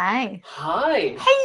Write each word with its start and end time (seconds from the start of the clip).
Hi. 0.00 0.40
Hi. 0.44 1.16
Hey. 1.18 1.40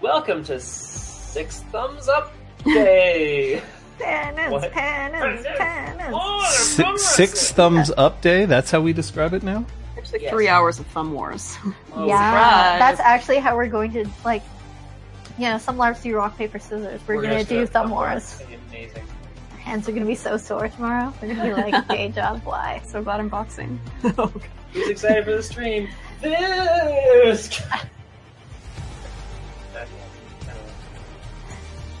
Welcome 0.00 0.42
to 0.44 0.58
Six 0.58 1.60
Thumbs 1.70 2.08
Up 2.08 2.32
Day. 2.64 3.60
Penance, 3.98 4.50
What? 4.50 4.72
penance, 4.72 5.46
penance. 5.58 6.14
Oh, 6.16 6.40
they're 6.40 6.50
Si- 6.50 6.82
thumb 6.82 6.96
six 6.96 7.52
thumbs 7.52 7.90
up 7.98 8.22
day. 8.22 8.46
That's 8.46 8.70
how 8.70 8.80
we 8.80 8.94
describe 8.94 9.34
it 9.34 9.42
now. 9.42 9.66
Actually, 9.98 10.22
Yes. 10.22 10.30
three 10.32 10.48
hours 10.48 10.78
of 10.78 10.86
thumb 10.86 11.12
wars. 11.12 11.58
Oh, 11.94 12.06
yeah, 12.06 12.30
surprise. 12.30 12.78
that's 12.78 13.00
actually 13.00 13.38
how 13.38 13.54
we're 13.54 13.66
going 13.66 13.92
to 13.92 14.06
like. 14.24 14.42
You 15.36 15.50
know, 15.50 15.58
some 15.58 15.76
LARPs 15.76 16.02
do 16.02 16.16
rock 16.16 16.38
paper 16.38 16.58
scissors. 16.58 17.02
We're, 17.06 17.20
gonna, 17.20 17.34
just 17.40 17.50
do 17.50 17.58
have 17.58 17.68
thumb 17.68 17.90
wars. 17.90 18.40
It's 18.40 18.62
Amazing. 18.70 19.02
Our 19.68 19.72
hands 19.72 19.86
are 19.86 19.92
gonna 19.92 20.06
be 20.06 20.14
so 20.14 20.38
sore 20.38 20.66
tomorrow. 20.68 21.12
We're 21.20 21.34
gonna 21.34 21.54
be 21.54 21.70
like, 21.70 21.88
day 21.88 22.08
job, 22.08 22.40
why? 22.42 22.80
So 22.86 23.02
glad 23.02 23.20
I'm 23.20 23.28
boxing. 23.28 23.78
Who's 24.72 24.88
excited 24.88 25.26
for 25.26 25.32
the 25.32 25.42
stream? 25.42 25.90
This. 26.22 27.60
guy. 27.60 27.82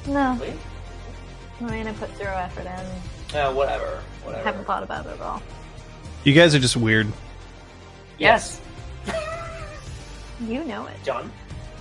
No, 0.06 0.38
Wait. 0.40 0.54
I 1.60 1.70
mean, 1.70 1.86
I 1.86 1.92
put 1.92 2.16
zero 2.16 2.34
effort 2.34 2.62
in. 2.62 3.36
Uh, 3.38 3.52
whatever. 3.52 4.02
Whatever. 4.24 4.44
Haven't 4.44 4.64
thought 4.64 4.82
about 4.82 5.04
it 5.04 5.10
at 5.10 5.20
all. 5.20 5.42
You 6.24 6.32
guys 6.32 6.54
are 6.54 6.58
just 6.58 6.78
weird. 6.78 7.12
Yes, 8.18 8.62
You 10.40 10.64
know 10.64 10.86
it. 10.86 10.96
John. 11.04 11.30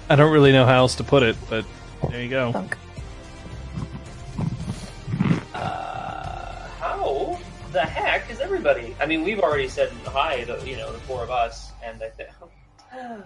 I 0.10 0.18
don't 0.18 0.34
really 0.34 0.52
know 0.52 0.66
how 0.66 0.80
else 0.80 0.96
to 0.96 1.06
put 1.06 1.24
it, 1.24 1.38
but 1.50 1.64
there 2.10 2.22
you 2.22 2.30
go. 2.30 2.52
Thunk. 2.52 2.76
The 7.78 7.86
heck 7.86 8.28
is 8.32 8.40
everybody? 8.40 8.96
I 9.00 9.06
mean, 9.06 9.24
we've 9.24 9.40
already 9.40 9.68
said 9.68 9.92
hi. 10.06 10.44
The 10.46 10.60
you 10.68 10.78
know 10.78 10.92
the 10.92 10.98
four 11.02 11.22
of 11.24 11.30
us, 11.30 11.72
and 11.84 12.02
I 12.02 12.10
think. 12.10 12.30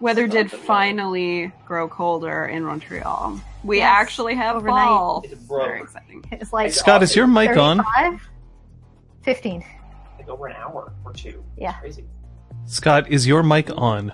Weather 0.00 0.26
did 0.26 0.50
Something, 0.50 0.58
yeah. 0.60 0.66
finally 0.66 1.52
grow 1.66 1.86
colder 1.88 2.46
in 2.46 2.64
Montreal. 2.64 3.40
We 3.62 3.78
Yes, 3.78 3.86
actually 3.90 4.34
have 4.34 4.56
overnight. 4.56 4.84
fall. 4.86 5.22
It 5.24 5.46
broke. 5.48 5.66
Very 5.68 5.80
exciting. 5.82 6.24
It's 6.32 6.52
like 6.52 6.72
Scott, 6.72 7.02
is 7.02 7.14
your 7.14 7.26
mic 7.26 7.56
on? 7.56 7.82
15. 9.22 9.64
Like 10.18 10.28
over 10.28 10.46
an 10.46 10.56
hour 10.56 10.92
or 11.04 11.12
two. 11.12 11.44
Yeah. 11.56 11.70
It's 11.70 11.78
crazy. 11.80 12.04
Scott, 12.66 13.10
is 13.10 13.26
your 13.26 13.42
mic 13.42 13.70
on? 13.76 14.12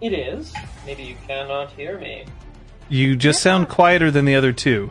It 0.00 0.12
is. 0.12 0.52
Maybe 0.84 1.04
you 1.04 1.16
cannot 1.26 1.70
hear 1.72 1.98
me. 1.98 2.26
You 2.88 3.16
just 3.16 3.40
sound 3.40 3.68
quieter 3.68 4.10
than 4.10 4.24
the 4.26 4.34
other 4.34 4.52
two. 4.52 4.90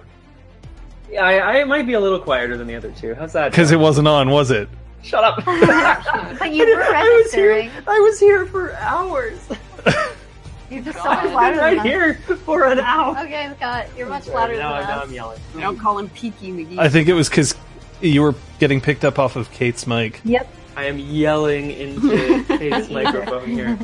Yeah, 1.11 1.25
I, 1.25 1.59
I 1.59 1.63
might 1.65 1.85
be 1.85 1.93
a 1.93 1.99
little 1.99 2.19
quieter 2.19 2.57
than 2.57 2.67
the 2.67 2.75
other 2.75 2.91
two. 2.91 3.13
How's 3.15 3.33
that? 3.33 3.51
Because 3.51 3.71
it 3.71 3.77
wasn't 3.77 4.07
on, 4.07 4.29
was 4.29 4.49
it? 4.51 4.69
Shut 5.03 5.23
up. 5.23 5.43
But 6.39 6.53
you 6.53 6.65
were 6.75 6.83
I 6.83 7.21
was 7.23 7.33
here. 7.33 7.49
registering. 7.51 7.71
I 7.87 7.99
was 7.99 8.19
here 8.19 8.45
for 8.45 8.73
hours. 8.75 9.39
You're 10.69 10.83
just 10.83 10.97
so 10.99 11.09
I've 11.09 11.17
much 11.17 11.23
been 11.25 11.33
louder 11.33 11.57
right 11.57 11.77
than 11.77 11.85
here 11.85 12.13
for 12.45 12.65
an 12.67 12.79
hour. 12.79 13.17
Okay, 13.19 13.51
Scott, 13.57 13.87
you're 13.97 14.07
much 14.07 14.23
Sorry, 14.23 14.55
louder 14.57 14.57
now, 14.57 14.79
than 14.79 14.87
now 14.87 14.99
us. 15.01 15.07
I'm 15.07 15.13
yelling. 15.13 15.39
We 15.53 15.59
don't 15.61 15.77
call 15.77 15.99
him 15.99 16.07
Peaky 16.09 16.51
McGee. 16.53 16.77
I 16.79 16.87
think 16.87 17.09
it 17.09 17.13
was 17.13 17.27
because 17.27 17.55
you 17.99 18.21
were 18.21 18.33
getting 18.59 18.79
picked 18.79 19.03
up 19.03 19.19
off 19.19 19.35
of 19.35 19.51
Kate's 19.51 19.85
mic. 19.85 20.21
Yep. 20.23 20.47
I 20.77 20.85
am 20.85 20.97
yelling 20.97 21.71
into 21.71 22.45
Kate's 22.45 22.89
microphone 22.89 23.49
here, 23.49 23.77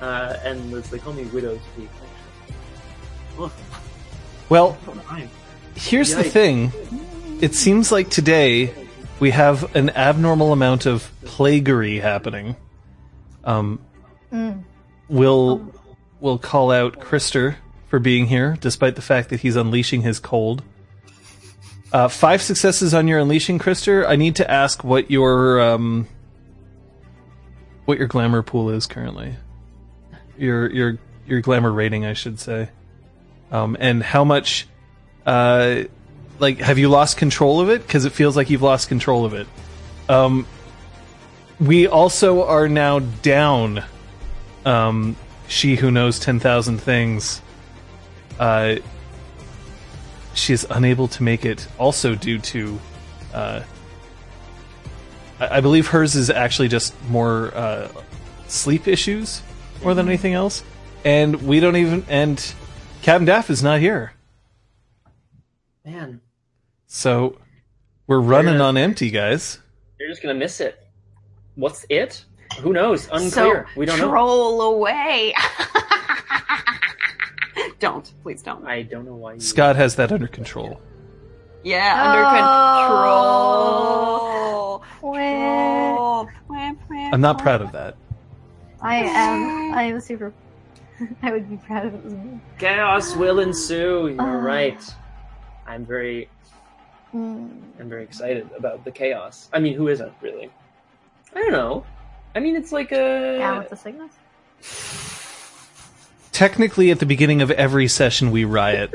uh, 0.00 0.36
and 0.44 0.70
Liz, 0.70 0.88
they 0.90 1.00
call 1.00 1.12
me 1.12 1.24
Widow's 1.24 1.58
Peak. 1.76 1.88
Ugh, 3.40 3.50
Well, 4.48 4.74
fine. 4.74 5.28
Here's 5.78 6.14
the 6.14 6.24
thing. 6.24 6.72
It 7.40 7.54
seems 7.54 7.92
like 7.92 8.10
today 8.10 8.74
we 9.20 9.30
have 9.30 9.74
an 9.76 9.90
abnormal 9.90 10.52
amount 10.52 10.86
of 10.86 11.10
plaguery 11.24 11.98
happening. 12.00 12.56
Um, 13.44 13.80
Mm. 14.32 14.64
we'll 15.08 15.72
we'll 16.20 16.36
call 16.38 16.70
out 16.70 17.00
Krister 17.00 17.56
for 17.88 17.98
being 17.98 18.26
here, 18.26 18.58
despite 18.60 18.94
the 18.94 19.00
fact 19.02 19.30
that 19.30 19.40
he's 19.40 19.56
unleashing 19.56 20.02
his 20.02 20.18
cold. 20.18 20.62
Uh, 21.90 22.08
five 22.08 22.42
successes 22.42 22.92
on 22.92 23.08
your 23.08 23.18
unleashing, 23.18 23.58
Krister. 23.58 24.06
I 24.06 24.16
need 24.16 24.36
to 24.36 24.50
ask 24.50 24.84
what 24.84 25.10
your 25.10 25.60
um, 25.62 26.06
what 27.86 27.96
your 27.96 28.06
glamour 28.06 28.42
pool 28.42 28.68
is 28.68 28.86
currently. 28.86 29.36
Your 30.36 30.70
your 30.70 30.98
your 31.26 31.40
glamour 31.40 31.72
rating, 31.72 32.04
I 32.04 32.12
should 32.12 32.38
say, 32.38 32.68
um, 33.50 33.76
and 33.80 34.02
how 34.02 34.24
much. 34.24 34.66
Uh, 35.26 35.84
like, 36.38 36.58
have 36.58 36.78
you 36.78 36.88
lost 36.88 37.16
control 37.16 37.60
of 37.60 37.68
it? 37.68 37.82
Because 37.82 38.04
it 38.04 38.12
feels 38.12 38.36
like 38.36 38.50
you've 38.50 38.62
lost 38.62 38.88
control 38.88 39.24
of 39.24 39.34
it. 39.34 39.46
Um, 40.08 40.46
we 41.60 41.86
also 41.86 42.44
are 42.46 42.68
now 42.68 43.00
down. 43.00 43.84
Um, 44.64 45.16
she 45.48 45.76
who 45.76 45.90
knows 45.90 46.18
ten 46.18 46.40
thousand 46.40 46.78
things. 46.78 47.42
Uh, 48.38 48.76
she 50.34 50.52
is 50.52 50.66
unable 50.70 51.08
to 51.08 51.22
make 51.22 51.44
it. 51.44 51.66
Also 51.78 52.14
due 52.14 52.38
to, 52.38 52.78
uh, 53.34 53.62
I, 55.40 55.58
I 55.58 55.60
believe 55.60 55.88
hers 55.88 56.14
is 56.14 56.30
actually 56.30 56.68
just 56.68 56.94
more 57.08 57.52
uh, 57.54 57.88
sleep 58.46 58.86
issues 58.86 59.42
more 59.82 59.94
than 59.94 60.06
anything 60.06 60.34
else. 60.34 60.62
And 61.04 61.42
we 61.42 61.60
don't 61.60 61.76
even. 61.76 62.04
And 62.08 62.54
Captain 63.02 63.24
Daff 63.24 63.50
is 63.50 63.62
not 63.62 63.80
here, 63.80 64.12
Man, 65.88 66.20
so 66.86 67.38
we're 68.06 68.20
running 68.20 68.58
gonna- 68.58 68.64
on 68.64 68.76
empty, 68.76 69.08
guys. 69.10 69.58
you're 69.98 70.10
just 70.10 70.20
gonna 70.20 70.34
miss 70.34 70.60
it. 70.60 70.78
What's 71.54 71.86
it? 71.88 72.26
Who 72.60 72.74
knows? 72.74 73.08
Unclear. 73.10 73.30
So 73.30 73.64
we 73.74 73.86
don't 73.86 73.98
know. 73.98 74.10
troll 74.10 74.60
away. 74.60 75.32
don't, 77.78 78.12
please 78.22 78.42
don't. 78.42 78.66
I 78.66 78.82
don't 78.82 79.06
know 79.06 79.14
why. 79.14 79.32
You... 79.34 79.40
Scott 79.40 79.76
has 79.76 79.96
that 79.96 80.12
under 80.12 80.26
control. 80.28 80.78
Yeah, 81.64 81.94
Oh. 81.96 82.10
under 82.10 82.24
control. 85.00 85.12
Well, 85.14 86.26
Control. 86.26 87.14
I'm 87.14 87.22
not 87.22 87.38
proud 87.38 87.62
of 87.62 87.72
that. 87.72 87.96
I 88.82 88.96
am. 89.04 89.72
I 89.72 89.84
am 89.84 90.00
super. 90.00 90.34
I 91.22 91.30
would 91.32 91.48
be 91.48 91.56
proud 91.56 91.86
of 91.86 91.94
it 91.94 92.04
me. 92.04 92.40
Chaos 92.58 93.16
will 93.16 93.40
ensue. 93.40 94.08
You're 94.08 94.20
Ah. 94.20 94.44
right. 94.44 94.94
I'm 95.68 95.84
very, 95.84 96.28
Mm. 97.14 97.62
I'm 97.80 97.88
very 97.88 98.02
excited 98.04 98.48
about 98.56 98.84
the 98.84 98.90
chaos. 98.90 99.48
I 99.52 99.60
mean, 99.60 99.74
who 99.74 99.88
isn't 99.88 100.12
really? 100.20 100.50
I 101.34 101.40
don't 101.40 101.52
know. 101.52 101.84
I 102.34 102.40
mean, 102.40 102.54
it's 102.56 102.70
like 102.72 102.92
a. 102.92 103.38
Down 103.38 103.58
with 103.58 103.70
the 103.70 103.76
sickness. 103.76 104.12
Technically, 106.32 106.90
at 106.90 106.98
the 107.00 107.06
beginning 107.06 107.40
of 107.42 107.50
every 107.52 107.88
session, 107.88 108.30
we 108.30 108.44
riot. 108.44 108.92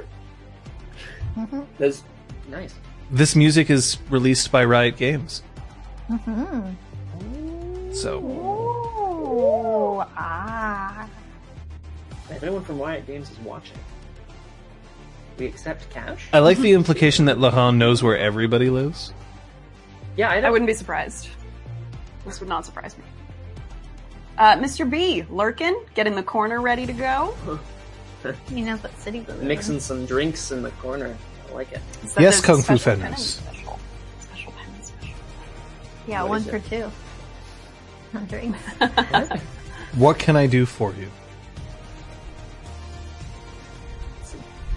Mm-hmm. 1.36 1.62
That's 1.80 2.04
nice. 2.50 2.76
This 3.10 3.36
music 3.36 3.70
is 3.70 3.98
released 4.10 4.52
by 4.52 4.64
Riot 4.66 4.98
Games, 4.98 5.44
Mm-hmm. 6.10 7.94
so 7.94 8.20
Ooh, 8.20 10.04
ah. 10.18 11.08
If 12.30 12.42
anyone 12.44 12.64
from 12.64 12.80
Riot 12.80 13.06
Games 13.08 13.30
is 13.30 13.40
watching, 13.40 13.78
we 15.38 15.46
accept 15.46 15.90
cash. 15.90 16.28
I 16.34 16.40
like 16.40 16.58
the 16.58 16.72
implication 16.74 17.26
that 17.26 17.38
Lahan 17.38 17.78
knows 17.78 18.04
where 18.04 18.18
everybody 18.18 18.70
lives. 18.70 19.14
Yeah, 20.18 20.30
I 20.30 20.40
I 20.42 20.50
wouldn't 20.50 20.68
be 20.68 20.74
surprised. 20.74 21.30
This 22.26 22.40
would 22.40 22.50
not 22.50 22.66
surprise 22.66 22.98
me. 22.98 23.04
Uh, 24.38 24.56
Mr. 24.58 24.90
B, 24.90 25.24
lurking, 25.30 25.80
getting 25.94 26.16
the 26.16 26.24
corner 26.24 26.62
ready 26.62 26.86
to 26.86 26.94
go. 26.94 27.36
He 28.50 28.62
knows 28.62 28.82
what 28.82 28.98
city 28.98 29.20
we 29.20 29.26
live 29.28 29.42
in. 29.42 29.48
Mixing 29.48 29.80
some 29.80 30.06
drinks 30.06 30.52
in 30.52 30.64
the 30.64 30.72
corner. 30.72 31.16
I 31.50 31.54
like 31.54 31.72
it. 31.72 31.82
Except 32.04 32.22
Yes, 32.22 32.42
Kung 32.42 32.58
Fu 32.62 32.78
special 32.78 33.02
Fenders. 33.02 33.26
Special. 33.36 33.80
Special 34.20 34.52
penance 34.54 34.88
special. 34.88 35.16
Yeah, 36.08 36.22
What 36.24 36.30
one 36.30 36.42
is 36.42 36.50
for 36.50 36.56
it? 36.56 36.66
two. 36.66 36.92
On 38.18 38.26
drinks. 38.26 38.60
What 39.96 40.18
can 40.18 40.36
I 40.36 40.48
do 40.48 40.66
for 40.66 40.92
you? 40.94 41.12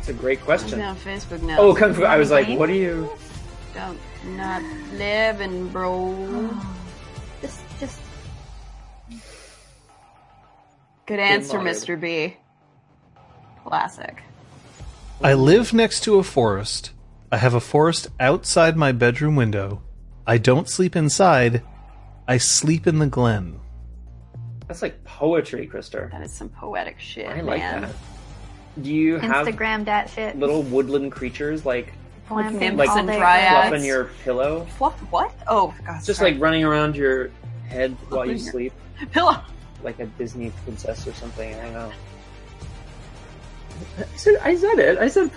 It's 0.06 0.16
a 0.16 0.20
great 0.20 0.40
question. 0.40 0.78
No, 0.78 0.94
Facebook 0.94 1.42
now. 1.42 1.58
Oh, 1.58 1.74
Kung 1.74 1.92
Fu. 1.92 2.04
I 2.04 2.16
was 2.16 2.30
like, 2.30 2.46
what 2.56 2.70
are 2.70 2.74
you? 2.74 3.10
Don't 3.74 3.98
not 4.36 4.62
live 4.92 5.40
living, 5.40 5.66
bro. 5.70 6.48
just, 7.42 7.60
just. 7.80 8.00
Good 11.06 11.18
answer. 11.18 11.58
Mr. 11.58 12.00
B. 12.00 12.36
Classic. 13.64 14.22
I 15.24 15.34
live 15.34 15.74
next 15.74 16.04
to 16.04 16.20
a 16.20 16.22
forest. 16.22 16.92
I 17.32 17.38
have 17.38 17.54
a 17.54 17.60
forest 17.60 18.06
outside 18.20 18.76
my 18.76 18.92
bedroom 18.92 19.34
window. 19.34 19.82
I 20.24 20.38
don't 20.38 20.68
sleep 20.68 20.94
inside. 20.94 21.62
I 22.28 22.38
sleep 22.38 22.86
in 22.86 23.00
the 23.00 23.08
glen. 23.08 23.58
That's 24.68 24.82
like 24.82 25.02
poetry, 25.02 25.66
Krister. 25.66 26.12
That 26.12 26.22
is 26.22 26.30
some 26.30 26.48
poetic 26.48 27.00
shit, 27.00 27.26
I 27.26 27.40
like 27.40 27.58
man. 27.58 27.82
that. 27.82 27.90
Do 28.82 28.92
you 28.92 29.16
have 29.18 29.46
Instagram 29.46 29.84
that 29.86 30.10
shit. 30.10 30.38
little 30.38 30.62
woodland 30.62 31.12
creatures 31.12 31.64
like 31.64 31.92
Glamping 32.28 32.58
nymphs 32.58 32.78
like 32.78 32.88
all 32.90 32.98
and 32.98 33.08
day 33.08 33.18
dryads. 33.18 33.52
long. 33.52 33.62
fluffing 33.70 33.84
your 33.86 34.04
pillow? 34.24 34.66
Fluff 34.78 34.98
what? 35.10 35.32
Oh, 35.46 35.74
God. 35.86 36.02
Just 36.04 36.18
sorry. 36.18 36.32
like 36.32 36.40
running 36.42 36.64
around 36.64 36.96
your 36.96 37.30
head 37.68 37.92
while 38.08 38.26
you 38.26 38.38
sleep, 38.38 38.72
Pillow. 39.12 39.40
like 39.82 39.98
a 40.00 40.06
Disney 40.06 40.50
princess 40.64 41.06
or 41.06 41.12
something. 41.14 41.54
I 41.54 41.62
don't 41.62 41.72
know. 41.74 41.92
I 43.98 44.16
said, 44.16 44.36
I 44.42 44.56
said 44.56 44.78
it. 44.78 44.98
I 44.98 45.08
said. 45.08 45.30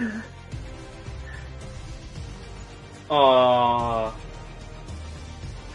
Aww. 3.10 4.14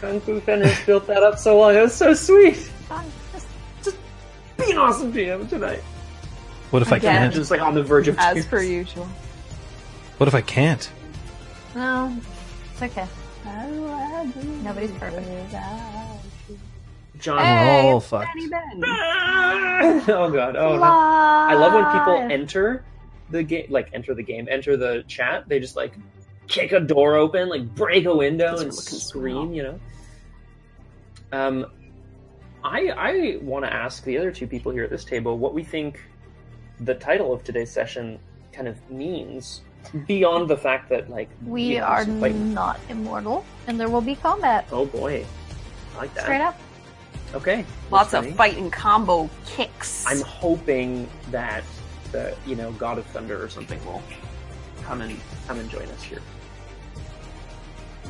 Kung 0.01 0.19
Fu 0.21 0.39
Fenris 0.41 0.85
built 0.85 1.07
that 1.07 1.23
up 1.23 1.37
so 1.39 1.59
well. 1.59 1.69
It 1.69 1.81
was 1.81 1.93
so 1.95 2.13
sweet. 2.13 2.69
Just- 3.33 3.47
Just 3.83 3.97
be 4.57 4.71
an 4.71 4.77
awesome 4.77 5.11
GM 5.13 5.47
tonight. 5.49 5.81
What 6.71 6.81
if 6.81 6.91
I 6.91 6.99
can't? 6.99 7.33
Just 7.33 7.51
like 7.51 7.61
on 7.61 7.73
the 7.73 7.83
verge 7.83 8.07
of 8.07 8.17
As 8.17 8.33
tears. 8.35 8.45
per 8.47 8.61
usual. 8.61 9.07
What 10.17 10.27
if 10.27 10.35
I 10.35 10.41
can't? 10.41 10.89
No, 11.75 12.15
it's 12.73 12.81
okay. 12.81 13.07
Nobody's 14.63 14.91
perfect. 14.91 15.27
John. 17.19 17.39
Hey, 17.39 17.83
We're 17.83 17.91
all 17.91 17.97
it's 17.97 18.07
fucked. 18.07 18.27
Benny 18.33 18.49
Ben. 18.49 18.83
oh 18.83 20.29
god. 20.33 20.55
Oh 20.55 20.75
no. 20.75 20.83
I 20.83 21.53
love 21.53 21.73
when 21.73 21.85
people 21.99 22.35
enter 22.35 22.83
the 23.29 23.43
game, 23.43 23.67
like 23.69 23.89
enter 23.93 24.13
the 24.13 24.23
game, 24.23 24.47
enter 24.49 24.75
the 24.77 25.03
chat. 25.07 25.47
They 25.47 25.59
just 25.59 25.75
like 25.75 25.93
kick 26.47 26.71
a 26.71 26.79
door 26.79 27.15
open, 27.15 27.49
like 27.49 27.73
break 27.75 28.05
a 28.05 28.15
window, 28.15 28.51
Those 28.51 28.61
and 28.61 28.73
scream. 28.73 29.35
swell. 29.35 29.53
You 29.53 29.63
know. 29.63 29.79
Um, 31.31 31.65
I 32.63 32.87
I 32.89 33.37
want 33.41 33.65
to 33.65 33.73
ask 33.73 34.03
the 34.03 34.17
other 34.17 34.31
two 34.31 34.47
people 34.47 34.71
here 34.71 34.83
at 34.83 34.89
this 34.89 35.05
table 35.05 35.37
what 35.37 35.53
we 35.53 35.63
think 35.63 36.01
the 36.81 36.95
title 36.95 37.33
of 37.33 37.43
today's 37.43 37.71
session 37.71 38.19
kind 38.51 38.67
of 38.67 38.77
means 38.89 39.61
beyond 40.07 40.49
the 40.49 40.57
fact 40.57 40.89
that 40.89 41.09
like 41.09 41.29
We 41.45 41.63
you 41.63 41.79
know, 41.79 41.85
are 41.85 42.03
some 42.03 42.53
not 42.53 42.79
immortal, 42.89 43.45
and 43.67 43.79
there 43.79 43.89
will 43.89 44.01
be 44.01 44.15
combat. 44.15 44.67
Oh 44.71 44.85
boy, 44.85 45.25
I 45.93 45.97
like 45.97 46.13
that. 46.15 46.23
Straight 46.23 46.41
up. 46.41 46.59
Okay. 47.33 47.65
Lots 47.91 48.13
of 48.13 48.23
funny. 48.23 48.35
fighting 48.35 48.71
combo 48.71 49.29
kicks. 49.45 50.05
I'm 50.07 50.21
hoping 50.21 51.07
that 51.31 51.63
the 52.11 52.35
you 52.45 52.55
know 52.55 52.71
God 52.73 52.97
of 52.97 53.05
Thunder 53.07 53.41
or 53.43 53.49
something 53.49 53.83
will 53.85 54.01
come 54.83 55.01
and 55.01 55.17
come 55.47 55.59
and 55.59 55.69
join 55.69 55.87
us 55.89 56.03
here. 56.03 56.21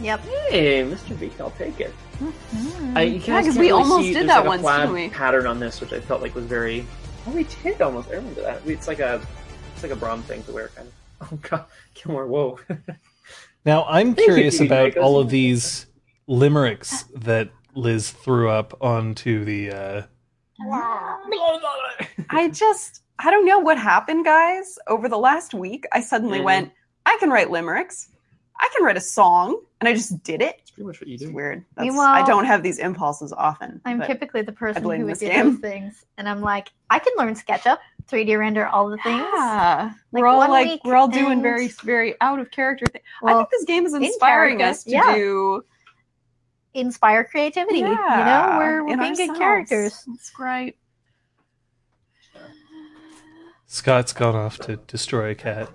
Yep. 0.01 0.19
Hey, 0.49 0.83
Mr. 0.83 1.17
Beak, 1.17 1.39
I'll 1.39 1.51
take 1.51 1.79
it. 1.79 1.93
Mhm. 2.21 2.97
I, 2.97 3.01
you 3.03 3.13
Yeah, 3.13 3.19
guys 3.19 3.27
'cause 3.27 3.45
can't 3.45 3.55
we 3.57 3.67
really 3.67 3.71
almost 3.71 4.03
see- 4.03 4.13
did 4.13 4.27
that 4.29 4.45
like 4.45 4.61
once, 4.61 4.77
didn't 4.81 4.93
we? 4.93 5.09
Pattern 5.09 5.47
on 5.47 5.59
this, 5.59 5.79
which 5.79 5.93
I 5.93 5.99
felt 6.01 6.21
like 6.21 6.35
was 6.35 6.45
very. 6.45 6.85
Oh, 7.27 7.31
we 7.31 7.43
did 7.63 7.81
almost. 7.81 8.09
I 8.09 8.13
remember 8.15 8.41
that. 8.41 8.61
It's 8.65 8.87
like 8.87 8.99
a, 8.99 9.21
it's 9.73 9.83
like 9.83 9.91
a 9.91 9.95
Brom 9.95 10.21
thing 10.23 10.43
to 10.43 10.51
wear, 10.51 10.69
kind 10.69 10.87
of. 10.87 10.93
Oh 11.31 11.39
God, 11.41 11.65
Gilmore, 11.93 12.27
whoa. 12.27 12.59
Now 13.65 13.85
I'm 13.85 14.13
Thank 14.13 14.19
you, 14.19 14.25
curious 14.25 14.57
Pete 14.59 14.67
about 14.67 14.85
Jacobs. 14.89 15.03
all 15.03 15.17
of 15.17 15.29
these 15.31 15.87
limericks 16.27 17.03
that 17.15 17.49
Liz 17.73 18.11
threw 18.11 18.49
up 18.49 18.77
onto 18.79 19.43
the. 19.43 19.71
Uh, 19.71 20.01
I 22.29 22.49
just, 22.53 23.01
I 23.19 23.31
don't 23.31 23.45
know 23.45 23.59
what 23.59 23.77
happened, 23.79 24.23
guys. 24.25 24.77
Over 24.87 25.09
the 25.09 25.17
last 25.17 25.53
week, 25.53 25.85
I 25.91 26.01
suddenly 26.01 26.39
Mhm. 26.39 26.43
went, 26.43 26.71
I 27.05 27.17
can 27.19 27.29
write 27.29 27.49
limericks. 27.49 28.09
I 28.59 28.69
can 28.75 28.85
write 28.85 28.97
a 28.97 29.01
song. 29.01 29.59
And 29.85 29.93
I 29.93 29.95
just 29.95 30.23
did 30.23 30.41
it. 30.41 30.57
It's 30.61 30.71
pretty 30.71 30.87
much 30.87 30.99
what 30.99 31.07
you 31.07 31.13
It's 31.13 31.23
do. 31.23 31.31
weird. 31.31 31.63
That's, 31.75 31.85
Meanwhile- 31.85 32.15
I 32.15 32.25
don't 32.25 32.45
have 32.45 32.63
these 32.63 32.79
impulses 32.79 33.31
often. 33.31 33.81
I'm 33.85 34.01
typically 34.01 34.41
the 34.41 34.51
person 34.51 34.81
blame 34.81 35.01
who 35.01 35.05
would 35.05 35.19
do 35.19 35.27
game. 35.27 35.51
those 35.51 35.59
things, 35.59 36.05
and 36.17 36.27
I'm 36.27 36.41
like, 36.41 36.71
I 36.89 36.97
can 36.97 37.13
learn 37.17 37.35
SketchUp, 37.35 37.77
3D 38.07 38.35
render 38.39 38.65
all 38.65 38.89
the 38.89 38.97
things. 38.97 39.21
Yeah. 39.21 39.91
Like, 40.11 40.21
we're 40.21 40.27
all 40.27 40.39
like 40.39 40.83
we're 40.83 40.95
all 40.95 41.07
doing 41.07 41.43
very 41.43 41.67
very 41.67 42.15
out 42.19 42.39
of 42.39 42.49
character 42.49 42.87
things. 42.87 43.03
I 43.23 43.33
think 43.35 43.49
this 43.51 43.65
game 43.65 43.85
is 43.85 43.93
inspiring 43.93 44.57
character, 44.57 44.71
us 44.71 44.83
to 44.85 44.89
yeah. 44.89 45.15
do 45.15 45.63
inspire 46.73 47.23
creativity. 47.23 47.79
you 47.79 47.85
know, 47.85 48.55
we're, 48.57 48.83
we're 48.85 48.93
in 48.93 48.99
being 48.99 49.13
good 49.13 49.37
characters. 49.37 50.03
That's 50.07 50.31
great. 50.31 50.77
Scott's 53.67 54.13
gone 54.13 54.35
off 54.35 54.57
to 54.59 54.77
destroy 54.77 55.29
a 55.31 55.35
cat. 55.35 55.69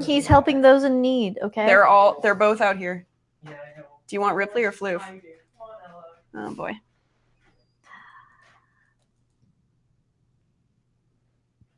He's 0.00 0.26
helping 0.26 0.62
those 0.62 0.84
in 0.84 1.00
need. 1.00 1.38
Okay. 1.42 1.66
They're 1.66 1.86
all 1.86 2.20
they're 2.20 2.34
both 2.34 2.60
out 2.60 2.76
here. 2.76 3.06
Do 4.06 4.14
you 4.14 4.20
want 4.20 4.36
Ripley 4.36 4.64
or 4.64 4.72
Floof? 4.72 5.02
Oh 6.34 6.54
boy. 6.54 6.72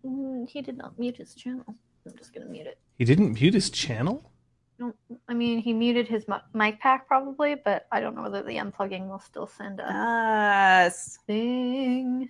Mm, 0.05 0.49
he 0.49 0.63
did 0.63 0.77
not 0.77 0.99
mute 0.99 1.17
his 1.17 1.35
channel. 1.35 1.65
I'm 2.07 2.17
just 2.17 2.35
gonna 2.35 2.47
mute 2.47 2.67
it. 2.67 2.79
He 2.97 3.05
didn't 3.05 3.41
mute 3.41 3.55
his 3.55 3.71
channel. 3.71 4.31
No, 4.79 4.95
I 5.29 5.35
mean, 5.35 5.59
he 5.59 5.73
muted 5.73 6.07
his 6.07 6.27
mic 6.55 6.81
pack 6.81 7.09
probably, 7.09 7.57
but 7.57 7.87
I 7.91 8.01
don't 8.01 8.15
know 8.15 8.23
whether 8.23 8.43
the 8.43 8.57
unplugging 8.57 9.09
will 9.09 9.19
still 9.19 9.47
send 9.47 9.81
a 9.81 9.87
Yes. 9.89 11.19
thing. 11.27 12.29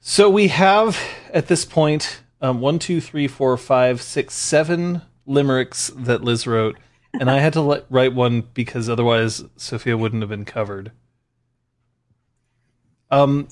So 0.00 0.28
we 0.30 0.48
have 0.48 0.98
at 1.32 1.46
this 1.46 1.64
point 1.64 2.22
um, 2.40 2.60
one, 2.60 2.78
two, 2.78 3.00
three, 3.00 3.28
four, 3.28 3.56
five, 3.56 4.00
six, 4.02 4.34
seven 4.34 5.02
limericks 5.26 5.88
that 5.96 6.22
Liz 6.24 6.46
wrote, 6.46 6.78
and 7.14 7.30
I 7.30 7.38
had 7.38 7.52
to 7.54 7.60
let, 7.60 7.84
write 7.90 8.14
one 8.14 8.42
because 8.54 8.88
otherwise 8.88 9.44
Sophia 9.56 9.96
wouldn't 9.96 10.22
have 10.22 10.30
been 10.30 10.44
covered. 10.44 10.92
Um, 13.10 13.48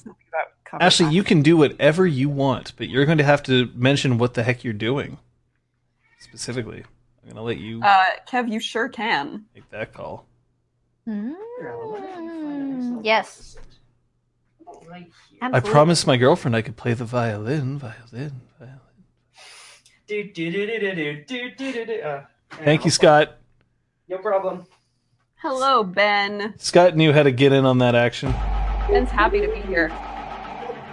cover 0.65 0.83
Ashley, 0.83 1.07
back. 1.07 1.15
you 1.15 1.23
can 1.23 1.43
do 1.43 1.57
whatever 1.57 2.07
you 2.07 2.29
want, 2.29 2.73
but 2.77 2.89
you're 2.89 3.07
going 3.07 3.19
to 3.19 3.25
have 3.25 3.43
to 3.45 3.71
mention 3.75 4.19
what 4.19 4.35
the 4.35 4.43
heck 4.43 4.65
you're 4.65 4.73
doing 4.75 5.19
specifically. 6.19 6.85
I'm 7.23 7.33
going 7.33 7.37
to 7.37 7.43
let 7.43 7.59
you 7.59 7.81
Uh, 7.83 8.05
Kev, 8.29 8.51
you 8.53 8.61
sure 8.61 8.89
can. 8.89 9.47
make 9.55 9.69
that 9.71 9.93
call. 9.93 10.27
Mm, 11.09 13.01
yes. 13.03 13.57
Right 14.89 15.11
here. 15.31 15.39
I 15.41 15.61
promised 15.61 16.07
my 16.07 16.17
girlfriend 16.17 16.55
I 16.57 16.63
could 16.63 16.77
play 16.77 16.95
the 16.95 17.05
violin, 17.05 17.79
violin, 17.79 18.41
violin. 18.59 18.81
Do, 20.07 20.23
do, 20.33 20.51
do, 20.53 20.67
do, 20.67 20.79
do, 20.79 20.95
do, 21.25 21.51
do, 21.57 21.73
do, 21.73 21.87
do. 21.87 22.01
Uh, 22.03 22.25
Thank 22.51 22.85
you, 22.85 22.91
Scott. 22.91 23.39
No 24.09 24.19
problem. 24.19 24.67
Hello, 25.37 25.83
Ben. 25.83 26.55
Scott 26.59 26.97
knew 26.97 27.13
how 27.13 27.25
to 27.25 27.33
get 27.33 27.53
in 27.53 27.67
on 27.67 27.79
that 27.79 27.95
action. 27.97 28.31
Ben's 28.89 29.11
happy 29.11 29.41
to 29.41 29.49
be 29.49 29.61
here. 29.61 29.89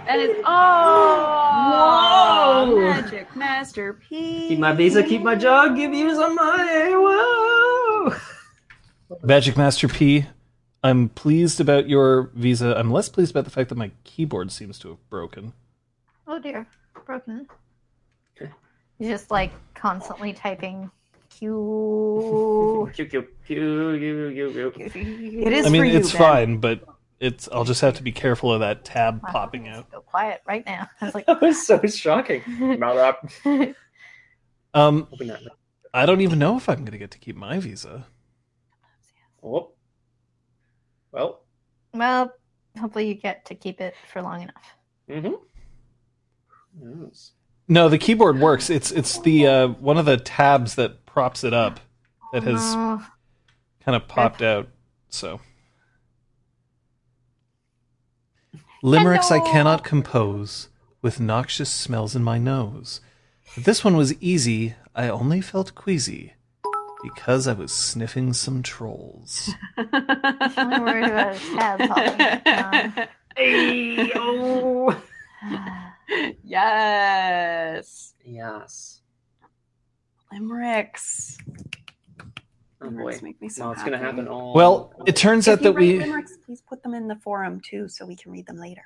Ben 0.06 0.20
is 0.20 0.36
oh 0.44 2.66
Whoa! 2.66 2.80
magic 2.80 3.34
masterpiece. 3.36 4.48
Keep 4.48 4.58
my 4.58 4.72
visa, 4.72 5.02
keep 5.02 5.22
my 5.22 5.34
job, 5.34 5.76
give 5.76 5.94
you 5.94 6.14
some 6.14 6.34
money. 6.34 6.90
Whoa! 6.92 8.14
Magic 9.22 9.56
Master 9.56 9.86
P, 9.86 10.26
I'm 10.82 11.08
pleased 11.08 11.60
about 11.60 11.88
your 11.88 12.30
visa. 12.34 12.74
I'm 12.76 12.90
less 12.90 13.08
pleased 13.08 13.30
about 13.30 13.44
the 13.44 13.50
fact 13.50 13.68
that 13.68 13.78
my 13.78 13.92
keyboard 14.02 14.50
seems 14.50 14.78
to 14.80 14.88
have 14.88 15.08
broken. 15.08 15.52
Oh 16.26 16.38
dear, 16.38 16.66
broken. 17.06 17.46
Okay. 18.36 18.50
He's 18.98 19.08
just 19.08 19.30
like 19.30 19.52
constantly 19.74 20.32
typing 20.32 20.90
It 25.46 25.52
is 25.52 25.66
I 25.66 25.68
mean, 25.70 25.80
for 25.82 25.86
you, 25.86 25.98
it's 25.98 26.12
Ben. 26.12 26.18
fine, 26.20 26.56
but 26.58 26.84
it's 27.20 27.48
I'll 27.52 27.64
just 27.64 27.80
have 27.80 27.94
to 27.94 28.02
be 28.02 28.12
careful 28.12 28.52
of 28.52 28.60
that 28.60 28.84
tab 28.84 29.22
My 29.22 29.30
popping 29.30 29.68
out. 29.68 29.90
Go 29.90 30.00
quiet 30.00 30.42
right 30.46 30.64
now. 30.66 30.88
I 31.00 31.04
was 31.06 31.14
like, 31.14 31.26
That 31.26 31.40
was 31.40 31.66
so 31.66 31.80
shocking. 31.86 32.42
Up. 32.82 33.28
Um. 34.74 35.08
I 35.94 36.06
don't 36.06 36.20
even 36.20 36.40
know 36.40 36.56
if 36.56 36.68
I'm 36.68 36.80
going 36.80 36.90
to 36.90 36.98
get 36.98 37.12
to 37.12 37.18
keep 37.18 37.36
my 37.36 37.60
visa. 37.60 38.06
Oh. 39.44 39.70
Well. 41.12 41.44
well, 41.92 42.32
hopefully 42.76 43.06
you 43.06 43.14
get 43.14 43.44
to 43.44 43.54
keep 43.54 43.80
it 43.80 43.94
for 44.12 44.20
long 44.20 44.42
enough. 44.42 44.74
Mm-hmm. 45.08 45.34
Yes. 47.04 47.32
No, 47.68 47.88
the 47.88 47.98
keyboard 47.98 48.40
works. 48.40 48.68
It's 48.68 48.90
it's 48.90 49.20
the 49.20 49.46
uh, 49.46 49.68
one 49.68 49.96
of 49.96 50.04
the 50.06 50.16
tabs 50.16 50.74
that 50.74 51.03
props 51.14 51.44
it 51.44 51.54
up 51.54 51.78
that 52.32 52.42
has 52.42 52.60
Oh, 52.60 53.06
kind 53.84 53.94
of 53.94 54.08
popped 54.08 54.42
out. 54.42 54.68
So 55.08 55.38
limericks 58.82 59.30
I 59.30 59.38
cannot 59.38 59.84
compose 59.84 60.70
with 61.02 61.20
noxious 61.20 61.70
smells 61.70 62.16
in 62.16 62.24
my 62.24 62.38
nose. 62.38 63.00
If 63.54 63.64
this 63.64 63.84
one 63.84 63.96
was 63.96 64.20
easy, 64.20 64.74
I 64.92 65.08
only 65.08 65.40
felt 65.40 65.76
queasy 65.76 66.34
because 67.04 67.46
I 67.46 67.52
was 67.52 67.70
sniffing 67.70 68.32
some 68.32 68.64
trolls. 68.64 69.50
I'm 69.76 70.84
worried 70.84 71.04
about 71.04 71.36
his 71.36 71.48
tab 71.50 71.78
popping. 71.88 73.06
Hey, 73.36 74.10
oh. 74.16 75.00
Yes. 76.42 78.14
Yes. 78.24 79.00
Limericks. 80.34 81.38
Oh 82.82 82.90
boy. 82.90 83.18
Make 83.22 83.40
me 83.40 83.48
so 83.48 83.64
Well, 83.64 83.72
it's 83.72 83.82
gonna 83.84 83.98
happen 83.98 84.28
all. 84.28 84.52
Well, 84.54 84.92
it 85.06 85.16
turns 85.16 85.48
out 85.48 85.54
If 85.54 85.60
you 85.60 85.64
that 85.64 85.72
we 85.74 85.98
limericks, 86.00 86.36
please 86.44 86.60
put 86.60 86.82
them 86.82 86.92
in 86.92 87.08
the 87.08 87.16
forum 87.16 87.60
too, 87.60 87.88
so 87.88 88.04
we 88.04 88.16
can 88.16 88.30
read 88.32 88.46
them 88.46 88.58
later. 88.58 88.82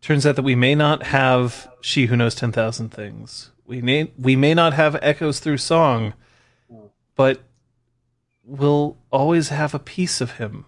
turns 0.00 0.26
out 0.26 0.36
that 0.36 0.42
we 0.42 0.54
may 0.54 0.74
not 0.74 1.04
have 1.04 1.68
she 1.80 2.06
who 2.06 2.16
knows 2.16 2.34
10,000 2.34 2.90
things. 2.90 3.50
We 3.66 3.80
may 3.80 4.12
we 4.18 4.36
may 4.36 4.54
not 4.54 4.72
have 4.74 4.96
echoes 5.02 5.40
through 5.40 5.56
song, 5.58 6.12
but 7.16 7.40
we'll 8.44 8.98
always 9.10 9.48
have 9.48 9.74
a 9.74 9.78
piece 9.78 10.20
of 10.20 10.32
him. 10.32 10.66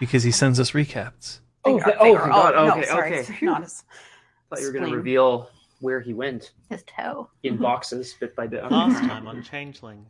because 0.00 0.22
he 0.22 0.30
sends 0.30 0.60
us 0.60 0.70
recaps. 0.72 1.40
Oh, 1.64 1.70
Finger- 1.72 1.84
th- 1.86 1.96
oh, 1.98 2.04
finger- 2.04 2.20
thank 2.20 2.32
God. 2.32 2.54
no, 2.54 2.70
Okay, 2.72 2.84
sorry, 2.86 3.18
okay. 3.20 3.38
Not 3.42 3.62
as, 3.64 3.82
thought 4.48 4.60
you 4.60 4.66
were 4.66 4.72
going 4.72 4.82
to 4.84 4.88
spleen. 4.88 4.94
reveal 4.96 5.50
where 5.80 6.00
he 6.00 6.14
went 6.14 6.52
His 6.68 6.82
toe. 6.84 7.28
in 7.42 7.54
mm-hmm. 7.54 7.62
boxes, 7.62 8.14
bit 8.18 8.34
by 8.34 8.46
bit. 8.46 8.70
Last 8.70 9.00
time 9.00 9.26
on 9.26 9.42
Changeling. 9.42 10.06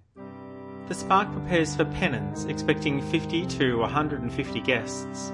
The 0.86 0.94
Spark 0.94 1.30
prepares 1.32 1.76
for 1.76 1.84
penance, 1.84 2.44
expecting 2.44 3.02
50 3.10 3.46
to 3.46 3.78
150 3.78 4.60
guests. 4.60 5.32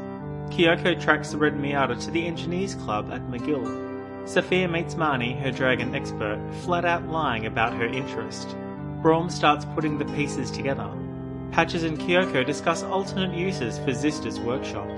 Kyoko 0.51 1.01
tracks 1.01 1.31
the 1.31 1.39
Red 1.39 1.55
Miata 1.55 2.03
to 2.05 2.11
the 2.11 2.27
Engineers 2.27 2.75
Club 2.75 3.11
at 3.13 3.23
McGill. 3.29 4.29
Sophia 4.29 4.69
meets 4.69 4.95
Marnie, 4.95 5.41
her 5.41 5.51
dragon 5.51 5.95
expert, 5.95 6.41
flat 6.63 6.85
out 6.85 7.07
lying 7.09 7.47
about 7.47 7.75
her 7.75 7.87
interest. 7.87 8.49
Braum 9.03 9.31
starts 9.31 9.65
putting 9.75 9.99
the 9.99 10.07
pieces 10.07 10.51
together. 10.51 10.91
Patches 11.53 11.85
and 11.85 11.99
Kyoko 11.99 12.45
discuss 12.45 12.83
alternate 12.83 13.37
uses 13.37 13.79
for 13.79 13.93
Zista's 13.93 14.41
workshop. 14.41 14.89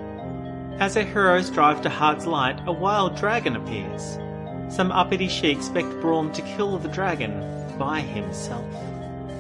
As 0.78 0.95
their 0.95 1.05
heroes 1.05 1.50
drive 1.50 1.83
to 1.83 1.88
Heart's 1.88 2.26
Light, 2.26 2.61
a 2.66 2.73
wild 2.73 3.16
dragon 3.16 3.57
appears. 3.57 4.19
Some 4.69 4.93
uppity 4.93 5.29
sheik 5.29 5.57
expect 5.57 5.89
Braum 6.01 6.33
to 6.35 6.43
kill 6.43 6.79
the 6.79 6.89
dragon 6.89 7.41
by 7.79 8.01
himself. 8.01 8.65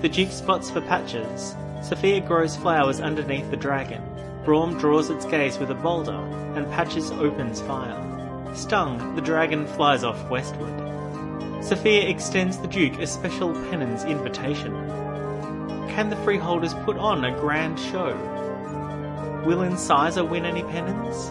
The 0.00 0.08
Duke 0.08 0.30
spots 0.30 0.70
for 0.70 0.80
Patches. 0.80 1.56
Sophia 1.82 2.20
grows 2.20 2.56
flowers 2.56 3.00
underneath 3.00 3.50
the 3.50 3.56
dragon. 3.56 4.02
Braum 4.44 4.78
draws 4.78 5.10
its 5.10 5.26
gaze 5.26 5.58
with 5.58 5.70
a 5.70 5.74
boulder, 5.74 6.20
and 6.54 6.70
Patches 6.70 7.10
opens 7.10 7.60
fire. 7.60 8.02
Stung, 8.54 9.16
the 9.16 9.20
dragon 9.20 9.66
flies 9.66 10.04
off 10.04 10.30
westward. 10.30 10.72
Sophia 11.62 12.08
extends 12.08 12.58
the 12.58 12.68
Duke 12.68 12.98
a 13.00 13.06
special 13.06 13.52
penance 13.68 14.04
invitation. 14.04 14.72
Can 15.88 16.08
the 16.10 16.16
freeholders 16.16 16.74
put 16.84 16.96
on 16.96 17.24
a 17.24 17.38
grand 17.40 17.78
show? 17.80 18.14
Will 19.44 19.62
Incisor 19.62 20.24
win 20.24 20.44
any 20.44 20.62
penance? 20.62 21.30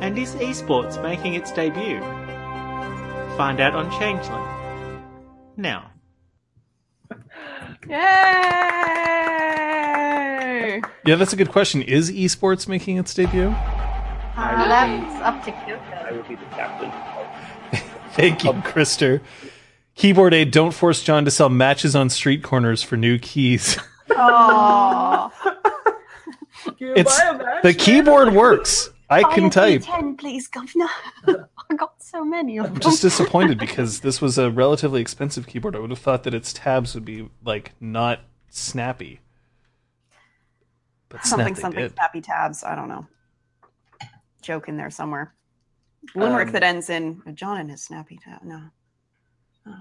And 0.00 0.16
is 0.16 0.34
esports 0.36 1.02
making 1.02 1.34
its 1.34 1.52
debut? 1.52 2.00
Find 3.36 3.60
out 3.60 3.74
on 3.74 3.90
Changeling. 3.98 4.44
Now. 5.56 5.90
Yay! 9.12 10.80
Yeah, 11.04 11.16
that's 11.16 11.32
a 11.32 11.36
good 11.36 11.50
question. 11.50 11.82
Is 11.82 12.10
esports 12.10 12.68
making 12.68 12.98
its 12.98 13.12
debut? 13.14 13.48
I 14.36 14.52
Uh, 14.52 14.58
will 14.58 14.68
that's 14.68 15.14
be- 15.14 15.22
up 15.22 15.44
to 15.44 15.50
I 15.50 15.54
Kyoko. 15.60 16.16
would 16.16 16.28
be 16.28 16.34
the 16.36 16.44
captain. 16.46 16.90
Thank 18.12 18.44
you, 18.44 18.52
Krister. 18.52 19.20
Keyboard 19.94 20.32
aid, 20.34 20.50
don't 20.50 20.72
force 20.72 21.02
John 21.02 21.24
to 21.26 21.30
sell 21.30 21.48
matches 21.48 21.94
on 21.96 22.08
street 22.10 22.42
corners 22.42 22.82
for 22.82 22.96
new 22.96 23.18
keys. 23.18 23.78
Oh, 24.14 25.30
It's 26.78 27.18
the 27.62 27.72
keyboard 27.72 28.34
works. 28.34 28.90
I 29.08 29.22
can 29.22 29.48
type. 29.48 29.82
ten, 29.84 30.18
please, 30.18 30.48
governor. 30.48 31.48
I 31.72 31.76
got 31.76 32.02
so 32.02 32.22
many 32.24 32.58
of 32.58 32.66
I'm 32.66 32.72
them. 32.74 32.80
just 32.80 33.00
disappointed 33.00 33.58
because 33.66 34.00
this 34.00 34.20
was 34.20 34.36
a 34.36 34.50
relatively 34.50 35.00
expensive 35.00 35.46
keyboard. 35.46 35.74
I 35.74 35.78
would 35.78 35.88
have 35.90 35.98
thought 35.98 36.24
that 36.24 36.34
its 36.34 36.52
tabs 36.52 36.94
would 36.94 37.04
be 37.06 37.30
like 37.44 37.72
not 37.80 38.20
snappy. 38.50 39.20
But 41.08 41.24
something, 41.24 41.54
snap 41.54 41.62
something, 41.62 41.80
did. 41.82 41.94
snappy 41.94 42.20
tabs. 42.20 42.62
I 42.62 42.74
don't 42.74 42.88
know. 42.88 43.06
Joke 44.42 44.68
in 44.68 44.76
there 44.76 44.90
somewhere. 44.90 45.34
Limerick 46.14 46.48
Um, 46.48 46.52
that 46.52 46.62
ends 46.62 46.90
in 46.90 47.22
John 47.34 47.58
and 47.58 47.70
his 47.70 47.82
snappy 47.82 48.18
tab. 48.22 48.42
No. 48.42 48.60
Oh, 49.66 49.72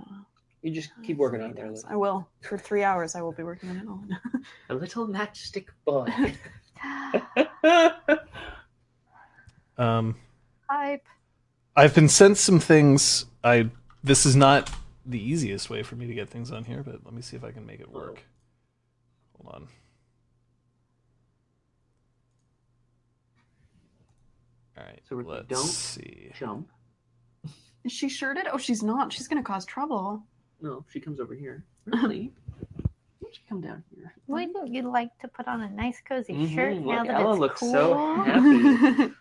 You 0.62 0.72
just 0.72 0.92
keep 1.04 1.18
working 1.18 1.42
on 1.42 1.58
it. 1.58 1.84
I 1.90 1.96
will. 1.96 2.28
For 2.42 2.58
three 2.58 2.84
hours, 2.84 3.16
I 3.16 3.22
will 3.22 3.32
be 3.34 3.44
working 3.44 3.70
on 3.70 3.78
it 3.78 3.88
all. 3.88 4.04
A 4.70 4.74
little 4.76 5.08
matchstick 5.08 5.68
boy. 5.86 6.08
Um, 9.78 10.16
Hype. 10.70 11.06
I've 11.82 11.96
been 11.96 12.10
sent 12.10 12.38
some 12.38 12.60
things. 12.60 13.26
I 13.44 13.72
this 14.04 14.28
is 14.28 14.36
not 14.36 14.70
the 15.04 15.20
easiest 15.20 15.68
way 15.68 15.82
for 15.82 15.96
me 15.96 16.06
to 16.06 16.14
get 16.14 16.30
things 16.30 16.52
on 16.52 16.64
here, 16.64 16.84
but 16.84 17.04
let 17.04 17.12
me 17.12 17.24
see 17.24 17.36
if 17.36 17.44
I 17.44 17.50
can 17.50 17.66
make 17.66 17.80
it 17.80 17.92
work. 17.92 18.22
Hold 19.42 19.56
on. 19.56 19.68
All 24.78 24.84
right. 24.84 25.00
So 25.10 25.16
we 25.16 25.24
let's 25.24 25.48
don't- 25.48 25.66
see. 25.66 26.30
Jump. 26.38 26.70
Is 27.84 27.92
she 27.92 28.10
shirted? 28.10 28.46
Oh, 28.54 28.60
she's 28.60 28.84
not. 28.84 29.12
She's 29.12 29.28
going 29.28 29.42
to 29.44 29.48
cause 29.48 29.66
trouble. 29.66 30.22
No, 30.62 30.86
she 30.92 31.00
comes 31.00 31.20
over 31.20 31.34
here. 31.34 31.66
Really? 31.86 32.32
Why 32.84 32.90
don't 33.24 33.34
you 33.36 33.42
come 33.50 33.60
down 33.62 33.84
here? 33.90 34.14
Wouldn't 34.28 34.68
you 34.72 34.84
like 34.84 35.18
to 35.22 35.28
put 35.28 35.48
on 35.48 35.62
a 35.62 35.70
nice 35.72 36.00
cozy 36.08 36.34
Mhm, 36.34 36.54
shirt 36.54 36.76
look, 36.76 36.86
now 36.86 37.04
that 37.06 37.16
Ella 37.22 37.32
it's 37.32 37.40
looks 37.40 37.60
cool? 37.60 37.72
so 37.72 38.24
happy. 38.24 39.14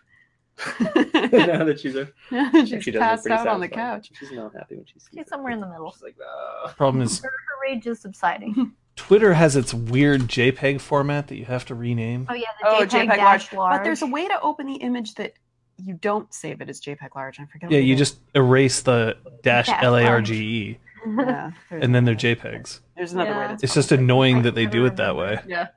now 1.31 1.63
that 1.63 1.79
she's 1.79 1.95
a, 1.95 2.07
she's 2.65 2.83
she 2.83 2.91
passed 2.91 3.27
out 3.27 3.47
on 3.47 3.59
the 3.59 3.67
couch. 3.67 4.11
She's 4.19 4.31
not 4.31 4.53
happy 4.53 4.75
when 4.75 4.85
she 4.85 4.93
sees 4.99 5.09
She's 5.11 5.21
it. 5.21 5.29
somewhere 5.29 5.51
in 5.53 5.59
the 5.61 5.67
middle. 5.67 5.91
She's 5.91 6.03
like, 6.03 6.15
ah. 6.25 6.73
Problem 6.77 7.01
is, 7.01 7.19
Her, 7.19 7.29
her 7.29 7.69
rage 7.69 7.85
is 7.87 7.99
subsiding. 7.99 8.73
Twitter 8.95 9.33
has 9.33 9.55
its 9.55 9.73
weird 9.73 10.21
JPEG 10.23 10.79
format 10.81 11.27
that 11.29 11.37
you 11.37 11.45
have 11.45 11.65
to 11.65 11.75
rename. 11.75 12.27
Oh 12.29 12.33
yeah, 12.33 12.47
the 12.61 12.67
Oh, 12.67 12.85
JPEG, 12.85 13.07
JPEG 13.09 13.17
large. 13.17 13.53
large. 13.53 13.77
But 13.77 13.83
there's 13.83 14.01
a 14.01 14.07
way 14.07 14.27
to 14.27 14.39
open 14.41 14.67
the 14.67 14.75
image 14.75 15.15
that 15.15 15.33
you 15.77 15.93
don't 15.95 16.31
save 16.33 16.61
it 16.61 16.69
as 16.69 16.79
JPEG 16.81 17.15
large. 17.15 17.39
I 17.39 17.45
forget. 17.45 17.71
Yeah, 17.71 17.79
you 17.79 17.95
just 17.95 18.19
erase 18.35 18.81
the 18.81 19.17
dash 19.43 19.67
Dash 19.67 19.83
L 19.83 19.95
A 19.95 20.03
R 20.05 20.21
G 20.21 20.35
E. 20.35 20.79
Yeah, 21.17 21.51
and 21.71 21.95
then 21.95 22.05
they're 22.05 22.13
JPEGs. 22.13 22.81
there's 22.95 23.13
another 23.13 23.31
way. 23.31 23.47
That's 23.47 23.63
It's 23.63 23.73
just 23.73 23.91
annoying 23.91 24.43
that 24.43 24.53
they 24.53 24.67
do 24.67 24.85
it 24.85 24.97
that 24.97 25.15
way. 25.15 25.39
yeah. 25.47 25.69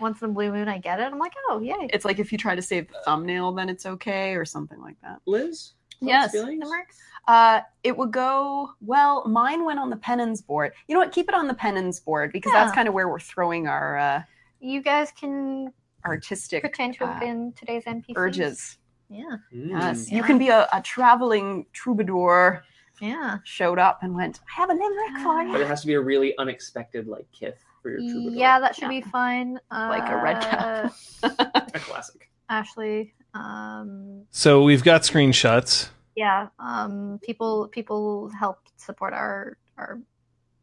Once 0.00 0.20
in 0.22 0.30
a 0.30 0.32
blue 0.32 0.52
moon, 0.52 0.68
I 0.68 0.78
get 0.78 1.00
it. 1.00 1.04
I'm 1.04 1.18
like, 1.18 1.32
oh 1.48 1.60
yay. 1.60 1.88
It's 1.92 2.04
like 2.04 2.18
if 2.18 2.30
you 2.32 2.38
try 2.38 2.54
to 2.54 2.62
save 2.62 2.88
the 2.88 2.98
thumbnail, 3.04 3.52
then 3.52 3.68
it's 3.68 3.86
okay, 3.86 4.34
or 4.34 4.44
something 4.44 4.80
like 4.80 4.96
that. 5.02 5.20
Liz? 5.26 5.72
Yes. 6.00 6.32
Feelings? 6.32 6.68
It. 6.68 6.86
Uh, 7.28 7.60
it 7.82 7.96
would 7.96 8.12
go 8.12 8.70
well. 8.80 9.26
Mine 9.26 9.64
went 9.64 9.78
on 9.78 9.90
the 9.90 9.96
penance 9.96 10.42
board. 10.42 10.72
You 10.86 10.94
know 10.94 11.00
what? 11.00 11.12
Keep 11.12 11.28
it 11.28 11.34
on 11.34 11.46
the 11.48 11.54
penance 11.54 11.98
board 11.98 12.32
because 12.32 12.52
that's 12.52 12.72
kind 12.72 12.86
of 12.88 12.94
where 12.94 13.08
we're 13.08 13.18
throwing 13.18 13.66
our 13.66 13.96
uh, 13.98 14.22
You 14.60 14.82
guys 14.82 15.10
can 15.18 15.72
artistic 16.04 16.62
pretend 16.62 16.94
to 16.94 17.06
have 17.06 17.16
uh, 17.16 17.20
been 17.20 17.52
today's 17.56 17.84
NPC. 17.84 18.12
urges. 18.16 18.78
Yeah, 19.08 19.36
Mm. 19.54 19.70
Yes, 19.70 20.10
you 20.10 20.22
can 20.22 20.36
be 20.36 20.48
a, 20.48 20.68
a 20.72 20.82
traveling 20.82 21.64
troubadour. 21.72 22.64
yeah. 23.00 23.38
Showed 23.44 23.78
up 23.78 24.02
and 24.02 24.14
went. 24.14 24.40
I 24.50 24.60
have 24.60 24.70
a 24.70 24.74
limerick 24.74 25.22
for 25.22 25.42
you 25.42 25.52
But 25.52 25.60
it 25.60 25.66
has 25.68 25.80
to 25.82 25.86
be 25.86 25.94
a 25.94 26.00
really 26.00 26.36
unexpected, 26.38 27.06
like, 27.06 27.26
kith 27.32 27.64
for 27.86 27.90
your 28.00 28.00
troubadour. 28.12 28.38
Yeah, 28.38 28.58
that 28.60 28.74
should 28.74 28.82
Yeah. 28.82 28.88
be 28.88 29.00
fine. 29.02 29.58
Uh, 29.70 29.86
Like 29.88 30.08
a 30.08 30.16
red 30.16 30.40
cap. 30.42 30.92
A 31.74 31.78
classic. 31.80 32.30
Ashley. 32.48 33.14
Um, 33.34 34.24
So 34.30 34.62
we've 34.64 34.82
got 34.82 35.02
screenshots. 35.02 35.90
yeah. 36.16 36.48
Um, 36.58 37.20
people 37.22 37.68
people 37.68 38.28
help 38.30 38.58
support 38.76 39.12
our 39.12 39.56
our 39.78 40.00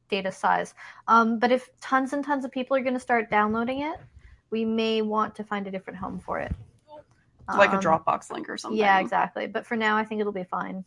data 0.09 0.31
size. 0.31 0.73
Um, 1.07 1.39
but 1.39 1.51
if 1.51 1.69
tons 1.79 2.13
and 2.13 2.23
tons 2.25 2.43
of 2.45 2.51
people 2.51 2.75
are 2.75 2.81
going 2.81 2.93
to 2.95 2.99
start 2.99 3.29
downloading 3.29 3.81
it, 3.81 3.97
we 4.51 4.65
may 4.65 5.01
want 5.01 5.33
to 5.35 5.43
find 5.43 5.65
a 5.67 5.71
different 5.71 5.97
home 5.99 6.19
for 6.19 6.39
it. 6.39 6.53
like 7.57 7.71
a 7.73 7.75
Um, 7.77 7.81
Dropbox 7.81 8.31
link 8.31 8.47
or 8.49 8.57
something. 8.57 8.79
Yeah, 8.79 8.99
exactly. 8.99 9.47
But 9.47 9.65
for 9.65 9.75
now, 9.75 9.97
I 9.97 10.03
think 10.05 10.21
it'll 10.21 10.31
be 10.33 10.45
fine. 10.45 10.85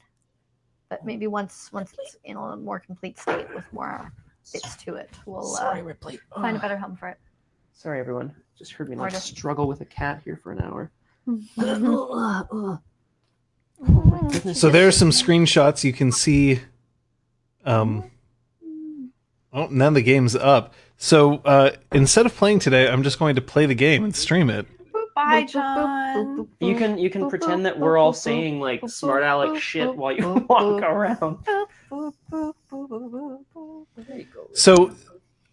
But 0.89 1.05
maybe 1.05 1.27
once 1.27 1.71
once 1.73 1.93
it's 1.99 2.17
in 2.25 2.37
a 2.37 2.57
more 2.57 2.79
complete 2.81 3.19
state 3.19 3.49
with 3.55 3.71
more 3.73 4.11
bits 4.53 4.77
to 4.85 4.95
it, 4.95 5.11
we'll 5.27 5.43
Sorry, 5.43 5.81
uh, 5.81 5.85
Ripley. 5.85 6.19
find 6.35 6.57
a 6.57 6.61
better 6.61 6.77
home 6.77 6.97
for 6.97 7.09
it. 7.09 7.19
Sorry, 7.73 8.01
everyone. 8.01 8.35
Just 8.59 8.73
heard 8.73 8.89
me 8.89 8.97
like 8.97 9.13
Or- 9.13 9.17
struggle 9.17 9.67
with 9.69 9.81
a 9.81 9.85
cat 9.85 10.23
here 10.25 10.39
for 10.43 10.53
an 10.53 10.61
hour. 10.63 10.91
So 14.55 14.71
there 14.71 14.89
are 14.89 14.93
some 14.93 15.11
screenshots 15.11 15.85
you 15.85 15.93
can 15.93 16.11
see. 16.11 16.61
Um, 17.67 18.11
oh, 19.53 19.67
now 19.71 19.91
the 19.91 20.01
game's 20.03 20.35
up. 20.35 20.73
So 20.97 21.35
uh, 21.45 21.73
instead 21.93 22.25
of 22.25 22.35
playing 22.35 22.61
today, 22.61 22.89
I'm 22.89 23.03
just 23.03 23.19
going 23.19 23.35
to 23.35 23.43
play 23.43 23.67
the 23.67 23.75
game 23.75 24.05
and 24.05 24.17
stream 24.17 24.49
it. 24.49 24.67
Bye, 25.15 25.45
John. 25.45 26.49
You 26.61 26.75
can 26.77 26.97
you 26.99 27.11
can 27.11 27.29
pretend 27.29 27.67
that 27.67 27.79
we're 27.79 27.99
all 27.99 28.13
saying 28.15 28.61
like 28.61 28.87
smart 28.89 29.23
aleck 29.23 29.61
shit 29.61 29.95
while 29.95 30.13
you 30.13 30.47
walk 30.49 30.83
around. 30.83 31.39
There 31.91 32.53
you 34.17 34.27
go. 34.35 34.49
So, 34.55 34.93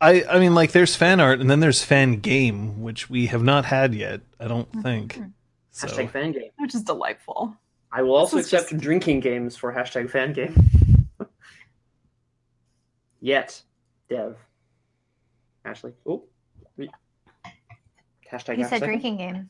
I 0.02 0.24
I 0.30 0.40
mean, 0.40 0.56
like, 0.56 0.72
there's 0.72 0.96
fan 0.96 1.20
art, 1.20 1.40
and 1.40 1.50
then 1.50 1.60
there's 1.60 1.84
fan 1.84 2.20
game, 2.20 2.82
which 2.82 3.10
we 3.10 3.28
have 3.28 3.44
not 3.44 3.66
had 3.66 3.94
yet. 3.94 4.22
I 4.40 4.48
don't 4.48 4.70
mm-hmm. 4.72 4.82
think. 4.82 5.14
Mm-hmm. 5.16 5.30
So 5.72 5.88
Hashtag 5.88 6.12
fan 6.12 6.32
game. 6.32 6.52
Which 6.58 6.76
is 6.76 6.84
delightful. 6.84 7.56
I 7.92 8.02
will 8.02 8.16
also 8.16 8.38
accept 8.38 8.70
just- 8.70 8.82
drinking 8.82 9.20
games 9.22 9.56
for 9.56 9.74
hashtag 9.74 10.10
fan 10.10 10.34
game. 10.34 10.56
Yet, 13.22 13.62
Dev. 14.10 14.38
Ashley. 15.66 15.94
Oh. 16.06 16.24
we- 16.78 16.90
Hashtag 18.32 18.56
He 18.56 18.62
half 18.62 18.70
said 18.72 18.80
second. 18.80 18.88
drinking 18.88 19.18
game. 19.18 19.50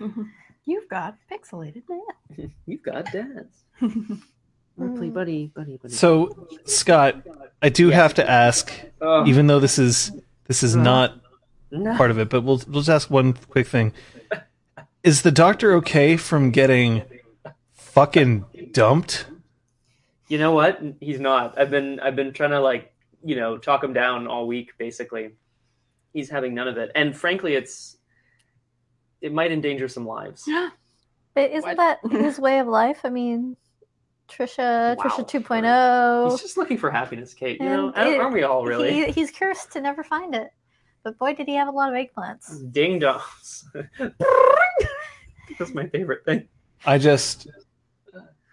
You've 0.64 0.88
got 0.88 1.16
pixelated 1.30 1.82
net. 1.88 2.50
You've 2.66 2.82
got 2.82 3.10
dads. 3.12 3.64
Ripley, 4.76 5.10
mm. 5.10 5.14
buddy, 5.14 5.46
buddy, 5.54 5.76
buddy. 5.76 5.94
so 5.94 6.48
Scott, 6.64 7.22
I 7.60 7.68
do 7.68 7.88
Yes. 7.88 7.94
have 7.96 8.14
to 8.14 8.28
ask, 8.30 8.72
Oh, 9.00 9.26
even 9.26 9.46
though 9.46 9.60
this 9.60 9.78
is 9.78 10.12
this 10.46 10.62
is 10.62 10.74
uh-huh. 10.74 10.84
not 10.84 11.20
no. 11.70 11.96
part 11.96 12.10
of 12.10 12.18
it, 12.18 12.28
but 12.28 12.42
we'll 12.42 12.60
we'll 12.66 12.80
just 12.82 12.88
ask 12.90 13.10
one 13.10 13.34
quick 13.34 13.66
thing. 13.66 13.92
is 15.02 15.22
the 15.22 15.30
doctor 15.32 15.74
okay 15.74 16.16
from 16.16 16.50
getting 16.50 17.02
fucking 17.74 18.44
dumped? 18.72 19.26
You 20.28 20.38
know 20.38 20.52
what? 20.52 20.80
He's 21.00 21.20
not. 21.20 21.58
I've 21.58 21.70
been 21.70 22.00
I've 22.00 22.16
been 22.16 22.32
trying 22.32 22.50
to 22.50 22.60
like 22.60 22.92
you 23.22 23.36
know 23.36 23.58
talk 23.58 23.84
him 23.84 23.92
down 23.92 24.26
all 24.26 24.46
week. 24.46 24.72
Basically, 24.78 25.30
he's 26.14 26.30
having 26.30 26.54
none 26.54 26.68
of 26.68 26.78
it, 26.78 26.90
and 26.94 27.14
frankly, 27.16 27.54
it's 27.54 27.98
it 29.20 29.32
might 29.32 29.52
endanger 29.52 29.88
some 29.88 30.06
lives. 30.06 30.44
Yeah, 30.48 30.70
But 31.34 31.50
isn't 31.52 31.76
What? 31.76 32.00
that 32.02 32.10
his 32.10 32.38
way 32.40 32.58
of 32.58 32.66
life? 32.66 33.00
I 33.04 33.10
mean, 33.10 33.56
Trisha, 34.36 34.96
Wow, 34.96 35.04
Trisha 35.04 35.30
sure. 35.30 35.40
2.0. 35.40 36.30
He's 36.30 36.40
just 36.40 36.56
looking 36.56 36.78
for 36.78 36.90
happiness, 36.90 37.34
Kate. 37.34 37.60
You 37.60 37.66
know, 37.68 37.86
And 37.88 37.96
aren't 37.96 38.10
it- 38.14 38.20
aren't 38.20 38.32
we 38.34 38.42
all 38.42 38.64
really? 38.64 38.92
He, 38.92 39.10
he's 39.12 39.30
cursed 39.30 39.72
to 39.72 39.80
never 39.80 40.02
find 40.02 40.34
it. 40.34 40.50
But 41.04 41.18
boy, 41.18 41.34
did 41.34 41.46
he 41.48 41.54
have 41.56 41.68
a 41.68 41.72
lot 41.72 41.92
of 41.92 41.94
eggplants. 41.94 42.72
Ding 42.72 43.00
dongs. 43.00 43.64
That's 45.58 45.74
my 45.74 45.86
favorite 45.88 46.24
thing. 46.24 46.48
I 46.86 46.98
just, 46.98 47.48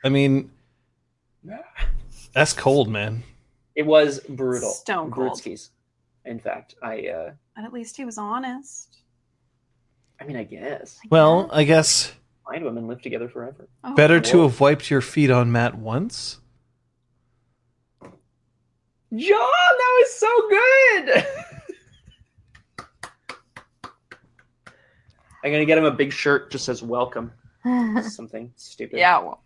I 0.03 0.09
mean, 0.09 0.51
that's 2.33 2.53
cold, 2.53 2.89
man. 2.89 3.23
It 3.75 3.85
was 3.85 4.19
brutal. 4.21 4.71
Stone 4.71 5.11
cold. 5.11 5.31
Brutskis. 5.31 5.69
In 6.25 6.39
fact, 6.39 6.75
I 6.83 7.07
uh 7.07 7.31
But 7.55 7.65
at 7.65 7.73
least 7.73 7.95
he 7.97 8.03
was 8.05 8.17
honest. 8.17 8.97
I 10.19 10.25
mean 10.25 10.35
I 10.35 10.43
guess. 10.43 10.99
Well, 11.09 11.49
I 11.51 11.63
guess 11.63 12.11
Blind 12.49 12.65
women 12.65 12.87
live 12.87 12.99
together 13.03 13.29
forever. 13.29 13.69
Oh, 13.83 13.93
better 13.93 14.19
to 14.19 14.41
have 14.41 14.59
wiped 14.59 14.89
your 14.89 15.01
feet 15.01 15.29
on 15.29 15.51
Matt 15.51 15.77
once. 15.77 16.39
John, 18.01 18.09
that 19.19 19.95
was 19.99 20.13
so 20.15 20.49
good. 20.49 21.25
I'm 25.43 25.51
gonna 25.51 25.65
get 25.65 25.77
him 25.77 25.85
a 25.85 25.91
big 25.91 26.11
shirt 26.11 26.49
just 26.49 26.65
says 26.65 26.81
welcome. 26.81 27.31
Something 28.01 28.51
stupid. 28.55 28.97
Yeah, 28.97 29.19
well, 29.19 29.43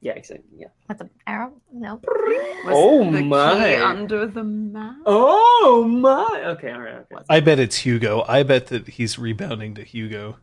Yeah, 0.00 0.12
exactly. 0.14 0.46
Yeah. 0.56 0.68
With 0.88 0.98
the 0.98 1.08
arrow? 1.28 1.52
No. 1.72 2.00
was 2.04 2.64
Oh 2.66 3.08
the 3.12 3.18
key 3.18 3.24
my. 3.28 3.80
under 3.80 4.26
the 4.26 4.42
map. 4.42 4.96
Oh 5.06 5.86
my 5.88 6.42
okay, 6.56 6.72
alright, 6.72 6.94
okay. 7.12 7.22
I 7.28 7.38
bet 7.38 7.60
it's 7.60 7.76
Hugo. 7.76 8.24
I 8.26 8.42
bet 8.42 8.66
that 8.68 8.88
he's 8.88 9.20
rebounding 9.20 9.74
to 9.76 9.84
Hugo. 9.84 10.38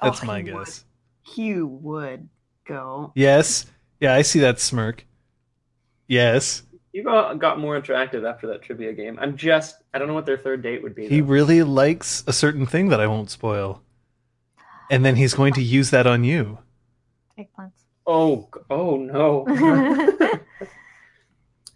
That's 0.00 0.22
Oh, 0.22 0.26
my 0.26 0.38
he 0.38 0.44
guess. 0.44 0.84
Hugh 1.22 1.66
would 1.66 2.28
go. 2.66 3.12
Yes. 3.14 3.66
Yeah, 4.00 4.14
I 4.14 4.22
see 4.22 4.40
that 4.40 4.58
smirk. 4.60 5.06
Yes. 6.08 6.62
You 6.92 7.04
got, 7.04 7.38
got 7.38 7.58
more 7.58 7.76
attractive 7.76 8.24
after 8.24 8.46
that 8.48 8.62
trivia 8.62 8.92
game. 8.92 9.18
I'm 9.20 9.36
just 9.36 9.76
I 9.94 9.98
don't 9.98 10.08
know 10.08 10.14
what 10.14 10.26
their 10.26 10.36
third 10.36 10.62
date 10.62 10.82
would 10.82 10.94
be. 10.94 11.08
He 11.08 11.20
though. 11.20 11.26
really 11.26 11.62
likes 11.62 12.22
a 12.26 12.32
certain 12.32 12.66
thing 12.66 12.88
that 12.88 13.00
I 13.00 13.06
won't 13.06 13.30
spoil. 13.30 13.82
And 14.90 15.04
then 15.04 15.16
he's 15.16 15.32
going 15.32 15.54
to 15.54 15.62
use 15.62 15.90
that 15.90 16.06
on 16.06 16.22
you. 16.24 16.58
Eggplants. 17.38 17.70
Oh 18.06 18.48
oh 18.68 18.96
no. 18.96 19.46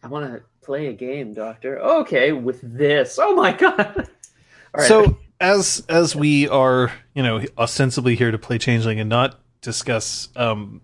I 0.02 0.08
wanna 0.08 0.40
play 0.62 0.88
a 0.88 0.92
game, 0.92 1.32
Doctor. 1.32 1.78
Okay, 1.78 2.32
with 2.32 2.60
this. 2.62 3.18
Oh 3.18 3.34
my 3.34 3.52
god. 3.52 3.96
All 4.74 4.80
right. 4.80 4.88
So 4.88 5.16
as 5.40 5.84
as 5.88 6.16
we 6.16 6.48
are, 6.48 6.92
you 7.14 7.22
know, 7.22 7.42
ostensibly 7.58 8.14
here 8.16 8.30
to 8.30 8.38
play 8.38 8.58
Changeling 8.58 9.00
and 9.00 9.08
not 9.08 9.38
discuss 9.60 10.28
um 10.36 10.80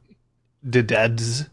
Dads, 0.68 1.46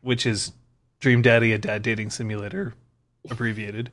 which 0.00 0.24
is 0.24 0.52
Dream 1.00 1.22
Daddy, 1.22 1.52
a 1.52 1.58
dad 1.58 1.82
dating 1.82 2.10
simulator, 2.10 2.74
abbreviated. 3.28 3.90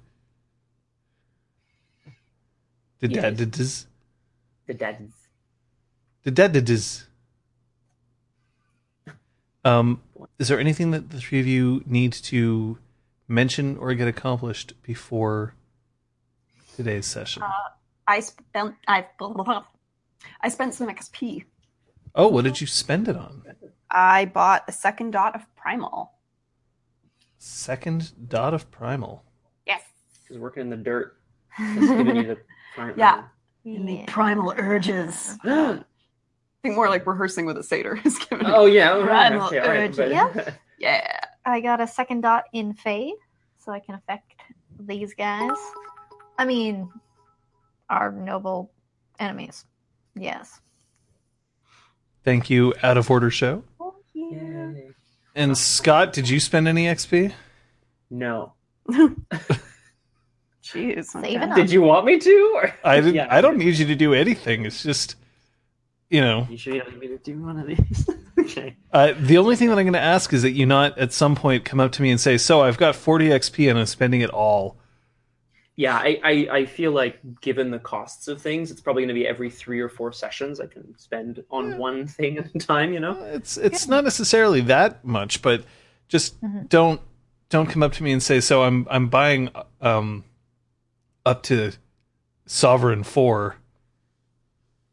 Yes. 3.02 3.38
Dads. 3.38 3.88
the 6.24 6.32
dads. 6.32 6.54
Dads. 6.54 7.08
Um, 9.66 10.02
is 10.40 10.48
there 10.48 10.60
anything 10.60 10.92
that 10.92 11.10
the 11.10 11.20
three 11.20 11.40
of 11.40 11.48
you 11.48 11.84
need 11.86 12.14
to 12.14 12.78
mention 13.28 13.78
or 13.78 13.94
get 13.94 14.08
accomplished 14.08 14.74
before 14.84 15.56
today's 16.76 17.06
session? 17.06 17.44
Uh, 17.44 17.50
I 18.08 18.20
spent 18.20 18.76
I 18.88 19.06
I 20.42 20.50
spent 20.50 20.74
some 20.74 20.88
XP. 20.90 21.46
Oh, 22.16 22.28
what 22.28 22.44
did 22.44 22.62
you 22.62 22.68
spend 22.68 23.08
it 23.08 23.16
on? 23.16 23.44
I 23.90 24.26
bought 24.26 24.64
a 24.68 24.72
second 24.72 25.12
dot 25.12 25.36
of 25.36 25.42
primal. 25.56 26.12
Second 27.38 28.12
dot 28.30 28.54
of 28.54 28.70
primal. 28.72 29.24
Yes. 29.66 29.82
He's 30.28 30.38
working 30.38 30.62
in 30.62 30.70
the 30.70 30.78
dirt. 30.78 31.18
He's 31.58 31.90
giving 31.90 32.16
you 32.16 32.24
the 32.28 32.38
front 32.76 32.98
Yeah. 32.98 33.24
Yeah. 33.64 34.06
primal 34.08 34.54
urges. 34.58 35.38
I 35.44 35.80
think 36.64 36.76
more 36.76 36.90
like 36.90 37.06
rehearsing 37.06 37.46
with 37.46 37.58
a 37.58 37.64
satyr 37.64 38.00
is 38.04 38.18
giving 38.18 38.46
oh 38.48 38.66
yeah, 38.66 38.92
all 38.94 39.04
right, 39.04 39.30
Primal 39.30 39.48
okay, 39.48 39.60
all 39.60 39.68
right, 39.68 39.90
urge, 39.90 39.98
but- 39.98 40.10
yeah. 40.10 40.50
Yeah. 40.80 41.20
I 41.46 41.62
got 41.62 41.80
a 41.80 41.88
second 41.88 42.22
dot 42.22 42.46
in 42.54 42.74
Fade, 42.74 43.14
so 43.58 43.72
I 43.72 43.80
can 43.80 43.96
affect 43.96 44.34
these 44.80 45.14
guys. 45.14 45.52
I 46.38 46.46
mean, 46.46 46.90
our 47.90 48.12
noble 48.12 48.72
enemies. 49.20 49.66
Yes. 50.16 50.60
Thank 52.24 52.50
you, 52.50 52.74
out 52.82 52.98
of 52.98 53.12
order 53.12 53.30
show. 53.30 53.64
Yay. 54.14 54.90
And 55.36 55.58
Scott, 55.58 56.14
did 56.14 56.30
you 56.30 56.40
spend 56.40 56.68
any 56.68 56.86
XP? 56.86 57.34
No. 58.10 58.54
Jeez. 60.64 61.06
Save 61.06 61.24
okay. 61.24 61.36
it 61.36 61.42
up. 61.42 61.56
Did 61.56 61.72
you 61.72 61.82
want 61.82 62.06
me 62.06 62.20
to? 62.20 62.52
Or? 62.56 62.74
I 62.84 62.98
didn't. 62.98 63.16
Yeah. 63.16 63.28
I 63.30 63.42
don't 63.42 63.58
need 63.58 63.78
you 63.78 63.86
to 63.88 63.96
do 63.96 64.14
anything. 64.14 64.66
It's 64.66 64.84
just, 64.84 65.16
you 66.10 66.22
know, 66.22 66.48
You 66.50 66.58
sure 66.58 66.74
you 66.76 66.82
don't 66.82 66.92
need 66.94 67.00
me 67.00 67.08
to 67.10 67.18
do 67.18 67.42
one 67.42 67.60
of 67.60 67.68
these? 67.68 68.10
okay. 68.40 68.78
uh, 68.94 69.14
the 69.18 69.38
only 69.38 69.56
thing 69.56 69.70
that 69.70 69.78
I'm 69.78 69.86
going 69.86 69.94
to 69.94 70.00
ask 70.00 70.32
is 70.32 70.44
that 70.44 70.52
you 70.52 70.66
not 70.66 70.98
at 70.98 71.12
some 71.12 71.36
point 71.36 71.66
come 71.66 71.80
up 71.80 71.92
to 71.94 72.02
me 72.02 72.12
and 72.12 72.20
say, 72.20 72.38
"So 72.38 72.62
I've 72.62 72.78
got 72.78 72.96
40 72.96 73.30
XP 73.30 73.70
and 73.70 73.80
I'm 73.80 73.86
spending 73.86 74.22
it 74.22 74.30
all." 74.30 74.78
Yeah, 75.76 75.96
I, 75.96 76.20
I, 76.24 76.48
I 76.52 76.66
feel 76.68 76.92
like 76.92 77.18
given 77.42 77.72
the 77.72 77.80
costs 77.80 78.28
of 78.28 78.40
things, 78.40 78.70
it's 78.70 78.80
probably 78.80 79.02
going 79.02 79.08
to 79.08 79.16
be 79.16 79.26
every 79.28 79.50
three 79.50 79.80
or 79.80 79.90
four 79.90 80.14
sessions 80.14 80.60
I 80.60 80.68
can 80.68 80.96
spend 81.00 81.44
on 81.50 81.80
one 81.80 82.06
thing 82.06 82.38
at 82.38 82.54
a 82.54 82.60
time. 82.60 82.94
You 82.94 83.00
know. 83.00 83.20
It's 83.24 83.58
it's 83.58 83.88
not 83.88 84.04
necessarily 84.04 84.62
that 84.62 85.04
much, 85.04 85.42
but 85.42 85.64
just 86.08 86.40
Mhm. 86.42 86.70
don't 86.70 87.02
don't 87.50 87.66
come 87.68 87.82
up 87.82 87.94
to 87.94 88.04
me 88.04 88.12
and 88.12 88.22
say, 88.22 88.40
"So 88.40 88.64
I'm 88.64 88.86
I'm 88.90 89.10
buying 89.10 89.50
um 89.82 90.24
up 91.26 91.42
to 91.44 91.72
Sovereign 92.46 93.04
4." 93.04 93.56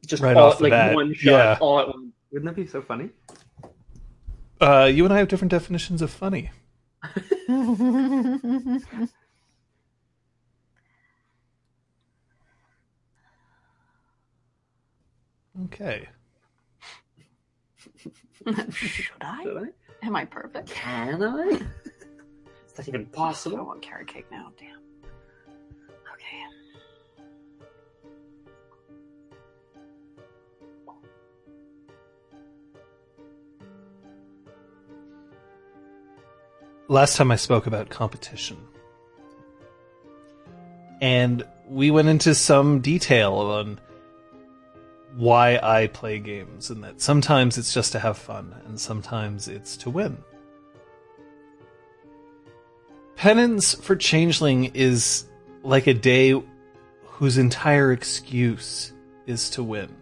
Just 0.07 0.23
Right 0.23 0.35
all, 0.37 0.53
off 0.53 0.59
the 0.59 0.65
like 0.65 0.71
bat. 0.71 0.95
one 0.95 1.13
shot, 1.13 1.31
Yeah. 1.31 1.59
all 1.61 1.81
at 1.81 1.89
once. 1.89 2.13
Wouldn't 2.33 2.57
that 2.57 2.63
be 2.63 2.67
so 2.67 2.81
funny? 2.81 3.11
Uh 4.63 4.91
you 4.93 5.05
and 5.05 5.13
I 5.13 5.19
have 5.19 5.29
different 5.29 5.51
definitions 5.51 6.01
of 6.01 6.11
funny. 6.11 6.51
Okay. 15.65 16.09
Should 18.47 19.05
I? 19.21 19.43
Should 19.43 19.57
I? 19.57 20.07
Am 20.07 20.17
I 20.17 20.25
perfect? 20.25 20.71
Can 20.71 21.23
I? 21.23 21.61
Is 22.67 22.73
that 22.75 22.89
even 22.89 23.07
possible? 23.07 23.57
I 23.57 23.59
possible? 23.59 23.67
want 23.67 23.83
carrot 23.83 24.07
cake 24.07 24.27
now. 24.31 24.53
Damn. 24.59 24.81
Okay. 26.15 26.61
last 36.91 37.17
time 37.17 37.31
I 37.31 37.37
spoke 37.37 37.67
about 37.69 37.89
competition. 37.89 38.57
And 41.01 41.45
we 41.69 41.91
went 41.91 42.09
into 42.09 42.35
some 42.35 42.81
detail 42.81 43.35
on 43.35 43.81
why 45.17 45.59
I 45.63 45.89
play 45.89 46.19
games, 46.19 46.71
and 46.71 46.85
that 46.85 47.01
sometimes 47.01 47.59
it's 47.59 47.75
just 47.75 47.93
to 47.93 47.99
have 47.99 48.17
fun, 48.17 48.55
and 48.67 48.79
sometimes 48.81 49.49
it's 49.49 49.77
to 49.79 49.91
win. 49.91 50.19
Penance 53.17 53.75
for 53.75 53.97
Changeling 53.97 54.71
is 54.75 55.25
like 55.63 55.87
a 55.87 55.95
day 55.95 56.41
whose 57.05 57.37
entire 57.37 57.93
excuse 57.93 58.93
is 59.27 59.51
to 59.51 59.63
win. 59.63 59.95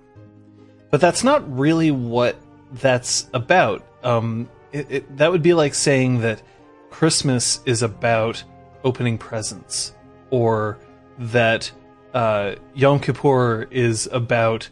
But 0.90 1.00
that's 1.00 1.24
not 1.24 1.58
really 1.58 1.90
what 1.90 2.36
that's 2.72 3.28
about. 3.34 3.84
Um, 4.04 4.48
it, 4.72 4.86
it, 4.90 5.16
that 5.16 5.32
would 5.32 5.42
be 5.42 5.54
like 5.54 5.74
saying 5.74 6.20
that 6.20 6.42
Christmas 6.90 7.60
is 7.66 7.82
about 7.82 8.42
opening 8.84 9.18
presents, 9.18 9.92
or 10.30 10.78
that 11.18 11.70
uh, 12.14 12.54
Yom 12.74 13.00
Kippur 13.00 13.66
is 13.70 14.08
about, 14.12 14.68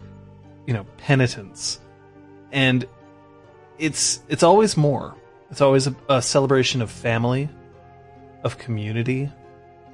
you 0.67 0.75
know, 0.75 0.85
penitence, 0.99 1.81
and 2.53 2.87
it's 3.79 4.21
it's 4.29 4.43
always 4.43 4.77
more. 4.77 5.15
It's 5.51 5.61
always 5.61 5.87
a, 5.87 5.95
a 6.09 6.21
celebration 6.21 6.83
of 6.83 6.91
family, 6.91 7.49
of 8.43 8.59
community. 8.59 9.31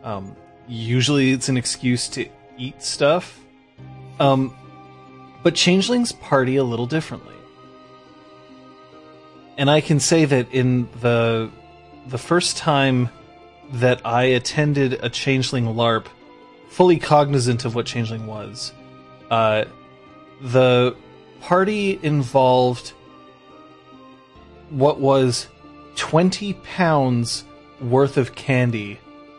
Um, 0.02 0.34
usually, 0.66 1.32
it's 1.32 1.48
an 1.48 1.56
excuse 1.56 2.08
to 2.08 2.26
eat 2.56 2.82
stuff. 2.82 3.38
Um, 4.18 4.54
But 5.42 5.54
changelings 5.56 6.12
party 6.12 6.56
a 6.56 6.64
little 6.64 6.86
differently. 6.86 7.34
And 9.58 9.68
I 9.68 9.80
can 9.80 10.00
say 10.00 10.24
that 10.24 10.46
in 10.52 10.88
the 11.00 11.50
the 12.06 12.18
first 12.18 12.56
time 12.56 13.10
that 13.80 14.00
I 14.04 14.24
attended 14.38 15.04
a 15.04 15.08
changeling 15.08 15.66
LARP, 15.66 16.06
fully 16.68 16.98
cognizant 16.98 17.64
of 17.64 17.74
what 17.74 17.86
changeling 17.86 18.26
was, 18.26 18.72
uh, 19.30 19.64
the 20.42 20.96
party 21.40 21.98
involved 22.02 22.92
what 24.70 24.98
was 24.98 25.48
20 25.96 26.54
pounds 26.54 27.44
worth 27.80 28.16
of 28.16 28.34
candy 28.34 28.98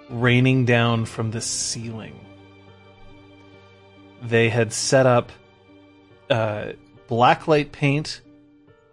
raining 0.10 0.66
down 0.66 1.06
from 1.06 1.32
the 1.32 1.42
ceiling. 1.42 2.20
They 4.22 4.50
had 4.50 4.72
set 4.72 5.06
up 5.06 5.32
uh, 6.30 6.74
blacklight 7.10 7.72
paint 7.72 8.22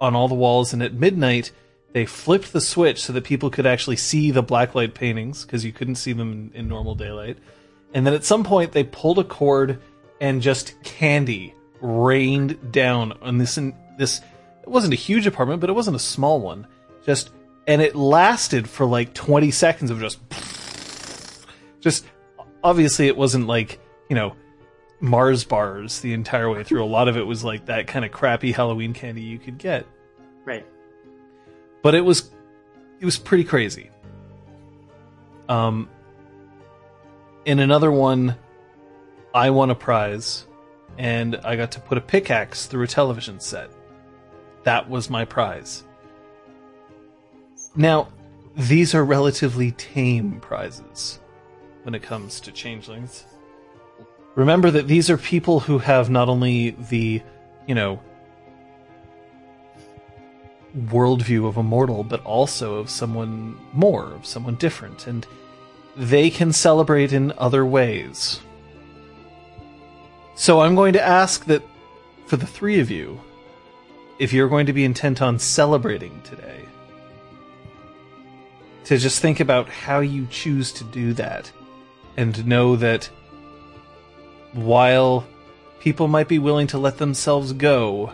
on 0.00 0.16
all 0.16 0.28
the 0.28 0.34
walls, 0.34 0.72
and 0.72 0.82
at 0.82 0.94
midnight, 0.94 1.52
they 1.92 2.06
flipped 2.06 2.52
the 2.52 2.60
switch 2.60 3.02
so 3.02 3.12
that 3.12 3.24
people 3.24 3.50
could 3.50 3.66
actually 3.66 3.96
see 3.96 4.30
the 4.30 4.42
blacklight 4.42 4.94
paintings 4.94 5.44
because 5.44 5.64
you 5.64 5.72
couldn't 5.72 5.96
see 5.96 6.12
them 6.12 6.32
in, 6.32 6.60
in 6.60 6.68
normal 6.68 6.94
daylight. 6.94 7.38
And 7.92 8.06
then 8.06 8.14
at 8.14 8.24
some 8.24 8.44
point, 8.44 8.72
they 8.72 8.84
pulled 8.84 9.18
a 9.18 9.24
cord 9.24 9.80
and 10.20 10.40
just 10.40 10.80
candy 10.82 11.54
rained 11.80 12.72
down 12.72 13.12
on 13.22 13.38
this. 13.38 13.58
This 13.98 14.20
it 14.62 14.68
wasn't 14.68 14.92
a 14.92 14.96
huge 14.96 15.26
apartment, 15.26 15.60
but 15.60 15.70
it 15.70 15.74
wasn't 15.74 15.96
a 15.96 16.00
small 16.00 16.40
one. 16.40 16.66
Just 17.04 17.30
and 17.66 17.80
it 17.80 17.94
lasted 17.94 18.68
for 18.68 18.86
like 18.86 19.14
20 19.14 19.50
seconds 19.50 19.90
of 19.90 20.00
just 20.00 20.18
just 21.80 22.06
obviously 22.62 23.06
it 23.06 23.16
wasn't 23.16 23.46
like 23.46 23.80
you 24.08 24.16
know 24.16 24.34
Mars 25.00 25.44
bars 25.44 26.00
the 26.00 26.12
entire 26.12 26.50
way 26.50 26.62
through. 26.62 26.84
A 26.84 26.86
lot 26.86 27.08
of 27.08 27.16
it 27.16 27.26
was 27.26 27.42
like 27.42 27.66
that 27.66 27.86
kind 27.86 28.04
of 28.04 28.12
crappy 28.12 28.52
Halloween 28.52 28.92
candy 28.92 29.22
you 29.22 29.38
could 29.38 29.56
get. 29.56 29.86
Right. 30.44 30.66
But 31.82 31.94
it 31.94 32.02
was 32.02 32.30
it 33.00 33.04
was 33.04 33.16
pretty 33.16 33.44
crazy. 33.44 33.90
Um 35.48 35.88
in 37.44 37.58
another 37.58 37.90
one 37.90 38.36
I 39.34 39.50
won 39.50 39.70
a 39.70 39.74
prize 39.74 40.46
and 41.00 41.36
I 41.44 41.56
got 41.56 41.72
to 41.72 41.80
put 41.80 41.96
a 41.96 42.02
pickaxe 42.02 42.66
through 42.66 42.84
a 42.84 42.86
television 42.86 43.40
set. 43.40 43.70
That 44.64 44.90
was 44.90 45.08
my 45.08 45.24
prize. 45.24 45.82
Now, 47.74 48.08
these 48.54 48.94
are 48.94 49.02
relatively 49.02 49.70
tame 49.72 50.40
prizes 50.40 51.18
when 51.84 51.94
it 51.94 52.02
comes 52.02 52.38
to 52.42 52.52
changelings. 52.52 53.24
Remember 54.34 54.70
that 54.70 54.88
these 54.88 55.08
are 55.08 55.16
people 55.16 55.60
who 55.60 55.78
have 55.78 56.10
not 56.10 56.28
only 56.28 56.72
the, 56.90 57.22
you 57.66 57.74
know, 57.74 57.98
worldview 60.76 61.48
of 61.48 61.56
a 61.56 61.62
mortal, 61.62 62.04
but 62.04 62.22
also 62.24 62.74
of 62.74 62.90
someone 62.90 63.58
more, 63.72 64.04
of 64.12 64.26
someone 64.26 64.56
different, 64.56 65.06
and 65.06 65.26
they 65.96 66.28
can 66.28 66.52
celebrate 66.52 67.14
in 67.14 67.32
other 67.38 67.64
ways. 67.64 68.40
So 70.40 70.60
I'm 70.62 70.74
going 70.74 70.94
to 70.94 71.02
ask 71.02 71.44
that 71.44 71.62
for 72.24 72.38
the 72.38 72.46
three 72.46 72.80
of 72.80 72.90
you, 72.90 73.20
if 74.18 74.32
you're 74.32 74.48
going 74.48 74.64
to 74.64 74.72
be 74.72 74.86
intent 74.86 75.20
on 75.20 75.38
celebrating 75.38 76.18
today, 76.22 76.64
to 78.84 78.96
just 78.96 79.20
think 79.20 79.40
about 79.40 79.68
how 79.68 80.00
you 80.00 80.26
choose 80.30 80.72
to 80.72 80.84
do 80.84 81.12
that 81.12 81.52
and 82.16 82.46
know 82.46 82.74
that 82.76 83.04
while 84.54 85.26
people 85.78 86.08
might 86.08 86.26
be 86.26 86.38
willing 86.38 86.68
to 86.68 86.78
let 86.78 86.96
themselves 86.96 87.52
go, 87.52 88.10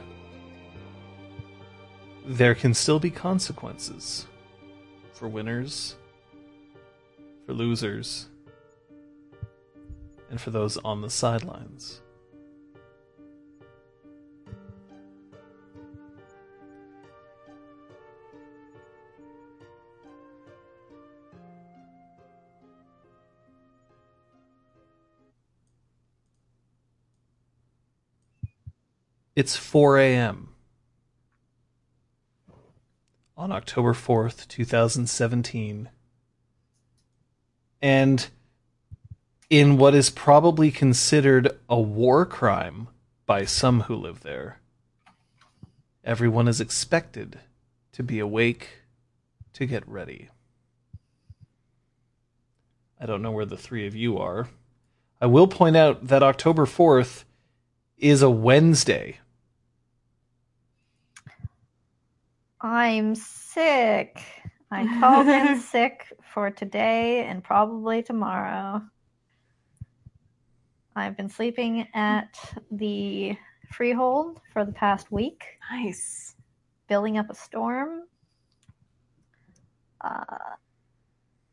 there 2.24 2.56
can 2.56 2.74
still 2.74 2.98
be 2.98 3.08
consequences 3.08 4.26
for 5.12 5.28
winners, 5.28 5.94
for 7.46 7.52
losers, 7.52 8.26
and 10.28 10.40
for 10.40 10.50
those 10.50 10.76
on 10.78 11.02
the 11.02 11.10
sidelines. 11.10 12.00
It's 29.36 29.54
4 29.54 29.98
a.m. 29.98 30.48
on 33.36 33.52
October 33.52 33.92
4th, 33.92 34.48
2017. 34.48 35.90
And 37.82 38.28
in 39.50 39.76
what 39.76 39.94
is 39.94 40.08
probably 40.08 40.70
considered 40.70 41.50
a 41.68 41.78
war 41.78 42.24
crime 42.24 42.88
by 43.26 43.44
some 43.44 43.82
who 43.82 43.94
live 43.94 44.20
there, 44.20 44.60
everyone 46.02 46.48
is 46.48 46.58
expected 46.58 47.38
to 47.92 48.02
be 48.02 48.18
awake 48.18 48.84
to 49.52 49.66
get 49.66 49.86
ready. 49.86 50.30
I 52.98 53.04
don't 53.04 53.20
know 53.20 53.32
where 53.32 53.44
the 53.44 53.58
three 53.58 53.86
of 53.86 53.94
you 53.94 54.16
are. 54.16 54.48
I 55.20 55.26
will 55.26 55.46
point 55.46 55.76
out 55.76 56.06
that 56.06 56.22
October 56.22 56.64
4th 56.64 57.24
is 57.98 58.22
a 58.22 58.30
Wednesday. 58.30 59.18
I'm 62.60 63.14
sick. 63.14 64.22
I 64.70 64.86
called 65.00 65.28
in 65.28 65.60
sick 65.60 66.12
for 66.32 66.50
today 66.50 67.24
and 67.26 67.44
probably 67.44 68.02
tomorrow. 68.02 68.82
I've 70.94 71.16
been 71.16 71.28
sleeping 71.28 71.86
at 71.94 72.38
the 72.70 73.36
freehold 73.70 74.40
for 74.52 74.64
the 74.64 74.72
past 74.72 75.12
week, 75.12 75.44
Nice. 75.70 76.34
building 76.88 77.18
up 77.18 77.28
a 77.28 77.34
storm. 77.34 78.04
Uh, 80.00 80.38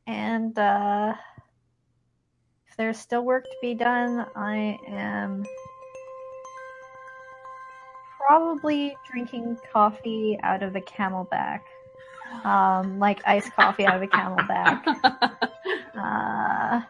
and 0.07 0.57
uh, 0.57 1.13
if 2.67 2.77
there's 2.77 2.97
still 2.97 3.23
work 3.25 3.43
to 3.43 3.55
be 3.61 3.73
done, 3.73 4.25
I 4.35 4.77
am 4.87 5.43
probably 8.27 8.95
drinking 9.09 9.57
coffee 9.71 10.37
out 10.43 10.63
of 10.63 10.75
a 10.75 10.81
camelback. 10.81 11.61
Um, 12.43 12.99
like 12.99 13.21
iced 13.25 13.53
coffee 13.53 13.85
out 13.85 13.95
of 13.95 14.01
a 14.01 14.07
camelback. 14.07 15.39
Uh, 15.95 16.81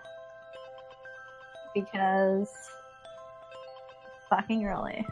because 1.75 2.49
fucking 4.29 4.65
early. 4.65 5.05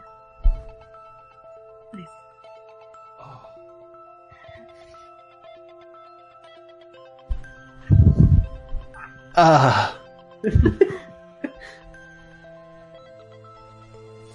Ah. 9.34 9.98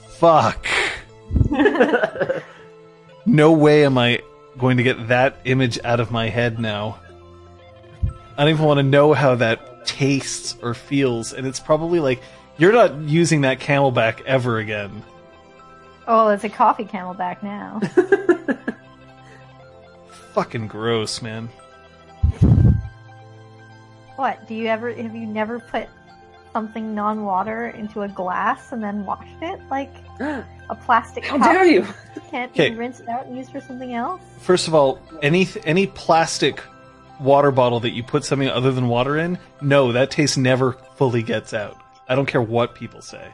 Fuck. 0.08 0.68
No 3.26 3.52
way 3.52 3.86
am 3.86 3.98
I 3.98 4.22
going 4.58 4.78
to 4.78 4.84
get 4.84 5.08
that 5.10 5.38
image 5.46 5.80
out 5.84 6.00
of 6.00 6.12
my 6.12 6.30
head 6.30 6.60
now. 6.60 7.00
I 8.38 8.44
don't 8.44 8.50
even 8.50 8.66
want 8.66 8.78
to 8.80 8.84
know 8.84 9.14
how 9.14 9.36
that 9.36 9.86
tastes 9.86 10.56
or 10.62 10.74
feels, 10.74 11.34
and 11.34 11.48
it's 11.48 11.60
probably 11.60 12.00
like 12.00 12.22
you're 12.58 12.74
not 12.74 12.96
using 12.96 13.42
that 13.42 13.60
camelback 13.60 14.22
ever 14.26 14.60
again. 14.60 15.04
Oh, 16.08 16.30
it's 16.30 16.44
a 16.44 16.50
coffee 16.50 16.86
camelback 16.86 17.44
now. 17.44 17.80
Fucking 20.34 20.68
gross, 20.68 21.22
man. 21.22 21.50
what? 24.16 24.48
Do 24.48 24.56
you 24.56 24.68
ever 24.68 24.94
have 24.94 25.16
you 25.16 25.26
never 25.26 25.60
put 25.60 25.88
something 26.58 26.96
non-water 26.96 27.68
into 27.68 28.02
a 28.02 28.08
glass 28.08 28.72
and 28.72 28.84
then 28.84 29.06
washed 29.06 29.30
it 29.44 29.60
like 29.70 29.94
a 30.20 30.76
plastic 30.86 31.24
How 31.24 31.38
cup 31.38 31.52
dare 31.54 31.66
you? 31.66 31.86
can't 32.32 32.52
Okay. 32.52 32.72
be 32.72 32.76
rinsed 32.76 33.08
out 33.08 33.28
and 33.28 33.38
used 33.38 33.52
for 33.52 33.62
something 33.62 33.94
else? 33.94 34.22
First 34.40 34.68
of 34.68 34.74
all, 34.74 35.00
any 35.22 35.48
any 35.66 35.86
plastic 35.86 36.64
water 37.20 37.52
bottle 37.52 37.80
that 37.82 37.92
you 37.92 38.02
put 38.02 38.24
something 38.26 38.50
other 38.50 38.72
than 38.72 38.88
water 38.88 39.18
in, 39.18 39.38
no, 39.62 39.92
that 39.92 40.10
taste 40.10 40.36
never 40.36 40.74
fully 40.96 41.22
gets 41.22 41.54
out. 41.54 41.78
I 42.10 42.16
don't 42.16 42.26
care 42.26 42.42
what 42.42 42.74
people 42.74 43.02
say. 43.04 43.32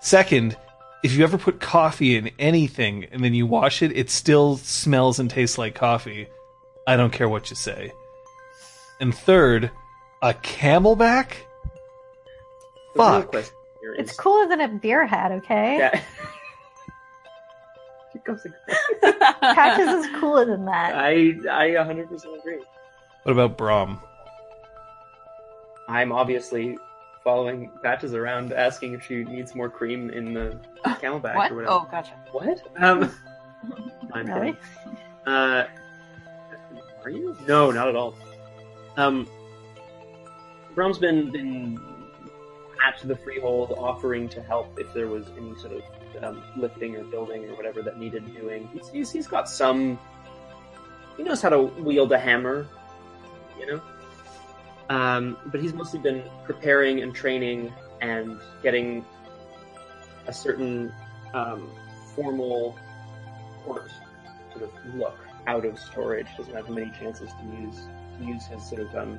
Second, 0.00 0.56
if 1.04 1.12
you 1.14 1.22
ever 1.22 1.38
put 1.38 1.60
coffee 1.60 2.16
in 2.16 2.30
anything 2.40 3.06
and 3.12 3.22
then 3.22 3.34
you 3.34 3.46
wash 3.46 3.82
it, 3.82 3.96
it 3.96 4.10
still 4.10 4.56
smells 4.56 5.20
and 5.20 5.30
tastes 5.30 5.58
like 5.58 5.76
coffee. 5.76 6.26
I 6.88 6.96
don't 6.96 7.12
care 7.12 7.28
what 7.28 7.50
you 7.50 7.56
say. 7.56 7.92
And 9.00 9.14
third, 9.14 9.70
a 10.22 10.34
camelback? 10.34 11.34
The 12.98 13.04
real, 13.04 13.20
Fuck. 13.22 13.30
quest- 13.30 13.52
It's 13.96 14.14
cooler 14.16 14.48
than 14.48 14.60
a 14.60 14.68
beer 14.68 15.06
hat, 15.06 15.30
okay? 15.32 15.78
Yeah. 15.78 16.00
Here 18.12 18.22
comes 18.24 18.42
the- 18.42 18.52
Patches 19.40 20.04
is 20.04 20.10
cooler 20.20 20.44
than 20.44 20.64
that. 20.64 20.94
I 20.96 21.12
I 21.50 21.68
100% 21.70 22.10
agree. 22.38 22.58
What 23.22 23.32
about 23.32 23.56
Brom? 23.56 24.00
I'm 25.88 26.10
obviously 26.12 26.76
following 27.22 27.70
Patches 27.82 28.14
around, 28.14 28.52
asking 28.52 28.94
if 28.94 29.04
she 29.06 29.22
needs 29.24 29.54
more 29.54 29.68
cream 29.70 30.10
in 30.10 30.34
the 30.34 30.58
camelback 30.84 31.36
what? 31.36 31.52
or 31.52 31.56
whatever. 31.56 31.72
Oh, 31.72 31.88
gotcha. 31.90 32.12
What? 32.32 32.62
Um, 32.78 33.10
I'm 34.12 34.26
Really? 34.26 34.56
Uh, 35.26 35.64
are 37.04 37.10
you? 37.10 37.36
No, 37.46 37.70
not 37.70 37.88
at 37.88 37.96
all. 37.96 38.14
Um, 38.96 39.28
Brom's 40.74 40.98
been 40.98 41.30
been 41.32 41.78
at 42.86 43.00
the 43.06 43.16
freehold, 43.16 43.74
offering 43.78 44.28
to 44.30 44.42
help 44.42 44.78
if 44.78 44.92
there 44.94 45.08
was 45.08 45.26
any 45.36 45.54
sort 45.56 45.74
of 45.74 46.24
um, 46.24 46.42
lifting 46.56 46.96
or 46.96 47.04
building 47.04 47.44
or 47.44 47.54
whatever 47.54 47.82
that 47.82 47.98
needed 47.98 48.34
doing. 48.34 48.68
He's, 48.72 48.88
he's 48.88 49.10
he's 49.10 49.26
got 49.26 49.48
some. 49.48 49.98
He 51.16 51.22
knows 51.22 51.42
how 51.42 51.48
to 51.48 51.62
wield 51.62 52.12
a 52.12 52.18
hammer, 52.18 52.66
you 53.58 53.66
know. 53.66 53.82
Um, 54.90 55.36
but 55.46 55.60
he's 55.60 55.74
mostly 55.74 55.98
been 55.98 56.22
preparing 56.44 57.02
and 57.02 57.14
training 57.14 57.72
and 58.00 58.40
getting 58.62 59.04
a 60.26 60.32
certain 60.32 60.92
um, 61.34 61.70
formal 62.14 62.78
port 63.64 63.90
sort 64.52 64.64
of 64.64 64.94
look 64.94 65.18
out 65.46 65.64
of 65.64 65.78
storage. 65.78 66.26
Doesn't 66.36 66.54
have 66.54 66.68
many 66.68 66.90
chances 66.98 67.30
to 67.30 67.60
use 67.60 67.80
to 68.18 68.24
use 68.24 68.44
his 68.46 68.62
sort 68.68 68.82
of 68.82 68.94
um, 68.96 69.18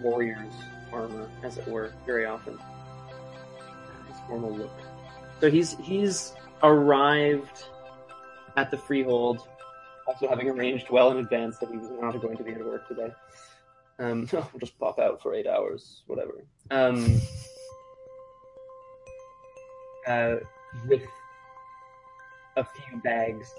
warrior's 0.00 0.54
armor, 0.92 1.28
as 1.42 1.58
it 1.58 1.66
were, 1.66 1.92
very 2.06 2.26
often. 2.26 2.58
His 4.08 4.16
formal 4.28 4.54
look. 4.54 4.72
So 5.40 5.50
he's 5.50 5.76
he's 5.78 6.34
arrived 6.62 7.64
at 8.56 8.70
the 8.70 8.76
freehold, 8.76 9.46
also 10.06 10.28
having 10.28 10.48
arranged 10.48 10.90
well 10.90 11.10
in 11.10 11.18
advance 11.18 11.58
that 11.58 11.70
he 11.70 11.76
was 11.76 11.90
not 12.00 12.20
going 12.20 12.36
to 12.36 12.44
be 12.44 12.52
at 12.52 12.64
work 12.64 12.86
today. 12.88 13.12
Um, 13.98 14.28
we'll 14.32 14.60
just 14.60 14.78
pop 14.78 14.98
out 14.98 15.22
for 15.22 15.34
eight 15.34 15.46
hours, 15.46 16.02
whatever. 16.06 16.44
Um, 16.70 17.20
uh, 20.06 20.36
with 20.86 21.02
a 22.56 22.64
few 22.64 23.00
bags 23.02 23.52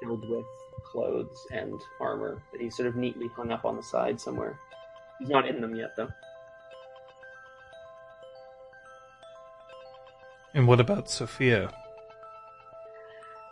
filled 0.00 0.28
with 0.28 0.46
clothes 0.84 1.46
and 1.52 1.80
armor 2.00 2.42
that 2.52 2.60
he 2.60 2.70
sort 2.70 2.88
of 2.88 2.96
neatly 2.96 3.28
hung 3.28 3.52
up 3.52 3.64
on 3.64 3.76
the 3.76 3.82
side 3.82 4.20
somewhere. 4.20 4.58
He's 5.18 5.28
not 5.28 5.48
in 5.48 5.60
them 5.60 5.74
yet, 5.74 5.96
though. 5.96 6.08
And 10.58 10.66
what 10.66 10.80
about 10.80 11.08
Sophia? 11.08 11.70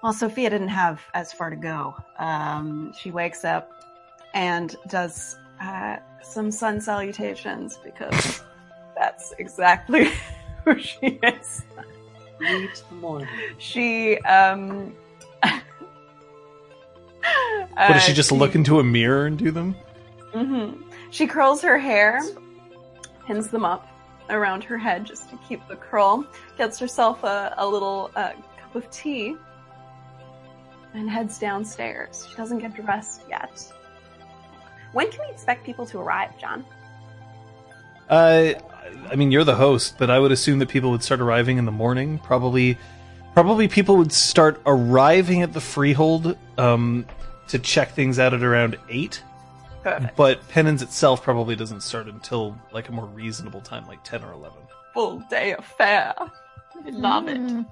Well, 0.03 0.13
Sophia 0.13 0.51
didn't 0.51 0.71
have 0.71 1.01
as 1.15 1.33
far 1.33 1.51
to 1.51 1.57
go. 1.57 1.95
Um, 2.19 2.93
she 2.99 3.13
wakes 3.13 3.45
up 3.45 3.71
and 4.35 4.75
does 4.89 5.39
uh, 5.61 5.99
some 6.21 6.51
sun 6.51 6.81
salutations 6.81 7.79
because 7.85 8.43
that's 8.99 9.33
exactly 9.39 10.11
who 10.65 10.81
she 10.81 11.21
is. 11.23 11.63
Sweet 12.39 12.83
morning. 12.91 13.29
She, 13.59 14.19
um, 14.23 14.93
What 15.45 15.63
does 17.77 18.03
she 18.03 18.15
just 18.15 18.33
look 18.33 18.57
into 18.57 18.81
a 18.81 18.85
mirror 18.85 19.27
and 19.27 19.39
do 19.39 19.53
them? 19.53 19.77
Mm-hmm. 20.35 20.83
She 21.11 21.29
curls 21.29 21.63
her 21.63 21.79
hair, 21.79 22.21
pins 23.29 23.47
them 23.47 23.65
up 23.65 23.87
around 24.31 24.65
her 24.65 24.79
head 24.79 25.05
just 25.05 25.31
to 25.31 25.39
keep 25.49 25.67
the 25.69 25.77
curl, 25.77 26.27
gets 26.59 26.79
herself 26.79 27.23
a, 27.25 27.55
a 27.59 27.67
little 27.67 28.11
uh, 28.17 28.33
cup 28.61 28.75
of 28.75 28.91
tea, 28.91 29.37
and 30.95 31.11
heads 31.11 31.39
downstairs. 31.39 32.27
She 32.29 32.37
doesn't 32.37 32.59
get 32.59 32.75
dressed 32.75 33.23
yet. 33.29 33.73
When 34.93 35.11
can 35.11 35.21
we 35.27 35.33
expect 35.33 35.65
people 35.65 35.85
to 35.87 35.99
arrive, 35.99 36.39
John? 36.39 36.65
Uh, 38.09 38.55
I 39.11 39.17
mean, 39.17 39.31
you're 39.31 39.45
the 39.45 39.57
host, 39.57 39.97
but 39.99 40.11
I 40.11 40.19
would 40.19 40.33
assume 40.33 40.59
that 40.61 40.69
people 40.69 40.91
would 40.91 41.03
start 41.03 41.21
arriving 41.21 41.59
in 41.59 41.65
the 41.65 41.73
morning. 41.73 42.19
Probably, 42.19 42.79
probably 43.35 43.69
people 43.69 43.97
would 43.99 44.13
start 44.13 44.61
arriving 44.65 45.43
at 45.43 45.53
the 45.53 45.61
freehold 45.61 46.37
um, 46.57 47.05
to 47.49 47.59
check 47.59 47.93
things 47.93 48.19
out 48.19 48.33
at 48.33 48.43
around 48.43 48.79
eight. 48.89 49.23
Perfect. 49.87 50.17
But 50.17 50.49
penance 50.49 50.83
itself 50.83 51.23
probably 51.23 51.55
doesn't 51.55 51.81
start 51.81 52.09
until 52.09 52.59
like 52.73 52.89
a 52.89 52.93
more 52.93 53.05
reasonable 53.05 53.61
time, 53.61 53.87
like 53.87 54.03
ten 54.03 54.25
or 54.25 54.33
eleven. 54.33 54.59
Full 54.95 55.23
day 55.31 55.53
affair. 55.53 56.13
I 56.19 56.91
love 56.91 57.29
it. 57.29 57.39
Mm. 57.39 57.65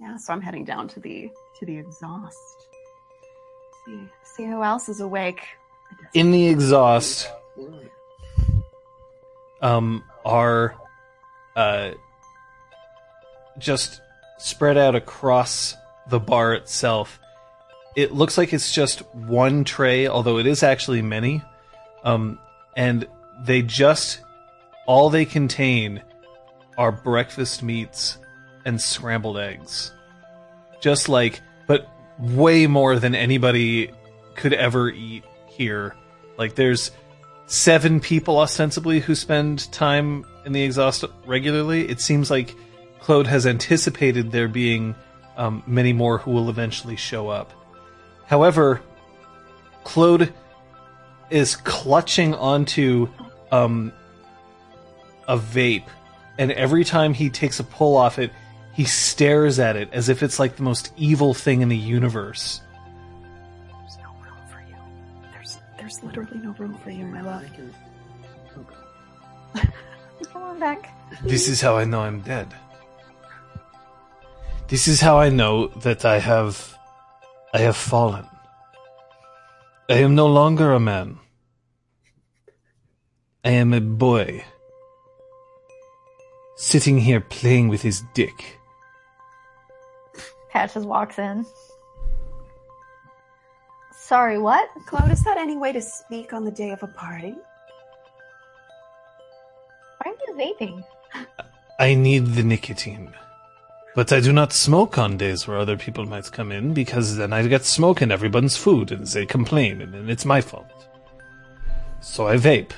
Yeah, 0.00 0.16
so 0.16 0.32
I'm 0.32 0.40
heading 0.40 0.64
down 0.64 0.88
to 0.88 0.98
the 0.98 1.30
to 1.60 1.66
the 1.66 1.78
exhaust. 1.78 2.66
See 3.86 4.08
see 4.24 4.44
who 4.44 4.64
else 4.64 4.88
is 4.88 5.00
awake. 5.00 5.46
In 6.12 6.32
the 6.32 6.48
exhaust, 6.48 7.30
um, 9.60 10.02
are 10.24 10.74
uh, 11.54 11.92
just 13.56 14.00
spread 14.38 14.76
out 14.76 14.96
across 14.96 15.76
the 16.08 16.18
bar 16.18 16.54
itself. 16.54 17.20
It 17.94 18.12
looks 18.12 18.38
like 18.38 18.52
it's 18.52 18.72
just 18.72 19.00
one 19.14 19.64
tray, 19.64 20.06
although 20.06 20.38
it 20.38 20.46
is 20.46 20.62
actually 20.62 21.02
many. 21.02 21.42
Um, 22.04 22.38
and 22.76 23.06
they 23.44 23.62
just 23.62 24.20
all 24.86 25.10
they 25.10 25.24
contain 25.24 26.02
are 26.78 26.92
breakfast 26.92 27.62
meats 27.62 28.18
and 28.64 28.80
scrambled 28.80 29.38
eggs. 29.38 29.92
Just 30.80 31.08
like, 31.08 31.40
but 31.66 31.88
way 32.18 32.66
more 32.66 32.98
than 32.98 33.14
anybody 33.14 33.90
could 34.34 34.52
ever 34.52 34.90
eat 34.90 35.24
here. 35.46 35.94
Like, 36.38 36.54
there's 36.54 36.90
seven 37.46 38.00
people 38.00 38.38
ostensibly 38.38 39.00
who 39.00 39.14
spend 39.14 39.70
time 39.72 40.24
in 40.44 40.52
the 40.52 40.62
exhaust 40.62 41.04
regularly. 41.26 41.88
It 41.88 42.00
seems 42.00 42.30
like 42.30 42.54
Claude 43.00 43.26
has 43.26 43.46
anticipated 43.46 44.32
there 44.32 44.48
being 44.48 44.94
um, 45.36 45.62
many 45.66 45.92
more 45.92 46.18
who 46.18 46.30
will 46.30 46.48
eventually 46.48 46.96
show 46.96 47.28
up. 47.28 47.52
However, 48.32 48.80
Claude 49.84 50.32
is 51.28 51.54
clutching 51.54 52.34
onto 52.34 53.10
um, 53.50 53.92
a 55.28 55.36
vape, 55.36 55.84
and 56.38 56.50
every 56.50 56.82
time 56.82 57.12
he 57.12 57.28
takes 57.28 57.60
a 57.60 57.64
pull 57.64 57.94
off 57.94 58.18
it, 58.18 58.32
he 58.72 58.84
stares 58.84 59.58
at 59.58 59.76
it 59.76 59.90
as 59.92 60.08
if 60.08 60.22
it's 60.22 60.38
like 60.38 60.56
the 60.56 60.62
most 60.62 60.94
evil 60.96 61.34
thing 61.34 61.60
in 61.60 61.68
the 61.68 61.76
universe. 61.76 62.62
There's 63.68 63.98
no 63.98 64.14
room 64.24 64.38
for 64.50 64.60
you. 64.66 64.76
There's 65.34 65.58
there's 65.76 66.02
literally 66.02 66.38
no 66.38 66.52
room 66.52 66.78
for 66.82 66.88
you, 66.88 67.04
my 67.04 67.20
love. 67.20 67.44
Come 70.32 70.42
on 70.42 70.58
back. 70.58 70.88
This 71.22 71.48
is 71.48 71.60
how 71.60 71.76
I 71.76 71.84
know 71.84 72.00
I'm 72.00 72.22
dead. 72.22 72.48
This 74.68 74.88
is 74.88 75.02
how 75.02 75.18
I 75.18 75.28
know 75.28 75.66
that 75.66 76.06
I 76.06 76.18
have 76.18 76.78
I 77.54 77.58
have 77.58 77.76
fallen. 77.76 78.26
I 79.90 79.98
am 79.98 80.14
no 80.14 80.26
longer 80.26 80.72
a 80.72 80.80
man. 80.80 81.18
I 83.44 83.50
am 83.50 83.74
a 83.74 83.80
boy. 83.80 84.42
Sitting 86.56 86.96
here 86.96 87.20
playing 87.20 87.68
with 87.68 87.82
his 87.82 88.02
dick. 88.14 88.58
Patches 90.50 90.86
walks 90.86 91.18
in. 91.18 91.44
Sorry, 93.92 94.38
what? 94.38 94.70
Claude, 94.86 95.10
is 95.10 95.22
that 95.24 95.36
any 95.36 95.56
way 95.56 95.72
to 95.72 95.82
speak 95.82 96.32
on 96.32 96.44
the 96.44 96.50
day 96.50 96.70
of 96.70 96.82
a 96.82 96.86
party? 96.86 97.34
Why 99.98 100.12
are 100.12 100.16
you 100.26 100.34
vaping? 100.34 100.84
I 101.78 101.94
need 101.94 102.28
the 102.28 102.42
nicotine. 102.42 103.12
But 103.94 104.10
I 104.10 104.20
do 104.20 104.32
not 104.32 104.54
smoke 104.54 104.96
on 104.96 105.18
days 105.18 105.46
where 105.46 105.58
other 105.58 105.76
people 105.76 106.06
might 106.06 106.32
come 106.32 106.50
in 106.50 106.72
because 106.72 107.16
then 107.16 107.32
I 107.32 107.46
get 107.46 107.64
smoke 107.64 108.00
in 108.00 108.10
everyone's 108.10 108.56
food 108.56 108.90
and 108.90 109.06
they 109.06 109.26
complain 109.26 109.82
and 109.82 109.92
then 109.92 110.08
it's 110.08 110.24
my 110.24 110.40
fault. 110.40 110.88
So 112.00 112.26
I 112.26 112.36
vape. 112.36 112.72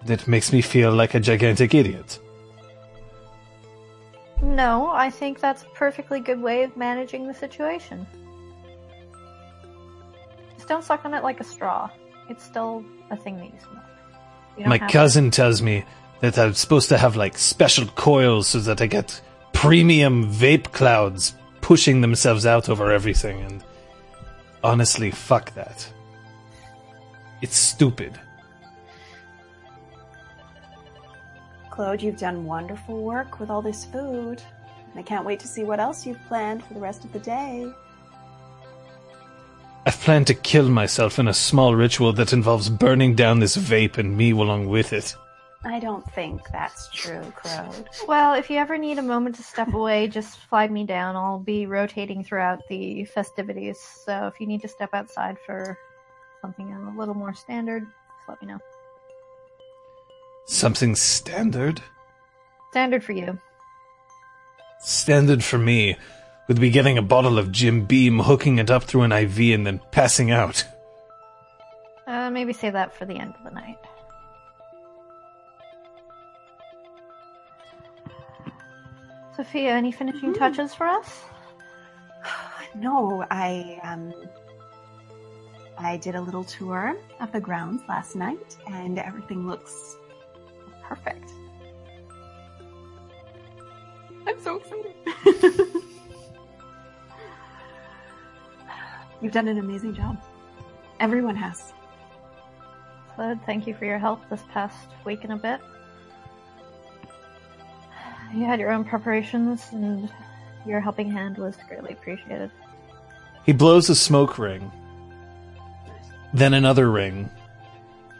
And 0.00 0.10
it 0.10 0.26
makes 0.26 0.52
me 0.52 0.60
feel 0.60 0.92
like 0.92 1.14
a 1.14 1.20
gigantic 1.20 1.72
idiot. 1.72 2.18
No, 4.42 4.90
I 4.90 5.08
think 5.08 5.40
that's 5.40 5.62
a 5.62 5.66
perfectly 5.66 6.20
good 6.20 6.40
way 6.40 6.64
of 6.64 6.76
managing 6.76 7.26
the 7.26 7.34
situation. 7.34 8.06
Just 10.56 10.68
don't 10.68 10.84
suck 10.84 11.04
on 11.04 11.14
it 11.14 11.22
like 11.22 11.40
a 11.40 11.44
straw. 11.44 11.88
It's 12.28 12.44
still 12.44 12.84
a 13.10 13.16
thing 13.16 13.36
that 13.36 13.46
you 13.46 13.60
smoke. 13.60 13.84
You 14.58 14.66
My 14.66 14.78
cousin 14.78 15.30
tells 15.30 15.62
me 15.62 15.84
that 16.20 16.38
I'm 16.38 16.54
supposed 16.54 16.88
to 16.88 16.98
have 16.98 17.14
like 17.14 17.38
special 17.38 17.86
coils 17.86 18.48
so 18.48 18.58
that 18.60 18.80
I 18.80 18.86
get 18.86 19.20
premium 19.56 20.30
vape 20.30 20.70
clouds 20.72 21.34
pushing 21.62 22.02
themselves 22.02 22.44
out 22.44 22.68
over 22.68 22.92
everything 22.92 23.40
and 23.40 23.64
honestly 24.62 25.10
fuck 25.10 25.52
that. 25.54 25.90
It's 27.40 27.56
stupid. 27.56 28.20
Claude, 31.70 32.02
you've 32.02 32.18
done 32.18 32.44
wonderful 32.44 33.02
work 33.02 33.40
with 33.40 33.48
all 33.48 33.62
this 33.62 33.86
food. 33.86 34.42
And 34.90 35.00
I 35.00 35.02
can't 35.02 35.24
wait 35.24 35.40
to 35.40 35.48
see 35.48 35.64
what 35.64 35.80
else 35.80 36.06
you've 36.06 36.22
planned 36.28 36.62
for 36.62 36.74
the 36.74 36.80
rest 36.80 37.06
of 37.06 37.12
the 37.14 37.18
day. 37.18 37.66
I've 39.86 39.98
planned 40.00 40.26
to 40.26 40.34
kill 40.34 40.68
myself 40.68 41.18
in 41.18 41.28
a 41.28 41.34
small 41.34 41.74
ritual 41.74 42.12
that 42.12 42.34
involves 42.34 42.68
burning 42.68 43.14
down 43.14 43.38
this 43.38 43.56
vape 43.56 43.96
and 43.96 44.18
me 44.18 44.32
along 44.32 44.68
with 44.68 44.92
it. 44.92 45.16
I 45.66 45.80
don't 45.80 46.08
think 46.12 46.48
that's 46.52 46.88
true, 46.90 47.32
Claude. 47.34 47.88
Well, 48.06 48.34
if 48.34 48.50
you 48.50 48.58
ever 48.58 48.78
need 48.78 48.98
a 48.98 49.02
moment 49.02 49.34
to 49.36 49.42
step 49.42 49.74
away, 49.74 50.06
just 50.06 50.38
flag 50.38 50.70
me 50.70 50.84
down. 50.84 51.16
I'll 51.16 51.40
be 51.40 51.66
rotating 51.66 52.22
throughout 52.22 52.60
the 52.68 53.04
festivities. 53.06 53.80
So 53.80 54.28
if 54.28 54.40
you 54.40 54.46
need 54.46 54.62
to 54.62 54.68
step 54.68 54.90
outside 54.92 55.36
for 55.44 55.76
something 56.40 56.72
a 56.72 56.96
little 56.96 57.14
more 57.14 57.34
standard, 57.34 57.82
just 57.82 58.28
let 58.28 58.40
me 58.40 58.46
know. 58.46 58.60
Something 60.46 60.94
standard? 60.94 61.82
Standard 62.70 63.02
for 63.02 63.12
you. 63.12 63.36
Standard 64.78 65.42
for 65.42 65.58
me 65.58 65.96
would 66.46 66.60
be 66.60 66.70
getting 66.70 66.96
a 66.96 67.02
bottle 67.02 67.40
of 67.40 67.50
Jim 67.50 67.86
Beam, 67.86 68.20
hooking 68.20 68.58
it 68.58 68.70
up 68.70 68.84
through 68.84 69.02
an 69.02 69.10
IV, 69.10 69.40
and 69.52 69.66
then 69.66 69.80
passing 69.90 70.30
out. 70.30 70.62
Uh, 72.06 72.30
maybe 72.30 72.52
save 72.52 72.74
that 72.74 72.94
for 72.94 73.04
the 73.04 73.16
end 73.16 73.34
of 73.34 73.42
the 73.42 73.50
night. 73.50 73.78
Sophia, 79.36 79.72
any 79.72 79.92
finishing 79.92 80.32
Mhm. 80.32 80.38
touches 80.38 80.74
for 80.74 80.86
us? 80.86 81.24
No, 82.74 83.24
I 83.30 83.80
um 83.82 84.12
I 85.78 85.96
did 85.96 86.14
a 86.14 86.20
little 86.20 86.44
tour 86.44 86.94
of 87.20 87.32
the 87.32 87.40
grounds 87.40 87.82
last 87.88 88.16
night 88.16 88.56
and 88.66 88.98
everything 88.98 89.46
looks 89.46 89.96
perfect. 90.82 91.30
I'm 94.26 94.40
so 94.40 94.56
excited. 94.56 94.94
You've 99.22 99.32
done 99.32 99.48
an 99.48 99.58
amazing 99.58 99.94
job. 99.94 100.18
Everyone 101.00 101.36
has. 101.36 101.72
Claude, 103.14 103.40
thank 103.46 103.66
you 103.66 103.74
for 103.74 103.86
your 103.86 103.98
help 103.98 104.20
this 104.28 104.42
past 104.52 104.88
week 105.06 105.24
and 105.24 105.32
a 105.32 105.36
bit. 105.36 105.60
You 108.34 108.44
had 108.44 108.60
your 108.60 108.72
own 108.72 108.84
preparations, 108.84 109.66
and 109.72 110.10
your 110.66 110.80
helping 110.80 111.10
hand 111.10 111.38
was 111.38 111.56
greatly 111.68 111.92
appreciated. 111.92 112.50
He 113.44 113.52
blows 113.52 113.88
a 113.88 113.94
smoke 113.94 114.38
ring, 114.38 114.70
then 116.34 116.52
another 116.52 116.90
ring, 116.90 117.30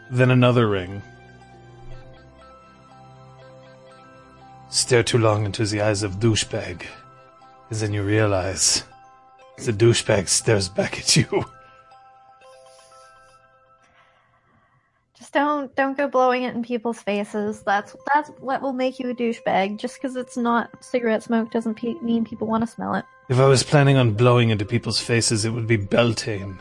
then 0.09 0.31
another 0.31 0.67
ring. 0.67 1.01
Stare 4.69 5.03
too 5.03 5.17
long 5.17 5.45
into 5.45 5.65
the 5.65 5.81
eyes 5.81 6.03
of 6.03 6.19
douchebag, 6.19 6.85
and 7.69 7.79
then 7.79 7.93
you 7.93 8.03
realize 8.03 8.83
the 9.57 9.73
douchebag 9.73 10.27
stares 10.29 10.69
back 10.69 10.97
at 10.99 11.15
you. 11.15 11.45
don't 15.37 15.75
don't 15.75 15.95
go 15.95 16.07
blowing 16.07 16.41
it 16.43 16.55
in 16.55 16.63
people's 16.63 16.99
faces. 16.99 17.61
That's 17.61 17.95
that's 18.13 18.29
what 18.39 18.59
will 18.63 18.73
make 18.73 18.97
you 18.97 19.11
a 19.11 19.13
douchebag. 19.13 19.77
Just 19.77 20.01
because 20.01 20.15
it's 20.15 20.35
not 20.35 20.71
cigarette 20.83 21.21
smoke 21.21 21.51
doesn't 21.51 21.75
pe- 21.75 22.01
mean 22.01 22.25
people 22.25 22.47
want 22.47 22.63
to 22.63 22.67
smell 22.67 22.95
it. 22.95 23.05
If 23.29 23.37
I 23.37 23.45
was 23.45 23.61
planning 23.61 23.97
on 23.97 24.13
blowing 24.13 24.49
into 24.49 24.65
people's 24.65 24.99
faces, 24.99 25.45
it 25.45 25.51
would 25.51 25.67
be 25.67 25.77
Beltane, 25.77 26.59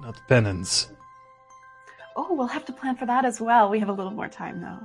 not 0.00 0.16
penance. 0.28 0.90
Oh, 2.16 2.32
we'll 2.32 2.46
have 2.46 2.64
to 2.66 2.72
plan 2.72 2.96
for 2.96 3.04
that 3.04 3.26
as 3.26 3.38
well. 3.38 3.68
We 3.68 3.78
have 3.80 3.90
a 3.90 3.92
little 3.92 4.12
more 4.12 4.28
time 4.28 4.62
though. 4.62 4.80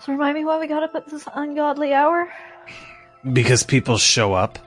So 0.00 0.12
remind 0.12 0.34
me 0.34 0.44
why 0.44 0.58
we 0.58 0.66
got 0.66 0.82
up 0.82 0.96
at 0.96 1.06
this 1.06 1.28
ungodly 1.32 1.94
hour. 1.94 2.28
Because 3.32 3.62
people 3.62 3.98
show 3.98 4.34
up. 4.34 4.58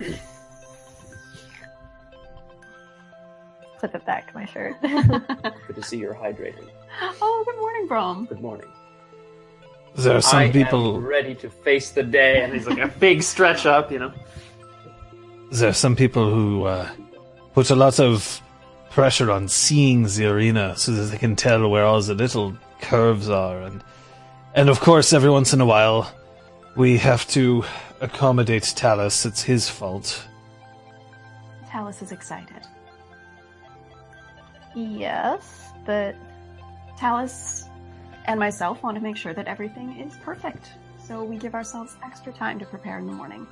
Clip 3.82 3.96
it 3.96 4.06
back 4.06 4.28
to 4.28 4.34
my 4.38 4.44
shirt. 4.44 4.76
Good 4.82 5.74
to 5.74 5.82
see 5.82 5.96
you're 5.98 6.14
hydrated. 6.14 6.68
oh, 7.20 7.42
good 7.44 7.56
morning, 7.58 7.88
Brom. 7.88 8.26
Good 8.26 8.40
morning. 8.40 8.68
There 9.96 10.16
are 10.16 10.20
some 10.20 10.38
I 10.38 10.52
people. 10.52 10.98
am 10.98 11.04
ready 11.04 11.34
to 11.34 11.50
face 11.50 11.90
the 11.90 12.04
day, 12.04 12.44
and 12.44 12.52
he's 12.54 12.64
like 12.68 12.78
a 12.78 12.86
big 12.86 13.24
stretch 13.24 13.66
up, 13.66 13.90
you 13.90 13.98
know. 13.98 14.12
there 15.50 15.70
are 15.70 15.72
some 15.72 15.96
people 15.96 16.32
who 16.32 16.64
uh, 16.66 16.88
put 17.54 17.70
a 17.70 17.74
lot 17.74 17.98
of 17.98 18.40
pressure 18.90 19.32
on 19.32 19.48
seeing 19.48 20.04
the 20.04 20.26
arena 20.26 20.76
so 20.76 20.92
that 20.92 21.06
they 21.06 21.18
can 21.18 21.34
tell 21.34 21.68
where 21.68 21.84
all 21.84 22.00
the 22.00 22.14
little 22.14 22.56
curves 22.80 23.28
are 23.28 23.62
and 23.62 23.82
and 24.54 24.68
of 24.68 24.78
course 24.78 25.12
every 25.12 25.30
once 25.30 25.52
in 25.52 25.60
a 25.60 25.66
while 25.66 26.08
we 26.76 26.98
have 26.98 27.26
to 27.28 27.64
accommodate 28.00 28.62
Talus. 28.76 29.26
It's 29.26 29.42
his 29.42 29.68
fault. 29.68 30.24
Talus 31.68 32.00
is 32.00 32.12
excited. 32.12 32.62
Yes, 34.74 35.70
but 35.84 36.14
Talus 36.98 37.64
and 38.26 38.38
myself 38.38 38.82
want 38.82 38.96
to 38.96 39.02
make 39.02 39.16
sure 39.16 39.34
that 39.34 39.46
everything 39.48 39.98
is 40.00 40.16
perfect. 40.18 40.72
So 41.04 41.24
we 41.24 41.36
give 41.36 41.54
ourselves 41.54 41.96
extra 42.04 42.32
time 42.32 42.58
to 42.60 42.64
prepare 42.66 42.98
in 42.98 43.06
the 43.06 43.12
morning. 43.12 43.46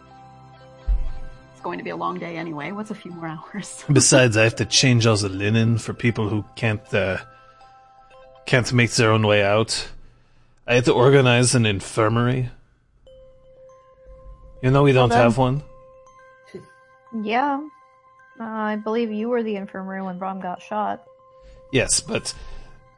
It's 1.52 1.60
going 1.60 1.78
to 1.78 1.84
be 1.84 1.90
a 1.90 1.96
long 1.96 2.18
day 2.18 2.36
anyway. 2.36 2.70
What's 2.72 2.90
a 2.90 2.94
few 2.94 3.10
more 3.10 3.26
hours? 3.54 3.84
Besides, 3.92 4.36
I 4.36 4.44
have 4.44 4.56
to 4.56 4.64
change 4.64 5.06
all 5.06 5.16
the 5.16 5.28
linen 5.28 5.78
for 5.78 5.92
people 5.92 6.28
who 6.28 6.44
can't 6.56 6.82
uh, 6.94 7.18
can't 8.46 8.72
make 8.72 8.92
their 8.92 9.10
own 9.10 9.26
way 9.26 9.42
out. 9.42 9.88
I 10.66 10.74
had 10.74 10.84
to 10.84 10.92
organize 10.92 11.54
an 11.56 11.66
infirmary. 11.66 12.50
You 14.62 14.70
know 14.70 14.82
we 14.84 14.92
don't 14.92 15.08
then- 15.08 15.18
have 15.18 15.36
one. 15.38 15.62
yeah. 17.22 17.60
Uh, 18.38 18.44
I 18.44 18.76
believe 18.76 19.10
you 19.10 19.28
were 19.28 19.42
the 19.42 19.56
infirmary 19.56 20.00
when 20.02 20.18
Brom 20.18 20.40
got 20.40 20.62
shot. 20.62 21.04
Yes, 21.72 22.00
but 22.00 22.34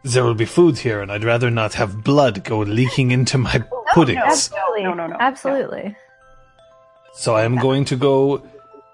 there 0.02 0.24
will 0.24 0.34
be 0.34 0.44
food 0.44 0.78
here, 0.78 1.00
and 1.00 1.12
I'd 1.12 1.24
rather 1.24 1.50
not 1.50 1.74
have 1.74 2.02
blood 2.02 2.44
go 2.44 2.58
leaking 2.60 3.10
into 3.10 3.38
my 3.38 3.62
oh, 3.72 3.84
puddings. 3.92 4.16
No, 4.16 4.24
Absolutely. 4.24 4.82
No, 4.82 4.94
no, 4.94 5.06
no. 5.06 5.16
Absolutely. 5.18 5.96
So 7.14 7.36
I 7.36 7.44
am 7.44 7.56
going 7.56 7.84
to 7.86 7.96
go 7.96 8.42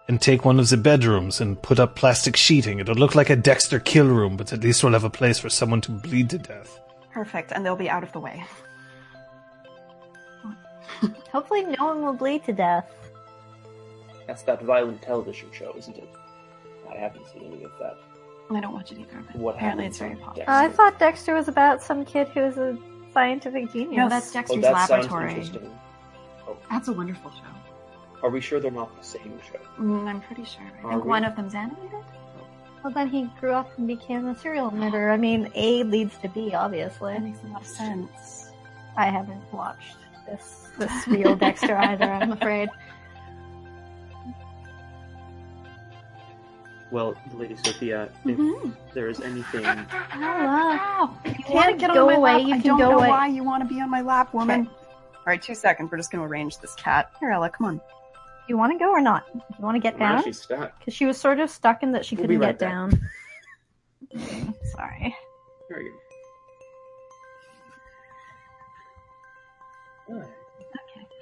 and 0.09 0.21
take 0.21 0.45
one 0.45 0.59
of 0.59 0.69
the 0.69 0.77
bedrooms 0.77 1.41
and 1.41 1.61
put 1.63 1.79
up 1.79 1.95
plastic 1.95 2.37
sheeting. 2.37 2.81
It'll 2.81 2.95
look 2.95 3.15
like 3.15 3.31
a 3.31 3.37
Dexter 3.37 3.79
kill 3.79 4.07
room, 4.07 4.37
but 4.37 4.53
at 4.53 4.61
least 4.61 4.83
we'll 4.83 4.95
have 4.95 5.05
a 5.05 5.11
place 5.11 5.39
for 5.39 5.49
someone 5.49 5.81
to 5.83 5.93
bleed 5.93 6.31
to 6.31 6.39
death. 6.39 6.81
Perfect, 7.13 7.53
and 7.53 7.65
they'll 7.65 7.77
be 7.77 7.91
out 7.91 8.03
of 8.03 8.13
the 8.13 8.21
way. 8.21 8.45
Hopefully, 11.33 11.63
no 11.79 11.87
one 11.87 12.03
will 12.03 12.13
bleed 12.15 12.45
to 12.45 12.53
death. 12.53 12.91
That's 14.27 14.43
that 14.43 14.63
violent 14.63 15.03
television 15.03 15.49
show, 15.53 15.75
isn't 15.77 15.97
it? 15.97 16.09
I 16.91 16.97
haven't 16.97 17.27
seen 17.29 17.45
any 17.45 17.65
of 17.65 17.73
that. 17.79 17.97
I 18.51 18.61
don't 18.61 18.73
watch 18.73 18.93
it 18.93 18.99
either. 18.99 19.23
But 19.27 19.37
What 19.37 19.55
apparently, 19.57 19.87
it's 19.87 19.99
very 19.99 20.15
popular. 20.17 20.47
Dexter? 20.47 20.51
I 20.53 20.69
thought 20.69 20.99
Dexter 20.99 21.35
was 21.35 21.49
about 21.49 21.83
some 21.83 22.05
kid 22.05 22.29
who 22.29 22.41
was 22.41 22.57
a 22.57 22.79
scientific 23.13 23.73
genius. 23.73 23.97
No, 23.97 24.09
that's 24.09 24.33
Dexter's 24.33 24.59
Oh, 24.59 24.61
Dexter's 24.61 24.89
that 24.89 24.89
sounds 24.89 25.05
laboratory. 25.13 25.31
interesting. 25.33 25.79
That's 26.71 26.89
a 26.89 26.93
wonderful 26.93 27.31
show. 27.31 28.23
Are 28.23 28.31
we 28.31 28.41
sure 28.41 28.59
they're 28.59 28.71
not 28.71 28.97
the 28.99 29.05
same 29.07 29.39
show? 29.47 29.59
Mm, 29.79 30.07
I'm 30.09 30.21
pretty 30.23 30.45
sure. 30.45 30.63
I 30.83 30.87
Are 30.87 30.91
think 30.93 31.05
we? 31.05 31.09
one 31.11 31.25
of 31.25 31.37
them's 31.37 31.55
animated. 31.55 31.93
Well, 32.83 32.93
then 32.93 33.09
he 33.09 33.29
grew 33.41 33.53
up 33.53 33.71
and 33.77 33.87
became 33.87 34.27
a 34.29 34.39
serial 34.39 34.71
murderer. 34.71 35.11
I 35.11 35.17
mean, 35.17 35.51
A 35.55 35.83
leads 35.83 36.17
to 36.19 36.29
B, 36.29 36.55
obviously. 36.55 37.13
That 37.15 37.23
makes 37.23 37.39
a 37.45 37.47
lot 37.49 37.61
of 37.63 37.67
sense. 37.67 38.51
I 38.97 39.07
haven't 39.07 39.43
watched 39.53 39.97
this 40.27 40.69
this 40.79 41.07
real 41.09 41.35
Dexter 41.37 41.77
either. 41.77 42.11
I'm 42.11 42.33
afraid. 42.33 42.69
Well, 46.91 47.15
Lady 47.35 47.55
Sophia, 47.57 48.09
if 48.25 48.39
Mhm. 48.39 48.75
there 48.95 49.09
is 49.09 49.21
anything, 49.21 49.65
Ow! 50.13 51.19
You 51.25 51.35
can't 51.45 51.79
get 51.79 51.93
go 51.93 52.01
on 52.03 52.07
my 52.07 52.15
away, 52.15 52.33
lap? 52.39 52.41
you 52.43 52.55
I 52.55 52.59
can 52.59 52.67
don't 52.67 52.79
go 52.79 52.91
know 52.93 52.99
away. 52.99 53.09
why 53.11 53.27
you 53.27 53.45
want 53.45 53.63
to 53.63 53.69
be 53.69 53.81
on 53.81 53.91
my 53.91 54.01
lap, 54.01 54.33
woman. 54.33 54.67
All 54.69 55.23
right, 55.27 55.43
two 55.43 55.55
seconds. 55.55 55.91
We're 55.91 55.99
just 55.99 56.11
going 56.11 56.25
to 56.27 56.31
arrange 56.31 56.59
this 56.59 56.75
cat. 56.77 57.11
Here, 57.21 57.31
Ella, 57.31 57.51
come 57.51 57.67
on. 57.67 57.81
You 58.49 58.57
want 58.57 58.73
to 58.73 58.79
go 58.79 58.91
or 58.91 59.03
not? 59.03 59.27
You 59.35 59.43
want 59.59 59.75
to 59.75 59.81
get 59.81 59.99
now 59.99 60.15
down? 60.15 60.25
she's 60.25 60.41
stuck. 60.41 60.79
Because 60.79 60.95
she 60.95 61.05
was 61.05 61.19
sort 61.21 61.39
of 61.41 61.51
stuck 61.51 61.83
in 61.83 61.93
that 61.93 62.07
she 62.07 62.17
We'll 62.17 62.23
couldn't 62.23 62.41
right 62.41 62.59
get 62.59 62.61
back. 62.61 62.71
down. 62.71 63.11
Sorry. 64.75 65.15
Very 65.69 65.91
good. 70.09 70.15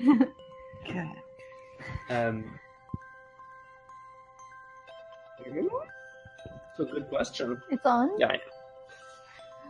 Alright. 0.09 0.29
Good. 0.87 1.09
Um, 2.11 2.45
it's 5.49 6.81
a 6.81 6.85
good 6.85 7.09
question. 7.09 7.61
It's 7.71 7.85
on. 7.87 8.11
Yeah, 8.19 8.29
I 8.29 8.37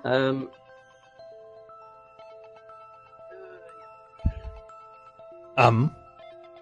know. 0.05 0.29
Um, 0.29 0.51
Um, 5.59 5.95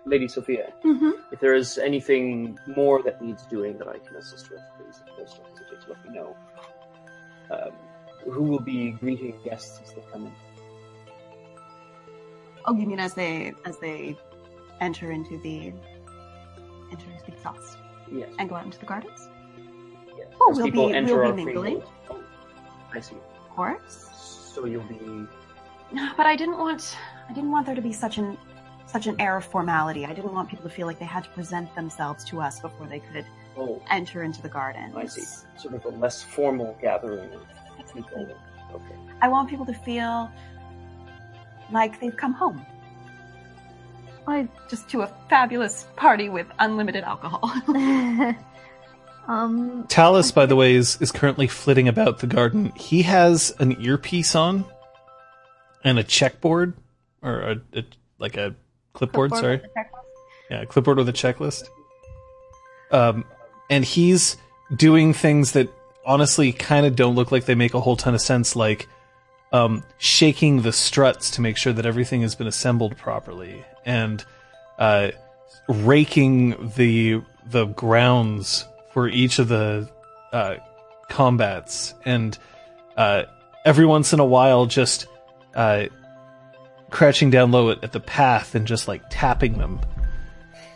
Lady 0.07 0.29
Sophia, 0.29 0.73
Mm-hmm. 0.85 1.11
if 1.33 1.41
there 1.41 1.55
is 1.55 1.79
anything 1.79 2.59
more 2.77 3.03
that 3.03 3.21
needs 3.21 3.45
doing 3.47 3.77
that 3.79 3.89
I 3.89 3.99
can 3.99 4.17
assist 4.17 4.51
with, 4.51 4.61
please 4.77 5.03
please 5.17 5.31
don't 5.35 5.49
hesitate 5.49 5.81
to 5.85 5.89
let 5.91 6.05
me 6.05 6.15
know. 6.15 6.37
Um, 7.51 7.73
who 8.33 8.43
will 8.45 8.61
be 8.61 8.93
greeting 8.93 9.35
guests 9.45 9.81
as 9.83 9.93
they 9.95 10.03
come 10.13 10.27
in? 10.27 10.33
Oh, 12.67 12.75
you 12.75 12.87
mean 12.87 13.01
as 13.01 13.15
they 13.15 13.53
as 13.65 13.79
they 13.79 14.17
enter 14.81 15.11
into 15.11 15.39
the 15.43 15.73
enter 16.93 17.11
into 17.11 17.25
the 17.27 17.33
exhaust 17.33 17.79
Yes. 18.11 18.29
and 18.39 18.49
go 18.49 18.55
out 18.55 18.65
into 18.65 18.79
the 18.79 18.87
gardens? 18.87 19.29
yes. 20.17 20.29
Oh, 20.41 20.51
As 20.51 20.57
we'll 20.59 20.71
be- 20.71 20.79
we'll 20.79 21.33
be 21.33 21.45
mingling. 21.45 21.83
Oh, 22.11 22.21
I 22.93 23.01
see. 23.01 23.17
Of 23.17 23.51
course. 23.57 24.11
So 24.55 24.67
you'll 24.67 24.83
be 24.85 25.27
But 26.17 26.27
I 26.27 26.37
didn't 26.37 26.59
want 26.59 26.97
I 27.29 27.33
didn't 27.33 27.51
want 27.51 27.67
there 27.67 27.75
to 27.75 27.83
be 27.83 27.93
such 27.93 28.19
an 28.19 28.37
such 28.87 29.07
an 29.07 29.21
air 29.21 29.37
of 29.37 29.45
formality. 29.45 30.05
I 30.07 30.13
didn't 30.13 30.33
want 30.33 30.49
people 30.49 30.69
to 30.69 30.75
feel 30.75 30.87
like 30.87 30.99
they 30.99 31.05
had 31.05 31.25
to 31.25 31.31
present 31.31 31.75
themselves 31.75 32.25
to 32.27 32.41
us 32.41 32.61
before 32.61 32.87
they 32.87 33.01
could 33.01 33.27
oh, 33.57 33.83
enter 33.91 34.23
into 34.23 34.41
the 34.43 34.49
garden. 34.49 34.93
I 34.95 35.07
see. 35.07 35.25
Sort 35.57 35.75
of 35.75 35.85
a 35.85 35.89
less 35.89 36.23
formal 36.23 36.77
gathering 36.81 37.31
people. 37.93 38.29
Okay. 38.73 38.97
I 39.23 39.29
want 39.29 39.49
people 39.49 39.67
to 39.67 39.75
feel 39.75 40.31
like 41.73 42.01
they've 42.01 42.17
come 42.17 42.33
home. 42.33 42.65
I 44.27 44.49
just 44.69 44.89
to 44.91 45.03
a 45.03 45.13
fabulous 45.29 45.87
party 45.97 46.29
with 46.29 46.47
unlimited 46.59 47.05
alcohol. 47.05 47.53
um, 49.29 49.85
Talus, 49.89 50.33
by 50.33 50.47
the 50.47 50.57
way, 50.57 50.75
is, 50.75 50.99
is 51.01 51.13
currently 51.13 51.47
flitting 51.47 51.89
about 51.89 52.21
the 52.21 52.27
garden. 52.27 52.73
He 52.77 53.03
has 53.03 53.55
an 53.59 53.81
earpiece 53.83 54.35
on 54.35 54.65
and 55.83 55.99
a 55.99 56.05
checkboard, 56.05 56.75
or 57.23 57.41
a, 57.41 57.57
a 57.75 57.85
like 58.19 58.37
a 58.37 58.55
clipboard. 58.95 59.31
clipboard 59.31 59.41
sorry, 59.41 59.57
with 59.57 59.87
yeah, 60.51 60.63
a 60.63 60.67
clipboard 60.67 60.97
with 60.97 61.09
a 61.09 61.13
checklist. 61.13 61.69
Um, 62.91 63.25
and 63.69 63.85
he's 63.85 64.37
doing 64.75 65.13
things 65.13 65.53
that 65.53 65.69
honestly 66.07 66.53
kind 66.53 66.87
of 66.87 66.97
don't 66.97 67.15
look 67.15 67.33
like 67.33 67.45
they 67.45 67.55
make 67.55 67.75
a 67.75 67.81
whole 67.81 67.97
ton 67.97 68.15
of 68.15 68.21
sense, 68.21 68.57
like 68.57 68.89
um, 69.53 69.85
shaking 69.99 70.63
the 70.63 70.73
struts 70.73 71.31
to 71.33 71.41
make 71.41 71.57
sure 71.57 71.73
that 71.73 71.87
everything 71.87 72.23
has 72.23 72.35
been 72.35 72.47
assembled 72.47 72.97
properly, 72.97 73.65
and 73.85 74.25
uh, 74.79 75.11
raking 75.69 76.73
the 76.77 77.23
the 77.47 77.67
grounds 77.67 78.65
for 78.91 79.09
each 79.09 79.39
of 79.39 79.49
the 79.49 79.89
uh, 80.33 80.57
combats, 81.09 81.95
and 82.05 82.39
uh, 82.97 83.25
every 83.65 83.87
once 83.87 84.13
in 84.13 84.21
a 84.21 84.25
while, 84.25 84.67
just 84.67 85.07
uh, 85.55 85.87
crouching 86.91 87.31
down 87.31 87.51
low 87.51 87.71
at, 87.71 87.83
at 87.83 87.93
the 87.93 88.01
path 88.01 88.55
and 88.55 88.67
just 88.67 88.89
like 88.89 89.03
tapping 89.11 89.59
them 89.59 89.81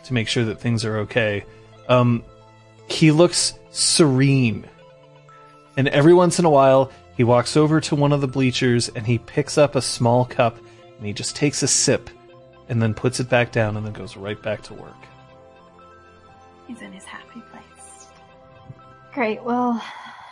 to 0.03 0.13
make 0.13 0.27
sure 0.27 0.45
that 0.45 0.59
things 0.59 0.83
are 0.85 0.97
okay. 0.97 1.45
Um, 1.87 2.23
he 2.87 3.11
looks 3.11 3.53
serene. 3.71 4.65
And 5.77 5.87
every 5.87 6.13
once 6.13 6.39
in 6.39 6.45
a 6.45 6.49
while, 6.49 6.91
he 7.15 7.23
walks 7.23 7.55
over 7.55 7.79
to 7.81 7.95
one 7.95 8.11
of 8.11 8.21
the 8.21 8.27
bleachers 8.27 8.89
and 8.89 9.05
he 9.05 9.17
picks 9.17 9.57
up 9.57 9.75
a 9.75 9.81
small 9.81 10.25
cup 10.25 10.57
and 10.97 11.05
he 11.05 11.13
just 11.13 11.35
takes 11.35 11.63
a 11.63 11.67
sip 11.67 12.09
and 12.69 12.81
then 12.81 12.93
puts 12.93 13.19
it 13.19 13.29
back 13.29 13.51
down 13.51 13.75
and 13.75 13.85
then 13.85 13.93
goes 13.93 14.15
right 14.15 14.41
back 14.41 14.61
to 14.63 14.73
work. 14.73 14.95
He's 16.67 16.81
in 16.81 16.93
his 16.93 17.03
happy 17.03 17.41
place. 17.51 18.07
Great. 19.13 19.43
Well, 19.43 19.83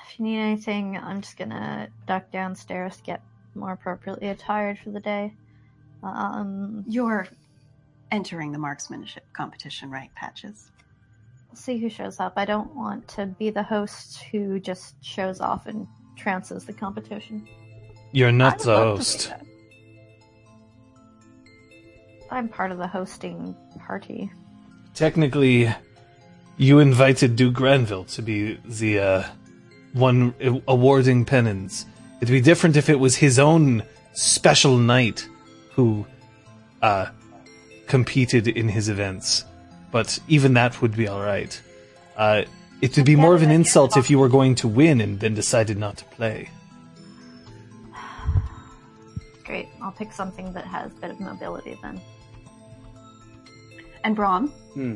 if 0.07 0.19
you 0.19 0.25
need 0.25 0.39
anything, 0.39 0.97
I'm 0.97 1.21
just 1.21 1.35
gonna 1.37 1.89
duck 2.05 2.31
downstairs 2.31 2.97
to 2.97 3.03
get 3.03 3.21
more 3.55 3.73
appropriately 3.73 4.29
attired 4.29 4.77
for 4.79 4.91
the 4.91 4.99
day. 4.99 5.33
Um, 6.03 6.85
You're 6.87 7.27
entering 8.11 8.51
the 8.51 8.59
marksmanship 8.59 9.25
competition, 9.33 9.89
right, 9.89 10.13
Patches? 10.15 10.71
we'll 11.49 11.55
see 11.55 11.77
who 11.77 11.89
shows 11.89 12.19
up. 12.19 12.33
I 12.37 12.45
don't 12.45 12.73
want 12.75 13.07
to 13.09 13.25
be 13.25 13.49
the 13.49 13.63
host 13.63 14.21
who 14.31 14.59
just 14.59 14.95
shows 15.03 15.41
off 15.41 15.65
and 15.65 15.87
trounces 16.17 16.65
the 16.65 16.73
competition. 16.73 17.47
You're 18.11 18.31
not 18.31 18.59
would 18.59 18.65
the 18.67 18.71
love 18.71 18.83
to 18.83 18.95
host. 18.97 19.33
I'm 22.29 22.49
part 22.49 22.71
of 22.71 22.77
the 22.77 22.87
hosting 22.87 23.55
party. 23.79 24.31
Technically, 24.93 25.73
you 26.57 26.79
invited 26.79 27.35
Duke 27.35 27.53
Granville 27.53 28.05
to 28.05 28.21
be 28.21 28.55
the 28.65 28.99
uh, 28.99 29.23
one 29.93 30.33
awarding 30.67 31.25
pennons. 31.25 31.85
It'd 32.19 32.31
be 32.31 32.41
different 32.41 32.75
if 32.75 32.89
it 32.89 32.99
was 32.99 33.15
his 33.15 33.39
own 33.39 33.83
special 34.13 34.77
knight 34.77 35.27
who 35.73 36.05
uh, 36.81 37.07
competed 37.87 38.47
in 38.47 38.67
his 38.67 38.89
events, 38.89 39.45
but 39.91 40.19
even 40.27 40.53
that 40.55 40.81
would 40.81 40.95
be 40.95 41.07
all 41.07 41.21
right. 41.21 41.59
Uh, 42.15 42.43
it 42.81 42.95
would 42.97 43.05
be 43.05 43.15
more 43.15 43.35
of 43.35 43.43
an 43.43 43.51
insult 43.51 43.97
if 43.97 44.09
you 44.09 44.19
were 44.19 44.29
going 44.29 44.55
to 44.55 44.67
win 44.67 45.01
and 45.01 45.19
then 45.19 45.33
decided 45.33 45.77
not 45.77 45.97
to 45.97 46.05
play. 46.05 46.49
Great. 49.45 49.67
I'll 49.81 49.91
pick 49.91 50.11
something 50.11 50.51
that 50.53 50.65
has 50.65 50.91
a 50.91 50.95
bit 50.95 51.11
of 51.11 51.19
mobility 51.19 51.77
then. 51.81 52.01
And 54.07 54.15
Brom, 54.15 54.47
Hmm. 54.73 54.95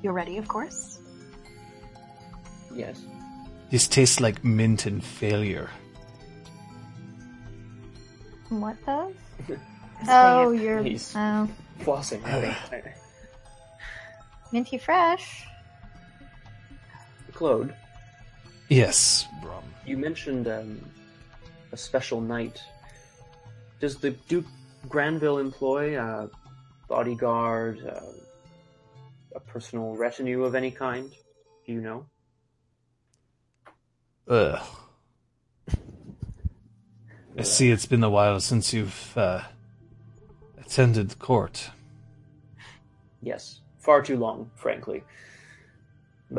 you're 0.00 0.12
ready, 0.12 0.38
of 0.38 0.46
course. 0.46 1.00
Yes. 2.72 3.02
This 3.68 3.88
tastes 3.88 4.20
like 4.20 4.44
mint 4.44 4.86
and 4.86 5.02
failure. 5.02 5.68
What 8.48 8.76
does? 8.86 9.12
Oh, 10.08 10.52
babe. 10.52 10.60
you're 10.62 10.82
He's- 10.84 11.14
oh, 11.16 11.48
Flossing. 11.80 12.22
Minty 14.52 14.78
fresh. 14.78 15.44
Claude, 17.32 17.74
Yes, 18.68 19.26
Brom. 19.42 19.64
you 19.84 19.96
mentioned 19.96 20.46
um, 20.46 20.78
a 21.72 21.76
special 21.76 22.20
knight. 22.20 22.62
Does 23.80 23.96
the 23.96 24.10
Duke 24.28 24.46
Granville 24.88 25.38
employ 25.38 25.98
a 26.00 26.30
bodyguard, 26.88 27.84
uh, 27.86 28.00
a 29.34 29.40
personal 29.40 29.96
retinue 29.96 30.44
of 30.44 30.54
any 30.54 30.70
kind? 30.70 31.10
Do 31.66 31.72
you 31.72 31.80
know? 31.80 32.06
Ugh. 34.28 34.60
I 37.38 37.42
see 37.42 37.70
it's 37.70 37.86
been 37.86 38.02
a 38.02 38.08
while 38.08 38.40
since 38.40 38.72
you've 38.72 39.12
uh, 39.16 39.42
attended 40.58 41.18
court. 41.18 41.70
Yes, 43.22 43.60
far 43.78 44.02
too 44.02 44.16
long, 44.16 44.50
frankly. 44.54 45.04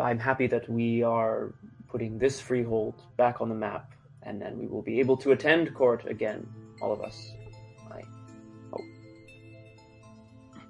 I'm 0.01 0.19
happy 0.19 0.47
that 0.47 0.67
we 0.69 1.03
are 1.03 1.53
putting 1.87 2.17
this 2.17 2.41
freehold 2.41 2.95
back 3.15 3.41
on 3.41 3.49
the 3.49 3.55
map, 3.55 3.91
and 4.23 4.41
then 4.41 4.57
we 4.57 4.67
will 4.67 4.81
be 4.81 4.99
able 4.99 5.17
to 5.17 5.31
attend 5.31 5.73
court 5.73 6.05
again, 6.07 6.45
all 6.81 6.91
of 6.91 7.01
us. 7.01 7.33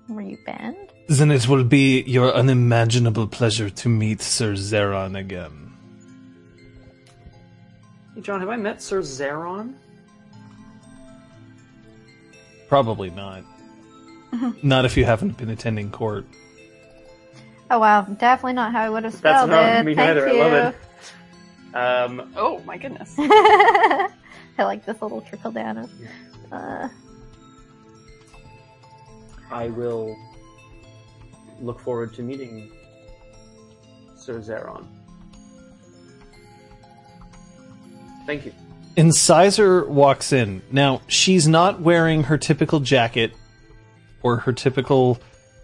Were 0.10 0.22
you 0.22 0.38
banned? 0.46 0.78
Then 1.10 1.32
it 1.32 1.48
will 1.48 1.64
be 1.64 2.02
your 2.04 2.34
unimaginable 2.34 3.28
pleasure 3.28 3.70
to 3.70 3.90
meet 3.90 4.22
Sir 4.22 4.54
Zeron 4.54 5.18
again. 5.18 5.74
Hey, 8.16 8.22
John, 8.22 8.40
have 8.40 8.50
I 8.50 8.56
met 8.56 8.82
Sir 8.82 9.02
Zeron? 9.02 9.74
Probably 12.68 13.10
not. 13.10 13.44
not 14.62 14.86
if 14.86 14.98
you 14.98 15.06
haven't 15.06 15.38
been 15.38 15.50
attending 15.50 15.90
court. 15.92 16.26
Oh 17.70 17.80
wow, 17.80 18.02
definitely 18.02 18.54
not 18.54 18.72
how 18.72 18.82
I 18.84 18.90
would 18.90 19.04
have 19.04 19.14
spelled 19.14 19.50
That's 19.50 19.52
spelled 19.52 19.74
not 19.74 19.80
it. 19.82 19.86
me 19.86 19.96
Thank 19.96 20.10
either. 20.12 20.28
you. 20.28 20.42
I 20.42 20.46
love 20.50 20.74
it. 20.74 21.76
Um, 21.76 22.34
Oh 22.36 22.60
my 22.66 22.78
goodness. 22.78 23.14
I 23.20 24.10
like 24.60 24.86
this 24.86 25.02
little 25.02 25.22
trickle 25.22 25.52
down 25.52 25.78
of. 25.78 25.92
Uh, 26.52 26.88
I 29.52 29.68
will 29.70 30.18
look 31.60 31.80
forward 31.80 32.14
to 32.16 32.22
meeting 32.22 32.72
Sir 34.16 34.40
Zeron. 34.40 34.86
Thank 38.26 38.46
you. 38.46 38.54
Incisor 38.98 39.86
walks 39.86 40.34
in. 40.34 40.62
Now, 40.72 41.02
she's 41.08 41.48
not 41.48 41.80
wearing 41.80 42.24
her 42.24 42.38
typical 42.38 42.80
jacket 42.80 43.32
or 44.22 44.38
her 44.38 44.52
typical 44.52 45.20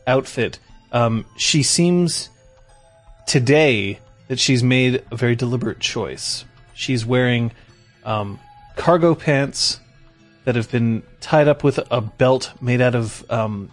outfit. 0.08 0.60
Um, 0.92 1.26
she 1.36 1.64
seems 1.64 2.30
today 3.26 4.00
that 4.28 4.40
she's 4.40 4.64
made 4.64 5.04
a 5.12 5.16
very 5.16 5.36
deliberate 5.36 5.80
choice. 5.80 6.46
She's 6.74 7.06
wearing 7.06 7.52
um, 8.06 8.40
cargo 8.76 9.16
pants 9.16 9.80
that 10.46 10.56
have 10.56 10.70
been 10.72 11.04
tied 11.22 11.48
up 11.48 11.64
with 11.64 11.80
a 11.90 12.02
belt 12.02 12.54
made 12.62 12.82
out 12.82 12.96
of 12.96 13.30
um, 13.32 13.72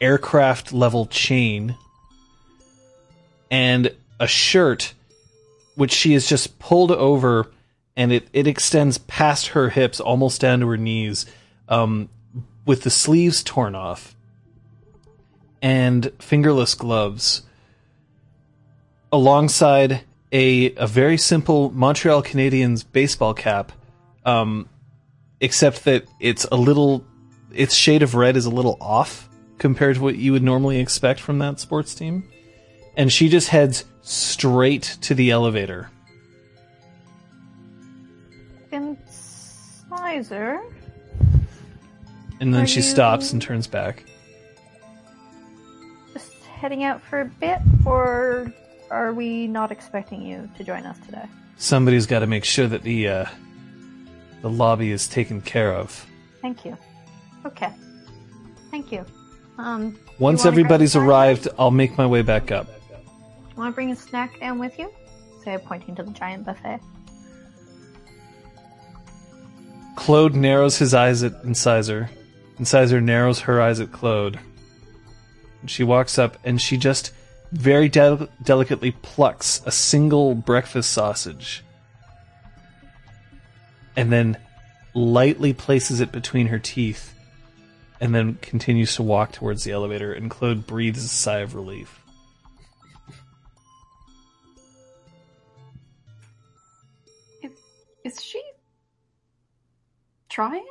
aircraft 0.00 0.72
level 0.72 1.06
chain 1.06 1.76
and 3.50 3.94
a 4.18 4.26
shirt 4.26 4.94
which 5.74 5.92
she 5.92 6.12
has 6.12 6.26
just 6.26 6.58
pulled 6.58 6.90
over 6.90 7.50
and 7.96 8.12
it, 8.12 8.28
it 8.32 8.46
extends 8.46 8.98
past 8.98 9.48
her 9.48 9.68
hips 9.68 10.00
almost 10.00 10.40
down 10.40 10.60
to 10.60 10.68
her 10.68 10.76
knees 10.76 11.26
um, 11.68 12.08
with 12.66 12.82
the 12.82 12.90
sleeves 12.90 13.42
torn 13.42 13.74
off 13.74 14.14
and 15.64 16.12
fingerless 16.18 16.74
gloves, 16.74 17.42
alongside 19.10 20.02
a 20.30 20.74
a 20.74 20.86
very 20.86 21.16
simple 21.16 21.70
Montreal 21.70 22.22
Canadiens 22.22 22.84
baseball 22.92 23.32
cap, 23.32 23.72
um, 24.26 24.68
except 25.40 25.84
that 25.84 26.04
it's 26.20 26.44
a 26.50 26.56
little 26.56 27.04
its 27.52 27.74
shade 27.74 28.02
of 28.02 28.14
red 28.14 28.36
is 28.36 28.46
a 28.46 28.50
little 28.50 28.76
off 28.80 29.28
compared 29.58 29.96
to 29.96 30.02
what 30.02 30.16
you 30.16 30.32
would 30.32 30.42
normally 30.42 30.80
expect 30.80 31.20
from 31.20 31.38
that 31.38 31.60
sports 31.60 31.94
team. 31.94 32.28
And 32.96 33.12
she 33.12 33.28
just 33.28 33.48
heads 33.48 33.84
straight 34.02 34.96
to 35.02 35.14
the 35.14 35.30
elevator. 35.30 35.90
Incisor. 39.90 40.60
And 42.40 42.52
then 42.52 42.62
Are 42.64 42.66
she 42.66 42.76
you- 42.76 42.82
stops 42.82 43.32
and 43.32 43.40
turns 43.40 43.66
back. 43.66 44.04
Just 46.12 46.32
heading 46.44 46.82
out 46.84 47.00
for 47.02 47.20
a 47.20 47.24
bit, 47.26 47.58
or 47.86 48.52
are 48.90 49.12
we 49.12 49.46
not 49.46 49.70
expecting 49.70 50.22
you 50.22 50.48
to 50.56 50.64
join 50.64 50.84
us 50.84 50.98
today? 51.06 51.24
Somebody's 51.56 52.06
got 52.06 52.18
to 52.20 52.26
make 52.26 52.44
sure 52.44 52.66
that 52.66 52.82
the 52.82 53.08
uh, 53.08 53.24
the 54.44 54.50
lobby 54.50 54.90
is 54.90 55.08
taken 55.08 55.40
care 55.40 55.72
of. 55.72 56.06
Thank 56.42 56.66
you. 56.66 56.76
Okay. 57.46 57.70
Thank 58.70 58.92
you. 58.92 59.02
Um, 59.56 59.98
Once 60.18 60.40
wanna 60.40 60.50
everybody's 60.50 60.94
arrived, 60.94 61.48
I'll 61.58 61.70
make 61.70 61.96
my 61.96 62.04
way 62.04 62.20
back 62.20 62.52
up. 62.52 62.66
want 63.56 63.72
to 63.72 63.74
bring 63.74 63.90
a 63.90 63.96
snack 63.96 64.38
down 64.40 64.58
with 64.58 64.78
you? 64.78 64.92
Say, 65.42 65.56
pointing 65.56 65.94
to 65.94 66.02
the 66.02 66.10
giant 66.10 66.44
buffet. 66.44 66.78
Claude 69.96 70.34
narrows 70.34 70.76
his 70.76 70.92
eyes 70.92 71.22
at 71.22 71.42
Incisor. 71.42 72.10
Incisor 72.58 73.00
narrows 73.00 73.40
her 73.40 73.62
eyes 73.62 73.80
at 73.80 73.92
Claude. 73.92 74.38
She 75.64 75.84
walks 75.84 76.18
up 76.18 76.36
and 76.44 76.60
she 76.60 76.76
just 76.76 77.12
very 77.50 77.88
del- 77.88 78.28
delicately 78.42 78.90
plucks 78.90 79.62
a 79.64 79.70
single 79.70 80.34
breakfast 80.34 80.90
sausage 80.90 81.64
and 83.96 84.12
then 84.12 84.36
lightly 84.94 85.52
places 85.52 86.00
it 86.00 86.12
between 86.12 86.48
her 86.48 86.58
teeth 86.58 87.14
and 88.00 88.14
then 88.14 88.34
continues 88.42 88.94
to 88.96 89.02
walk 89.02 89.32
towards 89.32 89.64
the 89.64 89.72
elevator 89.72 90.12
and 90.12 90.30
Claude 90.30 90.66
breathes 90.66 91.04
a 91.04 91.08
sigh 91.08 91.38
of 91.38 91.54
relief. 91.54 92.00
Is, 97.42 97.52
is 98.04 98.22
she 98.22 98.42
trying? 100.28 100.66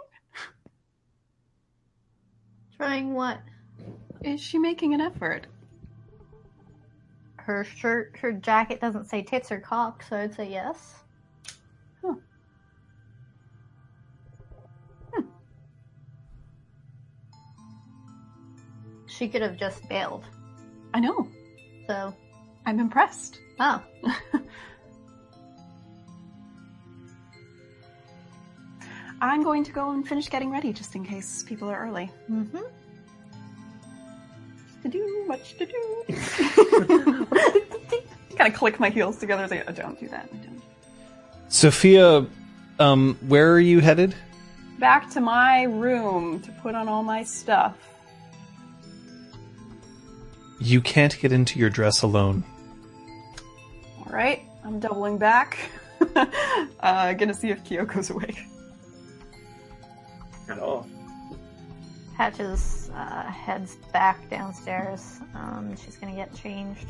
Trying 2.77 3.13
what? 3.13 3.39
Is 4.23 4.41
she 4.41 4.57
making 4.57 4.93
an 4.93 5.01
effort? 5.01 5.47
Her 7.37 7.63
shirt, 7.63 8.17
her 8.21 8.31
jacket 8.31 8.79
doesn't 8.79 9.05
say 9.05 9.21
tits 9.21 9.51
or 9.51 9.59
cock, 9.59 10.03
so 10.03 10.17
I'd 10.17 10.33
say 10.33 10.49
yes. 10.49 11.02
She 19.17 19.27
could 19.27 19.41
have 19.41 19.57
just 19.57 19.87
bailed. 19.89 20.23
I 20.93 20.99
know. 20.99 21.27
So, 21.87 22.13
I'm 22.65 22.79
impressed. 22.79 23.39
oh, 23.59 23.83
I'm 29.21 29.43
going 29.43 29.63
to 29.63 29.71
go 29.71 29.91
and 29.91 30.07
finish 30.07 30.29
getting 30.29 30.49
ready 30.49 30.73
just 30.73 30.95
in 30.95 31.05
case 31.05 31.43
people 31.43 31.69
are 31.69 31.79
early. 31.79 32.11
mm-hmm. 32.29 32.57
To 34.81 34.89
do, 34.89 35.25
much 35.27 35.57
to 35.59 35.65
do. 35.65 36.05
kind 38.37 38.51
of 38.51 38.59
click 38.59 38.79
my 38.79 38.89
heels 38.89 39.17
together. 39.17 39.47
Like, 39.47 39.63
oh, 39.67 39.71
don't 39.71 39.99
do 39.99 40.07
that. 40.09 40.29
Don't. 40.43 40.61
Sophia, 41.47 42.25
um, 42.79 43.17
where 43.27 43.53
are 43.53 43.59
you 43.59 43.79
headed? 43.79 44.13
Back 44.79 45.09
to 45.11 45.21
my 45.21 45.63
room 45.63 46.41
to 46.41 46.51
put 46.51 46.75
on 46.75 46.89
all 46.89 47.03
my 47.03 47.23
stuff. 47.23 47.92
You 50.63 50.79
can't 50.79 51.19
get 51.19 51.33
into 51.33 51.59
your 51.59 51.69
dress 51.69 52.03
alone. 52.03 52.45
All 53.99 54.13
right, 54.13 54.43
I'm 54.63 54.79
doubling 54.79 55.17
back. 55.17 55.59
uh, 56.79 57.11
gonna 57.13 57.33
see 57.33 57.49
if 57.49 57.61
Kyoko's 57.65 58.09
awake. 58.09 58.39
At 60.47 60.59
all. 60.59 60.87
Patches 62.15 62.89
uh, 62.95 63.23
heads 63.23 63.75
back 63.91 64.29
downstairs. 64.29 65.19
Um, 65.35 65.75
she's 65.75 65.97
gonna 65.97 66.15
get 66.15 66.33
changed. 66.33 66.87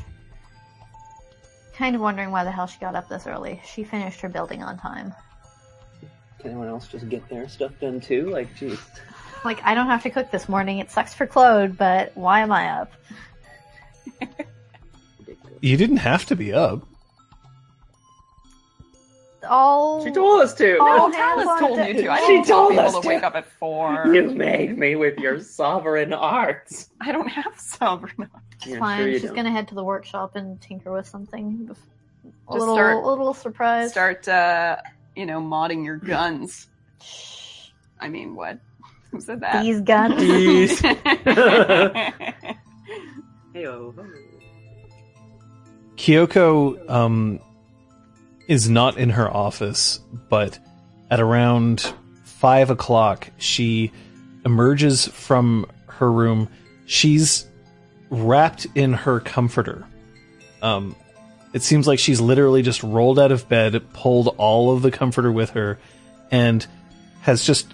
Kind 1.76 1.96
of 1.96 2.00
wondering 2.00 2.30
why 2.30 2.44
the 2.44 2.52
hell 2.52 2.68
she 2.68 2.78
got 2.78 2.94
up 2.94 3.08
this 3.08 3.26
early. 3.26 3.60
She 3.64 3.82
finished 3.82 4.20
her 4.20 4.28
building 4.28 4.62
on 4.62 4.78
time. 4.78 5.12
Can 6.38 6.52
anyone 6.52 6.68
else 6.68 6.86
just 6.86 7.08
get 7.08 7.28
their 7.28 7.48
stuff 7.48 7.72
done 7.80 8.00
too? 8.00 8.30
Like, 8.30 8.54
jeez. 8.54 8.78
Like, 9.44 9.60
I 9.64 9.74
don't 9.74 9.86
have 9.86 10.04
to 10.04 10.10
cook 10.10 10.30
this 10.30 10.48
morning. 10.48 10.78
It 10.78 10.92
sucks 10.92 11.12
for 11.12 11.26
Claude, 11.26 11.76
but 11.76 12.16
why 12.16 12.40
am 12.40 12.52
I 12.52 12.68
up? 12.68 12.92
Ridiculous. 14.20 15.58
You 15.60 15.76
didn't 15.76 15.98
have 15.98 16.26
to 16.26 16.36
be 16.36 16.52
up. 16.52 16.86
All 19.48 20.02
She 20.02 20.10
told 20.10 20.40
us 20.40 20.54
to. 20.54 20.78
Oh, 20.80 21.06
Oh, 21.06 21.12
Talus 21.12 21.60
told 21.60 21.78
on 21.78 21.86
you 21.88 21.94
to. 22.02 22.08
I 22.10 22.20
She 22.20 22.26
didn't 22.28 22.46
told 22.46 22.70
people 22.70 22.86
us 22.86 22.94
to 22.94 23.00
to. 23.02 23.08
wake 23.08 23.22
up 23.22 23.34
at 23.34 23.44
four. 23.44 24.06
You 24.14 24.30
made 24.30 24.78
me 24.78 24.96
with 24.96 25.18
your 25.18 25.38
sovereign 25.40 26.14
arts. 26.14 26.88
I 27.02 27.12
don't 27.12 27.28
have 27.28 27.58
sovereign. 27.60 28.30
Yeah, 28.64 28.78
fine. 28.78 28.98
sure 29.02 29.12
she's 29.12 29.22
don't. 29.24 29.34
gonna 29.36 29.50
head 29.52 29.68
to 29.68 29.74
the 29.74 29.84
workshop 29.84 30.34
and 30.36 30.58
tinker 30.62 30.90
with 30.92 31.06
something. 31.06 31.66
A 31.70 31.74
Just 31.74 31.80
little, 32.48 32.74
start- 32.74 33.04
a 33.04 33.06
little 33.06 33.34
surprise. 33.34 33.90
Start, 33.90 34.26
uh, 34.28 34.76
you 35.14 35.26
know, 35.26 35.42
modding 35.42 35.84
your 35.84 35.96
guns. 35.98 36.68
I 38.00 38.08
mean, 38.08 38.34
what? 38.34 38.58
Who 39.10 39.20
said 39.20 39.40
that? 39.40 39.62
These 39.62 39.82
guns. 39.82 40.18
These. 40.20 40.80
Heyo. 43.54 43.94
Kyoko 45.96 46.90
um, 46.90 47.40
is 48.48 48.68
not 48.68 48.98
in 48.98 49.10
her 49.10 49.30
office, 49.32 50.00
but 50.28 50.58
at 51.10 51.20
around 51.20 51.94
five 52.24 52.70
o'clock, 52.70 53.30
she 53.38 53.92
emerges 54.44 55.06
from 55.06 55.66
her 55.86 56.10
room. 56.10 56.48
She's 56.86 57.46
wrapped 58.10 58.66
in 58.74 58.92
her 58.92 59.20
comforter. 59.20 59.86
Um, 60.60 60.96
it 61.52 61.62
seems 61.62 61.86
like 61.86 62.00
she's 62.00 62.20
literally 62.20 62.62
just 62.62 62.82
rolled 62.82 63.18
out 63.18 63.30
of 63.30 63.48
bed, 63.48 63.80
pulled 63.92 64.34
all 64.36 64.74
of 64.74 64.82
the 64.82 64.90
comforter 64.90 65.30
with 65.30 65.50
her, 65.50 65.78
and 66.30 66.66
has 67.20 67.44
just 67.44 67.72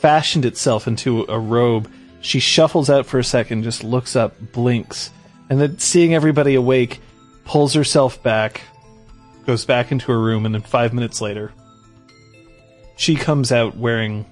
fashioned 0.00 0.44
itself 0.44 0.88
into 0.88 1.24
a 1.28 1.38
robe. 1.38 1.90
She 2.22 2.38
shuffles 2.38 2.88
out 2.88 3.04
for 3.04 3.18
a 3.18 3.24
second, 3.24 3.64
just 3.64 3.82
looks 3.82 4.14
up, 4.14 4.52
blinks, 4.52 5.10
and 5.50 5.60
then 5.60 5.78
seeing 5.78 6.14
everybody 6.14 6.54
awake, 6.54 7.00
pulls 7.44 7.74
herself 7.74 8.22
back, 8.22 8.62
goes 9.44 9.64
back 9.64 9.90
into 9.90 10.12
her 10.12 10.20
room, 10.20 10.46
and 10.46 10.54
then 10.54 10.62
five 10.62 10.94
minutes 10.94 11.20
later, 11.20 11.52
she 12.96 13.16
comes 13.16 13.50
out 13.50 13.76
wearing 13.76 14.24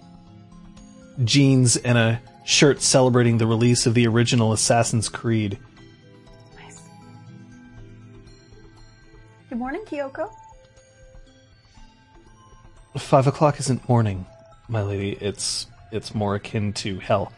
jeans 1.24 1.76
and 1.76 1.98
a 1.98 2.22
shirt 2.44 2.80
celebrating 2.80 3.38
the 3.38 3.46
release 3.46 3.86
of 3.86 3.94
the 3.94 4.06
original 4.06 4.52
Assassin's 4.52 5.08
Creed. 5.08 5.58
Nice. 6.56 6.80
Good 9.48 9.58
morning, 9.58 9.82
Kyoko. 9.84 10.32
Five 12.96 13.26
o'clock 13.26 13.58
isn't 13.58 13.88
morning, 13.88 14.26
my 14.68 14.82
lady. 14.82 15.18
It's 15.20 15.66
it's 15.90 16.14
more 16.14 16.36
akin 16.36 16.72
to 16.74 17.00
hell. 17.00 17.32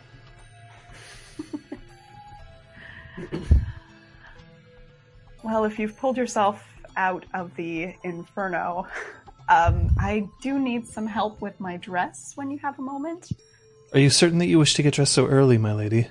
Well, 5.42 5.64
if 5.64 5.78
you've 5.78 5.96
pulled 5.96 6.16
yourself 6.16 6.64
out 6.96 7.24
of 7.34 7.54
the 7.56 7.94
inferno, 8.04 8.86
um, 9.48 9.90
I 9.98 10.28
do 10.40 10.58
need 10.58 10.86
some 10.86 11.06
help 11.06 11.40
with 11.40 11.58
my 11.58 11.76
dress 11.78 12.32
when 12.36 12.50
you 12.50 12.58
have 12.58 12.78
a 12.78 12.82
moment. 12.82 13.32
Are 13.92 13.98
you 13.98 14.08
certain 14.08 14.38
that 14.38 14.46
you 14.46 14.58
wish 14.58 14.74
to 14.74 14.82
get 14.82 14.94
dressed 14.94 15.12
so 15.12 15.26
early, 15.26 15.58
my 15.58 15.72
lady? 15.72 16.06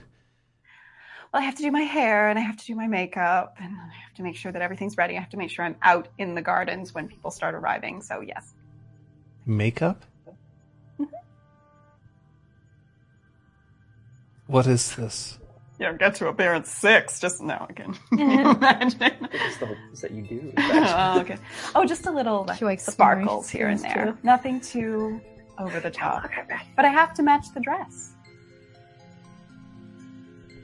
Well, 1.33 1.41
I 1.41 1.45
have 1.45 1.55
to 1.55 1.63
do 1.63 1.71
my 1.71 1.81
hair 1.81 2.27
and 2.27 2.37
I 2.37 2.41
have 2.41 2.57
to 2.57 2.65
do 2.65 2.75
my 2.75 2.87
makeup 2.87 3.55
and 3.57 3.73
I 3.73 3.93
have 4.05 4.13
to 4.15 4.23
make 4.23 4.35
sure 4.35 4.51
that 4.51 4.61
everything's 4.61 4.97
ready. 4.97 5.15
I 5.15 5.21
have 5.21 5.29
to 5.29 5.37
make 5.37 5.49
sure 5.49 5.63
I'm 5.63 5.77
out 5.81 6.09
in 6.17 6.35
the 6.35 6.41
gardens 6.41 6.93
when 6.93 7.07
people 7.07 7.31
start 7.31 7.55
arriving. 7.55 8.01
So, 8.01 8.19
yes. 8.19 8.53
Makeup? 9.45 10.03
What 14.47 14.67
is 14.67 14.97
this? 14.97 15.39
Yeah, 15.81 15.93
get 15.93 16.13
to 16.15 16.27
a 16.27 16.33
bear 16.33 16.53
at 16.53 16.67
six. 16.67 17.19
Just 17.19 17.41
no, 17.41 17.65
again. 17.67 17.97
Imagine. 18.11 18.99
That's 18.99 19.57
the 19.57 19.65
hope 19.65 19.77
is 19.91 20.01
that 20.01 20.11
you 20.11 20.21
do. 20.21 20.53
oh, 20.57 21.21
okay. 21.21 21.37
Oh, 21.73 21.85
just 21.87 22.05
a 22.05 22.11
little 22.11 22.47
She 22.53 22.65
wakes 22.65 22.87
up 22.87 22.93
in 22.93 22.97
the 22.99 23.03
morning, 23.03 23.25
sparkles 23.25 23.49
here 23.49 23.67
and 23.67 23.79
there. 23.79 24.05
too. 24.11 24.17
Nothing 24.21 24.61
too 24.61 25.19
over 25.57 25.79
the 25.79 25.89
top. 25.89 26.29
But 26.75 26.85
I 26.85 26.89
have 26.89 27.15
to 27.15 27.23
match 27.23 27.47
the 27.55 27.61
dress. 27.61 28.13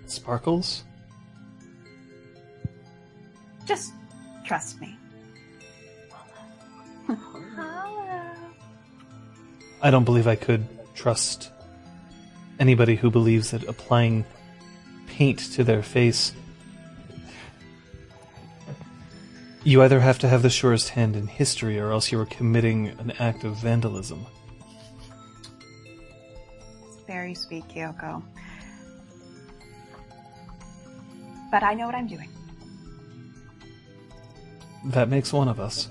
Sparkles? 0.06 0.84
Just 3.66 3.94
trust 4.46 4.80
me. 4.80 4.96
I 9.82 9.90
don't 9.90 10.04
believe 10.04 10.28
I 10.28 10.36
could 10.36 10.64
trust 10.94 11.50
anybody 12.60 12.96
who 12.96 13.10
believes 13.10 13.50
that 13.50 13.64
applying 13.64 14.24
paint 15.18 15.40
to 15.40 15.64
their 15.64 15.82
face. 15.82 16.32
You 19.64 19.82
either 19.82 20.00
have 20.00 20.20
to 20.20 20.28
have 20.28 20.44
the 20.44 20.50
surest 20.52 20.90
hand 20.90 21.16
in 21.16 21.26
history 21.26 21.80
or 21.80 21.92
else 21.92 22.12
you 22.12 22.20
are 22.20 22.28
committing 22.28 22.90
an 23.00 23.12
act 23.18 23.44
of 23.44 23.56
vandalism. 23.56 24.28
It's 26.86 27.02
very 27.08 27.34
sweet, 27.34 27.68
Kyoko. 27.68 28.22
But 31.50 31.64
I 31.64 31.74
know 31.74 31.88
what 31.88 31.96
I'm 31.96 32.08
doing. 32.08 32.30
That 34.86 35.10
makes 35.10 35.34
one 35.34 35.48
of 35.48 35.60
us. 35.60 35.90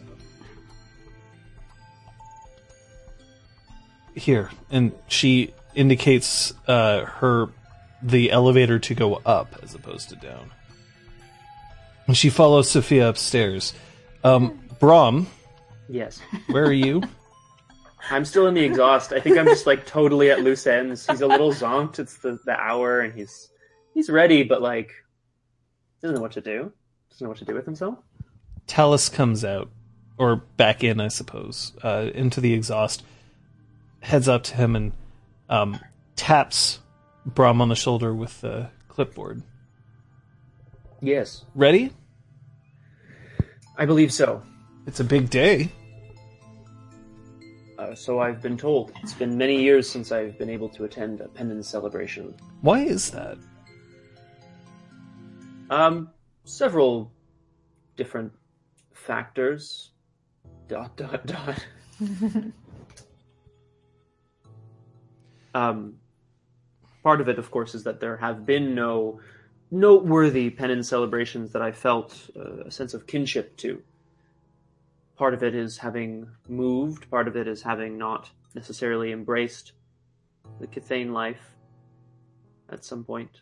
Here, 4.14 4.50
and 4.70 4.92
she 5.08 5.52
indicates 5.74 6.54
uh, 6.68 7.06
her 7.06 7.48
the 8.03 8.30
elevator 8.30 8.78
to 8.78 8.94
go 8.94 9.16
up 9.26 9.59
as 9.62 9.74
opposed 9.74 10.11
to 10.11 10.16
down. 10.16 10.51
And 12.07 12.16
she 12.16 12.30
follows 12.30 12.70
Sophia 12.70 13.09
upstairs. 13.09 13.74
Um, 14.22 14.61
Brom, 14.78 15.26
Yes. 15.88 16.20
where 16.49 16.64
are 16.64 16.72
you? 16.72 17.03
I'm 18.11 18.24
still 18.24 18.47
in 18.47 18.55
the 18.55 18.62
exhaust. 18.62 19.12
I 19.12 19.20
think 19.20 19.36
I'm 19.36 19.47
just 19.47 19.66
like 19.66 19.86
totally 19.86 20.30
at 20.30 20.42
loose 20.42 20.66
ends. 20.66 21.07
He's 21.07 21.20
a 21.20 21.26
little 21.26 21.53
zonked. 21.53 21.99
It's 21.99 22.18
the, 22.18 22.38
the 22.44 22.59
hour 22.59 23.01
and 23.01 23.12
he's 23.12 23.49
he's 23.94 24.09
ready, 24.09 24.44
but 24.44 24.62
like 24.62 24.92
doesn't 26.01 26.14
know 26.14 26.22
what 26.22 26.32
to 26.32 26.40
do. 26.40 26.72
Doesn't 27.11 27.24
know 27.24 27.28
what 27.30 27.38
to 27.38 27.44
do 27.44 27.55
with 27.55 27.64
himself. 27.64 27.99
Talus 28.66 29.09
comes 29.09 29.44
out, 29.44 29.70
or 30.18 30.36
back 30.36 30.82
in, 30.84 31.01
I 31.01 31.09
suppose, 31.09 31.72
uh, 31.82 32.11
into 32.14 32.40
the 32.40 32.53
exhaust, 32.53 33.05
heads 34.01 34.28
up 34.28 34.42
to 34.44 34.57
him 34.57 34.74
and 34.76 34.92
um, 35.49 35.78
taps 36.16 36.80
Brom 37.26 37.60
on 37.60 37.68
the 37.68 37.74
shoulder 37.74 38.14
with 38.14 38.40
the 38.40 38.70
clipboard. 38.88 39.42
Yes. 41.00 41.44
Ready? 41.54 41.92
I 43.76 43.84
believe 43.84 44.12
so. 44.12 44.42
It's 44.86 45.00
a 45.00 45.04
big 45.04 45.28
day. 45.28 45.70
Uh, 47.78 47.94
so 47.94 48.20
I've 48.20 48.40
been 48.40 48.56
told. 48.56 48.92
It's 49.02 49.12
been 49.12 49.36
many 49.36 49.60
years 49.60 49.88
since 49.88 50.12
I've 50.12 50.38
been 50.38 50.48
able 50.48 50.68
to 50.70 50.84
attend 50.84 51.20
a 51.20 51.28
penance 51.28 51.68
celebration. 51.68 52.34
Why 52.62 52.80
is 52.80 53.10
that? 53.10 53.36
Um, 55.68 56.10
several 56.44 57.12
different 57.96 58.32
factors. 58.94 59.90
Dot 60.68 60.96
dot 60.96 61.26
dot. 61.26 61.66
um, 65.54 65.94
part 67.07 67.20
of 67.20 67.28
it, 67.28 67.38
of 67.38 67.52
course, 67.52 67.72
is 67.72 67.84
that 67.84 68.00
there 68.00 68.16
have 68.16 68.44
been 68.44 68.74
no 68.74 69.20
noteworthy 69.70 70.50
penance 70.50 70.88
celebrations 70.88 71.52
that 71.52 71.62
I 71.62 71.70
felt 71.70 72.18
uh, 72.34 72.64
a 72.64 72.70
sense 72.72 72.94
of 72.94 73.07
kinship 73.07 73.57
to. 73.59 73.80
Part 75.16 75.32
of 75.32 75.44
it 75.44 75.54
is 75.54 75.78
having 75.78 76.28
moved. 76.48 77.09
Part 77.09 77.28
of 77.28 77.36
it 77.36 77.46
is 77.46 77.62
having 77.62 77.96
not 77.96 78.28
necessarily 78.57 79.12
embraced 79.12 79.70
the 80.59 80.66
Kithain 80.66 81.12
life 81.12 81.54
at 82.70 82.84
some 82.84 83.04
point. 83.04 83.40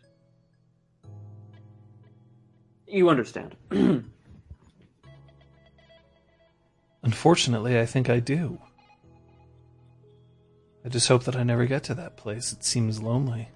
You 2.85 3.09
understand. 3.09 3.55
Unfortunately, 7.01 7.79
I 7.79 7.87
think 7.87 8.11
I 8.11 8.19
do. 8.19 8.59
I 10.85 10.89
just 10.89 11.07
hope 11.07 11.23
that 11.23 11.35
I 11.35 11.41
never 11.41 11.65
get 11.65 11.81
to 11.85 11.95
that 11.95 12.15
place. 12.15 12.51
It 12.53 12.63
seems 12.63 13.01
lonely. 13.01 13.49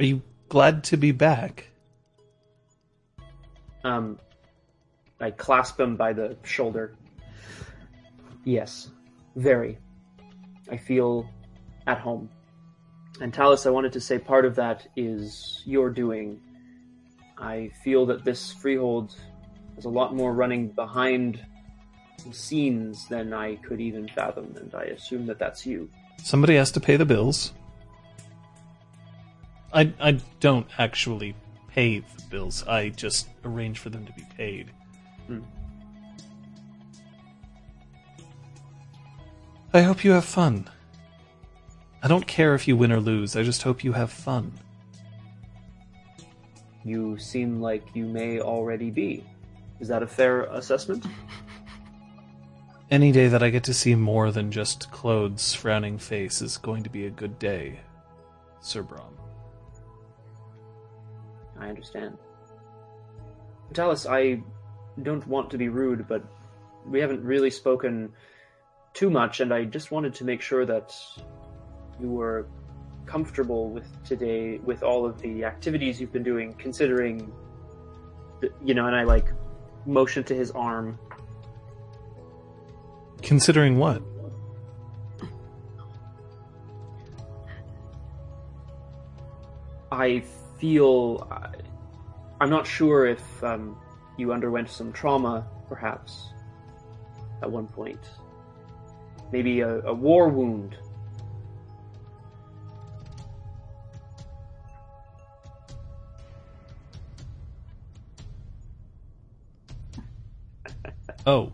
Are 0.00 0.04
you 0.04 0.22
glad 0.48 0.82
to 0.84 0.96
be 0.96 1.12
back? 1.12 1.68
Um, 3.84 4.18
I 5.20 5.30
clasp 5.30 5.78
him 5.78 5.94
by 5.94 6.14
the 6.14 6.38
shoulder. 6.42 6.96
Yes, 8.44 8.88
very. 9.36 9.76
I 10.70 10.78
feel 10.78 11.28
at 11.86 11.98
home. 11.98 12.30
And 13.20 13.34
Talus, 13.34 13.66
I 13.66 13.70
wanted 13.70 13.92
to 13.92 14.00
say 14.00 14.18
part 14.18 14.46
of 14.46 14.54
that 14.54 14.88
is 14.96 15.62
your 15.66 15.90
doing. 15.90 16.40
I 17.36 17.70
feel 17.84 18.06
that 18.06 18.24
this 18.24 18.54
freehold 18.54 19.14
has 19.74 19.84
a 19.84 19.90
lot 19.90 20.14
more 20.14 20.32
running 20.32 20.68
behind 20.68 21.44
the 22.26 22.32
scenes 22.32 23.06
than 23.08 23.34
I 23.34 23.56
could 23.56 23.82
even 23.82 24.08
fathom, 24.08 24.54
and 24.56 24.74
I 24.74 24.84
assume 24.84 25.26
that 25.26 25.38
that's 25.38 25.66
you. 25.66 25.90
Somebody 26.22 26.54
has 26.54 26.72
to 26.72 26.80
pay 26.80 26.96
the 26.96 27.04
bills. 27.04 27.52
I 29.72 29.92
I 30.00 30.20
don't 30.40 30.66
actually 30.78 31.34
pay 31.68 32.00
the 32.00 32.22
bills. 32.30 32.64
I 32.66 32.88
just 32.90 33.28
arrange 33.44 33.78
for 33.78 33.90
them 33.90 34.04
to 34.06 34.12
be 34.12 34.24
paid. 34.36 34.70
Hmm. 35.26 35.40
I 39.72 39.82
hope 39.82 40.02
you 40.02 40.10
have 40.10 40.24
fun. 40.24 40.68
I 42.02 42.08
don't 42.08 42.26
care 42.26 42.54
if 42.54 42.66
you 42.66 42.76
win 42.76 42.90
or 42.90 42.98
lose. 42.98 43.36
I 43.36 43.42
just 43.42 43.62
hope 43.62 43.84
you 43.84 43.92
have 43.92 44.10
fun. 44.10 44.52
You 46.82 47.18
seem 47.18 47.60
like 47.60 47.84
you 47.94 48.06
may 48.06 48.40
already 48.40 48.90
be. 48.90 49.24
Is 49.78 49.88
that 49.88 50.02
a 50.02 50.06
fair 50.06 50.42
assessment? 50.44 51.06
Any 52.90 53.12
day 53.12 53.28
that 53.28 53.42
I 53.42 53.50
get 53.50 53.62
to 53.64 53.74
see 53.74 53.94
more 53.94 54.32
than 54.32 54.50
just 54.50 54.90
Claude's 54.90 55.54
frowning 55.54 55.98
face 55.98 56.42
is 56.42 56.56
going 56.56 56.82
to 56.82 56.90
be 56.90 57.06
a 57.06 57.10
good 57.10 57.38
day, 57.38 57.78
Sir 58.60 58.82
Brom. 58.82 59.19
I 61.60 61.68
understand. 61.68 62.16
Talus, 63.72 64.06
I 64.06 64.42
don't 65.02 65.26
want 65.26 65.50
to 65.50 65.58
be 65.58 65.68
rude, 65.68 66.08
but 66.08 66.24
we 66.86 67.00
haven't 67.00 67.22
really 67.22 67.50
spoken 67.50 68.12
too 68.94 69.10
much, 69.10 69.40
and 69.40 69.52
I 69.54 69.64
just 69.64 69.90
wanted 69.90 70.14
to 70.14 70.24
make 70.24 70.40
sure 70.40 70.66
that 70.66 70.94
you 72.00 72.08
were 72.08 72.46
comfortable 73.06 73.70
with 73.70 73.86
today, 74.04 74.58
with 74.58 74.82
all 74.82 75.06
of 75.06 75.20
the 75.20 75.44
activities 75.44 76.00
you've 76.00 76.12
been 76.12 76.22
doing, 76.22 76.54
considering, 76.54 77.30
the, 78.40 78.50
you 78.64 78.74
know, 78.74 78.86
and 78.86 78.96
I 78.96 79.04
like 79.04 79.32
motion 79.86 80.24
to 80.24 80.34
his 80.34 80.50
arm. 80.52 80.98
Considering 83.22 83.78
what? 83.78 84.02
I 89.92 90.22
feel. 90.60 91.26
I, 91.30 91.48
I'm 92.40 92.50
not 92.50 92.66
sure 92.66 93.06
if 93.06 93.44
um, 93.44 93.76
you 94.16 94.32
underwent 94.32 94.70
some 94.70 94.92
trauma, 94.92 95.46
perhaps, 95.68 96.28
at 97.42 97.50
one 97.50 97.66
point. 97.66 98.00
Maybe 99.32 99.60
a, 99.60 99.80
a 99.82 99.94
war 99.94 100.28
wound. 100.28 100.76
Oh. 111.26 111.52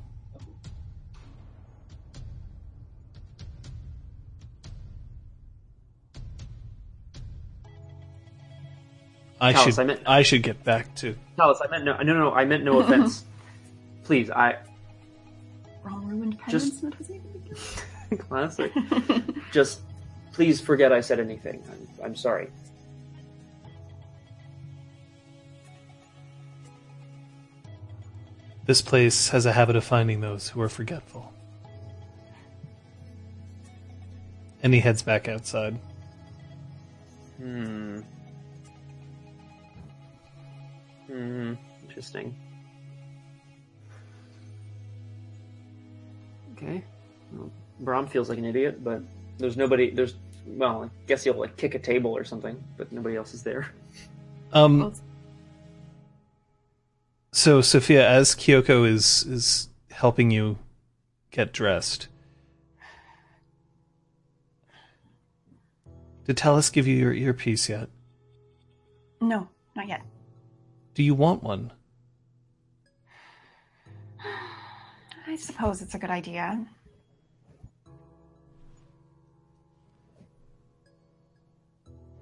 I 9.47 9.53
Callus, 9.53 9.75
should 9.75 9.81
I 9.81 9.85
meant- 9.85 10.01
I 10.07 10.23
should 10.23 10.43
get 10.43 10.65
back 10.65 10.95
to 10.97 11.17
Talus, 11.37 11.61
I 11.65 11.69
meant 11.69 11.85
no, 11.85 11.97
no, 11.99 12.03
no, 12.03 12.15
no 12.15 12.33
I 12.33 12.45
meant 12.45 12.65
no 12.65 12.81
offense. 12.81 13.25
Please, 14.05 14.31
I 14.31 14.57
Wrong 15.83 16.07
ruined 16.07 16.39
Just- 16.49 16.81
penance 16.81 17.11
Just... 17.49 17.85
classic. 18.19 18.73
Just 19.53 19.81
please 20.33 20.61
forget 20.61 20.93
I 20.93 21.01
said 21.01 21.19
anything. 21.19 21.63
I'm, 21.71 21.89
I'm 22.05 22.17
sorry. 22.17 22.51
This 28.67 28.83
place 28.83 29.29
has 29.29 29.47
a 29.47 29.53
habit 29.53 29.77
of 29.77 29.85
finding 29.85 30.21
those 30.21 30.49
who 30.49 30.61
are 30.61 30.69
forgetful. 30.69 31.33
And 34.63 34.75
he 34.75 34.81
heads 34.81 35.03
back 35.03 35.29
outside. 35.29 35.79
Hmm. 37.39 38.01
Hmm. 41.17 41.55
Interesting. 41.83 42.35
Okay. 46.53 46.85
Well, 47.33 47.51
Brom 47.81 48.07
feels 48.07 48.29
like 48.29 48.37
an 48.37 48.45
idiot, 48.45 48.85
but 48.85 49.01
there's 49.39 49.57
nobody. 49.57 49.89
There's 49.91 50.15
well, 50.47 50.85
I 50.85 50.91
guess 51.07 51.25
he'll 51.25 51.39
like 51.39 51.57
kick 51.57 51.75
a 51.75 51.79
table 51.79 52.15
or 52.15 52.23
something, 52.23 52.63
but 52.77 52.93
nobody 52.93 53.17
else 53.17 53.33
is 53.33 53.43
there. 53.43 53.73
Um. 54.53 54.93
So 57.33 57.63
Sophia, 57.63 58.07
as 58.07 58.35
Kyoko 58.35 58.87
is 58.87 59.25
is 59.25 59.69
helping 59.91 60.31
you 60.31 60.59
get 61.31 61.53
dressed, 61.53 62.09
did 66.27 66.37
Talus 66.37 66.69
give 66.69 66.87
you 66.87 66.97
your 66.97 67.15
earpiece 67.15 67.71
yet? 67.71 67.89
No, 69.23 69.49
not 69.75 69.89
yet. 69.89 70.03
Do 70.97 71.03
you 71.03 71.15
want 71.15 71.43
one? 71.43 71.75
I 75.27 75.37
suppose 75.37 75.83
it's 75.83 75.95
a 75.95 75.99
good 75.99 76.09
idea. 76.09 76.67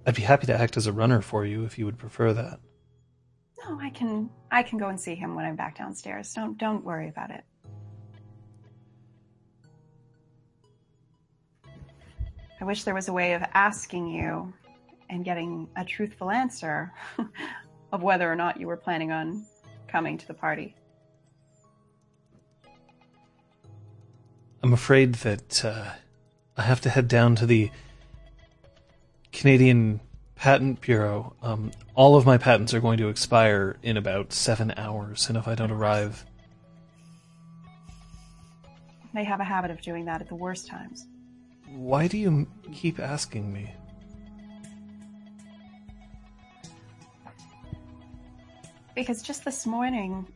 I'd 0.04 0.16
be 0.16 0.22
happy 0.22 0.46
to 0.46 0.60
act 0.60 0.76
as 0.76 0.88
a 0.88 0.92
runner 0.92 1.20
for 1.20 1.46
you 1.46 1.64
if 1.64 1.78
you 1.78 1.84
would 1.84 1.98
prefer 1.98 2.32
that. 2.32 2.58
No, 3.64 3.78
I 3.80 3.90
can 3.90 4.28
I 4.50 4.64
can 4.64 4.80
go 4.80 4.88
and 4.88 5.00
see 5.00 5.14
him 5.14 5.36
when 5.36 5.44
I'm 5.44 5.54
back 5.54 5.78
downstairs. 5.78 6.34
Don't 6.34 6.58
don't 6.58 6.84
worry 6.84 7.08
about 7.08 7.30
it. 7.30 7.44
I 12.60 12.64
wish 12.64 12.82
there 12.82 12.94
was 12.94 13.06
a 13.06 13.12
way 13.12 13.34
of 13.34 13.44
asking 13.54 14.08
you 14.08 14.52
and 15.08 15.24
getting 15.24 15.68
a 15.76 15.84
truthful 15.84 16.32
answer 16.32 16.92
of 17.94 18.02
whether 18.02 18.30
or 18.30 18.34
not 18.34 18.58
you 18.60 18.66
were 18.66 18.76
planning 18.76 19.12
on 19.12 19.46
coming 19.86 20.18
to 20.18 20.26
the 20.26 20.34
party. 20.34 20.74
I'm 24.64 24.72
afraid 24.72 25.14
that 25.16 25.64
uh, 25.64 25.90
I 26.56 26.62
have 26.62 26.80
to 26.80 26.90
head 26.90 27.06
down 27.06 27.36
to 27.36 27.46
the 27.46 27.70
Canadian 29.32 30.00
Patent 30.34 30.80
Bureau. 30.80 31.36
Um, 31.40 31.70
all 31.94 32.16
of 32.16 32.26
my 32.26 32.36
patents 32.36 32.74
are 32.74 32.80
going 32.80 32.98
to 32.98 33.08
expire 33.08 33.76
in 33.82 33.96
about 33.96 34.32
seven 34.32 34.74
hours, 34.76 35.28
and 35.28 35.38
if 35.38 35.46
I 35.46 35.54
don't 35.54 35.70
arrive, 35.70 36.24
They 39.14 39.22
have 39.22 39.38
a 39.38 39.44
habit 39.44 39.70
of 39.70 39.80
doing 39.80 40.06
that 40.06 40.20
at 40.20 40.28
the 40.28 40.34
worst 40.34 40.66
times. 40.66 41.06
why 41.68 42.08
do 42.08 42.18
you 42.18 42.48
keep 42.72 42.98
asking 42.98 43.52
me? 43.52 43.70
Because 48.94 49.22
just 49.22 49.44
this 49.44 49.66
morning, 49.66 50.26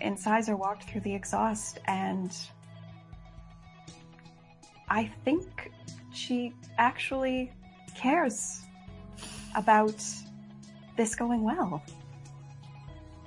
Incisor 0.00 0.56
walked 0.56 0.84
through 0.84 1.02
the 1.02 1.14
exhaust 1.14 1.78
and 1.86 2.36
I 4.88 5.10
think 5.24 5.70
she 6.12 6.52
actually 6.78 7.52
cares 7.94 8.62
about 9.54 10.02
this 10.96 11.14
going 11.14 11.42
well. 11.42 11.82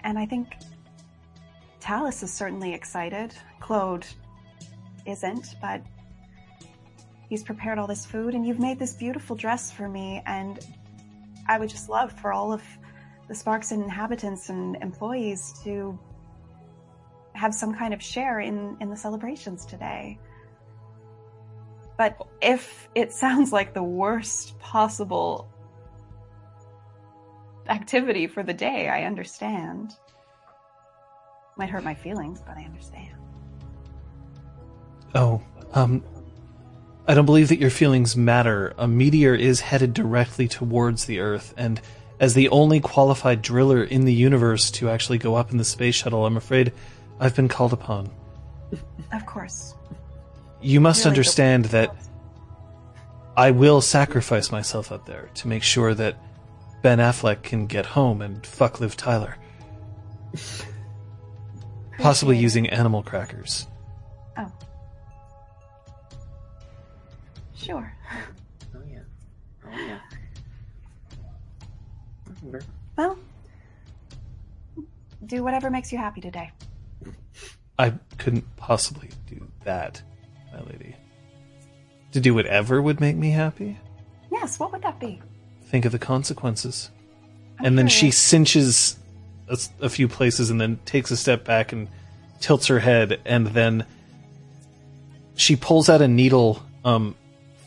And 0.04 0.18
I 0.18 0.26
think 0.26 0.56
Talus 1.80 2.24
is 2.24 2.34
certainly 2.34 2.74
excited. 2.74 3.34
Claude 3.60 4.06
isn't, 5.06 5.56
but 5.62 5.82
he's 7.30 7.44
prepared 7.44 7.80
all 7.80 7.88
this 7.88 8.06
food 8.06 8.34
and 8.34 8.46
you've 8.46 8.60
made 8.60 8.78
this 8.78 8.94
beautiful 8.94 9.36
dress 9.36 9.72
for 9.72 9.88
me 9.88 10.22
and 10.26 10.60
I 11.48 11.60
would 11.60 11.70
just 11.70 11.90
love 11.90 12.12
for 12.12 12.34
all 12.34 12.52
of 12.52 12.62
the 13.32 13.36
Sparks 13.36 13.72
and 13.72 13.82
inhabitants 13.82 14.50
and 14.50 14.76
employees 14.82 15.54
to 15.64 15.98
have 17.32 17.56
some 17.56 17.74
kind 17.74 17.94
of 17.94 18.04
share 18.04 18.42
in, 18.42 18.76
in 18.82 18.90
the 18.90 18.98
celebrations 18.98 19.66
today. 19.66 20.20
But 21.98 22.28
if 22.42 22.90
it 22.94 23.14
sounds 23.24 23.54
like 23.54 23.74
the 23.74 23.84
worst 23.84 24.60
possible 24.60 25.50
activity 27.70 28.28
for 28.28 28.44
the 28.44 28.54
day, 28.54 28.90
I 28.90 29.06
understand. 29.06 29.96
Might 31.56 31.70
hurt 31.70 31.86
my 31.86 31.96
feelings, 31.96 32.42
but 32.46 32.58
I 32.58 32.64
understand. 32.64 33.16
Oh, 35.16 35.42
um, 35.72 36.04
I 37.08 37.14
don't 37.14 37.26
believe 37.26 37.48
that 37.48 37.60
your 37.60 37.70
feelings 37.70 38.18
matter. 38.18 38.74
A 38.78 38.90
meteor 38.90 39.36
is 39.36 39.62
headed 39.62 39.94
directly 39.94 40.50
towards 40.50 41.06
the 41.06 41.20
Earth, 41.20 41.54
and 41.56 41.80
as 42.22 42.36
the 42.36 42.48
only 42.50 42.80
qualified 42.80 43.42
driller 43.42 43.84
in 43.84 44.06
the 44.06 44.14
universe 44.14 44.70
to 44.70 44.90
actually 44.90 45.18
go 45.18 45.34
up 45.36 45.52
in 45.52 45.58
the 45.58 45.66
space 45.66 45.96
shuttle, 45.96 46.26
I'm 46.26 46.38
afraid 46.38 46.72
I've 47.20 47.36
been 47.36 47.48
called 47.48 47.74
upon. 47.74 48.12
Of 49.12 49.26
course. 49.26 49.74
You 50.62 50.80
must 50.80 51.08
understand 51.08 51.66
that 51.66 51.96
I 53.36 53.50
will 53.50 53.82
sacrifice 53.82 54.52
myself 54.52 54.92
up 54.92 55.08
there 55.08 55.30
to 55.34 55.48
make 55.48 55.64
sure 55.64 55.96
that 55.96 56.16
Ben 56.84 57.00
Affleck 57.00 57.42
can 57.42 57.66
get 57.66 57.88
home 57.88 58.22
and 58.22 58.46
fuck 58.46 58.80
Liv 58.80 58.96
Tyler. 58.96 59.36
Possibly 61.98 62.38
using 62.38 62.70
animal 62.70 63.02
crackers. 63.02 63.68
Oh. 64.38 64.52
Sure. 67.56 67.94
Oh 68.76 68.82
yeah. 68.88 69.00
Oh 69.66 69.72
yeah. 69.72 70.00
Remember. 72.42 72.66
Well, 72.98 73.18
do 75.26 75.44
whatever 75.44 75.70
makes 75.70 75.92
you 75.92 75.98
happy 75.98 76.22
today. 76.22 76.52
I 77.78 77.94
couldn't 78.18 78.56
possibly 78.58 79.10
do 79.28 79.48
that, 79.64 80.02
my 80.54 80.62
lady. 80.62 80.96
To 82.14 82.20
do 82.20 82.34
whatever 82.34 82.82
would 82.82 83.00
make 83.00 83.16
me 83.16 83.32
happy? 83.32 83.78
Yes, 84.32 84.60
what 84.60 84.72
would 84.72 84.82
that 84.82 85.00
be? 85.00 85.22
Think 85.66 85.86
of 85.86 85.92
the 85.92 86.00
consequences. 86.00 86.92
I'm 87.60 87.66
and 87.68 87.78
then 87.78 87.88
she 87.88 88.00
curious. 88.00 88.18
cinches 88.18 88.98
a 89.82 89.90
few 89.90 90.08
places 90.08 90.50
and 90.50 90.60
then 90.60 90.80
takes 90.86 91.12
a 91.12 91.18
step 91.18 91.44
back 91.44 91.72
and 91.72 91.88
tilts 92.40 92.68
her 92.68 92.80
head 92.80 93.20
and 93.26 93.48
then 93.48 93.86
she 95.36 95.56
pulls 95.56 95.90
out 95.90 96.02
a 96.02 96.08
needle 96.08 96.64
um 96.86 97.16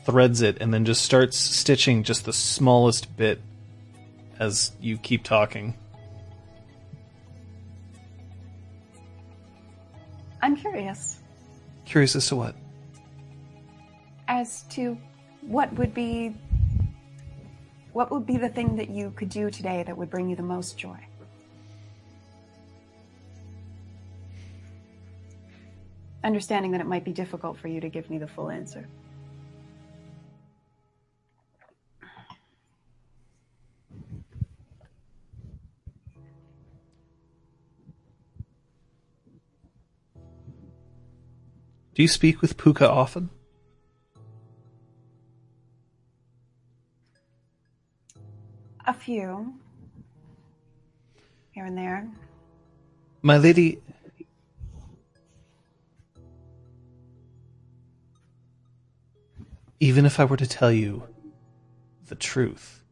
threads 0.04 0.40
it 0.40 0.56
and 0.60 0.72
then 0.72 0.84
just 0.84 1.02
starts 1.04 1.36
stitching 1.36 2.02
just 2.02 2.24
the 2.24 2.32
smallest 2.32 3.14
bit 3.16 3.40
as 4.38 4.72
you 4.80 4.98
keep 4.98 5.24
talking 5.24 5.76
I'm 10.42 10.56
curious 10.56 11.18
curious 11.84 12.16
as 12.16 12.26
to 12.28 12.36
what 12.36 12.54
as 14.28 14.62
to 14.70 14.98
what 15.42 15.72
would 15.74 15.94
be 15.94 16.34
what 17.94 18.10
would 18.10 18.26
be 18.26 18.36
the 18.36 18.48
thing 18.48 18.76
that 18.76 18.90
you 18.90 19.12
could 19.12 19.28
do 19.28 19.50
today 19.50 19.84
that 19.86 19.96
would 19.96 20.10
bring 20.10 20.28
you 20.28 20.34
the 20.34 20.42
most 20.42 20.76
joy. 20.76 20.98
Understanding 26.24 26.72
that 26.72 26.80
it 26.80 26.88
might 26.88 27.04
be 27.04 27.12
difficult 27.12 27.56
for 27.56 27.68
you 27.68 27.80
to 27.80 27.88
give 27.88 28.10
me 28.10 28.18
the 28.18 28.26
full 28.26 28.50
answer. 28.50 28.88
Do 41.94 42.02
you 42.02 42.08
speak 42.08 42.40
with 42.40 42.56
puka 42.56 42.88
often 42.88 43.30
A 48.86 48.92
few 48.92 49.54
here 51.52 51.64
and 51.64 51.78
there. 51.78 52.06
my 53.22 53.38
lady 53.38 53.80
even 59.80 60.04
if 60.04 60.20
i 60.20 60.24
were 60.24 60.36
to 60.36 60.46
tell 60.46 60.70
you 60.72 61.02
the 62.08 62.14
truth 62.14 62.82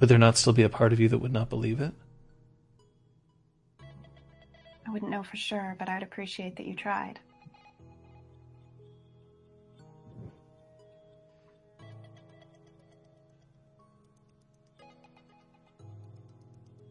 would 0.00 0.08
there 0.08 0.16
not 0.18 0.36
still 0.38 0.52
be 0.54 0.62
a 0.62 0.68
part 0.68 0.92
of 0.92 1.00
you 1.00 1.08
that 1.08 1.18
would 1.18 1.32
not 1.32 1.50
believe 1.50 1.80
it 1.80 1.92
I 4.86 4.90
wouldn't 4.90 5.10
know 5.10 5.22
for 5.22 5.36
sure, 5.36 5.76
but 5.78 5.90
I'd 5.90 6.02
appreciate 6.02 6.56
that 6.56 6.64
you 6.64 6.74
tried. 6.74 7.20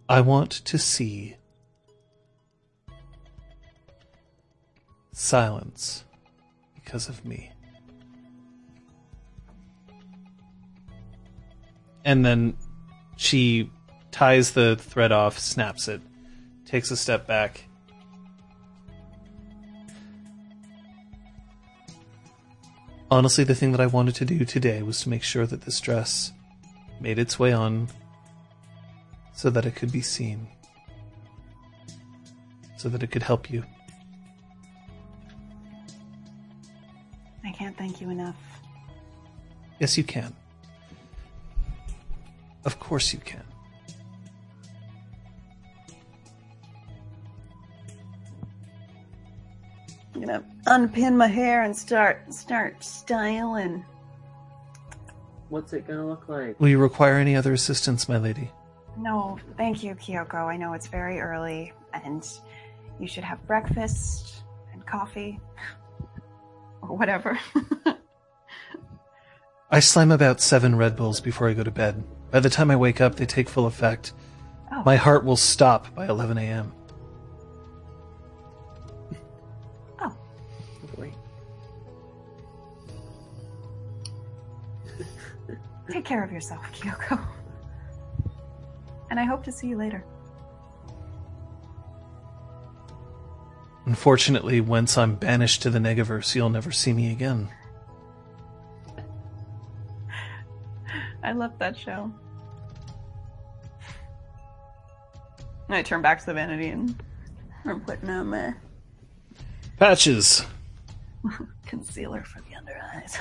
I 0.09 0.21
want 0.21 0.51
to 0.51 0.77
see 0.77 1.35
silence 5.11 6.05
because 6.75 7.09
of 7.09 7.25
me. 7.25 7.51
And 12.05 12.25
then 12.25 12.55
she 13.17 13.69
ties 14.11 14.51
the 14.51 14.77
thread 14.77 15.11
off, 15.11 15.37
snaps 15.37 15.89
it, 15.89 16.01
takes 16.65 16.89
a 16.89 16.95
step 16.95 17.27
back. 17.27 17.65
Honestly, 23.11 23.43
the 23.43 23.55
thing 23.55 23.71
that 23.71 23.81
I 23.81 23.87
wanted 23.87 24.15
to 24.15 24.25
do 24.25 24.45
today 24.45 24.81
was 24.83 25.01
to 25.01 25.09
make 25.09 25.23
sure 25.23 25.45
that 25.45 25.61
this 25.61 25.81
dress 25.81 26.31
made 27.01 27.19
its 27.19 27.37
way 27.37 27.51
on 27.51 27.89
so 29.37 29.51
that 29.51 29.67
it 29.67 29.75
could 29.75 29.91
be 29.91 30.01
seen, 30.01 30.47
so 32.75 32.89
that 32.89 33.03
it 33.03 33.11
could 33.11 33.21
help 33.21 33.51
you. 33.51 33.63
I 37.45 37.51
can't 37.51 37.77
thank 37.77 38.01
you 38.01 38.09
enough. 38.09 38.35
Yes, 39.79 39.95
you 39.95 40.03
can. 40.03 40.35
Of 42.65 42.79
course 42.79 43.13
you 43.13 43.19
can. 43.19 43.43
I'm 50.15 50.21
gonna 50.21 50.43
unpin 50.65 51.15
my 51.15 51.27
hair 51.27 51.61
and 51.61 51.77
start 51.77 52.33
start 52.33 52.83
styling. 52.83 53.85
What's 55.49 55.73
it 55.73 55.87
gonna 55.87 56.07
look 56.07 56.27
like? 56.27 56.59
Will 56.59 56.69
you 56.69 56.79
require 56.79 57.17
any 57.17 57.35
other 57.35 57.53
assistance, 57.53 58.09
my 58.09 58.17
lady? 58.17 58.49
No, 58.97 59.37
thank 59.57 59.83
you, 59.83 59.95
Kyoko. 59.95 60.47
I 60.47 60.57
know 60.57 60.73
it's 60.73 60.87
very 60.87 61.19
early 61.19 61.73
and 61.93 62.27
you 62.99 63.07
should 63.07 63.23
have 63.23 63.45
breakfast 63.47 64.43
and 64.73 64.85
coffee. 64.85 65.39
Or 66.79 66.95
whatever. 66.95 67.37
I 69.71 69.79
slam 69.79 70.11
about 70.11 70.39
seven 70.39 70.75
Red 70.75 70.95
Bulls 70.95 71.19
before 71.19 71.49
I 71.49 71.53
go 71.53 71.63
to 71.63 71.71
bed. 71.71 72.03
By 72.31 72.39
the 72.39 72.51
time 72.51 72.69
I 72.71 72.75
wake 72.75 73.01
up, 73.01 73.15
they 73.15 73.25
take 73.25 73.49
full 73.49 73.65
effect. 73.65 74.13
Oh. 74.71 74.83
My 74.85 74.95
heart 74.95 75.25
will 75.25 75.35
stop 75.37 75.93
by 75.95 76.07
11 76.07 76.37
a.m. 76.37 76.71
Oh. 79.99 80.15
Wait. 80.97 81.13
Take 85.89 86.05
care 86.05 86.23
of 86.23 86.31
yourself, 86.31 86.61
Kyoko. 86.71 87.19
And 89.09 89.19
I 89.19 89.23
hope 89.23 89.43
to 89.45 89.51
see 89.51 89.67
you 89.67 89.77
later. 89.77 90.03
Unfortunately, 93.85 94.59
once 94.59 94.97
I'm 94.97 95.15
banished 95.15 95.61
to 95.61 95.69
the 95.69 95.79
Negaverse, 95.79 96.35
you'll 96.35 96.49
never 96.49 96.71
see 96.71 96.91
me 96.91 97.11
again. 97.11 97.49
I 101.23 101.31
love 101.31 101.57
that 101.59 101.77
show. 101.77 102.11
I 105.69 105.81
turn 105.83 106.01
back 106.01 106.19
to 106.19 106.25
the 106.25 106.33
vanity 106.33 106.69
and 106.69 107.01
I'm 107.65 107.81
putting 107.81 108.09
on 108.09 108.27
my 108.27 108.53
Patches! 109.77 110.45
concealer 111.65 112.23
for 112.23 112.41
the 112.41 112.55
under 112.55 112.79
eyes. 112.93 113.17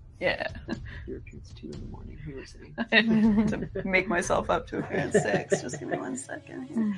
yeah. 0.20 0.48
Here 1.06 1.22
it's 1.32 1.52
two 1.52 1.66
in 1.66 1.72
the 1.72 1.86
morning. 1.86 2.18
Who 2.24 2.38
is 2.38 2.56
it? 2.90 3.48
to 3.48 3.88
make 3.88 4.08
myself 4.08 4.50
up 4.50 4.66
to 4.68 4.78
appear 4.78 4.98
at 4.98 5.12
six. 5.12 5.62
Just 5.62 5.80
give 5.80 5.88
me 5.88 5.98
one 5.98 6.16
second. 6.16 6.64
here. 6.64 6.96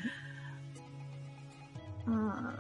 Uh, 2.11 2.53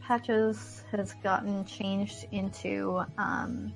Patches 0.00 0.84
has 0.90 1.14
gotten 1.22 1.64
changed 1.66 2.26
into 2.32 3.02
um, 3.18 3.72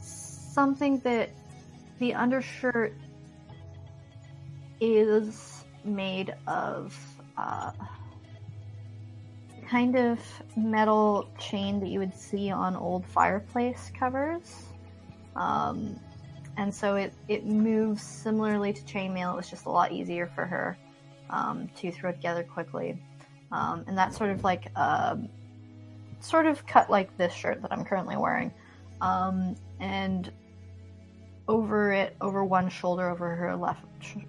something 0.00 0.98
that 0.98 1.30
the 1.98 2.14
undershirt 2.14 2.94
is 4.80 5.64
made 5.84 6.34
of 6.46 6.98
uh, 7.36 7.72
kind 9.68 9.96
of 9.96 10.18
metal 10.56 11.28
chain 11.38 11.78
that 11.80 11.88
you 11.88 11.98
would 11.98 12.14
see 12.14 12.50
on 12.50 12.74
old 12.74 13.04
fireplace 13.04 13.90
covers. 13.98 14.64
Um, 15.36 15.98
and 16.56 16.74
so 16.74 16.96
it, 16.96 17.12
it 17.28 17.46
moves 17.46 18.02
similarly 18.02 18.72
to 18.72 18.82
chainmail. 18.82 19.34
It 19.34 19.36
was 19.36 19.50
just 19.50 19.66
a 19.66 19.70
lot 19.70 19.92
easier 19.92 20.26
for 20.34 20.44
her 20.46 20.76
um, 21.30 21.68
to 21.76 21.92
throw 21.92 22.12
together 22.12 22.42
quickly. 22.42 23.00
Um, 23.52 23.84
and 23.86 23.96
that's 23.96 24.16
sort 24.16 24.30
of 24.30 24.42
like 24.42 24.70
um, 24.76 25.28
sort 26.20 26.46
of 26.46 26.66
cut 26.66 26.90
like 26.90 27.16
this 27.16 27.32
shirt 27.32 27.62
that 27.62 27.72
I'm 27.72 27.84
currently 27.84 28.16
wearing. 28.16 28.52
Um, 29.00 29.54
and 29.80 30.32
over 31.46 31.92
it, 31.92 32.16
over 32.20 32.44
one 32.44 32.68
shoulder, 32.68 33.08
over 33.08 33.34
her 33.34 33.56
left, 33.56 33.84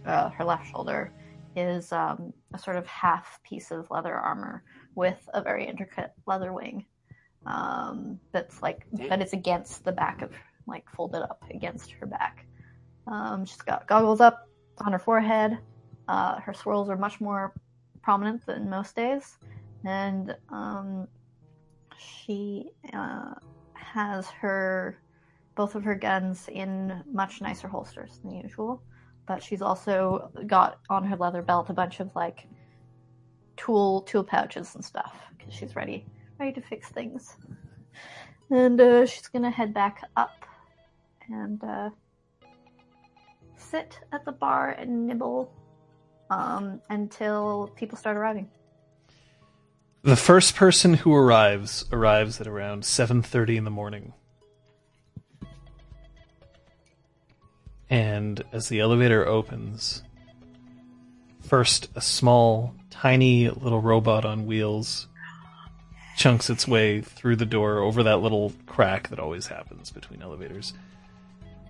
uh, 0.06 0.30
her 0.30 0.44
left 0.44 0.70
shoulder, 0.70 1.12
is 1.56 1.92
um, 1.92 2.32
a 2.54 2.60
sort 2.60 2.78
of 2.78 2.86
half 2.86 3.42
piece 3.44 3.72
of 3.72 3.90
leather 3.90 4.14
armor 4.14 4.64
with 4.96 5.30
a 5.34 5.42
very 5.42 5.68
intricate 5.68 6.12
leather 6.26 6.54
wing. 6.54 6.86
Um, 7.46 8.20
that's 8.32 8.62
like, 8.62 8.86
but 8.92 9.22
it's 9.22 9.34
against 9.34 9.86
the 9.86 9.92
back 9.92 10.22
of, 10.22 10.32
like 10.68 10.90
folded 10.90 11.22
up 11.22 11.44
against 11.50 11.92
her 11.92 12.06
back. 12.06 12.46
Um, 13.08 13.46
she's 13.46 13.62
got 13.62 13.88
goggles 13.88 14.22
up 14.22 14.48
on 14.80 14.92
her 14.92 15.00
forehead. 15.00 15.58
Uh, 16.08 16.40
her 16.40 16.54
swirls 16.54 16.90
are 16.90 16.98
much 16.98 17.20
more 17.22 17.54
prominent 18.02 18.46
than 18.46 18.70
most 18.70 18.96
days, 18.96 19.38
and 19.86 20.36
um, 20.50 21.08
she 21.98 22.72
uh, 22.94 23.36
has 23.74 24.28
her 24.30 25.00
both 25.56 25.76
of 25.76 25.84
her 25.84 25.96
guns 25.96 26.48
in 26.52 27.04
much 27.12 27.42
nicer 27.42 27.68
holsters 27.68 28.20
than 28.24 28.32
usual. 28.32 28.82
But 29.26 29.44
she's 29.44 29.62
also 29.62 30.32
got 30.48 30.80
on 30.90 31.04
her 31.06 31.16
leather 31.16 31.42
belt 31.42 31.70
a 31.70 31.74
bunch 31.74 32.00
of 32.00 32.16
like 32.16 32.48
tool 33.60 34.01
tool 34.03 34.24
pouches 34.24 34.74
and 34.76 34.84
stuff 34.84 35.20
because 35.38 35.53
she's 35.53 35.76
ready 35.76 36.05
ready 36.39 36.53
to 36.53 36.62
fix 36.62 36.89
things. 36.89 37.36
And 38.49 38.80
uh, 38.80 39.05
she's 39.05 39.28
gonna 39.28 39.51
head 39.51 39.74
back 39.74 40.01
up 40.16 40.45
and 41.30 41.64
uh, 41.64 41.89
sit 43.57 43.99
at 44.12 44.26
the 44.26 44.32
bar 44.32 44.72
and 44.72 45.05
nibble 45.05 45.53
um, 46.30 46.82
until 46.89 47.72
people 47.76 47.97
start 47.97 48.18
arriving. 48.18 48.49
The 50.01 50.16
first 50.16 50.55
person 50.55 50.93
who 50.93 51.14
arrives 51.14 51.86
arrives 51.91 52.39
at 52.39 52.47
around 52.47 52.84
7:30 52.84 53.57
in 53.57 53.64
the 53.66 53.72
morning. 53.72 54.14
And 57.89 58.43
as 58.51 58.70
the 58.70 58.80
elevator 58.80 59.28
opens, 59.28 60.03
first 61.41 61.89
a 61.95 62.01
small, 62.01 62.76
tiny 62.90 63.50
little 63.50 63.82
robot 63.82 64.26
on 64.26 64.46
wheels 64.46 65.08
chunks 66.20 66.50
its 66.50 66.68
way 66.68 67.00
through 67.02 67.38
the 67.38 67.46
door 67.46 67.80
over 67.80 68.04
that 68.04 68.18
little 68.18 68.52
crack 68.66 69.08
that 69.08 69.20
always 69.20 69.48
happens 69.48 69.90
between 69.90 70.22
elevators. 70.22 70.74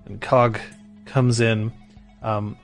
And 0.05 0.19
Cog 0.19 0.59
comes 1.05 1.39
in, 1.39 1.71
um, 2.23 2.57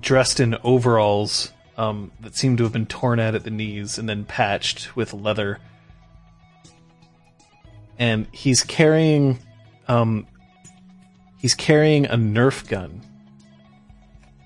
dressed 0.00 0.40
in 0.40 0.56
overalls 0.64 1.52
um, 1.76 2.10
that 2.20 2.34
seem 2.34 2.56
to 2.56 2.64
have 2.64 2.72
been 2.72 2.86
torn 2.86 3.20
out 3.20 3.36
at 3.36 3.44
the 3.44 3.50
knees 3.50 3.98
and 3.98 4.08
then 4.08 4.24
patched 4.24 4.96
with 4.96 5.14
leather. 5.14 5.60
And 7.98 8.26
he's 8.32 8.64
carrying, 8.64 9.38
um, 9.86 10.26
he's 11.38 11.54
carrying 11.54 12.06
a 12.06 12.16
Nerf 12.16 12.68
gun 12.68 13.00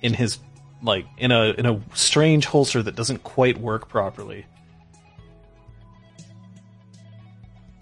in 0.02 0.12
his 0.12 0.38
like 0.86 1.06
in 1.18 1.32
a 1.32 1.50
in 1.50 1.66
a 1.66 1.80
strange 1.94 2.46
holster 2.46 2.82
that 2.82 2.94
doesn't 2.94 3.24
quite 3.24 3.58
work 3.58 3.88
properly. 3.88 4.46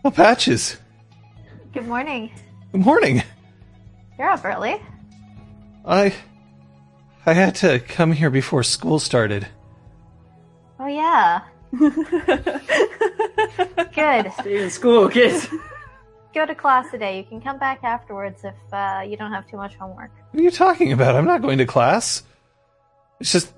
Oh, 0.05 0.11
patches! 0.11 0.76
Good 1.72 1.86
morning. 1.86 2.30
Good 2.72 2.80
morning. 2.80 3.22
You're 4.18 4.30
up 4.30 4.44
early. 4.44 4.80
I 5.84 6.14
I 7.26 7.32
had 7.34 7.55
to 7.57 7.78
come 7.78 8.12
here 8.12 8.30
before 8.30 8.62
school 8.62 8.98
started. 8.98 9.46
Oh 10.80 10.86
yeah. 10.86 11.42
Good. 13.94 14.32
Stay 14.40 14.62
in 14.62 14.70
school, 14.70 15.09
kids. 15.09 15.48
Go 16.34 16.46
to 16.46 16.55
class 16.55 16.90
today. 16.90 17.18
You 17.18 17.24
can 17.24 17.40
come 17.40 17.59
back 17.59 17.84
afterwards 17.84 18.44
if 18.44 18.55
uh, 18.72 19.02
you 19.07 19.16
don't 19.16 19.32
have 19.32 19.48
too 19.48 19.57
much 19.57 19.74
homework. 19.76 20.11
What 20.30 20.40
are 20.40 20.42
you 20.42 20.50
talking 20.50 20.92
about? 20.92 21.14
I'm 21.16 21.24
not 21.24 21.42
going 21.42 21.59
to 21.59 21.66
class. 21.66 22.22
It's 23.21 23.33
just 23.33 23.53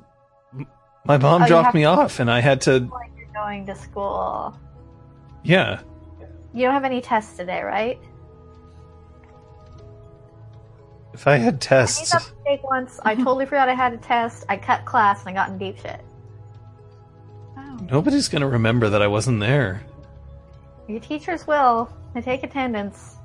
my 1.04 1.16
mom 1.18 1.42
Oh, 1.42 1.46
dropped 1.46 1.74
me 1.74 1.82
to- 1.82 1.86
off, 1.88 2.20
and 2.20 2.30
I 2.30 2.40
had 2.40 2.60
to. 2.62 2.78
Like 2.80 3.10
you're 3.16 3.28
going 3.32 3.66
to 3.66 3.74
school. 3.74 4.54
Yeah, 5.42 5.80
You 6.52 6.64
don't 6.64 6.74
have 6.74 6.84
any 6.84 7.00
tests 7.00 7.36
today, 7.36 7.62
right? 7.62 7.98
if 11.14 11.26
I 11.26 11.36
had 11.36 11.40
I 11.40 11.50
made 11.52 11.60
tests, 11.62 12.10
that 12.12 12.22
mistake 12.44 12.62
once. 12.64 13.00
I 13.02 13.14
totally 13.24 13.46
forgot 13.46 13.68
I 13.70 13.74
had 13.74 13.94
a 13.94 13.96
test. 13.96 14.44
I 14.50 14.56
cut 14.58 14.84
class 14.84 15.20
and 15.20 15.30
I 15.30 15.32
got 15.32 15.48
in 15.50 15.56
deep 15.58 15.78
shit. 15.78 16.00
Oh. 17.56 17.78
nobody's 17.90 18.28
gonna 18.28 18.48
remember 18.48 18.90
that 18.90 19.00
I 19.00 19.06
wasn't 19.06 19.40
there. 19.40 19.82
Your 20.88 21.00
teachers 21.00 21.46
will. 21.46 21.88
They 22.14 22.20
take 22.20 22.42
attendance. 22.42 23.16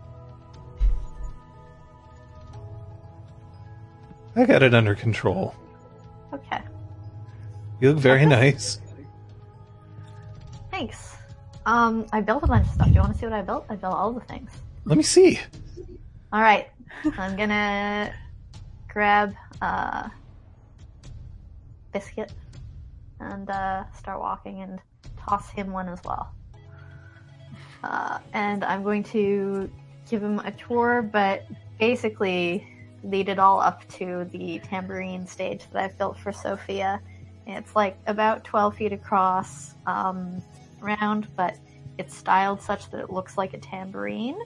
I 4.35 4.45
got 4.45 4.63
it 4.63 4.73
under 4.73 4.95
control. 4.95 5.53
Okay. 6.33 6.61
You 7.79 7.93
look 7.93 7.99
very 7.99 8.25
nice. 8.25 8.79
Thanks. 10.69 11.17
Um, 11.65 12.05
I 12.11 12.21
built 12.21 12.43
a 12.43 12.47
bunch 12.47 12.67
of 12.67 12.73
stuff. 12.73 12.87
Do 12.87 12.93
you 12.93 12.99
want 12.99 13.13
to 13.13 13.19
see 13.19 13.25
what 13.25 13.33
I 13.33 13.41
built? 13.41 13.65
I 13.69 13.75
built 13.75 13.93
all 13.93 14.13
the 14.13 14.21
things. 14.21 14.51
Let 14.85 14.97
me 14.97 15.03
see. 15.03 15.39
All 16.33 16.41
right. 16.41 16.69
I'm 17.17 17.35
gonna 17.35 18.13
grab 18.87 19.35
uh, 19.61 20.09
biscuit 21.93 22.31
and 23.19 23.49
uh, 23.49 23.83
start 23.91 24.19
walking 24.19 24.61
and 24.61 24.79
toss 25.17 25.49
him 25.51 25.71
one 25.71 25.87
as 25.89 25.99
well. 26.03 26.33
Uh, 27.83 28.19
and 28.33 28.63
I'm 28.63 28.83
going 28.83 29.03
to 29.05 29.69
give 30.09 30.21
him 30.21 30.39
a 30.39 30.51
tour, 30.51 31.01
but 31.01 31.45
basically 31.79 32.67
lead 33.03 33.29
it 33.29 33.39
all 33.39 33.59
up 33.59 33.87
to 33.89 34.27
the 34.31 34.59
tambourine 34.59 35.25
stage 35.27 35.63
that 35.71 35.83
I've 35.83 35.97
built 35.97 36.17
for 36.17 36.31
Sophia. 36.31 37.01
It's 37.47 37.75
like 37.75 37.97
about 38.07 38.43
12 38.43 38.75
feet 38.75 38.93
across, 38.93 39.73
um, 39.85 40.41
round, 40.79 41.27
but 41.35 41.57
it's 41.97 42.15
styled 42.15 42.61
such 42.61 42.89
that 42.91 42.99
it 42.99 43.09
looks 43.09 43.37
like 43.37 43.53
a 43.53 43.59
tambourine. 43.59 44.37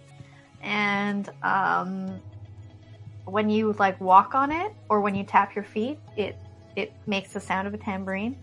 And 0.61 1.29
um, 1.43 2.19
when 3.25 3.49
you 3.49 3.73
like 3.73 3.99
walk 3.99 4.35
on 4.35 4.51
it 4.51 4.73
or 4.89 5.01
when 5.01 5.15
you 5.15 5.23
tap 5.23 5.55
your 5.55 5.63
feet, 5.63 5.99
it 6.15 6.37
it 6.75 6.91
makes 7.07 7.31
the 7.31 7.39
sound 7.39 7.67
of 7.67 7.73
a 7.73 7.77
tambourine. 7.77 8.37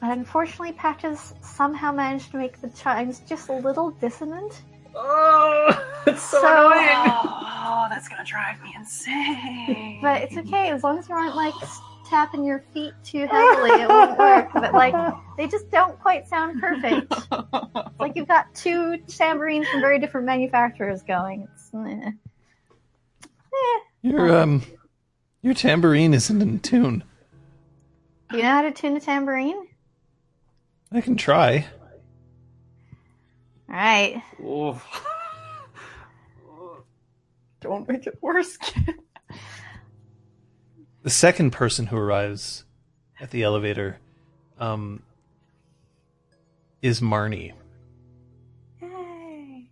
But 0.00 0.10
unfortunately, 0.10 0.72
Patches 0.72 1.34
somehow 1.40 1.92
managed 1.92 2.30
to 2.32 2.36
make 2.36 2.60
the 2.60 2.68
chimes 2.70 3.20
just 3.20 3.48
a 3.48 3.52
little 3.52 3.90
dissonant. 3.90 4.62
Oh, 4.94 5.84
it's 6.06 6.22
so, 6.22 6.40
So- 6.40 6.70
annoying. 6.72 7.22
Oh, 7.70 7.86
that's 7.90 8.08
gonna 8.08 8.24
drive 8.24 8.60
me 8.62 8.72
insane. 8.76 9.98
But 10.00 10.22
it's 10.22 10.36
okay 10.36 10.70
as 10.70 10.82
long 10.82 10.98
as 10.98 11.08
you 11.08 11.14
aren't 11.14 11.36
like 11.36 11.54
tapping 12.08 12.44
your 12.44 12.64
feet 12.72 12.94
too 13.04 13.26
heavily. 13.26 13.82
It 13.82 13.88
won't 13.88 14.18
work. 14.18 14.48
But 14.54 14.72
like 14.72 14.94
they 15.36 15.46
just 15.46 15.70
don't 15.70 15.98
quite 16.00 16.26
sound 16.26 16.60
perfect. 16.60 17.12
It's 17.12 17.98
like 18.00 18.16
you've 18.16 18.28
got 18.28 18.54
two 18.54 18.96
tambourines 19.08 19.68
from 19.68 19.80
very 19.80 19.98
different 19.98 20.26
manufacturers 20.26 21.02
going. 21.02 21.46
It's 21.52 21.70
eh. 21.74 22.10
Eh. 23.52 23.78
Your 24.02 24.38
um, 24.40 24.62
your 25.42 25.54
tambourine 25.54 26.14
isn't 26.14 26.40
in 26.40 26.60
tune. 26.60 27.04
Do 28.30 28.36
you 28.38 28.42
know 28.44 28.50
how 28.50 28.62
to 28.62 28.70
tune 28.72 28.96
a 28.96 29.00
tambourine? 29.00 29.66
I 30.92 31.00
can 31.00 31.16
try. 31.16 31.66
All 33.78 33.84
right. 33.84 34.22
Oof. 34.44 34.84
Don't 37.60 37.88
make 37.88 38.08
it 38.08 38.18
worse, 38.20 38.56
kid. 38.56 38.96
The 41.04 41.10
second 41.10 41.52
person 41.52 41.86
who 41.86 41.96
arrives 41.96 42.64
at 43.20 43.30
the 43.30 43.44
elevator, 43.44 44.00
um, 44.58 45.04
is 46.82 47.00
Marnie. 47.00 47.52
Yay. 48.82 49.70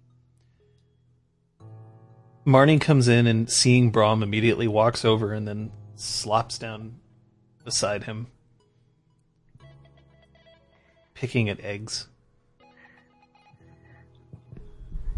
Marnie 2.46 2.80
comes 2.80 3.08
in 3.08 3.26
and 3.26 3.50
seeing 3.50 3.90
Brom 3.90 4.22
immediately 4.22 4.68
walks 4.68 5.04
over 5.04 5.32
and 5.32 5.48
then 5.48 5.72
slops 5.96 6.58
down 6.58 7.00
beside 7.64 8.04
him, 8.04 8.28
picking 11.14 11.48
at 11.48 11.58
eggs. 11.58 12.06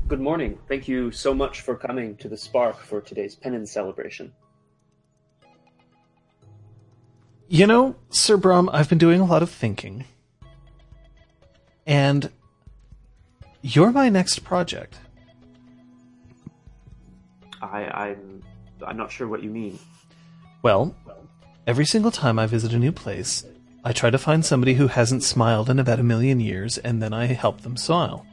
Good 0.09 0.21
morning. 0.21 0.59
Thank 0.69 0.89
you 0.89 1.11
so 1.11 1.35
much 1.35 1.61
for 1.61 1.77
coming 1.77 2.17
to 2.17 2.31
the 2.31 2.37
Spark 2.39 2.81
for 2.81 3.03
today's 3.03 3.35
pennons 3.35 3.71
celebration. 3.71 4.33
You 7.47 7.67
know, 7.67 7.95
Sir 8.09 8.39
Brom, 8.39 8.71
I've 8.73 8.89
been 8.89 8.97
doing 8.97 9.21
a 9.21 9.27
lot 9.27 9.43
of 9.43 9.51
thinking. 9.51 10.07
And 11.87 12.31
you're 13.61 13.93
my 13.93 14.09
next 14.09 14.45
project. 14.45 14.99
I, 17.61 17.85
I'm 17.85 18.43
I'm 18.87 18.97
not 18.97 19.13
sure 19.13 19.29
what 19.29 19.43
you 19.43 19.51
mean. 19.51 19.79
Well, 20.63 20.95
every 21.67 21.85
single 21.85 22.13
time 22.13 22.39
I 22.39 22.47
visit 22.47 22.73
a 22.73 22.79
new 22.79 22.93
place, 22.93 23.45
I 23.85 23.93
try 23.93 24.09
to 24.09 24.17
find 24.17 24.43
somebody 24.43 24.73
who 24.73 24.87
hasn't 24.87 25.23
smiled 25.23 25.69
in 25.69 25.79
about 25.79 26.01
a 26.01 26.03
million 26.03 26.41
years, 26.41 26.79
and 26.79 27.03
then 27.03 27.13
I 27.13 27.27
help 27.27 27.61
them 27.61 27.77
smile. 27.77 28.25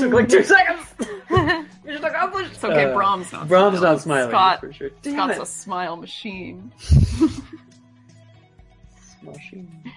Took 0.00 0.12
like 0.12 0.28
two 0.28 0.42
seconds. 0.44 0.86
Mission 1.84 2.04
accomplished. 2.04 2.52
It's 2.52 2.64
okay, 2.64 2.84
Uh, 2.90 2.94
Brom's 2.94 3.32
not 3.32 3.48
Brom's 3.48 3.78
smiling. 3.78 3.92
not 3.94 4.00
smiling. 4.02 4.30
Scott, 4.30 4.60
for 4.60 4.72
sure. 4.72 4.90
Scott's 5.02 5.38
a 5.38 5.46
smile 5.46 5.96
machine. 5.96 6.72
Smashing. 9.20 9.70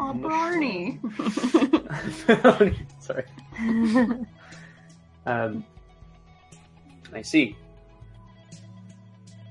Oh, 0.00 0.12
Barney. 0.14 1.00
Sorry. 3.00 3.24
Um, 5.26 5.64
I 7.12 7.20
see. 7.22 7.56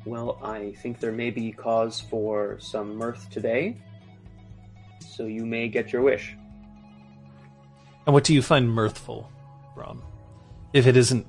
Well, 0.05 0.39
I 0.41 0.71
think 0.81 1.01
there 1.01 1.11
may 1.11 1.31
be 1.31 1.51
cause 1.51 1.99
for 1.99 2.57
some 2.61 2.95
mirth 2.95 3.29
today, 3.29 3.75
so 5.05 5.25
you 5.25 5.45
may 5.45 5.67
get 5.67 5.91
your 5.91 6.01
wish. 6.01 6.33
And 8.05 8.13
what 8.13 8.23
do 8.23 8.33
you 8.33 8.41
find 8.41 8.69
mirthful, 8.73 9.29
If 10.73 10.87
it 10.87 10.97
isn't 10.97 11.27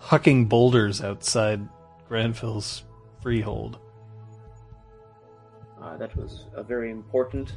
hucking 0.00 0.48
boulders 0.48 1.02
outside 1.02 1.68
Granville's 2.08 2.84
freehold. 3.20 3.78
Uh, 5.80 5.96
that 5.96 6.16
was 6.16 6.46
a 6.54 6.62
very 6.62 6.90
important 6.90 7.52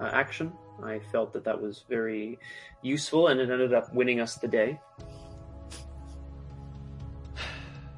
uh, 0.00 0.10
action. 0.12 0.52
I 0.82 1.00
felt 1.10 1.32
that 1.32 1.44
that 1.44 1.60
was 1.60 1.84
very 1.88 2.38
useful, 2.82 3.28
and 3.28 3.40
it 3.40 3.50
ended 3.50 3.72
up 3.72 3.92
winning 3.94 4.20
us 4.20 4.36
the 4.36 4.48
day. 4.48 4.78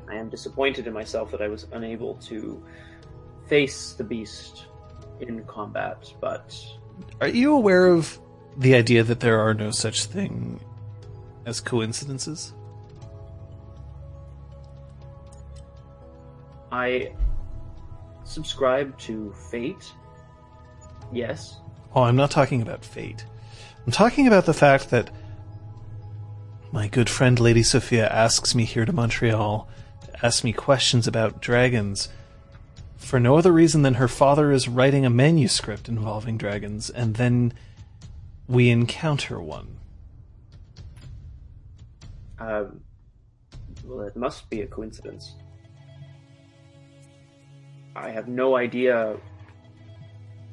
I 0.08 0.14
am 0.14 0.28
disappointed 0.28 0.86
in 0.86 0.92
myself 0.92 1.30
that 1.32 1.42
I 1.42 1.48
was 1.48 1.66
unable 1.72 2.14
to 2.14 2.64
face 3.46 3.92
the 3.92 4.04
beast 4.04 4.66
in 5.20 5.44
combat, 5.44 6.12
but 6.20 6.56
Are 7.20 7.28
you 7.28 7.54
aware 7.54 7.86
of 7.86 8.18
the 8.56 8.74
idea 8.74 9.02
that 9.02 9.20
there 9.20 9.40
are 9.40 9.54
no 9.54 9.70
such 9.70 10.06
thing 10.06 10.60
as 11.48 11.60
coincidences? 11.60 12.52
I 16.70 17.12
subscribe 18.24 18.96
to 18.98 19.32
fate. 19.50 19.92
Yes. 21.10 21.58
Oh, 21.94 22.02
I'm 22.02 22.16
not 22.16 22.30
talking 22.30 22.60
about 22.60 22.84
fate. 22.84 23.24
I'm 23.86 23.92
talking 23.92 24.26
about 24.26 24.44
the 24.44 24.52
fact 24.52 24.90
that 24.90 25.10
my 26.70 26.86
good 26.86 27.08
friend 27.08 27.40
Lady 27.40 27.62
Sophia 27.62 28.06
asks 28.06 28.54
me 28.54 28.64
here 28.64 28.84
to 28.84 28.92
Montreal 28.92 29.66
to 30.02 30.26
ask 30.26 30.44
me 30.44 30.52
questions 30.52 31.06
about 31.06 31.40
dragons 31.40 32.10
for 32.98 33.18
no 33.18 33.38
other 33.38 33.52
reason 33.52 33.80
than 33.80 33.94
her 33.94 34.08
father 34.08 34.52
is 34.52 34.68
writing 34.68 35.06
a 35.06 35.10
manuscript 35.10 35.88
involving 35.88 36.36
dragons, 36.36 36.90
and 36.90 37.14
then 37.14 37.54
we 38.46 38.68
encounter 38.68 39.40
one. 39.40 39.77
Um, 42.40 42.80
well, 43.84 44.00
it 44.02 44.16
must 44.16 44.48
be 44.50 44.62
a 44.62 44.66
coincidence. 44.66 45.34
I 47.96 48.10
have 48.10 48.28
no 48.28 48.56
idea. 48.56 49.16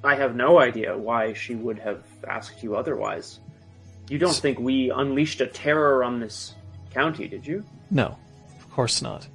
I 0.04 0.16
have 0.16 0.36
no 0.36 0.60
idea 0.60 0.98
why 0.98 1.34
she 1.34 1.56
would 1.56 1.80
have 1.80 2.04
asked 2.28 2.64
you 2.64 2.76
otherwise. 2.76 3.40
You 4.10 4.20
don't 4.20 4.36
think 4.36 4.60
we 4.60 4.92
unleashed 4.92 5.42
a 5.42 5.48
terror 5.48 6.04
on 6.04 6.20
this 6.20 6.56
county, 6.92 7.28
did 7.28 7.46
you? 7.46 7.66
No, 7.90 8.18
of 8.58 8.72
course 8.72 9.02
not. 9.02 9.28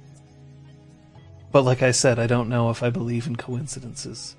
But 1.51 1.63
like 1.63 1.81
I 1.81 1.91
said, 1.91 2.19
I 2.19 2.27
don't 2.27 2.49
know 2.49 2.69
if 2.69 2.81
I 2.81 2.89
believe 2.89 3.27
in 3.27 3.35
coincidences. 3.35 4.37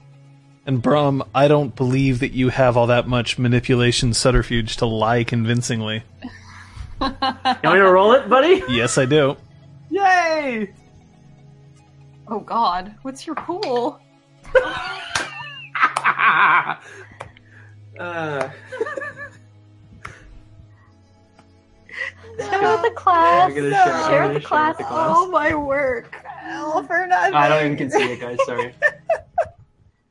And 0.64 0.80
Brom, 0.80 1.22
I 1.34 1.48
don't 1.48 1.74
believe 1.74 2.20
that 2.20 2.32
you 2.32 2.48
have 2.48 2.76
all 2.76 2.86
that 2.86 3.08
much 3.08 3.38
manipulation 3.38 4.14
subterfuge 4.14 4.76
to 4.76 4.86
lie 4.86 5.24
convincingly. 5.24 6.04
You 7.02 7.08
want 7.20 7.64
me 7.64 7.70
to 7.80 7.90
roll 7.90 8.12
it, 8.12 8.28
buddy? 8.28 8.62
Yes, 8.68 8.96
I 8.98 9.06
do. 9.06 9.36
Yay! 9.90 10.72
Oh 12.28 12.40
God, 12.40 12.94
what's 13.02 13.26
your 13.26 13.34
pool? 13.36 14.00
uh, 17.98 18.48
Share 22.38 22.72
with 22.72 22.82
the 22.82 22.90
class. 22.94 23.50
I'm 23.50 23.54
share- 23.54 23.72
I'm 23.72 24.10
Share 24.10 24.22
with 24.28 24.34
the 24.34 24.40
share 24.40 24.48
class. 24.48 24.68
with 24.70 24.78
the 24.78 24.84
class. 24.84 25.14
Oh 25.16 25.30
my 25.30 25.54
work. 25.54 26.24
All 26.46 26.82
for 26.84 27.06
nothing. 27.06 27.34
I 27.34 27.48
don't 27.48 27.64
even 27.66 27.76
can 27.76 27.90
see 27.90 28.02
it, 28.12 28.20
guys. 28.20 28.38
Sorry. 28.46 28.74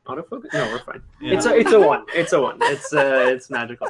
Autofocus? 0.06 0.54
No, 0.54 0.66
we're 0.72 0.80
fine. 0.80 1.02
Yeah. 1.22 1.36
It's 1.38 1.46
a 1.46 1.56
it's 1.58 1.72
a 1.72 1.80
one. 1.80 2.06
It's 2.14 2.34
a 2.34 2.42
one. 2.42 2.58
It's 2.62 2.94
uh 2.94 3.32
it's 3.34 3.50
magical. 3.50 3.88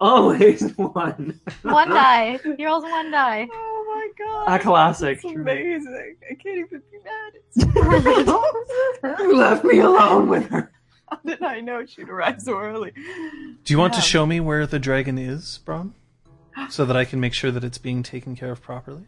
Always 0.00 0.72
one. 0.76 1.40
one 1.62 1.90
die. 1.90 2.38
He 2.56 2.64
rolls 2.64 2.84
one 2.84 3.10
die. 3.10 3.48
Oh 3.90 3.92
my 3.92 4.08
god. 4.24 4.54
A 4.54 4.58
classic. 4.62 5.24
Amazing. 5.24 6.14
I 6.30 6.34
can't 6.34 6.58
even 6.58 6.80
be 6.92 6.98
mad. 7.04 7.32
you 9.18 9.36
left 9.36 9.64
me 9.64 9.80
alone 9.80 10.28
with 10.28 10.48
her. 10.48 10.70
How 11.08 11.18
did 11.26 11.42
I 11.42 11.60
know 11.60 11.84
she'd 11.84 12.08
arrive 12.08 12.40
so 12.40 12.56
early? 12.56 12.92
Do 12.92 13.72
you 13.72 13.78
want 13.78 13.94
yeah. 13.94 14.00
to 14.00 14.06
show 14.06 14.26
me 14.26 14.38
where 14.38 14.64
the 14.64 14.78
dragon 14.78 15.18
is, 15.18 15.58
Brom? 15.64 15.96
So 16.68 16.84
that 16.84 16.96
I 16.96 17.04
can 17.04 17.18
make 17.18 17.34
sure 17.34 17.50
that 17.50 17.64
it's 17.64 17.78
being 17.78 18.04
taken 18.04 18.36
care 18.36 18.52
of 18.52 18.62
properly? 18.62 19.06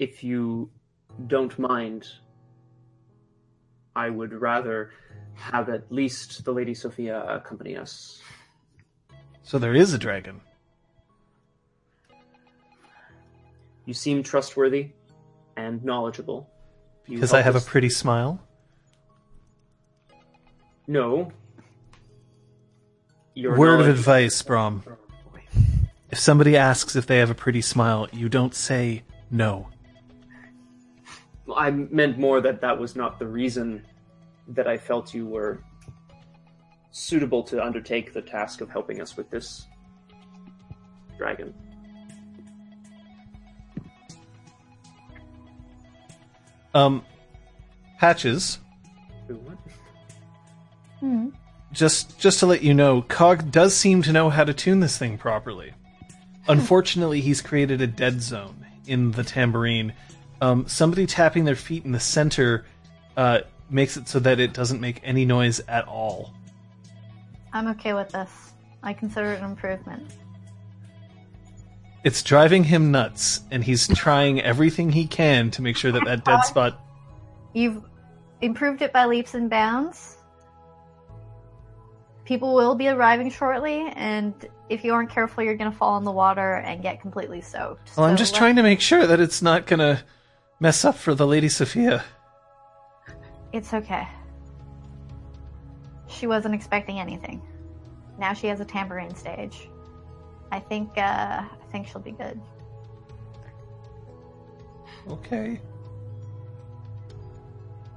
If 0.00 0.24
you 0.24 0.72
don't 1.28 1.56
mind, 1.56 2.08
I 3.94 4.10
would 4.10 4.32
rather 4.32 4.90
have 5.36 5.68
at 5.68 5.90
least 5.90 6.44
the 6.44 6.52
Lady 6.52 6.74
Sophia 6.74 7.24
accompany 7.24 7.76
us. 7.76 8.22
So 9.42 9.58
there 9.58 9.74
is 9.74 9.92
a 9.92 9.98
dragon. 9.98 10.40
You 13.84 13.94
seem 13.94 14.22
trustworthy 14.22 14.90
and 15.56 15.84
knowledgeable. 15.84 16.48
Because 17.06 17.34
I 17.34 17.42
have 17.42 17.54
a 17.54 17.60
pretty 17.60 17.90
smile. 17.90 18.40
No. 20.86 21.32
Your 23.34 23.56
Word 23.56 23.80
of 23.80 23.88
advice, 23.88 24.40
Brom. 24.42 24.82
If 26.10 26.18
somebody 26.18 26.56
asks 26.56 26.96
if 26.96 27.06
they 27.06 27.18
have 27.18 27.30
a 27.30 27.34
pretty 27.34 27.60
smile, 27.60 28.08
you 28.12 28.28
don't 28.28 28.54
say 28.54 29.02
no. 29.30 29.68
I 31.54 31.70
meant 31.70 32.18
more 32.18 32.40
that 32.40 32.60
that 32.62 32.78
was 32.78 32.96
not 32.96 33.18
the 33.18 33.26
reason 33.26 33.84
that 34.48 34.66
I 34.66 34.76
felt 34.76 35.14
you 35.14 35.26
were 35.26 35.62
suitable 36.90 37.42
to 37.42 37.64
undertake 37.64 38.12
the 38.12 38.22
task 38.22 38.60
of 38.60 38.70
helping 38.70 39.00
us 39.00 39.16
with 39.16 39.30
this 39.30 39.66
dragon. 41.18 41.52
Um, 46.74 47.04
Patches, 47.98 48.58
Who, 49.28 49.36
what? 49.36 49.58
Hmm. 51.00 51.28
just 51.72 52.18
just 52.18 52.40
to 52.40 52.46
let 52.46 52.62
you 52.62 52.74
know, 52.74 53.02
Cog 53.02 53.50
does 53.52 53.76
seem 53.76 54.02
to 54.02 54.12
know 54.12 54.28
how 54.28 54.44
to 54.44 54.52
tune 54.52 54.80
this 54.80 54.98
thing 54.98 55.16
properly. 55.16 55.72
Unfortunately, 56.48 57.20
he's 57.20 57.40
created 57.40 57.80
a 57.80 57.86
dead 57.86 58.20
zone 58.20 58.66
in 58.86 59.12
the 59.12 59.24
tambourine. 59.24 59.94
Um, 60.40 60.66
somebody 60.68 61.06
tapping 61.06 61.44
their 61.44 61.56
feet 61.56 61.84
in 61.84 61.92
the 61.92 62.00
center 62.00 62.66
uh, 63.16 63.40
makes 63.74 63.96
it 63.96 64.08
so 64.08 64.20
that 64.20 64.38
it 64.38 64.54
doesn't 64.54 64.80
make 64.80 65.00
any 65.02 65.24
noise 65.24 65.60
at 65.68 65.86
all. 65.88 66.32
I'm 67.52 67.66
okay 67.68 67.92
with 67.92 68.08
this. 68.08 68.30
I 68.82 68.92
consider 68.92 69.32
it 69.32 69.40
an 69.40 69.50
improvement. 69.50 70.12
It's 72.04 72.22
driving 72.22 72.64
him 72.64 72.90
nuts, 72.90 73.40
and 73.50 73.64
he's 73.64 73.88
trying 73.88 74.40
everything 74.40 74.92
he 74.92 75.06
can 75.06 75.50
to 75.52 75.62
make 75.62 75.76
sure 75.76 75.90
that 75.90 76.04
that 76.04 76.24
dead 76.24 76.40
spot. 76.44 76.80
You've 77.52 77.82
improved 78.40 78.82
it 78.82 78.92
by 78.92 79.06
leaps 79.06 79.34
and 79.34 79.50
bounds. 79.50 80.18
People 82.24 82.54
will 82.54 82.74
be 82.74 82.88
arriving 82.88 83.30
shortly, 83.30 83.90
and 83.96 84.34
if 84.68 84.84
you 84.84 84.94
aren't 84.94 85.10
careful, 85.10 85.42
you're 85.44 85.56
going 85.56 85.70
to 85.70 85.76
fall 85.76 85.96
in 85.98 86.04
the 86.04 86.12
water 86.12 86.54
and 86.54 86.82
get 86.82 87.00
completely 87.00 87.40
soaked. 87.40 87.90
Well, 87.96 88.06
I'm 88.06 88.16
just 88.16 88.32
let- 88.34 88.38
trying 88.38 88.56
to 88.56 88.62
make 88.62 88.80
sure 88.80 89.06
that 89.06 89.20
it's 89.20 89.42
not 89.42 89.66
gonna 89.66 90.02
mess 90.60 90.84
up 90.84 90.96
for 90.96 91.14
the 91.14 91.26
Lady 91.26 91.48
Sophia. 91.48 92.04
It's 93.54 93.72
okay. 93.72 94.08
She 96.08 96.26
wasn't 96.26 96.56
expecting 96.56 96.98
anything. 96.98 97.40
Now 98.18 98.32
she 98.32 98.48
has 98.48 98.58
a 98.58 98.64
tambourine 98.64 99.14
stage. 99.14 99.68
I 100.50 100.58
think 100.58 100.90
uh, 100.96 101.42
I 101.42 101.66
think 101.70 101.86
she'll 101.86 102.00
be 102.00 102.10
good. 102.10 102.40
Okay. 105.08 105.60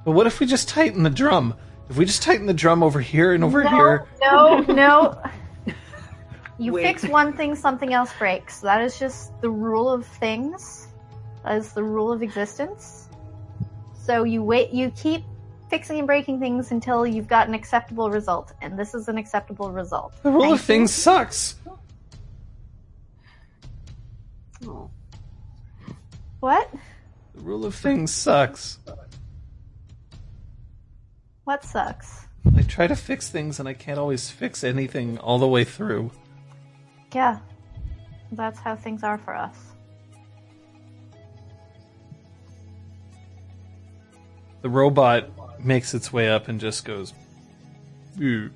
But 0.05 0.11
what 0.11 0.27
if 0.27 0.39
we 0.39 0.45
just 0.45 0.69
tighten 0.69 1.01
the 1.01 1.09
drum? 1.09 1.55
If 1.89 1.97
we 1.97 2.05
just 2.05 2.21
tighten 2.21 2.45
the 2.45 2.53
drum 2.53 2.83
over 2.83 3.01
here 3.01 3.33
and 3.33 3.43
over 3.43 3.63
no, 3.63 3.69
here, 3.71 4.07
No, 4.21 4.59
no. 4.59 5.21
You 6.59 6.73
Wait. 6.73 6.83
fix 6.83 7.03
one 7.07 7.33
thing, 7.33 7.55
something 7.55 7.93
else 7.93 8.11
breaks. 8.17 8.59
That 8.59 8.81
is 8.81 8.99
just 8.99 9.31
the 9.41 9.49
rule 9.49 9.89
of 9.89 10.05
things. 10.05 10.87
That 11.43 11.57
is 11.57 11.73
the 11.73 11.83
rule 11.83 12.11
of 12.11 12.21
existence. 12.21 13.09
So 13.93 14.23
you 14.23 14.43
wait. 14.43 14.71
You 14.71 14.91
keep 14.91 15.23
fixing 15.69 15.99
and 15.99 16.07
breaking 16.07 16.39
things 16.39 16.71
until 16.71 17.05
you've 17.05 17.27
got 17.27 17.47
an 17.47 17.53
acceptable 17.53 18.09
result, 18.09 18.53
and 18.61 18.77
this 18.77 18.93
is 18.93 19.07
an 19.07 19.17
acceptable 19.17 19.71
result. 19.71 20.13
the 20.23 20.31
rule 20.31 20.53
of 20.53 20.61
things 20.61 20.93
sucks. 20.93 21.55
Oh. 24.65 24.89
What? 26.39 26.69
The 27.35 27.41
rule 27.41 27.65
of 27.65 27.75
things 27.75 28.11
sucks. 28.11 28.79
What 31.43 31.63
sucks? 31.63 32.27
I 32.55 32.61
try 32.61 32.87
to 32.87 32.95
fix 32.95 33.29
things 33.29 33.59
and 33.59 33.67
I 33.67 33.73
can't 33.73 33.99
always 33.99 34.29
fix 34.29 34.63
anything 34.63 35.17
all 35.19 35.39
the 35.39 35.47
way 35.47 35.63
through. 35.63 36.11
Yeah, 37.13 37.39
that's 38.31 38.59
how 38.59 38.75
things 38.75 39.03
are 39.03 39.17
for 39.17 39.35
us. 39.35 39.55
The 44.61 44.69
robot 44.69 45.29
makes 45.63 45.93
its 45.93 46.11
way 46.13 46.29
up 46.29 46.47
and 46.47 46.59
just 46.59 46.85
goes. 46.85 47.13
"Ew," 48.17 48.49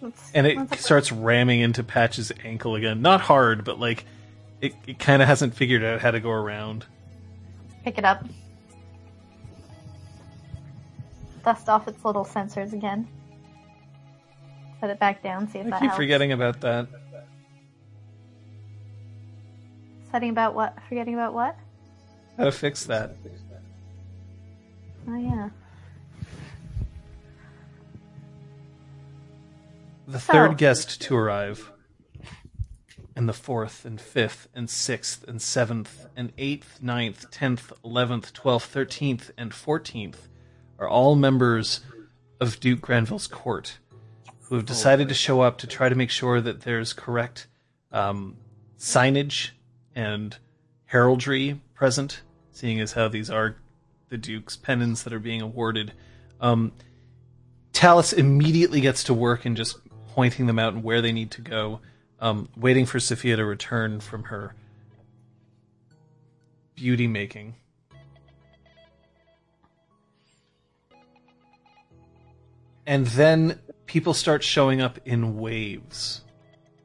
That's- 0.00 0.30
And 0.34 0.46
it 0.46 0.74
starts 0.78 1.10
ramming 1.12 1.60
into 1.60 1.82
Patch's 1.82 2.30
ankle 2.44 2.74
again. 2.74 3.00
Not 3.02 3.20
hard, 3.22 3.64
but 3.64 3.78
like 3.80 4.04
it, 4.60 4.74
it 4.86 4.98
kind 4.98 5.22
of 5.22 5.28
hasn't 5.28 5.54
figured 5.54 5.82
out 5.82 6.00
how 6.00 6.10
to 6.10 6.20
go 6.20 6.30
around. 6.30 6.84
Pick 7.84 7.98
it 7.98 8.04
up. 8.04 8.24
Dust 11.44 11.68
off 11.68 11.86
its 11.88 12.04
little 12.04 12.24
sensors 12.24 12.72
again. 12.72 13.06
Set 14.80 14.90
it 14.90 14.98
back 14.98 15.22
down. 15.22 15.48
See 15.48 15.58
if 15.58 15.66
I 15.66 15.70
that 15.70 15.80
keep 15.80 15.88
helps. 15.90 15.96
forgetting 15.96 16.32
about 16.32 16.60
that. 16.62 16.86
Setting 20.10 20.30
about 20.30 20.54
what? 20.54 20.76
Forgetting 20.88 21.14
about 21.14 21.34
what? 21.34 21.56
How 22.38 22.44
to 22.44 22.52
fix 22.52 22.84
that. 22.86 23.16
Oh 25.08 25.16
yeah. 25.16 25.50
The 30.06 30.18
third 30.18 30.58
guest 30.58 31.00
to 31.02 31.16
arrive, 31.16 31.72
and 33.16 33.28
the 33.28 33.32
fourth, 33.32 33.84
and 33.84 34.00
fifth, 34.00 34.48
and 34.54 34.68
sixth, 34.68 35.24
and 35.26 35.40
seventh, 35.40 36.06
and 36.14 36.32
eighth, 36.36 36.82
ninth, 36.82 37.30
tenth, 37.30 37.72
eleventh, 37.84 38.32
twelfth, 38.32 38.66
thirteenth, 38.66 39.30
and 39.38 39.54
fourteenth 39.54 40.28
are 40.78 40.88
all 40.88 41.14
members 41.14 41.80
of 42.40 42.60
Duke 42.60 42.80
Granville's 42.80 43.26
court, 43.26 43.78
who 44.42 44.56
have 44.56 44.66
decided 44.66 45.08
to 45.08 45.14
show 45.14 45.40
up 45.40 45.58
to 45.58 45.66
try 45.66 45.88
to 45.88 45.94
make 45.94 46.10
sure 46.10 46.40
that 46.40 46.62
there's 46.62 46.92
correct 46.92 47.46
um, 47.92 48.36
signage 48.78 49.50
and 49.94 50.36
heraldry 50.86 51.60
present, 51.74 52.20
seeing 52.50 52.80
as 52.80 52.92
how 52.92 53.08
these 53.08 53.30
are 53.30 53.56
the 54.08 54.18
Duke's 54.18 54.56
pennons 54.56 55.02
that 55.04 55.12
are 55.12 55.18
being 55.18 55.40
awarded. 55.40 55.92
Um, 56.40 56.72
Talus 57.72 58.12
immediately 58.12 58.80
gets 58.80 59.04
to 59.04 59.14
work 59.14 59.44
and 59.44 59.56
just 59.56 59.78
pointing 60.08 60.46
them 60.46 60.58
out 60.58 60.74
and 60.74 60.84
where 60.84 61.02
they 61.02 61.12
need 61.12 61.30
to 61.32 61.40
go, 61.40 61.80
um, 62.20 62.48
waiting 62.56 62.86
for 62.86 63.00
Sophia 63.00 63.36
to 63.36 63.44
return 63.44 64.00
from 64.00 64.24
her 64.24 64.54
beauty 66.74 67.06
making. 67.06 67.54
And 72.86 73.06
then 73.08 73.58
people 73.86 74.14
start 74.14 74.44
showing 74.44 74.80
up 74.80 74.98
in 75.04 75.38
waves, 75.38 76.22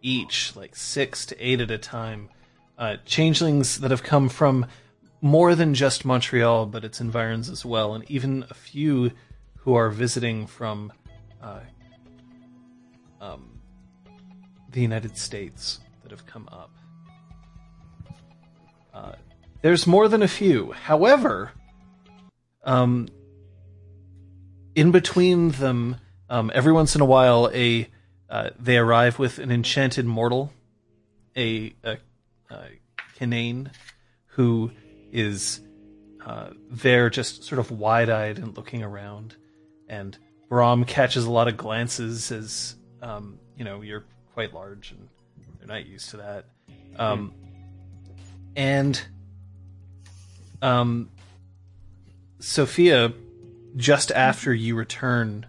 each 0.02 0.56
like 0.56 0.76
six 0.76 1.26
to 1.28 1.46
eight 1.46 1.60
at 1.62 1.72
a 1.72 1.78
time. 1.78 2.30
Uh, 2.78 2.96
changelings 3.06 3.80
that 3.80 3.92
have 3.92 4.04
come 4.04 4.30
from 4.30 4.66
more 5.22 5.56
than 5.56 5.74
just 5.74 6.06
Montreal, 6.06 6.66
but 6.68 6.84
its 6.84 7.02
environs 7.02 7.50
as 7.50 7.66
well, 7.66 7.94
and 7.94 8.10
even 8.10 8.46
a 8.50 8.54
few 8.54 9.12
who 9.58 9.76
are 9.76 9.90
visiting 9.90 10.48
from 10.48 10.94
uh, 11.42 11.60
um, 13.20 13.60
the 14.72 14.82
United 14.82 15.18
States 15.18 15.80
that 16.04 16.12
have 16.12 16.26
come 16.26 16.48
up. 16.52 16.72
Uh, 18.94 19.12
there's 19.62 19.86
more 19.86 20.08
than 20.08 20.22
a 20.22 20.28
few. 20.28 20.72
However, 20.72 21.52
um, 22.64 23.08
in 24.76 24.92
between 24.92 25.52
them, 25.52 25.98
um, 26.30 26.52
every 26.54 26.72
once 26.72 26.96
in 26.96 27.02
a 27.02 27.06
while, 27.06 27.50
a 27.54 27.90
uh, 28.30 28.52
they 28.60 28.78
arrive 28.78 29.18
with 29.18 29.40
an 29.40 29.52
enchanted 29.52 30.06
mortal, 30.06 30.54
a, 31.36 31.74
a, 31.84 31.98
a 32.52 32.68
who 34.28 34.72
is 35.12 35.62
uh, 36.26 36.50
there 36.70 37.10
just 37.10 37.44
sort 37.44 37.60
of 37.60 37.72
wide 37.72 38.10
eyed 38.10 38.38
and 38.38 38.56
looking 38.56 38.84
around. 38.84 39.36
And 39.88 40.18
Brom 40.50 40.86
catches 40.86 41.26
a 41.26 41.32
lot 41.32 41.48
of 41.48 41.58
glances 41.58 42.32
as, 42.32 42.76
um, 43.02 43.40
you 43.58 43.64
know, 43.64 43.82
you're 43.82 44.06
quite 44.34 44.54
large 44.54 44.92
and 44.92 45.08
they're 45.58 45.68
not 45.68 45.86
used 45.86 46.12
to 46.12 46.18
that. 46.18 46.46
Um, 46.98 47.34
and 48.56 49.02
um, 50.62 51.10
Sophia, 52.40 53.14
just 53.76 54.12
after 54.12 54.54
you 54.54 54.76
return 54.76 55.46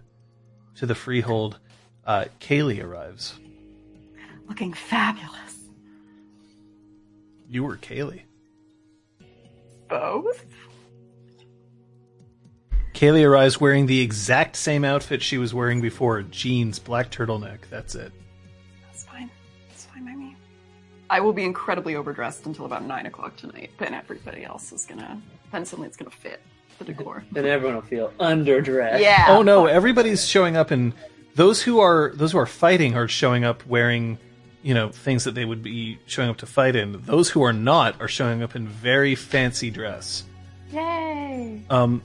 to 0.75 0.85
the 0.85 0.95
freehold, 0.95 1.59
uh, 2.05 2.25
Kaylee 2.39 2.83
arrives. 2.83 3.35
Looking 4.47 4.73
fabulous. 4.73 5.59
You 7.47 7.63
were 7.63 7.77
Kaylee. 7.77 8.21
Both? 9.91 10.45
Kaylee 12.93 13.27
arrives 13.27 13.59
wearing 13.59 13.87
the 13.87 13.99
exact 13.99 14.55
same 14.55 14.85
outfit 14.85 15.21
she 15.21 15.37
was 15.37 15.53
wearing 15.53 15.81
before 15.81 16.21
jeans, 16.23 16.79
black 16.79 17.11
turtleneck. 17.11 17.59
That's 17.69 17.93
it. 17.95 18.13
That's 18.87 19.03
fine. 19.03 19.29
That's 19.69 19.85
fine 19.85 20.05
by 20.05 20.13
me. 20.13 20.35
I 21.09 21.19
will 21.19 21.33
be 21.33 21.43
incredibly 21.43 21.95
overdressed 21.95 22.45
until 22.45 22.65
about 22.65 22.85
9 22.85 23.05
o'clock 23.05 23.35
tonight. 23.35 23.71
Then 23.77 23.93
everybody 23.93 24.45
else 24.45 24.71
is 24.71 24.85
gonna. 24.85 25.21
Then 25.51 25.65
suddenly 25.65 25.87
it's 25.87 25.97
gonna 25.97 26.09
fit 26.09 26.41
the 26.79 26.85
decor. 26.85 27.25
Then 27.33 27.45
everyone 27.45 27.75
will 27.75 27.81
feel 27.81 28.13
underdressed. 28.19 29.01
Yeah. 29.01 29.25
Oh 29.27 29.41
no, 29.41 29.65
everybody's 29.65 30.25
showing 30.25 30.55
up 30.55 30.71
and 30.71 30.93
those 31.35 31.61
who 31.61 31.81
are 31.81 32.11
those 32.15 32.31
who 32.31 32.37
are 32.37 32.45
fighting 32.45 32.95
are 32.95 33.09
showing 33.09 33.43
up 33.43 33.65
wearing, 33.65 34.19
you 34.63 34.73
know, 34.73 34.89
things 34.89 35.23
that 35.23 35.33
they 35.35 35.45
would 35.45 35.63
be 35.63 35.97
showing 36.05 36.29
up 36.29 36.37
to 36.37 36.45
fight 36.45 36.75
in. 36.75 37.01
Those 37.03 37.29
who 37.29 37.41
are 37.43 37.53
not 37.53 37.99
are 38.01 38.07
showing 38.07 38.43
up 38.43 38.55
in 38.55 38.67
very 38.67 39.15
fancy 39.15 39.69
dress. 39.71 40.23
Yay! 40.71 41.61
Um 41.69 42.01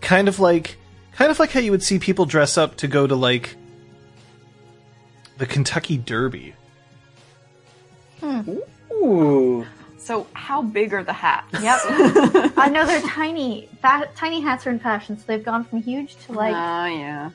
kind 0.00 0.28
of 0.28 0.38
like 0.40 0.76
kind 1.12 1.30
of 1.30 1.38
like 1.38 1.50
how 1.50 1.60
you 1.60 1.70
would 1.70 1.82
see 1.82 1.98
people 1.98 2.24
dress 2.24 2.56
up 2.56 2.76
to 2.76 2.88
go 2.88 3.06
to 3.06 3.14
like 3.14 3.56
the 5.38 5.46
Kentucky 5.46 5.96
Derby. 5.98 6.54
Ooh. 8.92 9.66
So, 9.98 10.26
how 10.32 10.62
big 10.62 10.94
are 10.94 11.04
the 11.04 11.12
hats? 11.12 11.52
Yep. 11.62 11.78
I 12.56 12.68
know 12.72 12.86
they're 12.86 13.00
tiny. 13.02 13.68
That 13.82 14.16
tiny 14.16 14.40
hats 14.40 14.66
are 14.66 14.70
in 14.70 14.78
fashion, 14.78 15.18
so 15.18 15.24
they've 15.26 15.44
gone 15.44 15.64
from 15.64 15.82
huge 15.82 16.16
to 16.26 16.32
like 16.32 16.54
Ah, 16.56 16.86
yeah. 16.86 17.30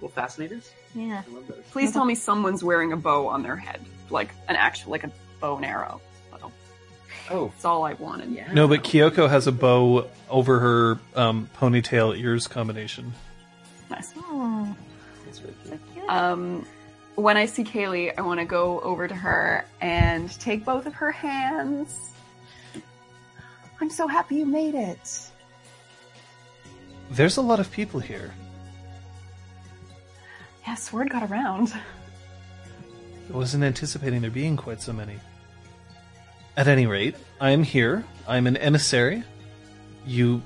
Well, 0.00 0.10
fascinators. 0.10 0.70
yeah. 0.94 1.22
I 1.28 1.34
love 1.34 1.46
those. 1.48 1.64
Please 1.72 1.92
tell 1.92 2.04
me 2.04 2.14
someone's 2.14 2.62
wearing 2.62 2.92
a 2.92 2.96
bow 2.96 3.26
on 3.26 3.42
their 3.42 3.56
head, 3.56 3.80
like 4.10 4.30
an 4.48 4.56
actual, 4.56 4.92
like 4.92 5.04
a 5.04 5.10
bow 5.40 5.56
and 5.56 5.64
arrow. 5.64 6.00
Bow. 6.30 6.52
Oh, 7.30 7.46
That's 7.48 7.64
all 7.64 7.84
I 7.84 7.94
wanted. 7.94 8.30
yeah. 8.30 8.52
No, 8.52 8.68
but 8.68 8.82
Kyoko 8.84 9.28
has 9.28 9.46
a 9.46 9.52
bow 9.52 10.08
over 10.30 10.58
her 10.60 10.98
um, 11.14 11.48
ponytail 11.58 12.16
ears 12.18 12.46
combination. 12.46 13.12
Nice. 13.90 14.12
Oh, 14.16 14.74
That's 15.24 15.40
really 15.42 15.54
cute. 15.64 15.80
cute. 15.94 16.08
Um, 16.08 16.66
when 17.14 17.36
I 17.36 17.46
see 17.46 17.64
Kaylee, 17.64 18.12
I 18.16 18.20
want 18.22 18.40
to 18.40 18.46
go 18.46 18.80
over 18.80 19.08
to 19.08 19.14
her 19.14 19.64
and 19.80 20.30
take 20.40 20.64
both 20.64 20.86
of 20.86 20.94
her 20.94 21.10
hands. 21.12 22.12
I'm 23.80 23.90
so 23.90 24.06
happy 24.06 24.36
you 24.36 24.46
made 24.46 24.74
it. 24.74 25.20
There's 27.10 27.36
a 27.36 27.42
lot 27.42 27.60
of 27.60 27.70
people 27.70 28.00
here. 28.00 28.32
Yes, 30.66 30.92
word 30.92 31.10
got 31.10 31.30
around. 31.30 31.72
I 33.32 33.36
wasn't 33.36 33.64
anticipating 33.64 34.20
there 34.20 34.30
being 34.30 34.56
quite 34.56 34.80
so 34.80 34.92
many. 34.92 35.18
At 36.56 36.68
any 36.68 36.86
rate, 36.86 37.16
I 37.40 37.50
am 37.50 37.62
here. 37.62 38.04
I'm 38.26 38.46
an 38.46 38.56
emissary. 38.56 39.22
You. 40.06 40.42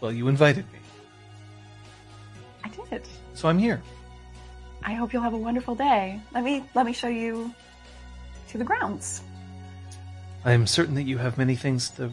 Well, 0.00 0.12
you 0.12 0.28
invited 0.28 0.64
me, 0.72 0.78
I 2.64 2.68
did. 2.90 3.02
so 3.34 3.48
I'm 3.48 3.58
here. 3.58 3.82
I 4.82 4.94
hope 4.94 5.12
you'll 5.12 5.22
have 5.22 5.34
a 5.34 5.38
wonderful 5.38 5.74
day. 5.74 6.20
Let 6.32 6.44
me 6.44 6.64
let 6.74 6.86
me 6.86 6.92
show 6.92 7.08
you 7.08 7.52
to 8.48 8.58
the 8.58 8.64
grounds. 8.64 9.22
I 10.44 10.52
am 10.52 10.66
certain 10.66 10.94
that 10.94 11.04
you 11.04 11.18
have 11.18 11.38
many 11.38 11.56
things 11.56 11.90
to 11.90 12.12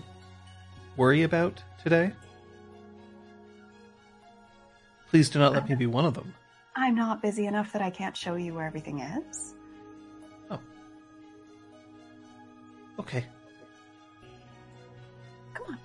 worry 0.98 1.24
about 1.24 1.62
today. 1.84 2.12
Please 5.10 5.30
do 5.30 5.40
not 5.40 5.54
let 5.54 5.70
me 5.70 5.76
be 5.76 5.86
one 5.86 6.06
of 6.06 6.16
them. 6.16 6.34
I'm 6.76 6.96
not 6.96 7.22
busy 7.22 7.46
enough 7.46 7.72
that 7.74 7.82
I 7.82 7.90
can't 7.90 8.18
show 8.18 8.36
you 8.36 8.54
where 8.54 8.66
everything 8.66 9.00
is. 9.00 9.54
Oh. 10.50 10.60
Okay. 13.00 13.26
Come 15.54 15.68
on. 15.70 15.78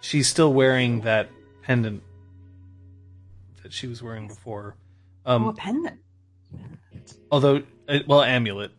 She's 0.00 0.28
still 0.28 0.52
wearing 0.52 1.00
that 1.00 1.30
pendant 1.62 2.02
that 3.62 3.72
she 3.72 3.86
was 3.86 4.02
wearing 4.02 4.28
before. 4.28 4.76
Um, 5.24 5.44
oh, 5.44 5.48
a 5.50 5.54
pendant. 5.54 6.00
although, 7.30 7.62
uh, 7.88 7.98
well, 8.06 8.22
amulet. 8.22 8.72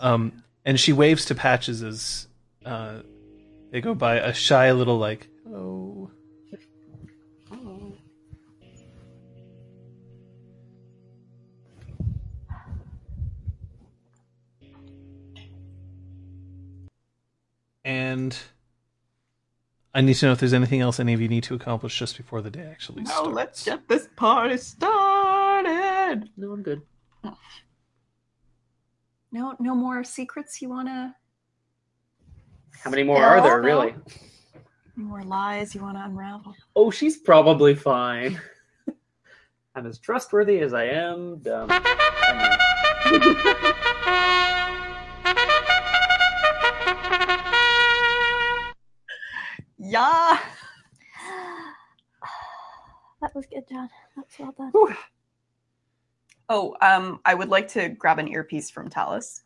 Um, 0.00 0.42
and 0.64 0.80
she 0.80 0.92
waves 0.92 1.26
to 1.26 1.34
Patches 1.34 1.82
as 1.82 2.26
uh, 2.64 3.00
they 3.70 3.80
go 3.80 3.94
by, 3.94 4.16
a 4.16 4.32
shy 4.32 4.72
little 4.72 4.98
like, 4.98 5.28
oh. 5.48 6.10
And 17.84 18.36
I 19.94 20.00
need 20.00 20.14
to 20.14 20.26
know 20.26 20.32
if 20.32 20.40
there's 20.40 20.54
anything 20.54 20.80
else 20.80 20.98
any 21.00 21.12
of 21.12 21.20
you 21.20 21.28
need 21.28 21.42
to 21.44 21.54
accomplish 21.54 21.98
just 21.98 22.16
before 22.16 22.40
the 22.40 22.50
day 22.50 22.66
actually 22.70 23.02
Now 23.02 23.10
starts. 23.10 23.28
Oh, 23.28 23.30
let's 23.30 23.64
get 23.64 23.88
this 23.88 24.08
party 24.16 24.56
started. 24.56 26.28
No, 26.36 26.52
I'm 26.52 26.62
good. 26.62 26.82
No, 29.34 29.56
no 29.58 29.74
more 29.74 30.04
secrets 30.04 30.60
you 30.60 30.68
wanna. 30.68 31.16
How 32.84 32.90
many 32.90 33.02
more 33.02 33.22
are 33.22 33.40
there, 33.40 33.62
No. 33.62 33.66
really? 33.66 33.94
More 34.94 35.22
lies 35.22 35.74
you 35.74 35.80
wanna 35.80 36.02
unravel. 36.04 36.54
Oh, 36.76 36.90
she's 36.90 37.16
probably 37.16 37.74
fine. 37.74 38.38
I'm 39.74 39.86
as 39.86 39.98
trustworthy 39.98 40.60
as 40.60 40.74
I 40.74 40.84
am 40.84 41.38
dumb. 41.38 41.70
Yeah. 49.92 50.38
that 53.20 53.34
was 53.34 53.44
good, 53.44 53.68
John. 53.68 53.90
That's 54.16 54.38
well 54.38 54.54
done. 54.56 54.70
Whew. 54.70 54.94
Oh, 56.48 56.74
um, 56.80 57.20
I 57.26 57.34
would 57.34 57.50
like 57.50 57.68
to 57.68 57.90
grab 57.90 58.18
an 58.18 58.26
earpiece 58.26 58.70
from 58.70 58.88
Talus. 58.88 59.42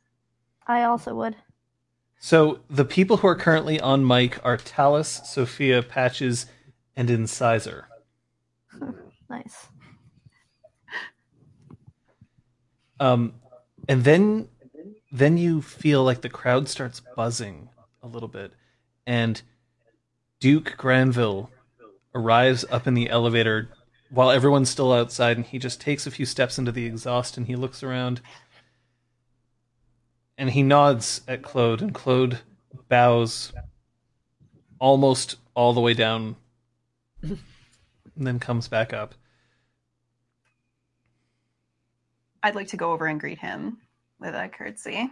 I 0.64 0.84
also 0.84 1.16
would. 1.16 1.34
So 2.20 2.60
the 2.70 2.84
people 2.84 3.16
who 3.16 3.26
are 3.26 3.34
currently 3.34 3.80
on 3.80 4.06
mic 4.06 4.38
are 4.44 4.56
Talus, 4.56 5.20
Sophia, 5.24 5.82
Patches, 5.82 6.46
and 6.94 7.10
Incisor. 7.10 7.88
Nice. 9.28 9.66
Um, 13.00 13.34
and 13.88 14.04
then 14.04 14.48
then 15.10 15.36
you 15.36 15.60
feel 15.60 16.04
like 16.04 16.20
the 16.20 16.28
crowd 16.28 16.68
starts 16.68 17.02
buzzing 17.16 17.70
a 18.04 18.06
little 18.06 18.28
bit, 18.28 18.52
and 19.04 19.42
Duke 20.40 20.74
Granville 20.76 21.50
arrives 22.14 22.64
up 22.70 22.86
in 22.86 22.94
the 22.94 23.10
elevator 23.10 23.68
while 24.10 24.30
everyone's 24.30 24.70
still 24.70 24.92
outside, 24.92 25.36
and 25.36 25.46
he 25.46 25.58
just 25.58 25.80
takes 25.80 26.06
a 26.06 26.10
few 26.10 26.26
steps 26.26 26.58
into 26.58 26.72
the 26.72 26.86
exhaust 26.86 27.36
and 27.36 27.46
he 27.46 27.56
looks 27.56 27.82
around 27.82 28.20
and 30.38 30.50
he 30.50 30.62
nods 30.62 31.22
at 31.26 31.42
Claude, 31.42 31.80
and 31.80 31.94
Claude 31.94 32.40
bows 32.88 33.52
almost 34.78 35.36
all 35.54 35.72
the 35.72 35.80
way 35.80 35.94
down 35.94 36.36
and 37.22 37.38
then 38.16 38.38
comes 38.38 38.68
back 38.68 38.92
up. 38.92 39.14
I'd 42.42 42.54
like 42.54 42.68
to 42.68 42.76
go 42.76 42.92
over 42.92 43.06
and 43.06 43.18
greet 43.18 43.38
him 43.38 43.78
with 44.20 44.34
a 44.34 44.48
curtsy. 44.48 45.10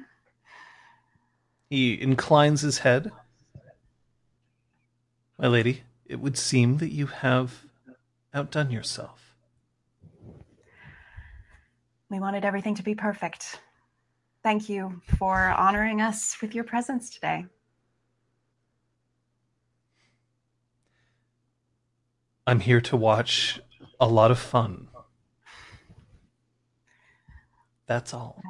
He 1.70 2.00
inclines 2.00 2.60
his 2.60 2.78
head. 2.78 3.10
My 5.38 5.48
lady, 5.48 5.82
it 6.06 6.20
would 6.20 6.38
seem 6.38 6.78
that 6.78 6.92
you 6.92 7.06
have 7.06 7.64
outdone 8.32 8.70
yourself. 8.70 9.34
We 12.08 12.20
wanted 12.20 12.44
everything 12.44 12.76
to 12.76 12.82
be 12.82 12.94
perfect. 12.94 13.60
Thank 14.42 14.68
you 14.68 15.00
for 15.18 15.48
honoring 15.48 16.00
us 16.00 16.36
with 16.40 16.54
your 16.54 16.64
presence 16.64 17.10
today. 17.10 17.46
I'm 22.46 22.60
here 22.60 22.80
to 22.82 22.96
watch 22.96 23.58
a 23.98 24.06
lot 24.06 24.30
of 24.30 24.38
fun. 24.38 24.88
That's 27.86 28.14
all. 28.14 28.40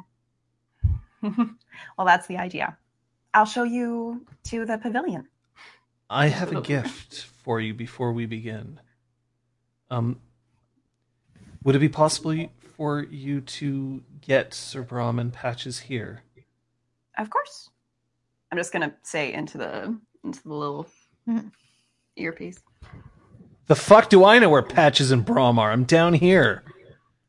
well, 1.23 2.05
that's 2.05 2.27
the 2.27 2.37
idea. 2.37 2.77
I'll 3.33 3.45
show 3.45 3.63
you 3.63 4.25
to 4.45 4.65
the 4.65 4.77
pavilion. 4.77 5.27
I 6.09 6.27
have 6.27 6.51
a 6.55 6.61
gift 6.61 7.23
for 7.43 7.59
you 7.59 7.73
before 7.73 8.11
we 8.13 8.25
begin. 8.25 8.79
Um, 9.89 10.19
would 11.63 11.75
it 11.75 11.79
be 11.79 11.89
possible 11.89 12.47
for 12.75 13.03
you 13.03 13.41
to 13.41 14.03
get 14.21 14.53
Sir 14.53 14.81
Brom 14.83 15.19
and 15.19 15.33
Patches 15.33 15.79
here? 15.79 16.21
Of 17.17 17.29
course. 17.29 17.69
I'm 18.51 18.57
just 18.57 18.71
gonna 18.71 18.93
say 19.03 19.33
into 19.33 19.57
the 19.57 19.97
into 20.23 20.43
the 20.43 20.53
little 20.53 20.87
Mhm. 21.27 21.51
earpiece. 22.15 22.59
The 23.67 23.75
fuck 23.75 24.09
do 24.09 24.23
I 24.23 24.37
know 24.39 24.49
where 24.49 24.61
Patches 24.61 25.11
and 25.11 25.25
Brom 25.25 25.57
are? 25.57 25.71
I'm 25.71 25.85
down 25.85 26.13
here. 26.13 26.63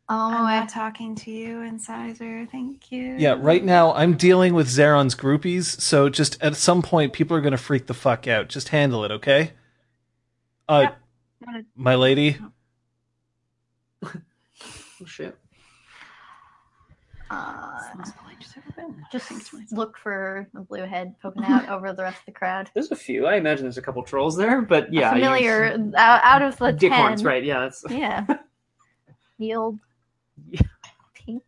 Oh, 0.08 0.30
I'm 0.30 0.60
not 0.60 0.68
talking 0.68 1.16
to 1.16 1.30
you, 1.32 1.62
Incisor. 1.62 2.46
Thank 2.52 2.92
you. 2.92 3.16
Yeah, 3.18 3.36
right 3.40 3.64
now 3.64 3.92
I'm 3.92 4.16
dealing 4.16 4.54
with 4.54 4.68
Zaron's 4.68 5.16
groupies, 5.16 5.80
so 5.80 6.08
just 6.08 6.40
at 6.40 6.54
some 6.54 6.80
point 6.80 7.12
people 7.12 7.36
are 7.36 7.40
gonna 7.40 7.56
freak 7.56 7.86
the 7.86 7.94
fuck 7.94 8.28
out. 8.28 8.48
Just 8.48 8.68
handle 8.68 9.04
it, 9.04 9.10
okay? 9.10 9.52
Uh, 10.68 10.88
Yep. 11.44 11.64
My 11.76 11.94
lady. 11.96 12.38
Oh 15.02 15.04
shit. 15.04 15.36
uh, 17.30 17.72
It's 17.78 17.90
the 17.90 17.98
most 17.98 18.16
polite 18.16 18.36
she's 18.40 18.54
ever 18.56 18.72
been. 18.74 19.04
just 19.12 19.28
Think 19.28 19.44
to 19.50 19.56
myself. 19.56 19.72
look 19.78 19.98
for 19.98 20.48
a 20.56 20.60
blue 20.60 20.84
head 20.86 21.14
poking 21.20 21.44
out 21.46 21.68
over 21.68 21.92
the 21.92 22.02
rest 22.02 22.20
of 22.20 22.24
the 22.26 22.32
crowd. 22.32 22.70
There's 22.72 22.90
a 22.90 22.96
few. 22.96 23.26
I 23.26 23.34
imagine 23.36 23.64
there's 23.64 23.76
a 23.76 23.82
couple 23.82 24.02
trolls 24.04 24.36
there, 24.36 24.62
but 24.62 24.90
yeah, 24.92 25.10
a 25.10 25.12
familiar 25.14 25.74
out, 25.96 26.20
out 26.24 26.40
of 26.42 26.56
the 26.56 26.72
dick 26.72 26.90
ten. 26.92 26.98
horns, 27.00 27.24
right? 27.24 27.44
Yeah, 27.44 27.60
that's 27.60 27.84
Yeah. 27.90 28.24
the 29.38 29.54
old 29.54 29.74
Yeah. 29.74 29.80
pink 31.14 31.42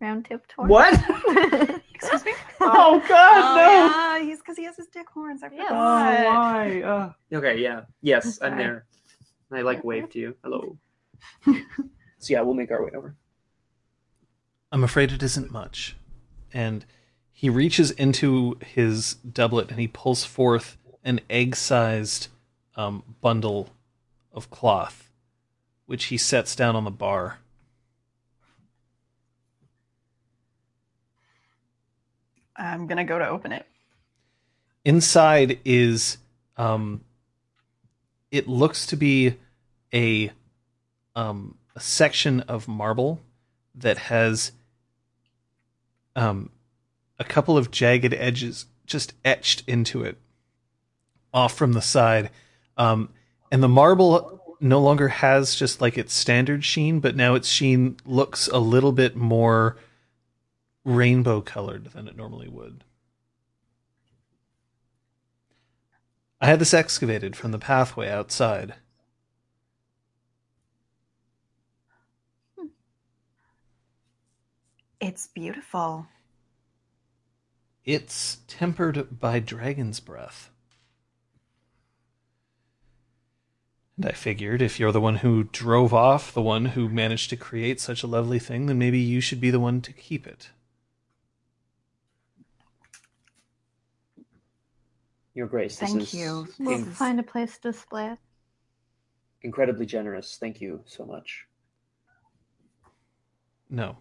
round 0.00 0.24
tipped 0.24 0.52
horn. 0.52 0.68
what? 0.68 0.94
Excuse 1.94 2.24
me? 2.24 2.32
oh 2.60 3.02
God, 3.08 3.38
Oh, 3.38 3.54
no! 3.56 4.16
yeah, 4.16 4.24
he's 4.24 4.38
because 4.38 4.56
he 4.56 4.64
has 4.64 4.76
his 4.76 4.86
dick 4.86 5.06
horns. 5.12 5.42
I 5.42 5.48
Yeah. 5.52 5.64
forgot. 5.68 5.72
Oh, 5.72 6.24
why? 6.24 6.82
Uh, 6.82 7.12
okay, 7.36 7.58
yeah, 7.60 7.82
yes, 8.02 8.38
I'm 8.42 8.52
Sorry. 8.52 8.56
there. 8.62 8.86
I 9.52 9.62
like 9.62 9.84
wave 9.84 10.08
to 10.10 10.18
you. 10.18 10.36
Hello. 10.42 10.78
so 11.44 11.54
yeah, 12.28 12.40
we'll 12.40 12.54
make 12.54 12.70
our 12.70 12.82
way 12.84 12.90
over. 12.94 13.14
I'm 14.72 14.84
afraid 14.84 15.12
it 15.12 15.22
isn't 15.22 15.50
much. 15.50 15.96
And 16.52 16.84
he 17.32 17.50
reaches 17.50 17.90
into 17.90 18.56
his 18.64 19.14
doublet 19.14 19.70
and 19.70 19.80
he 19.80 19.88
pulls 19.88 20.24
forth 20.24 20.76
an 21.04 21.20
egg 21.28 21.56
sized 21.56 22.28
um, 22.76 23.02
bundle 23.20 23.70
of 24.32 24.50
cloth, 24.50 25.10
which 25.86 26.04
he 26.04 26.16
sets 26.16 26.54
down 26.54 26.76
on 26.76 26.84
the 26.84 26.90
bar. 26.90 27.38
I'm 32.60 32.86
gonna 32.86 33.04
go 33.04 33.18
to 33.18 33.26
open 33.26 33.52
it. 33.52 33.66
Inside 34.84 35.58
is, 35.64 36.18
um, 36.56 37.00
it 38.30 38.46
looks 38.48 38.86
to 38.86 38.96
be 38.96 39.36
a, 39.92 40.30
um, 41.16 41.56
a 41.74 41.80
section 41.80 42.40
of 42.40 42.68
marble 42.68 43.20
that 43.74 43.96
has 43.98 44.52
um, 46.14 46.50
a 47.18 47.24
couple 47.24 47.56
of 47.56 47.70
jagged 47.70 48.12
edges 48.14 48.66
just 48.86 49.14
etched 49.24 49.62
into 49.66 50.02
it 50.02 50.18
off 51.32 51.54
from 51.54 51.72
the 51.72 51.82
side. 51.82 52.30
Um, 52.76 53.08
and 53.50 53.62
the 53.62 53.68
marble 53.68 54.56
no 54.60 54.80
longer 54.80 55.08
has 55.08 55.54
just 55.54 55.80
like 55.80 55.96
its 55.96 56.12
standard 56.12 56.64
sheen, 56.64 57.00
but 57.00 57.16
now 57.16 57.34
its 57.34 57.48
sheen 57.48 57.96
looks 58.04 58.48
a 58.48 58.58
little 58.58 58.92
bit 58.92 59.16
more 59.16 59.76
rainbow 60.84 61.40
colored 61.40 61.86
than 61.92 62.08
it 62.08 62.16
normally 62.16 62.48
would. 62.48 62.84
I 66.40 66.46
had 66.46 66.58
this 66.58 66.72
excavated 66.72 67.36
from 67.36 67.52
the 67.52 67.58
pathway 67.58 68.08
outside. 68.08 68.74
Hmm. 72.58 72.68
It's 75.00 75.26
beautiful. 75.26 76.06
It's 77.84 78.38
tempered 78.46 79.20
by 79.20 79.40
dragon's 79.40 80.00
breath. 80.00 80.50
And 83.96 84.06
I 84.06 84.12
figured 84.12 84.62
if 84.62 84.80
you're 84.80 84.92
the 84.92 85.00
one 85.00 85.16
who 85.16 85.44
drove 85.44 85.92
off, 85.92 86.32
the 86.32 86.40
one 86.40 86.66
who 86.66 86.88
managed 86.88 87.28
to 87.30 87.36
create 87.36 87.80
such 87.80 88.02
a 88.02 88.06
lovely 88.06 88.38
thing, 88.38 88.64
then 88.64 88.78
maybe 88.78 88.98
you 88.98 89.20
should 89.20 89.42
be 89.42 89.50
the 89.50 89.60
one 89.60 89.82
to 89.82 89.92
keep 89.92 90.26
it. 90.26 90.48
Your 95.34 95.46
Grace, 95.46 95.76
this 95.76 95.90
Thank 95.90 96.02
is 96.02 96.14
you. 96.14 96.48
We'll 96.58 96.78
in- 96.78 96.84
find 96.86 97.20
a 97.20 97.22
place 97.22 97.56
to 97.58 97.70
display 97.72 98.08
it. 98.08 98.18
incredibly 99.42 99.86
generous. 99.86 100.36
Thank 100.38 100.60
you 100.60 100.82
so 100.86 101.04
much. 101.04 101.46
No. 103.68 103.98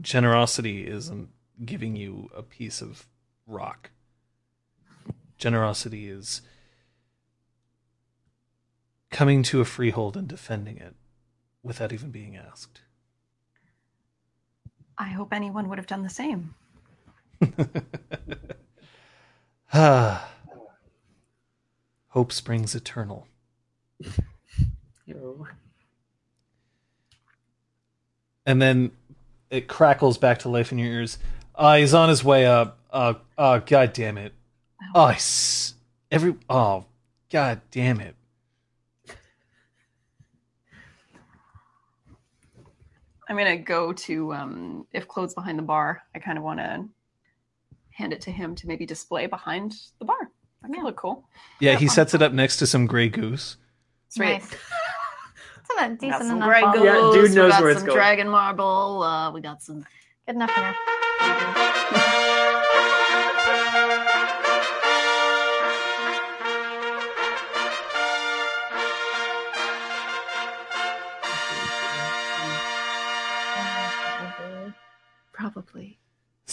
Generosity 0.00 0.86
isn't 0.86 1.30
giving 1.64 1.96
you 1.96 2.30
a 2.36 2.42
piece 2.42 2.82
of 2.82 3.06
rock. 3.46 3.90
Generosity 5.38 6.08
is 6.08 6.42
coming 9.10 9.42
to 9.44 9.60
a 9.60 9.64
freehold 9.64 10.16
and 10.16 10.28
defending 10.28 10.76
it 10.76 10.94
without 11.62 11.92
even 11.92 12.10
being 12.10 12.36
asked. 12.36 12.82
I 14.98 15.08
hope 15.08 15.32
anyone 15.32 15.68
would 15.70 15.78
have 15.78 15.86
done 15.86 16.02
the 16.02 16.10
same. 16.10 16.54
Ah. 19.72 20.26
Hope 22.10 22.32
springs 22.32 22.74
eternal. 22.74 23.26
And 28.46 28.60
then 28.60 28.92
it 29.50 29.68
crackles 29.68 30.18
back 30.18 30.38
to 30.40 30.48
life 30.48 30.72
in 30.72 30.78
your 30.78 30.88
ears. 30.88 31.18
Uh, 31.54 31.76
he's 31.76 31.94
on 31.94 32.08
his 32.08 32.24
way 32.24 32.46
up. 32.46 32.78
Uh, 32.90 33.14
uh, 33.36 33.58
god 33.58 33.92
damn 33.92 34.18
it. 34.18 34.32
Oh, 34.94 35.02
I 35.04 35.14
s- 35.14 35.74
every, 36.10 36.34
oh, 36.48 36.86
god 37.30 37.60
damn 37.70 38.00
it. 38.00 38.16
I'm 43.28 43.36
gonna 43.36 43.58
go 43.58 43.92
to 43.92 44.32
um, 44.34 44.86
if 44.92 45.06
Claude's 45.06 45.34
behind 45.34 45.58
the 45.58 45.62
bar. 45.62 46.02
I 46.14 46.18
kind 46.18 46.36
of 46.36 46.42
want 46.42 46.58
to 46.58 46.88
hand 47.92 48.12
it 48.12 48.22
to 48.22 48.30
him 48.32 48.56
to 48.56 48.66
maybe 48.66 48.86
display 48.86 49.26
behind 49.26 49.74
the 50.00 50.04
bar. 50.04 50.29
That 50.62 50.68
could 50.68 50.76
Yeah. 50.76 50.82
look 50.82 50.96
cool. 50.96 51.24
Yeah, 51.60 51.76
he 51.76 51.88
sets 51.88 52.14
it 52.14 52.22
up 52.22 52.32
next 52.32 52.56
to 52.58 52.66
some 52.66 52.86
gray 52.86 53.08
goose. 53.08 53.56
Sweet. 54.08 54.26
Nice. 54.40 54.50
It's 55.72 55.80
a 55.80 55.88
We 55.88 55.94
decent 55.94 56.10
got 56.10 56.22
some 56.22 56.36
enough 56.38 56.48
Grey 56.48 56.60
bottle. 56.62 56.84
Yeah, 56.84 56.92
Goose, 56.94 57.14
dude 57.14 57.30
we 57.30 57.36
knows 57.36 57.52
got 57.52 57.62
where 57.62 57.70
it's 57.70 57.80
some 57.80 57.86
going. 57.86 57.96
Dragon 57.96 58.28
Marble. 58.28 59.02
Uh, 59.04 59.30
we 59.30 59.40
got 59.40 59.62
some. 59.62 59.86
Good 60.26 60.34
enough 60.34 60.50
for 60.50 60.60
now. 60.60 61.54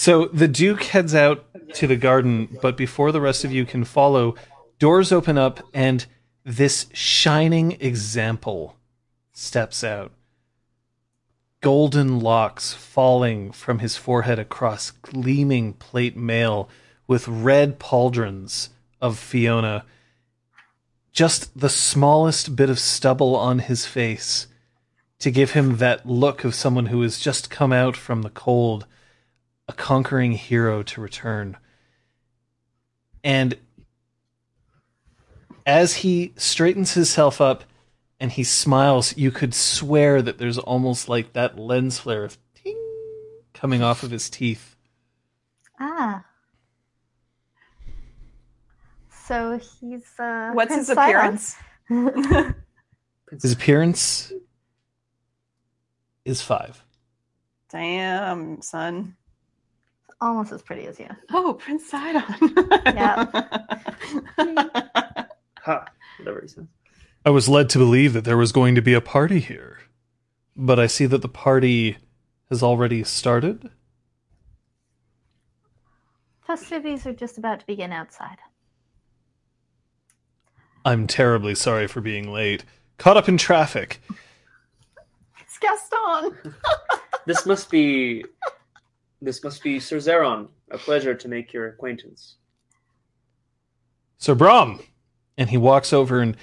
So 0.08 0.28
the 0.28 0.48
Duke 0.48 0.84
heads 0.84 1.14
out 1.14 1.44
to 1.74 1.86
the 1.86 1.98
garden, 1.98 2.58
but 2.62 2.78
before 2.78 3.12
the 3.12 3.20
rest 3.20 3.44
of 3.44 3.52
you 3.52 3.66
can 3.66 3.84
follow, 3.84 4.36
doors 4.80 5.12
open 5.12 5.38
up 5.38 5.60
and 5.74 6.06
this 6.46 6.86
shining 6.94 7.74
example 7.82 8.78
steps 9.34 9.84
out. 9.84 10.14
Golden 11.60 12.22
locks 12.22 12.72
falling 12.72 13.52
from 13.52 13.80
his 13.80 13.98
forehead 13.98 14.40
across 14.40 14.92
gleaming 14.92 15.74
plate 15.74 16.16
mail 16.16 16.70
with 17.06 17.28
red 17.28 17.78
pauldrons 17.78 18.70
of 19.02 19.20
Fiona. 19.20 19.84
Just 21.12 21.60
the 21.60 21.68
smallest 21.68 22.56
bit 22.56 22.70
of 22.70 22.80
stubble 22.80 23.36
on 23.36 23.60
his 23.60 23.86
face 23.86 24.48
to 25.20 25.32
give 25.32 25.52
him 25.52 25.80
that 25.80 26.06
look 26.06 26.46
of 26.46 26.56
someone 26.56 26.86
who 26.86 27.02
has 27.02 27.20
just 27.20 27.50
come 27.50 27.74
out 27.74 27.98
from 27.98 28.22
the 28.22 28.30
cold 28.30 28.86
a 29.68 29.74
conquering 29.74 30.34
hero 30.34 30.84
to 30.84 31.02
return. 31.02 31.58
And 33.24 33.58
as 35.66 35.96
he 35.96 36.34
straightens 36.38 36.94
himself 36.94 37.42
up 37.42 37.64
and 38.20 38.32
he 38.32 38.44
smiles, 38.44 39.16
you 39.18 39.32
could 39.32 39.54
swear 39.54 40.22
that 40.22 40.38
there's 40.38 40.58
almost 40.58 41.10
like 41.10 41.34
that 41.34 41.60
lens 41.60 42.00
flare 42.00 42.24
of 42.24 42.38
ting 42.56 42.78
coming 43.54 43.84
off 43.84 44.04
of 44.04 44.12
his 44.12 44.30
teeth. 44.30 44.76
Ah. 45.80 46.24
So 49.26 49.60
he's 49.60 50.18
uh 50.18 50.52
What's 50.54 50.70
Prince 50.70 50.88
his 50.88 50.98
appearance? 50.98 51.56
His 53.42 53.52
appearance 53.52 54.32
is 56.24 56.42
five. 56.42 56.82
Damn, 57.70 58.62
son. 58.62 59.18
Almost 60.20 60.52
as 60.52 60.62
pretty 60.62 60.88
as 60.88 61.00
you. 61.00 61.08
Oh, 61.32 61.54
Prince 61.54 61.90
Sidon. 61.90 62.24
Yeah. 62.86 63.26
Ha! 65.68 65.86
Whatever 66.18 66.40
he 66.42 66.48
says. 66.48 66.64
I 67.26 67.30
was 67.30 67.50
led 67.50 67.70
to 67.72 67.78
believe 67.78 68.14
that 68.14 68.24
there 68.24 68.38
was 68.38 68.54
going 68.54 68.76
to 68.76 68.82
be 68.82 68.94
a 68.94 69.02
party 69.02 69.42
here, 69.42 69.80
but 70.56 70.80
I 70.80 70.88
see 70.88 71.06
that 71.08 71.22
the 71.22 71.28
party 71.28 71.98
has 72.50 72.64
already 72.64 73.04
started. 73.04 73.70
Festivities 76.46 77.06
are 77.06 77.12
just 77.12 77.38
about 77.38 77.60
to 77.60 77.66
begin 77.66 77.92
outside. 77.92 78.38
I'm 80.86 81.06
terribly 81.06 81.54
sorry 81.54 81.88
for 81.88 82.00
being 82.00 82.32
late. 82.32 82.64
Caught 82.98 83.18
up 83.18 83.28
in 83.28 83.36
traffic. 83.36 84.00
It's 85.42 85.58
It's 85.58 85.60
Gaston. 85.60 86.54
This 87.26 87.46
must 87.46 87.70
be 87.70 88.24
this 89.22 89.44
must 89.44 89.64
be 89.64 89.80
Sir 89.80 89.98
Zeron. 89.98 90.50
A 90.72 90.78
pleasure 90.78 91.16
to 91.16 91.28
make 91.28 91.54
your 91.54 91.68
acquaintance. 91.68 92.36
Sir 94.18 94.36
Brom! 94.36 94.82
And 95.38 95.50
he 95.50 95.58
walks 95.58 95.94
over 95.94 96.20
and 96.20 96.36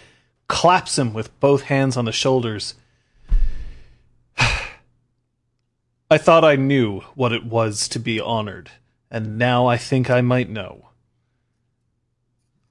claps 0.49 0.99
him 0.99 1.13
with 1.13 1.39
both 1.41 1.63
hands 1.65 1.97
on 1.97 2.05
the 2.05 2.13
shoulders. 2.13 2.75
I 4.39 6.19
thought 6.19 6.45
I 6.45 6.57
knew 6.57 7.01
what 7.15 7.33
it 7.33 7.45
was 7.45 7.89
to 7.89 7.99
be 7.99 8.21
honored, 8.21 8.71
and 9.11 9.37
now 9.37 9.67
I 9.67 9.77
think 9.77 10.09
I 10.09 10.21
might 10.21 10.49
know. 10.49 10.91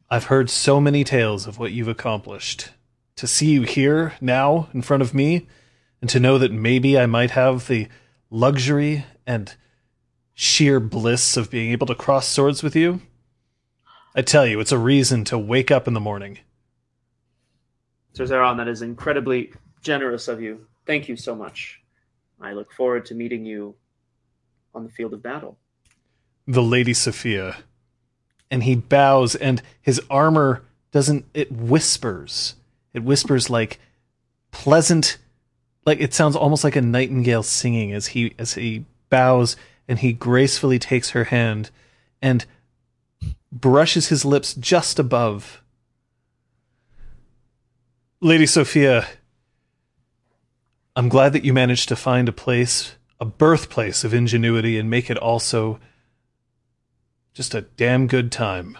I've 0.10 0.26
heard 0.26 0.50
so 0.50 0.80
many 0.80 1.04
tales 1.04 1.48
of 1.48 1.60
what 1.60 1.72
you've 1.72 1.88
accomplished. 1.88 2.70
To 3.18 3.28
see 3.28 3.52
you 3.52 3.64
here, 3.64 4.14
now, 4.22 4.70
in 4.74 4.82
front 4.82 5.04
of 5.04 5.14
me, 5.14 5.48
and 6.02 6.10
to 6.10 6.20
know 6.20 6.38
that 6.38 6.52
maybe 6.52 6.98
I 6.98 7.06
might 7.06 7.32
have 7.32 7.68
the 7.68 7.88
luxury 8.30 9.06
and 9.28 9.56
sheer 10.34 10.80
bliss 10.80 11.38
of 11.38 11.50
being 11.50 11.72
able 11.72 11.88
to 11.88 11.96
cross 11.96 12.28
swords 12.28 12.64
with 12.64 12.76
you, 12.76 13.02
I 14.16 14.22
tell 14.22 14.46
you, 14.46 14.60
it's 14.60 14.72
a 14.72 14.78
reason 14.78 15.24
to 15.26 15.38
wake 15.38 15.72
up 15.72 15.88
in 15.88 15.94
the 15.94 16.00
morning. 16.00 16.40
Sir 18.14 18.26
Zeron, 18.26 18.58
that 18.58 18.68
is 18.68 18.84
incredibly 18.84 19.52
generous 19.82 20.28
of 20.28 20.40
you. 20.42 20.68
Thank 20.86 21.10
you 21.10 21.16
so 21.16 21.36
much. 21.36 21.82
I 22.40 22.54
look 22.54 22.72
forward 22.72 23.06
to 23.08 23.16
meeting 23.16 23.46
you 23.46 23.76
on 24.76 24.84
the 24.84 24.92
field 24.92 25.14
of 25.14 25.24
battle. 25.24 25.58
The 26.46 26.62
Lady 26.62 26.94
Sophia. 26.94 27.58
And 28.52 28.64
he 28.64 28.76
bows, 28.76 29.34
and 29.34 29.64
his 29.82 30.00
armor 30.10 30.64
doesn't, 30.92 31.26
it 31.34 31.52
whispers. 31.52 32.56
It 32.94 33.04
whispers 33.04 33.50
like 33.50 33.80
pleasant, 34.52 35.18
like 35.86 36.00
it 36.00 36.14
sounds 36.14 36.36
almost 36.36 36.64
like 36.64 36.76
a 36.76 36.82
nightingale 36.82 37.42
singing 37.42 37.94
as 37.94 38.08
he, 38.08 38.36
as 38.38 38.54
he 38.54 38.86
bows 39.10 39.56
and 39.88 40.00
he 40.00 40.14
gracefully 40.14 40.80
takes 40.80 41.12
her 41.12 41.26
hand 41.26 41.70
and 42.22 42.46
brushes 43.52 44.08
his 44.08 44.26
lips 44.26 44.54
just 44.54 45.00
above. 45.00 45.62
Lady 48.22 48.46
Sophia, 48.46 49.06
I'm 50.96 51.10
glad 51.10 51.34
that 51.34 51.44
you 51.44 51.54
managed 51.54 51.90
to 51.90 51.96
find 51.96 52.30
a 52.30 52.34
place, 52.34 52.96
a 53.20 53.26
birthplace 53.26 54.04
of 54.04 54.14
ingenuity, 54.14 54.78
and 54.78 54.90
make 54.90 55.10
it 55.10 55.18
also 55.18 55.80
just 57.34 57.54
a 57.54 57.62
damn 57.62 58.08
good 58.08 58.32
time. 58.32 58.78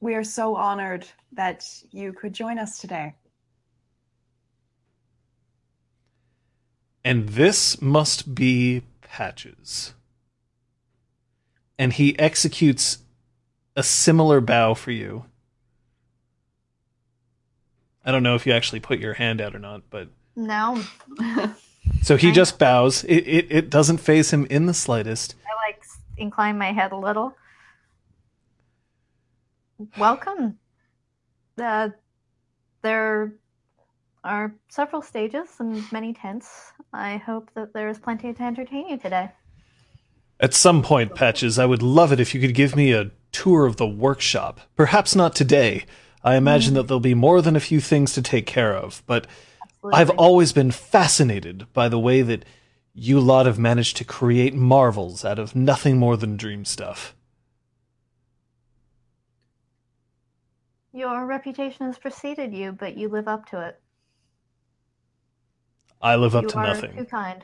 We 0.00 0.14
are 0.14 0.24
so 0.24 0.54
honored 0.54 1.06
that 1.32 1.66
you 1.90 2.12
could 2.12 2.32
join 2.32 2.58
us 2.58 2.78
today. 2.78 3.14
And 7.06 7.28
this 7.28 7.80
must 7.80 8.34
be 8.34 8.82
Patches. 9.00 9.94
And 11.78 11.92
he 11.92 12.18
executes 12.18 12.98
a 13.76 13.84
similar 13.84 14.40
bow 14.40 14.74
for 14.74 14.90
you. 14.90 15.24
I 18.04 18.10
don't 18.10 18.24
know 18.24 18.34
if 18.34 18.44
you 18.44 18.52
actually 18.52 18.80
put 18.80 18.98
your 18.98 19.14
hand 19.14 19.40
out 19.40 19.54
or 19.54 19.60
not, 19.60 19.82
but 19.88 20.08
No, 20.34 20.82
so 22.02 22.16
he 22.16 22.32
just 22.32 22.58
bows. 22.58 23.04
It, 23.04 23.24
it 23.28 23.46
it 23.50 23.70
doesn't 23.70 23.98
phase 23.98 24.32
him 24.32 24.44
in 24.50 24.66
the 24.66 24.74
slightest. 24.74 25.36
I 25.46 25.68
like 25.68 25.84
incline 26.16 26.58
my 26.58 26.72
head 26.72 26.90
a 26.90 26.96
little. 26.96 27.36
Welcome. 29.96 30.58
Uh, 31.56 31.90
there 32.82 33.32
are 34.26 34.54
several 34.68 35.02
stages 35.02 35.48
and 35.58 35.90
many 35.92 36.12
tents. 36.12 36.72
I 36.92 37.16
hope 37.16 37.50
that 37.54 37.72
there 37.72 37.88
is 37.88 37.98
plenty 37.98 38.32
to 38.32 38.42
entertain 38.42 38.88
you 38.88 38.98
today. 38.98 39.30
At 40.38 40.52
some 40.52 40.82
point, 40.82 41.14
Patches, 41.14 41.58
I 41.58 41.64
would 41.64 41.82
love 41.82 42.12
it 42.12 42.20
if 42.20 42.34
you 42.34 42.40
could 42.40 42.54
give 42.54 42.76
me 42.76 42.92
a 42.92 43.10
tour 43.32 43.64
of 43.64 43.76
the 43.76 43.86
workshop. 43.86 44.60
Perhaps 44.76 45.16
not 45.16 45.34
today. 45.34 45.86
I 46.22 46.36
imagine 46.36 46.70
mm-hmm. 46.70 46.76
that 46.76 46.88
there'll 46.88 47.00
be 47.00 47.14
more 47.14 47.40
than 47.40 47.56
a 47.56 47.60
few 47.60 47.80
things 47.80 48.12
to 48.14 48.22
take 48.22 48.46
care 48.46 48.74
of, 48.74 49.02
but 49.06 49.26
I've 49.92 50.10
always 50.10 50.52
been 50.52 50.72
fascinated 50.72 51.72
by 51.72 51.88
the 51.88 51.98
way 51.98 52.22
that 52.22 52.44
you 52.92 53.20
lot 53.20 53.46
have 53.46 53.58
managed 53.58 53.96
to 53.98 54.04
create 54.04 54.54
marvels 54.54 55.24
out 55.24 55.38
of 55.38 55.54
nothing 55.54 55.98
more 55.98 56.16
than 56.16 56.36
dream 56.36 56.64
stuff. 56.64 57.14
Your 60.92 61.26
reputation 61.26 61.86
has 61.86 61.98
preceded 61.98 62.54
you, 62.54 62.72
but 62.72 62.96
you 62.96 63.08
live 63.08 63.28
up 63.28 63.46
to 63.50 63.60
it. 63.60 63.80
I 66.06 66.14
live 66.14 66.36
up 66.36 66.44
you 66.44 66.48
to 66.50 66.58
are 66.58 66.66
nothing. 66.68 66.96
too 66.96 67.04
kind. 67.04 67.42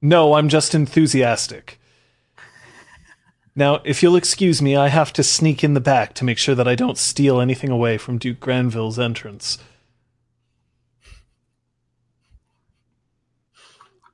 No, 0.00 0.34
I'm 0.34 0.48
just 0.48 0.76
enthusiastic. 0.76 1.80
Now, 3.56 3.80
if 3.84 4.00
you'll 4.00 4.14
excuse 4.14 4.62
me, 4.62 4.76
I 4.76 4.88
have 4.88 5.12
to 5.14 5.24
sneak 5.24 5.64
in 5.64 5.74
the 5.74 5.80
back 5.80 6.14
to 6.14 6.24
make 6.24 6.38
sure 6.38 6.54
that 6.54 6.68
I 6.68 6.76
don't 6.76 6.96
steal 6.96 7.40
anything 7.40 7.68
away 7.70 7.98
from 7.98 8.16
Duke 8.16 8.38
Granville's 8.38 8.98
entrance. 8.98 9.58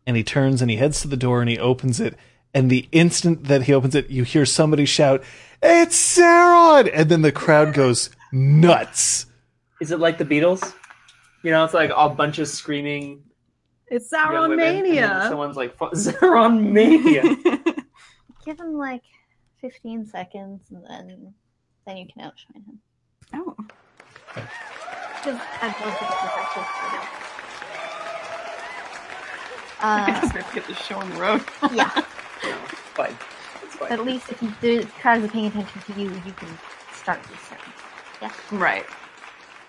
And 0.06 0.16
he 0.16 0.24
turns 0.24 0.62
and 0.62 0.70
he 0.70 0.78
heads 0.78 1.02
to 1.02 1.08
the 1.08 1.18
door 1.18 1.42
and 1.42 1.50
he 1.50 1.58
opens 1.58 2.00
it. 2.00 2.16
And 2.54 2.70
the 2.70 2.88
instant 2.92 3.44
that 3.44 3.64
he 3.64 3.74
opens 3.74 3.94
it, 3.94 4.08
you 4.08 4.22
hear 4.22 4.46
somebody 4.46 4.86
shout, 4.86 5.22
It's 5.62 6.16
Saron! 6.16 6.90
And 6.94 7.10
then 7.10 7.20
the 7.20 7.30
crowd 7.30 7.74
goes 7.74 8.08
nuts. 8.32 9.26
Is 9.82 9.90
it 9.90 10.00
like 10.00 10.16
the 10.16 10.24
Beatles? 10.24 10.72
You 11.46 11.52
know, 11.52 11.64
it's 11.64 11.74
like 11.74 11.92
a 11.96 12.08
bunch 12.08 12.40
of 12.40 12.48
screaming 12.48 13.22
It's 13.86 14.10
young 14.10 14.32
women, 14.32 14.58
and 14.58 14.60
then 14.60 14.82
Mania. 14.82 15.26
Someone's 15.28 15.56
like, 15.56 15.76
"Fu- 15.78 15.84
Zeron 15.94 16.72
Mania. 16.72 17.22
Give 18.44 18.58
him 18.58 18.76
like 18.76 19.04
15 19.60 20.06
seconds 20.06 20.62
and 20.72 20.84
then 20.90 21.34
then 21.86 21.96
you 21.98 22.06
can 22.12 22.22
outshine 22.24 22.64
him. 22.64 22.80
oh, 23.34 23.54
Because 24.34 25.38
I'd 25.62 25.74
love 25.80 25.94
to 25.94 26.00
get 26.00 26.10
this 26.10 26.32
actually 26.34 26.64
started. 26.74 27.08
I 29.78 30.10
Uh, 30.10 30.20
just 30.20 30.32
have 30.34 30.48
to 30.48 30.54
get 30.56 30.66
this 30.66 30.78
show 30.78 30.96
on 30.96 31.08
the 31.10 31.16
road. 31.20 31.44
yeah, 31.72 31.90
no, 31.94 32.02
it's 32.72 32.80
fine. 32.96 33.16
It's 33.62 33.76
fine. 33.76 33.92
at 33.92 34.04
least 34.04 34.30
if 34.32 34.42
you 34.42 34.52
the 34.60 34.84
crowds 35.00 35.24
are 35.24 35.28
paying 35.28 35.46
attention 35.46 35.80
to 35.82 35.92
you, 36.00 36.10
you 36.10 36.32
can 36.32 36.48
start 36.92 37.22
this 37.30 37.38
sentence. 37.42 38.34
right. 38.50 38.84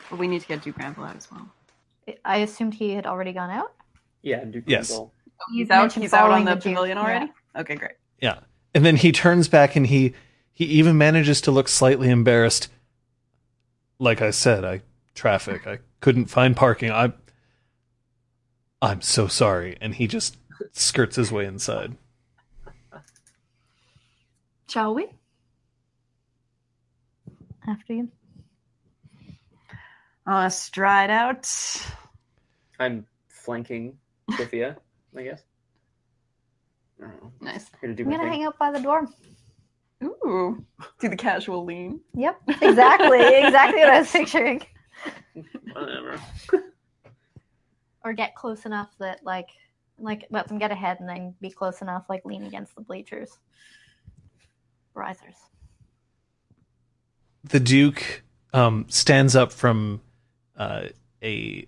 But 0.10 0.18
we 0.18 0.28
need 0.28 0.42
to 0.42 0.48
get 0.48 0.64
Duke 0.64 0.76
Granville 0.78 1.04
out 1.04 1.16
as 1.18 1.30
well. 1.32 1.48
I 2.26 2.38
assumed 2.38 2.74
he 2.74 2.92
had 2.92 3.06
already 3.06 3.34
gone 3.34 3.50
out. 3.50 3.74
Yeah, 4.22 4.44
Duke 4.46 4.64
Yes. 4.68 4.90
Granville. 4.90 5.14
Oh, 5.40 5.54
he's 5.54 5.70
out. 5.70 5.94
He's 5.94 6.14
out 6.14 6.32
on 6.32 6.46
the, 6.46 6.52
the 6.52 6.56
Duke, 6.56 6.64
pavilion 6.76 6.98
yeah. 6.98 7.04
already. 7.04 7.32
Okay, 7.56 7.76
great. 7.76 7.92
Yeah. 8.22 8.40
And 8.74 8.86
then 8.86 8.96
he 8.96 9.12
turns 9.12 9.48
back 9.48 9.76
and 9.76 9.88
he 9.88 10.14
he 10.52 10.66
even 10.66 10.98
manages 10.98 11.42
to 11.42 11.52
look 11.52 11.68
slightly 11.68 12.10
embarrassed. 12.10 12.70
Like 14.00 14.22
I 14.22 14.32
said, 14.32 14.66
I 14.66 14.82
traffic. 15.14 15.68
I 15.68 15.80
couldn't 16.02 16.26
find 16.26 16.56
parking. 16.56 16.92
I 16.92 17.14
I'm 18.82 19.02
so 19.02 19.28
sorry. 19.28 19.78
And 19.82 19.96
he 19.96 20.08
just 20.08 20.38
skirts 20.72 21.16
his 21.16 21.32
way 21.32 21.46
inside. 21.46 21.96
Shall 24.68 24.94
we? 24.94 25.08
After 27.68 27.94
you. 27.94 28.10
Uh, 30.28 30.50
stride 30.50 31.10
out. 31.10 31.50
I'm 32.80 33.06
flanking 33.30 33.98
Sophia, 34.38 34.76
I 35.16 35.24
guess. 35.24 35.42
I 37.02 37.08
don't. 37.08 37.42
Nice. 37.42 37.68
Here 37.80 37.90
to 37.90 37.96
do 37.96 38.04
I'm 38.04 38.10
gonna 38.10 38.24
thing. 38.24 38.32
hang 38.34 38.44
out 38.44 38.60
by 38.60 38.72
the 38.72 38.82
door. 38.82 39.08
Ooh. 40.04 40.64
Do 41.00 41.08
the 41.10 41.16
casual 41.16 41.64
lean. 41.64 42.02
Yep, 42.14 42.42
exactly, 42.62 43.20
exactly 43.20 43.80
what 43.80 43.90
I 43.90 44.00
was 44.00 44.12
picturing. 44.12 44.62
Whatever. 45.74 46.20
Or 48.04 48.14
get 48.14 48.36
close 48.36 48.66
enough 48.66 48.90
that 49.00 49.24
like 49.24 49.50
like 49.98 50.26
let 50.30 50.48
them 50.50 50.60
get 50.60 50.72
ahead 50.72 51.00
and 51.00 51.08
then 51.08 51.34
be 51.42 51.50
close 51.50 51.82
enough, 51.82 52.06
like 52.10 52.26
lean 52.26 52.44
against 52.44 52.76
the 52.76 52.82
bleachers. 52.82 53.38
Risers. 54.94 55.36
The 57.46 57.60
Duke 57.60 58.24
um, 58.54 58.86
stands 58.90 59.36
up 59.36 59.52
from 59.54 60.02
uh, 60.58 60.88
a, 61.24 61.68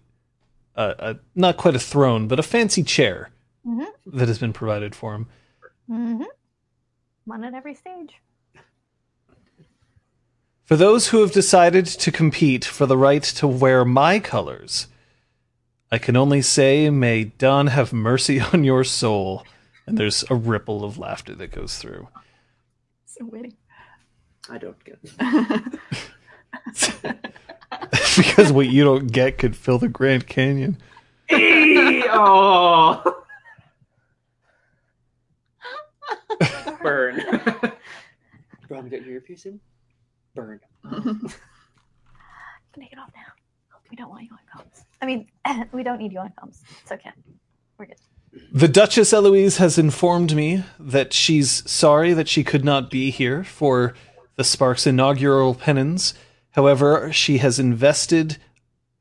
a, 0.75 0.83
a 0.99 1.19
not 1.35 1.57
quite 1.57 1.75
a 1.75 1.79
throne, 1.79 2.27
but 2.27 2.39
a 2.39 2.43
fancy 2.43 2.83
chair 2.83 3.29
Mhm. 3.65 3.85
that 4.07 4.27
has 4.27 4.39
been 4.39 4.53
provided 4.53 4.95
for 4.95 5.13
him. 5.15 5.27
Mm-hmm. 5.89 6.23
One 7.25 7.43
at 7.43 7.53
every 7.53 7.75
stage. 7.75 8.15
For 10.63 10.75
those 10.75 11.07
who 11.09 11.21
have 11.21 11.31
decided 11.31 11.85
to 11.87 12.11
compete 12.11 12.63
for 12.63 12.85
the 12.85 12.97
right 12.97 13.23
to 13.23 13.47
wear 13.47 13.83
my 13.83 14.19
colors, 14.19 14.87
I 15.91 15.97
can 15.97 16.15
only 16.15 16.41
say, 16.43 16.89
may 16.91 17.23
Don 17.25 17.67
have 17.67 17.91
mercy 17.91 18.39
on 18.53 18.63
your 18.63 18.83
soul. 18.83 19.45
And 19.87 19.97
there's 19.97 20.23
a 20.29 20.35
ripple 20.35 20.83
of 20.83 20.99
laughter 20.99 21.33
that 21.35 21.51
goes 21.51 21.77
through. 21.79 22.07
So 23.05 23.25
witty. 23.25 23.55
I 24.47 24.57
don't 24.59 24.83
get 24.83 24.99
it. 25.03 25.79
because 28.17 28.51
what 28.51 28.67
you 28.67 28.83
don't 28.83 29.11
get 29.11 29.37
could 29.37 29.55
fill 29.55 29.77
the 29.77 29.87
Grand 29.87 30.27
Canyon. 30.27 30.77
oh. 31.31 33.19
Burn. 36.81 37.21
Bro, 38.67 38.81
we 38.81 38.89
got 38.89 39.03
your 39.05 39.15
earpiece 39.15 39.45
in? 39.45 39.59
Burn. 40.35 40.59
Take 42.75 42.91
it 42.93 42.99
off 42.99 43.11
now. 43.15 43.33
We 43.89 43.95
don't 43.95 44.09
want 44.09 44.23
you 44.23 44.29
on 44.31 44.39
comms. 44.61 44.83
I 45.01 45.05
mean, 45.05 45.27
we 45.71 45.83
don't 45.83 45.97
need 45.97 46.13
you 46.13 46.19
on 46.19 46.31
comms. 46.39 46.61
It's 46.81 46.91
okay. 46.91 47.11
We're 47.77 47.87
good. 47.87 47.97
The 48.51 48.67
Duchess 48.67 49.11
Eloise 49.11 49.57
has 49.57 49.79
informed 49.79 50.35
me 50.35 50.63
that 50.79 51.13
she's 51.13 51.69
sorry 51.69 52.13
that 52.13 52.27
she 52.27 52.43
could 52.43 52.63
not 52.63 52.91
be 52.91 53.09
here 53.09 53.43
for 53.43 53.95
the 54.35 54.43
Sparks 54.43 54.85
inaugural 54.85 55.55
pennons. 55.55 56.13
However, 56.51 57.11
she 57.13 57.37
has 57.37 57.59
invested 57.59 58.37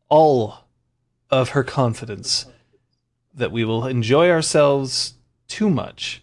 all 0.09 0.65
of 1.31 1.51
her 1.51 1.65
confidence 1.65 2.47
that 3.35 3.53
we 3.53 3.65
will 3.65 3.87
enjoy 3.87 4.31
ourselves 4.31 5.15
too 5.47 5.71
much, 5.71 6.23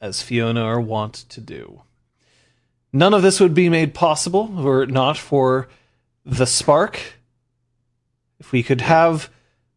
as 0.00 0.22
Fiona 0.22 0.62
are 0.62 0.80
wont 0.80 1.14
to 1.28 1.40
do. 1.40 1.82
None 2.92 3.14
of 3.14 3.22
this 3.22 3.40
would 3.40 3.54
be 3.54 3.68
made 3.68 3.94
possible 3.94 4.46
were 4.48 4.82
it 4.82 4.90
not 4.90 5.18
for 5.18 5.68
the 6.24 6.46
spark. 6.46 7.14
If 8.40 8.52
we 8.52 8.62
could 8.62 8.80
have 8.80 9.30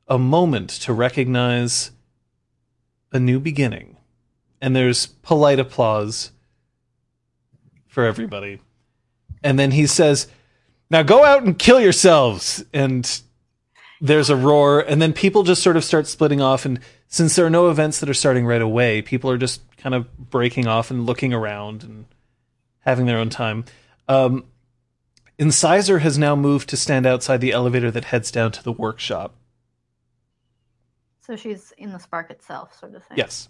a 0.08 0.18
moment 0.18 0.70
to 0.70 0.94
recognize 0.94 1.92
a 3.12 3.20
new 3.20 3.40
beginning. 3.40 3.98
And 4.62 4.76
there's 4.76 5.08
polite 5.08 5.60
applause 5.60 6.32
for 7.88 8.06
everybody. 8.06 8.60
And 9.44 9.58
then 9.58 9.72
he 9.72 9.88
says, 9.88 10.28
Now 10.90 11.04
go 11.04 11.24
out 11.24 11.44
and 11.44 11.58
kill 11.58 11.80
yourselves. 11.80 12.64
And 12.74 13.22
there's 14.00 14.30
a 14.30 14.36
roar. 14.36 14.82
And 14.82 15.02
then 15.02 15.14
people 15.14 15.44
just 15.44 15.64
sort 15.64 15.78
of 15.78 15.84
start 15.84 16.08
splitting 16.08 16.42
off. 16.42 16.66
And 16.66 16.80
since 17.08 17.36
there 17.36 17.46
are 17.46 17.52
no 17.52 17.70
events 17.70 18.00
that 18.00 18.10
are 18.10 18.14
starting 18.14 18.46
right 18.46 18.62
away, 18.62 19.02
people 19.02 19.30
are 19.30 19.38
just 19.38 19.62
kind 19.78 19.96
of 19.96 20.30
breaking 20.30 20.68
off 20.68 20.92
and 20.92 21.06
looking 21.06 21.34
around 21.34 21.84
and 21.84 22.06
having 22.80 23.06
their 23.06 23.18
own 23.18 23.30
time. 23.30 23.66
Um, 24.08 24.46
Incisor 25.38 26.00
has 26.00 26.18
now 26.18 26.36
moved 26.36 26.70
to 26.70 26.78
stand 26.78 27.06
outside 27.06 27.42
the 27.42 27.52
elevator 27.52 27.90
that 27.92 28.06
heads 28.06 28.32
down 28.32 28.52
to 28.52 28.64
the 28.64 28.72
workshop. 28.72 29.36
So 31.22 31.36
she's 31.36 31.74
in 31.78 31.92
the 31.92 32.00
spark 32.00 32.30
itself, 32.30 32.78
sort 32.78 32.94
of 32.94 33.04
thing. 33.06 33.18
Yes. 33.18 33.50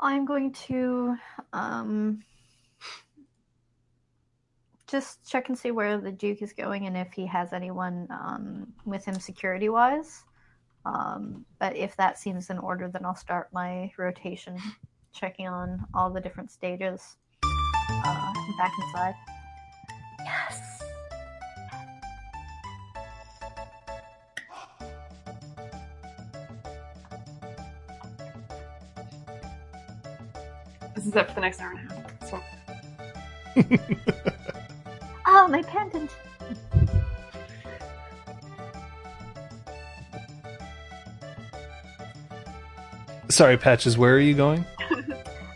I'm 0.00 0.24
going 0.24 0.52
to 0.68 1.16
um, 1.52 2.22
just 4.86 5.28
check 5.28 5.48
and 5.48 5.58
see 5.58 5.70
where 5.70 5.98
the 5.98 6.12
Duke 6.12 6.42
is 6.42 6.52
going 6.52 6.86
and 6.86 6.96
if 6.96 7.12
he 7.12 7.26
has 7.26 7.52
anyone 7.52 8.06
um, 8.10 8.72
with 8.84 9.04
him 9.04 9.18
security 9.18 9.68
wise. 9.68 10.24
Um, 10.84 11.44
but 11.58 11.76
if 11.76 11.96
that 11.96 12.18
seems 12.18 12.48
in 12.50 12.58
order, 12.58 12.88
then 12.88 13.04
I'll 13.04 13.14
start 13.14 13.48
my 13.52 13.92
rotation, 13.98 14.56
checking 15.12 15.48
on 15.48 15.84
all 15.94 16.10
the 16.10 16.20
different 16.20 16.50
stages 16.50 17.16
uh, 17.42 18.32
back 18.56 18.72
inside. 18.80 19.14
Yes. 20.24 20.77
Is 31.08 31.16
up 31.16 31.28
for 31.28 31.34
the 31.34 31.40
next 31.40 31.60
hour 31.60 31.70
and 31.70 31.90
a 31.90 31.94
half. 31.94 32.28
So 32.28 32.40
Oh, 35.26 35.48
my 35.48 35.62
pendant. 35.62 36.10
Sorry, 43.28 43.58
Patches, 43.58 43.98
where 43.98 44.14
are 44.14 44.20
you 44.20 44.34
going? 44.34 44.64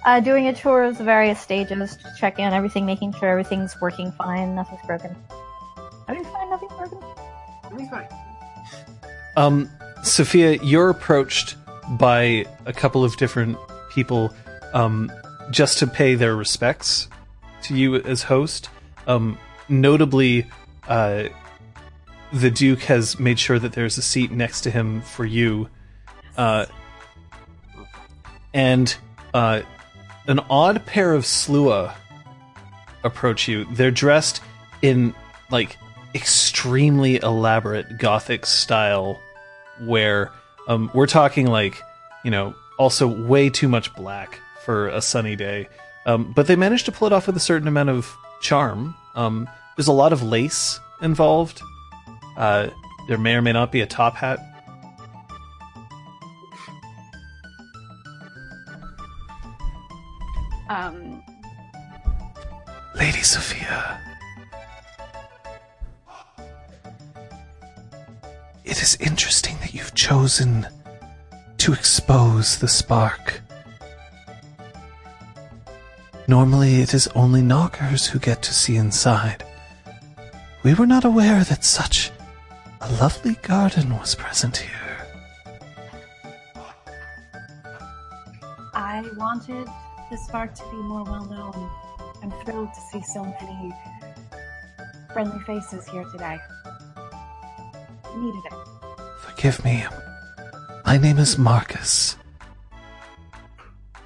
Uh, 0.05 0.19
doing 0.19 0.49
a 0.49 0.53
tour 0.53 0.83
of 0.83 0.99
the 0.99 1.05
various 1.05 1.41
stages, 1.41 1.97
just 1.97 2.19
checking 2.19 2.45
on 2.45 2.53
everything, 2.53 2.85
making 2.85 3.13
sure 3.13 3.29
everything's 3.29 3.81
working 3.81 4.11
fine, 4.11 4.53
nothing's 4.53 4.81
broken. 4.85 5.15
Everything's 6.09 6.35
fine, 6.35 6.51
nothing's 6.51 6.73
broken. 6.73 6.99
Everything's 7.67 7.89
fine. 7.89 8.09
Um, 9.37 9.71
Sophia, 10.03 10.59
you're 10.61 10.91
approached 10.91 11.55
by 11.91 12.45
a 12.67 12.73
couple 12.73 13.05
of 13.05 13.17
different 13.17 13.57
people 13.93 14.35
um, 14.73 15.09
just 15.51 15.79
to 15.79 15.87
pay 15.87 16.15
their 16.15 16.35
respects 16.35 17.09
to 17.63 17.77
you 17.77 17.97
as 17.97 18.25
host. 18.25 18.69
Um, 19.07 19.39
notably, 19.69 20.47
uh, 20.89 21.25
the 22.33 22.51
Duke 22.51 22.83
has 22.83 23.19
made 23.19 23.39
sure 23.39 23.59
that 23.59 23.73
there's 23.73 23.99
a 23.99 24.03
seat 24.03 24.31
next 24.31 24.63
to 24.63 24.71
him 24.71 25.03
for 25.03 25.25
you. 25.25 25.69
Uh, 26.37 26.67
and 28.55 28.95
uh, 29.35 29.63
an 30.27 30.41
odd 30.51 30.85
pair 30.87 31.15
of 31.15 31.25
Sluagh 31.25 31.95
approach 33.05 33.49
you. 33.49 33.65
They're 33.67 33.91
dressed 33.91 34.41
in 34.81 35.15
like 35.51 35.77
extremely 36.15 37.17
elaborate 37.17 37.99
gothic 37.99 38.47
style 38.47 39.21
where 39.81 40.31
um, 40.69 40.91
we're 40.95 41.07
talking 41.07 41.47
like 41.47 41.81
you 42.25 42.31
know 42.31 42.55
also 42.79 43.07
way 43.07 43.49
too 43.51 43.69
much 43.69 43.95
black 43.95 44.39
for 44.65 44.89
a 44.89 45.01
sunny 45.01 45.37
day. 45.37 45.69
Um, 46.07 46.33
but 46.33 46.47
they 46.47 46.57
managed 46.57 46.87
to 46.87 46.93
pull 46.93 47.07
it 47.07 47.13
off 47.13 47.27
with 47.27 47.37
a 47.37 47.41
certain 47.41 47.69
amount 47.69 47.91
of 47.91 48.17
charm. 48.41 48.95
Um, 49.15 49.49
there's 49.77 49.89
a 49.89 49.93
lot 49.93 50.13
of 50.13 50.23
lace 50.23 50.81
involved. 51.01 51.63
Uh, 52.37 52.69
there 53.09 53.19
may 53.19 53.35
or 53.35 53.43
may 53.43 53.53
not 53.53 53.73
be 53.73 53.81
a 53.81 53.87
top 53.87 54.15
hat. 54.15 54.39
Um, 60.69 61.23
lady 62.95 63.21
sophia. 63.21 64.01
It 68.65 68.81
is 68.81 68.97
interesting 69.01 69.59
that 69.61 69.75
you've 69.75 69.95
chosen 69.95 70.67
to 71.59 71.73
expose 71.73 72.59
the 72.59 72.69
spark 72.69 73.43
Normally, 76.29 76.81
it 76.81 76.95
is 76.95 77.09
only 77.09 77.43
nockers 77.43 78.09
who 78.09 78.19
get 78.19 78.43
to 78.43 78.55
see 78.55 78.77
inside. 78.77 79.45
We 80.63 80.75
were 80.75 80.87
not 80.87 81.05
aware 81.05 81.43
that 81.45 81.65
such 81.65 82.11
a 82.81 82.91
lovely 82.93 83.35
garden 83.43 83.97
was 83.97 84.15
present 84.15 84.57
here. 84.57 85.07
I 88.75 89.03
wanted 89.17 89.67
the 90.11 90.17
spark 90.17 90.55
to 90.55 90.63
be 90.71 90.77
more 90.77 91.05
well 91.05 91.27
known. 91.27 91.71
I'm 92.23 92.31
thrilled 92.45 92.73
to 92.73 92.81
see 92.93 93.03
so 93.03 93.25
many 93.25 93.73
friendly 95.13 95.41
faces 95.41 95.89
here 95.89 96.05
today. 96.13 96.39
Needed 98.17 98.43
it. 98.45 98.69
Forgive 99.21 99.65
me. 99.65 99.85
My 100.87 100.99
name 100.99 101.19
is 101.19 101.37
Marcus. 101.37 102.17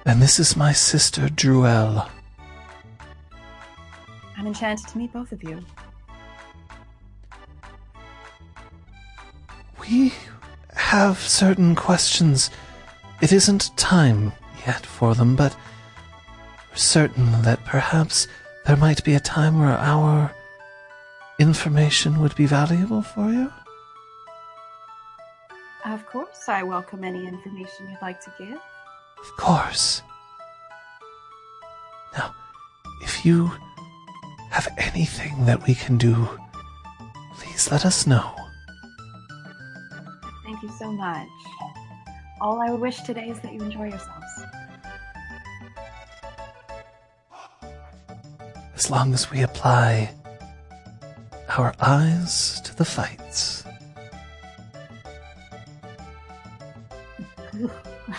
And 0.07 0.21
this 0.21 0.39
is 0.39 0.55
my 0.55 0.71
sister, 0.71 1.27
Druel. 1.27 2.09
I'm 4.37 4.47
enchanted 4.47 4.87
to 4.87 4.97
meet 4.97 5.11
both 5.11 5.33
of 5.33 5.43
you. 5.43 5.59
We 9.81 10.13
have 10.73 11.19
certain 11.19 11.75
questions. 11.75 12.49
It 13.21 13.33
isn't 13.33 13.75
time 13.75 14.31
yet 14.65 14.85
for 14.85 15.13
them, 15.13 15.35
but 15.35 15.53
we're 16.71 16.77
certain 16.77 17.41
that 17.41 17.65
perhaps 17.65 18.29
there 18.65 18.77
might 18.77 19.03
be 19.03 19.13
a 19.13 19.19
time 19.19 19.59
where 19.59 19.77
our 19.77 20.33
information 21.37 22.21
would 22.21 22.35
be 22.35 22.45
valuable 22.45 23.01
for 23.01 23.29
you. 23.29 23.51
Of 25.83 26.05
course, 26.05 26.47
I 26.47 26.63
welcome 26.63 27.03
any 27.03 27.27
information 27.27 27.89
you'd 27.89 28.01
like 28.01 28.21
to 28.21 28.31
give. 28.39 28.57
Of 29.19 29.37
course. 29.37 30.01
Now, 32.17 32.33
if 33.01 33.25
you 33.25 33.51
have 34.51 34.67
anything 34.77 35.45
that 35.45 35.65
we 35.67 35.75
can 35.75 35.97
do, 35.97 36.27
please 37.35 37.71
let 37.71 37.85
us 37.85 38.07
know. 38.07 38.33
Thank 40.43 40.63
you 40.63 40.69
so 40.79 40.91
much. 40.91 41.27
All 42.41 42.61
I 42.61 42.69
would 42.69 42.81
wish 42.81 43.01
today 43.01 43.29
is 43.29 43.39
that 43.41 43.53
you 43.53 43.61
enjoy 43.61 43.89
yourselves. 43.89 44.45
As 48.75 48.91
long 48.91 49.13
as 49.13 49.31
we 49.31 49.41
apply 49.41 50.13
our 51.57 51.73
eyes 51.79 52.61
to 52.61 52.75
the 52.75 52.85
fights. 52.85 53.63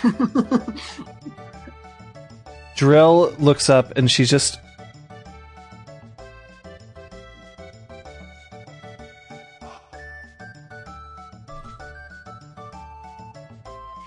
Drell 2.75 3.37
looks 3.39 3.69
up 3.69 3.97
and 3.97 4.09
she's 4.09 4.29
just. 4.29 4.59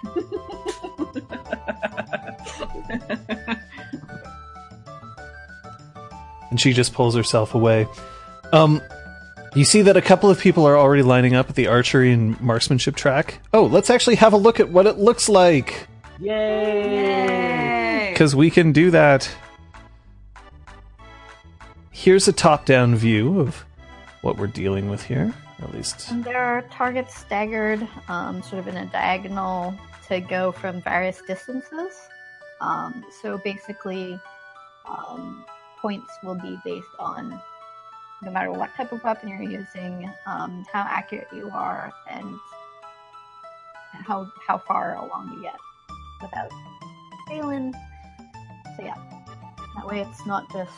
and 6.51 6.61
she 6.61 6.73
just 6.73 6.95
pulls 6.95 7.15
herself 7.17 7.55
away. 7.55 7.87
Um, 8.53 8.81
you 9.55 9.65
see 9.65 9.83
that 9.83 9.97
a 9.97 10.03
couple 10.03 10.31
of 10.31 10.39
people 10.39 10.67
are 10.67 10.77
already 10.77 11.03
lining 11.03 11.35
up 11.35 11.51
at 11.51 11.57
the 11.57 11.67
archery 11.67 12.13
and 12.13 12.41
marksmanship 12.41 12.97
track. 12.97 13.41
Oh, 13.53 13.65
let's 13.65 13.91
actually 13.91 14.17
have 14.17 14.33
a 14.33 14.37
look 14.37 14.61
at 14.61 14.71
what 14.71 14.87
it 14.87 14.99
looks 14.99 15.29
like 15.29 15.89
Yay! 16.19 18.09
because 18.13 18.35
we 18.35 18.51
can 18.51 18.73
do 18.73 18.91
that. 18.91 19.31
Here's 21.91 22.27
a 22.29 22.33
top-down 22.33 22.97
view 22.97 23.41
of 23.41 23.65
what 24.23 24.37
we're 24.37 24.47
dealing 24.47 24.89
with 24.89 25.05
here, 25.05 25.35
at 25.61 25.73
least. 25.73 26.11
And 26.11 26.25
there 26.25 26.41
are 26.41 26.63
targets 26.63 27.15
staggered, 27.15 27.87
um, 28.09 28.43
sort 28.43 28.61
of 28.61 28.69
in 28.69 28.77
a 28.77 28.87
diagonal 28.87 29.75
to 30.09 30.21
go 30.21 30.53
from 30.53 30.81
various 30.83 31.21
distances. 31.27 32.09
Um, 32.61 33.05
so 33.21 33.39
basically, 33.39 34.19
um, 34.87 35.45
points 35.81 36.13
will 36.23 36.37
be 36.37 36.59
based 36.65 36.87
on 36.99 37.41
no 38.23 38.31
matter 38.31 38.53
what 38.53 38.75
type 38.75 38.93
of 38.93 39.03
weapon 39.03 39.29
you're 39.29 39.43
using, 39.43 40.11
um, 40.27 40.65
how 40.73 40.83
accurate 40.89 41.29
you 41.35 41.51
are, 41.53 41.93
and 42.11 42.39
how 43.93 44.31
how 44.47 44.59
far 44.59 44.95
along 44.97 45.33
you 45.35 45.43
get 45.43 45.57
without 46.21 46.51
failing. 47.29 47.75
So 48.77 48.85
yeah, 48.85 48.97
that 49.77 49.87
way 49.87 50.01
it's 50.01 50.25
not 50.27 50.51
just 50.53 50.73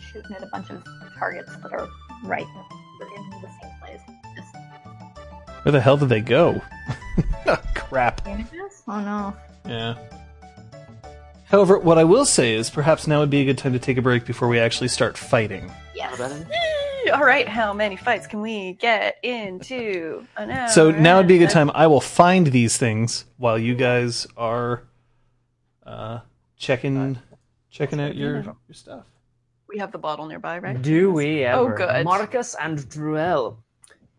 shooting 0.00 0.34
at 0.36 0.42
a 0.42 0.46
bunch 0.46 0.70
of 0.70 0.84
targets 1.18 1.56
that 1.56 1.72
are 1.72 1.88
right 2.24 2.46
in 3.16 3.40
the 3.42 3.48
same 3.62 3.72
place. 3.80 4.00
Just 4.36 4.54
Where 5.64 5.72
the 5.72 5.80
hell 5.80 5.96
did 5.96 6.08
they 6.08 6.20
go? 6.20 6.60
Crap. 7.74 8.26
images? 8.26 8.82
Oh 8.88 9.00
no. 9.00 9.34
Yeah. 9.66 9.96
However, 11.44 11.78
what 11.78 11.98
I 11.98 12.04
will 12.04 12.24
say 12.24 12.54
is 12.54 12.68
perhaps 12.68 13.06
now 13.06 13.20
would 13.20 13.30
be 13.30 13.42
a 13.42 13.44
good 13.44 13.58
time 13.58 13.74
to 13.74 13.78
take 13.78 13.96
a 13.96 14.02
break 14.02 14.24
before 14.24 14.48
we 14.48 14.58
actually 14.58 14.88
start 14.88 15.16
fighting. 15.16 15.70
Yes. 15.94 16.18
All 17.12 17.24
right, 17.24 17.48
how 17.48 17.72
many 17.72 17.96
fights 17.96 18.26
can 18.26 18.40
we 18.40 18.74
get 18.74 19.16
into 19.22 20.26
an 20.36 20.50
hour? 20.50 20.68
So 20.68 20.90
now 20.90 21.18
would 21.18 21.28
be 21.28 21.36
a 21.36 21.38
good 21.38 21.50
time. 21.50 21.70
I 21.74 21.86
will 21.86 22.00
find 22.00 22.46
these 22.46 22.76
things 22.76 23.26
while 23.36 23.58
you 23.58 23.74
guys 23.74 24.26
are 24.36 24.84
uh, 25.84 26.20
checking 26.56 27.18
checking 27.70 28.00
out 28.00 28.14
your 28.16 28.42
your 28.42 28.54
stuff. 28.72 29.06
We 29.68 29.78
have 29.78 29.92
the 29.92 29.98
bottle 29.98 30.26
nearby, 30.26 30.58
right? 30.58 30.80
Do 30.80 31.12
we 31.12 31.44
ever? 31.44 31.74
Oh, 31.74 31.76
good. 31.76 32.04
Marcus 32.04 32.54
and 32.60 32.78
Druel. 32.78 33.58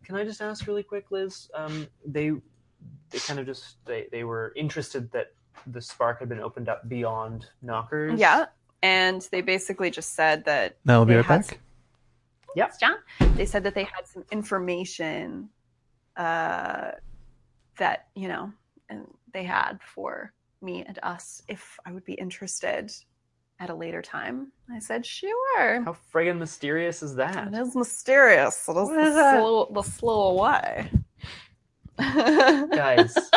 Can 0.03 0.15
I 0.15 0.23
just 0.23 0.41
ask 0.41 0.67
really 0.67 0.83
quick, 0.83 1.09
Liz? 1.09 1.49
Um, 1.55 1.87
they 2.05 2.31
they 3.09 3.19
kind 3.19 3.39
of 3.39 3.45
just 3.45 3.83
they, 3.85 4.07
they 4.11 4.23
were 4.23 4.53
interested 4.55 5.11
that 5.11 5.33
the 5.67 5.81
spark 5.81 6.19
had 6.19 6.29
been 6.29 6.39
opened 6.39 6.69
up 6.69 6.87
beyond 6.87 7.47
nockers. 7.63 8.19
Yeah, 8.19 8.45
and 8.83 9.27
they 9.31 9.41
basically 9.41 9.89
just 9.89 10.13
said 10.13 10.45
that 10.45 10.77
Now 10.85 10.99
we'll 10.99 11.05
be 11.05 11.13
They 11.13 11.17
right 11.17 11.25
had 11.25 11.47
back. 11.47 11.59
Yep. 12.55 12.79
John. 12.79 12.95
They 13.35 13.45
said 13.45 13.63
that 13.63 13.75
they 13.75 13.83
had 13.83 14.05
some 14.05 14.23
information 14.31 15.49
uh, 16.17 16.91
that 17.77 18.07
you 18.15 18.27
know, 18.27 18.51
and 18.89 19.05
they 19.33 19.43
had 19.43 19.79
for 19.83 20.33
me 20.61 20.83
and 20.87 20.97
us 21.03 21.41
if 21.47 21.77
I 21.85 21.91
would 21.91 22.05
be 22.05 22.13
interested 22.13 22.91
at 23.59 23.69
a 23.69 23.75
later 23.75 24.01
time. 24.01 24.51
I 24.71 24.79
said 24.79 25.05
sure. 25.05 25.83
How 25.83 25.95
friggin' 26.13 26.37
mysterious 26.37 27.01
is 27.03 27.15
that? 27.15 27.47
It 27.47 27.53
is 27.57 27.75
mysterious. 27.75 28.67
It 28.67 28.75
is 28.77 28.89
the 28.89 28.99
is 28.99 29.13
slow, 29.13 29.69
the 29.73 29.81
slow 29.81 30.41
way. 30.41 30.89
Guys, 31.97 33.15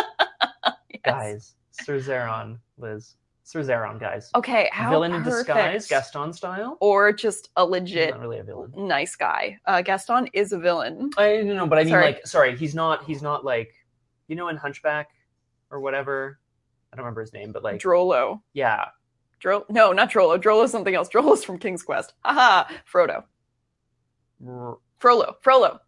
Yes. 0.90 1.02
guys, 1.04 1.54
Sir 1.70 1.98
Zeron, 1.98 2.58
Liz, 2.76 3.14
Sir 3.48 3.62
Zeron, 3.62 3.98
guys. 3.98 4.30
Okay, 4.34 4.68
how 4.72 4.90
villain 4.90 5.14
in 5.14 5.22
disguise, 5.22 5.86
Gaston 5.88 6.34
style. 6.34 6.76
or 6.82 7.14
just 7.14 7.48
a 7.56 7.62
He's 7.64 7.70
legit 7.70 8.10
not 8.10 8.20
really 8.20 8.40
a 8.40 8.42
villain. 8.44 8.70
nice 8.76 9.16
guy. 9.16 9.56
Uh, 9.64 9.80
Gaston 9.80 10.28
is 10.34 10.52
a 10.52 10.58
villain. 10.58 11.08
I 11.16 11.38
no, 11.38 11.54
no, 11.54 11.66
but 11.66 11.78
I 11.78 11.84
mean 11.84 11.92
Sorry. 11.92 12.04
like 12.04 12.26
sorry, 12.26 12.54
he's 12.58 12.74
not 12.74 13.04
he's 13.04 13.22
not 13.22 13.46
like 13.46 13.72
you 14.26 14.36
know 14.36 14.48
in 14.48 14.58
Hunchback 14.58 15.08
or 15.70 15.80
whatever. 15.80 16.40
I 16.92 16.96
don't 16.96 17.06
remember 17.06 17.22
his 17.22 17.32
name, 17.32 17.50
but 17.52 17.62
like 17.64 17.80
Drollo. 17.80 18.42
yeah, 18.52 18.84
Dro- 19.40 19.64
no, 19.70 19.92
not 19.92 20.10
Drollo. 20.10 20.38
Drollo's 20.38 20.70
something 20.70 20.94
else. 20.94 21.08
Drollo's 21.08 21.42
from 21.42 21.58
King's 21.58 21.82
Quest. 21.82 22.12
Haha. 22.26 22.70
Frodo. 22.92 23.24
r- 24.46 24.76
Frollo. 24.98 25.36
Frollo. 25.40 25.80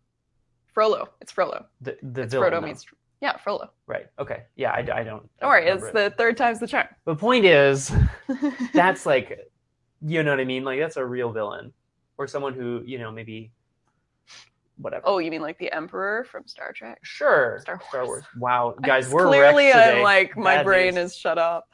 Frollo. 0.72 1.08
It's 1.20 1.30
Frollo. 1.32 1.66
the 1.82 1.98
the 2.02 2.22
It's 2.22 2.32
villain. 2.32 2.52
Frodo 2.52 2.60
though. 2.62 2.66
means. 2.66 2.86
Yeah, 3.20 3.36
Frollo. 3.36 3.70
right. 3.86 4.06
Okay, 4.18 4.44
yeah, 4.56 4.70
I, 4.70 4.78
I 4.78 4.82
don't. 4.82 5.04
Don't 5.04 5.30
don't 5.40 5.50
worry, 5.50 5.66
it's 5.66 5.84
it. 5.84 5.92
the 5.92 6.14
third 6.16 6.36
time's 6.38 6.58
the 6.58 6.66
charm. 6.66 6.86
The 7.04 7.14
point 7.14 7.44
is, 7.44 7.92
that's 8.72 9.04
like, 9.04 9.50
you 10.00 10.22
know 10.22 10.30
what 10.30 10.40
I 10.40 10.44
mean? 10.44 10.64
Like 10.64 10.80
that's 10.80 10.96
a 10.96 11.04
real 11.04 11.30
villain, 11.30 11.72
or 12.16 12.26
someone 12.26 12.54
who 12.54 12.82
you 12.86 12.98
know 12.98 13.12
maybe, 13.12 13.52
whatever. 14.78 15.02
oh, 15.06 15.18
you 15.18 15.30
mean 15.30 15.42
like 15.42 15.58
the 15.58 15.70
Emperor 15.70 16.24
from 16.24 16.46
Star 16.46 16.72
Trek? 16.72 16.98
sure, 17.02 17.58
Star 17.60 17.80
Star 17.88 18.06
Wars. 18.06 18.22
Wars. 18.22 18.24
Wow, 18.38 18.74
guys, 18.82 19.10
we're 19.10 19.26
clearly 19.26 19.70
I'm 19.72 20.02
like 20.02 20.34
my 20.36 20.56
Bad 20.56 20.64
brain 20.64 20.94
news. 20.94 21.10
is 21.12 21.16
shut 21.16 21.36
up. 21.36 21.68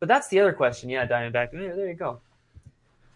But 0.00 0.08
that's 0.08 0.26
the 0.28 0.40
other 0.40 0.52
question. 0.52 0.90
Yeah, 0.90 1.06
Diamondback. 1.06 1.52
There, 1.52 1.76
there 1.76 1.86
you 1.86 1.94
go. 1.94 2.20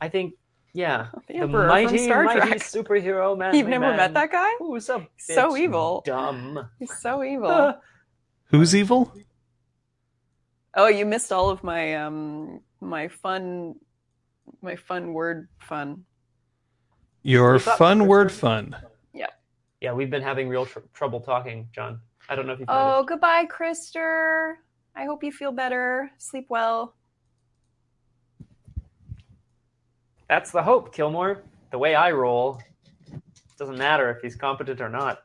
I 0.01 0.09
think, 0.09 0.34
yeah, 0.77 1.07
The 1.27 1.32
the 1.35 1.40
Emperor 1.40 1.66
mighty, 1.69 1.97
from 1.97 2.07
Star 2.07 2.24
mighty 2.24 2.40
Trek. 2.40 2.59
superhero 2.61 3.36
man. 3.36 3.55
You've 3.55 3.69
never 3.69 3.90
met 3.97 4.12
that 4.15 4.31
guy? 4.31 4.51
Who's 4.59 4.89
a 4.90 5.07
So 5.16 5.57
evil. 5.57 6.03
dumb. 6.05 6.69
He's 6.78 6.97
so 7.01 7.24
evil. 7.24 7.74
Who's 8.51 8.74
evil? 8.74 9.12
oh, 10.74 10.89
you 10.89 11.07
missed 11.07 11.32
all 11.32 11.48
of 11.51 11.65
my 11.65 11.94
um 11.97 12.61
my 12.81 13.09
fun 13.09 13.74
my 14.62 14.77
fun 14.77 15.12
word 15.15 15.48
fun. 15.59 16.05
Your 17.23 17.59
fun 17.59 18.07
word 18.07 18.31
fun. 18.31 18.77
Yeah, 19.12 19.27
Yeah, 19.81 19.93
we've 19.94 20.11
been 20.11 20.23
having 20.23 20.48
real 20.48 20.66
tr- 20.66 20.86
trouble 20.93 21.20
talking, 21.20 21.69
John. 21.73 22.01
I 22.28 22.35
don't 22.36 22.47
know 22.47 22.53
if 22.53 22.61
you've 22.61 22.69
Oh, 22.70 23.01
noticed. 23.01 23.09
goodbye, 23.09 23.47
Krister. 23.47 24.55
I 24.94 25.05
hope 25.07 25.24
you 25.24 25.32
feel 25.32 25.53
better. 25.53 26.11
Sleep 26.19 26.47
well. 26.51 26.94
That's 30.28 30.51
the 30.51 30.62
hope, 30.62 30.93
Kilmore. 30.94 31.43
The 31.70 31.78
way 31.78 31.94
I 31.94 32.11
roll, 32.12 32.61
doesn't 33.59 33.78
matter 33.78 34.11
if 34.11 34.23
he's 34.23 34.36
competent 34.36 34.81
or 34.81 34.89
not. 34.89 35.23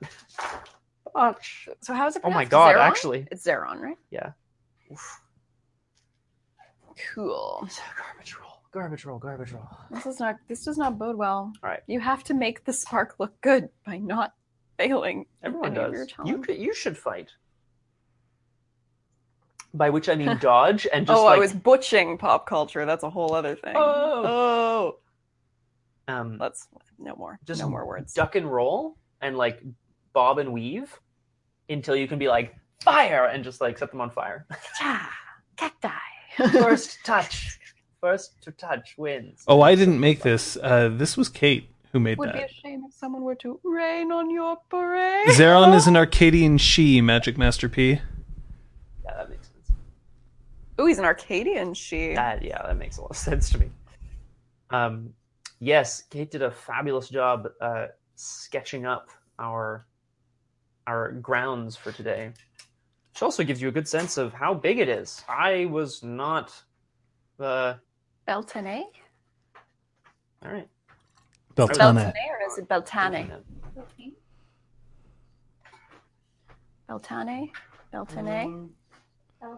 Ouch. 1.15 1.67
So 1.81 1.93
how's 1.93 2.15
it 2.15 2.21
Oh 2.25 2.29
my 2.29 2.45
god, 2.45 2.75
Zeron? 2.75 2.79
actually. 2.79 3.27
It's 3.31 3.45
Zeron, 3.45 3.79
right? 3.81 3.97
Yeah. 4.09 4.31
Cool. 7.13 7.67
Garbage 7.97 8.35
roll. 8.39 8.51
Garbage 8.71 9.05
roll, 9.05 9.19
garbage 9.19 9.51
roll. 9.51 9.67
This 9.89 10.05
is 10.05 10.19
not 10.19 10.37
this 10.47 10.63
does 10.63 10.77
not 10.77 10.97
bode 10.97 11.17
well. 11.17 11.51
All 11.63 11.69
right. 11.69 11.81
You 11.87 11.99
have 11.99 12.23
to 12.25 12.33
make 12.33 12.63
the 12.63 12.73
spark 12.73 13.15
look 13.19 13.39
good 13.41 13.69
by 13.85 13.97
not 13.97 14.33
failing. 14.77 15.25
Everyone 15.43 15.73
does. 15.73 16.07
You 16.25 16.37
could, 16.37 16.57
you 16.57 16.73
should 16.73 16.97
fight. 16.97 17.29
By 19.73 19.89
which 19.89 20.09
I 20.09 20.15
mean 20.15 20.37
dodge 20.41 20.87
and 20.91 21.07
just 21.07 21.17
oh, 21.17 21.25
like 21.25 21.37
I 21.37 21.39
was 21.39 21.53
butching 21.53 22.17
pop 22.17 22.45
culture. 22.45 22.85
That's 22.85 23.03
a 23.03 23.09
whole 23.09 23.33
other 23.33 23.55
thing. 23.55 23.73
Oh. 23.75 24.97
Oh. 26.07 26.13
um, 26.13 26.37
Let's 26.39 26.67
no 26.99 27.15
more. 27.15 27.39
just 27.45 27.61
no 27.61 27.69
more 27.69 27.85
words. 27.85 28.13
duck 28.13 28.35
and 28.35 28.51
roll 28.51 28.97
and 29.21 29.37
like 29.37 29.61
bob 30.13 30.39
and 30.39 30.51
weave 30.51 30.99
until 31.69 31.95
you 31.95 32.07
can 32.07 32.19
be 32.19 32.27
like 32.27 32.55
fire 32.83 33.25
and 33.25 33.43
just 33.43 33.61
like 33.61 33.77
set 33.77 33.91
them 33.91 34.01
on 34.01 34.09
fire. 34.09 34.45
Cha, 34.77 35.09
cacti. 35.55 35.89
First 36.51 36.99
touch. 37.05 37.59
First 37.99 38.41
to 38.41 38.51
touch 38.51 38.95
wins. 38.97 39.43
Oh, 39.47 39.61
I 39.61 39.75
didn't 39.75 39.99
make 39.99 40.21
this. 40.21 40.57
Uh, 40.57 40.89
this 40.91 41.15
was 41.15 41.29
Kate 41.29 41.69
who 41.91 41.99
made 41.99 42.13
that. 42.13 42.19
Would 42.19 42.33
be 42.33 42.39
a 42.39 42.47
shame 42.47 42.83
if 42.87 42.93
someone 42.95 43.21
were 43.21 43.35
to 43.35 43.59
rain 43.63 44.11
on 44.11 44.31
your 44.31 44.57
parade. 44.69 45.27
Zeron 45.29 45.75
is 45.75 45.85
an 45.87 45.95
Arcadian 45.95 46.57
sidhe, 46.57 47.03
Magic 47.03 47.37
Master 47.37 47.69
P. 47.69 47.91
Yeah, 47.91 47.99
that 49.05 49.29
makes 49.29 49.47
sense. 49.49 49.77
Ooh, 50.81 50.87
he's 50.87 50.97
an 50.99 51.05
Arcadian 51.05 51.73
sidhe. 51.73 52.15
That 52.15 52.41
yeah, 52.41 52.61
that 52.65 52.77
makes 52.77 52.97
a 52.97 53.01
lot 53.01 53.11
of 53.11 53.17
sense 53.29 53.49
to 53.51 53.59
me. 53.59 53.69
Um, 54.71 55.13
yes, 55.59 56.03
Kate 56.09 56.31
did 56.31 56.41
a 56.41 56.49
fabulous 56.49 57.09
job 57.09 57.49
uh, 57.61 57.87
sketching 58.15 58.85
up 58.85 59.09
our 59.37 59.85
our 60.87 61.11
grounds 61.13 61.75
for 61.75 61.91
today. 61.91 62.31
Which 63.13 63.21
also 63.21 63.43
gives 63.43 63.61
you 63.61 63.67
a 63.67 63.71
good 63.71 63.87
sense 63.87 64.17
of 64.17 64.33
how 64.33 64.53
big 64.53 64.79
it 64.79 64.89
is. 64.89 65.23
I 65.29 65.65
was 65.65 66.01
not. 66.01 66.51
Uh, 67.39 67.75
Beltane? 68.27 68.85
all 70.43 70.51
right. 70.51 70.67
Beltane. 71.55 71.77
Beltane 71.77 72.13
or 72.13 72.47
is 72.47 72.57
it 72.57 72.67
Beltane? 72.67 73.31
Beltane? 76.87 77.51
Beltane? 77.91 78.69
Um, 79.41 79.57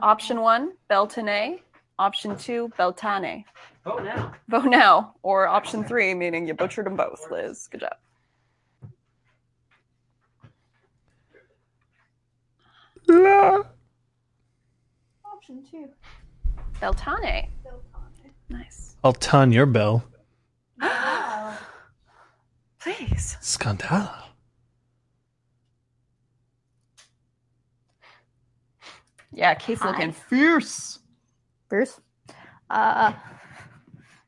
Option 0.00 0.40
one, 0.40 0.72
Beltane. 0.88 1.60
Option 1.98 2.36
two, 2.36 2.70
Beltane. 2.76 3.44
Oh, 3.86 3.98
now. 3.98 4.32
Vote 4.48 4.66
now. 4.66 5.14
Or 5.22 5.46
option 5.46 5.84
three, 5.84 6.14
meaning 6.14 6.46
you 6.46 6.54
butchered 6.54 6.86
them 6.86 6.96
both, 6.96 7.30
Liz. 7.30 7.68
Good 7.70 7.80
job. 7.80 7.96
La. 13.08 13.62
Option 15.24 15.64
two. 15.70 15.88
Beltane. 16.80 17.48
Nice. 18.48 18.96
I'll 19.04 19.12
ton 19.12 19.52
your 19.52 19.66
bell. 19.66 20.04
Please. 22.80 23.36
Scandal. 23.40 24.23
Yeah, 29.34 29.54
Kate's 29.54 29.80
Hi. 29.82 29.90
looking 29.90 30.12
fierce. 30.12 31.00
Fierce. 31.68 32.00
Uh, 32.70 33.12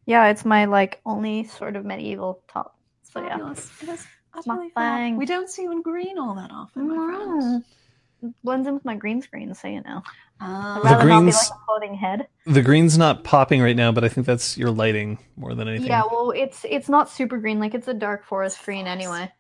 yeah, 0.05 0.27
it's 0.29 0.45
my 0.45 0.65
like 0.67 1.01
only 1.07 1.45
sort 1.45 1.77
of 1.77 1.85
medieval 1.85 2.43
top. 2.49 2.79
So 3.03 3.23
yeah. 3.23 3.31
Fabulous. 3.31 3.71
It 3.83 3.89
is 3.89 4.07
my 4.47 4.55
utterly 4.55 4.71
fab. 4.71 4.99
thing. 4.99 5.17
We 5.17 5.27
don't 5.27 5.49
see 5.49 5.63
you 5.63 5.73
in 5.73 5.83
green 5.83 6.19
all 6.19 6.35
that 6.35 6.51
often, 6.51 6.89
my 6.89 6.95
friend. 6.95 7.43
Mm. 7.43 8.35
Blends 8.43 8.67
in 8.67 8.75
with 8.75 8.85
my 8.85 8.97
green 8.97 9.23
screen, 9.23 9.55
so 9.55 9.69
you 9.69 9.83
know. 9.83 10.03
Ah. 10.41 10.79
I'd 10.79 10.85
rather 10.85 11.09
not 11.09 11.21
be 11.21 11.25
greens- 11.25 11.51
like 11.51 11.59
a 11.61 11.65
floating 11.67 11.95
head. 11.95 12.27
The 12.47 12.63
green's 12.63 12.99
not 12.99 13.25
popping 13.25 13.63
right 13.63 13.77
now, 13.77 13.93
but 13.93 14.05
I 14.05 14.09
think 14.09 14.27
that's 14.27 14.59
your 14.59 14.71
lighting 14.71 15.19
more 15.37 15.55
than 15.55 15.69
anything. 15.69 15.87
Yeah, 15.87 16.03
well, 16.11 16.31
it's 16.33 16.65
it's 16.69 16.89
not 16.89 17.09
super 17.11 17.39
green. 17.39 17.59
Like 17.61 17.75
it's 17.75 17.89
a 17.89 17.95
dark 17.95 18.25
forest 18.25 18.63
green 18.65 18.87
anyway. 18.87 19.31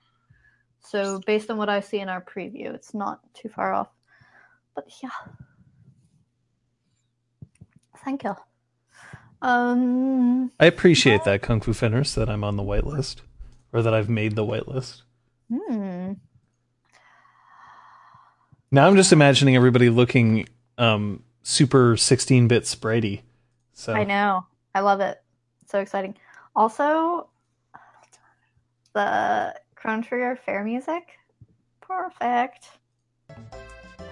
So 0.80 1.20
based 1.26 1.51
on 1.51 1.56
what 1.56 1.68
I 1.68 1.80
see 1.80 1.98
in 1.98 2.09
our 2.09 2.22
preview, 2.22 2.72
it's 2.74 2.94
not 2.94 3.20
too 3.34 3.48
far 3.48 3.72
off. 3.74 3.88
But 4.74 4.84
yeah, 5.02 5.09
thank 8.06 8.22
you. 8.22 8.34
Um, 9.42 10.50
I 10.58 10.64
appreciate 10.66 11.24
that, 11.24 11.42
Kung 11.42 11.60
Fu 11.60 11.72
Fenners, 11.72 12.14
that 12.14 12.30
I'm 12.30 12.42
on 12.42 12.56
the 12.56 12.62
whitelist. 12.62 13.16
Or 13.72 13.82
that 13.82 13.92
I've 13.92 14.08
made 14.08 14.36
the 14.36 14.44
whitelist. 14.44 15.02
hmm. 15.52 16.12
Now 18.70 18.86
I'm 18.86 18.96
just 18.96 19.12
imagining 19.12 19.56
everybody 19.56 19.90
looking 19.90 20.48
um, 20.78 21.22
super 21.42 21.96
16 21.96 22.48
bit 22.48 22.62
spritey. 22.62 23.22
So 23.74 23.92
I 23.92 24.04
know. 24.04 24.46
I 24.74 24.80
love 24.80 25.00
it. 25.00 25.22
So 25.66 25.80
exciting. 25.80 26.16
Also, 26.54 27.28
the 28.94 29.54
Chrono 29.74 30.02
Trigger 30.02 30.38
fair 30.44 30.64
music. 30.64 31.18
Perfect. 31.80 32.68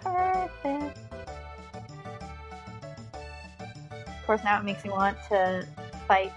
Perfect. 0.02 1.14
Of 4.24 4.26
course, 4.26 4.40
now 4.42 4.59
it 4.59 4.64
makes 4.64 4.82
me 4.84 4.88
want 4.90 5.18
to 5.28 5.68
fight 6.09 6.32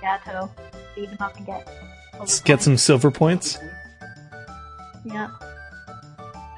Gato, 0.00 0.48
beat 0.94 1.08
him 1.08 1.16
up, 1.18 1.36
and 1.36 1.44
get. 1.44 1.68
let's 2.16 2.38
get 2.38 2.62
some 2.62 2.76
silver 2.76 3.10
points. 3.10 3.58
Yeah. 5.04 5.26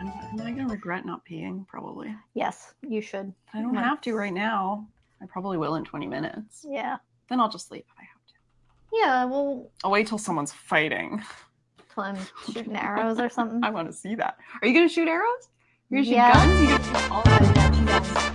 Am 0.01 0.07
am 0.09 0.41
I 0.43 0.51
going 0.53 0.59
to 0.59 0.67
regret 0.67 1.07
not 1.07 1.25
peeing? 1.25 1.67
Probably. 1.67 2.15
Yes, 2.35 2.75
you 2.87 3.01
should. 3.01 3.33
I 3.55 3.63
don't 3.63 3.73
Might. 3.75 3.85
have 3.85 4.03
to 4.03 4.13
right 4.15 4.35
now. 4.35 4.87
I 5.23 5.27
probably 5.27 5.57
will 5.57 5.77
in 5.77 5.85
20 5.87 6.07
minutes. 6.07 6.63
Yeah. 6.69 6.99
Then 7.31 7.41
I'll 7.41 7.49
just 7.49 7.71
leave 7.71 7.85
if 7.89 7.95
I 7.99 8.03
have 8.03 8.27
to. 8.27 8.35
Yeah. 8.93 9.25
Well, 9.25 9.71
I'll 9.83 9.91
wait 9.91 10.09
till 10.09 10.19
someone's 10.19 10.53
fighting. 10.53 11.23
till 11.95 12.03
I'm 12.03 12.19
shooting 12.53 12.77
arrows 12.77 13.19
or 13.19 13.31
something. 13.31 13.65
I 13.65 13.71
want 13.71 13.89
to 13.89 13.95
see 13.97 14.15
that. 14.17 14.37
Are 14.61 14.69
you 14.69 14.75
going 14.75 14.87
to 14.87 14.93
shoot 14.93 15.09
arrows? 15.09 15.49
You're 15.89 16.03
going 16.03 16.05
to 16.05 16.11
shoot 16.11 16.17
Yeah. 16.17 16.33
guns? 16.35 16.61
You're 16.61 16.79
going 16.79 16.83
to 16.83 17.01
shoot 17.01 17.11
all 17.11 17.23
that? 17.23 18.35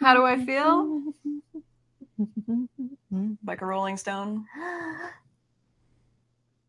How 0.00 0.14
do 0.14 0.24
I 0.24 0.44
feel? 0.44 1.02
Like 3.44 3.60
a 3.60 3.66
rolling 3.66 3.96
stone? 3.96 4.46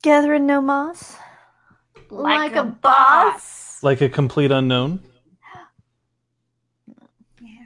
Gathering 0.01 0.47
no 0.47 0.59
moss. 0.59 1.15
Like, 2.09 2.55
a, 2.55 2.63
boss. 2.63 3.83
Like 3.83 4.01
a 4.01 4.09
complete 4.09 4.51
unknown. 4.51 5.01
Yeah. 7.39 7.65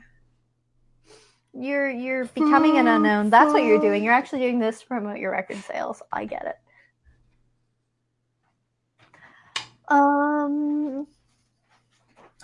You're 1.53 1.89
you're 1.89 2.25
becoming 2.25 2.77
an 2.77 2.87
unknown. 2.87 3.29
That's 3.29 3.53
what 3.53 3.63
you're 3.63 3.79
doing. 3.79 4.03
You're 4.03 4.13
actually 4.13 4.39
doing 4.39 4.59
this 4.59 4.81
to 4.81 4.87
promote 4.87 5.19
your 5.19 5.31
record 5.31 5.57
sales. 5.57 6.01
I 6.11 6.25
get 6.25 6.45
it. 6.45 6.55
Um, 9.87 11.07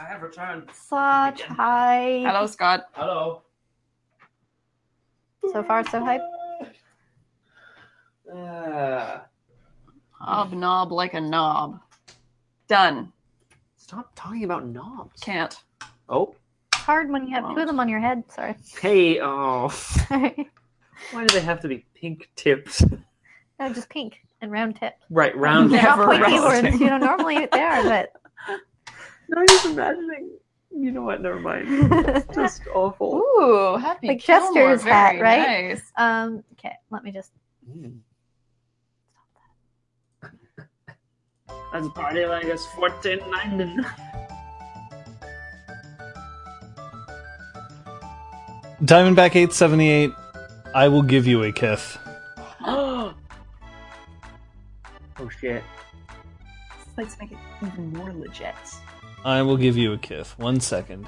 I 0.01 0.05
have 0.05 0.21
returned. 0.23 0.69
such 0.73 1.43
high. 1.43 2.23
Hello, 2.25 2.47
Scott. 2.47 2.85
Hello. 2.93 3.43
So 5.51 5.61
far, 5.63 5.87
so 5.87 6.03
hype. 6.03 6.21
Uh, 8.33 9.19
Hobnob 10.19 10.91
like 10.91 11.13
a 11.13 11.21
knob. 11.21 11.79
Done. 12.67 13.11
stop 13.75 14.11
talking 14.15 14.43
about 14.43 14.65
knobs. 14.65 15.19
Can't. 15.21 15.55
Oh. 16.09 16.33
It's 16.73 16.81
hard 16.81 17.11
when 17.11 17.27
you 17.27 17.35
have 17.35 17.53
two 17.53 17.59
of 17.61 17.67
them 17.67 17.79
on 17.79 17.89
your 17.89 17.99
head. 17.99 18.23
Sorry. 18.31 18.55
Hey, 18.79 19.19
oh. 19.21 19.67
Why 20.09 21.25
do 21.25 21.33
they 21.33 21.41
have 21.41 21.59
to 21.61 21.67
be 21.67 21.85
pink 21.93 22.29
tips? 22.35 22.83
no, 23.59 23.73
just 23.73 23.89
pink 23.89 24.17
and 24.41 24.51
round 24.51 24.77
tip. 24.77 24.93
right, 25.09 25.35
round. 25.37 25.71
They're 25.71 25.81
not 25.83 25.97
Never 25.99 26.05
pointy 26.05 26.39
resting. 26.39 26.65
horns. 26.71 26.79
You 26.81 26.87
know, 26.87 26.97
normally 26.97 27.47
they 27.51 27.59
are, 27.61 27.83
but 27.83 28.13
I'm 29.37 29.47
just 29.47 29.65
imagining. 29.65 30.29
You 30.73 30.91
know 30.91 31.01
what? 31.01 31.21
Never 31.21 31.39
mind. 31.39 31.67
It's 31.69 32.25
just 32.35 32.61
awful. 32.73 33.17
Ooh, 33.17 33.77
happy 33.77 34.07
Like 34.07 34.23
Gilmore, 34.23 34.53
Chester's 34.53 34.83
hat, 34.83 35.11
very 35.13 35.21
right? 35.21 35.69
Nice. 35.69 35.91
um. 35.97 36.43
Okay, 36.53 36.75
let 36.89 37.03
me 37.03 37.11
just. 37.11 37.31
Mm. 37.69 37.99
Let's 41.73 41.87
party 41.89 42.25
like 42.25 42.43
it's 42.45 42.65
1499. 42.75 43.85
Diamondback 48.83 49.35
878, 49.35 50.11
I 50.73 50.87
will 50.87 51.03
give 51.03 51.27
you 51.27 51.43
a 51.43 51.51
kith. 51.51 51.97
oh 52.65 53.13
shit. 55.39 55.63
Let's 56.97 57.17
make 57.19 57.31
it 57.31 57.37
even 57.63 57.93
more 57.93 58.11
legit. 58.11 58.55
I 59.23 59.41
will 59.43 59.57
give 59.57 59.77
you 59.77 59.93
a 59.93 59.97
kith. 59.97 60.37
One 60.37 60.59
second. 60.59 61.07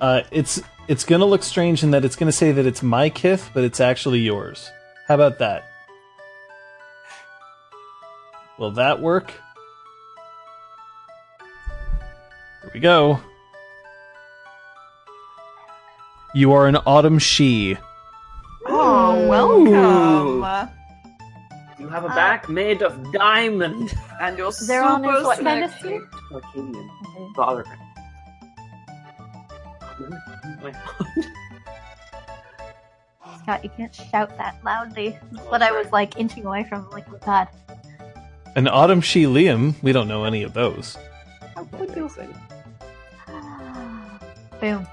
Uh, 0.00 0.22
it's 0.30 0.62
it's 0.88 1.04
gonna 1.04 1.24
look 1.24 1.42
strange 1.42 1.82
in 1.82 1.90
that 1.92 2.04
it's 2.04 2.16
gonna 2.16 2.32
say 2.32 2.52
that 2.52 2.66
it's 2.66 2.82
my 2.82 3.08
kith, 3.08 3.50
but 3.54 3.64
it's 3.64 3.80
actually 3.80 4.20
yours. 4.20 4.70
How 5.08 5.14
about 5.14 5.38
that? 5.38 5.64
Will 8.58 8.72
that 8.72 9.00
work? 9.00 9.32
Here 12.62 12.70
we 12.74 12.80
go. 12.80 13.20
You 16.34 16.52
are 16.52 16.66
an 16.66 16.76
autumn 16.76 17.18
sidhe. 17.18 17.78
Oh, 19.16 19.28
welcome. 19.28 20.68
You 21.78 21.88
have 21.88 22.04
a 22.04 22.08
uh, 22.08 22.14
back 22.14 22.50
made 22.50 22.82
of 22.82 23.12
diamond. 23.12 23.96
And 24.20 24.36
you're 24.36 24.52
They're 24.66 24.82
on 24.82 25.02
super 25.02 25.16
his 25.16 25.24
what 25.24 25.40
kind 25.40 25.70
sexy. 25.70 25.94
of 25.94 26.02
Arcadian. 26.32 26.90
The 27.34 27.42
other 27.42 27.64
kind. 27.64 27.80
Scott, 33.42 33.64
you 33.64 33.70
can't 33.70 33.94
shout 33.94 34.36
that 34.36 34.62
loudly. 34.62 35.18
That's 35.32 35.46
oh, 35.46 35.50
what 35.50 35.62
I 35.62 35.72
was 35.72 35.90
like 35.92 36.18
inching 36.18 36.44
away 36.44 36.64
from. 36.64 36.90
Like, 36.90 37.06
oh 37.10 37.18
god. 37.24 37.48
An 38.54 38.68
autumn 38.68 39.00
sidhe 39.00 39.32
Liam. 39.32 39.82
We 39.82 39.92
don't 39.92 40.08
know 40.08 40.24
any 40.24 40.42
of 40.42 40.52
those. 40.52 40.96
What 41.54 41.94
do 41.94 42.00
you 42.00 42.08
say? 42.10 42.28
Boom. 44.60 44.86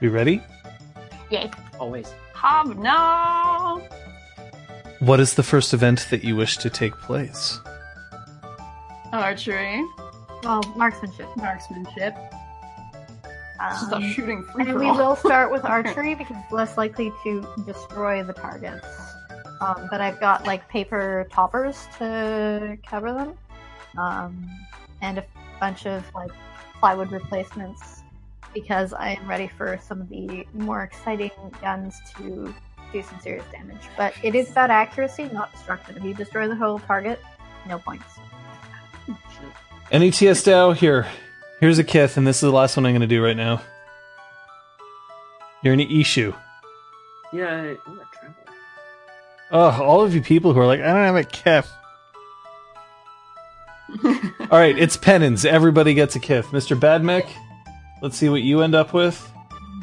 We 0.00 0.08
ready? 0.08 0.40
Yay. 1.34 1.50
Always. 1.80 2.14
Hobnob. 2.32 3.82
What 5.00 5.18
is 5.18 5.34
the 5.34 5.42
first 5.42 5.74
event 5.74 6.06
that 6.10 6.22
you 6.22 6.36
wish 6.36 6.58
to 6.58 6.70
take 6.70 6.94
place? 6.94 7.58
Archery. 9.12 9.82
Well, 10.44 10.62
marksmanship. 10.76 11.26
Marksmanship. 11.36 12.14
Just 13.58 13.90
a 13.92 13.96
Um, 13.96 14.10
shooting 14.12 14.44
free 14.44 14.68
and 14.70 14.78
we 14.78 14.86
will 14.86 15.16
start 15.16 15.50
with 15.50 15.64
archery 15.76 16.14
because 16.14 16.36
it's 16.40 16.52
less 16.52 16.76
likely 16.78 17.12
to 17.24 17.44
destroy 17.66 18.22
the 18.22 18.32
targets. 18.32 18.86
Um, 19.60 19.88
but 19.90 20.00
I've 20.00 20.20
got 20.20 20.46
like 20.46 20.68
paper 20.68 21.26
toppers 21.32 21.88
to 21.98 22.78
cover 22.86 23.12
them, 23.12 23.34
um, 23.98 24.48
and 25.02 25.18
a 25.18 25.24
bunch 25.58 25.86
of 25.86 26.04
like 26.14 26.30
plywood 26.78 27.10
replacements 27.10 28.03
because 28.54 28.92
I 28.92 29.10
am 29.14 29.28
ready 29.28 29.48
for 29.48 29.78
some 29.82 30.00
of 30.00 30.08
the 30.08 30.46
more 30.54 30.82
exciting 30.84 31.30
guns 31.60 31.96
to 32.16 32.54
do 32.92 33.02
some 33.02 33.20
serious 33.20 33.44
damage. 33.52 33.82
But 33.96 34.14
it 34.22 34.34
is 34.34 34.50
about 34.50 34.70
accuracy, 34.70 35.28
not 35.32 35.52
destruction. 35.52 35.96
If 35.96 36.04
you 36.04 36.14
destroy 36.14 36.48
the 36.48 36.54
whole 36.56 36.78
target, 36.78 37.20
no 37.68 37.78
points. 37.78 38.04
NETS 39.92 40.42
Dow, 40.44 40.72
here. 40.72 41.06
Here's 41.60 41.78
a 41.78 41.84
Kith, 41.84 42.16
and 42.16 42.26
this 42.26 42.36
is 42.36 42.42
the 42.42 42.50
last 42.52 42.76
one 42.76 42.86
I'm 42.86 42.92
going 42.92 43.00
to 43.02 43.06
do 43.06 43.22
right 43.22 43.36
now. 43.36 43.60
You're 45.62 45.74
an 45.74 45.80
Eshu. 45.80 46.34
Yeah, 47.32 47.46
I- 47.46 47.76
I'm 47.86 47.98
a 47.98 48.04
traveler. 48.12 48.34
Oh, 49.50 49.82
all 49.82 50.02
of 50.02 50.14
you 50.14 50.20
people 50.22 50.52
who 50.52 50.60
are 50.60 50.66
like, 50.66 50.80
I 50.80 50.86
don't 50.86 51.04
have 51.04 51.16
a 51.16 51.24
Kith. 51.24 51.70
all 54.50 54.58
right, 54.58 54.76
it's 54.76 54.96
pennons. 54.96 55.44
Everybody 55.44 55.94
gets 55.94 56.16
a 56.16 56.20
Kith. 56.20 56.46
Mr. 56.48 56.78
Badmek, 56.78 57.26
let's 58.04 58.16
see 58.18 58.28
what 58.28 58.42
you 58.42 58.60
end 58.60 58.74
up 58.74 58.92
with. 58.92 59.32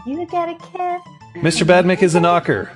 You 0.06 0.26
get 0.27 0.48
a 0.48 0.53
kiss. 0.53 1.02
Mr. 1.43 1.65
Badmick 1.65 2.03
is 2.03 2.14
a 2.14 2.19
nocker. 2.19 2.69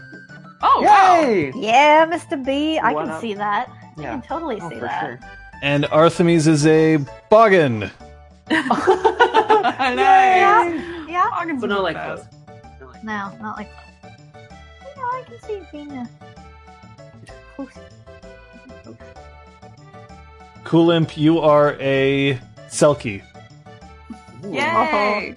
Oh, 0.63 0.81
wow. 0.84 1.22
Yay! 1.22 1.51
Yeah, 1.55 2.05
Mr. 2.07 2.43
B. 2.43 2.80
I 2.80 2.93
What 2.93 3.03
can 3.03 3.11
up? 3.11 3.22
see 3.22 3.35
that. 3.35 3.69
I 3.97 4.01
Yeah. 4.01 4.09
can 4.13 4.22
totally 4.23 4.59
Oh, 4.59 4.69
see 4.69 4.76
for 4.76 4.81
that. 4.81 5.01
sure. 5.01 5.19
And 5.61 5.85
Artemis 5.91 6.47
is 6.47 6.65
a 6.65 6.97
boggan. 7.30 7.80
nice. 8.49 8.72
Yeah. 11.07 11.30
Hawkins 11.30 11.61
But 11.61 11.69
not 11.69 11.84
like 11.84 11.95
best. 11.95 12.31
that. 12.31 12.81
Not 12.81 12.91
like 12.93 13.03
No, 13.03 13.31
not 13.41 13.57
like. 13.57 13.69
Yeah, 14.03 15.03
I 15.03 15.23
can 15.27 15.39
see 15.43 15.53
it 15.53 15.72
being 15.72 15.91
a. 15.91 16.09
Coolimp, 20.63 21.15
you 21.15 21.39
are 21.39 21.76
a 21.80 22.39
Selkie. 22.69 23.22
Ooh. 24.45 24.53
Yay! 24.53 25.35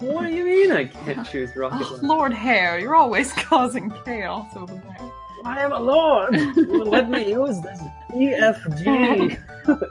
What 0.00 0.22
do 0.26 0.32
you 0.34 0.44
mean 0.44 0.72
I 0.72 0.84
can't 0.86 1.26
choose 1.28 1.50
rocket? 1.56 1.86
Oh. 1.88 1.98
Lord 2.02 2.32
Hare, 2.32 2.78
you're 2.78 2.96
always 2.96 3.32
causing 3.36 3.90
chaos 4.04 4.46
over 4.56 4.74
there. 4.74 5.10
I 5.44 5.60
am 5.62 5.72
a 5.72 5.80
lord. 5.80 6.34
Let 6.56 7.10
me 7.10 7.30
use 7.30 7.60
this 7.62 7.80
EFG. 8.10 9.38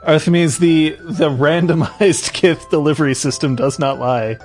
Artemis, 0.06 0.56
the 0.58 0.96
the 1.00 1.28
randomized 1.28 2.32
Kith 2.32 2.68
delivery 2.70 3.14
system 3.14 3.54
does 3.56 3.78
not 3.78 3.98
lie. 3.98 4.38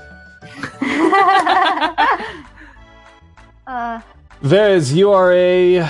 uh, 3.68 4.01
Vez, 4.41 4.93
you 4.93 5.11
are 5.11 5.31
a. 5.34 5.89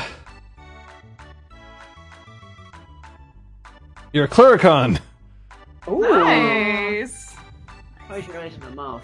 You're 4.14 4.26
a 4.26 4.28
Clurichaun. 4.30 5.00
Ooh. 5.88 6.00
Nice. 6.02 6.87
Close 8.18 8.28
your 8.30 8.40
eyes 8.40 8.56
in 8.56 8.62
the 8.62 8.72
mouth. 8.72 9.04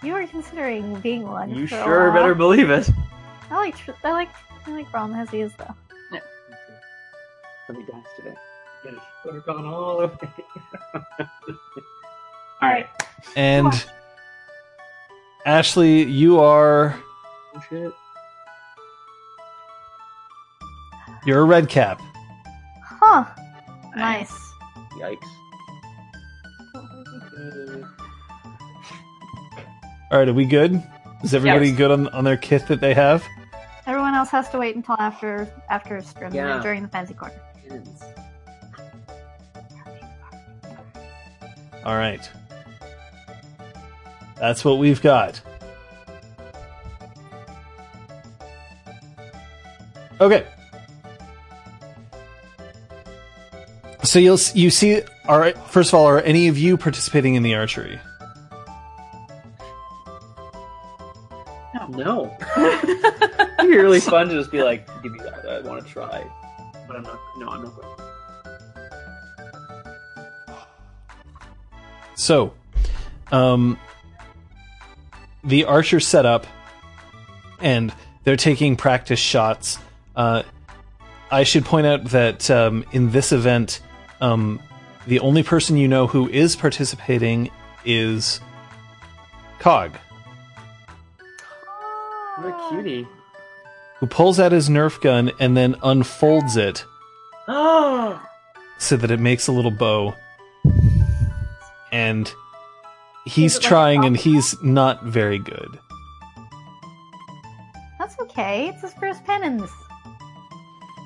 you 0.00 0.12
were 0.12 0.24
considering 0.28 0.94
being 1.00 1.24
one. 1.24 1.50
You 1.50 1.66
for 1.66 1.74
a 1.74 1.82
sure 1.82 2.10
while. 2.12 2.20
better 2.22 2.34
believe 2.36 2.70
it. 2.70 2.88
I 3.50 3.56
like. 3.56 3.76
tr- 3.76 3.90
I 4.04 4.12
like. 4.12 4.28
I 4.64 4.70
like 4.70 4.88
Brom 4.92 5.12
as 5.14 5.28
he 5.30 5.40
is 5.40 5.52
though. 5.58 5.74
Let 7.68 7.76
me 7.76 7.84
dance 7.84 8.06
today. 8.14 8.34
Yes, 8.84 8.94
we're 9.24 9.40
going 9.40 9.64
all 9.66 9.98
the 9.98 10.06
way. 10.86 11.26
all 12.62 12.68
right. 12.68 12.86
And 13.34 13.84
Ashley, 15.44 16.04
you 16.04 16.38
are. 16.38 16.94
Oh, 17.56 17.62
shit. 17.68 17.92
You're 21.26 21.40
a 21.40 21.44
red 21.44 21.68
cap. 21.68 22.00
Huh. 22.84 23.24
Nice. 23.96 24.32
Yikes. 24.92 25.26
All 30.10 30.18
right, 30.18 30.28
are 30.28 30.34
we 30.34 30.44
good? 30.44 30.82
Is 31.22 31.34
everybody 31.34 31.68
Yes. 31.68 31.76
good 31.78 31.90
on, 31.90 32.08
on 32.08 32.24
their 32.24 32.36
kit 32.36 32.66
that 32.68 32.80
they 32.80 32.94
have? 32.94 33.24
Everyone 33.86 34.14
else 34.14 34.30
has 34.30 34.48
to 34.50 34.58
wait 34.58 34.76
until 34.76 34.96
after 34.98 35.48
after 35.70 35.96
Strim 35.98 36.32
Yeah. 36.32 36.60
during 36.60 36.82
the 36.82 36.88
fancy 36.88 37.14
corner. 37.14 37.34
All 41.84 41.96
right. 41.96 42.28
That's 44.38 44.64
what 44.64 44.78
we've 44.78 45.00
got. 45.02 45.40
Okay. 50.20 50.46
So 54.02 54.18
you'll 54.18 54.38
you 54.54 54.70
see 54.70 55.02
are 55.26 55.52
first 55.68 55.90
of 55.90 55.94
all 55.94 56.06
are 56.06 56.20
any 56.20 56.48
of 56.48 56.56
you 56.58 56.76
participating 56.76 57.34
in 57.34 57.42
the 57.42 57.54
archery? 57.54 57.98
No. 61.96 62.36
It'd 62.56 63.70
be 63.70 63.76
really 63.76 64.00
fun 64.00 64.28
to 64.28 64.34
just 64.34 64.50
be 64.50 64.62
like, 64.62 64.86
give 65.02 65.12
me 65.12 65.18
that. 65.20 65.46
I 65.46 65.60
want 65.60 65.86
to 65.86 65.92
try. 65.92 66.24
But 66.86 66.96
I'm 66.96 67.02
not. 67.02 67.18
No, 67.38 67.48
I'm 67.48 67.62
not 67.64 67.74
going. 67.76 67.94
So, 72.16 72.54
um, 73.32 73.78
the 75.42 75.64
archer 75.64 76.00
set 76.00 76.26
up, 76.26 76.46
and 77.60 77.92
they're 78.24 78.36
taking 78.36 78.76
practice 78.76 79.18
shots. 79.18 79.78
Uh, 80.14 80.42
I 81.30 81.42
should 81.44 81.64
point 81.64 81.86
out 81.86 82.04
that 82.06 82.50
um, 82.50 82.84
in 82.92 83.10
this 83.10 83.32
event, 83.32 83.80
um, 84.20 84.60
the 85.06 85.20
only 85.20 85.42
person 85.42 85.76
you 85.76 85.88
know 85.88 86.06
who 86.06 86.28
is 86.28 86.56
participating 86.56 87.50
is 87.84 88.40
Cog, 89.58 89.92
What 92.36 92.46
a 92.48 92.68
cutie. 92.70 93.06
who 93.98 94.06
pulls 94.06 94.40
out 94.40 94.52
his 94.52 94.68
Nerf 94.68 95.00
gun 95.00 95.30
and 95.38 95.56
then 95.56 95.76
unfolds 95.82 96.56
it 96.56 96.84
so 97.46 98.18
that 98.96 99.10
it 99.10 99.20
makes 99.20 99.46
a 99.46 99.52
little 99.52 99.70
bow. 99.70 100.14
And 101.92 102.32
he's 103.24 103.54
it 103.56 103.62
like 103.62 103.68
trying, 103.68 104.04
and 104.04 104.16
he's 104.16 104.60
not 104.62 105.04
very 105.04 105.38
good. 105.38 105.78
That's 107.98 108.18
okay. 108.20 108.68
It's 108.68 108.82
his 108.82 108.92
first 108.94 109.24
pennons. 109.24 109.70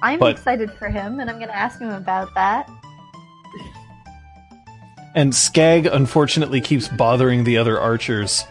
I'm 0.03 0.19
But- 0.19 0.33
excited 0.33 0.71
for 0.79 0.89
him, 0.89 1.21
and 1.21 1.29
I'm 1.29 1.37
going 1.37 1.49
to 1.49 1.57
ask 1.57 1.79
him 1.81 1.91
about 1.91 2.35
that. 2.35 2.69
And 5.15 5.35
Skag 5.35 5.87
unfortunately 5.87 6.61
keeps 6.61 6.87
bothering 6.89 7.45
the 7.45 7.59
other 7.59 7.79
archers, 7.81 8.45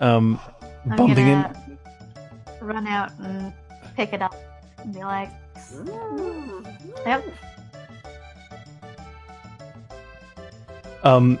um, 0.00 0.40
bumping 0.84 1.14
gonna 1.26 1.54
in. 1.66 1.67
Run 2.68 2.86
out 2.86 3.10
and 3.18 3.52
pick 3.96 4.12
it 4.12 4.22
up 4.22 4.34
and 4.78 4.92
be 4.94 5.00
like, 5.00 5.30
"Yep, 7.06 7.24
Um, 11.02 11.38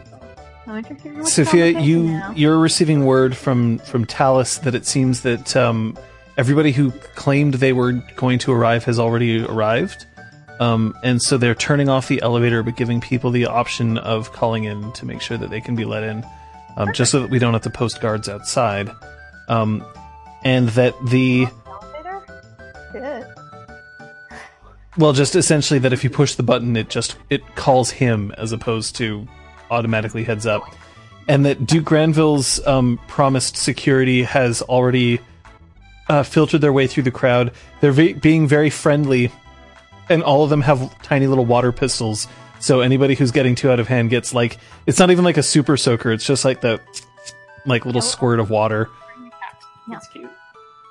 no 0.66 0.76
interfering 0.76 1.18
with 1.18 1.28
Sophia, 1.28 1.80
you 1.80 2.04
now." 2.04 2.32
you're 2.34 2.58
receiving 2.58 3.04
word 3.04 3.36
from 3.36 3.78
from 3.78 4.04
Talus 4.04 4.58
that 4.58 4.74
it 4.74 4.86
seems 4.86 5.22
that 5.22 5.56
um, 5.56 5.96
everybody 6.36 6.72
who 6.72 6.90
claimed 7.14 7.54
they 7.54 7.72
were 7.72 7.92
going 8.16 8.38
to 8.40 8.52
arrive 8.52 8.84
has 8.84 8.98
already 8.98 9.44
arrived, 9.44 10.06
um, 10.60 10.96
and 11.02 11.20
so 11.20 11.36
they're 11.38 11.54
turning 11.54 11.88
off 11.88 12.08
the 12.08 12.20
elevator 12.22 12.62
but 12.62 12.76
giving 12.76 13.00
people 13.00 13.30
the 13.30 13.46
option 13.46 13.98
of 13.98 14.32
calling 14.32 14.64
in 14.64 14.92
to 14.92 15.04
make 15.04 15.20
sure 15.20 15.36
that 15.36 15.50
they 15.50 15.60
can 15.60 15.74
be 15.74 15.84
let 15.84 16.02
in, 16.02 16.24
um, 16.76 16.92
just 16.92 17.10
so 17.10 17.20
that 17.20 17.30
we 17.30 17.38
don't 17.38 17.52
have 17.52 17.62
to 17.62 17.70
post 17.70 18.00
guards 18.00 18.28
outside, 18.28 18.90
um, 19.48 19.84
and 20.44 20.68
that 20.70 20.94
the 21.06 21.46
Well, 24.96 25.12
just 25.12 25.36
essentially 25.36 25.78
that 25.80 25.92
if 25.92 26.02
you 26.02 26.10
push 26.10 26.34
the 26.34 26.42
button, 26.42 26.76
it 26.76 26.88
just 26.88 27.16
it 27.30 27.54
calls 27.54 27.90
him 27.90 28.32
as 28.36 28.52
opposed 28.52 28.96
to 28.96 29.28
automatically 29.70 30.24
heads 30.24 30.46
up, 30.46 30.74
and 31.28 31.46
that 31.46 31.66
Duke 31.66 31.84
Granville's 31.84 32.64
um, 32.66 32.98
promised 33.06 33.56
security 33.56 34.24
has 34.24 34.60
already 34.62 35.20
uh, 36.08 36.22
filtered 36.22 36.60
their 36.60 36.72
way 36.72 36.86
through 36.86 37.04
the 37.04 37.10
crowd. 37.10 37.52
They're 37.80 37.92
ve- 37.92 38.14
being 38.14 38.48
very 38.48 38.70
friendly, 38.70 39.30
and 40.08 40.22
all 40.22 40.42
of 40.42 40.50
them 40.50 40.62
have 40.62 41.00
tiny 41.02 41.26
little 41.26 41.46
water 41.46 41.70
pistols. 41.70 42.26
So 42.60 42.80
anybody 42.80 43.14
who's 43.14 43.30
getting 43.30 43.54
too 43.54 43.70
out 43.70 43.78
of 43.78 43.86
hand 43.86 44.10
gets 44.10 44.34
like 44.34 44.58
it's 44.86 44.98
not 44.98 45.10
even 45.10 45.24
like 45.24 45.36
a 45.36 45.42
super 45.42 45.76
soaker. 45.76 46.10
It's 46.10 46.26
just 46.26 46.44
like 46.44 46.60
the 46.60 46.80
like 47.66 47.86
little 47.86 48.02
squirt 48.02 48.40
of 48.40 48.50
water. 48.50 48.88
That's 49.88 50.06
cute. 50.08 50.30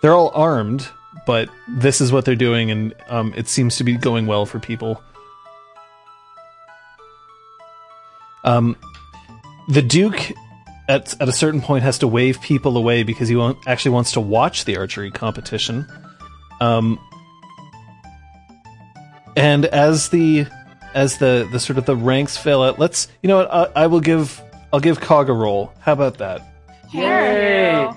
They're 0.02 0.14
all 0.14 0.32
armed, 0.34 0.88
but 1.26 1.50
this 1.68 2.02
is 2.02 2.12
what 2.12 2.26
they're 2.26 2.36
doing, 2.36 2.72
and 2.72 2.94
um, 3.10 3.34
it 3.36 3.48
seems 3.48 3.78
to 3.78 3.84
be 3.84 3.98
going 3.98 4.28
well 4.28 4.46
for 4.46 4.60
people. 4.60 5.02
Um, 8.44 8.78
the 9.68 9.82
Duke, 9.82 10.32
at 10.88 11.20
at 11.22 11.28
a 11.28 11.34
certain 11.34 11.62
point, 11.62 11.84
has 11.84 12.00
to 12.00 12.08
wave 12.08 12.40
people 12.42 12.78
away 12.78 13.04
because 13.04 13.28
he 13.28 13.36
want, 13.36 13.58
actually 13.68 13.92
wants 13.92 14.14
to 14.14 14.22
watch 14.22 14.66
the 14.66 14.78
archery 14.78 15.12
competition. 15.12 15.86
Um, 16.62 17.00
and 19.36 19.66
as 19.66 20.10
the 20.10 20.48
as 20.94 21.18
the 21.18 21.48
the 21.52 21.60
sort 21.60 21.78
of 21.78 21.86
the 21.86 21.96
ranks 21.96 22.38
fill 22.38 22.64
out, 22.64 22.80
let's 22.80 23.08
you 23.22 23.28
know 23.28 23.38
what 23.38 23.54
I, 23.54 23.84
I 23.84 23.88
will 23.88 24.00
give 24.00 24.42
I'll 24.72 24.80
give 24.80 25.00
Cog 25.00 25.30
a 25.30 25.34
roll. 25.34 25.74
How 25.80 25.94
about 25.94 26.20
that? 26.20 26.42
Yay! 26.94 27.92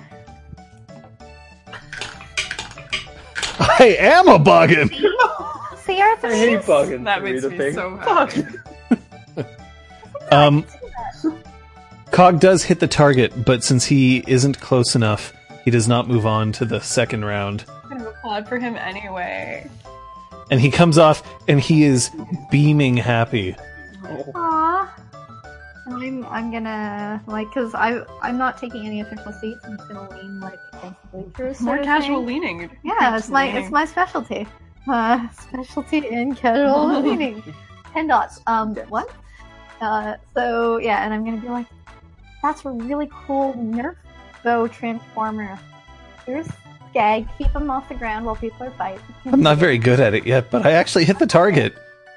I 3.59 3.95
am 3.99 4.27
a 4.27 4.39
boggan. 4.39 4.89
See, 5.77 6.01
Arthur. 6.01 6.27
I 6.27 6.35
hate 6.35 6.59
bugging. 6.61 7.05
That 7.05 7.23
makes 7.23 7.43
me 7.43 7.57
thing. 7.57 7.73
so 7.73 7.97
happy. 7.97 8.43
Um, 10.31 10.65
Cog 12.11 12.39
does 12.39 12.63
hit 12.63 12.79
the 12.79 12.87
target, 12.87 13.45
but 13.45 13.63
since 13.63 13.85
he 13.85 14.23
isn't 14.27 14.59
close 14.61 14.95
enough, 14.95 15.33
he 15.65 15.71
does 15.71 15.87
not 15.87 16.07
move 16.07 16.25
on 16.25 16.51
to 16.53 16.65
the 16.65 16.79
second 16.79 17.25
round. 17.25 17.65
I'm 17.83 17.97
gonna 17.97 18.09
applaud 18.09 18.47
for 18.47 18.57
him 18.57 18.75
anyway. 18.77 19.69
And 20.49 20.59
he 20.59 20.71
comes 20.71 20.97
off, 20.97 21.23
and 21.47 21.59
he 21.59 21.83
is 21.83 22.09
beaming 22.49 22.97
happy. 22.97 23.55
Aww. 24.03 24.89
And 25.91 26.03
I'm, 26.03 26.25
I'm 26.27 26.51
gonna 26.51 27.21
like 27.27 27.49
because 27.49 27.73
I 27.75 28.03
I'm 28.21 28.37
not 28.37 28.57
taking 28.57 28.85
any 28.85 29.01
official 29.01 29.31
seats. 29.33 29.59
I'm 29.63 29.77
just 29.77 29.89
gonna 29.89 30.09
lean 30.15 30.39
like 30.39 30.59
against 30.73 31.01
the 31.01 31.07
bleachers. 31.17 31.61
More 31.61 31.77
casual 31.79 32.17
thing. 32.25 32.41
leaning. 32.41 32.77
Yeah, 32.83 33.17
it's 33.17 33.29
my 33.29 33.47
Leaning. 33.47 33.63
it's 33.63 33.71
my 33.71 33.85
specialty. 33.85 34.47
Uh, 34.87 35.27
specialty 35.29 35.97
in 36.07 36.33
casual 36.35 37.01
leaning. 37.01 37.43
Ten 37.93 38.07
dots. 38.07 38.39
Um, 38.47 38.75
what? 38.89 39.09
Uh, 39.81 40.15
so 40.33 40.77
yeah, 40.77 41.03
and 41.03 41.13
I'm 41.13 41.25
gonna 41.25 41.41
be 41.41 41.49
like, 41.49 41.67
that's 42.41 42.63
a 42.65 42.69
really 42.69 43.09
cool 43.27 43.53
Nerf 43.55 43.95
bow 44.43 44.67
transformer. 44.67 45.59
Here's 46.25 46.47
Skag. 46.91 47.27
Keep 47.37 47.55
him 47.55 47.69
off 47.69 47.89
the 47.89 47.95
ground 47.95 48.25
while 48.25 48.35
people 48.35 48.65
are 48.65 48.71
fighting. 48.71 49.01
I'm 49.25 49.41
not 49.41 49.57
very 49.57 49.77
good 49.77 49.99
at 49.99 50.13
it 50.13 50.25
yet, 50.25 50.49
but 50.51 50.65
I 50.65 50.71
actually 50.71 51.05
hit 51.05 51.19
the 51.19 51.27
target. 51.27 51.75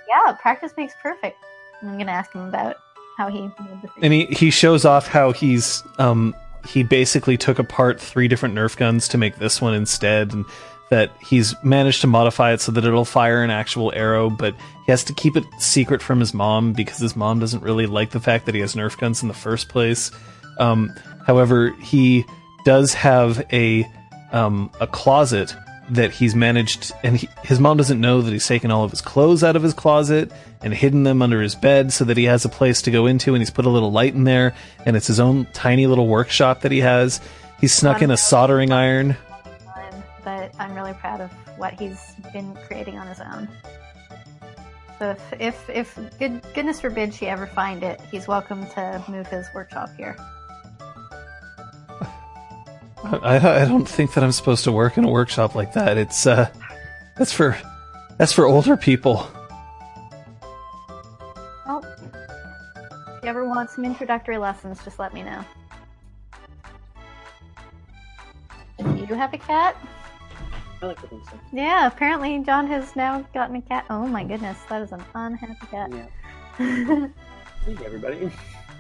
Yeah, 0.09 0.33
practice 0.33 0.73
makes 0.77 0.95
perfect. 1.03 1.37
I'm 1.83 1.99
gonna 1.99 2.13
ask 2.13 2.33
him 2.33 2.43
about 2.49 2.77
how 3.17 3.29
he 3.29 3.43
made 3.43 3.83
the 3.83 3.89
thing. 3.89 4.03
And 4.03 4.13
he, 4.13 4.27
he 4.27 4.51
shows 4.51 4.85
off 4.85 5.07
how 5.07 5.33
he's 5.33 5.83
um 5.99 6.35
he 6.67 6.83
basically 6.83 7.37
took 7.37 7.59
apart 7.59 8.01
three 8.01 8.29
different 8.29 8.55
Nerf 8.55 8.77
guns 8.77 9.09
to 9.09 9.19
make 9.19 9.37
this 9.37 9.61
one 9.61 9.75
instead, 9.75 10.33
and 10.33 10.45
that 10.91 11.11
he's 11.21 11.55
managed 11.63 12.01
to 12.03 12.07
modify 12.07 12.53
it 12.53 12.61
so 12.61 12.73
that 12.73 12.85
it'll 12.85 13.05
fire 13.05 13.43
an 13.43 13.51
actual 13.51 13.93
arrow, 13.95 14.31
but 14.31 14.55
he 14.87 14.93
has 14.93 15.05
to 15.05 15.13
keep 15.13 15.37
it 15.37 15.45
secret 15.59 16.03
from 16.03 16.21
his 16.21 16.33
mom 16.33 16.73
because 16.73 16.99
his 16.99 17.17
mom 17.17 17.39
doesn't 17.41 17.63
really 17.63 17.87
like 17.87 18.11
the 18.11 18.21
fact 18.21 18.47
that 18.47 18.55
he 18.55 18.61
has 18.61 18.75
Nerf 18.75 18.99
guns 18.99 19.23
in 19.23 19.29
the 19.29 19.35
first 19.35 19.69
place. 19.69 20.11
Um, 20.59 20.95
however, 21.27 21.73
he 21.81 22.25
does 22.65 22.95
have 22.95 23.45
a 23.53 23.87
um, 24.33 24.71
a 24.81 24.87
closet 24.87 25.55
that 25.91 26.13
he's 26.13 26.35
managed, 26.35 26.93
and 27.03 27.17
he, 27.17 27.29
his 27.43 27.61
mom 27.61 27.77
doesn't 27.77 28.01
know 28.01 28.23
that 28.23 28.33
he's 28.33 28.47
taken 28.47 28.71
all 28.71 28.85
of 28.85 28.91
his 28.91 29.01
clothes 29.01 29.45
out 29.45 29.57
of 29.57 29.63
his 29.63 29.75
closet 29.75 30.33
and 30.63 30.73
hidden 30.73 31.03
them 31.03 31.21
under 31.21 31.43
his 31.43 31.55
bed 31.55 31.93
so 31.93 32.05
that 32.05 32.17
he 32.17 32.25
has 32.25 32.45
a 32.45 32.49
place 32.49 32.83
to 32.83 32.91
go 32.91 33.07
into, 33.07 33.35
and 33.35 33.43
he's 33.43 33.51
put 33.51 33.67
a 33.67 33.71
little 33.71 33.93
light 33.93 34.15
in 34.15 34.25
there, 34.25 34.55
and 34.87 34.97
it's 34.97 35.07
his 35.07 35.21
own 35.21 35.47
tiny 35.53 35.87
little 35.87 36.09
workshop 36.09 36.61
that 36.63 36.73
he 36.73 36.81
has. 36.81 37.21
He's 37.61 37.75
snuck 37.75 38.03
in 38.03 38.11
a 38.11 38.17
soldering 38.17 38.73
iron. 38.73 39.17
but 40.25 40.55
I'm 40.59 40.75
really 40.75 40.95
proud 40.95 41.21
of 41.21 41.31
what 41.59 41.75
he's 41.75 42.15
been 42.33 42.55
creating 42.67 42.99
on 42.99 43.07
his 43.07 43.21
own. 43.21 43.49
So 44.99 45.11
if 45.11 45.33
if, 45.41 45.71
if 45.71 46.19
good, 46.19 46.43
goodness 46.55 46.81
forbid 46.81 47.13
she 47.13 47.27
ever 47.27 47.47
find 47.47 47.83
it, 47.83 48.01
he's 48.11 48.29
welcome 48.29 48.67
to 48.71 49.05
move 49.09 49.27
his 49.27 49.47
workshop 49.55 49.91
here. 49.97 50.17
I, 53.05 53.63
I 53.63 53.65
don't 53.67 53.89
think 53.89 54.15
that 54.15 54.25
I'm 54.25 54.33
supposed 54.33 54.65
to 54.65 54.73
work 54.73 54.97
in 54.97 55.05
a 55.05 55.11
workshop 55.11 55.55
like 55.55 55.75
that. 55.75 55.99
It's 55.99 56.27
uh, 56.27 56.51
that's 57.17 57.33
for 57.33 57.59
that's 58.19 58.33
for 58.33 58.47
older 58.47 58.77
people. 58.77 59.29
Well, 61.67 61.85
if 63.17 63.23
you 63.23 63.29
ever 63.29 63.45
want 63.47 63.71
some 63.71 63.85
introductory 63.85 64.39
lessons, 64.39 64.83
just 64.85 64.99
let 64.99 65.13
me 65.13 65.23
know. 65.23 65.45
Do 68.79 69.07
you 69.09 69.15
have 69.15 69.33
a 69.35 69.39
cat? 69.39 69.77
I 70.83 70.87
like 70.87 71.01
to 71.03 71.07
think 71.07 71.25
so. 71.27 71.39
Yeah, 71.53 71.87
apparently 71.87 72.39
John 72.41 72.67
has 72.69 72.97
now 72.97 73.21
gotten 73.35 73.57
a 73.57 73.63
cat. 73.63 73.85
Oh 73.91 74.07
my 74.07 74.25
goodness, 74.25 74.59
that 74.69 74.83
is 74.83 74.93
an 74.93 75.03
unhappy 75.15 75.67
cat. 75.67 75.91
Yeah. 76.59 77.07
Hey, 77.65 77.79
everybody. 77.83 78.31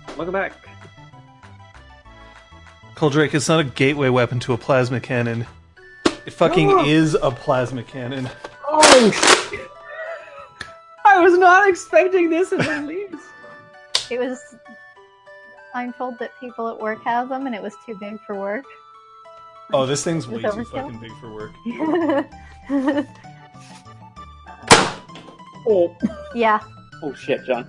Welcome 0.08 0.34
back. 0.34 0.52
Coldrake, 2.94 3.34
it's 3.34 3.48
not 3.48 3.60
a 3.60 3.64
gateway 3.64 4.08
weapon 4.08 4.38
to 4.40 4.52
a 4.52 4.58
plasma 4.58 5.00
cannon. 5.00 5.46
It 6.26 6.32
fucking 6.32 6.70
oh. 6.70 6.84
is 6.84 7.14
a 7.14 7.30
plasma 7.30 7.82
cannon. 7.82 8.30
Oh, 8.68 9.10
shit. 9.50 9.68
I 11.04 11.20
was 11.20 11.36
not 11.36 11.68
expecting 11.68 12.30
this 12.30 12.52
in 12.52 12.58
the 12.58 12.80
least. 12.86 13.24
It 14.10 14.18
was. 14.18 14.38
I'm 15.74 15.92
told 15.92 16.18
that 16.20 16.30
people 16.38 16.68
at 16.68 16.80
work 16.80 17.02
have 17.02 17.28
them, 17.28 17.46
and 17.46 17.54
it 17.54 17.62
was 17.62 17.74
too 17.84 17.96
big 17.98 18.20
for 18.26 18.36
work. 18.36 18.64
Oh, 19.72 19.86
this 19.86 20.04
thing's 20.04 20.28
way 20.28 20.42
It's 20.42 20.54
too 20.54 20.64
fucking 20.64 21.00
big 21.00 21.12
for 21.20 21.32
work. 21.32 21.52
Oh. 25.66 25.96
yeah, 26.34 26.60
oh 27.02 27.14
shit, 27.14 27.42
John. 27.46 27.66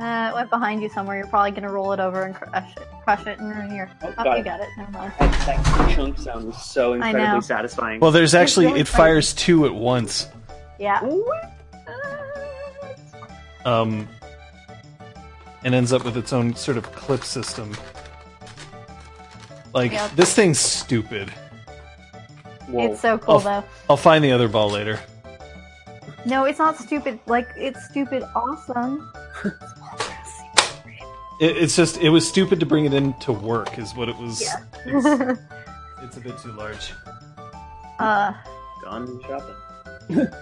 Uh, 0.00 0.30
it 0.30 0.34
went 0.34 0.50
behind 0.50 0.82
you 0.82 0.88
somewhere. 0.88 1.16
You're 1.18 1.26
probably 1.26 1.50
gonna 1.52 1.70
roll 1.72 1.92
it 1.92 2.00
over 2.00 2.22
and 2.22 2.34
crush 2.34 2.76
it, 2.76 2.82
crush 3.04 3.26
it, 3.26 3.38
and 3.38 3.54
ruin 3.54 3.74
your. 3.74 3.90
Oh, 4.02 4.14
Oh, 4.18 4.24
got 4.24 4.34
you 4.34 4.40
it. 4.40 4.44
got 4.44 4.60
it. 4.60 4.68
Never 4.76 4.90
mind. 4.92 5.12
That, 5.18 5.46
that 5.46 5.94
chunk 5.94 6.18
sound 6.18 6.46
was 6.46 6.62
so 6.64 6.92
I 6.92 6.96
incredibly 6.96 7.22
know. 7.34 7.40
satisfying. 7.40 8.00
Well, 8.00 8.10
there's 8.12 8.34
actually 8.34 8.66
it 8.80 8.86
fires 8.88 9.32
two 9.34 9.66
at 9.66 9.74
once. 9.74 10.28
Yeah. 10.78 11.00
What? 11.02 11.52
Um, 13.64 14.08
and 15.64 15.74
ends 15.74 15.92
up 15.92 16.04
with 16.04 16.16
its 16.16 16.32
own 16.32 16.54
sort 16.54 16.76
of 16.78 16.90
clip 16.92 17.22
system. 17.24 17.76
Like 19.74 19.92
Yep. 19.92 20.12
this 20.12 20.32
thing's 20.34 20.58
stupid. 20.58 21.30
Whoa. 22.68 22.92
It's 22.92 23.00
so 23.00 23.18
cool 23.18 23.34
Oh. 23.36 23.40
though. 23.40 23.64
I'll 23.90 23.96
find 23.96 24.22
the 24.24 24.32
other 24.32 24.48
ball 24.48 24.70
later. 24.70 25.00
No, 26.28 26.44
it's 26.44 26.58
not 26.58 26.76
stupid. 26.76 27.18
Like 27.26 27.48
it's 27.56 27.82
stupid 27.88 28.22
awesome. 28.34 29.10
It, 31.40 31.56
it's 31.56 31.76
just 31.76 31.98
it 31.98 32.08
was 32.10 32.26
stupid 32.28 32.58
to 32.58 32.66
bring 32.66 32.84
it 32.84 32.92
into 32.92 33.30
work, 33.30 33.78
is 33.78 33.94
what 33.94 34.08
it 34.08 34.16
was. 34.16 34.42
Yeah. 34.42 34.56
It's, 34.86 35.40
it's 36.02 36.16
a 36.16 36.20
bit 36.20 36.36
too 36.38 36.50
large. 36.50 36.92
uh, 38.00 38.32
Gone 38.82 39.20
shopping. 39.22 40.26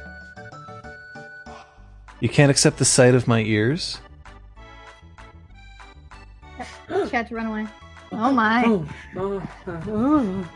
You 2.21 2.31
can't 2.31 2.51
accept 2.51 2.79
the 2.79 2.87
sight 2.87 3.15
of 3.15 3.29
my 3.29 3.41
ears. 3.43 4.01
she 6.89 7.15
had 7.15 7.29
to 7.29 7.35
run 7.35 7.45
away. 7.45 7.67
Oh 8.13 8.33
my. 8.33 8.63
Cool. 9.13 9.43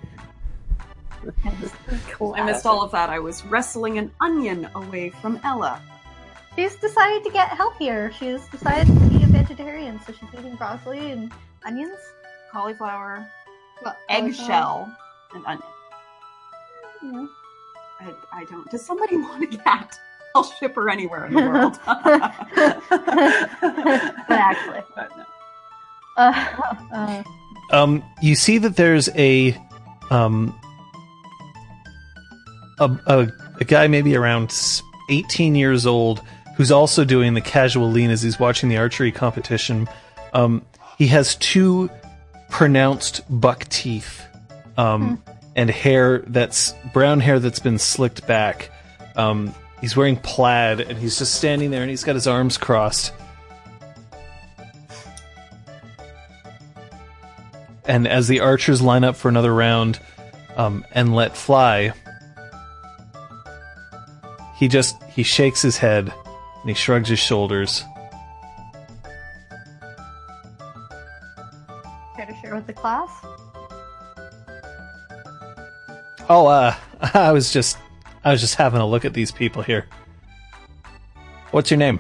I 1.45 2.45
missed 2.45 2.67
all 2.67 2.83
of 2.83 2.91
that. 2.93 3.11
I 3.11 3.19
was 3.19 3.45
wrestling 3.47 3.99
an 3.99 4.11
onion 4.21 4.69
away 4.75 5.11
from 5.11 5.41
Ella. 5.45 5.81
She's 6.57 6.77
decided 6.77 7.25
to 7.25 7.31
get 7.31 7.49
healthier. 7.51 8.11
She's 8.13 8.47
decided 8.49 8.87
to 8.87 8.93
be 9.09 9.23
a 9.23 9.27
vegetarian, 9.27 10.01
so 10.07 10.13
she's 10.13 10.29
eating 10.39 10.57
broccoli 10.57 11.13
and 11.13 11.33
onions. 11.65 11.99
Cauliflower, 12.53 13.29
Well, 13.85 13.97
eggshell, 14.09 14.93
and 15.35 15.45
onion. 15.47 15.63
Yeah. 17.03 17.27
I, 18.01 18.13
I 18.41 18.45
don't. 18.45 18.69
Does 18.71 18.85
somebody 18.85 19.17
want 19.23 19.45
a 19.45 19.57
cat? 19.59 19.99
I'll 20.35 20.45
ship 20.45 20.75
her 20.77 20.89
anywhere 20.91 21.27
in 21.27 21.35
the 21.35 21.43
world. 21.43 21.79
But 21.85 22.35
actually. 24.31 24.81
But 24.95 25.11
no. 25.17 25.25
Uh, 26.17 26.47
uh, 26.93 27.23
Um, 27.73 28.03
you 28.21 28.35
see 28.35 28.59
that 28.59 28.75
there's 28.77 29.09
a 29.11 29.57
um 30.11 30.59
a, 32.81 32.98
a, 33.07 33.32
a 33.61 33.65
guy 33.65 33.86
maybe 33.86 34.16
around 34.16 34.52
18 35.09 35.55
years 35.55 35.86
old 35.86 36.20
who's 36.57 36.73
also 36.73 37.05
doing 37.05 37.35
the 37.35 37.40
casual 37.40 37.90
lean 37.90 38.11
as 38.11 38.23
he's 38.23 38.39
watching 38.39 38.69
the 38.69 38.77
archery 38.77 39.12
competition. 39.12 39.89
Um, 40.32 40.65
he 40.98 41.07
has 41.09 41.36
two 41.36 41.90
pronounced 42.48 43.23
buck 43.28 43.69
teeth 43.69 44.27
um, 44.77 45.23
and 45.55 45.70
hair 45.70 46.19
that's 46.27 46.74
brown 46.93 47.20
hair 47.20 47.39
that's 47.39 47.61
been 47.61 47.78
slicked 47.78 48.27
back. 48.27 48.70
Um, 49.16 49.55
he's 49.81 49.97
wearing 49.97 50.16
plaid 50.16 50.81
and 50.81 50.98
he's 50.98 51.19
just 51.19 51.35
standing 51.35 51.70
there 51.70 51.82
and 51.82 51.90
he's 51.90 52.05
got 52.05 52.15
his 52.15 52.27
arms 52.27 52.59
crossed. 52.59 53.12
and 57.90 58.07
as 58.07 58.28
the 58.28 58.39
archers 58.39 58.81
line 58.81 59.02
up 59.02 59.16
for 59.16 59.28
another 59.28 59.52
round 59.52 59.98
um, 60.57 60.85
and 60.93 61.15
let 61.15 61.36
fly 61.36 61.93
he 64.61 64.69
just 64.69 65.03
he 65.05 65.24
shakes 65.24 65.61
his 65.61 65.77
head 65.78 66.12
and 66.61 66.69
he 66.69 66.74
shrugs 66.74 67.09
his 67.09 67.19
shoulders 67.19 67.82
care 72.15 72.27
to 72.27 72.35
share 72.41 72.55
with 72.55 72.66
the 72.66 72.73
class? 72.73 73.11
oh 76.28 76.47
uh 76.47 76.74
i 77.15 77.32
was 77.32 77.53
just 77.53 77.78
i 78.23 78.31
was 78.31 78.41
just 78.41 78.55
having 78.55 78.81
a 78.81 78.87
look 78.87 79.05
at 79.05 79.15
these 79.15 79.32
people 79.32 79.62
here 79.62 79.87
what's 81.51 81.70
your 81.70 81.78
name 81.78 81.99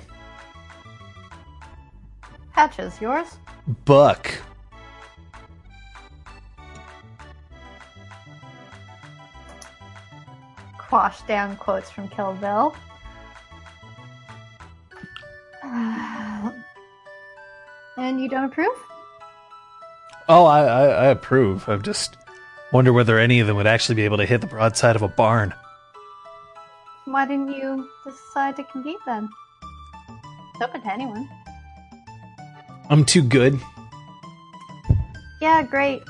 Patches, 2.52 3.00
yours? 3.00 3.38
Buck. 3.86 4.30
Quash 10.90 11.22
down 11.22 11.56
quotes 11.56 11.88
from 11.88 12.08
Kill 12.08 12.34
Bill. 12.34 12.74
And 17.96 18.20
you 18.20 18.28
don't 18.28 18.44
approve? 18.44 18.74
Oh, 20.28 20.46
I, 20.46 20.62
I, 20.62 20.84
I 20.86 21.06
approve. 21.06 21.68
I 21.68 21.76
just 21.76 22.16
wonder 22.72 22.92
whether 22.92 23.18
any 23.18 23.40
of 23.40 23.46
them 23.46 23.56
would 23.56 23.66
actually 23.66 23.94
be 23.96 24.04
able 24.04 24.16
to 24.16 24.24
hit 24.24 24.40
the 24.40 24.46
broadside 24.46 24.96
of 24.96 25.02
a 25.02 25.08
barn. 25.08 25.52
Why 27.04 27.26
didn't 27.26 27.52
you 27.52 27.88
decide 28.04 28.56
to 28.56 28.64
compete 28.64 28.98
then? 29.06 29.28
It's 30.54 30.62
open 30.62 30.80
to 30.80 30.92
anyone. 30.92 31.28
I'm 32.88 33.04
too 33.04 33.22
good. 33.22 33.60
Yeah, 35.40 35.62
great. 35.62 36.02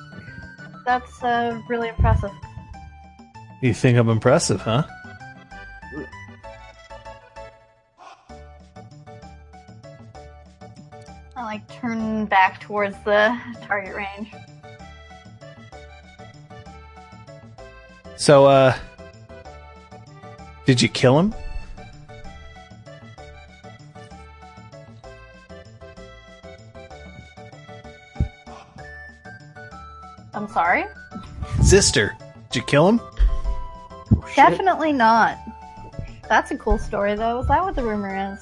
That's 0.86 1.22
uh, 1.22 1.60
really 1.68 1.88
impressive. 1.88 2.30
You 3.60 3.74
think 3.74 3.98
I'm 3.98 4.08
impressive, 4.08 4.62
huh? 4.62 4.84
I 11.36 11.44
like 11.44 11.68
turn 11.68 12.24
back 12.24 12.60
towards 12.60 12.96
the 13.04 13.38
target 13.62 13.94
range. 13.94 14.32
So, 18.16 18.46
uh, 18.46 18.76
did 20.64 20.80
you 20.80 20.88
kill 20.88 21.18
him? 21.18 21.34
I'm 30.32 30.48
sorry? 30.48 30.84
Zister, 31.58 32.16
did 32.50 32.56
you 32.56 32.62
kill 32.62 32.88
him? 32.88 33.00
Definitely 34.36 34.92
not. 34.92 35.38
That's 36.28 36.50
a 36.50 36.56
cool 36.56 36.78
story, 36.78 37.14
though. 37.16 37.40
Is 37.40 37.48
that 37.48 37.62
what 37.62 37.74
the 37.74 37.82
rumor 37.82 38.32
is? 38.32 38.40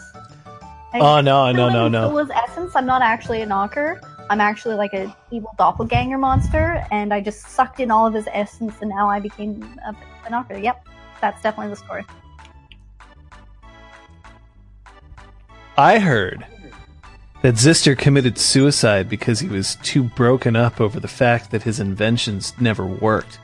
I- 0.93 1.01
Oh 1.01 1.21
no, 1.21 1.51
no, 1.53 1.69
no, 1.69 1.89
no. 1.89 2.11
was 2.11 2.31
essence. 2.31 2.75
I'm 2.75 2.87
not 2.87 3.03
actually 3.03 3.43
a 3.43 3.47
nocker. 3.47 4.01
I'm 4.31 4.41
actually 4.41 4.75
like 4.75 4.93
a 4.93 5.15
evil 5.31 5.51
doppelganger 5.57 6.19
monster, 6.19 6.85
and 6.91 7.15
I 7.15 7.21
just 7.21 7.49
sucked 7.49 7.81
in 7.81 7.91
all 7.91 8.07
of 8.07 8.13
his 8.15 8.29
essence, 8.33 8.75
and 8.81 8.91
now 8.91 9.09
I 9.09 9.21
became 9.21 9.63
a, 9.87 9.91
a 10.27 10.31
nocker. 10.31 10.63
Yep, 10.63 10.87
that's 11.21 11.43
definitely 11.43 11.71
the 11.71 11.77
story. 11.77 12.05
I 15.79 15.99
heard 15.99 16.45
that 17.43 17.55
Zister 17.55 17.97
committed 17.97 18.37
suicide 18.37 19.09
because 19.09 19.41
he 19.41 19.49
was 19.49 19.77
too 19.77 20.03
broken 20.03 20.57
up 20.57 20.81
over 20.81 20.99
the 21.01 21.09
fact 21.09 21.51
that 21.53 21.63
his 21.63 21.81
inventions 21.81 22.53
never 22.61 22.85
worked. 22.85 23.39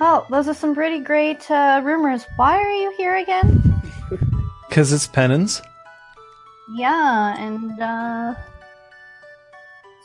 Oh, 0.00 0.26
those 0.28 0.48
are 0.48 0.54
some 0.54 0.74
pretty 0.74 0.98
great 0.98 1.48
uh, 1.50 1.80
rumors. 1.84 2.26
Why 2.36 2.58
are 2.58 2.72
you 2.72 2.92
here 2.96 3.16
again? 3.16 3.62
Because 4.68 4.92
it's 4.92 5.06
pennons. 5.06 5.62
Yeah, 6.74 7.36
and 7.38 7.80
uh, 7.80 8.34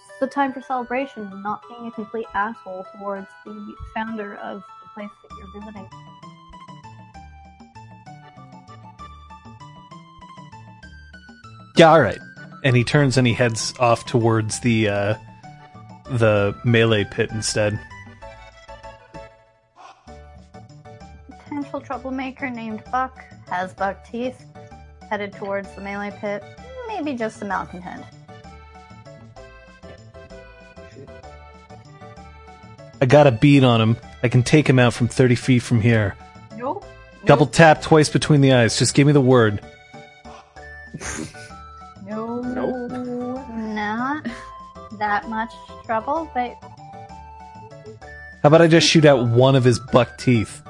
it's 0.10 0.20
the 0.20 0.28
time 0.28 0.54
for 0.54 0.62
celebration, 0.62 1.24
and 1.24 1.42
not 1.42 1.64
being 1.68 1.88
a 1.88 1.92
complete 1.92 2.28
asshole 2.36 2.86
towards 2.96 3.26
the 3.46 3.76
founder 3.96 4.36
of 4.36 4.62
the 4.84 4.90
place 4.94 5.10
that 5.24 5.36
you're 5.40 5.60
visiting. 5.60 5.90
Yeah, 11.78 11.92
all 11.92 12.02
right. 12.02 12.20
And 12.64 12.76
he 12.76 12.84
turns 12.84 13.18
and 13.18 13.26
he 13.26 13.34
heads 13.34 13.74
off 13.80 14.06
towards 14.06 14.60
the 14.60 14.90
uh, 14.90 15.16
the 16.12 16.56
melee 16.64 17.06
pit 17.06 17.32
instead. 17.32 17.80
Potential 21.50 21.82
troublemaker 21.82 22.48
named 22.48 22.84
Buck 22.92 23.24
has 23.50 23.74
buck 23.74 24.06
teeth, 24.08 24.46
headed 25.10 25.34
towards 25.34 25.74
the 25.74 25.82
melee 25.82 26.12
pit. 26.12 26.44
Maybe 26.88 27.16
just 27.16 27.42
a 27.42 27.46
malcontent. 27.46 28.06
I 33.02 33.06
got 33.08 33.26
a 33.26 33.32
bead 33.32 33.64
on 33.64 33.82
him. 33.82 33.98
I 34.22 34.28
can 34.28 34.44
take 34.44 34.70
him 34.70 34.78
out 34.78 34.94
from 34.94 35.08
30 35.08 35.34
feet 35.36 35.60
from 35.64 35.82
here. 35.82 36.16
Nope. 36.56 36.86
Double 37.26 37.48
tap 37.48 37.82
twice 37.82 38.10
between 38.10 38.42
the 38.42 38.54
eyes. 38.54 38.78
Just 38.78 38.94
give 38.94 39.08
me 39.08 39.14
the 39.14 39.22
word. 39.22 39.60
No, 42.06 42.42
Nope. 42.42 42.92
not 43.76 44.26
that 44.98 45.30
much 45.30 45.52
trouble, 45.86 46.28
but 46.34 46.56
How 48.42 48.48
about 48.48 48.64
I 48.64 48.68
just 48.68 48.88
shoot 48.88 49.06
out 49.06 49.28
one 49.28 49.56
of 49.56 49.64
his 49.64 49.80
buck 49.80 50.18
teeth? 50.18 50.64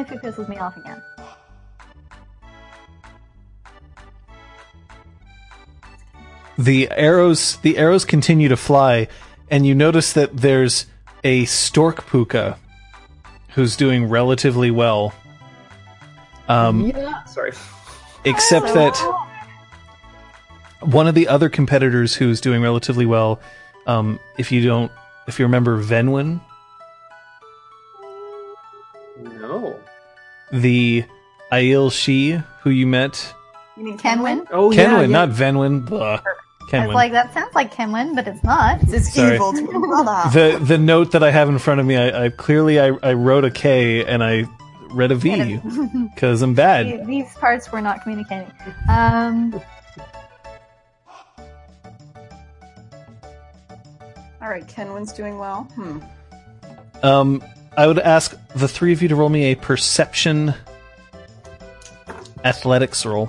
Only 0.00 0.16
if 0.16 0.24
it 0.24 0.26
pisses 0.26 0.48
me 0.48 0.56
off 0.56 0.76
again. 0.78 1.02
The 6.56 6.90
arrows 6.90 7.56
the 7.56 7.76
arrows 7.76 8.04
continue 8.04 8.48
to 8.48 8.56
fly, 8.56 9.08
and 9.50 9.66
you 9.66 9.74
notice 9.74 10.14
that 10.14 10.34
there's 10.36 10.86
a 11.22 11.44
stork 11.46 12.06
pooka 12.06 12.56
who's 13.50 13.76
doing 13.76 14.08
relatively 14.08 14.70
well. 14.70 15.14
Um, 16.48 16.88
yeah. 16.88 17.24
Sorry. 17.24 17.52
except 18.24 18.66
that 18.74 18.96
one 20.80 21.06
of 21.06 21.14
the 21.14 21.28
other 21.28 21.48
competitors 21.48 22.14
who's 22.14 22.40
doing 22.40 22.62
relatively 22.62 23.06
well, 23.06 23.40
um, 23.86 24.18
if 24.38 24.50
you 24.50 24.64
don't, 24.64 24.90
if 25.28 25.38
you 25.38 25.44
remember 25.44 25.82
Venwin, 25.82 26.40
the 30.52 31.04
Aiel 31.52 31.92
Shi 31.92 32.40
who 32.62 32.70
you 32.70 32.86
met, 32.86 33.34
You 33.76 33.84
mean 33.84 33.98
Kenwin? 33.98 34.46
Oh 34.50 34.70
Kenwin, 34.70 34.74
yeah, 34.76 35.00
yeah. 35.00 35.06
not 35.06 35.30
Venwin. 35.30 35.84
Blah. 35.86 36.20
I 36.72 36.86
was 36.86 36.94
like, 36.94 37.12
that 37.12 37.34
sounds 37.34 37.52
like 37.54 37.74
Kenwin, 37.74 38.14
but 38.14 38.28
it's 38.28 38.44
not. 38.44 38.80
It's 38.82 39.12
Sorry. 39.12 39.34
evil 39.34 39.52
the 39.52 40.60
the 40.62 40.78
note 40.78 41.12
that 41.12 41.22
I 41.22 41.30
have 41.30 41.48
in 41.48 41.58
front 41.58 41.80
of 41.80 41.86
me, 41.86 41.96
I, 41.96 42.26
I 42.26 42.28
clearly 42.28 42.78
I, 42.78 42.92
I 43.02 43.14
wrote 43.14 43.44
a 43.44 43.50
K 43.50 44.04
and 44.04 44.22
I 44.22 44.44
read 44.92 45.10
a 45.10 45.16
V 45.16 45.56
because 46.14 46.42
I'm 46.42 46.54
bad. 46.54 47.06
These 47.06 47.34
parts 47.34 47.72
were 47.72 47.80
not 47.80 48.02
communicating. 48.02 48.52
Um, 48.88 49.60
All 54.42 54.48
right, 54.48 54.66
Kenwin's 54.66 55.12
doing 55.12 55.38
well. 55.38 55.64
Hmm. 55.74 55.98
Um, 57.02 57.42
I 57.76 57.86
would 57.86 57.98
ask 57.98 58.36
the 58.54 58.68
three 58.68 58.92
of 58.92 59.00
you 59.02 59.08
to 59.08 59.16
roll 59.16 59.28
me 59.28 59.44
a 59.52 59.54
perception 59.54 60.54
athletics 62.44 63.04
roll. 63.06 63.26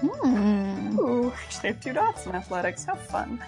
hmm. 0.00 0.98
Ooh, 0.98 1.32
they 1.62 1.68
have 1.68 1.80
two 1.80 1.92
dots 1.92 2.26
in 2.26 2.34
athletics. 2.34 2.84
How 2.84 2.94
fun. 2.94 3.42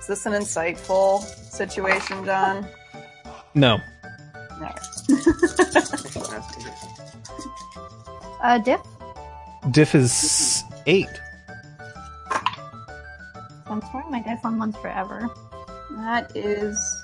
Is 0.00 0.06
this 0.06 0.26
an 0.26 0.32
insightful 0.34 1.20
situation, 1.22 2.24
John? 2.24 2.66
No, 3.54 3.78
No. 4.60 4.70
Uh, 8.42 8.56
Diff? 8.56 8.80
diff 9.70 9.94
is 9.94 10.64
eight. 10.86 11.06
I'm 13.66 13.82
throwing 13.82 14.10
my 14.10 14.22
dice 14.22 14.38
on 14.44 14.58
ones 14.58 14.74
forever. 14.78 15.28
That 15.96 16.34
is. 16.34 16.99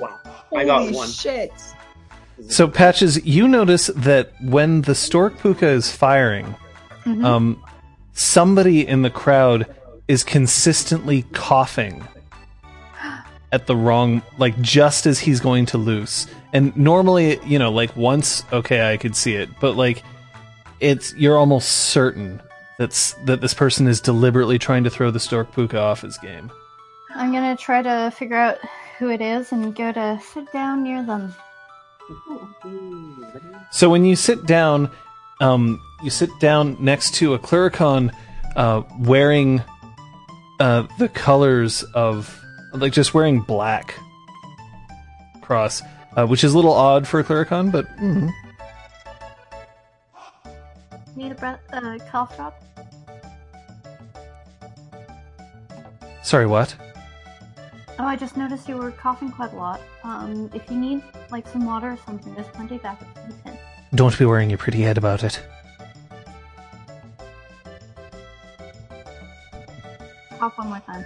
Wow. 0.00 0.18
I 0.56 0.64
got 0.64 0.80
Holy 0.82 0.94
one. 0.94 1.08
shit. 1.08 1.52
So, 2.48 2.68
Patches, 2.68 3.24
you 3.26 3.48
notice 3.48 3.88
that 3.88 4.32
when 4.40 4.82
the 4.82 4.94
stork 4.94 5.38
pooka 5.38 5.64
is 5.64 5.90
firing, 5.90 6.54
Mhm. 7.04 7.24
um, 7.24 7.62
somebody 8.12 8.86
in 8.86 9.02
the 9.02 9.10
crowd 9.10 9.66
is 10.06 10.22
consistently 10.22 11.22
coughing 11.32 12.06
at 13.52 13.66
the 13.66 13.76
wrong, 13.76 14.22
like 14.38 14.58
just 14.60 15.06
as 15.06 15.18
he's 15.20 15.40
going 15.40 15.66
to 15.66 15.78
loose. 15.78 16.26
And 16.52 16.74
normally, 16.76 17.40
you 17.44 17.58
know, 17.58 17.70
like 17.72 17.94
once, 17.96 18.44
okay, 18.52 18.92
I 18.92 18.96
could 18.96 19.16
see 19.16 19.34
it, 19.34 19.48
but 19.60 19.76
like 19.76 20.02
it's 20.80 21.12
you're 21.14 21.36
almost 21.36 21.68
certain 21.68 22.40
that's 22.78 23.14
that 23.24 23.40
this 23.40 23.52
person 23.52 23.88
is 23.88 24.00
deliberately 24.00 24.58
trying 24.58 24.84
to 24.84 24.90
throw 24.90 25.10
the 25.10 25.18
stork 25.20 25.52
pooka 25.52 25.74
off 25.80 26.02
his 26.02 26.16
game. 26.18 26.50
I'm 27.16 27.32
gonna 27.32 27.56
try 27.56 27.82
to 27.82 28.12
figure 28.16 28.36
out 28.36 28.58
who 28.98 29.10
it 29.10 29.20
is 29.20 29.52
and 29.52 29.74
go 29.74 29.92
to 29.92 30.20
sit 30.32 30.50
down 30.52 30.82
near 30.82 31.02
them. 31.02 31.34
So 33.70 33.88
when 33.90 34.04
you 34.04 34.16
sit 34.16 34.46
down, 34.46 34.90
um, 35.40 35.80
you 36.02 36.10
sit 36.10 36.30
down 36.40 36.76
next 36.80 37.14
to 37.16 37.34
a 37.34 37.38
clurichaun 37.38 38.12
uh, 38.56 38.82
wearing 38.98 39.62
uh, 40.58 40.86
the 40.98 41.08
colors 41.08 41.84
of, 41.94 42.42
like, 42.72 42.92
just 42.92 43.14
wearing 43.14 43.40
black 43.40 43.94
cross, 45.42 45.82
uh, 46.16 46.26
which 46.26 46.42
is 46.42 46.52
a 46.52 46.56
little 46.56 46.72
odd 46.72 47.06
for 47.06 47.20
a 47.20 47.24
clurichaun, 47.24 47.70
but 47.70 47.86
mm, 47.98 48.32
Need 51.18 51.32
a 51.32 51.34
breath, 51.34 51.60
uh, 51.72 51.98
cough 52.10 52.36
drop? 52.36 52.62
Sorry, 56.22 56.46
what? 56.46 56.76
Oh, 58.00 58.04
I 58.04 58.14
just 58.14 58.36
noticed 58.36 58.68
you 58.68 58.76
were 58.76 58.92
coughing 58.92 59.32
quite 59.32 59.52
a 59.52 59.56
lot. 59.56 59.80
Um, 60.04 60.48
if 60.54 60.70
you 60.70 60.76
need 60.76 61.02
like 61.30 61.48
some 61.48 61.66
water 61.66 61.90
or 61.90 61.98
something, 62.06 62.32
there's 62.34 62.46
plenty 62.48 62.78
back 62.78 63.02
at 63.02 63.26
the 63.26 63.32
tent. 63.42 63.58
Don't 63.94 64.16
be 64.16 64.24
worrying 64.24 64.50
your 64.50 64.58
pretty 64.58 64.82
head 64.82 64.96
about 64.98 65.24
it. 65.24 65.42
Cough 70.38 70.56
one 70.56 70.68
more 70.68 70.80
time. 70.80 71.04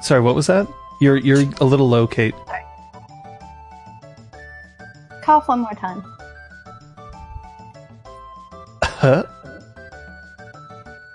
Sorry, 0.00 0.22
what 0.22 0.34
was 0.34 0.46
that? 0.46 0.66
You're 1.02 1.18
you're 1.18 1.42
a 1.60 1.64
little 1.64 1.88
low, 1.88 2.06
Kate. 2.06 2.34
Sorry. 2.46 2.62
Cough 5.22 5.48
one 5.48 5.60
more 5.60 5.74
time. 5.74 6.02
Huh? 8.82 9.24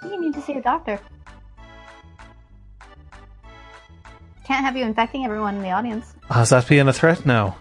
You 0.04 0.22
need 0.22 0.36
to 0.36 0.42
see 0.42 0.54
a 0.54 0.62
doctor. 0.62 1.00
Can't 4.48 4.66
have 4.66 4.76
you 4.78 4.86
infecting 4.86 5.26
everyone 5.26 5.58
in 5.58 5.62
the 5.62 5.72
audience. 5.72 6.16
How's 6.30 6.52
that 6.52 6.70
being 6.70 6.88
a 6.88 6.94
threat 6.94 7.26
now? 7.26 7.58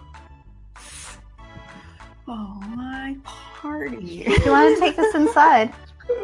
Oh, 2.29 2.61
my 2.77 3.17
party. 3.25 4.23
Do 4.23 4.31
you 4.31 4.51
want 4.53 4.73
to 4.73 4.81
take 4.81 4.95
this 4.95 5.13
inside? 5.17 5.73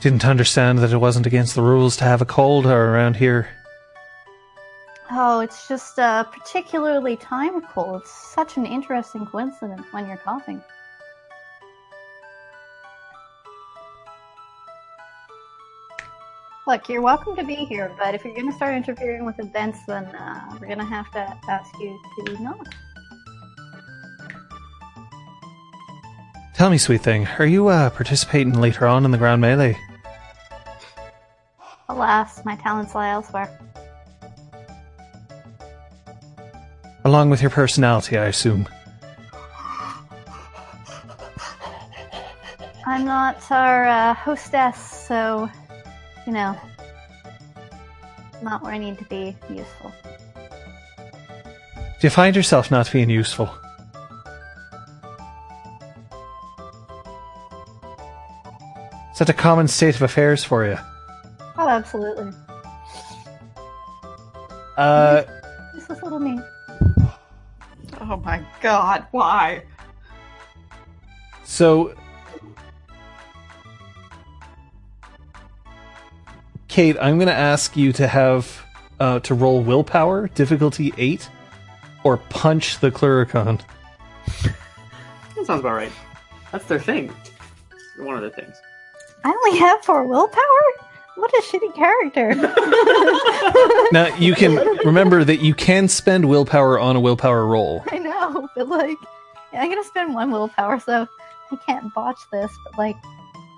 Didn't 0.00 0.24
understand 0.24 0.78
that 0.78 0.90
it 0.90 0.96
wasn't 0.96 1.26
against 1.26 1.54
the 1.54 1.60
rules 1.60 1.98
to 1.98 2.04
have 2.04 2.22
a 2.22 2.26
cold 2.26 2.64
around 2.64 3.16
here. 3.16 3.50
Oh, 5.10 5.40
it's 5.40 5.68
just 5.68 5.98
a 5.98 6.26
particularly 6.32 7.16
timed 7.16 7.62
cold. 7.68 8.00
It's 8.00 8.10
such 8.10 8.56
an 8.56 8.64
interesting 8.64 9.26
coincidence 9.26 9.84
when 9.90 10.06
you're 10.06 10.16
coughing. 10.16 10.62
Look, 16.66 16.88
you're 16.88 17.02
welcome 17.02 17.36
to 17.36 17.44
be 17.44 17.56
here, 17.56 17.94
but 17.98 18.14
if 18.14 18.24
you're 18.24 18.32
going 18.34 18.50
to 18.50 18.56
start 18.56 18.74
interfering 18.74 19.26
with 19.26 19.38
events, 19.38 19.80
then 19.86 20.06
uh, 20.06 20.56
we're 20.58 20.66
going 20.66 20.78
to 20.78 20.84
have 20.84 21.10
to 21.12 21.38
ask 21.50 21.78
you 21.78 22.00
to 22.24 22.42
not. 22.42 22.74
Tell 26.54 26.70
me, 26.70 26.78
sweet 26.78 27.02
thing, 27.02 27.26
are 27.38 27.44
you 27.44 27.68
uh, 27.68 27.90
participating 27.90 28.54
later 28.54 28.86
on 28.86 29.04
in 29.04 29.10
the 29.10 29.18
ground 29.18 29.42
melee? 29.42 29.76
Alas, 31.90 32.42
my 32.46 32.56
talents 32.56 32.94
lie 32.94 33.10
elsewhere. 33.10 33.60
Along 37.04 37.28
with 37.28 37.42
your 37.42 37.50
personality, 37.50 38.16
I 38.16 38.26
assume. 38.26 38.66
I'm 42.86 43.04
not 43.04 43.50
our 43.50 43.84
uh, 43.84 44.14
hostess, 44.14 44.78
so, 44.78 45.50
you 46.26 46.32
know, 46.32 46.58
not 48.42 48.62
where 48.62 48.72
I 48.72 48.78
need 48.78 48.98
to 48.98 49.04
be 49.04 49.36
useful. 49.50 49.92
Do 52.00 52.06
you 52.06 52.10
find 52.10 52.34
yourself 52.36 52.70
not 52.70 52.90
being 52.92 53.08
useful? 53.10 53.48
Is 59.12 59.18
that 59.18 59.28
a 59.28 59.32
common 59.32 59.68
state 59.68 59.94
of 59.94 60.02
affairs 60.02 60.42
for 60.42 60.66
you? 60.66 60.76
Oh, 61.56 61.68
absolutely. 61.68 62.32
Uh, 64.76 65.22
This 65.74 65.88
is 65.88 66.02
little 66.02 66.18
me. 66.18 66.40
Oh 68.00 68.16
my 68.24 68.44
god, 68.60 69.06
why? 69.12 69.62
so. 71.44 71.94
Kate, 76.74 76.96
I'm 77.00 77.18
going 77.18 77.28
to 77.28 77.32
ask 77.32 77.76
you 77.76 77.92
to 77.92 78.08
have 78.08 78.66
uh, 78.98 79.20
to 79.20 79.32
roll 79.32 79.62
willpower, 79.62 80.26
difficulty 80.26 80.92
eight, 80.98 81.30
or 82.02 82.16
punch 82.16 82.80
the 82.80 82.90
Clurichaun. 82.90 83.60
That 85.36 85.46
sounds 85.46 85.60
about 85.60 85.74
right. 85.74 85.92
That's 86.50 86.64
their 86.64 86.80
thing. 86.80 87.12
One 87.98 88.16
of 88.16 88.22
their 88.22 88.30
things. 88.30 88.56
I 89.22 89.28
only 89.28 89.56
have 89.60 89.84
four 89.84 90.04
willpower? 90.04 90.62
What 91.14 91.30
a 91.30 91.42
shitty 91.42 91.76
character. 91.76 92.34
Now 93.92 94.12
you 94.16 94.34
can 94.34 94.56
remember 94.78 95.22
that 95.22 95.36
you 95.36 95.54
can 95.54 95.86
spend 95.86 96.28
willpower 96.28 96.80
on 96.80 96.96
a 96.96 97.00
willpower 97.00 97.46
roll. 97.46 97.84
I 97.92 97.98
know, 97.98 98.48
but 98.56 98.68
like, 98.68 98.96
yeah, 99.52 99.62
I'm 99.62 99.68
gonna 99.68 99.84
spend 99.84 100.12
one 100.12 100.32
willpower, 100.32 100.80
so 100.80 101.06
I 101.52 101.56
can't 101.66 101.94
botch 101.94 102.18
this. 102.32 102.50
But 102.64 102.78
like, 102.78 102.96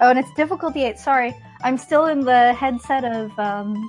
oh, 0.03 0.11
and 0.11 0.19
it's 0.19 0.33
difficulty 0.35 0.85
eight. 0.85 0.99
Sorry, 0.99 1.35
I'm 1.63 1.79
still 1.79 2.07
in 2.07 2.21
the 2.21 2.53
headset 2.55 3.05
of 3.05 3.37
um. 3.39 3.89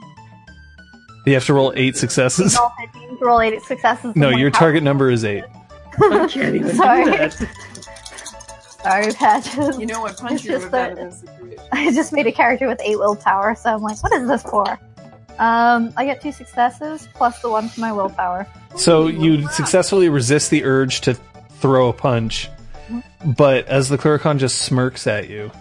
You 1.26 1.34
have 1.34 1.45
to 1.45 1.53
roll 1.53 1.73
eight 1.76 1.98
successes. 1.98 2.56
golf 2.56 2.72
head 2.80 2.94
team 2.94 3.18
to 3.18 3.26
roll 3.26 3.41
eight 3.41 3.61
successes. 3.64 4.15
No, 4.15 4.30
your 4.30 4.49
power. 4.52 4.60
target 4.61 4.84
number 4.84 5.11
is 5.11 5.26
eight. 5.26 5.44
I 5.99 6.27
can't 6.30 6.56
even 6.56 6.76
Sorry. 6.76 7.03
do 7.06 7.11
that. 7.11 7.34
Sorry, 8.84 9.11
patches. 9.14 9.77
You 9.80 9.85
know 9.88 9.99
what 10.02 10.11
It's 10.11 10.22
punch 10.22 10.44
you 10.45 10.52
just 10.52 10.72
would 10.72 10.80
have 10.80 10.95
that- 10.95 10.98
in 10.98 11.10
this? 11.10 11.26
I 11.73 11.91
just 11.91 12.14
made 12.14 12.27
a 12.27 12.31
character 12.31 12.68
with 12.68 12.80
eight 12.81 12.98
willpower, 12.98 13.56
so 13.56 13.73
I'm 13.73 13.81
like, 13.81 14.02
what 14.02 14.14
is 14.14 14.27
this 14.27 14.44
for? 14.44 14.80
Um, 15.39 15.91
I 15.98 16.06
get 16.06 16.22
two 16.22 16.31
successes 16.31 17.07
plus 17.14 17.41
the 17.41 17.49
one 17.49 17.68
for 17.68 17.81
my 17.81 17.91
willpower. 17.91 18.48
So 18.77 19.07
you 19.07 19.48
successfully 19.49 20.07
resist 20.10 20.49
the 20.49 20.64
urge 20.64 21.02
to 21.02 21.15
throw 21.60 21.89
a 21.89 21.94
punch, 21.94 22.49
but 23.26 23.68
as 23.68 23.89
the 23.89 23.98
Clurichaun 23.98 24.38
just 24.38 24.60
smirks 24.60 25.06
at 25.07 25.30
you, 25.30 25.52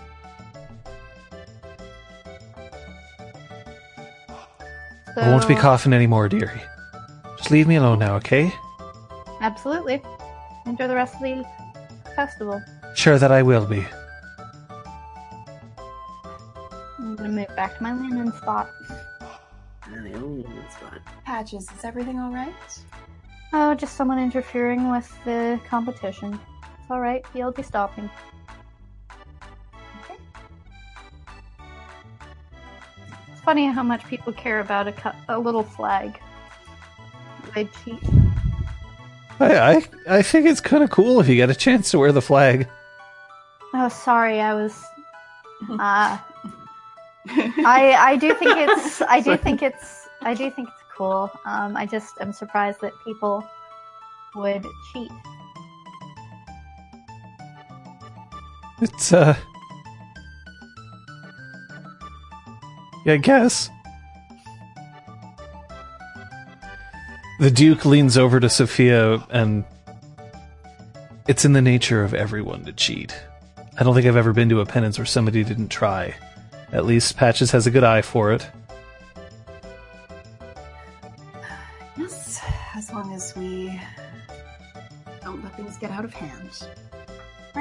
So, 5.16 5.22
I 5.22 5.30
won't 5.30 5.48
be 5.48 5.54
coughing 5.54 5.94
anymore, 5.94 6.28
dearie. 6.28 6.60
Just 7.38 7.50
leave 7.50 7.66
me 7.66 7.76
alone 7.76 8.00
now, 8.00 8.16
okay? 8.16 8.52
Absolutely. 9.40 10.02
Enjoy 10.66 10.86
the 10.86 10.94
rest 10.94 11.14
of 11.14 11.22
the 11.22 11.42
festival. 12.14 12.62
Sure 12.94 13.18
that 13.18 13.32
I 13.32 13.40
will 13.42 13.64
be. 13.64 13.82
I'm 16.98 17.16
gonna 17.16 17.30
move 17.30 17.56
back 17.56 17.78
to 17.78 17.82
my 17.82 17.94
landing 17.94 18.30
spot. 18.32 18.68
I 19.84 20.12
own 20.16 20.44
that 20.54 20.70
spot. 20.70 20.98
Patches, 21.24 21.62
is 21.62 21.82
everything 21.82 22.18
alright? 22.20 22.52
Oh, 23.54 23.74
just 23.74 23.96
someone 23.96 24.18
interfering 24.18 24.90
with 24.90 25.10
the 25.24 25.58
competition. 25.66 26.38
It's 26.78 26.90
alright, 26.90 27.24
he'll 27.32 27.52
be 27.52 27.62
stopping. 27.62 28.10
Funny 33.46 33.66
how 33.66 33.84
much 33.84 34.04
people 34.08 34.32
care 34.32 34.58
about 34.58 34.88
a, 34.88 34.92
cu- 34.92 35.16
a 35.28 35.38
little 35.38 35.62
flag. 35.62 36.20
They 37.54 37.68
cheat. 37.84 38.00
I 39.38 39.76
I, 39.76 39.82
I 40.18 40.22
think 40.22 40.46
it's 40.46 40.60
kind 40.60 40.82
of 40.82 40.90
cool 40.90 41.20
if 41.20 41.28
you 41.28 41.36
get 41.36 41.48
a 41.48 41.54
chance 41.54 41.92
to 41.92 41.98
wear 41.98 42.10
the 42.10 42.20
flag. 42.20 42.68
Oh, 43.72 43.88
sorry, 43.88 44.40
I 44.40 44.52
was. 44.52 44.84
Uh, 45.70 46.18
I 47.28 47.96
I 47.98 48.16
do 48.16 48.34
think 48.34 48.58
it's 48.58 49.00
I 49.08 49.20
do 49.20 49.38
think 49.38 49.62
it's 49.62 50.06
I 50.20 50.34
do 50.34 50.50
think 50.50 50.68
it's 50.68 50.82
cool. 50.94 51.30
Um, 51.46 51.78
I 51.78 51.86
just 51.86 52.20
am 52.20 52.32
surprised 52.34 52.82
that 52.82 52.92
people 53.06 53.42
would 54.34 54.66
cheat. 54.92 55.10
It's 58.82 59.14
uh, 59.14 59.34
I 63.06 63.16
guess. 63.18 63.70
The 67.38 67.50
Duke 67.50 67.84
leans 67.84 68.16
over 68.16 68.40
to 68.40 68.48
Sophia 68.48 69.24
and 69.30 69.64
it's 71.28 71.44
in 71.44 71.52
the 71.52 71.62
nature 71.62 72.02
of 72.02 72.14
everyone 72.14 72.64
to 72.64 72.72
cheat. 72.72 73.14
I 73.78 73.84
don't 73.84 73.94
think 73.94 74.06
I've 74.06 74.16
ever 74.16 74.32
been 74.32 74.48
to 74.48 74.60
a 74.60 74.66
pennons 74.66 74.98
where 74.98 75.04
somebody 75.04 75.44
didn't 75.44 75.68
try. 75.68 76.14
At 76.72 76.86
least 76.86 77.16
Patches 77.16 77.50
has 77.50 77.66
a 77.66 77.70
good 77.70 77.84
eye 77.84 78.02
for 78.02 78.32
it. 78.32 78.48
Yes, 81.98 82.40
as 82.74 82.92
long 82.92 83.12
as 83.12 83.34
we 83.36 83.80
don't 85.22 85.42
let 85.42 85.56
things 85.56 85.76
get 85.78 85.90
out 85.90 86.04
of 86.04 86.12
hand. 86.12 86.68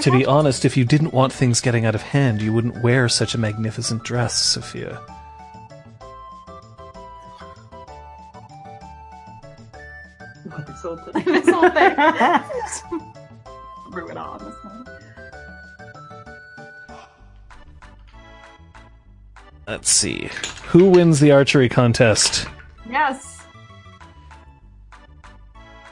To 0.02 0.12
be 0.12 0.26
honest, 0.26 0.66
if 0.66 0.76
you 0.76 0.84
didn't 0.86 1.14
want 1.14 1.32
things 1.32 1.62
getting 1.62 1.86
out 1.86 1.96
of 1.96 2.02
hand, 2.02 2.42
you 2.42 2.52
wouldn't 2.52 2.84
wear 2.84 3.08
such 3.08 3.34
a 3.34 3.38
magnificent 3.38 4.04
dress, 4.04 4.38
Sophia. 4.38 5.02
What 11.04 11.26
this 11.26 11.50
whole 11.50 11.62
this 11.70 12.82
whole 12.82 13.00
thing. 13.00 13.14
Ruin 13.92 14.18
all 14.18 14.40
this 14.40 14.56
one. 14.64 14.86
Let's 19.68 19.90
see. 19.90 20.30
Who 20.68 20.90
wins 20.92 21.20
the 21.20 21.32
archery 21.32 21.70
contest? 21.70 22.48
Yes. 22.90 23.42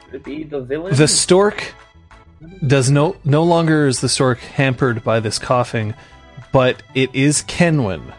Could 0.06 0.16
it 0.16 0.24
be 0.24 0.44
the 0.44 0.62
villain? 0.62 0.96
The 0.96 1.08
stork 1.08 1.74
does 2.68 2.90
no 2.92 3.16
no 3.24 3.44
longer 3.44 3.88
is 3.88 4.02
the 4.02 4.10
stork 4.10 4.40
hampered 4.40 5.04
by 5.04 5.20
this 5.20 5.40
coughing, 5.40 5.96
but 6.52 6.84
it 6.94 7.14
is 7.16 7.42
Kenwin 7.44 8.14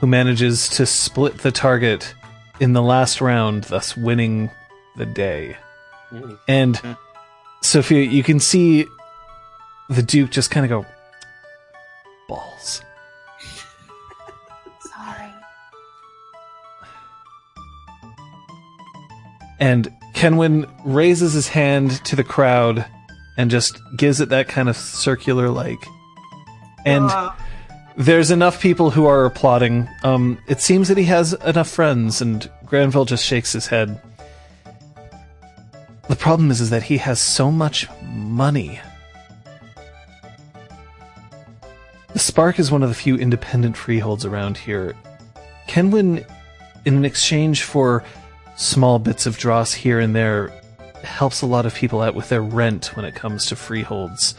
who 0.00 0.06
manages 0.06 0.68
to 0.70 0.86
split 0.86 1.38
the 1.38 1.52
target 1.52 2.14
in 2.58 2.72
the 2.72 2.82
last 2.82 3.20
round, 3.20 3.64
thus 3.64 3.96
winning 3.96 4.50
the 4.96 5.06
day. 5.06 5.56
Mm. 6.12 6.38
And 6.48 6.96
Sophia, 7.62 8.02
you 8.02 8.22
can 8.22 8.40
see 8.40 8.86
the 9.88 10.02
Duke 10.02 10.30
just 10.30 10.50
kind 10.50 10.64
of 10.64 10.70
go 10.70 10.86
balls. 12.28 12.82
Sorry. 14.80 15.32
And 19.58 19.92
Kenwin 20.14 20.70
raises 20.84 21.32
his 21.32 21.48
hand 21.48 22.04
to 22.04 22.16
the 22.16 22.24
crowd 22.24 22.84
and 23.36 23.50
just 23.50 23.80
gives 23.96 24.20
it 24.20 24.28
that 24.28 24.48
kind 24.48 24.68
of 24.68 24.76
circular 24.76 25.48
like. 25.48 25.78
And 26.84 27.10
there's 27.96 28.30
enough 28.30 28.60
people 28.60 28.90
who 28.90 29.06
are 29.06 29.24
applauding. 29.24 29.88
Um, 30.02 30.38
it 30.46 30.60
seems 30.60 30.88
that 30.88 30.98
he 30.98 31.04
has 31.04 31.32
enough 31.32 31.68
friends, 31.68 32.20
and 32.20 32.50
Granville 32.64 33.04
just 33.04 33.24
shakes 33.24 33.52
his 33.52 33.66
head. 33.66 34.00
The 36.10 36.16
problem 36.16 36.50
is, 36.50 36.60
is 36.60 36.70
that 36.70 36.82
he 36.82 36.98
has 36.98 37.20
so 37.20 37.52
much 37.52 37.86
money. 38.02 38.80
The 42.12 42.18
Spark 42.18 42.58
is 42.58 42.72
one 42.72 42.82
of 42.82 42.88
the 42.88 42.96
few 42.96 43.14
independent 43.14 43.76
freeholds 43.76 44.24
around 44.24 44.58
here. 44.58 44.96
Kenwin, 45.68 46.26
in 46.84 47.04
exchange 47.04 47.62
for 47.62 48.02
small 48.56 48.98
bits 48.98 49.24
of 49.24 49.38
dross 49.38 49.72
here 49.72 50.00
and 50.00 50.12
there, 50.12 50.52
helps 51.04 51.42
a 51.42 51.46
lot 51.46 51.64
of 51.64 51.76
people 51.76 52.00
out 52.00 52.16
with 52.16 52.28
their 52.28 52.42
rent 52.42 52.96
when 52.96 53.04
it 53.04 53.14
comes 53.14 53.46
to 53.46 53.54
freeholds. 53.54 54.34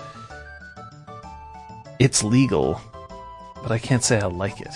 It's 1.99 2.21
legal, 2.21 2.81
but 3.63 3.71
I 3.71 3.79
can't 3.79 4.03
say 4.03 4.19
I 4.19 4.25
like 4.25 4.59
it. 4.59 4.73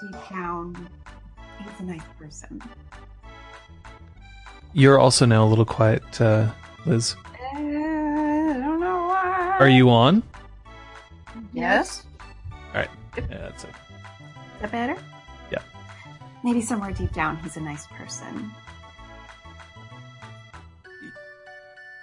Deep 0.00 0.16
down, 0.30 0.88
he's 1.58 1.80
a 1.80 1.82
nice 1.84 2.02
person. 2.18 2.62
You're 4.72 4.98
also 4.98 5.26
now 5.26 5.44
a 5.44 5.48
little 5.48 5.64
quiet, 5.64 6.20
uh, 6.20 6.50
Liz. 6.86 7.16
Uh, 7.54 7.56
I 7.56 7.58
don't 7.58 8.80
know 8.80 9.08
why. 9.08 9.56
Are 9.58 9.68
you 9.68 9.90
on? 9.90 10.22
Yes. 11.52 12.04
All 12.52 12.80
right. 12.80 12.90
Yeah, 13.16 13.24
that's 13.28 13.64
it. 13.64 13.70
Is 13.70 14.60
that 14.62 14.72
better? 14.72 14.96
Yeah. 15.50 15.62
Maybe 16.44 16.60
somewhere 16.60 16.92
deep 16.92 17.12
down, 17.12 17.36
he's 17.38 17.56
a 17.56 17.60
nice 17.60 17.86
person. 17.88 18.52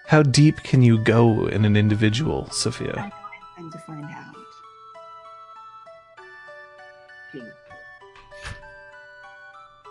How 0.07 0.23
deep 0.23 0.63
can 0.63 0.81
you 0.81 0.97
go 0.97 1.47
in 1.47 1.65
an 1.65 1.75
individual, 1.75 2.49
I 2.49 2.51
Sophia? 2.51 3.11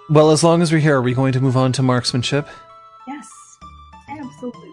Well, 0.08 0.30
as 0.30 0.44
long 0.44 0.62
as 0.62 0.72
we're 0.72 0.80
here, 0.80 0.96
are 0.96 1.02
we 1.02 1.14
going 1.14 1.32
to 1.32 1.40
move 1.40 1.56
on 1.56 1.72
to 1.72 1.82
marksmanship? 1.82 2.48
Yes, 3.08 3.28
absolutely. 4.08 4.70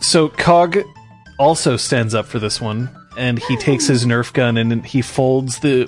So 0.00 0.28
Cog 0.28 0.78
also 1.38 1.76
stands 1.76 2.14
up 2.14 2.26
for 2.26 2.38
this 2.38 2.60
one, 2.60 2.90
and 3.16 3.38
he 3.38 3.56
takes 3.56 3.86
his 3.86 4.04
Nerf 4.04 4.32
gun 4.32 4.56
and 4.56 4.84
he 4.84 5.02
folds 5.02 5.60
the 5.60 5.86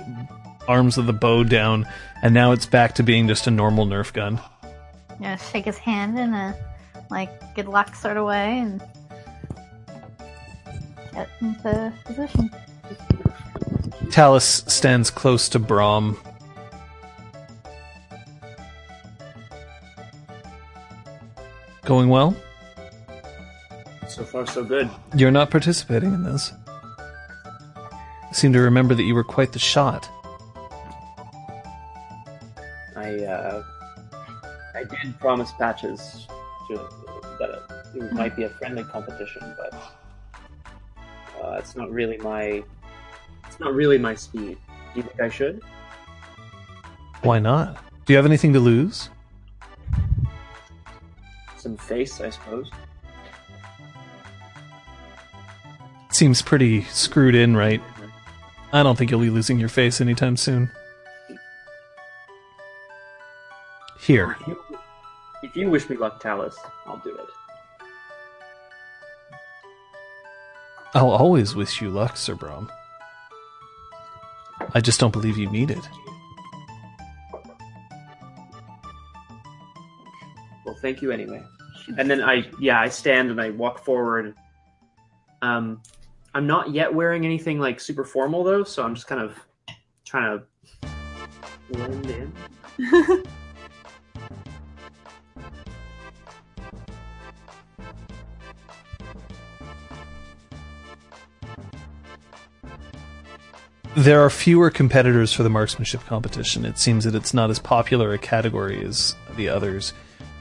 arms 0.68 0.98
of 0.98 1.06
the 1.06 1.12
bow 1.12 1.42
down, 1.42 1.86
and 2.22 2.32
now 2.32 2.52
it's 2.52 2.66
back 2.66 2.94
to 2.96 3.02
being 3.02 3.26
just 3.26 3.46
a 3.46 3.50
normal 3.50 3.86
Nerf 3.86 4.12
gun. 4.12 4.40
You 5.18 5.26
know, 5.26 5.36
shake 5.36 5.64
his 5.64 5.78
hand 5.78 6.18
in 6.18 6.32
a 6.32 6.56
like 7.10 7.54
good 7.54 7.66
luck 7.66 7.94
sort 7.96 8.16
of 8.16 8.26
way 8.26 8.60
and 8.60 8.80
get 11.12 11.28
into 11.40 11.92
position. 12.04 12.50
Talus 14.10 14.64
stands 14.66 15.08
close 15.08 15.48
to 15.50 15.58
Brom. 15.58 16.18
Going 21.84 22.08
well? 22.08 22.36
So 24.08 24.24
far, 24.24 24.46
so 24.46 24.64
good. 24.64 24.90
You're 25.14 25.30
not 25.30 25.50
participating 25.50 26.12
in 26.12 26.24
this. 26.24 26.52
I 26.98 28.32
seem 28.32 28.52
to 28.52 28.60
remember 28.60 28.94
that 28.94 29.04
you 29.04 29.14
were 29.14 29.24
quite 29.24 29.52
the 29.52 29.58
shot. 29.60 30.08
I 32.96 33.24
uh, 33.24 33.62
I 34.74 34.84
did 34.84 35.18
promise 35.20 35.52
patches 35.52 36.26
to, 36.68 36.76
that 37.38 37.90
it 37.94 38.12
might 38.12 38.36
be 38.36 38.42
a 38.42 38.50
friendly 38.50 38.84
competition, 38.84 39.54
but 39.56 39.74
uh, 41.42 41.56
it's 41.58 41.76
not 41.76 41.90
really 41.90 42.18
my 42.18 42.62
it's 43.50 43.58
not 43.58 43.74
really 43.74 43.98
my 43.98 44.14
speed. 44.14 44.56
Do 44.94 45.00
you 45.00 45.02
think 45.02 45.20
I 45.20 45.28
should? 45.28 45.60
Why 47.22 47.40
not? 47.40 47.82
Do 48.06 48.12
you 48.12 48.16
have 48.16 48.24
anything 48.24 48.52
to 48.52 48.60
lose? 48.60 49.10
Some 51.56 51.76
face, 51.76 52.20
I 52.20 52.30
suppose. 52.30 52.70
Seems 56.12 56.42
pretty 56.42 56.84
screwed 56.84 57.34
in, 57.34 57.56
right? 57.56 57.82
I 58.72 58.84
don't 58.84 58.96
think 58.96 59.10
you'll 59.10 59.20
be 59.20 59.30
losing 59.30 59.58
your 59.58 59.68
face 59.68 60.00
anytime 60.00 60.36
soon. 60.36 60.70
Here. 63.98 64.36
If 64.40 64.46
you, 64.46 64.64
if 65.42 65.56
you 65.56 65.70
wish 65.70 65.90
me 65.90 65.96
luck, 65.96 66.20
Talus, 66.20 66.56
I'll 66.86 66.98
do 66.98 67.16
it. 67.16 67.26
I'll 70.94 71.10
always 71.10 71.56
wish 71.56 71.80
you 71.80 71.90
luck, 71.90 72.16
Sir 72.16 72.36
Brom. 72.36 72.70
I 74.74 74.80
just 74.80 75.00
don't 75.00 75.12
believe 75.12 75.36
you 75.36 75.50
need 75.50 75.70
it. 75.70 75.88
Well, 80.64 80.76
thank 80.80 81.02
you 81.02 81.10
anyway. 81.10 81.42
And 81.98 82.10
then 82.10 82.22
I, 82.22 82.44
yeah, 82.60 82.80
I 82.80 82.88
stand 82.88 83.30
and 83.30 83.40
I 83.40 83.50
walk 83.50 83.84
forward. 83.84 84.34
Um, 85.42 85.82
I'm 86.34 86.46
not 86.46 86.70
yet 86.70 86.94
wearing 86.94 87.24
anything 87.24 87.58
like 87.58 87.80
super 87.80 88.04
formal 88.04 88.44
though, 88.44 88.62
so 88.62 88.84
I'm 88.84 88.94
just 88.94 89.08
kind 89.08 89.20
of 89.20 89.36
trying 90.04 90.38
to 90.38 90.88
blend 91.72 92.10
in. 92.10 93.24
There 104.00 104.24
are 104.24 104.30
fewer 104.30 104.70
competitors 104.70 105.34
for 105.34 105.42
the 105.42 105.50
marksmanship 105.50 106.06
competition. 106.06 106.64
It 106.64 106.78
seems 106.78 107.04
that 107.04 107.14
it's 107.14 107.34
not 107.34 107.50
as 107.50 107.58
popular 107.58 108.14
a 108.14 108.18
category 108.18 108.82
as 108.82 109.14
the 109.36 109.50
others. 109.50 109.92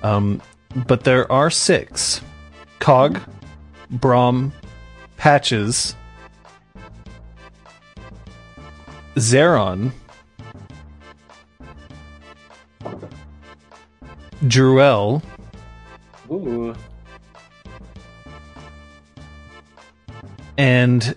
Um, 0.01 0.41
but 0.87 1.03
there 1.03 1.29
are 1.29 1.49
six 1.49 2.21
Cog, 2.79 3.19
Brom, 3.89 4.53
Patches, 5.17 5.93
Zeron, 9.15 9.91
Druel, 14.41 15.21
Ooh, 16.31 16.73
and 20.57 21.13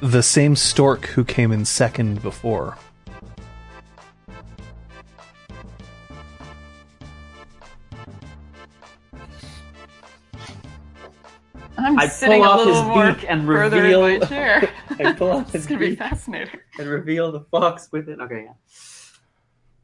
the 0.00 0.22
same 0.22 0.56
stork 0.56 1.06
who 1.06 1.24
came 1.24 1.52
in 1.52 1.64
second 1.64 2.22
before. 2.22 2.76
I'm 11.76 11.98
I 11.98 12.06
sitting 12.06 12.40
pull 12.42 12.48
a 12.48 12.52
off 12.52 12.58
little 12.58 12.74
his 12.74 12.82
more 12.84 13.12
beak 13.12 13.26
and 13.28 13.46
further 13.46 13.82
reveal. 13.82 14.04
in 14.06 14.20
my 14.20 14.26
chair. 14.26 14.70
I 14.98 15.12
pull 15.12 15.30
off 15.30 15.42
It's 15.46 15.52
his 15.52 15.66
gonna 15.66 15.80
be 15.80 15.90
beak 15.90 15.98
fascinating. 15.98 16.60
and 16.78 16.88
reveal 16.88 17.32
the 17.32 17.40
fox 17.40 17.88
with 17.92 18.08
it. 18.08 18.20
Okay, 18.20 18.46
yeah. 18.46 18.52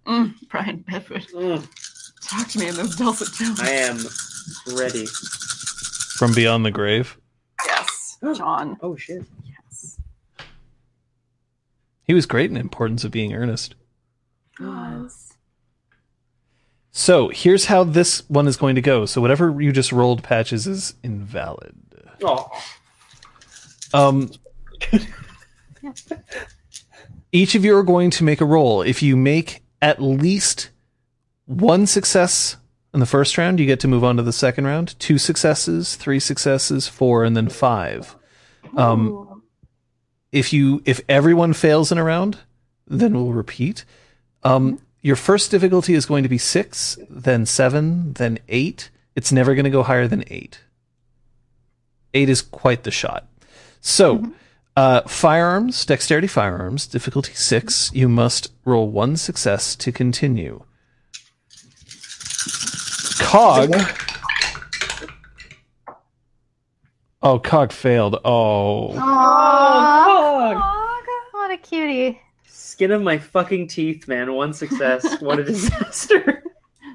Mm, 0.07 0.35
Brian 0.49 0.79
Bedford, 0.89 1.27
Mm, 1.35 1.67
talk 2.29 2.49
to 2.49 2.59
me 2.59 2.69
in 2.69 2.75
those 2.77 2.97
dulcet 2.97 3.29
tones. 3.37 3.61
I 3.61 3.71
am 3.71 3.99
ready. 4.77 5.07
From 6.17 6.33
beyond 6.35 6.65
the 6.65 6.71
grave. 6.71 7.19
Yes, 7.67 8.19
John. 8.37 8.77
Oh 8.83 8.97
shit. 8.97 9.25
He 12.11 12.15
was 12.15 12.27
great 12.27 12.51
in 12.51 12.57
Importance 12.57 13.05
of 13.05 13.13
Being 13.13 13.33
Earnest. 13.33 13.77
Was. 14.59 15.35
So 16.91 17.29
here's 17.29 17.67
how 17.67 17.85
this 17.85 18.29
one 18.29 18.49
is 18.49 18.57
going 18.57 18.75
to 18.75 18.81
go. 18.81 19.07
So 19.07 19.21
whatever 19.21 19.61
you 19.61 19.71
just 19.71 19.93
rolled, 19.93 20.25
Patches, 20.25 20.67
is 20.67 20.95
invalid. 21.05 21.77
Oh, 22.25 22.51
Um, 23.95 24.33
each 27.31 27.55
of 27.55 27.65
you 27.65 27.77
are 27.77 27.85
going 27.85 28.11
to 28.11 28.25
make 28.25 28.41
a 28.41 28.45
roll. 28.45 28.83
If 28.83 29.05
you 29.05 29.17
make 29.17 29.63
at 29.81 30.03
least 30.03 30.71
one 31.47 31.87
success 31.87 32.57
in 32.93 32.99
the 32.99 33.07
first 33.07 33.39
round, 33.39 33.61
you 33.61 33.67
get 33.67 33.79
to 33.79 33.87
move 33.87 34.03
on 34.03 34.17
to 34.17 34.25
the 34.25 34.33
second 34.33 34.67
round. 34.67 34.99
Two 34.99 35.17
successes, 35.17 35.95
three 35.95 36.19
successes, 36.19 36.89
four, 36.89 37.23
and 37.23 37.37
then 37.37 37.49
five. 37.49 38.17
Um, 38.77 39.30
if 40.33 40.53
you 40.53 40.83
if 40.85 41.01
everyone 41.09 41.53
fails 41.53 41.91
in 41.91 41.99
a 41.99 42.05
round, 42.05 42.39
then 42.87 43.15
we'll 43.15 43.33
repeat. 43.33 43.85
Um, 44.43 44.81
your 45.03 45.17
first 45.17 45.51
difficulty 45.51 45.95
is 45.95 46.07
going 46.07 46.23
to 46.23 46.29
be 46.29 46.39
six, 46.39 46.99
then 47.09 47.47
seven, 47.47 48.13
then 48.15 48.39
eight. 48.49 48.91
It's 49.17 49.33
never 49.33 49.55
going 49.55 49.65
to 49.65 49.71
go 49.71 49.83
higher 49.83 50.07
than 50.07 50.25
eight. 50.29 50.61
Eight 52.13 52.29
is 52.29 52.43
quite 52.43 52.85
the 52.85 52.91
shot. 52.91 53.27
So, 53.81 54.33
uh, 54.77 55.03
firearms, 55.03 55.85
dexterity 55.85 56.27
firearms, 56.27 56.87
difficulty 56.87 57.35
six. 57.35 57.91
You 57.95 58.09
must 58.09 58.53
roll 58.65 58.91
one 58.91 59.17
success 59.17 59.75
to 59.77 59.93
continue. 59.93 60.65
Cog. 63.19 63.75
Oh, 67.23 67.39
Cog 67.39 67.73
failed. 67.73 68.19
Oh. 68.25 68.93
Aww, 68.95 70.61
what 71.33 71.51
a 71.51 71.57
cutie. 71.59 72.21
Skin 72.47 72.91
of 72.93 73.03
my 73.03 73.19
fucking 73.19 73.69
teeth, 73.69 74.09
man. 74.09 74.33
One 74.33 74.55
success. 74.55 75.21
what 75.21 75.39
a 75.39 75.45
disaster. 75.45 76.43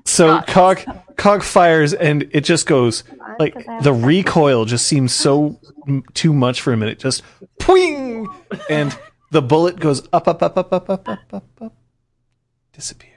So 0.05 0.41
Cog 0.47 0.81
Cog 1.17 1.43
fires 1.43 1.93
and 1.93 2.27
it 2.31 2.41
just 2.41 2.65
goes 2.67 3.03
like 3.39 3.53
the 3.81 3.93
recoil 3.93 4.65
just 4.65 4.85
seems 4.87 5.13
so 5.13 5.59
m- 5.87 6.03
too 6.13 6.33
much 6.33 6.61
for 6.61 6.73
a 6.73 6.77
minute. 6.77 6.99
Just 6.99 7.23
pwing, 7.59 8.27
and 8.69 8.97
the 9.31 9.41
bullet 9.41 9.79
goes 9.79 10.07
up, 10.13 10.27
up, 10.27 10.41
up, 10.43 10.57
up, 10.57 10.71
up, 10.73 10.89
up, 10.89 11.07
up, 11.09 11.33
up, 11.33 11.43
up, 11.61 11.73
disappears. 12.73 13.11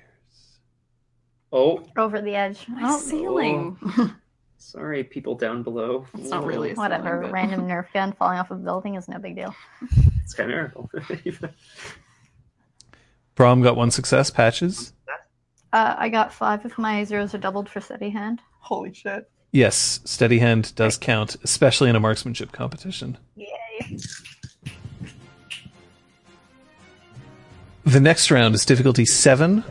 Oh, 1.53 1.85
Over 1.97 2.21
the 2.21 2.35
edge. 2.35 2.67
My 2.69 2.81
Oh, 2.85 2.99
ceiling. 2.99 3.77
sorry, 4.59 5.05
people 5.05 5.35
down 5.35 5.63
below. 5.63 6.07
It's 6.15 6.31
not 6.31 6.45
really 6.45 6.73
a 6.73 6.75
whatever. 6.75 7.05
ceiling, 7.05 7.23
but- 7.23 7.33
Random 7.33 7.61
Nerf 7.69 7.93
gun 7.93 8.13
falling 8.13 8.39
off 8.39 8.51
a 8.51 8.55
building 8.55 8.95
is 8.97 9.09
no 9.09 9.19
big 9.19 9.37
deal. 9.37 9.55
It's 10.23 10.35
chimerical. 10.35 10.91
Brom 13.35 13.63
got 13.63 13.77
one 13.77 13.91
success. 13.91 14.31
Patches. 14.31 14.93
Uh, 15.73 15.95
I 15.99 16.09
got 16.09 16.33
five 16.33 16.65
if 16.65 16.79
my 16.79 17.05
zeros 17.05 17.35
are 17.35 17.39
doubled 17.39 17.69
for 17.69 17.81
steady 17.81 18.11
hand. 18.11 18.41
Holy 18.61 18.93
shit. 18.93 19.31
Yes, 19.53 20.01
steady 20.05 20.39
hand 20.41 20.75
does 20.75 20.99
count, 20.99 21.37
especially 21.43 21.89
in 21.89 21.97
a 21.97 22.01
marksmanship 22.01 22.53
competition. 22.53 23.17
Yay. 23.37 23.99
The 27.85 28.01
next 28.01 28.31
round 28.31 28.55
is 28.55 28.67
difficulty 28.67 29.07
seven. 29.07 29.65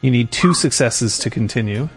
You 0.00 0.10
need 0.10 0.32
two 0.32 0.54
successes 0.54 1.18
to 1.20 1.30
continue. 1.30 1.88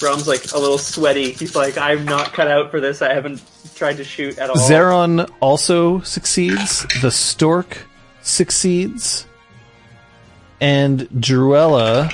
Brom's 0.00 0.28
like 0.28 0.52
a 0.52 0.58
little 0.58 0.78
sweaty. 0.78 1.32
He's 1.32 1.56
like, 1.56 1.76
I'm 1.78 2.04
not 2.04 2.32
cut 2.32 2.48
out 2.48 2.70
for 2.70 2.80
this. 2.80 3.02
I 3.02 3.12
haven't 3.12 3.42
tried 3.74 3.98
to 3.98 4.04
shoot 4.04 4.38
at 4.38 4.50
all. 4.50 4.56
Zeron 4.56 5.30
also 5.40 6.00
succeeds. 6.00 6.86
The 7.00 7.10
stork 7.10 7.86
succeeds. 8.22 9.26
And 10.60 11.00
Druella. 11.10 12.10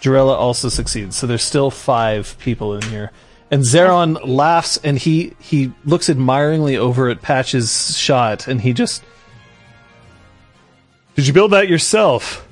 Druella 0.00 0.34
also 0.36 0.68
succeeds. 0.68 1.16
So 1.16 1.26
there's 1.26 1.42
still 1.42 1.70
five 1.70 2.36
people 2.38 2.74
in 2.74 2.82
here. 2.82 3.10
And 3.50 3.62
Zeron 3.62 4.18
laughs 4.26 4.78
and 4.78 4.98
he, 4.98 5.34
he 5.38 5.72
looks 5.84 6.10
admiringly 6.10 6.76
over 6.76 7.08
at 7.08 7.22
Patch's 7.22 7.96
shot 7.96 8.48
and 8.48 8.60
he 8.60 8.72
just. 8.72 9.02
Did 11.14 11.26
you 11.26 11.32
build 11.32 11.52
that 11.52 11.68
yourself? 11.68 12.48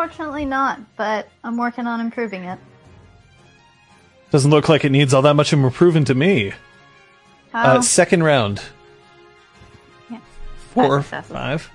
Unfortunately, 0.00 0.46
not, 0.46 0.80
but 0.96 1.28
I'm 1.44 1.58
working 1.58 1.86
on 1.86 2.00
improving 2.00 2.44
it. 2.44 2.58
Doesn't 4.30 4.50
look 4.50 4.66
like 4.66 4.82
it 4.82 4.88
needs 4.90 5.12
all 5.12 5.20
that 5.20 5.34
much 5.34 5.52
improvement 5.52 6.06
to 6.06 6.14
me. 6.14 6.54
How? 7.52 7.76
Uh, 7.76 7.82
second 7.82 8.22
round. 8.22 8.62
Yeah. 10.10 10.20
Four, 10.72 11.02
Five 11.02 11.70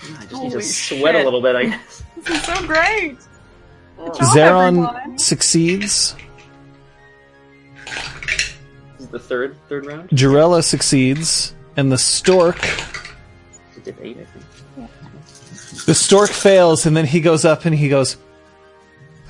just 0.00 0.08
need 0.08 0.30
to 0.30 0.38
Holy 0.38 0.62
sweat 0.62 1.16
a 1.16 1.22
little 1.22 1.42
bit, 1.42 1.54
I 1.54 1.64
guess. 1.66 2.02
This 2.22 2.36
is 2.36 2.44
so 2.44 2.66
great. 2.66 3.18
Job, 3.98 4.14
Zeron 4.14 4.88
everyone. 4.88 5.18
succeeds. 5.18 6.16
This 7.84 9.00
is 9.00 9.08
the 9.08 9.18
third 9.18 9.54
third 9.68 9.84
round. 9.84 10.08
Jarella 10.08 10.64
succeeds, 10.64 11.54
and 11.76 11.92
the 11.92 11.98
stork. 11.98 12.64
It 13.76 13.84
did 13.84 13.96
eight, 14.00 14.16
I 14.16 14.24
think. 14.24 14.41
The 15.86 15.94
stork 15.94 16.30
fails, 16.30 16.86
and 16.86 16.96
then 16.96 17.06
he 17.06 17.20
goes 17.20 17.44
up 17.44 17.64
and 17.64 17.74
he 17.74 17.88
goes, 17.88 18.16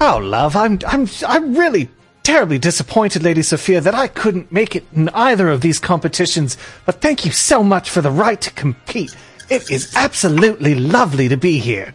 "Oh, 0.01 0.19
love, 0.19 0.55
I'm, 0.55 0.79
I'm, 0.87 1.09
I'm 1.27 1.55
really 1.57 1.89
terribly 2.23 2.59
disappointed, 2.59 3.23
Lady 3.23 3.43
Sophia, 3.43 3.81
that 3.81 3.95
I 3.95 4.07
couldn't 4.07 4.53
make 4.53 4.77
it 4.77 4.85
in 4.95 5.09
either 5.11 5.49
of 5.49 5.61
these 5.61 5.79
competitions. 5.79 6.57
But 6.85 7.01
thank 7.01 7.25
you 7.25 7.33
so 7.33 7.63
much 7.63 7.91
for 7.91 8.01
the 8.01 8.11
right 8.11 8.41
to 8.41 8.51
compete. 8.53 9.17
It 9.49 9.71
is 9.71 9.95
absolutely 9.97 10.75
lovely 10.75 11.29
to 11.29 11.37
be 11.37 11.59
here. 11.59 11.95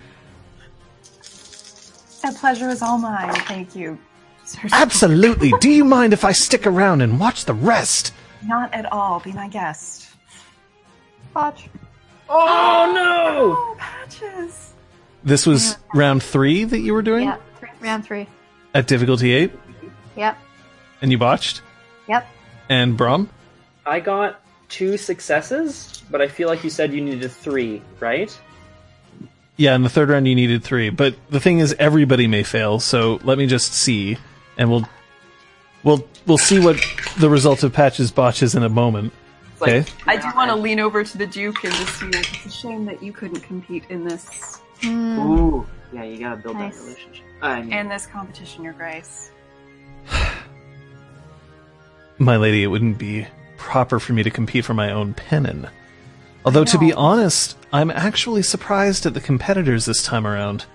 That 2.24 2.36
pleasure 2.36 2.70
is 2.70 2.82
all 2.82 2.98
mine. 2.98 3.34
Thank 3.46 3.76
you. 3.76 3.98
Sir. 4.44 4.68
Absolutely. 4.72 5.54
Do 5.60 5.70
you 5.70 5.86
mind 5.86 6.14
if 6.14 6.26
I 6.26 6.32
stick 6.32 6.66
around 6.66 7.02
and 7.02 7.20
watch 7.20 7.46
the 7.46 7.54
rest?" 7.54 8.14
Not 8.44 8.74
at 8.74 8.92
all. 8.92 9.20
Be 9.20 9.32
my 9.34 9.48
guest. 9.48 10.08
Watch. 11.36 11.70
Oh 12.30 12.92
no! 12.94 13.56
Oh, 13.58 13.76
patches. 13.78 14.74
This 15.24 15.46
was 15.46 15.78
round 15.94 16.24
three 16.24 16.64
that 16.64 16.80
you 16.80 16.94
were 16.94 17.02
doing 17.02 17.26
Yeah, 17.26 17.38
three, 17.60 17.70
round 17.82 18.06
three. 18.06 18.28
at 18.74 18.88
difficulty 18.88 19.34
eight, 19.34 19.52
Yep, 20.16 20.38
and 21.02 21.12
you 21.12 21.18
botched. 21.18 21.62
yep. 22.08 22.28
And 22.70 22.98
Brom, 22.98 23.30
I 23.86 24.00
got 24.00 24.42
two 24.70 24.98
successes, 24.98 26.04
but 26.12 26.22
I 26.22 26.28
feel 26.28 26.48
like 26.50 26.64
you 26.64 26.70
said 26.70 26.94
you 26.94 27.02
needed 27.02 27.32
three, 27.32 27.82
right? 28.00 28.38
Yeah, 29.56 29.74
in 29.76 29.82
the 29.82 29.90
third 29.90 30.10
round 30.10 30.28
you 30.28 30.36
needed 30.36 30.64
three, 30.64 30.90
but 30.92 31.16
the 31.30 31.40
thing 31.40 31.60
is, 31.60 31.76
everybody 31.80 32.28
may 32.28 32.44
fail. 32.44 32.80
So 32.80 33.20
let 33.24 33.38
me 33.38 33.48
just 33.48 33.74
see, 33.74 34.18
and 34.58 34.70
we'll 34.70 34.88
we'll 35.84 36.08
we'll 36.26 36.38
see 36.38 36.60
what 36.60 36.78
the 37.20 37.30
result 37.30 37.64
of 37.64 37.74
patches 37.74 38.12
botches 38.12 38.54
in 38.54 38.64
a 38.64 38.70
moment. 38.70 39.14
It's 39.60 39.62
like, 39.62 39.72
Okay. 39.72 39.92
I 40.06 40.18
do 40.18 40.28
want 40.36 40.52
to 40.52 40.56
lean 40.56 40.80
over 40.80 41.04
to 41.04 41.18
the 41.18 41.26
Duke 41.26 41.64
and 41.64 41.74
just 41.74 42.00
see. 42.00 42.06
Like, 42.06 42.32
it's 42.32 42.46
a 42.46 42.52
shame 42.52 42.86
that 42.86 43.02
you 43.02 43.12
couldn't 43.12 43.42
compete 43.42 43.84
in 43.90 44.04
this 44.04 44.62
Hmm. 44.82 45.18
Ooh, 45.20 45.66
yeah, 45.92 46.04
you 46.04 46.20
gotta 46.20 46.36
build 46.36 46.58
Nice. 46.58 46.78
that 46.78 46.84
relationship. 46.84 47.26
I 47.42 47.62
mean, 47.62 47.74
In 47.74 47.90
this 47.90 48.06
competition, 48.06 48.64
Your 48.64 48.74
Grace. 48.74 49.32
My 52.20 52.38
lady, 52.38 52.64
it 52.64 52.68
wouldn't 52.68 53.00
be 53.00 53.26
proper 53.58 54.00
for 54.00 54.14
me 54.14 54.22
to 54.24 54.30
compete 54.30 54.66
for 54.66 54.74
my 54.76 54.92
own 54.92 55.14
pennon. 55.16 55.68
Although 56.46 56.64
to 56.66 56.78
be 56.78 56.94
honest, 56.94 57.58
I'm 57.74 57.90
actually 57.92 58.44
surprised 58.44 59.06
at 59.08 59.14
the 59.16 59.20
competitors 59.22 59.86
this 59.86 60.04
time 60.04 60.26
around. 60.28 60.66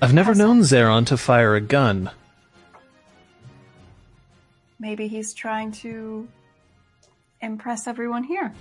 I've 0.00 0.14
never 0.14 0.34
known 0.34 0.60
Zeron 0.60 1.06
to 1.06 1.16
fire 1.16 1.54
a 1.56 1.60
gun. 1.60 2.10
Maybe 4.78 5.08
he's 5.08 5.32
trying 5.34 5.72
to 5.72 6.28
impress 7.44 7.86
everyone 7.86 8.24
here. 8.24 8.52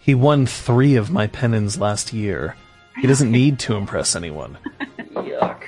He 0.00 0.14
won 0.14 0.46
three 0.46 0.94
of 0.94 1.10
my 1.10 1.26
pennons 1.26 1.78
last 1.78 2.12
year. 2.12 2.54
He 2.96 3.06
doesn't 3.06 3.30
need 3.30 3.58
to 3.60 3.74
impress 3.74 4.14
anyone. 4.14 4.56
yuck. 4.98 5.62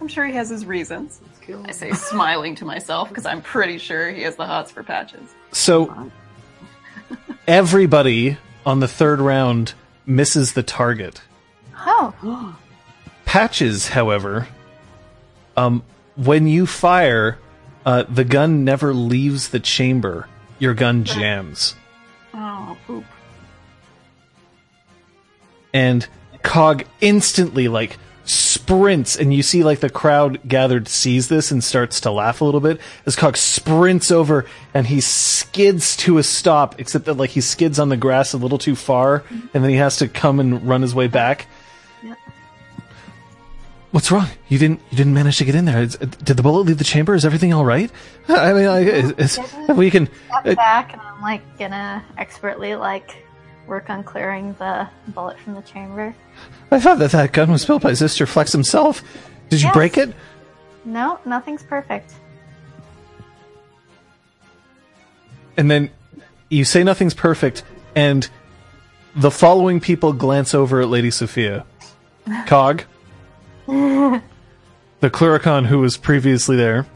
I'm 0.00 0.08
sure 0.08 0.26
he 0.26 0.34
has 0.34 0.48
his 0.48 0.66
reasons. 0.66 1.20
I 1.64 1.72
say 1.72 1.92
smiling 1.92 2.54
to 2.56 2.64
myself 2.64 3.08
because 3.08 3.26
I'm 3.26 3.42
pretty 3.42 3.78
sure 3.78 4.10
he 4.10 4.22
has 4.22 4.36
the 4.36 4.46
hots 4.46 4.70
for 4.70 4.82
patches. 4.82 5.34
So 5.52 6.10
everybody 7.46 8.36
on 8.64 8.80
the 8.80 8.88
third 8.88 9.20
round 9.20 9.74
misses 10.06 10.52
the 10.52 10.62
target. 10.62 11.20
Oh, 11.76 12.56
Patches, 13.24 13.88
however, 13.88 14.46
um, 15.56 15.82
when 16.16 16.46
you 16.46 16.66
fire, 16.66 17.38
uh, 17.84 18.04
the 18.08 18.24
gun 18.24 18.64
never 18.64 18.92
leaves 18.94 19.48
the 19.48 19.60
chamber. 19.60 20.28
Your 20.58 20.74
gun 20.74 21.04
jams. 21.04 21.74
Oh, 22.34 22.76
poop. 22.86 23.04
and 25.74 26.06
Cog 26.42 26.84
instantly 27.00 27.68
like 27.68 27.98
sprints, 28.24 29.16
and 29.16 29.34
you 29.34 29.42
see 29.42 29.64
like 29.64 29.80
the 29.80 29.90
crowd 29.90 30.40
gathered 30.46 30.86
sees 30.88 31.28
this 31.28 31.50
and 31.50 31.62
starts 31.62 32.00
to 32.02 32.10
laugh 32.10 32.40
a 32.40 32.44
little 32.44 32.60
bit 32.60 32.80
as 33.06 33.16
Cog 33.16 33.36
sprints 33.36 34.10
over 34.10 34.46
and 34.74 34.86
he 34.86 35.00
skids 35.00 35.96
to 35.98 36.18
a 36.18 36.22
stop, 36.22 36.78
except 36.78 37.06
that 37.06 37.14
like 37.14 37.30
he 37.30 37.40
skids 37.40 37.78
on 37.78 37.88
the 37.88 37.96
grass 37.96 38.32
a 38.32 38.38
little 38.38 38.58
too 38.58 38.76
far, 38.76 39.24
and 39.30 39.64
then 39.64 39.70
he 39.70 39.76
has 39.76 39.96
to 39.96 40.08
come 40.08 40.40
and 40.40 40.66
run 40.66 40.82
his 40.82 40.94
way 40.94 41.08
back. 41.08 41.46
What's 43.92 44.10
wrong? 44.10 44.26
You 44.48 44.58
didn't 44.58 44.80
you 44.90 44.96
didn't 44.96 45.12
manage 45.14 45.36
to 45.38 45.44
get 45.44 45.54
in 45.54 45.66
there. 45.66 45.82
Is- 45.82 45.96
did 45.96 46.36
the 46.36 46.42
bullet 46.42 46.62
leave 46.66 46.78
the 46.78 46.84
chamber? 46.84 47.14
Is 47.14 47.24
everything 47.26 47.52
all 47.52 47.64
right? 47.64 47.90
I 48.28 48.52
mean, 48.54 48.66
I, 48.66 48.80
is, 48.80 49.38
we 49.68 49.90
can. 49.90 50.06
Step 50.28 50.46
uh, 50.46 50.54
back, 50.54 50.92
and 50.94 51.02
I'm 51.02 51.20
like 51.20 51.42
gonna 51.58 52.02
expertly 52.16 52.74
like 52.74 53.24
work 53.66 53.90
on 53.90 54.02
clearing 54.02 54.54
the 54.58 54.88
bullet 55.08 55.38
from 55.40 55.54
the 55.54 55.62
chamber. 55.62 56.14
I 56.70 56.80
thought 56.80 56.98
that 57.00 57.10
that 57.12 57.32
gun 57.32 57.50
was 57.52 57.64
built 57.66 57.82
by 57.82 57.92
Sister 57.92 58.26
Flex 58.26 58.50
himself. 58.52 59.02
Did 59.50 59.60
you 59.60 59.68
Yes. 59.68 59.74
break 59.74 59.98
it? 59.98 60.14
No, 60.86 61.20
nothing's 61.26 61.62
perfect. 61.62 62.14
And 65.56 65.70
then 65.70 65.90
you 66.48 66.64
say 66.64 66.82
nothing's 66.82 67.14
perfect, 67.14 67.62
and 67.94 68.28
the 69.14 69.30
following 69.30 69.80
people 69.80 70.14
glance 70.14 70.54
over 70.54 70.80
at 70.80 70.88
Lady 70.88 71.10
Sophia. 71.10 71.66
Cog, 72.46 72.84
the 73.66 74.20
Clurichaun 75.10 75.66
who 75.66 75.78
was 75.80 75.96
previously 75.96 76.56
there, 76.56 76.86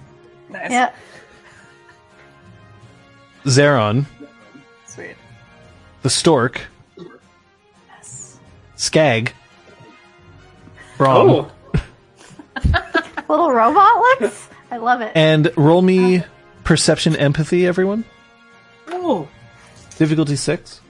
Nice. 0.50 0.70
Yeah. 0.70 0.92
Zeron, 3.44 4.06
Sweet. 4.86 5.16
the 6.02 6.10
Stork, 6.10 6.62
Yes. 7.88 8.38
Skag, 8.76 9.32
Brom, 10.98 11.30
Oh, 11.30 11.50
Little 13.28 13.50
robot 13.52 13.98
looks. 14.20 14.48
I 14.70 14.76
love 14.78 15.00
it. 15.00 15.12
and 15.14 15.52
roll 15.56 15.82
me 15.82 16.22
perception 16.64 17.14
empathy, 17.16 17.66
everyone. 17.66 18.04
oh, 18.88 19.28
Difficulty 19.98 20.36
six. 20.36 20.80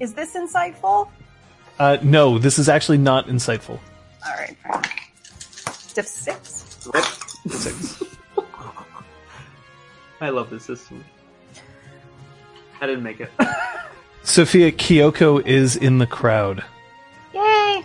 Is 0.00 0.14
this 0.14 0.34
insightful? 0.36 1.08
Uh, 1.78 1.96
no, 2.02 2.38
this 2.38 2.58
is 2.58 2.68
actually 2.68 2.98
not 2.98 3.26
insightful. 3.28 3.78
All 4.26 4.34
right. 4.34 4.56
Fine. 4.66 4.82
Diff 5.94 6.06
six. 6.06 6.88
Six. 7.48 8.04
I 10.20 10.30
love 10.30 10.50
this 10.50 10.64
system. 10.64 11.04
I 12.80 12.86
didn't 12.86 13.02
make 13.02 13.20
it. 13.20 13.30
Sophia 14.22 14.72
Kyoko 14.72 15.44
is 15.44 15.76
in 15.76 15.98
the 15.98 16.06
crowd. 16.06 16.64
Yay! 17.32 17.84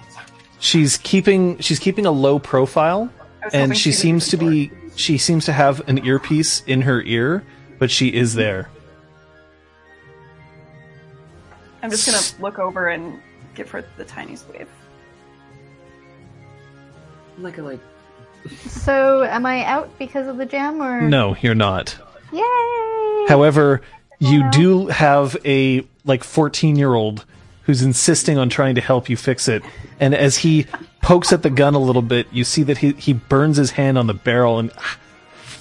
She's 0.59 0.97
keeping 0.97 1.57
she's 1.59 1.79
keeping 1.79 2.05
a 2.05 2.11
low 2.11 2.39
profile, 2.39 3.09
and 3.53 3.53
hoping 3.53 3.73
she 3.73 3.91
seems 3.91 4.27
to 4.29 4.37
be 4.37 4.71
she 4.95 5.17
seems 5.17 5.45
to 5.45 5.53
have 5.53 5.87
an 5.87 6.05
earpiece 6.05 6.61
in 6.65 6.81
her 6.81 7.01
ear, 7.03 7.43
but 7.79 7.89
she 7.89 8.13
is 8.13 8.33
there. 8.33 8.69
I'm 11.81 11.89
just 11.89 12.05
gonna 12.05 12.41
look 12.41 12.59
over 12.59 12.87
and 12.87 13.21
give 13.55 13.69
her 13.71 13.85
the 13.97 14.05
tiniest 14.05 14.49
wave. 14.49 14.69
Like 17.39 17.57
a 17.57 17.61
like. 17.61 17.79
So, 18.67 19.23
am 19.23 19.45
I 19.45 19.63
out 19.65 19.89
because 19.97 20.27
of 20.27 20.37
the 20.37 20.45
gem, 20.45 20.81
or 20.81 21.01
No, 21.01 21.35
you're 21.41 21.55
not. 21.55 21.95
Yay! 22.33 23.25
However, 23.29 23.81
you 24.19 24.41
Wow. 24.41 24.49
do 24.51 24.87
have 24.87 25.37
a 25.45 25.85
like 26.05 26.23
14 26.23 26.75
year 26.75 26.93
old 26.93 27.25
who's 27.63 27.81
insisting 27.81 28.37
on 28.37 28.49
trying 28.49 28.75
to 28.75 28.81
help 28.81 29.07
you 29.09 29.15
fix 29.15 29.47
it, 29.47 29.63
and 29.99 30.13
as 30.13 30.37
he 30.37 30.65
pokes 31.01 31.31
at 31.31 31.41
the 31.43 31.49
gun 31.49 31.73
a 31.73 31.79
little 31.79 32.01
bit, 32.01 32.27
you 32.31 32.43
see 32.43 32.63
that 32.63 32.77
he 32.79 32.91
he 32.93 33.13
burns 33.13 33.55
his 33.57 33.71
hand 33.71 33.97
on 33.97 34.07
the 34.07 34.13
barrel, 34.13 34.59
and 34.59 34.71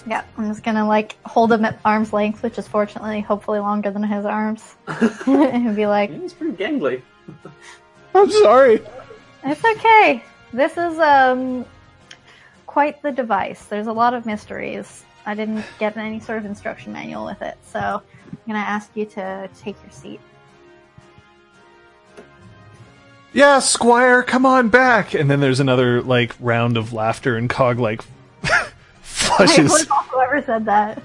Yeah, 0.05 0.25
I'm 0.37 0.49
just 0.49 0.65
gonna 0.65 0.87
like 0.89 1.15
hold 1.25 1.53
him 1.53 1.65
at 1.65 1.79
arm's 1.85 2.13
length, 2.13 2.43
which 2.43 2.59
is 2.59 2.67
fortunately, 2.67 3.21
hopefully, 3.21 3.61
longer 3.61 3.93
than 3.93 4.03
his 4.03 4.25
arms, 4.25 4.75
and 5.27 5.77
be 5.77 5.87
like, 5.87 6.11
It's 6.11 6.35
pretty 6.35 6.57
gangly. 6.57 7.03
I'm 8.15 8.31
sorry. 8.31 8.83
"It's 9.45 9.65
okay. 9.65 10.23
This 10.53 10.77
is 10.77 10.99
um 10.99 11.65
quite 12.67 13.03
the 13.03 13.13
device. 13.13 13.65
There's 13.67 13.87
a 13.87 13.93
lot 13.93 14.15
of 14.15 14.27
mysteries. 14.27 15.05
I 15.25 15.35
didn't 15.35 15.65
get 15.79 15.97
any 15.97 16.21
sort 16.21 16.39
of 16.39 16.45
instruction 16.45 16.93
manual 16.93 17.25
with 17.25 17.43
it, 17.43 17.57
so 17.63 17.79
I'm 17.81 18.39
gonna 18.47 18.59
ask 18.59 18.91
you 18.97 19.07
to 19.07 19.49
take 19.59 19.77
your 19.83 19.91
seat." 19.93 20.21
Yeah, 23.35 23.61
Squire, 23.61 24.23
come 24.23 24.45
on 24.45 24.69
back. 24.69 25.15
And 25.15 25.31
then 25.31 25.41
there's 25.41 25.61
another 25.61 26.03
like 26.03 26.35
round 26.39 26.77
of 26.77 26.93
laughter, 26.93 27.37
and 27.37 27.49
Cog 27.49 27.79
like 27.79 28.03
I 28.45 28.67
flushes. 29.01 29.71
was 29.71 29.87
whoever 30.11 30.43
said 30.43 30.65
that. 30.67 31.03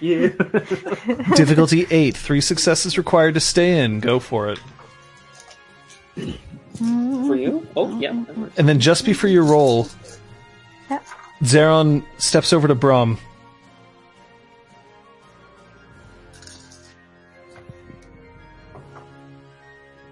Yeah. 0.00 0.28
Difficulty 1.36 1.86
eight. 1.90 2.16
Three 2.16 2.40
successes 2.40 2.98
required 2.98 3.34
to 3.34 3.40
stay 3.40 3.78
in. 3.84 4.00
Go 4.00 4.18
for 4.18 4.50
it. 4.50 4.58
For 6.76 7.36
you? 7.36 7.66
Oh, 7.76 7.86
mm-hmm. 7.86 8.02
yeah. 8.02 8.48
And 8.56 8.68
then 8.68 8.80
just 8.80 9.04
before 9.04 9.30
you 9.30 9.42
roll, 9.42 9.88
Yep. 10.90 11.04
Zeron 11.42 12.04
steps 12.18 12.52
over 12.52 12.68
to 12.68 12.74
Brom. 12.74 13.18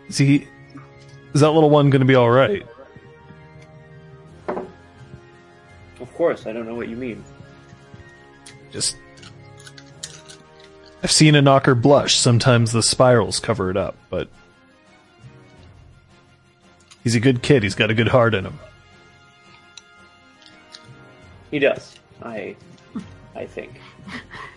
Is 0.09 0.19
he? 0.19 0.47
Is 1.33 1.41
that 1.41 1.51
little 1.51 1.71
one 1.71 1.91
going 1.91 2.01
to 2.01 2.07
be 2.07 2.15
all 2.15 2.31
right? 2.31 2.65
Of 6.01 6.15
course, 6.15 6.47
I 6.47 6.53
don't 6.53 6.67
know 6.67 6.75
what 6.75 6.89
you 6.89 6.97
mean. 6.97 7.25
Just. 8.71 8.97
I've 11.03 11.11
seen 11.11 11.35
a 11.35 11.43
nocker 11.43 11.81
blush. 11.81 12.17
Sometimes 12.17 12.73
the 12.73 12.83
spirals 12.83 13.41
cover 13.41 13.71
it 13.71 13.77
up, 13.77 13.97
but 14.09 14.29
he's 17.05 17.15
a 17.15 17.21
good 17.21 17.43
kid. 17.43 17.63
He's 17.63 17.75
got 17.77 17.91
a 17.91 17.95
good 17.95 18.09
heart 18.09 18.35
in 18.35 18.45
him. 18.45 18.59
He 21.51 21.59
does. 21.61 21.95
I, 22.23 22.57
I 23.37 23.47
think. 23.47 23.81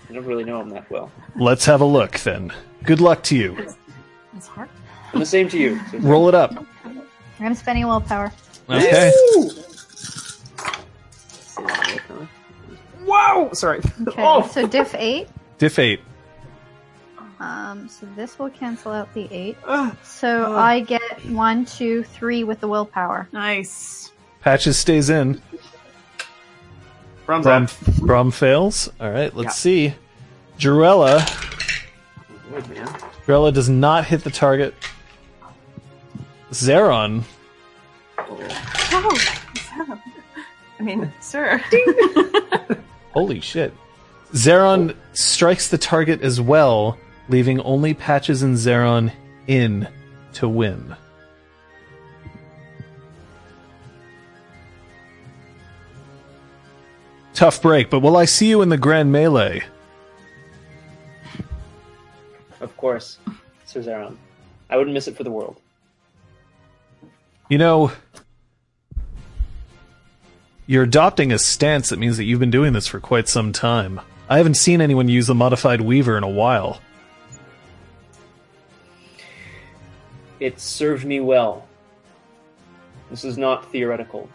I 0.10 0.14
don't 0.14 0.26
really 0.26 0.44
know 0.44 0.60
him 0.61 0.69
that 0.69 0.90
well. 0.90 1.11
Let's 1.36 1.65
have 1.65 1.82
a 1.82 1.86
look 1.86 2.18
then. 2.19 2.52
Good 2.84 3.02
luck 3.02 3.22
to 3.24 3.36
you. 3.36 3.56
It's 4.36 4.48
hard. 4.48 4.69
And 5.14 5.22
the 5.22 5.26
same 5.26 5.48
to 5.49 5.57
you. 5.60 5.80
Susan. 5.91 6.07
Roll 6.10 6.28
it 6.30 6.34
up. 6.36 6.65
I'm 7.40 7.53
spending 7.56 7.86
willpower. 7.88 8.32
Okay. 8.69 9.11
Woo! 9.36 9.49
Wow! 13.06 13.49
Sorry. 13.53 13.80
Okay, 14.07 14.24
Oh! 14.24 14.45
so 14.48 14.68
diff 14.68 14.94
eight. 14.95 15.28
Diff 15.57 15.80
eight. 15.80 16.02
Um, 17.39 17.88
so 17.88 18.07
this 18.15 18.39
will 18.39 18.49
cancel 18.49 18.91
out 18.91 19.14
the 19.14 19.27
eight. 19.31 19.57
Ah. 19.68 19.95
So 20.03 20.55
I 20.55 20.80
get 20.80 21.01
one, 21.27 21.65
two, 21.65 22.03
three 22.03 22.43
with 22.43 22.59
the 22.59 22.68
willpower. 22.68 23.27
Nice. 23.31 24.11
Patches 24.41 24.77
stays 24.77 25.09
in. 25.09 25.41
Brom's 27.26 27.43
Brom, 27.45 27.64
out. 27.64 27.77
Brom 27.97 28.31
fails. 28.31 28.89
All 28.99 29.11
right, 29.11 29.35
let's 29.35 29.47
Yeah. 29.65 29.89
see. 29.91 29.93
Jarella. 30.57 31.19
Good 32.49 32.69
man. 32.69 32.88
Jarella 33.26 33.53
does 33.53 33.69
not 33.69 34.05
hit 34.05 34.23
the 34.23 34.31
target. 34.31 34.73
Zeron. 36.51 37.23
Oh, 38.19 39.22
I 40.80 40.84
mean, 40.84 41.11
sir. 41.19 41.61
Holy 43.14 43.41
shit. 43.41 43.73
Zeron 44.34 44.95
strikes 45.14 45.68
the 45.69 45.77
target 45.77 46.22
as 46.22 46.39
well, 46.39 46.97
leaving 47.29 47.59
only 47.61 47.93
Patches 47.93 48.43
and 48.43 48.55
Zeron 48.55 49.11
in 49.47 49.87
to 50.33 50.47
win. 50.47 50.95
Tough 57.33 57.61
break, 57.61 57.89
but 57.89 57.99
will 57.99 58.17
I 58.17 58.25
see 58.25 58.49
you 58.49 58.61
in 58.61 58.69
the 58.69 58.77
Grand 58.77 59.11
Melee? 59.11 59.63
Of 62.59 62.75
course, 62.77 63.19
Sir 63.65 63.81
Zeron. 63.81 64.17
I 64.69 64.77
wouldn't 64.77 64.93
miss 64.93 65.07
it 65.07 65.15
for 65.15 65.23
the 65.23 65.31
world. 65.31 65.61
You 67.49 67.59
know, 67.59 67.91
you're 70.65 70.83
adopting 70.83 71.31
a 71.31 71.39
stance 71.39 71.89
that 71.89 71.99
means 71.99 72.17
that 72.17 72.25
you've 72.25 72.39
been 72.39 72.51
doing 72.51 72.73
this 72.73 72.87
for 72.87 72.99
quite 72.99 73.29
some 73.29 73.53
time. 73.53 74.01
I 74.29 74.37
haven't 74.37 74.55
seen 74.55 74.81
anyone 74.81 75.07
use 75.07 75.27
the 75.27 75.35
modified 75.35 75.79
weaver 75.81 76.17
in 76.17 76.23
a 76.23 76.29
while. 76.29 76.81
It 80.39 80.59
served 80.59 81.05
me 81.05 81.19
well. 81.19 81.68
This 83.09 83.23
is 83.23 83.38
not 83.38 83.72
theoretical. 83.72 84.30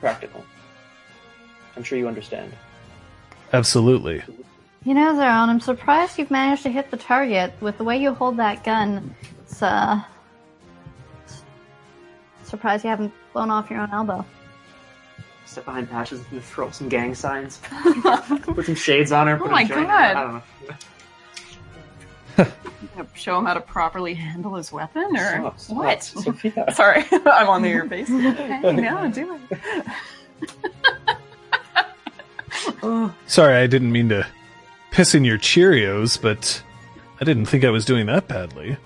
Practical. 0.00 0.44
I'm 1.76 1.82
sure 1.82 1.98
you 1.98 2.08
understand. 2.08 2.52
Absolutely. 3.52 4.22
You 4.84 4.94
know, 4.94 5.12
Zeron, 5.14 5.48
I'm 5.48 5.60
surprised 5.60 6.18
you've 6.18 6.30
managed 6.30 6.62
to 6.64 6.70
hit 6.70 6.90
the 6.90 6.96
target 6.96 7.52
with 7.60 7.78
the 7.78 7.84
way 7.84 7.96
you 7.98 8.12
hold 8.14 8.36
that 8.38 8.64
gun. 8.64 9.14
It's 9.42 9.62
uh, 9.62 10.00
surprised 12.44 12.84
you 12.84 12.90
haven't 12.90 13.12
blown 13.32 13.50
off 13.50 13.70
your 13.70 13.80
own 13.80 13.90
elbow. 13.92 14.24
Step 15.46 15.64
behind 15.64 15.88
Patches 15.90 16.20
and 16.30 16.42
throw 16.42 16.66
up 16.66 16.74
some 16.74 16.88
gang 16.88 17.14
signs. 17.14 17.60
Put 18.42 18.66
some 18.66 18.74
shades 18.74 19.12
on 19.12 19.26
her. 19.26 19.36
Put 19.38 19.48
Oh 19.48 19.50
my 19.50 19.62
a 19.62 19.66
joint- 19.68 19.86
God. 19.86 20.16
I 20.16 20.22
don't 20.22 20.34
know. 20.34 20.42
Yep, 22.96 23.16
show 23.16 23.38
him 23.38 23.44
how 23.44 23.54
to 23.54 23.60
properly 23.60 24.14
handle 24.14 24.54
his 24.56 24.72
weapon, 24.72 25.16
or 25.16 25.18
Stop, 25.18 25.60
stop, 25.60 25.76
what? 25.76 26.02
Sophia. 26.02 26.64
Sorry, 26.74 27.04
I'm 27.12 27.48
on 27.48 27.62
the 27.62 27.68
earpiece. 27.68 28.10
Okay, 28.10 28.60
now 28.72 29.06
do 29.08 29.38
it. 29.50 29.86
Sorry, 33.26 33.54
I 33.56 33.66
didn't 33.66 33.92
mean 33.92 34.08
to 34.10 34.26
piss 34.90 35.14
in 35.14 35.24
your 35.24 35.38
Cheerios, 35.38 36.20
but 36.20 36.62
I 37.20 37.24
didn't 37.24 37.46
think 37.46 37.64
I 37.64 37.70
was 37.70 37.84
doing 37.84 38.06
that 38.06 38.28
badly. 38.28 38.76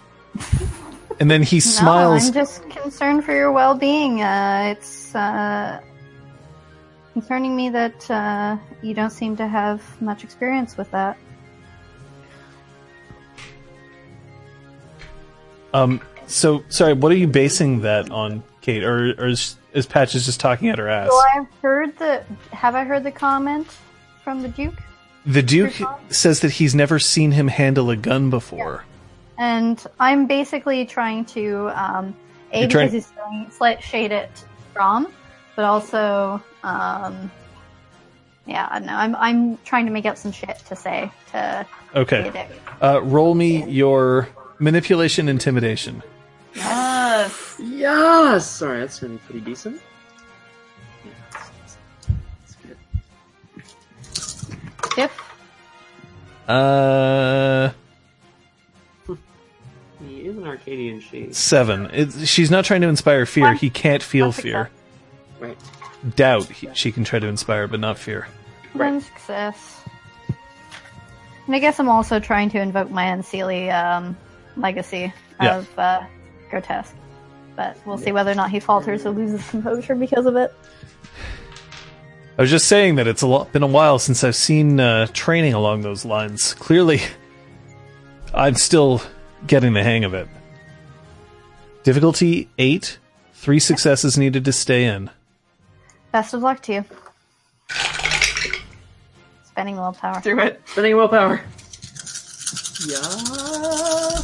And 1.20 1.30
then 1.30 1.42
he 1.42 1.56
No, 1.56 1.60
smiles. 1.60 2.26
I'm 2.28 2.32
just 2.34 2.68
concerned 2.70 3.24
for 3.24 3.32
your 3.32 3.52
well-being. 3.52 4.22
Uh, 4.22 4.74
it's 4.76 5.14
uh, 5.14 5.80
concerning 7.12 7.54
me 7.54 7.68
that 7.70 8.10
uh, 8.10 8.56
you 8.82 8.94
don't 8.94 9.10
seem 9.10 9.36
to 9.36 9.46
have 9.46 9.82
much 10.00 10.24
experience 10.24 10.76
with 10.76 10.90
that. 10.90 11.16
Um, 15.74 16.00
so 16.26 16.64
sorry, 16.68 16.92
what 16.94 17.12
are 17.12 17.16
you 17.16 17.26
basing 17.26 17.82
that 17.82 18.10
on, 18.10 18.42
Kate? 18.60 18.84
Or, 18.84 19.14
or 19.18 19.28
is, 19.28 19.56
is 19.72 19.86
Patches 19.86 20.26
just 20.26 20.40
talking 20.40 20.68
at 20.68 20.78
her 20.78 20.88
ass? 20.88 21.10
So 21.10 21.22
I've 21.34 21.48
heard 21.60 21.98
the. 21.98 22.22
Have 22.52 22.74
I 22.74 22.84
heard 22.84 23.04
the 23.04 23.12
comment 23.12 23.66
from 24.22 24.42
the 24.42 24.48
Duke? 24.48 24.74
the 25.24 25.42
Duke 25.42 25.74
says 26.08 26.40
that 26.40 26.50
he's 26.50 26.74
never 26.74 26.98
seen 26.98 27.30
him 27.30 27.48
handle 27.48 27.90
a 27.90 27.96
gun 27.96 28.30
before. 28.30 28.84
And 29.38 29.84
I'm 30.00 30.26
basically 30.26 30.84
trying 30.84 31.24
to 31.26 31.68
um, 31.74 32.16
a 32.52 32.66
trying- 32.66 32.88
because 32.88 32.92
he's 32.92 33.06
saying 33.06 33.50
slight 33.50 33.82
shade 33.82 34.12
it 34.12 34.44
from, 34.72 35.12
but 35.56 35.64
also 35.64 36.42
um, 36.62 37.30
yeah, 38.46 38.68
I 38.70 38.78
don't 38.78 38.86
know. 38.86 38.94
I'm 38.94 39.14
I'm 39.16 39.56
trying 39.58 39.86
to 39.86 39.92
make 39.92 40.06
up 40.06 40.16
some 40.16 40.32
shit 40.32 40.58
to 40.66 40.76
say 40.76 41.10
to 41.30 41.66
Okay, 41.94 42.48
uh, 42.80 43.00
roll 43.02 43.34
me 43.34 43.64
your 43.70 44.28
manipulation 44.62 45.28
intimidation. 45.28 46.02
Yes. 46.54 47.56
Yes! 47.58 48.48
Sorry, 48.48 48.80
that's 48.80 49.00
been 49.00 49.18
pretty 49.18 49.40
decent. 49.40 49.80
Yeah, 51.04 51.10
that's 52.44 52.56
good. 52.62 52.76
Diff. 54.96 55.18
Uh, 56.48 57.70
He 60.06 60.20
is 60.22 60.36
an 60.36 60.44
Arcadian 60.46 61.00
sidhe. 61.00 61.34
seven. 61.34 61.86
It, 61.92 62.12
she's 62.28 62.50
not 62.50 62.64
trying 62.64 62.80
to 62.82 62.88
inspire 62.88 63.26
fear. 63.26 63.44
One- 63.44 63.56
He 63.56 63.70
can't 63.70 64.02
feel 64.02 64.26
one 64.26 64.32
fear. 64.32 64.70
Right. 65.40 65.58
Doubt 66.16 66.46
he, 66.46 66.68
she 66.74 66.90
can 66.92 67.04
try 67.04 67.18
to 67.18 67.26
inspire, 67.26 67.66
but 67.68 67.78
not 67.80 67.96
fear. 67.98 68.26
One 68.74 69.00
success. 69.00 69.80
And 71.46 71.54
I 71.56 71.58
guess 71.58 71.78
I'm 71.80 71.88
also 71.88 72.18
trying 72.20 72.50
to 72.50 72.60
invoke 72.60 72.90
my 72.90 73.04
unseelie 73.06 73.72
um, 73.72 74.16
legacy 74.56 75.12
Yeah. 75.40 75.58
of 75.58 75.78
uh, 75.78 76.02
grotesque. 76.50 76.94
But 77.56 77.76
we'll 77.84 77.98
see 77.98 78.12
whether 78.12 78.30
or 78.30 78.34
not 78.34 78.50
he 78.50 78.60
falters 78.60 79.04
or 79.04 79.10
loses 79.10 79.46
composure 79.50 79.94
because 79.94 80.26
of 80.26 80.36
it. 80.36 80.52
I 82.38 82.42
was 82.42 82.50
just 82.50 82.66
saying 82.66 82.94
that 82.94 83.06
it's 83.06 83.20
a 83.22 83.26
lot, 83.26 83.52
been 83.52 83.62
a 83.62 83.66
while 83.66 83.98
since 83.98 84.24
I've 84.24 84.34
seen 84.36 84.80
uh, 84.80 85.06
training 85.12 85.52
along 85.52 85.82
those 85.82 86.04
lines. 86.04 86.54
Clearly, 86.54 87.00
I'm 88.34 88.54
still 88.54 89.02
getting 89.46 89.74
the 89.74 89.82
hang 89.82 90.04
of 90.04 90.14
it. 90.14 90.28
Difficulty 91.82 92.48
eight. 92.58 92.98
Three 93.34 93.58
successes 93.58 94.16
needed 94.16 94.44
to 94.44 94.52
stay 94.52 94.84
in. 94.84 95.10
Best 96.12 96.32
of 96.32 96.42
luck 96.42 96.62
to 96.62 96.72
you. 96.74 96.84
Spending 99.44 99.76
willpower. 99.76 100.20
Do 100.22 100.38
it. 100.38 100.62
Spending 100.66 100.96
willpower. 100.96 101.42
Yeah. 102.86 104.22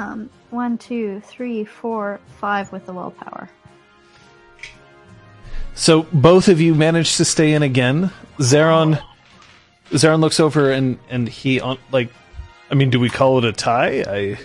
Um, 0.00 0.30
one, 0.48 0.78
two, 0.78 1.20
three, 1.26 1.62
four, 1.62 2.20
five 2.38 2.72
with 2.72 2.86
the 2.86 2.92
willpower. 2.94 3.50
So 5.74 6.04
both 6.04 6.48
of 6.48 6.58
you 6.58 6.74
managed 6.74 7.18
to 7.18 7.24
stay 7.26 7.52
in 7.52 7.62
again. 7.62 8.10
Zeron, 8.38 8.98
Zeron 9.90 10.20
looks 10.20 10.40
over 10.40 10.70
and 10.70 10.98
and 11.10 11.28
he 11.28 11.60
on 11.60 11.76
like, 11.92 12.10
I 12.70 12.76
mean, 12.76 12.88
do 12.88 12.98
we 12.98 13.10
call 13.10 13.36
it 13.38 13.44
a 13.44 13.52
tie? 13.52 14.02
I 14.08 14.38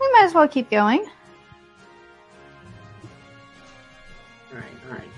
We 0.00 0.12
might 0.12 0.24
as 0.24 0.34
well 0.34 0.48
keep 0.48 0.68
going. 0.68 1.06
Alright, 4.50 4.64
alright. 4.88 5.08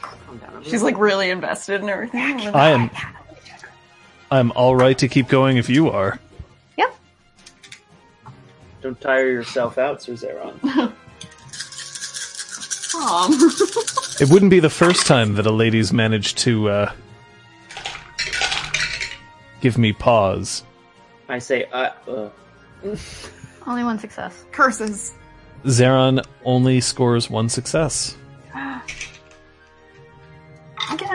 Calm 0.00 0.38
down. 0.38 0.64
She's 0.64 0.82
like 0.82 0.96
really 0.96 1.28
invested 1.28 1.82
in 1.82 1.90
everything. 1.90 2.40
I 2.54 2.70
am 2.70 2.90
I'm 4.30 4.50
all 4.52 4.74
right 4.74 4.96
to 4.96 5.08
keep 5.08 5.28
going 5.28 5.58
if 5.58 5.68
you 5.68 5.90
are. 5.90 6.18
Yep. 8.86 8.86
Don't 8.86 9.00
tire 9.00 9.30
yourself 9.30 9.78
out, 9.78 10.02
Sir 10.02 10.12
Zeron. 10.12 10.92
It 14.18 14.30
wouldn't 14.30 14.50
be 14.50 14.60
the 14.60 14.70
first 14.70 15.06
time 15.06 15.34
that 15.34 15.44
a 15.44 15.50
lady's 15.50 15.92
managed 15.92 16.38
to 16.38 16.70
uh, 16.70 16.92
give 19.60 19.76
me 19.76 19.92
pause. 19.92 20.62
I 21.28 21.38
say, 21.38 21.64
uh, 21.64 21.90
uh. 22.08 22.30
Only 23.66 23.84
one 23.84 23.98
success. 23.98 24.46
Curses. 24.52 25.12
Zeron 25.64 26.24
only 26.46 26.80
scores 26.80 27.28
one 27.28 27.50
success. 27.50 28.16
Again, 28.54 28.80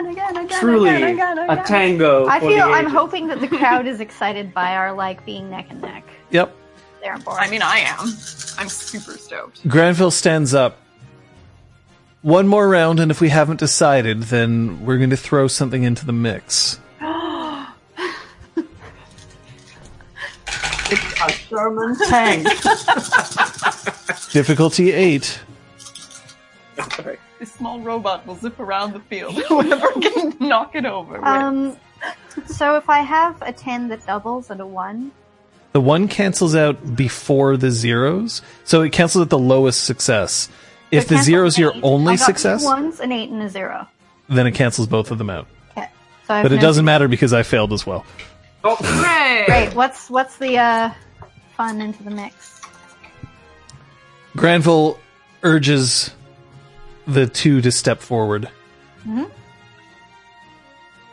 again, 0.06 0.36
again, 0.36 0.60
Truly 0.60 0.90
again, 0.90 1.14
again, 1.14 1.38
again. 1.38 1.58
a 1.58 1.64
tango. 1.64 2.26
I 2.26 2.38
feel 2.38 2.62
I'm 2.62 2.90
hoping 2.90 3.28
that 3.28 3.40
the 3.40 3.48
crowd 3.48 3.86
is 3.86 4.00
excited 4.00 4.52
by 4.52 4.76
our 4.76 4.92
like 4.92 5.24
being 5.24 5.48
neck 5.50 5.68
and 5.70 5.80
neck. 5.80 6.04
Yep. 6.30 6.54
They're 7.02 7.14
on 7.14 7.20
board. 7.22 7.38
I 7.40 7.50
mean, 7.50 7.62
I 7.62 7.78
am. 7.78 7.98
I'm 8.58 8.68
super 8.68 9.18
stoked. 9.18 9.66
Granville 9.68 10.12
stands 10.12 10.54
up. 10.54 10.78
One 12.22 12.46
more 12.46 12.68
round, 12.68 13.00
and 13.00 13.10
if 13.10 13.20
we 13.20 13.28
haven't 13.28 13.58
decided, 13.58 14.22
then 14.24 14.84
we're 14.86 14.98
going 14.98 15.10
to 15.10 15.16
throw 15.16 15.48
something 15.48 15.82
into 15.82 16.06
the 16.06 16.12
mix. 16.12 16.78
It's 20.94 21.20
a 21.22 21.32
Sherman 21.32 21.96
tank. 22.06 22.44
Difficulty 24.32 24.92
eight. 24.92 25.40
Sorry. 26.96 27.16
This 27.38 27.50
small 27.52 27.80
robot 27.80 28.26
will 28.26 28.36
zip 28.36 28.60
around 28.60 28.92
the 28.92 29.00
field. 29.00 29.34
Whoever 29.48 29.90
can 29.92 30.36
knock 30.38 30.74
it 30.74 30.84
over. 30.84 31.24
Um, 31.24 31.78
so 32.46 32.76
if 32.76 32.90
I 32.90 32.98
have 33.00 33.40
a 33.40 33.52
ten 33.54 33.88
that 33.88 34.04
doubles 34.06 34.50
and 34.50 34.60
a 34.60 34.66
one, 34.66 35.12
The 35.72 35.80
one 35.80 36.06
cancels 36.08 36.54
out 36.54 36.96
before 36.96 37.56
the 37.56 37.70
zeros, 37.70 38.42
so 38.64 38.82
it 38.82 38.92
cancels 38.92 39.22
at 39.22 39.30
the 39.30 39.38
lowest 39.38 39.84
success. 39.84 40.48
If 40.90 41.08
the 41.08 41.16
zero's 41.18 41.56
your 41.56 41.72
only 41.82 42.12
I've 42.14 42.18
got 42.18 42.26
success, 42.26 42.60
two 42.60 42.66
ones, 42.66 43.00
an 43.00 43.10
eight, 43.12 43.30
and 43.30 43.40
a 43.42 43.48
zero. 43.48 43.88
then 44.28 44.46
it 44.46 44.52
cancels 44.52 44.86
both 44.86 45.10
of 45.10 45.16
them 45.16 45.30
out. 45.30 45.46
Okay. 45.70 45.88
So 46.26 46.34
I 46.34 46.36
have 46.38 46.44
But 46.44 46.52
it 46.52 46.56
no- 46.56 46.60
doesn't 46.62 46.84
matter 46.84 47.08
because 47.08 47.32
I 47.32 47.42
failed 47.42 47.72
as 47.72 47.86
well. 47.86 48.04
Oh, 48.64 48.76
Hooray! 48.78 49.44
Great. 49.46 49.74
What's 49.74 50.10
what's 50.10 50.36
the 50.36 50.58
uh, 50.58 50.90
fun 51.56 51.80
into 51.80 52.02
the 52.02 52.10
mix? 52.10 52.60
Granville 54.36 54.98
urges 55.42 56.10
the 57.06 57.26
two 57.26 57.60
to 57.62 57.72
step 57.72 58.00
forward. 58.00 58.48
Mhm. 59.06 59.30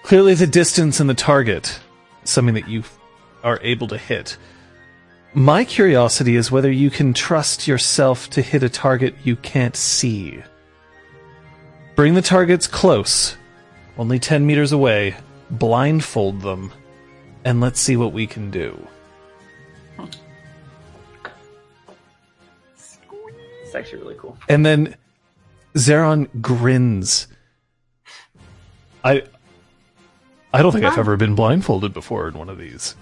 Clearly, 0.03 0.33
the 0.33 0.47
distance 0.47 0.99
and 0.99 1.09
the 1.09 1.13
target, 1.13 1.79
something 2.23 2.55
that 2.55 2.67
you 2.67 2.83
are 3.43 3.59
able 3.61 3.87
to 3.87 3.97
hit. 3.97 4.37
My 5.33 5.63
curiosity 5.63 6.35
is 6.35 6.51
whether 6.51 6.71
you 6.71 6.89
can 6.89 7.13
trust 7.13 7.67
yourself 7.67 8.29
to 8.31 8.41
hit 8.41 8.63
a 8.63 8.69
target 8.69 9.15
you 9.23 9.35
can't 9.35 9.75
see. 9.75 10.41
Bring 11.95 12.15
the 12.15 12.21
targets 12.21 12.65
close, 12.65 13.37
only 13.97 14.19
10 14.19 14.45
meters 14.45 14.71
away, 14.71 15.15
blindfold 15.51 16.41
them, 16.41 16.71
and 17.43 17.61
let's 17.61 17.79
see 17.79 17.95
what 17.95 18.13
we 18.13 18.25
can 18.25 18.49
do. 18.49 18.87
it's 23.69 23.75
actually 23.75 24.01
really 24.01 24.15
cool. 24.15 24.35
And 24.47 24.65
then 24.65 24.95
Zeron 25.75 26.27
grins. 26.41 27.27
I 29.03 29.23
I 30.51 30.61
don't 30.63 30.71
think 30.71 30.85
I've 30.85 30.97
ever 30.97 31.15
been 31.15 31.35
blindfolded 31.35 31.93
before 31.93 32.27
in 32.27 32.33
one 32.33 32.49
of 32.49 32.57
these. 32.57 32.95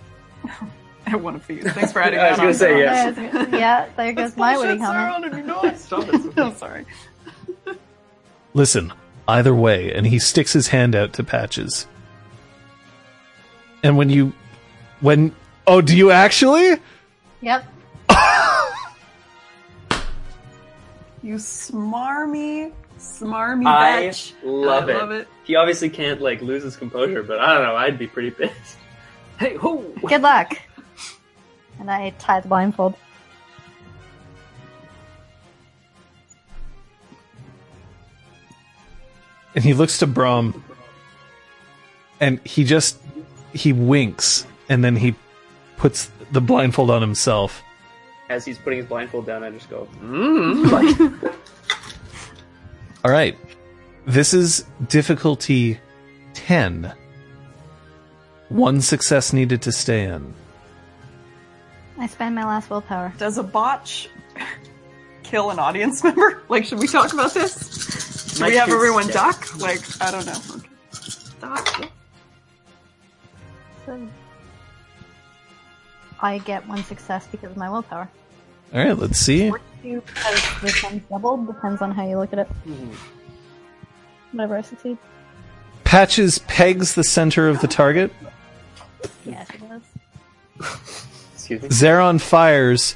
I 1.06 1.12
have 1.12 1.24
one 1.24 1.36
of 1.36 1.48
these. 1.48 1.64
Thanks 1.72 1.92
for 1.94 2.02
adding 2.04 2.20
I 2.20 2.30
was 2.30 2.38
gonna 2.38 2.50
on. 2.50 2.54
say, 2.56 2.82
yeah. 2.82 3.12
There's- 3.12 3.48
yeah, 3.52 3.90
there 3.96 4.14
goes 4.14 4.36
my 4.36 4.58
witty 4.58 4.78
helmet. 4.78 5.78
Stop 5.80 6.08
it. 6.14 6.38
I'm 6.38 6.56
sorry. 6.56 6.86
Listen, 8.54 8.92
either 9.28 9.54
way, 9.56 9.94
and 9.94 10.06
he 10.08 10.20
sticks 10.20 10.52
his 10.54 10.68
hand 10.70 10.96
out 10.96 11.14
to 11.14 11.24
Patches. 11.24 11.88
And 13.84 13.96
when 13.98 14.10
you 14.10 14.34
when 15.00 15.34
oh, 15.68 15.80
do 15.82 15.96
you 15.96 16.12
actually? 16.12 16.78
Yep. 17.42 17.66
You 21.24 21.36
smarmy, 21.36 22.72
smarmy 22.98 23.66
I 23.68 24.04
bitch. 24.04 24.34
love 24.44 24.88
I 24.88 24.92
it. 24.92 24.98
love 24.98 25.12
it. 25.12 25.28
He 25.44 25.56
obviously 25.56 25.90
can't 25.90 26.22
like 26.22 26.42
lose 26.42 26.64
his 26.64 26.76
composure, 26.78 27.22
but 27.24 27.40
I 27.40 27.54
don't 27.54 27.64
know. 27.64 27.76
I'd 27.76 27.98
be 28.00 28.08
pretty 28.08 28.32
pissed. 28.32 28.78
Hey, 29.40 29.56
who? 29.56 29.94
Good 30.06 30.22
luck. 30.22 30.54
And 31.80 31.92
I 31.92 32.10
tie 32.12 32.40
the 32.40 32.48
blindfold. 32.48 32.96
and 39.58 39.64
he 39.64 39.74
looks 39.74 39.98
to 39.98 40.06
Brom, 40.06 40.64
and 42.20 42.40
he 42.46 42.64
just 42.64 43.00
he 43.54 43.74
winks, 43.74 44.46
and 44.70 44.84
then 44.84 44.96
he 44.96 45.16
puts 45.78 46.12
the 46.32 46.40
blindfold 46.40 46.92
on 46.92 47.02
himself. 47.02 47.64
As 48.30 48.46
he's 48.46 48.60
putting 48.60 48.78
his 48.78 48.88
blindfold 48.88 49.26
down, 49.26 49.44
I 49.44 49.50
just 49.50 49.68
go, 49.68 49.88
mm, 50.00 50.72
like, 50.72 51.34
All 53.04 53.10
right, 53.10 53.36
this 54.06 54.32
is 54.32 54.64
difficulty 54.88 55.80
ten. 56.36 56.94
One 58.50 58.82
success 58.82 59.34
needed 59.34 59.62
to 59.64 59.72
stay 59.72 60.04
in. 60.04 60.34
I 61.98 62.08
spend 62.08 62.36
my 62.36 62.46
last 62.46 62.70
willpower. 62.70 63.14
Does 63.18 63.38
a 63.38 63.44
botch 63.44 64.10
kill 65.24 65.50
an 65.50 65.60
audience 65.60 66.04
member? 66.04 66.44
Like, 66.48 66.66
should 66.66 66.80
we 66.80 66.88
talk 66.88 67.14
about 67.14 67.34
this? 67.34 68.32
Should 68.32 68.42
My 68.42 68.50
we 68.50 68.56
have 68.56 68.70
everyone 68.70 69.08
yeah. 69.08 69.14
duck? 69.14 69.58
Like, 69.60 69.82
I 70.02 70.12
don't 70.12 70.26
know. 70.26 70.40
Okay. 70.56 70.68
Doc. 71.42 71.92
So 73.86 74.08
I 76.20 76.38
get 76.40 76.68
one 76.68 76.84
success 76.84 77.28
because 77.28 77.52
of 77.52 77.58
my 77.58 77.70
willpower. 77.70 78.10
All 78.74 78.84
right, 78.84 78.98
let's 78.98 79.18
see. 79.18 79.50
Or 79.50 79.62
two 79.82 80.02
because 80.02 80.62
the 80.62 80.70
time's 80.70 81.02
doubled. 81.10 81.48
Depends 81.48 81.82
on 81.82 81.92
how 81.92 82.08
you 82.08 82.18
look 82.18 82.34
at 82.34 82.40
it. 82.40 82.48
Whatever 84.32 84.58
I 84.58 84.62
succeed. 84.62 84.98
Patches 85.84 86.40
pegs 86.40 86.96
the 86.96 87.04
center 87.04 87.48
of 87.48 87.62
the 87.62 87.68
target. 87.68 88.12
Yes, 89.26 89.50
it 89.50 89.62
does. 89.68 89.82
Excuse 91.34 91.62
me. 91.62 91.70
Zeron 91.70 92.22
fires, 92.22 92.96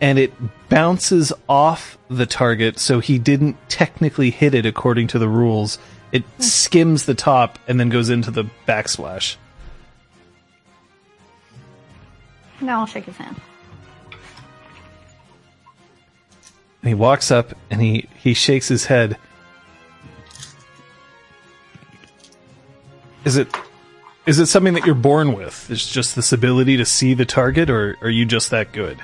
and 0.00 0.18
it 0.18 0.32
bounces 0.68 1.32
off 1.48 1.98
the 2.08 2.26
target, 2.26 2.78
so 2.78 3.00
he 3.00 3.18
didn't 3.18 3.56
technically 3.68 4.30
hit 4.30 4.54
it 4.54 4.66
according 4.66 5.08
to 5.08 5.18
the 5.18 5.28
rules. 5.28 5.78
It 6.12 6.22
hmm. 6.22 6.42
skims 6.42 7.04
the 7.04 7.14
top 7.14 7.58
and 7.68 7.78
then 7.78 7.88
goes 7.88 8.10
into 8.10 8.30
the 8.30 8.44
backsplash. 8.66 9.36
Now 12.60 12.80
I'll 12.80 12.86
shake 12.86 13.04
his 13.04 13.16
hand. 13.16 13.40
And 16.82 16.88
he 16.88 16.94
walks 16.94 17.30
up 17.30 17.54
and 17.70 17.80
he, 17.80 18.08
he 18.16 18.34
shakes 18.34 18.68
his 18.68 18.86
head. 18.86 19.16
Is 23.24 23.36
it 23.36 23.48
is 24.28 24.38
it 24.38 24.46
something 24.46 24.74
that 24.74 24.84
you're 24.84 24.94
born 24.94 25.32
with? 25.32 25.70
It's 25.70 25.90
just 25.90 26.14
this 26.14 26.32
ability 26.32 26.76
to 26.76 26.84
see 26.84 27.14
the 27.14 27.24
target, 27.24 27.70
or 27.70 27.96
are 28.02 28.10
you 28.10 28.26
just 28.26 28.50
that 28.50 28.72
good? 28.72 28.98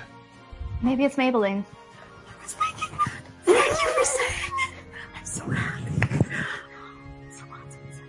Maybe 0.82 1.06
it's 1.06 1.16
Maybelline. 1.16 1.64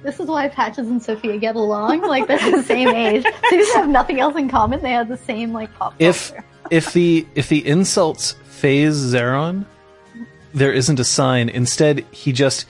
This 0.04 0.20
is 0.20 0.28
why 0.28 0.50
Patches 0.50 0.90
and 0.90 1.02
Sophia 1.02 1.38
get 1.38 1.56
along. 1.56 2.02
Like 2.02 2.28
they're 2.28 2.52
the 2.52 2.64
same 2.64 2.90
age. 2.90 3.24
They 3.50 3.58
just 3.58 3.74
have 3.76 3.88
nothing 3.88 4.20
else 4.20 4.36
in 4.36 4.50
common. 4.50 4.82
They 4.82 4.92
have 4.92 5.08
the 5.08 5.18
same 5.18 5.54
like 5.54 5.74
pop 5.76 5.96
if 6.00 6.34
if 6.70 6.92
the 6.92 7.26
if 7.34 7.48
the 7.48 7.66
insults 7.66 8.34
phase 8.44 8.96
Zeron, 8.96 9.66
there 10.54 10.74
isn't 10.74 11.00
a 11.00 11.06
sign. 11.06 11.48
Instead, 11.48 12.06
he 12.12 12.34
just 12.34 12.68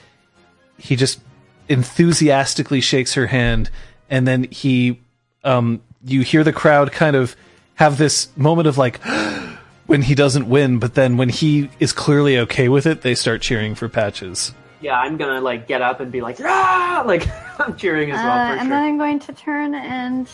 he 0.78 0.96
just 0.96 1.20
enthusiastically 1.68 2.80
shakes 2.80 3.16
her 3.16 3.26
hand, 3.26 3.72
and 4.10 4.28
then 4.28 4.44
he 4.52 5.00
um 5.44 5.82
you 6.04 6.22
hear 6.22 6.44
the 6.44 6.54
crowd 6.54 6.92
kind 6.92 7.16
of 7.16 7.36
have 7.76 7.98
this 7.98 8.30
moment 8.38 8.68
of 8.68 8.78
like 8.78 9.00
when 9.86 10.02
he 10.02 10.16
doesn't 10.16 10.48
win, 10.50 10.80
but 10.80 10.94
then 10.96 11.18
when 11.18 11.30
he 11.30 11.70
is 11.80 11.92
clearly 11.94 12.38
okay 12.40 12.70
with 12.70 12.86
it, 12.86 13.02
they 13.02 13.14
start 13.16 13.42
cheering 13.42 13.76
for 13.76 13.88
Patches. 13.90 14.54
Yeah, 14.82 15.00
I'm 15.00 15.18
gonna 15.18 15.42
like 15.42 15.68
get 15.68 15.82
up 15.82 16.00
and 16.00 16.12
be 16.12 16.22
like, 16.22 16.38
ah, 16.42 17.04
like 17.08 17.28
I'm 17.60 17.76
cheering 17.76 18.12
as 18.12 18.18
well 18.24 18.32
Uh, 18.32 18.48
for 18.48 18.54
and 18.54 18.62
sure. 18.62 18.70
then 18.70 18.84
I'm 18.84 18.98
going 18.98 19.20
to 19.20 19.34
turn 19.34 19.74
and 19.76 20.30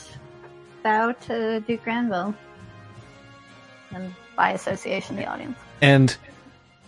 bow 0.83 1.11
to 1.27 1.59
Duke 1.61 1.83
Granville. 1.83 2.33
And 3.93 4.13
by 4.35 4.51
association, 4.51 5.15
the 5.15 5.25
audience. 5.25 5.57
And 5.81 6.15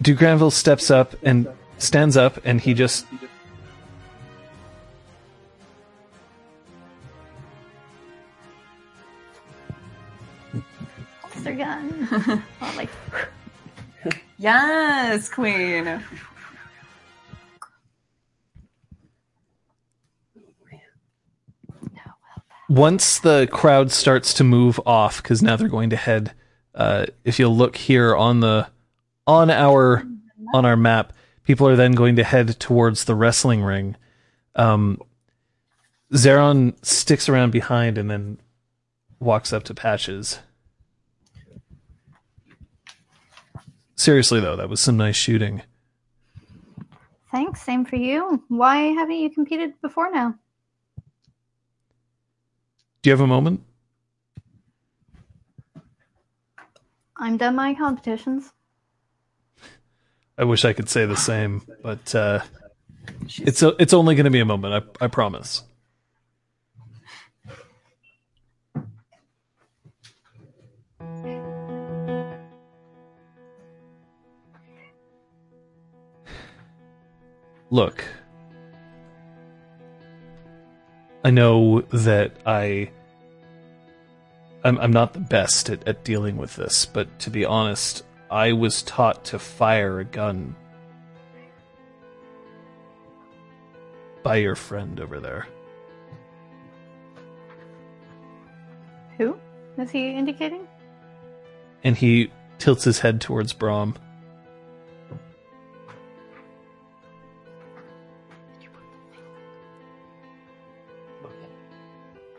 Duke 0.02 0.18
Granville 0.20 0.52
steps 0.52 0.90
up 0.90 1.16
and 1.24 1.48
stands 1.78 2.16
up, 2.18 2.40
and 2.46 2.60
he 2.62 2.74
just 2.74 3.06
Holster 11.44 11.56
their 11.56 11.66
gun. 11.66 12.44
Oh, 12.62 12.74
like, 12.78 12.90
Yes, 14.38 15.30
queen. 15.30 16.04
once 22.70 23.20
the 23.20 23.48
crowd 23.52 23.92
starts 23.92 24.34
to 24.34 24.44
move 24.44 24.80
off 24.86 25.22
because 25.22 25.44
now 25.44 25.56
they're 25.56 25.68
going 25.68 25.92
to 25.92 25.96
head 25.96 26.32
uh, 26.74 27.06
if 27.24 27.38
you'll 27.38 27.56
look 27.56 27.76
here 27.76 28.16
on 28.16 28.40
the 28.40 28.68
on 29.28 29.52
our 29.52 30.04
on 30.56 30.66
our 30.66 30.78
map 30.78 31.14
people 31.44 31.68
are 31.68 31.76
then 31.76 31.92
going 31.92 32.16
to 32.16 32.24
head 32.24 32.60
towards 32.60 33.04
the 33.04 33.14
wrestling 33.14 33.62
ring 33.62 33.96
um 34.56 34.98
Zeron 36.14 36.74
sticks 36.84 37.28
around 37.28 37.52
behind 37.52 37.98
and 37.98 38.10
then 38.10 38.40
walks 39.20 39.52
up 39.52 39.64
to 39.64 39.74
Patches. 39.74 40.40
Seriously 43.96 44.40
though, 44.40 44.56
that 44.56 44.70
was 44.70 44.80
some 44.82 44.98
nice 44.98 45.16
shooting. 45.16 45.62
thanks, 47.32 47.62
same 47.62 47.86
for 47.86 47.96
you. 47.96 48.44
Why 48.48 48.78
haven't 48.94 49.18
you 49.18 49.30
competed 49.30 49.74
before 49.82 50.12
now? 50.12 50.36
Do 53.02 53.10
you 53.10 53.12
have 53.12 53.22
a 53.22 53.28
moment? 53.28 53.64
I'm 57.18 57.38
done 57.38 57.56
my 57.56 57.74
competitions. 57.74 58.52
I 60.38 60.44
wish 60.44 60.66
I 60.66 60.74
could 60.74 60.90
say 60.90 61.06
the 61.06 61.16
same, 61.16 61.62
but 61.82 62.14
uh, 62.16 62.42
it's 63.38 63.62
a, 63.62 63.76
it's 63.80 63.94
only 63.94 64.16
going 64.16 64.26
to 64.26 64.32
be 64.32 64.40
a 64.40 64.46
moment. 64.46 64.96
I 65.02 65.06
I 65.06 65.08
promise. 65.08 65.64
Look, 77.74 78.06
I 81.26 81.32
know 81.32 81.82
that 81.82 82.34
I 82.46 82.92
I'm, 84.64 84.78
I'm 84.78 84.92
not 84.92 85.14
the 85.14 85.20
best 85.20 85.72
at, 85.72 85.88
at 85.88 86.04
dealing 86.04 86.38
with 86.38 86.56
this, 86.56 86.86
but 86.86 87.18
to 87.22 87.32
be 87.32 87.46
honest, 87.46 88.04
I 88.30 88.54
was 88.54 88.84
taught 88.84 89.26
to 89.26 89.40
fire 89.40 90.00
a 90.00 90.06
gun 90.06 90.56
by 94.22 94.36
your 94.36 94.56
friend 94.56 95.00
over 95.00 95.20
there. 95.20 95.48
Who 99.18 99.36
is 99.80 99.90
he 99.90 100.12
indicating? 100.12 100.68
And 101.84 101.98
he 101.98 102.32
tilts 102.60 102.84
his 102.84 103.00
head 103.00 103.20
towards 103.20 103.52
Brom. 103.52 103.96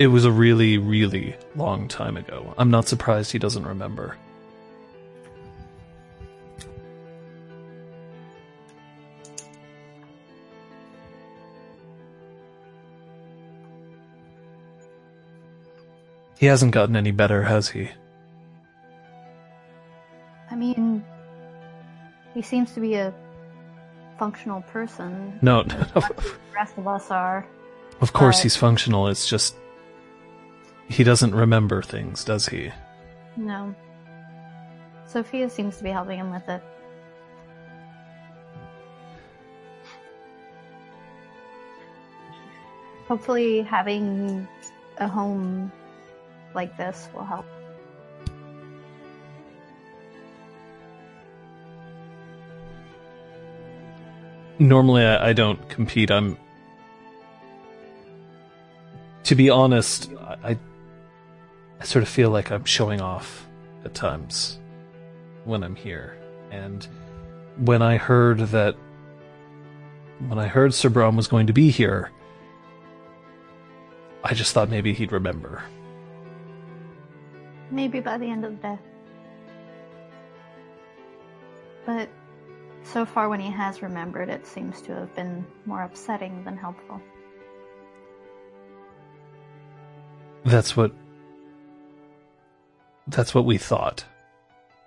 It 0.05 0.09
was 0.09 0.27
a 0.27 0.31
really, 0.31 0.77
really 0.77 1.35
long 1.57 1.89
time 1.89 2.19
ago. 2.19 2.53
I'm 2.59 2.71
not 2.71 2.87
surprised 2.87 3.33
he 3.33 3.39
doesn't 3.39 3.67
remember. 3.67 4.19
He 16.39 16.47
hasn't 16.47 16.73
gotten 16.73 16.97
any 16.97 17.11
better, 17.13 17.43
has 17.45 17.69
he? 17.69 17.89
I 20.51 20.57
mean, 20.57 21.05
he 22.35 22.43
seems 22.43 22.73
to 22.75 22.81
be 22.81 22.95
a 22.95 23.15
functional 24.19 24.63
person. 24.63 25.39
No, 25.43 25.63
The 25.95 26.35
rest 26.55 26.77
of 26.77 26.87
us 26.87 27.11
are. 27.11 27.47
of 28.01 28.13
course 28.13 28.39
But- 28.39 28.43
he's 28.43 28.57
functional. 28.57 29.09
It's 29.09 29.29
just 29.29 29.55
he 30.89 31.05
doesn't 31.05 31.35
remember 31.35 31.83
things, 31.83 32.25
does 32.25 32.47
he? 32.47 32.71
No. 33.37 33.75
Sophia 35.07 35.49
seems 35.49 35.77
to 35.79 35.85
be 35.85 35.91
helping 35.91 36.19
him 36.19 36.31
with 36.31 36.49
it. 36.49 36.63
Hopefully, 43.09 43.63
having 43.63 44.49
a 44.99 45.07
home 45.07 45.71
like 46.55 46.77
this 46.77 47.09
will 47.15 47.25
help. 47.25 47.45
Normally, 54.59 55.05
I, 55.05 55.31
I 55.31 55.33
don't 55.33 55.69
compete. 55.69 56.11
I'm. 56.11 56.39
To 59.25 59.35
be 59.35 59.51
honest, 59.51 60.11
I, 60.21 60.51
I 60.51 60.59
I 61.81 61.85
sort 61.85 62.03
of 62.03 62.09
feel 62.09 62.31
like 62.31 62.51
I'm 62.51 62.65
showing 62.65 63.01
off 63.01 63.47
at 63.85 63.95
times 63.95 64.59
when 65.45 65.63
I'm 65.63 65.77
here. 65.77 66.17
And 66.51 66.87
when 67.59 67.83
I 67.83 67.97
heard 67.97 68.39
that. 68.39 68.77
When 70.29 70.39
I 70.39 70.47
heard 70.47 70.73
Sir 70.73 70.89
Brom 70.89 71.17
was 71.17 71.27
going 71.27 71.49
to 71.49 71.53
be 71.53 71.71
here, 71.71 72.13
I 74.23 74.33
just 74.33 74.53
thought 74.53 74.71
maybe 74.71 74.95
he'd 74.95 75.11
remember. 75.11 75.65
Maybe 77.71 77.99
by 77.99 78.17
the 78.17 78.27
end 78.27 78.45
of 78.45 78.53
the 78.53 78.69
day. 78.69 78.79
But 81.85 82.09
so 82.85 83.05
far, 83.05 83.29
when 83.29 83.41
he 83.41 83.51
has 83.51 83.83
remembered, 83.83 84.29
it 84.29 84.47
seems 84.47 84.81
to 84.83 84.95
have 84.95 85.15
been 85.17 85.45
more 85.67 85.83
upsetting 85.83 86.45
than 86.45 86.57
helpful. 86.57 87.03
That's 90.45 90.77
what. 90.77 90.93
That's 93.07 93.35
what 93.35 93.45
we 93.45 93.59
thought. 93.59 94.05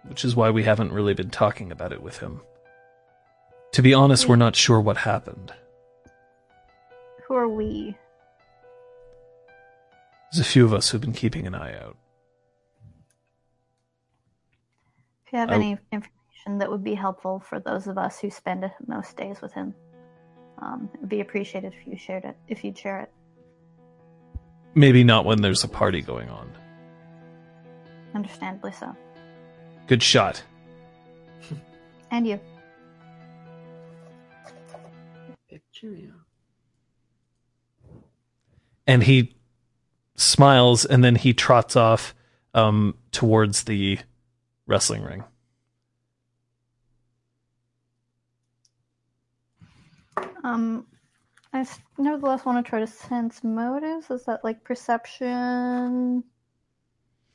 Which 0.05 0.23
is 0.23 0.35
why 0.35 0.49
we 0.49 0.63
haven't 0.63 0.93
really 0.93 1.13
been 1.13 1.29
talking 1.29 1.71
about 1.71 1.91
it 1.91 2.01
with 2.01 2.19
him. 2.19 2.41
To 3.73 3.81
be 3.81 3.93
honest, 3.93 4.27
we're 4.27 4.37
not 4.37 4.55
sure 4.55 4.79
what 4.79 4.97
happened. 4.97 5.53
Who 7.27 7.35
are 7.35 7.49
we? 7.49 7.97
There's 10.31 10.45
a 10.45 10.49
few 10.49 10.65
of 10.65 10.73
us 10.73 10.89
who've 10.89 11.01
been 11.01 11.13
keeping 11.13 11.45
an 11.45 11.55
eye 11.55 11.77
out. 11.77 11.97
If 15.25 15.33
you 15.33 15.39
have 15.39 15.51
I- 15.51 15.55
any 15.55 15.77
information 15.91 16.59
that 16.59 16.71
would 16.71 16.83
be 16.83 16.95
helpful 16.95 17.39
for 17.41 17.59
those 17.59 17.87
of 17.87 17.97
us 17.97 18.19
who 18.19 18.29
spend 18.29 18.71
most 18.87 19.17
days 19.17 19.41
with 19.41 19.53
him, 19.53 19.75
um, 20.59 20.89
it 20.93 21.01
would 21.01 21.09
be 21.09 21.19
appreciated 21.19 21.73
if 21.73 21.85
you 21.85 21.97
shared 21.97 22.23
it. 22.23 22.37
If 22.47 22.63
you'd 22.63 22.77
share 22.77 23.01
it. 23.01 23.11
Maybe 24.73 25.03
not 25.03 25.25
when 25.25 25.41
there's 25.41 25.63
a 25.63 25.67
party 25.67 26.01
going 26.01 26.29
on. 26.29 26.51
Understandably 28.17 28.71
so. 28.71 28.95
Good 29.85 30.01
shot. 30.01 30.41
And 32.09 32.25
you. 32.25 32.39
Cheerio. 35.71 36.13
And 38.87 39.03
he 39.03 39.35
smiles 40.15 40.83
and 40.83 41.03
then 41.03 41.13
he 41.13 41.31
trots 41.31 41.75
off 41.75 42.15
um, 42.55 42.95
towards 43.11 43.65
the 43.65 43.99
wrestling 44.65 45.03
ring. 45.03 45.23
Um, 50.43 50.87
I 51.53 51.59
s- 51.59 51.77
nevertheless 51.99 52.45
want 52.45 52.65
to 52.65 52.67
try 52.67 52.79
to 52.79 52.87
sense 52.87 53.43
motives. 53.43 54.09
Is 54.09 54.25
that 54.25 54.43
like 54.43 54.63
perception, 54.63 56.23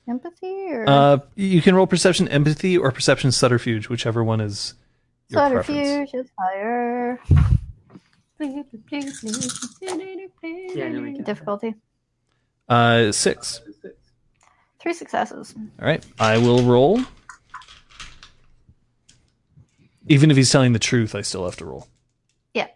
empathy, 0.09 0.67
or 0.71 0.85
Uh, 0.89 1.19
you 1.35 1.61
can 1.63 1.75
roll 1.75 1.87
perception 1.87 2.29
empathy 2.29 2.79
or 2.79 2.91
perception 2.93 3.33
subterfuge, 3.33 3.89
whichever 3.89 4.23
one 4.25 4.41
is 4.41 4.75
your 5.29 5.41
preference. 5.51 5.67
subterfuge 5.89 6.15
is 6.15 6.31
higher? 6.39 7.21
Yeah, 8.41 8.45
I 10.85 10.89
know 10.89 11.03
we 11.03 11.15
can. 11.15 11.25
Difficulty. 11.25 11.75
Uh, 12.69 13.13
six. 13.13 13.61
Three 14.81 14.95
successes. 14.95 15.55
All 15.81 15.87
right, 15.87 16.05
I 16.19 16.39
will 16.39 16.63
roll. 16.65 17.01
Even 20.09 20.31
if 20.33 20.37
he's 20.37 20.51
telling 20.51 20.73
the 20.73 20.81
truth, 20.81 21.15
I 21.15 21.21
still 21.21 21.45
have 21.45 21.55
to 21.57 21.65
roll. 21.65 21.87
Yeah. 22.55 22.67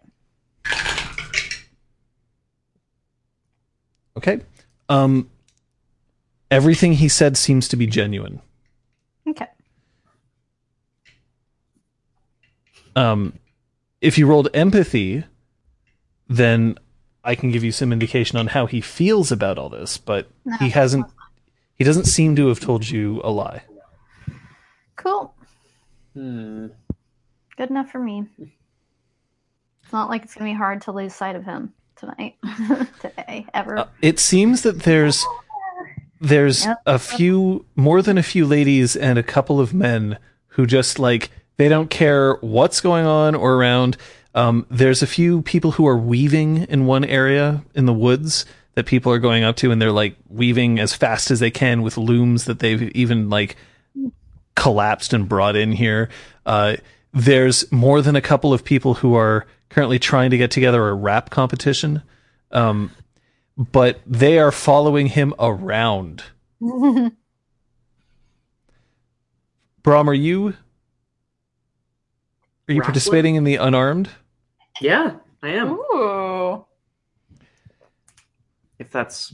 Okay. 4.15 4.39
Um, 4.89 5.29
everything 6.51 6.93
he 6.93 7.07
said 7.09 7.37
seems 7.37 7.67
to 7.69 7.75
be 7.75 7.85
genuine. 7.87 8.41
Okay. 9.27 9.47
Um, 12.95 13.33
if 14.01 14.17
you 14.17 14.27
rolled 14.27 14.49
empathy, 14.53 15.23
then 16.27 16.77
I 17.23 17.35
can 17.35 17.51
give 17.51 17.63
you 17.63 17.71
some 17.71 17.91
indication 17.93 18.37
on 18.37 18.47
how 18.47 18.65
he 18.65 18.81
feels 18.81 19.31
about 19.31 19.57
all 19.57 19.69
this, 19.69 19.97
but 19.97 20.29
No. 20.45 20.57
he 20.57 20.69
hasn't. 20.69 21.05
He 21.75 21.83
doesn't 21.83 22.05
seem 22.05 22.35
to 22.37 22.47
have 22.47 22.59
told 22.59 22.89
you 22.89 23.21
a 23.23 23.29
lie. 23.29 23.61
Cool. 24.95 25.33
Hmm. 26.13 26.67
Good 27.55 27.69
enough 27.69 27.91
for 27.91 27.99
me. 27.99 28.25
It's 29.83 29.93
not 29.93 30.09
like 30.09 30.23
it's 30.23 30.33
gonna 30.33 30.49
be 30.49 30.55
hard 30.57 30.81
to 30.83 30.91
lose 30.91 31.13
sight 31.13 31.35
of 31.35 31.43
him 31.43 31.73
tonight, 31.95 32.35
today, 33.01 33.45
ever. 33.53 33.77
Uh, 33.77 33.87
it 34.01 34.19
seems 34.19 34.63
that 34.63 34.79
there's 34.83 35.23
there's 36.19 36.65
Yep. 36.65 36.81
a 36.85 36.99
few 36.99 37.65
more 37.75 38.01
than 38.01 38.17
a 38.17 38.23
few 38.23 38.45
ladies 38.45 38.95
and 38.95 39.17
a 39.19 39.23
couple 39.23 39.59
of 39.59 39.73
men 39.73 40.17
who 40.49 40.65
just 40.65 40.99
like 40.99 41.29
they 41.57 41.69
don't 41.69 41.89
care 41.89 42.35
what's 42.41 42.81
going 42.81 43.05
on 43.05 43.35
or 43.35 43.53
around. 43.55 43.97
Um, 44.35 44.65
there's 44.69 45.01
a 45.01 45.07
few 45.07 45.41
people 45.41 45.71
who 45.71 45.87
are 45.87 45.97
weaving 45.97 46.57
in 46.69 46.85
one 46.85 47.03
area 47.03 47.63
in 47.73 47.85
the 47.85 47.93
woods 47.93 48.45
that 48.75 48.85
people 48.85 49.11
are 49.11 49.17
going 49.19 49.43
up 49.43 49.55
to 49.57 49.71
and 49.71 49.81
they're 49.81 49.91
like 49.91 50.15
weaving 50.29 50.79
as 50.79 50.93
fast 50.93 51.31
as 51.31 51.39
they 51.39 51.49
can 51.49 51.81
with 51.81 51.97
looms 51.97 52.45
that 52.45 52.59
they've 52.59 52.83
even 52.95 53.29
like 53.29 53.55
collapsed 54.55 55.13
and 55.13 55.27
brought 55.27 55.55
in 55.55 55.71
here. 55.71 56.09
Uh, 56.45 56.75
there's 57.13 57.71
more 57.71 58.01
than 58.01 58.15
a 58.15 58.21
couple 58.21 58.53
of 58.53 58.63
people 58.63 58.95
who 58.95 59.15
are 59.15 59.45
currently 59.69 59.97
trying 59.99 60.29
to 60.31 60.37
get 60.37 60.51
together 60.51 60.87
a 60.87 60.93
rap 60.93 61.29
competition. 61.29 62.01
Um, 62.51 62.91
but 63.57 64.01
they 64.05 64.39
are 64.39 64.51
following 64.51 65.07
him 65.07 65.33
around. 65.39 66.23
Brom, 69.83 70.09
are 70.09 70.13
you 70.13 70.49
are 70.49 70.53
you 72.73 72.77
Rattling? 72.79 72.81
participating 72.81 73.35
in 73.35 73.43
the 73.43 73.55
unarmed? 73.55 74.09
Yeah, 74.81 75.15
I 75.41 75.49
am. 75.49 75.71
Ooh. 75.71 76.65
If 78.79 78.91
that's 78.91 79.33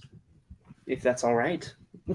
if 0.85 1.01
that's 1.01 1.23
all 1.23 1.35
right. 1.35 1.73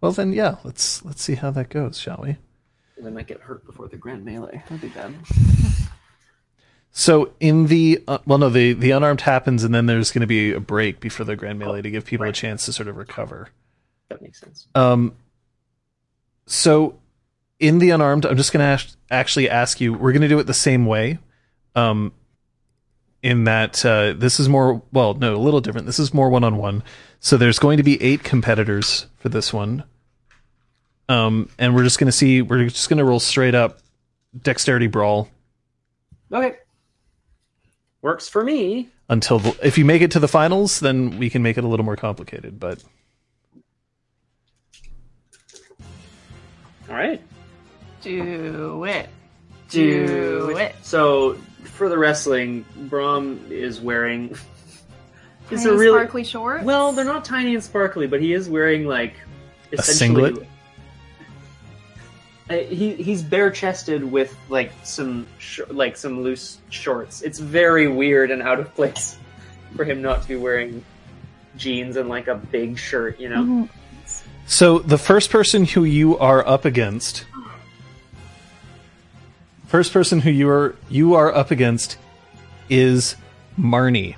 Well 0.00 0.12
then 0.12 0.32
yeah, 0.32 0.56
let's 0.64 1.04
let's 1.04 1.22
see 1.22 1.34
how 1.34 1.50
that 1.50 1.70
goes, 1.70 1.98
shall 1.98 2.20
we? 2.22 2.36
They 2.96 3.10
might 3.10 3.26
get 3.26 3.40
hurt 3.40 3.66
before 3.66 3.88
the 3.88 3.96
grand 3.96 4.24
melee. 4.24 4.62
That'd 4.68 4.80
be 4.80 4.88
bad. 4.88 5.14
So 6.98 7.32
in 7.38 7.68
the 7.68 8.02
uh, 8.08 8.18
well 8.26 8.38
no 8.38 8.48
the 8.50 8.72
the 8.72 8.90
unarmed 8.90 9.20
happens 9.20 9.62
and 9.62 9.72
then 9.72 9.86
there's 9.86 10.10
going 10.10 10.22
to 10.22 10.26
be 10.26 10.52
a 10.52 10.58
break 10.58 10.98
before 10.98 11.24
the 11.24 11.36
grand 11.36 11.60
melee 11.60 11.80
to 11.80 11.92
give 11.92 12.04
people 12.04 12.26
a 12.26 12.32
chance 12.32 12.64
to 12.64 12.72
sort 12.72 12.88
of 12.88 12.96
recover. 12.96 13.50
That 14.08 14.20
makes 14.20 14.40
sense. 14.40 14.66
Um, 14.74 15.14
so 16.46 16.98
in 17.60 17.78
the 17.78 17.90
unarmed, 17.90 18.26
I'm 18.26 18.36
just 18.36 18.52
going 18.52 18.62
to 18.64 18.66
ask, 18.66 18.96
actually 19.12 19.48
ask 19.48 19.80
you. 19.80 19.92
We're 19.92 20.10
going 20.10 20.22
to 20.22 20.28
do 20.28 20.40
it 20.40 20.48
the 20.48 20.54
same 20.54 20.86
way. 20.86 21.20
Um, 21.76 22.12
in 23.22 23.44
that 23.44 23.86
uh, 23.86 24.14
this 24.14 24.40
is 24.40 24.48
more 24.48 24.82
well, 24.92 25.14
no, 25.14 25.36
a 25.36 25.38
little 25.38 25.60
different. 25.60 25.86
This 25.86 26.00
is 26.00 26.12
more 26.12 26.28
one 26.28 26.42
on 26.42 26.56
one. 26.56 26.82
So 27.20 27.36
there's 27.36 27.60
going 27.60 27.76
to 27.76 27.84
be 27.84 28.02
eight 28.02 28.24
competitors 28.24 29.06
for 29.18 29.28
this 29.28 29.52
one. 29.52 29.84
Um, 31.08 31.48
and 31.60 31.76
we're 31.76 31.84
just 31.84 32.00
going 32.00 32.06
to 32.06 32.12
see. 32.12 32.42
We're 32.42 32.64
just 32.64 32.88
going 32.88 32.98
to 32.98 33.04
roll 33.04 33.20
straight 33.20 33.54
up 33.54 33.78
dexterity 34.42 34.88
brawl 34.88 35.28
Okay. 36.32 36.56
Works 38.02 38.28
for 38.28 38.44
me. 38.44 38.88
until 39.08 39.38
the, 39.40 39.56
if 39.66 39.76
you 39.78 39.84
make 39.84 40.02
it 40.02 40.10
to 40.12 40.20
the 40.20 40.28
finals, 40.28 40.80
then 40.80 41.18
we 41.18 41.28
can 41.30 41.42
make 41.42 41.58
it 41.58 41.64
a 41.64 41.66
little 41.68 41.84
more 41.84 41.96
complicated. 41.96 42.60
But 42.60 42.82
All 46.88 46.94
right. 46.94 47.20
Do 48.02 48.84
it. 48.84 49.08
Do 49.68 50.56
it. 50.56 50.74
So 50.82 51.34
for 51.64 51.88
the 51.88 51.98
wrestling, 51.98 52.64
Brom 52.88 53.44
is 53.50 53.80
wearing. 53.80 54.36
It's 55.50 55.64
Tiny 55.64 55.74
a 55.74 55.78
really 55.78 55.98
sparkly 55.98 56.24
shorts. 56.24 56.64
well. 56.64 56.92
They're 56.92 57.04
not 57.04 57.24
tiny 57.24 57.54
and 57.54 57.64
sparkly, 57.64 58.06
but 58.06 58.20
he 58.20 58.32
is 58.32 58.48
wearing 58.48 58.86
like 58.86 59.14
A 59.72 59.76
essentially. 59.76 60.28
singlet? 60.30 60.48
Uh, 62.50 62.56
he 62.58 62.94
he's 62.94 63.22
bare 63.22 63.50
chested 63.50 64.02
with 64.02 64.34
like 64.48 64.72
some 64.82 65.26
sh- 65.38 65.60
like 65.68 65.96
some 65.96 66.22
loose 66.22 66.58
shorts. 66.70 67.22
It's 67.22 67.38
very 67.38 67.88
weird 67.88 68.30
and 68.30 68.40
out 68.42 68.58
of 68.58 68.74
place 68.74 69.18
for 69.76 69.84
him 69.84 70.00
not 70.00 70.22
to 70.22 70.28
be 70.28 70.36
wearing 70.36 70.82
jeans 71.56 71.96
and 71.96 72.08
like 72.08 72.26
a 72.28 72.36
big 72.36 72.78
shirt. 72.78 73.20
You 73.20 73.28
know. 73.28 73.42
Mhm. 73.44 73.68
So 74.46 74.78
the 74.78 74.96
first 74.98 75.28
person 75.30 75.66
who 75.66 75.84
you 75.84 76.16
are 76.18 76.46
up 76.46 76.64
against 76.64 77.24
First 79.68 79.92
person 79.92 80.20
who 80.20 80.30
you 80.30 80.48
are 80.48 80.74
you 80.88 81.14
are 81.14 81.34
up 81.34 81.50
against 81.50 81.98
is 82.70 83.16
Marnie. 83.60 84.16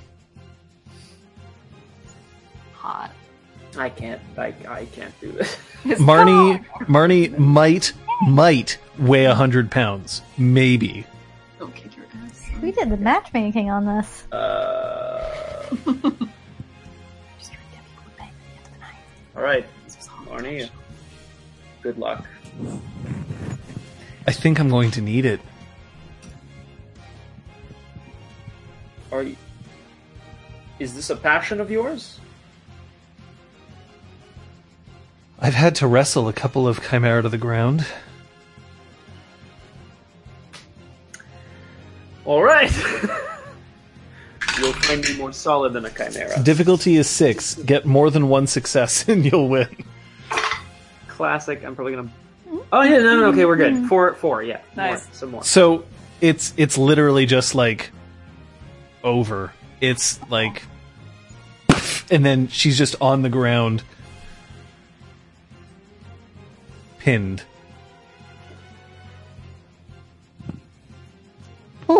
Hot. 2.75 3.11
I 3.77 3.89
can't. 3.89 4.21
I, 4.37 4.53
I 4.67 4.85
can't 4.85 5.13
do 5.19 5.33
this. 5.33 5.57
Marnie 5.83 6.63
Marnie 6.87 7.37
might 7.37 7.91
might 8.27 8.77
weigh 8.99 9.25
a 9.25 9.35
hundred 9.35 9.71
pounds, 9.71 10.21
maybe. 10.37 11.05
Don't 11.59 11.73
kick 11.75 11.95
your 11.97 12.05
ass. 12.25 12.49
We 12.61 12.71
did 12.71 12.89
the 12.89 12.97
matchmaking 12.97 13.69
on 13.69 13.85
this. 13.85 14.25
Uh, 14.31 15.67
Just 15.71 15.85
trying 15.85 16.05
to 16.05 17.71
get 17.71 17.83
people 17.85 18.03
to 18.05 18.09
pay 18.17 18.25
at 18.25 18.31
the 18.33 18.53
end 18.53 18.65
of 18.65 18.73
the 18.73 18.79
night. 18.79 18.95
all 19.35 19.41
right, 19.41 19.65
This 19.85 19.97
was 19.97 20.09
all 20.09 20.37
Marnie. 20.37 20.69
Good 21.81 21.97
luck. 21.97 22.25
I 24.27 24.31
think 24.31 24.59
I'm 24.59 24.69
going 24.69 24.91
to 24.91 25.01
need 25.01 25.25
it. 25.25 25.39
Are 29.11 29.23
you? 29.23 29.35
Is 30.79 30.93
this 30.95 31.09
a 31.09 31.15
passion 31.15 31.59
of 31.59 31.69
yours? 31.71 32.19
I've 35.39 35.53
had 35.55 35.73
to 35.75 35.87
wrestle 35.87 36.27
a 36.27 36.33
couple 36.33 36.67
of 36.67 36.87
chimera 36.87 37.23
to 37.23 37.29
the 37.29 37.37
ground. 37.37 37.85
All 42.31 42.41
right. 42.41 42.71
You'll 44.57 44.71
find 44.71 45.03
me 45.03 45.17
more 45.17 45.33
solid 45.33 45.73
than 45.73 45.83
a 45.83 45.89
chimera. 45.89 46.41
Difficulty 46.41 46.95
is 46.95 47.09
six. 47.09 47.55
Get 47.55 47.85
more 47.85 48.09
than 48.09 48.29
one 48.29 48.47
success 48.47 49.05
and 49.09 49.25
you'll 49.25 49.49
win. 49.49 49.67
Classic. 51.09 51.61
I'm 51.65 51.75
probably 51.75 51.95
gonna. 51.95 52.09
Oh 52.71 52.83
yeah, 52.83 52.99
no, 52.99 53.19
no, 53.19 53.25
okay, 53.31 53.43
we're 53.43 53.57
good. 53.57 53.85
Four, 53.87 54.13
four, 54.13 54.43
yeah. 54.43 54.61
Nice. 54.77 55.07
More, 55.07 55.13
some 55.13 55.31
more. 55.31 55.43
So 55.43 55.83
it's 56.21 56.53
it's 56.55 56.77
literally 56.77 57.25
just 57.25 57.53
like 57.53 57.91
over. 59.03 59.51
It's 59.81 60.17
like 60.29 60.61
and 62.09 62.25
then 62.25 62.47
she's 62.47 62.77
just 62.77 62.95
on 63.01 63.23
the 63.23 63.29
ground 63.29 63.83
pinned. 66.99 67.43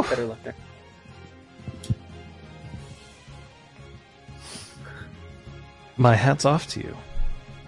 Better 0.09 0.25
luck 0.25 0.43
there. 0.43 0.55
My 5.97 6.15
hat's 6.15 6.45
off 6.45 6.67
to 6.69 6.79
you. 6.79 6.97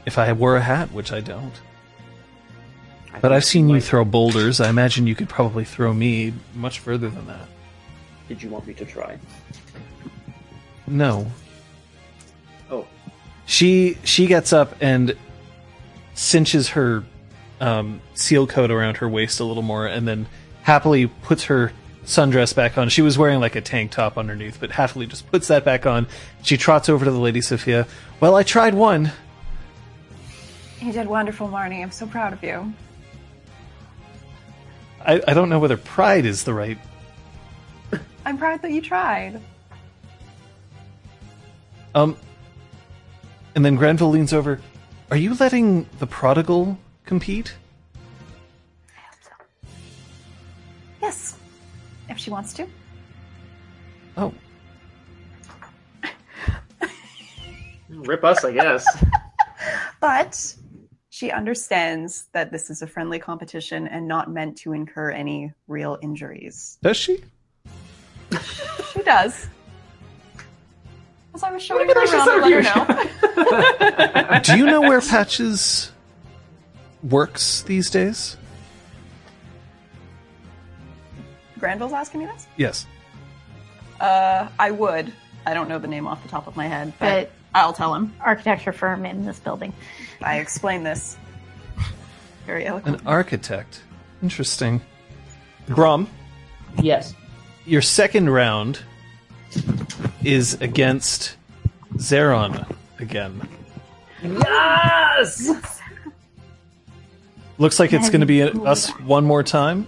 If 0.06 0.18
I 0.18 0.32
wore 0.34 0.56
a 0.56 0.62
hat, 0.62 0.92
which 0.92 1.12
I 1.12 1.22
don't. 1.22 1.54
I 3.14 3.20
But 3.20 3.32
I've 3.32 3.46
seen 3.46 3.70
you 3.70 3.80
throw 3.80 4.04
boulders. 4.04 4.60
I 4.60 4.70
imagine 4.70 5.06
you 5.08 5.16
could 5.16 5.30
probably 5.30 5.66
throw 5.66 5.94
me 5.94 6.34
much 6.56 6.80
further 6.80 7.10
than 7.10 7.28
that. 7.28 7.48
Did 8.28 8.42
you 8.42 8.50
want 8.50 8.66
me 8.66 8.74
to 8.74 8.86
try? 8.86 9.20
No. 10.88 11.28
Oh, 12.72 12.88
She 13.46 13.98
she 14.04 14.26
gets 14.26 14.52
up 14.52 14.76
and 14.82 15.16
cinches 16.16 16.70
her 16.70 17.04
um, 17.62 18.02
seal 18.14 18.48
coat 18.48 18.72
around 18.72 18.98
her 18.98 19.08
waist 19.08 19.40
a 19.40 19.44
little 19.44 19.64
more, 19.64 19.86
and 19.86 20.08
then 20.08 20.26
happily 20.64 21.08
puts 21.08 21.44
her 21.46 21.72
sundress 22.06 22.56
back 22.56 22.78
on. 22.78 22.90
She 22.90 23.02
was 23.02 23.18
wearing 23.18 23.40
like 23.40 23.56
a 23.56 23.62
tank 23.62 23.92
top 23.92 24.18
underneath, 24.18 24.60
but 24.60 24.72
happily 24.72 25.08
just 25.08 25.30
puts 25.32 25.48
that 25.48 25.64
back 25.64 25.86
on. 25.86 26.08
She 26.42 26.58
trots 26.58 26.90
over 26.90 27.06
to 27.06 27.12
the 27.12 27.20
lady 27.20 27.42
Sophia. 27.42 27.88
Well, 28.20 28.36
I 28.36 28.44
tried 28.44 28.74
one. 28.74 29.12
You 30.82 30.92
did 30.92 31.08
wonderful, 31.08 31.48
Marnie. 31.48 31.82
I'm 31.82 31.92
so 31.92 32.06
proud 32.06 32.34
of 32.34 32.44
you. 32.44 32.74
I, 35.06 35.22
I 35.28 35.34
don't 35.34 35.50
know 35.50 35.60
whether 35.60 35.78
pride 35.78 36.26
is 36.26 36.44
the 36.44 36.54
right. 36.54 36.78
I'm 38.26 38.38
proud 38.38 38.62
that 38.62 38.72
you 38.72 38.82
tried. 38.82 39.42
Um, 41.96 42.18
and 43.56 43.64
then 43.64 43.76
Granville 43.76 44.10
leans 44.10 44.34
over. 44.34 44.60
Are 45.12 45.18
you 45.18 45.36
letting 45.36 45.88
the 46.00 46.08
prodigal 46.08 46.78
compete? 47.06 47.54
I 48.96 49.00
hope 49.00 49.20
so. 49.22 49.70
Yes, 51.02 51.38
she 52.24 52.32
wants 52.32 52.54
to. 52.54 52.66
Oh, 54.16 54.34
rip 57.90 58.24
us, 58.24 58.44
I 58.44 58.52
guess. 58.52 58.86
But 60.02 60.56
she 61.10 61.32
understands 61.32 62.26
that 62.34 62.52
this 62.52 62.70
is 62.70 62.82
a 62.82 62.88
friendly 62.88 63.20
competition 63.20 63.88
and 63.88 64.06
not 64.06 64.30
meant 64.30 64.58
to 64.58 64.74
incur 64.74 65.12
any 65.12 65.54
real 65.70 65.98
injuries. 66.02 66.78
does 66.82 66.98
she? 66.98 67.24
She 68.92 69.02
does. 69.04 69.48
As 71.34 71.42
I 71.42 71.54
was 71.54 71.64
showing 71.64 71.88
her 71.88 71.94
around 71.94 72.28
to 72.28 72.48
let 72.50 72.52
her 72.52 74.30
know. 74.34 74.40
Do 74.44 74.58
you 74.58 74.66
know 74.66 74.82
where 74.82 75.00
Patches 75.00 75.94
works 77.02 77.62
these 77.62 77.90
days? 77.90 78.36
Granville's 81.64 81.94
asking 81.94 82.20
me 82.20 82.26
this? 82.26 82.46
Yes. 82.58 82.86
Uh, 83.98 84.50
I 84.60 84.70
would. 84.72 85.14
I 85.46 85.54
don't 85.54 85.70
know 85.70 85.80
the 85.80 85.88
name 85.88 86.08
off 86.08 86.22
the 86.22 86.28
top 86.28 86.46
of 86.46 86.58
my 86.58 86.68
head, 86.68 86.92
but, 87.00 87.30
But 87.30 87.32
I'll 87.56 87.72
tell 87.72 87.96
him. 87.96 88.14
architecture 88.20 88.74
firm 88.74 89.06
in 89.06 89.26
this 89.26 89.40
building. 89.40 89.72
I 90.22 90.40
explain 90.40 90.84
this 90.84 91.16
very 92.46 92.66
eloquent. 92.66 93.00
An 93.00 93.08
architect. 93.08 93.82
Interesting. 94.22 94.82
Brom, 95.70 96.10
yes. 96.82 97.16
your 97.66 97.82
second 97.82 98.30
round 98.30 98.82
is 100.22 100.56
against 100.56 101.38
Zeron 101.94 102.70
again. 103.00 103.40
Yes. 104.22 105.50
Looks 107.58 107.80
like 107.80 107.94
it's 107.94 108.10
going 108.10 108.20
to 108.20 108.28
be 108.28 108.42
us 108.44 108.90
one 109.00 109.24
more 109.24 109.44
time. 109.44 109.88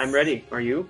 I'm 0.00 0.12
ready. 0.12 0.46
Are 0.50 0.62
you? 0.62 0.88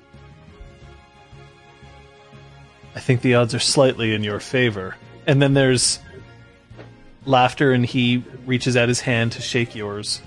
I 2.94 3.00
think 3.00 3.22
the 3.22 3.34
odds 3.34 3.56
are 3.56 3.58
slightly 3.58 4.14
in 4.14 4.22
your 4.22 4.38
favor. 4.38 4.94
And 5.26 5.42
then 5.42 5.52
there's 5.52 5.98
laughter, 7.26 7.72
and 7.72 7.84
he 7.84 8.22
reaches 8.46 8.76
out 8.76 8.88
his 8.88 9.00
hand 9.00 9.32
to 9.32 9.42
shake 9.42 9.74
yours. 9.74 10.22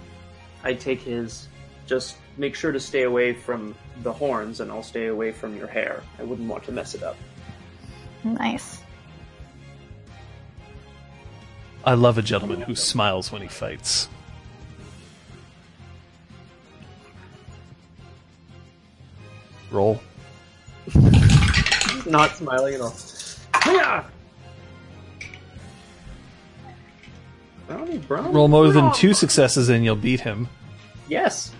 I 0.65 0.73
take 0.73 1.01
his. 1.01 1.47
Just 1.87 2.17
make 2.35 2.55
sure 2.55 2.73
to 2.73 2.79
stay 2.79 3.03
away 3.03 3.31
from 3.31 3.73
the 4.01 4.11
horns, 4.11 4.59
and 4.59 4.69
I'll 4.69 4.83
stay 4.83 5.07
away 5.07 5.31
from 5.31 5.55
your 5.55 5.67
hair. 5.67 6.03
I 6.19 6.23
wouldn't 6.23 6.49
want 6.49 6.65
to 6.65 6.73
mess 6.73 6.93
it 6.93 7.03
up. 7.03 7.15
Nice. 8.25 8.81
I 11.85 11.93
love 11.93 12.17
a 12.17 12.21
gentleman 12.21 12.59
who 12.59 12.75
smiles 12.75 13.31
when 13.31 13.41
he 13.41 13.47
fights. 13.47 14.09
Roll. 19.73 20.01
Not 22.05 22.35
smiling 22.35 22.75
at 22.75 22.81
all. 22.81 22.95
Yeah. 23.65 24.03
Brownie, 27.67 27.97
brownie, 27.99 28.33
Roll 28.33 28.47
more 28.47 28.71
than 28.71 28.93
two 28.93 29.13
successes, 29.13 29.69
and 29.69 29.83
you'll 29.83 29.95
beat 29.95 30.19
him. 30.19 30.49
Yes. 31.07 31.51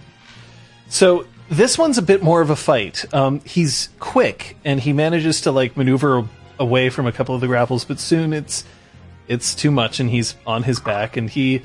So 0.90 1.26
this 1.50 1.78
one's 1.78 1.98
a 1.98 2.02
bit 2.02 2.22
more 2.22 2.42
of 2.42 2.50
a 2.50 2.56
fight. 2.56 3.06
Um, 3.14 3.42
he's 3.42 3.90
quick, 4.00 4.58
and 4.64 4.80
he 4.80 4.94
manages 4.94 5.42
to 5.42 5.52
like 5.52 5.78
maneuver 5.78 6.28
away 6.60 6.90
from 6.90 7.08
a 7.08 7.12
couple 7.12 7.36
of 7.36 7.42
the 7.42 7.48
grapples, 7.48 7.86
but 7.86 8.00
soon 8.00 8.34
it's 8.34 8.64
it's 9.28 9.56
too 9.56 9.72
much, 9.72 10.00
and 10.00 10.10
he's 10.10 10.36
on 10.46 10.64
his 10.64 10.80
back, 10.80 11.18
and 11.18 11.30
he 11.30 11.62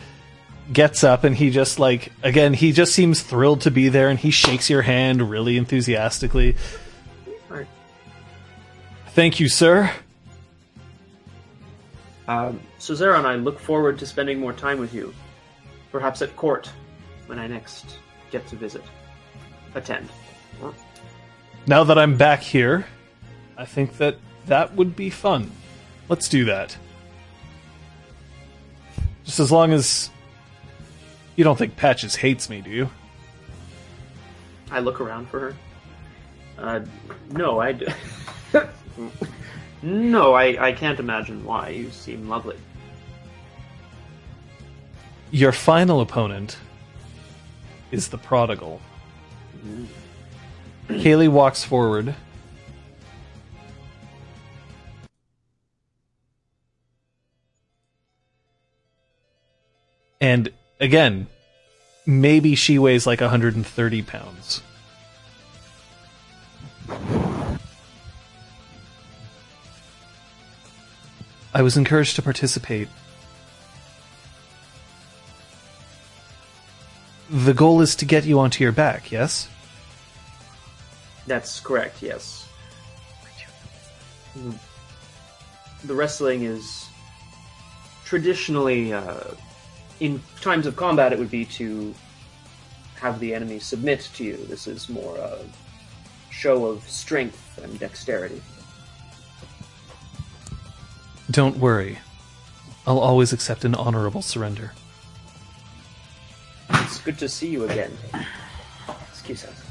gets 0.73 1.05
up, 1.05 1.25
and 1.25 1.37
he 1.37 1.51
just 1.51 1.79
like 1.79 2.13
again, 2.23 2.55
he 2.55 2.73
just 2.73 2.95
seems 2.95 3.23
thrilled 3.23 3.63
to 3.63 3.71
be 3.71 3.89
there, 3.89 4.09
and 4.09 4.19
he 4.19 4.31
shakes 4.31 4.69
your 4.69 4.83
hand 4.83 5.31
really 5.31 5.57
enthusiastically. 5.57 6.57
Right. 7.49 7.67
Thank 9.09 9.41
you, 9.41 9.49
sir. 9.49 9.91
Um, 12.27 12.61
so 12.79 12.93
Zeron, 12.95 13.25
I 13.25 13.37
look 13.37 13.59
forward 13.59 13.99
to 14.01 14.07
spending 14.07 14.39
more 14.39 14.53
time 14.53 14.79
with 14.79 14.93
you. 14.93 15.15
Perhaps 15.91 16.21
at 16.21 16.37
court, 16.37 16.71
when 17.27 17.39
I 17.39 17.47
next 17.47 17.97
get 18.31 18.47
to 18.49 18.57
visit. 18.57 18.83
Attend. 19.75 20.09
Now 21.67 21.85
that 21.85 21.99
I'm 21.99 22.17
back 22.17 22.41
here, 22.43 22.87
I 23.57 23.65
think 23.65 23.97
that 23.99 24.19
that 24.47 24.75
would 24.75 24.97
be 24.97 25.11
fun. 25.11 25.51
Let's 26.09 26.29
do 26.29 26.45
that. 26.47 26.77
Just 29.25 29.41
as 29.41 29.53
long 29.53 29.73
as 29.73 30.11
you 31.39 31.45
don't 31.45 31.57
think 31.57 31.77
Patches 31.77 32.17
hates 32.17 32.51
me, 32.51 32.61
do 32.61 32.69
you? 32.69 32.91
I 34.73 34.81
look 34.81 35.01
around 35.01 35.29
for 35.29 35.39
her. 35.39 35.57
Uh, 36.59 36.81
no, 37.31 37.61
I. 37.61 37.71
D- 37.71 37.87
no, 39.83 40.35
I, 40.35 40.67
I 40.67 40.73
can't 40.73 40.99
imagine 40.99 41.45
why. 41.45 41.69
You 41.69 41.93
seem 41.93 42.29
lovely. 42.29 42.57
Your 45.31 45.53
final 45.53 46.01
opponent 46.01 46.59
is 47.93 48.09
the 48.09 48.19
prodigal. 48.19 48.81
Kaylee 50.89 51.29
walks 51.29 51.63
forward. 51.63 52.17
And 60.21 60.53
again, 60.81 61.27
maybe 62.07 62.55
she 62.55 62.79
weighs 62.79 63.07
like 63.07 63.21
130 63.21 64.03
pounds. 64.03 64.63
I 71.55 71.63
was 71.63 71.77
encouraged 71.77 72.17
to 72.17 72.23
participate. 72.23 72.89
The 77.31 77.53
goal 77.53 77.81
is 77.81 77.97
to 77.97 78.05
get 78.05 78.25
you 78.25 78.39
onto 78.39 78.63
your 78.63 78.73
back, 78.73 79.11
yes? 79.11 79.49
That's 81.27 81.61
correct, 81.61 82.03
yes. 82.03 82.49
The 85.85 85.95
wrestling 85.95 86.45
is 86.45 86.87
traditionally, 88.05 88.93
uh, 88.93 89.25
in 90.01 90.23
times 90.41 90.67
of 90.67 90.77
combat, 90.77 91.13
it 91.13 91.19
would 91.19 91.31
be 91.31 91.45
to 91.45 91.95
have 93.01 93.21
the 93.21 93.35
enemy 93.35 93.59
submit 93.59 94.09
to 94.15 94.25
you. 94.25 94.37
This 94.47 94.67
is 94.67 94.89
more 94.89 95.17
a 95.17 95.39
show 96.31 96.67
of 96.67 96.89
strength 96.89 97.59
and 97.63 97.79
dexterity. 97.79 98.43
Don't 101.31 101.59
worry. 101.59 101.99
I'll 102.87 102.99
always 102.99 103.33
accept 103.33 103.65
an 103.65 103.75
honorable 103.75 104.23
surrender. 104.23 104.73
It's 106.71 107.01
good 107.01 107.19
to 107.19 107.29
see 107.29 107.49
you 107.49 107.65
again. 107.65 107.93
Excuse 109.11 109.45
us. 109.45 109.63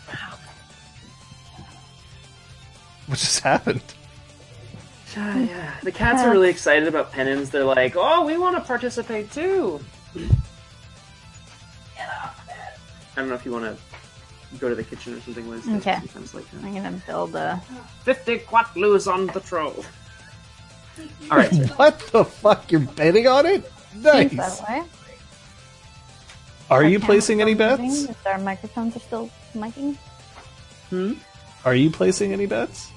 What 3.07 3.17
just 3.17 3.39
happened? 3.39 3.81
Ah, 5.15 5.39
yeah. 5.39 5.73
The 5.81 5.91
cats 5.91 6.21
are 6.21 6.29
really 6.29 6.49
excited 6.49 6.87
about 6.87 7.11
pennons. 7.11 7.49
They're 7.49 7.63
like, 7.63 7.95
"Oh, 7.95 8.23
we 8.23 8.37
want 8.37 8.55
to 8.55 8.61
participate 8.61 9.31
too." 9.31 9.79
I 10.15 10.21
don't 13.15 13.29
know 13.29 13.35
if 13.35 13.45
you 13.45 13.51
want 13.51 13.65
to 13.65 14.57
go 14.59 14.69
to 14.69 14.75
the 14.75 14.83
kitchen 14.83 15.13
or 15.15 15.21
something, 15.21 15.49
Liz. 15.49 15.67
Okay. 15.67 15.95
Sometimes 15.99 16.33
like 16.33 16.49
that. 16.51 16.63
I'm 16.63 16.73
gonna 16.73 17.01
build 17.05 17.35
a. 17.35 17.61
Fifty 18.03 18.39
quatloos 18.39 19.11
on 19.11 19.27
the 19.27 19.39
troll. 19.39 19.83
All 21.31 21.37
right. 21.37 21.53
What 21.77 21.99
the 22.11 22.23
fuck? 22.25 22.71
You're 22.71 22.81
betting 22.81 23.27
on 23.27 23.45
it? 23.45 23.69
Seems 23.91 24.03
that 24.03 24.65
way. 24.67 24.83
Are 26.69 26.83
Our 26.83 26.85
you 26.85 26.99
placing 26.99 27.41
any 27.41 27.53
bets? 27.53 27.81
moving. 27.81 28.09
Is 28.09 28.15
Our 28.25 28.39
microphones 28.39 28.95
are 28.95 28.99
still 28.99 29.29
miking. 29.55 29.95
Hmm? 30.89 31.13
Are 31.65 31.75
you 31.75 31.89
placing 31.89 32.33
any 32.33 32.45
bets? 32.45 32.89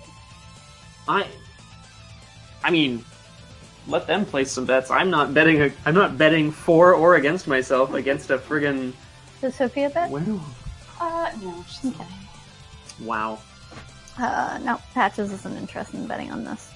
I. 1.09 1.27
I 2.63 2.71
mean, 2.71 3.05
let 3.91 4.07
them 4.07 4.25
place 4.25 4.51
some 4.51 4.65
bets. 4.65 4.91
I'm 4.91 5.11
not 5.11 5.35
betting. 5.35 5.61
A, 5.61 5.73
I'm 5.85 5.95
not 5.95 6.17
betting 6.17 6.51
for 6.51 6.95
or 6.95 7.17
against 7.17 7.47
myself 7.49 7.93
against 7.93 8.31
a 8.31 8.39
friggin' 8.39 8.93
Does 9.41 9.55
Sophia 9.57 9.91
bet? 9.91 10.11
wow. 10.11 10.41
Uh, 11.01 11.31
no, 11.43 11.65
she's 11.69 11.93
Okay. 11.93 12.07
Wow. 13.01 13.39
Uh, 14.19 14.59
no, 14.63 14.79
Patches 14.93 15.33
isn't 15.33 15.57
interested 15.57 15.99
in 15.99 16.07
betting 16.07 16.31
on 16.31 16.45
this. 16.45 16.71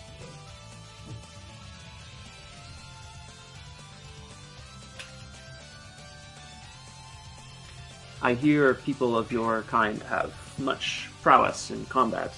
I 8.22 8.32
hear 8.32 8.72
people 8.72 9.18
of 9.18 9.30
your 9.30 9.62
kind 9.62 10.02
have 10.04 10.32
much 10.58 11.10
prowess 11.20 11.70
in 11.70 11.84
combat. 11.86 12.32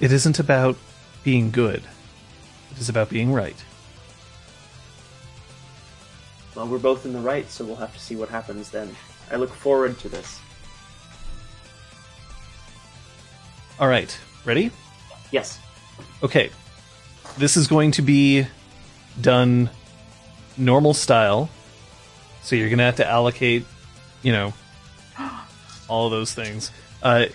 It 0.00 0.12
isn't 0.12 0.38
about 0.38 0.76
being 1.22 1.50
good. 1.50 1.82
It 2.72 2.78
is 2.78 2.88
about 2.88 3.08
being 3.08 3.32
right. 3.32 3.56
Well, 6.54 6.68
we're 6.68 6.78
both 6.78 7.04
in 7.04 7.12
the 7.12 7.20
right, 7.20 7.48
so 7.50 7.64
we'll 7.64 7.76
have 7.76 7.92
to 7.94 8.00
see 8.00 8.16
what 8.16 8.28
happens 8.28 8.70
then. 8.70 8.94
I 9.30 9.36
look 9.36 9.50
forward 9.50 9.98
to 10.00 10.08
this. 10.08 10.40
All 13.78 13.88
right. 13.88 14.16
Ready? 14.44 14.70
Yes. 15.32 15.58
Okay. 16.22 16.50
This 17.38 17.56
is 17.56 17.66
going 17.66 17.90
to 17.92 18.02
be 18.02 18.46
done 19.20 19.70
normal 20.56 20.94
style. 20.94 21.48
So 22.42 22.54
you're 22.54 22.68
going 22.68 22.78
to 22.78 22.84
have 22.84 22.96
to 22.96 23.08
allocate, 23.08 23.64
you 24.22 24.32
know, 24.32 24.52
all 25.88 26.10
those 26.10 26.32
things. 26.32 26.70
Uh, 27.02 27.26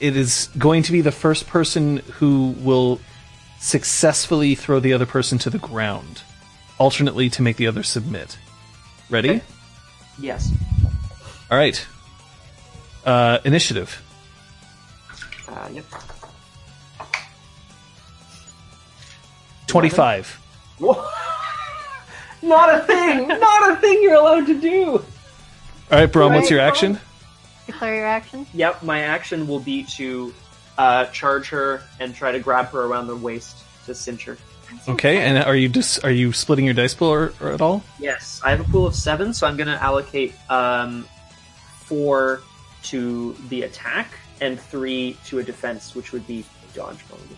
it 0.00 0.16
is 0.16 0.48
going 0.58 0.82
to 0.84 0.92
be 0.92 1.00
the 1.00 1.12
first 1.12 1.46
person 1.46 1.98
who 2.18 2.54
will 2.58 3.00
successfully 3.60 4.54
throw 4.54 4.80
the 4.80 4.92
other 4.92 5.06
person 5.06 5.38
to 5.38 5.50
the 5.50 5.58
ground, 5.58 6.22
alternately 6.78 7.30
to 7.30 7.42
make 7.42 7.56
the 7.56 7.66
other 7.66 7.82
submit. 7.82 8.38
Ready? 9.10 9.30
Okay. 9.30 9.42
Yes. 10.18 10.52
All 11.50 11.58
right. 11.58 11.86
Uh, 13.04 13.38
initiative. 13.44 14.02
Uh, 15.48 15.68
yep. 15.72 15.84
25. 19.66 20.40
not 22.42 22.74
a 22.74 22.80
thing! 22.80 23.28
Not 23.28 23.72
a 23.72 23.76
thing 23.76 24.02
you're 24.02 24.14
allowed 24.14 24.46
to 24.46 24.60
do! 24.60 25.04
All 25.90 25.98
right, 25.98 26.10
Brom, 26.10 26.32
what's 26.32 26.50
your 26.50 26.60
action? 26.60 26.98
Declare 27.66 27.94
your 27.96 28.06
action. 28.06 28.46
Yep, 28.54 28.82
my 28.82 29.00
action 29.00 29.46
will 29.46 29.60
be 29.60 29.84
to 29.84 30.34
uh, 30.76 31.06
charge 31.06 31.48
her 31.50 31.82
and 32.00 32.14
try 32.14 32.32
to 32.32 32.38
grab 32.40 32.66
her 32.68 32.82
around 32.84 33.06
the 33.06 33.16
waist 33.16 33.56
to 33.86 33.94
cinch 33.94 34.24
her. 34.24 34.36
Okay, 34.88 35.18
and 35.18 35.38
are 35.38 35.54
you 35.54 35.68
just 35.68 36.04
are 36.04 36.10
you 36.10 36.32
splitting 36.32 36.64
your 36.64 36.74
dice 36.74 36.94
pool 36.94 37.08
or, 37.08 37.32
or 37.40 37.52
at 37.52 37.60
all? 37.60 37.82
Yes, 37.98 38.40
I 38.44 38.50
have 38.50 38.60
a 38.60 38.64
pool 38.64 38.86
of 38.86 38.94
seven, 38.94 39.32
so 39.32 39.46
I'm 39.46 39.56
going 39.56 39.68
to 39.68 39.80
allocate 39.82 40.34
um, 40.50 41.06
four 41.80 42.40
to 42.84 43.34
the 43.48 43.62
attack 43.62 44.08
and 44.40 44.58
three 44.58 45.16
to 45.26 45.38
a 45.38 45.42
defense, 45.42 45.94
which 45.94 46.12
would 46.12 46.26
be 46.26 46.44
dodge 46.74 46.98
probably. 47.08 47.36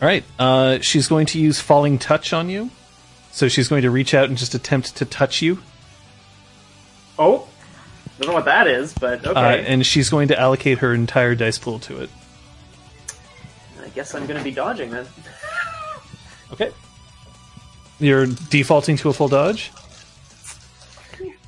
All 0.00 0.06
right. 0.06 0.24
Uh, 0.38 0.78
she's 0.80 1.08
going 1.08 1.26
to 1.26 1.40
use 1.40 1.58
falling 1.60 1.98
touch 1.98 2.32
on 2.32 2.48
you, 2.50 2.70
so 3.32 3.48
she's 3.48 3.68
going 3.68 3.82
to 3.82 3.90
reach 3.90 4.12
out 4.12 4.28
and 4.28 4.36
just 4.36 4.54
attempt 4.54 4.96
to 4.96 5.04
touch 5.04 5.40
you, 5.42 5.58
Oh, 7.18 7.48
don't 8.18 8.28
know 8.28 8.34
what 8.34 8.44
that 8.46 8.66
is, 8.66 8.92
but 8.94 9.24
okay. 9.26 9.38
uh, 9.38 9.56
and 9.56 9.86
she's 9.86 10.10
going 10.10 10.28
to 10.28 10.38
allocate 10.38 10.78
her 10.78 10.92
entire 10.92 11.34
dice 11.34 11.58
pool 11.58 11.78
to 11.80 12.02
it. 12.02 12.10
I 13.82 13.88
guess 13.90 14.14
I'm 14.14 14.26
going 14.26 14.38
to 14.38 14.44
be 14.44 14.50
dodging 14.52 14.90
then. 14.90 15.06
Okay. 16.50 16.72
You're 18.00 18.24
defaulting 18.24 18.96
to 18.96 19.10
a 19.10 19.12
full 19.12 19.28
dodge. 19.28 19.70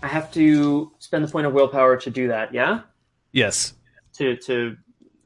I 0.02 0.08
have 0.08 0.30
to 0.32 0.92
spend 0.98 1.24
the 1.24 1.28
point 1.30 1.46
of 1.46 1.54
willpower 1.54 1.96
to 1.96 2.10
do 2.10 2.28
that. 2.28 2.52
Yeah, 2.52 2.80
Yes. 3.32 3.72
to 4.18 4.36
to 4.36 4.76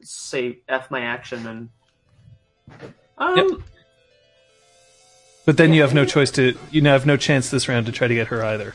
say 0.01 0.59
f 0.69 0.89
my 0.89 1.01
action 1.01 1.45
and. 1.45 1.69
Um, 3.17 3.37
Yep. 3.37 3.47
But 5.45 5.57
then 5.57 5.73
you 5.73 5.81
have 5.81 5.93
no 5.93 6.05
choice 6.05 6.31
to. 6.31 6.57
You 6.71 6.81
now 6.81 6.93
have 6.93 7.05
no 7.05 7.17
chance 7.17 7.49
this 7.49 7.67
round 7.67 7.85
to 7.87 7.91
try 7.91 8.07
to 8.07 8.15
get 8.15 8.27
her 8.27 8.43
either. 8.43 8.73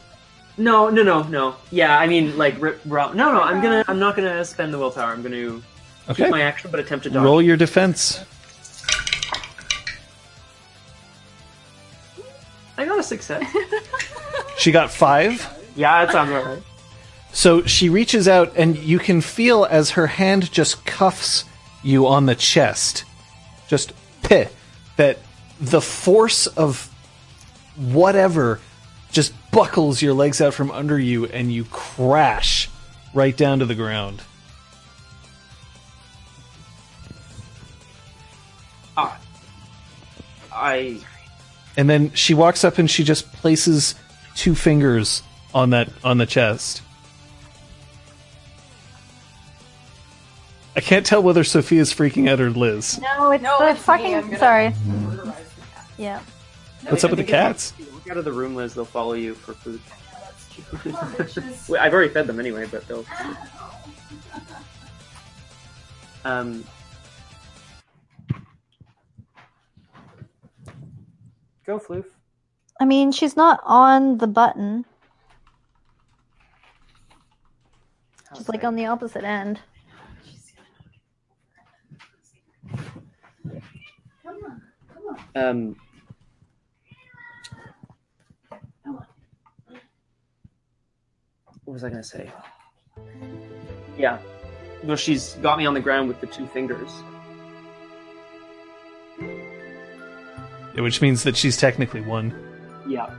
No, 0.58 0.90
no, 0.90 1.02
no, 1.02 1.22
no. 1.22 1.56
Yeah, 1.70 1.98
I 1.98 2.06
mean, 2.06 2.36
like, 2.36 2.60
rip, 2.60 2.84
no, 2.84 3.12
no. 3.12 3.40
I'm 3.40 3.62
gonna, 3.62 3.84
I'm 3.88 3.98
not 3.98 4.16
gonna 4.16 4.44
spend 4.44 4.74
the 4.74 4.78
willpower. 4.78 5.12
I'm 5.12 5.22
gonna 5.22 5.60
Okay. 6.08 6.24
keep 6.24 6.30
my 6.30 6.42
action, 6.42 6.70
but 6.70 6.80
attempt 6.80 7.04
to 7.04 7.10
dodge. 7.10 7.22
Roll 7.24 7.40
your 7.40 7.56
defense. 7.56 8.24
I 12.76 12.84
got 12.84 12.98
a 12.98 13.02
success. 13.02 13.44
She 14.58 14.72
got 14.72 14.90
five. 14.90 15.48
yeah, 15.74 16.04
that 16.04 16.12
sounds 16.12 16.30
right. 16.30 16.62
So 17.32 17.62
she 17.62 17.88
reaches 17.88 18.28
out, 18.28 18.52
and 18.56 18.76
you 18.76 18.98
can 18.98 19.22
feel 19.22 19.64
as 19.64 19.90
her 19.92 20.06
hand 20.06 20.52
just 20.52 20.84
cuffs 20.84 21.44
you 21.82 22.06
on 22.06 22.26
the 22.26 22.34
chest. 22.34 23.04
Just 23.68 23.94
peh, 24.22 24.48
that 24.98 25.18
the 25.62 25.80
force 25.80 26.46
of 26.46 26.90
whatever 27.76 28.60
just 29.12 29.32
buckles 29.50 30.00
your 30.02 30.14
legs 30.14 30.40
out 30.40 30.54
from 30.54 30.70
under 30.70 30.98
you, 30.98 31.26
and 31.26 31.52
you 31.52 31.64
crash 31.64 32.68
right 33.14 33.36
down 33.36 33.58
to 33.60 33.66
the 33.66 33.74
ground. 33.74 34.22
Ah, 38.96 39.18
I 40.52 41.00
And 41.76 41.88
then 41.88 42.12
she 42.14 42.34
walks 42.34 42.64
up 42.64 42.78
and 42.78 42.90
she 42.90 43.04
just 43.04 43.32
places 43.34 43.94
two 44.34 44.54
fingers 44.54 45.22
on 45.54 45.70
that 45.70 45.88
on 46.04 46.18
the 46.18 46.26
chest. 46.26 46.82
I 50.76 50.80
can't 50.80 51.04
tell 51.04 51.22
whether 51.22 51.42
Sophia's 51.42 51.92
freaking 51.92 52.28
out 52.30 52.40
or 52.40 52.50
Liz. 52.50 53.00
No, 53.00 53.32
it's 53.32 53.42
No, 53.42 53.58
the 53.58 53.70
it's 53.70 53.82
fucking. 53.82 54.14
I'm 54.14 54.24
gonna- 54.26 54.38
Sorry. 54.38 54.74
Yeah. 55.98 56.20
What's 56.88 57.02
up 57.04 57.10
with 57.10 57.18
the 57.18 57.24
cats? 57.24 57.72
Walk 57.78 57.89
out 58.10 58.16
of 58.16 58.24
the 58.24 58.32
room, 58.32 58.56
Liz. 58.56 58.74
They'll 58.74 58.84
follow 58.84 59.12
you 59.12 59.34
for 59.34 59.54
food. 59.54 59.80
Well, 61.68 61.80
I've 61.80 61.94
already 61.94 62.12
fed 62.12 62.26
them 62.26 62.40
anyway, 62.40 62.66
but 62.70 62.86
they'll. 62.88 63.06
Um. 66.24 66.64
Go, 71.64 71.78
Floof. 71.78 72.04
I 72.80 72.84
mean, 72.84 73.12
she's 73.12 73.36
not 73.36 73.60
on 73.64 74.18
the 74.18 74.26
button. 74.26 74.84
She's 78.36 78.48
like 78.48 78.64
on 78.64 78.74
the 78.74 78.86
opposite 78.86 79.24
end. 79.24 79.60
Um. 85.36 85.76
What 91.70 91.74
was 91.74 91.84
I 91.84 91.90
gonna 91.90 92.02
say? 92.02 92.28
Yeah. 93.96 94.18
Well, 94.82 94.96
she's 94.96 95.34
got 95.34 95.56
me 95.56 95.66
on 95.66 95.74
the 95.74 95.78
ground 95.78 96.08
with 96.08 96.20
the 96.20 96.26
two 96.26 96.48
fingers. 96.48 96.90
Which 100.74 101.00
means 101.00 101.22
that 101.22 101.36
she's 101.36 101.56
technically 101.56 102.00
one. 102.00 102.34
Yeah. 102.88 103.14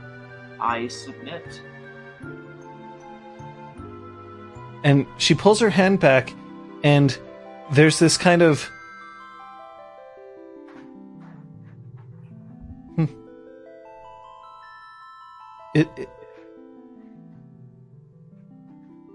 I 0.60 0.88
submit. 0.88 1.62
And 4.84 5.06
she 5.16 5.34
pulls 5.34 5.58
her 5.60 5.70
hand 5.70 6.00
back, 6.00 6.34
and 6.84 7.18
there's 7.72 7.98
this 7.98 8.18
kind 8.18 8.42
of. 8.42 8.70
Hmm. 12.96 13.06
It, 15.74 15.88
it. 15.96 16.10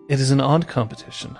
It 0.09 0.21
is 0.21 0.31
an 0.31 0.39
odd 0.39 0.69
competition. 0.69 1.37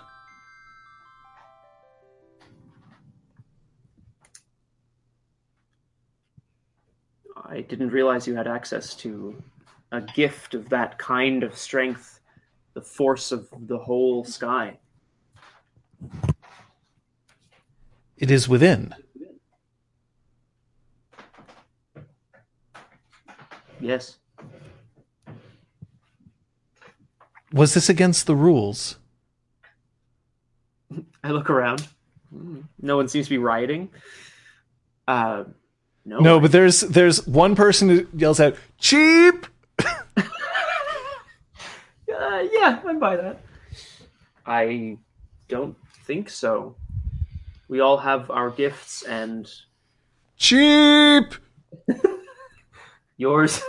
I 7.46 7.62
didn't 7.62 7.90
realize 7.90 8.28
you 8.28 8.36
had 8.36 8.48
access 8.48 8.94
to 8.96 9.42
a 9.94 10.02
gift 10.02 10.54
of 10.54 10.68
that 10.68 10.98
kind 10.98 11.44
of 11.44 11.58
strength, 11.58 12.20
the 12.74 12.82
force 12.82 13.32
of 13.32 13.48
the 13.68 13.78
whole 13.78 14.26
sky. 14.26 14.78
It 18.18 18.30
is 18.30 18.50
within. 18.50 18.94
Yes. 23.80 24.18
Was 27.58 27.74
this 27.74 27.90
against 27.90 28.28
the 28.28 28.36
rules? 28.36 28.98
I 31.24 31.32
look 31.32 31.50
around. 31.50 31.88
No 32.80 32.98
one 32.98 33.08
seems 33.08 33.26
to 33.26 33.30
be 33.32 33.40
rioting. 33.40 33.90
Uh, 35.08 35.46
no. 36.06 36.20
No, 36.20 36.40
but 36.40 36.52
there's 36.52 36.82
there's 36.82 37.26
one 37.26 37.56
person 37.56 37.90
who 37.90 38.08
yells 38.16 38.40
out 38.40 38.56
"cheap." 38.78 39.48
Uh, 42.20 42.44
yeah, 42.52 42.82
I 42.86 42.94
buy 42.96 43.16
that. 43.16 43.40
I 44.46 44.98
don't 45.48 45.78
think 46.06 46.30
so. 46.32 46.76
We 47.68 47.80
all 47.80 47.98
have 47.98 48.32
our 48.32 48.50
gifts, 48.50 49.04
and 49.04 49.48
Cheap. 50.38 51.34
yours, 53.18 53.62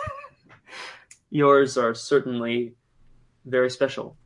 yours 1.30 1.76
are 1.76 1.94
certainly 1.94 2.74
very 3.48 3.70
special. 3.70 4.16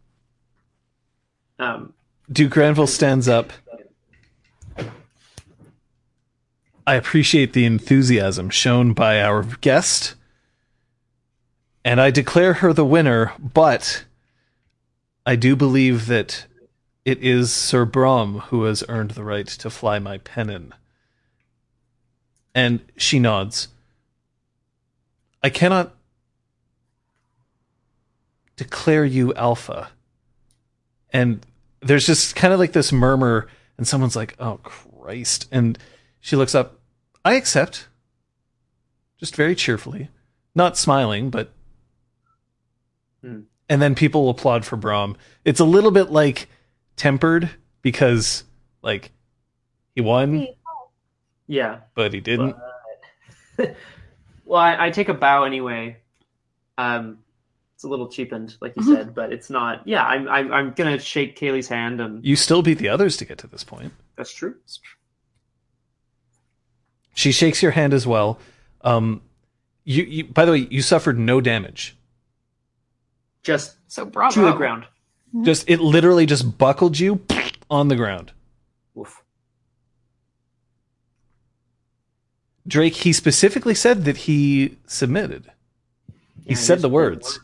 Um, 1.59 1.95
Duke 2.31 2.53
Granville 2.53 2.87
stands 2.87 3.29
up. 3.29 3.53
I 6.85 6.97
appreciate 6.97 7.53
the 7.53 7.65
enthusiasm 7.65 8.51
shown 8.51 8.93
by 8.93 9.23
our 9.23 9.45
guest, 9.61 10.17
and 11.85 12.01
I 12.01 12.11
declare 12.11 12.55
her 12.55 12.73
the 12.73 12.85
winner, 12.85 13.33
but 13.39 14.05
I 15.25 15.37
do 15.37 15.55
believe 15.55 16.07
that 16.07 16.47
it 17.05 17.23
is 17.23 17.53
Sir 17.53 17.85
Brom 17.85 18.41
who 18.41 18.65
has 18.65 18.83
earned 18.89 19.13
the 19.13 19.25
right 19.25 19.47
to 19.47 19.71
fly 19.71 19.99
my 19.99 20.19
pennon. 20.19 20.75
And 22.55 22.81
she 22.97 23.19
nods. 23.19 23.69
I 25.43 25.51
cannot 25.51 25.95
declare 28.63 29.05
you 29.05 29.35
alpha. 29.35 29.91
And 31.13 31.45
there's 31.81 32.07
just 32.07 32.37
kind 32.37 32.53
of 32.53 32.61
like 32.61 32.73
this 32.73 32.93
murmur, 32.93 33.49
and 33.77 33.87
someone's 33.87 34.17
like, 34.17 34.35
oh, 34.39 34.61
Christ. 34.63 35.49
And 35.51 35.79
she 36.21 36.37
looks 36.37 36.55
up. 36.55 36.79
I 37.25 37.35
accept. 37.35 37.89
Just 39.19 39.37
very 39.37 39.55
cheerfully. 39.55 40.09
Not 40.55 40.77
smiling, 40.77 41.31
but. 41.31 41.53
Hmm. 43.21 43.41
And 43.69 43.81
then 43.81 43.95
people 43.95 44.29
applaud 44.29 44.65
for 44.65 44.77
Brom. 44.77 45.17
It's 45.45 45.61
a 45.61 45.65
little 45.65 45.91
bit 45.91 46.11
like 46.11 46.49
tempered 46.97 47.51
because, 47.81 48.45
like, 48.83 49.11
he 49.95 50.01
won, 50.01 50.47
yeah. 51.47 51.81
but 51.95 52.13
he 52.13 52.21
didn't. 52.21 52.57
Well, 54.53 54.61
I, 54.61 54.87
I 54.87 54.91
take 54.91 55.09
a 55.09 55.15
bow 55.15 55.45
anyway. 55.45 55.97
Um, 56.77 57.21
it's 57.83 57.89
a 57.89 57.89
little 57.91 58.07
cheapened, 58.07 58.57
like 58.61 58.75
you 58.77 58.85
said, 58.85 59.13
but 59.13 59.33
it's 59.33 59.51
not. 59.51 59.83
Yeah, 59.89 60.05
I'm, 60.05 60.29
I'm, 60.29 60.53
I'm 60.53 60.71
gonna 60.71 61.01
shake 61.01 61.37
Kaylee's 61.37 61.67
hand, 61.67 62.01
and 62.01 62.25
You 62.25 62.37
still 62.37 62.63
beat 62.63 62.79
the 62.79 62.89
others 62.89 63.17
to 63.17 63.25
get 63.25 63.39
to 63.39 63.49
this 63.49 63.65
point. 63.65 63.93
that's 64.17 64.33
true. 64.33 64.55
She 67.15 67.33
shakes 67.33 67.61
your 67.61 67.73
hand 67.73 67.93
as 67.93 68.07
well. 68.07 68.39
Um, 68.83 69.21
you, 69.83 70.05
you, 70.05 70.25
by 70.27 70.45
the 70.45 70.53
way, 70.53 70.69
you 70.71 70.81
suffered 70.81 71.19
no 71.19 71.41
damage. 71.41 71.97
Just 73.43 73.79
So 73.89 74.05
bravo. 74.05 74.33
to 74.35 74.47
the 74.47 74.53
ground. 74.53 74.85
Just 75.43 75.69
it 75.69 75.81
literally 75.81 76.25
just 76.25 76.57
buckled 76.59 77.01
you 77.01 77.21
on 77.71 77.89
the 77.89 77.97
ground. 77.97 78.31
Woof. 78.95 79.25
Drake, 82.65 82.95
he 82.95 83.13
specifically 83.13 83.75
said 83.75 84.05
that 84.05 84.19
he 84.19 84.77
submitted. 84.87 85.51
He 86.45 86.51
Yeah, 86.51 86.57
said 86.57 86.75
used 86.75 86.85
the 86.85 86.89
words. 86.89 87.41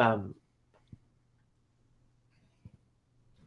Um, 0.00 0.34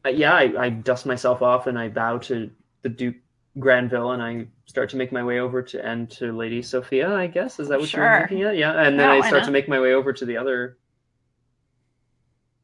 yeah, 0.05 0.33
I, 0.33 0.53
I 0.65 0.69
dust 0.69 1.05
myself 1.05 1.41
off 1.41 1.67
and 1.67 1.79
I 1.79 1.87
bow 1.89 2.17
to 2.19 2.51
the 2.81 2.89
Duke 2.89 3.15
Granville 3.57 4.11
and 4.11 4.21
I 4.21 4.47
start 4.65 4.89
to 4.91 4.97
make 4.97 5.11
my 5.11 5.23
way 5.23 5.39
over 5.39 5.61
to 5.63 5.85
and 5.85 6.09
to 6.11 6.31
Lady 6.33 6.61
Sophia. 6.61 7.13
I 7.15 7.27
guess 7.27 7.59
is 7.59 7.69
that 7.69 7.79
what 7.79 7.89
Sure. 7.89 8.03
you're 8.03 8.21
looking 8.21 8.41
at? 8.43 8.57
Yeah, 8.57 8.71
and 8.73 8.99
then 8.99 9.09
Yeah, 9.09 9.15
I 9.15 9.19
start 9.27 9.41
not? 9.41 9.45
to 9.45 9.51
make 9.51 9.67
my 9.69 9.79
way 9.79 9.93
over 9.93 10.11
to 10.13 10.25
the 10.25 10.37
other. 10.37 10.77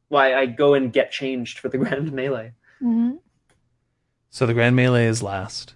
Why 0.08 0.34
I 0.34 0.46
go 0.46 0.74
and 0.74 0.92
get 0.92 1.10
changed 1.12 1.58
for 1.58 1.68
the 1.68 1.78
grand 1.84 2.12
melee. 2.12 2.52
hmm 2.78 3.12
So 4.30 4.46
the 4.46 4.54
Grand 4.54 4.76
Melee 4.76 5.06
is 5.06 5.22
last. 5.22 5.74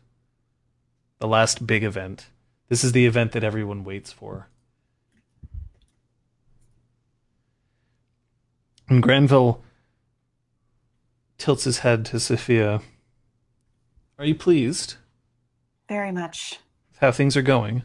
The 1.20 1.28
last 1.28 1.66
big 1.66 1.82
event. 1.84 2.28
This 2.68 2.84
is 2.84 2.92
the 2.92 3.06
event 3.06 3.32
that 3.32 3.44
everyone 3.44 3.84
waits 3.84 4.12
for. 4.12 4.48
And 8.88 9.02
Granville 9.02 9.62
tilts 11.38 11.64
his 11.64 11.78
head 11.78 12.04
to 12.06 12.20
Sophia. 12.20 12.80
Are 14.18 14.24
you 14.24 14.34
pleased 14.34 14.94
Very 15.88 16.12
much. 16.12 16.60
how 17.00 17.10
things 17.10 17.36
are 17.36 17.42
going? 17.42 17.82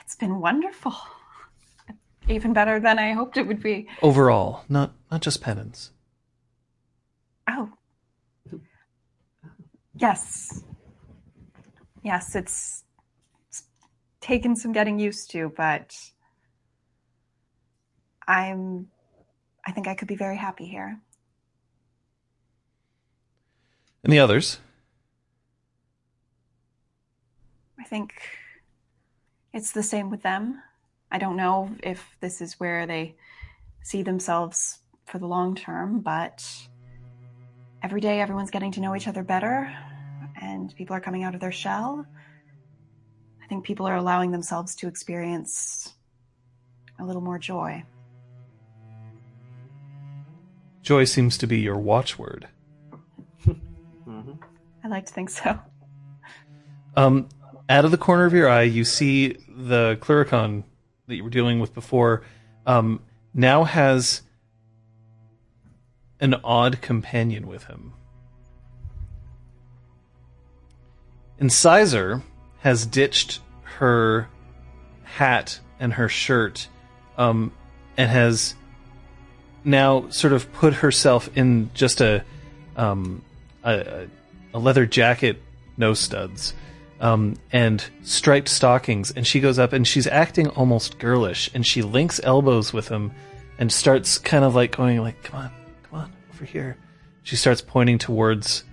It's 0.00 0.14
been 0.16 0.40
wonderful. 0.40 0.94
Even 2.28 2.52
better 2.52 2.78
than 2.78 2.98
I 2.98 3.12
hoped 3.12 3.36
it 3.38 3.46
would 3.46 3.62
be. 3.62 3.88
Overall, 4.02 4.64
not 4.68 4.92
not 5.10 5.22
just 5.22 5.40
pennons. 5.40 5.90
Oh. 7.48 7.70
Yes. 9.96 10.62
Yes, 12.02 12.34
it's, 12.36 12.84
it's 13.48 13.64
taken 14.20 14.54
some 14.54 14.72
getting 14.72 14.98
used 14.98 15.30
to, 15.32 15.52
but 15.56 15.96
I'm 18.28 18.88
I 19.66 19.72
think 19.72 19.88
I 19.88 19.94
could 19.94 20.08
be 20.08 20.16
very 20.16 20.36
happy 20.36 20.66
here. 20.66 21.00
And 24.04 24.12
the 24.12 24.20
others? 24.20 24.60
I 27.78 27.84
think 27.84 28.12
it's 29.52 29.72
the 29.72 29.82
same 29.82 30.10
with 30.10 30.22
them. 30.22 30.62
I 31.10 31.18
don't 31.18 31.36
know 31.36 31.70
if 31.82 32.16
this 32.20 32.40
is 32.40 32.60
where 32.60 32.86
they 32.86 33.16
see 33.82 34.02
themselves 34.02 34.78
for 35.06 35.18
the 35.18 35.26
long 35.26 35.54
term, 35.54 36.00
but 36.00 36.44
every 37.82 38.00
day 38.00 38.20
everyone's 38.20 38.50
getting 38.50 38.72
to 38.72 38.80
know 38.80 38.94
each 38.94 39.08
other 39.08 39.22
better 39.22 39.74
and 40.40 40.74
people 40.76 40.94
are 40.94 41.00
coming 41.00 41.24
out 41.24 41.34
of 41.34 41.40
their 41.40 41.52
shell. 41.52 42.06
I 43.42 43.48
I 43.48 43.50
think 43.50 43.64
people 43.64 43.86
are 43.86 43.96
allowing 43.96 44.30
themselves 44.30 44.74
to 44.74 44.88
experience 44.88 45.94
a 46.98 47.04
little 47.06 47.22
more 47.22 47.38
joy. 47.38 47.82
Joy 50.88 51.04
seems 51.04 51.36
to 51.36 51.46
be 51.46 51.58
your 51.58 51.76
watchword. 51.76 52.48
hmm 53.44 54.32
I 54.82 54.88
like 54.88 55.04
to 55.04 55.12
think 55.12 55.28
so. 55.28 55.58
Um, 56.96 57.28
out 57.68 57.84
of 57.84 57.90
the 57.90 57.98
corner 57.98 58.24
of 58.24 58.32
your 58.32 58.48
eye, 58.48 58.62
you 58.62 58.84
see 58.84 59.36
the 59.54 59.98
Clurichaun 60.00 60.64
that 61.06 61.16
you 61.16 61.24
were 61.24 61.28
dealing 61.28 61.60
with 61.60 61.74
before 61.74 62.22
um, 62.64 63.02
now 63.34 63.64
has 63.64 64.22
an 66.20 66.36
odd 66.42 66.80
companion 66.80 67.46
with 67.46 67.64
him. 67.64 67.92
Incisor 71.38 72.22
has 72.60 72.86
ditched 72.86 73.40
her 73.62 74.30
hat 75.02 75.60
and 75.78 75.92
her 75.92 76.08
shirt 76.08 76.66
um, 77.18 77.52
and 77.98 78.10
has 78.10 78.54
now 79.68 80.08
sort 80.08 80.32
of 80.32 80.50
put 80.52 80.74
herself 80.74 81.28
in 81.36 81.70
just 81.74 82.00
a 82.00 82.24
um, 82.76 83.22
a, 83.62 84.06
a 84.54 84.58
leather 84.58 84.86
jacket, 84.86 85.40
no 85.76 85.94
studs, 85.94 86.54
um, 87.00 87.36
and 87.52 87.84
striped 88.02 88.48
stockings. 88.48 89.10
And 89.10 89.26
she 89.26 89.40
goes 89.40 89.58
up 89.58 89.72
and 89.72 89.86
she's 89.86 90.06
acting 90.06 90.48
almost 90.48 90.98
girlish, 90.98 91.50
and 91.54 91.66
she 91.66 91.82
links 91.82 92.20
elbows 92.22 92.72
with 92.72 92.88
him 92.88 93.12
and 93.58 93.70
starts 93.70 94.18
kind 94.18 94.44
of 94.44 94.54
like 94.54 94.76
going 94.76 95.00
like, 95.00 95.22
"Come 95.22 95.40
on, 95.40 95.50
come 95.84 96.00
on, 96.00 96.12
over 96.32 96.44
here." 96.44 96.76
She 97.22 97.36
starts 97.36 97.60
pointing 97.60 97.98
towards 97.98 98.64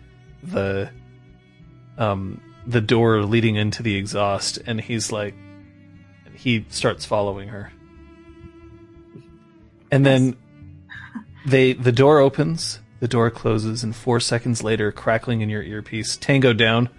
the 0.41 0.89
um, 1.97 2.41
the 2.65 2.81
door 2.81 3.21
leading 3.23 3.55
into 3.55 3.83
the 3.83 3.95
exhaust, 3.95 4.59
and 4.65 4.79
he's 4.79 5.11
like, 5.11 5.35
he 6.35 6.65
starts 6.69 7.05
following 7.05 7.49
her, 7.49 7.71
and 9.91 10.05
then 10.05 10.37
they 11.45 11.73
the 11.73 11.91
door 11.91 12.19
opens, 12.19 12.79
the 12.99 13.07
door 13.07 13.29
closes, 13.29 13.83
and 13.83 13.95
four 13.95 14.19
seconds 14.19 14.63
later, 14.63 14.91
crackling 14.91 15.41
in 15.41 15.49
your 15.49 15.63
earpiece, 15.63 16.17
Tango 16.17 16.53
down. 16.53 16.89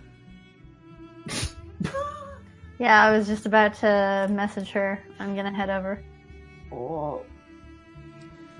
Yeah, 2.78 3.02
I 3.02 3.16
was 3.16 3.26
just 3.26 3.47
about 3.47 3.75
to 3.76 4.28
message 4.31 4.70
her. 4.73 5.02
I'm 5.18 5.34
gonna 5.34 5.55
head 5.55 5.70
over. 5.70 6.02
Oh. 6.70 7.23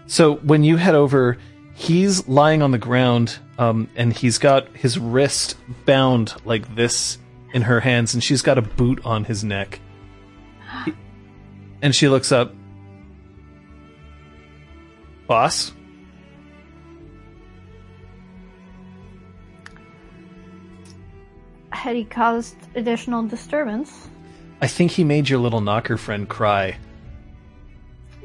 So 0.07 0.37
when 0.37 0.65
you 0.65 0.77
head 0.77 0.95
over, 0.95 1.37
he's 1.75 2.27
lying 2.27 2.63
on 2.63 2.71
the 2.71 2.79
ground, 2.79 3.39
um, 3.59 3.91
and 3.95 4.13
he's 4.13 4.39
got 4.39 4.75
his 4.75 4.99
wrist 4.99 5.57
bound 5.85 6.35
like 6.47 6.75
this 6.75 7.19
in 7.53 7.63
her 7.63 7.81
hands, 7.81 8.15
and 8.15 8.25
she's 8.25 8.41
got 8.41 8.57
a 8.57 8.63
boot 8.63 9.05
on 9.05 9.25
his 9.25 9.45
neck. 9.45 9.81
He- 10.87 10.95
and 11.83 11.95
she 11.95 12.09
looks 12.09 12.33
up. 12.33 12.55
Boss? 15.27 15.73
Had 21.71 21.97
he 21.97 22.05
caused 22.05 22.57
additional 22.75 23.23
disturbance? 23.25 24.09
I 24.61 24.67
think 24.67 24.91
he 24.93 25.05
made 25.05 25.29
your 25.29 25.39
little 25.39 25.61
nocker 25.61 25.99
friend 25.99 26.29
cry. 26.29 26.79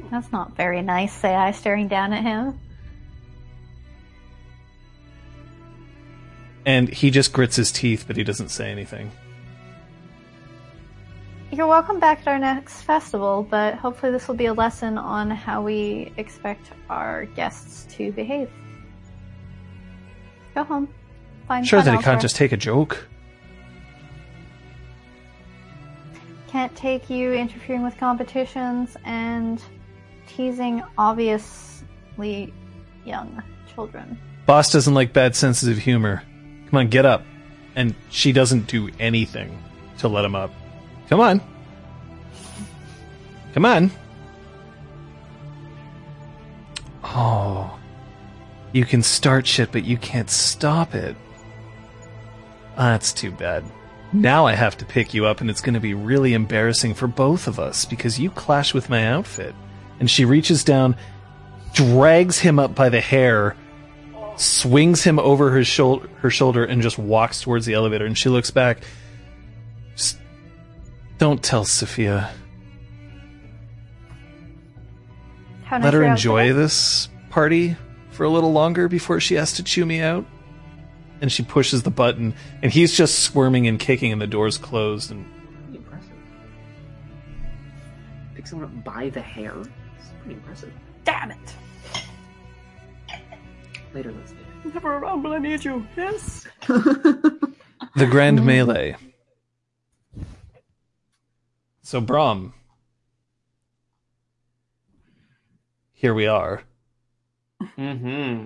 That's 0.10 0.32
not 0.32 0.56
very 0.56 0.82
nice, 0.82 1.14
say 1.14 1.36
I, 1.36 1.52
staring 1.52 1.88
down 1.88 2.14
at 2.14 2.24
him. 2.24 2.60
And 6.66 6.90
he 6.90 7.12
just 7.12 7.34
grits 7.34 7.56
his 7.56 7.72
teeth, 7.72 8.06
but 8.08 8.18
he 8.18 8.24
doesn't 8.24 8.50
say 8.50 8.72
anything. 8.72 9.12
You're 11.52 11.68
welcome 11.68 12.00
back 12.00 12.22
at 12.22 12.28
our 12.28 12.40
next 12.40 12.84
festival, 12.84 13.46
but 13.50 13.76
hopefully 13.76 14.10
this 14.14 14.26
will 14.30 14.36
be 14.36 14.46
a 14.46 14.54
lesson 14.54 14.98
on 14.98 15.30
how 15.30 15.62
we 15.62 16.14
expect 16.16 16.72
our 16.90 17.26
guests 17.26 17.94
to 17.96 18.14
behave. 18.14 18.50
Go 20.56 20.64
home. 20.64 20.88
Find 21.50 21.68
Sure 21.68 21.82
that 21.82 21.94
he 21.94 22.02
can't 22.02 22.22
just 22.22 22.38
take 22.38 22.54
a 22.54 22.58
joke. 22.58 23.06
Can't 26.48 26.74
take 26.78 27.10
you 27.10 27.34
interfering 27.34 27.84
with 27.84 27.98
competitions 27.98 28.96
and 29.04 29.62
teasing 30.28 30.82
obviously 30.98 32.54
young 33.06 33.44
children. 33.74 34.18
Boss 34.46 34.72
doesn't 34.72 34.94
like 34.94 35.12
bad 35.12 35.36
senses 35.36 35.68
of 35.68 35.78
humor. 35.78 36.24
Come 36.70 36.80
on, 36.80 36.88
get 36.88 37.06
up. 37.06 37.26
And 37.76 37.94
she 38.10 38.32
doesn't 38.32 38.68
do 38.68 38.90
anything 39.00 39.62
to 39.98 40.08
let 40.08 40.24
him 40.24 40.36
up. 40.36 40.52
Come 41.12 41.20
on. 41.20 41.42
Come 43.54 43.66
on. 43.66 43.92
Oh. 47.04 47.78
You 48.72 48.86
can 48.86 49.04
start 49.04 49.46
shit, 49.46 49.74
but 49.74 49.84
you 49.84 49.98
can't 49.98 50.30
stop 50.30 50.96
it. 50.96 51.18
Ah, 52.78 52.92
That's 52.92 53.12
too 53.12 53.30
bad. 53.32 53.66
Now 54.14 54.48
I 54.48 54.54
have 54.54 54.78
to 54.78 54.86
pick 54.86 55.14
you 55.14 55.26
up, 55.26 55.42
and 55.42 55.50
it's 55.50 55.60
going 55.60 55.74
to 55.74 55.82
be 55.82 55.94
really 55.94 56.34
embarrassing 56.34 56.94
for 56.94 57.08
both 57.08 57.46
of 57.46 57.60
us 57.60 57.84
because 57.84 58.18
you 58.18 58.30
clash 58.30 58.74
with 58.74 58.90
my 58.90 59.06
outfit. 59.06 59.54
And 60.00 60.10
she 60.10 60.24
reaches 60.24 60.64
down, 60.64 60.96
drags 61.74 62.40
him 62.40 62.58
up 62.58 62.74
by 62.74 62.88
the 62.88 63.02
hair, 63.02 63.58
swings 64.38 65.04
him 65.04 65.20
over 65.20 65.50
her 65.50 65.66
her 66.20 66.30
shoulder, 66.30 66.64
and 66.64 66.82
just 66.82 66.98
walks 66.98 67.42
towards 67.42 67.66
the 67.66 67.74
elevator. 67.74 68.06
And 68.06 68.18
she 68.18 68.30
looks 68.30 68.50
back. 68.50 68.82
Just 71.22 71.30
don't 71.30 71.44
tell 71.44 71.66
Sophia. 71.66 72.32
How 75.66 75.78
Let 75.80 75.94
her 75.94 76.04
enjoy 76.04 76.46
outfit. 76.50 76.56
this 76.56 77.10
party 77.30 77.76
for 78.10 78.24
a 78.24 78.30
little 78.30 78.52
longer 78.52 78.88
before 78.88 79.20
she 79.20 79.36
has 79.36 79.54
to 79.54 79.64
chew 79.64 79.86
me 79.86 80.02
out. 80.02 80.26
And 81.22 81.32
she 81.32 81.44
pushes 81.44 81.84
the 81.84 81.92
button, 81.92 82.34
and 82.64 82.72
he's 82.72 82.98
just 82.98 83.20
squirming 83.20 83.68
and 83.68 83.80
kicking, 83.80 84.12
and 84.12 84.20
the 84.20 84.26
door's 84.26 84.58
closed. 84.58 85.12
And 85.12 85.28
Pretty 85.66 85.78
impressive. 85.78 86.12
Pick 88.34 88.48
someone 88.48 88.76
up 88.76 88.84
by 88.84 89.10
the 89.10 89.22
hair. 89.22 89.54
It's 89.60 90.10
pretty 90.24 90.40
impressive. 90.40 90.74
Damn 91.04 91.30
it! 91.30 91.56
Later, 93.94 94.12
let's 94.12 94.32
do 94.32 94.72
Never 94.74 94.96
around, 94.96 95.22
but 95.22 95.34
I 95.34 95.38
need 95.38 95.64
you. 95.64 95.86
Yes. 95.96 96.48
the 96.66 98.08
grand 98.10 98.44
melee. 98.48 98.96
So 101.92 102.00
Brom, 102.00 102.54
here 105.92 106.14
we 106.14 106.26
are. 106.26 106.64
Mm-hmm. 107.78 108.46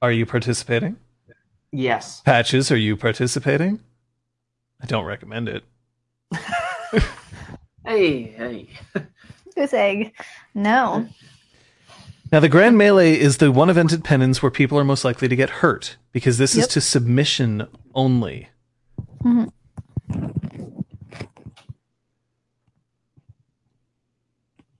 Are 0.00 0.10
you 0.10 0.24
participating? 0.24 0.96
Yes. 1.70 2.22
Patches, 2.22 2.72
are 2.72 2.78
you 2.78 2.96
participating? 2.96 3.80
I 4.80 4.86
don't 4.86 5.04
recommend 5.04 5.50
it. 5.50 5.64
Hey, 7.84 8.22
hey. 8.22 8.68
Goose 9.54 9.74
egg. 9.74 10.14
No. 10.54 11.06
Now, 12.32 12.40
the 12.40 12.48
Grand 12.48 12.78
Melee 12.78 13.18
is 13.18 13.36
the 13.36 13.52
one 13.52 13.68
event 13.68 13.92
at 13.92 14.02
Pennons 14.02 14.42
where 14.42 14.50
people 14.50 14.78
are 14.78 14.84
most 14.84 15.04
likely 15.04 15.28
to 15.28 15.36
get 15.36 15.50
hurt 15.50 15.96
because 16.12 16.38
this 16.38 16.54
is 16.56 16.66
to 16.68 16.80
submission 16.80 17.66
only. 17.94 18.48
Mhm. 19.22 19.52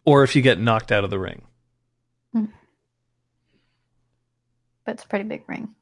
Or 0.08 0.24
if 0.24 0.34
you 0.34 0.40
get 0.40 0.58
knocked 0.58 0.90
out 0.90 1.04
of 1.04 1.10
the 1.10 1.18
ring. 1.18 1.42
But 2.32 2.48
it's 4.94 5.04
a 5.04 5.06
pretty 5.06 5.26
big 5.26 5.42
ring. 5.46 5.74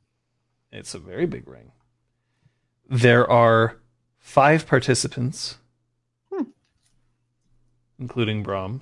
It's 0.73 0.97
a 0.97 0.99
very 0.99 1.27
big 1.27 1.47
ring. 1.47 1.71
There 2.91 3.31
are 3.31 3.77
five 4.19 4.67
participants, 4.67 5.59
Hmm. 6.33 6.43
including 8.01 8.43
Brom. 8.43 8.81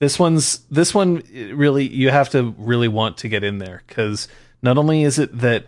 This 0.00 0.18
one's 0.18 0.58
this 0.70 0.92
one 0.92 1.22
really 1.32 1.86
you 1.86 2.10
have 2.10 2.30
to 2.30 2.52
really 2.58 2.88
want 2.88 3.16
to 3.18 3.28
get 3.28 3.44
in 3.44 3.58
there 3.58 3.84
because 3.86 4.26
not 4.60 4.76
only 4.76 5.04
is 5.04 5.20
it 5.20 5.38
that 5.38 5.66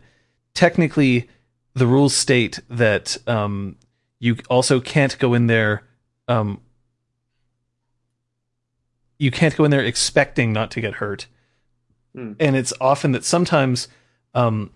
technically 0.52 1.28
the 1.74 1.86
rules 1.86 2.12
state 2.12 2.58
that 2.68 3.16
um, 3.28 3.76
you 4.18 4.36
also 4.48 4.80
can't 4.80 5.16
go 5.20 5.34
in 5.34 5.46
there. 5.46 5.84
Um, 6.26 6.60
you 9.20 9.30
can't 9.30 9.54
go 9.56 9.64
in 9.64 9.70
there 9.70 9.84
expecting 9.84 10.52
not 10.52 10.70
to 10.72 10.80
get 10.80 10.94
hurt, 10.94 11.26
Hmm. 12.14 12.32
and 12.40 12.56
it's 12.56 12.72
often 12.80 13.12
that 13.12 13.24
sometimes 13.24 13.86
um, 14.34 14.70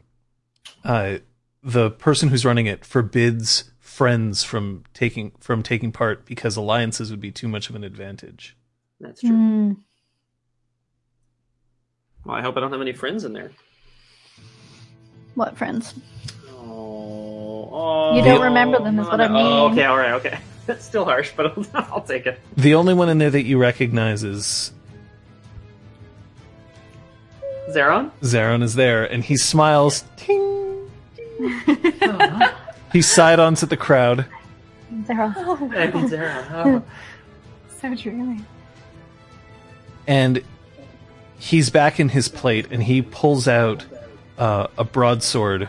uh, 0.84 1.18
the 1.62 1.90
person 1.90 2.28
who's 2.28 2.44
running 2.44 2.66
it 2.66 2.84
forbids 2.84 3.70
friends 3.80 4.44
from 4.44 4.84
taking 4.92 5.32
from 5.40 5.62
taking 5.62 5.90
part 5.92 6.24
because 6.26 6.56
alliances 6.56 7.10
would 7.10 7.20
be 7.20 7.30
too 7.32 7.48
much 7.48 7.70
of 7.70 7.74
an 7.76 7.82
advantage. 7.84 8.56
That's 9.00 9.20
true. 9.20 9.30
Mm. 9.30 9.76
Well, 12.24 12.36
I 12.36 12.42
hope 12.42 12.56
I 12.56 12.60
don't 12.60 12.72
have 12.72 12.80
any 12.80 12.92
friends 12.92 13.24
in 13.24 13.32
there. 13.32 13.50
What 15.34 15.56
friends? 15.56 15.94
Oh, 16.48 17.68
oh 17.72 18.16
You 18.16 18.22
don't 18.22 18.42
remember 18.42 18.78
them 18.78 18.98
is 18.98 19.06
what 19.06 19.20
I 19.20 19.26
no. 19.28 19.34
Oh, 19.36 19.68
mean. 19.68 19.72
okay, 19.72 19.84
all 19.86 19.96
right, 19.98 20.12
okay. 20.12 20.38
That's 20.66 20.84
still 20.90 21.04
harsh, 21.04 21.32
but 21.36 21.46
I'll, 21.46 21.66
I'll 21.92 22.00
take 22.02 22.26
it. 22.26 22.40
The 22.56 22.74
only 22.74 22.94
one 22.94 23.08
in 23.08 23.18
there 23.18 23.30
that 23.30 23.44
you 23.44 23.58
recognize 23.58 24.24
is 24.24 24.72
Zeron? 27.70 28.10
Zaron 28.22 28.62
is 28.62 28.74
there, 28.74 29.04
and 29.04 29.24
he 29.24 29.36
smiles. 29.36 30.04
Ting. 30.16 30.90
he 32.92 33.02
side-ons 33.02 33.62
at 33.62 33.70
the 33.70 33.76
crowd. 33.76 34.26
Zero. 35.06 35.28
Hey, 35.30 35.90
Zeron. 35.90 36.46
Oh. 36.52 36.82
So 37.80 37.94
dreamy. 37.94 38.44
and 40.06 40.42
he's 41.38 41.68
back 41.70 41.98
in 42.00 42.08
his 42.10 42.28
plate 42.28 42.68
and 42.70 42.82
he 42.82 43.02
pulls 43.02 43.46
out 43.48 43.84
uh, 44.38 44.68
a 44.78 44.84
broadsword 44.84 45.68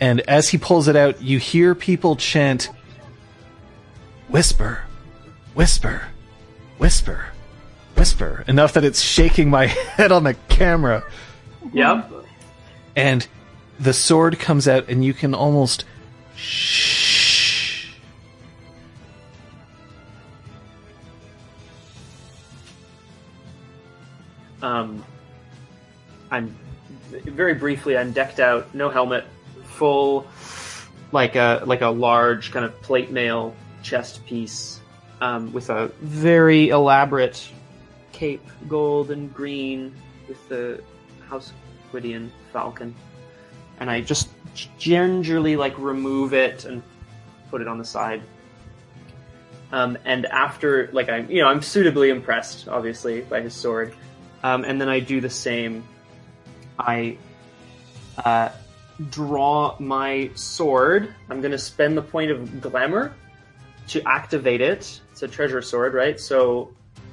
and 0.00 0.20
as 0.22 0.50
he 0.50 0.58
pulls 0.58 0.86
it 0.86 0.94
out 0.94 1.20
you 1.20 1.38
hear 1.38 1.74
people 1.74 2.14
chant 2.14 2.68
whisper. 4.32 4.80
Whisper. 5.54 6.02
Whisper. 6.78 7.26
Whisper. 7.94 8.44
Enough 8.48 8.72
that 8.72 8.82
it's 8.84 9.02
shaking 9.02 9.50
my 9.50 9.66
head 9.96 10.10
on 10.10 10.24
the 10.24 10.34
camera. 10.48 11.04
Yep. 11.72 12.10
and 12.96 13.26
the 13.78 13.92
sword 13.92 14.38
comes 14.38 14.66
out 14.66 14.88
and 14.88 15.04
you 15.04 15.14
can 15.14 15.34
almost 15.34 15.84
shh. 16.36 17.88
Um, 24.60 25.04
I'm 26.30 26.54
very 27.10 27.54
briefly. 27.54 27.96
I'm 27.96 28.12
decked 28.12 28.38
out, 28.40 28.74
no 28.74 28.88
helmet, 28.90 29.24
full, 29.64 30.26
like 31.10 31.36
a 31.36 31.62
like 31.66 31.80
a 31.80 31.88
large 31.88 32.52
kind 32.52 32.64
of 32.64 32.80
plate 32.82 33.10
mail 33.10 33.54
chest 33.82 34.24
piece, 34.26 34.80
um, 35.20 35.52
with 35.52 35.70
a 35.70 35.88
very 36.00 36.70
elaborate 36.70 37.48
cape, 38.12 38.46
gold 38.68 39.10
and 39.10 39.32
green, 39.34 39.94
with 40.28 40.48
the 40.48 40.82
House 41.28 41.52
Gwydion 41.90 42.32
falcon, 42.52 42.94
and 43.80 43.90
I 43.90 44.00
just 44.00 44.28
gingerly 44.78 45.56
like 45.56 45.76
remove 45.78 46.34
it 46.34 46.64
and 46.64 46.82
put 47.50 47.60
it 47.60 47.68
on 47.68 47.78
the 47.78 47.84
side. 47.84 48.22
Um, 49.72 49.96
and 50.04 50.26
after, 50.26 50.90
like, 50.92 51.08
I'm, 51.08 51.30
you 51.30 51.40
know, 51.40 51.48
I'm 51.48 51.62
suitably 51.62 52.10
impressed, 52.10 52.68
obviously, 52.68 53.22
by 53.22 53.40
his 53.40 53.54
sword. 53.54 53.94
Um, 54.42 54.64
and 54.64 54.78
then 54.78 54.90
I 54.90 55.00
do 55.00 55.20
the 55.22 55.30
same. 55.30 55.84
I 56.78 57.16
uh, 58.22 58.50
draw 59.08 59.76
my 59.78 60.30
sword. 60.34 61.14
I'm 61.30 61.40
going 61.40 61.52
to 61.52 61.58
spend 61.58 61.96
the 61.96 62.02
point 62.02 62.30
of 62.30 62.60
glamour 62.60 63.14
to 63.88 64.02
activate 64.08 64.60
it. 64.60 65.00
It's 65.10 65.22
a 65.22 65.28
treasure 65.28 65.62
sword, 65.62 65.94
right? 65.94 66.18
So 66.18 66.72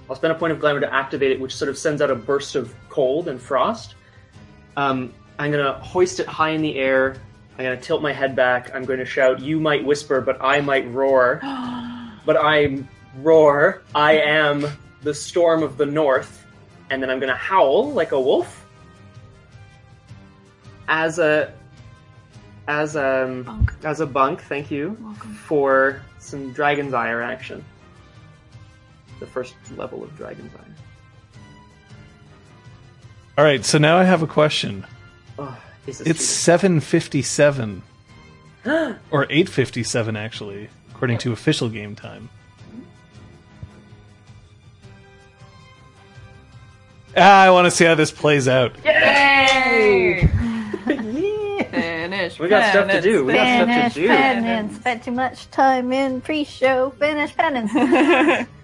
I'll 0.09 0.15
spend 0.15 0.31
a 0.31 0.35
point 0.35 0.53
of 0.53 0.59
glamour 0.59 0.80
to 0.80 0.93
activate 0.93 1.31
it, 1.31 1.39
which 1.39 1.56
sort 1.56 1.69
of 1.69 1.77
sends 1.77 2.01
out 2.01 2.09
a 2.09 2.15
burst 2.15 2.56
of 2.56 2.73
cold 2.89 3.27
and 3.27 3.41
frost. 3.41 3.95
Um, 4.77 5.14
I'm 5.38 5.51
going 5.51 5.64
to 5.64 5.73
hoist 5.80 6.19
it 6.19 6.27
high 6.27 6.51
in 6.51 6.61
the 6.61 6.75
air. 6.77 7.15
I'm 7.57 7.65
going 7.65 7.77
to 7.77 7.83
tilt 7.83 8.01
my 8.01 8.14
head 8.14 8.35
back. 8.35 8.73
I'm 8.73 8.85
going 8.85 8.99
to 8.99 9.06
shout, 9.06 9.41
You 9.41 9.59
might 9.59 9.83
whisper, 9.83 10.22
but 10.22 10.41
I 10.41 10.61
might 10.61 10.89
roar. 10.91 11.39
but 12.25 12.38
I 12.38 12.83
roar. 13.17 13.81
I 13.93 14.17
am 14.19 14.65
the 15.01 15.14
storm 15.14 15.64
of 15.64 15.77
the 15.77 15.85
north 15.85 16.45
and 16.89 17.01
then 17.01 17.09
I'm 17.09 17.19
gonna 17.19 17.35
howl 17.35 17.91
like 17.91 18.11
a 18.11 18.19
wolf 18.19 18.65
as 20.88 21.19
a 21.19 21.53
as 22.69 22.95
a 22.95 23.41
Bunk. 23.45 23.73
as 23.83 23.99
a 23.99 24.06
bunk. 24.06 24.41
Thank 24.43 24.69
you 24.72 24.95
Welcome. 25.01 25.33
for 25.33 26.01
some 26.19 26.53
Dragon's 26.53 26.93
Ire 26.93 27.22
action. 27.22 27.65
The 29.19 29.25
first 29.25 29.56
level 29.75 30.03
of 30.03 30.15
Dragon's 30.15 30.53
Ire. 30.56 30.65
all 33.38 33.45
right 33.45 33.64
so 33.64 33.77
now 33.77 33.98
i 33.98 34.03
have 34.03 34.22
a 34.22 34.27
question 34.27 34.85
Oh, 35.38 35.57
this 35.85 36.01
is 36.01 36.07
it's 36.07 36.25
757 36.25 37.81
or 38.65 39.23
857 39.30 40.15
actually 40.17 40.69
according 40.91 41.17
to 41.19 41.31
official 41.31 41.69
game 41.69 41.95
time 41.95 42.27
ah, 47.15 47.43
i 47.43 47.49
want 47.49 47.65
to 47.65 47.72
see 47.72 47.85
how 47.85 47.95
this 47.95 48.11
plays 48.11 48.48
out 48.49 48.73
Yay! 48.83 50.30
Finish. 52.38 52.40
We 52.40 52.49
got 52.49 52.69
stuff 52.69 52.90
to 52.90 53.01
do. 53.01 53.25
We 53.25 53.33
got 53.33 53.45
stuff 53.45 53.67
to 53.67 53.74
Finish 53.74 53.93
do. 53.93 54.08
pennons. 54.08 54.75
Spent 54.77 55.03
too 55.03 55.11
much 55.11 55.49
time 55.51 55.91
in 55.91 56.22
pre-show. 56.22 56.91
Finish 56.91 57.35
pennons. 57.35 57.72
finish. 57.72 58.48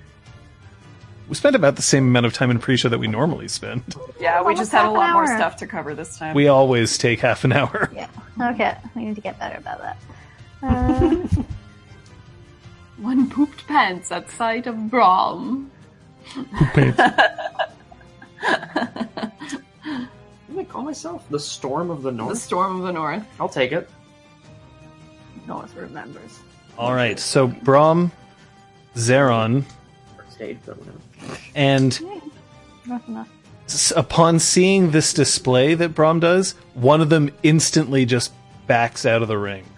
we 1.27 1.35
spent 1.35 1.55
about 1.55 1.75
the 1.75 1.81
same 1.81 2.05
amount 2.07 2.25
of 2.25 2.33
time 2.33 2.51
in 2.51 2.59
pre-show 2.59 2.89
that 2.89 2.99
we 2.99 3.07
normally 3.07 3.47
spend 3.47 3.83
yeah, 4.19 4.43
we 4.43 4.53
just 4.53 4.71
had 4.71 4.85
a 4.85 4.91
lot 4.91 5.13
more 5.13 5.25
stuff 5.25 5.55
to 5.57 5.65
cover 5.67 5.95
this 5.95 6.17
time. 6.17 6.35
we 6.35 6.47
always 6.47 6.97
take 6.97 7.19
half 7.19 7.43
an 7.43 7.51
hour 7.51 7.91
yeah. 7.95 8.07
Okay. 8.39 8.77
We 8.95 9.05
need 9.05 9.15
to 9.15 9.21
get 9.21 9.39
better 9.39 9.57
about 9.57 9.81
that. 9.81 9.97
Uh, 10.63 11.27
One 12.97 13.29
pooped 13.29 13.67
pants 13.67 14.11
at 14.11 14.31
sight 14.31 14.67
of 14.67 14.89
Brom. 14.89 15.69
What 16.33 16.95
do 20.55 20.61
I 20.61 20.63
call 20.65 20.81
myself? 20.83 21.23
The 21.29 21.39
storm 21.39 21.89
of 21.91 22.01
the 22.01 22.11
North? 22.11 22.29
The 22.31 22.35
storm 22.39 22.77
of 22.77 22.83
the 22.83 22.91
north. 22.93 23.23
I'll 23.39 23.49
take 23.49 23.71
it. 23.71 23.89
North 25.47 25.75
remembers. 25.75 26.39
all 26.77 26.93
right 26.93 27.19
so 27.19 27.45
brom 27.47 28.11
zeron 28.95 29.63
Stage, 30.29 30.57
but 30.65 30.75
whatever. 30.77 31.39
and 31.55 32.01
North 32.85 33.07
enough. 33.07 33.29
s- 33.65 33.93
upon 33.95 34.39
seeing 34.39 34.89
this 34.91 35.13
display 35.13 35.75
that 35.75 35.89
brom 35.93 36.19
does 36.19 36.53
one 36.73 36.99
of 36.99 37.09
them 37.09 37.29
instantly 37.43 38.05
just 38.05 38.33
backs 38.67 39.05
out 39.05 39.21
of 39.21 39.27
the 39.27 39.37
ring 39.37 39.63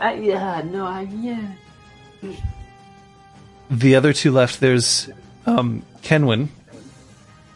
Uh, 0.00 0.08
yeah, 0.20 0.60
no, 0.64 0.84
I, 0.84 1.02
yeah. 1.02 1.52
the 3.70 3.94
other 3.94 4.12
two 4.12 4.32
left 4.32 4.58
there's 4.58 5.08
um, 5.46 5.84
kenwin 6.02 6.48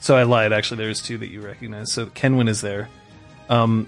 so 0.02 0.16
i 0.16 0.24
lied 0.24 0.52
actually. 0.52 0.78
There's 0.78 1.00
two 1.00 1.16
that 1.18 1.28
you 1.28 1.40
recognize. 1.40 1.92
So 1.92 2.06
kenwin 2.06 2.48
is 2.48 2.60
there. 2.60 2.88
Um, 3.48 3.86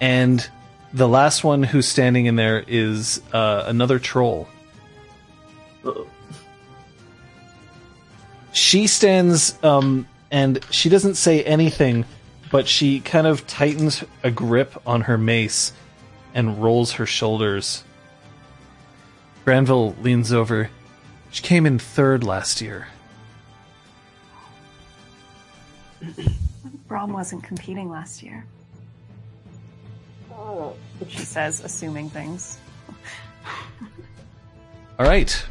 and 0.00 0.46
the 0.92 1.06
last 1.06 1.44
one 1.44 1.62
who's 1.62 1.86
standing 1.86 2.26
in 2.26 2.34
there 2.34 2.64
is 2.66 3.22
uh, 3.32 3.64
another 3.66 4.00
troll. 4.00 4.48
Uh-oh. 5.84 6.08
she 8.52 8.88
stands 8.88 9.56
um, 9.62 10.08
and 10.32 10.64
she 10.70 10.88
doesn't 10.88 11.14
say 11.14 11.44
anything 11.44 12.04
but 12.50 12.66
she 12.66 12.98
kind 12.98 13.28
of 13.28 13.46
tightens 13.46 14.02
a 14.24 14.32
grip 14.32 14.82
on 14.84 15.02
her 15.02 15.16
mace 15.16 15.72
and 16.34 16.60
rolls 16.62 16.92
her 16.92 17.06
shoulders. 17.06 17.84
Granville 19.44 19.94
leans 20.02 20.32
over. 20.32 20.70
She 21.30 21.42
came 21.42 21.66
in 21.66 21.78
third 21.78 22.24
last 22.24 22.60
year 22.60 22.88
Brom 26.88 27.12
wasn't 27.12 27.42
competing 27.42 27.90
last 27.90 28.22
year. 28.22 28.44
Oh. 30.32 30.74
She 31.08 31.18
says, 31.18 31.62
assuming 31.64 32.10
things. 32.10 32.58
all 34.98 35.06
right 35.06 35.44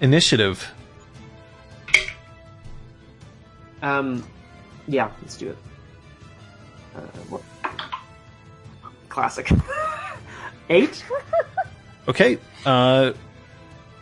initiative 0.00 0.72
Um, 3.82 4.26
yeah, 4.88 5.10
let's 5.22 5.36
do 5.38 5.50
it. 5.50 5.56
Uh, 6.94 7.00
what? 7.30 7.42
Classic. 9.08 9.50
Eight? 10.70 11.04
okay 12.08 12.38
uh, 12.64 13.12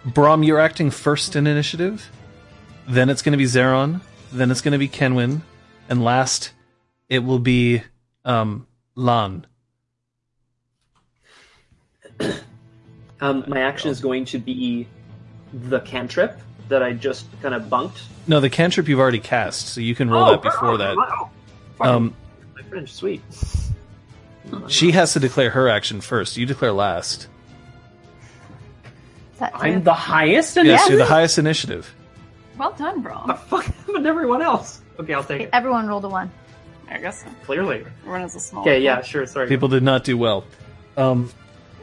brom 0.04 0.42
you're 0.42 0.60
acting 0.60 0.90
first 0.90 1.34
in 1.34 1.46
initiative 1.46 2.10
then 2.86 3.08
it's 3.08 3.22
going 3.22 3.32
to 3.32 3.38
be 3.38 3.44
zeron 3.44 4.00
then 4.32 4.50
it's 4.50 4.60
going 4.60 4.73
to 4.73 4.78
be 4.78 4.89
kenwin 4.89 5.42
and 5.89 6.02
last 6.05 6.52
it 7.08 7.20
will 7.20 7.39
be 7.39 7.82
um, 8.24 8.66
lan 8.94 9.47
Um, 13.20 13.44
my 13.48 13.60
action 13.62 13.90
is 13.90 14.00
going 14.00 14.26
to 14.26 14.39
be 14.39 14.86
the 15.52 15.81
cantrip 15.81 16.39
that 16.68 16.84
I 16.84 16.92
just 16.92 17.26
kind 17.42 17.52
of 17.52 17.68
bunked. 17.68 18.00
No, 18.28 18.39
the 18.39 18.48
cantrip 18.50 18.86
you've 18.86 19.00
already 19.00 19.18
cast, 19.18 19.70
so 19.70 19.81
you 19.81 19.97
can 19.97 20.08
roll 20.08 20.26
that 20.26 20.40
before 20.42 20.78
that. 20.78 20.97
wow. 20.97 21.31
Um, 21.81 22.15
My 22.55 22.62
French, 22.62 22.92
sweet. 22.92 23.20
she 24.68 24.92
has 24.92 25.15
to 25.15 25.20
declare 25.20 25.50
her 25.50 25.68
action 25.68 26.00
first. 26.00 26.36
You 26.36 26.47
declare 26.47 26.70
last. 26.73 27.26
I'm 29.40 29.82
the 29.82 29.94
highest 29.94 30.57
in 30.57 30.66
Yes, 30.66 30.82
this? 30.82 30.90
you're 30.90 30.98
the 30.98 31.05
highest 31.05 31.39
initiative. 31.39 31.92
Well 32.58 32.72
done, 32.72 33.02
The 33.02 33.34
fuck 33.34 33.64
happened 33.64 34.04
to 34.04 34.08
everyone 34.08 34.42
else? 34.42 34.82
Okay, 34.98 35.14
I'll 35.14 35.22
take 35.22 35.42
it. 35.42 35.50
Everyone 35.52 35.86
rolled 35.86 36.04
a 36.04 36.08
one. 36.08 36.30
I 36.88 36.98
guess 36.98 37.22
so. 37.22 37.30
Clearly. 37.44 37.84
Everyone 38.00 38.22
has 38.22 38.34
a 38.34 38.40
small. 38.40 38.62
Okay, 38.62 38.80
yeah, 38.80 39.00
sure, 39.02 39.26
sorry. 39.26 39.46
People 39.46 39.68
did 39.68 39.82
not 39.82 40.02
do 40.04 40.18
well. 40.18 40.44
Um, 40.96 41.30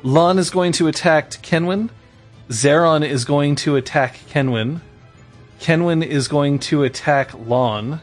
Lon 0.04 0.38
is 0.38 0.50
going 0.50 0.74
to 0.74 0.88
attack 0.88 1.30
Kenwin. 1.42 1.90
Zeron 2.50 3.08
is 3.08 3.24
going 3.24 3.56
to 3.58 3.76
attack 3.78 4.18
Kenwin. 4.30 4.82
Kenwin 5.60 6.04
is 6.06 6.28
going 6.28 6.60
to 6.60 6.84
attack 6.84 7.34
Lon. 7.34 8.02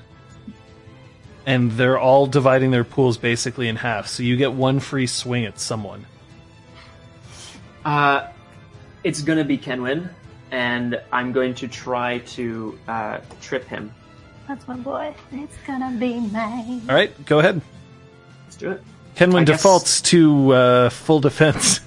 And 1.45 1.73
they're 1.73 1.99
all 1.99 2.27
dividing 2.27 2.71
their 2.71 2.85
pools 2.85 3.19
basically 3.19 3.69
in 3.69 3.77
half. 3.77 4.07
So 4.07 4.23
you 4.23 4.37
get 4.37 4.53
one 4.53 4.81
free 4.81 5.07
swing 5.07 5.45
at 5.45 5.59
someone. 5.61 6.07
Uh, 7.85 8.29
it's 9.03 9.23
gonna 9.23 9.45
be 9.45 9.59
Kenwin, 9.59 10.09
and 10.53 11.01
I'm 11.11 11.33
going 11.33 11.55
to 11.55 11.67
try 11.67 12.19
to 12.19 12.79
uh, 12.87 13.19
trip 13.41 13.67
him. 13.67 13.93
That's 14.47 14.69
my 14.69 14.77
boy. 14.77 15.15
It's 15.33 15.57
gonna 15.67 15.97
be 15.99 16.21
mine. 16.21 16.83
All 16.89 16.95
right, 16.95 17.25
go 17.25 17.39
ahead. 17.39 17.61
Let's 18.45 18.57
do 18.57 18.71
it. 18.71 18.83
Kenwin 19.17 19.43
I 19.43 19.45
guess- 19.45 19.59
defaults 19.59 20.03
to 20.03 20.53
uh, 20.53 20.91
full 20.91 21.21
defense. 21.21 21.81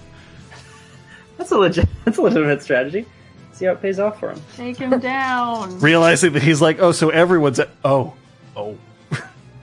That's 1.37 1.51
a 1.51 1.57
legit. 1.57 1.87
That's 2.05 2.17
a 2.17 2.21
legitimate 2.21 2.63
strategy. 2.63 3.05
See 3.53 3.65
how 3.65 3.73
it 3.73 3.81
pays 3.81 3.99
off 3.99 4.19
for 4.19 4.31
him. 4.31 4.41
Take 4.55 4.77
him 4.77 4.99
down. 4.99 5.79
Realizing 5.79 6.33
that 6.33 6.43
he's 6.43 6.61
like, 6.61 6.81
oh, 6.81 6.91
so 6.91 7.09
everyone's 7.09 7.59
at. 7.59 7.69
Oh. 7.85 8.13
Oh. 8.55 8.77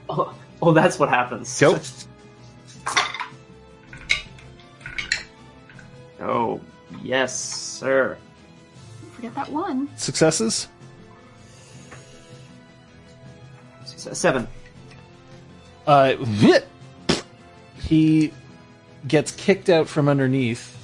Oh, 0.09 0.35
oh 0.61 0.73
that's 0.73 0.97
what 0.97 1.09
happens. 1.09 1.59
Go. 1.59 1.79
Oh, 6.19 6.61
yes, 7.03 7.37
sir. 7.37 8.17
Forget 9.23 9.35
that 9.35 9.53
one. 9.53 9.87
Successes? 9.95 10.67
S- 13.83 14.19
Seven. 14.19 14.49
Uh, 15.87 16.15
he 17.79 18.33
gets 19.07 19.31
kicked 19.31 19.69
out 19.69 19.87
from 19.87 20.09
underneath 20.09 20.77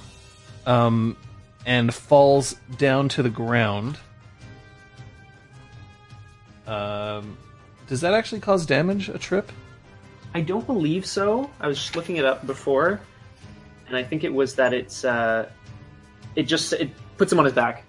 um, 0.65 1.17
and 1.65 1.93
falls 1.93 2.55
down 2.77 3.09
to 3.09 3.23
the 3.23 3.29
ground. 3.29 3.97
Um, 6.65 7.37
does 7.87 7.99
that 7.99 8.13
actually 8.13 8.39
cause 8.39 8.65
damage, 8.65 9.09
a 9.09 9.17
trip? 9.17 9.51
I 10.33 10.39
don't 10.39 10.65
believe 10.65 11.05
so. 11.05 11.49
I 11.59 11.67
was 11.67 11.77
just 11.77 11.97
looking 11.97 12.15
it 12.15 12.23
up 12.23 12.47
before, 12.47 13.01
and 13.89 13.97
I 13.97 14.03
think 14.03 14.23
it 14.23 14.33
was 14.33 14.55
that 14.55 14.73
it's 14.73 15.03
uh, 15.03 15.49
it 16.37 16.43
just 16.43 16.71
it 16.71 16.89
puts 17.17 17.33
him 17.33 17.39
on 17.39 17.43
his 17.43 17.53
back. 17.53 17.83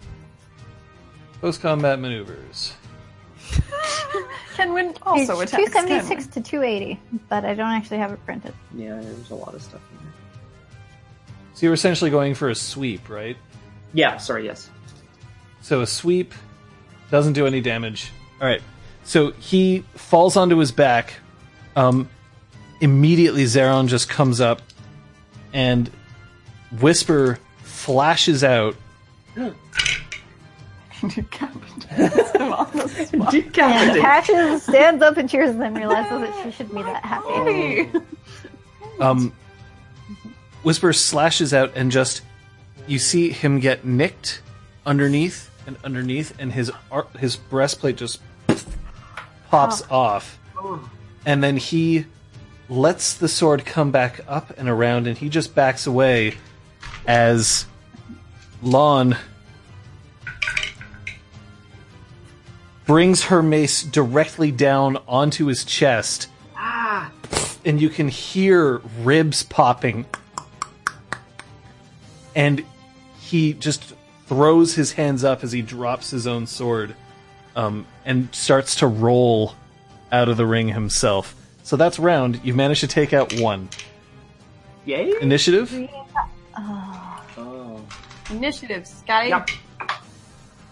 Post 1.40 1.62
combat 1.62 1.98
maneuvers. 1.98 2.74
Kenwin 4.56 4.96
also 5.02 5.40
it's 5.40 5.52
attacks 5.52 5.72
276 5.72 6.26
Kenwin. 6.26 6.32
to 6.32 6.40
280, 6.42 7.00
but 7.28 7.44
I 7.44 7.54
don't 7.54 7.70
actually 7.70 7.98
have 7.98 8.12
it 8.12 8.24
printed. 8.26 8.52
Yeah, 8.74 9.00
there's 9.00 9.30
a 9.30 9.34
lot 9.34 9.54
of 9.54 9.62
stuff 9.62 9.80
in 9.92 10.04
there. 10.04 10.12
So 11.54 11.66
you're 11.66 11.74
essentially 11.74 12.10
going 12.10 12.34
for 12.34 12.50
a 12.50 12.54
sweep, 12.54 13.08
right? 13.08 13.36
Yeah, 13.94 14.18
sorry, 14.18 14.44
yes. 14.44 14.70
So 15.62 15.80
a 15.80 15.86
sweep 15.86 16.34
doesn't 17.10 17.32
do 17.32 17.46
any 17.46 17.60
damage. 17.60 18.12
All 18.40 18.46
right. 18.46 18.62
So 19.04 19.32
he 19.32 19.84
falls 19.94 20.36
onto 20.36 20.56
his 20.58 20.72
back. 20.72 21.14
Um, 21.74 22.08
immediately, 22.80 23.44
Zeron 23.44 23.88
just 23.88 24.08
comes 24.08 24.40
up, 24.40 24.62
and 25.52 25.90
Whisper 26.80 27.38
flashes 27.62 28.44
out. 28.44 28.76
Decapitates 31.08 32.30
him 32.32 32.52
on 32.52 32.70
the 32.72 32.88
spot. 32.88 33.12
And 33.12 33.26
Decapitate. 33.30 34.60
Stands 34.62 35.02
up 35.02 35.16
and 35.16 35.28
cheers 35.28 35.50
and 35.50 35.60
then 35.60 35.74
realizes 35.74 36.20
that 36.20 36.44
she 36.44 36.50
shouldn't 36.50 36.74
be 36.74 36.82
that 36.82 37.04
happy. 37.04 37.90
Um, 39.00 39.32
Whisper 40.62 40.92
slashes 40.92 41.54
out, 41.54 41.72
and 41.74 41.90
just 41.90 42.20
you 42.86 42.98
see 42.98 43.30
him 43.30 43.60
get 43.60 43.84
nicked 43.84 44.42
underneath 44.84 45.50
and 45.66 45.76
underneath, 45.84 46.34
and 46.38 46.52
his 46.52 46.70
ar- 46.90 47.06
his 47.18 47.36
breastplate 47.36 47.96
just 47.96 48.20
pops 49.50 49.82
off, 49.90 50.38
and 51.24 51.42
then 51.42 51.56
he 51.56 52.04
lets 52.68 53.14
the 53.14 53.28
sword 53.28 53.64
come 53.64 53.90
back 53.90 54.20
up 54.28 54.52
and 54.58 54.68
around, 54.68 55.06
and 55.06 55.16
he 55.16 55.28
just 55.30 55.54
backs 55.54 55.86
away 55.86 56.34
as 57.06 57.64
Lon 58.62 59.16
brings 62.90 63.22
her 63.26 63.40
mace 63.40 63.84
directly 63.84 64.50
down 64.50 64.96
onto 65.06 65.46
his 65.46 65.64
chest 65.64 66.26
Ah, 66.56 67.12
and 67.64 67.80
you 67.80 67.88
can 67.88 68.08
hear 68.08 68.78
ribs 69.02 69.44
popping. 69.44 70.04
And 72.34 72.64
he 73.20 73.52
just 73.52 73.94
throws 74.26 74.74
his 74.74 74.90
hands 74.90 75.22
up 75.22 75.44
as 75.44 75.52
he 75.52 75.62
drops 75.62 76.10
his 76.10 76.26
own 76.26 76.48
sword 76.48 76.96
um, 77.54 77.86
and 78.04 78.28
starts 78.34 78.74
to 78.76 78.88
roll 78.88 79.54
out 80.10 80.28
of 80.28 80.36
the 80.36 80.44
ring 80.44 80.66
himself. 80.66 81.36
So 81.62 81.76
that's 81.76 82.00
round. 82.00 82.40
You've 82.42 82.56
managed 82.56 82.80
to 82.80 82.88
take 82.88 83.12
out 83.12 83.32
one. 83.34 83.68
yay! 84.84 85.14
Initiative? 85.22 85.72
Oh, 86.58 87.80
Initiative, 88.30 88.84
Scotty. 88.84 89.28
Yep. 89.28 89.48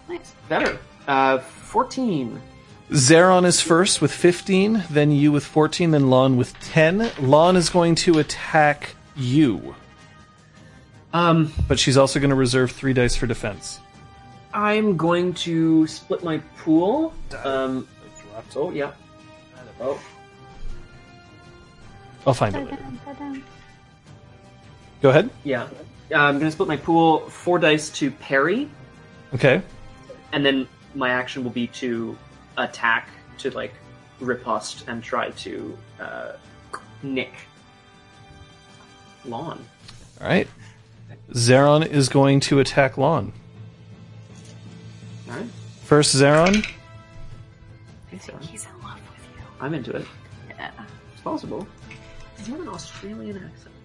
Nice. 0.09 0.35
better. 0.49 0.79
Uh, 1.07 1.39
fourteen. 1.69 2.41
Zeron 2.91 3.45
is 3.45 3.61
first 3.61 4.01
with 4.01 4.11
15, 4.11 4.85
then 4.89 5.11
you 5.11 5.31
with 5.31 5.45
14, 5.45 5.91
then 5.91 6.09
Lon 6.09 6.37
with 6.37 6.59
10. 6.61 7.11
Lon 7.19 7.55
is 7.55 7.69
going 7.69 7.93
to 7.93 8.17
attack 8.17 8.95
you, 9.15 9.75
Um, 11.13 11.53
but 11.67 11.77
she's 11.77 11.97
also 11.97 12.19
going 12.19 12.31
to 12.31 12.35
reserve 12.35 12.71
three 12.71 12.93
dice 12.93 13.15
for 13.15 13.27
defense. 13.27 13.79
I'm 14.55 14.97
going 14.97 15.35
to 15.45 15.85
split 15.85 16.23
my 16.23 16.39
pool. 16.57 17.13
Um, 17.43 17.87
oh 18.55 18.71
yeah. 18.71 18.91
Oh, 19.79 20.01
I'll 22.25 22.33
find 22.33 22.55
it 22.55 22.65
later. 22.71 23.41
Go 25.03 25.09
ahead. 25.11 25.29
yeah. 25.43 25.67
Uh, 26.11 26.15
I'm 26.15 26.39
gonna 26.39 26.49
split 26.51 26.67
my 26.67 26.77
pool 26.77 27.19
four 27.29 27.59
dice 27.59 27.91
to 27.99 28.09
parry, 28.09 28.67
Okay. 29.35 29.61
and 30.33 30.43
then 30.43 30.67
my 30.95 31.09
action 31.09 31.43
will 31.43 31.51
be 31.51 31.67
to 31.67 32.17
attack 32.57 33.09
to 33.39 33.51
like 33.51 33.73
riposte 34.19 34.85
and 34.87 35.03
try 35.03 35.29
to 35.31 35.77
uh, 35.99 36.31
nick 37.03 37.33
Lon. 39.25 39.63
All 40.21 40.27
right. 40.27 40.47
Zeron 41.31 41.85
is 41.85 42.09
going 42.09 42.39
to 42.41 42.59
attack 42.59 42.97
Lon. 42.97 43.31
All 45.29 45.35
right, 45.35 45.45
First, 45.83 46.15
Zeron. 46.15 46.65
so 48.19 48.35
He's 48.41 48.65
in 48.65 48.81
love 48.81 48.95
with 48.95 49.27
you. 49.37 49.43
I'm 49.61 49.73
into 49.73 49.91
it. 49.95 50.05
Yeah. 50.49 50.71
It's 51.13 51.21
possible. 51.21 51.67
Does 52.37 52.47
he 52.47 52.51
have 52.53 52.61
an 52.61 52.69
Australian 52.69 53.37
accent? 53.37 53.75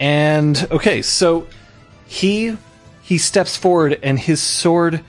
And 0.00 0.66
okay, 0.70 1.02
so 1.02 1.46
he 2.06 2.56
he 3.02 3.18
steps 3.18 3.56
forward 3.56 3.98
and 4.02 4.18
his 4.18 4.42
sword 4.42 5.02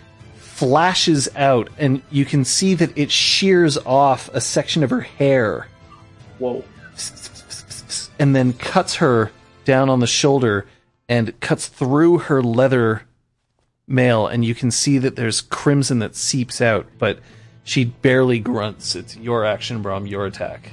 flashes 0.57 1.29
out 1.35 1.69
and 1.77 2.01
you 2.09 2.25
can 2.25 2.43
see 2.43 2.73
that 2.73 2.97
it 2.97 3.11
shears 3.11 3.77
off 3.85 4.27
a 4.33 4.41
section 4.41 4.83
of 4.83 4.89
her 4.89 5.01
hair 5.01 5.67
Whoa. 6.39 6.63
and 8.17 8.35
then 8.35 8.53
cuts 8.53 8.95
her 8.95 9.31
down 9.65 9.89
on 9.89 9.99
the 9.99 10.07
shoulder 10.07 10.65
and 11.07 11.39
cuts 11.41 11.67
through 11.67 12.17
her 12.17 12.41
leather 12.41 13.03
mail 13.87 14.25
and 14.25 14.43
you 14.43 14.55
can 14.55 14.71
see 14.71 14.97
that 14.97 15.15
there's 15.15 15.41
crimson 15.41 15.99
that 15.99 16.15
seeps 16.15 16.59
out 16.59 16.87
but 16.97 17.19
she 17.63 17.85
barely 17.85 18.39
grunts 18.39 18.95
it's 18.95 19.15
your 19.15 19.45
action 19.45 19.81
brom 19.83 20.07
your 20.07 20.25
attack 20.25 20.71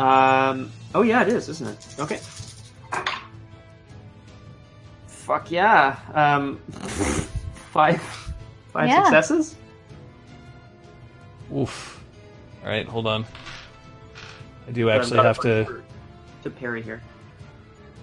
Um. 0.00 0.72
Oh 0.94 1.02
yeah, 1.02 1.22
it 1.22 1.28
is, 1.28 1.48
isn't 1.50 1.68
it? 1.68 1.86
Okay. 2.00 2.18
Fuck 5.06 5.50
yeah. 5.52 5.98
Um. 6.14 6.56
Five. 7.72 8.29
Five 8.72 8.88
Yeah. 8.88 9.02
successes. 9.04 9.56
oof 11.54 12.00
all 12.62 12.68
right 12.68 12.86
hold 12.86 13.06
on 13.08 13.24
i 14.68 14.70
do 14.70 14.84
But 14.84 14.94
I'm 14.94 15.00
actually 15.00 15.16
not 15.16 15.26
have 15.26 15.38
to 15.40 15.64
for- 15.64 15.82
to 16.44 16.50
parry 16.50 16.80
here. 16.82 17.02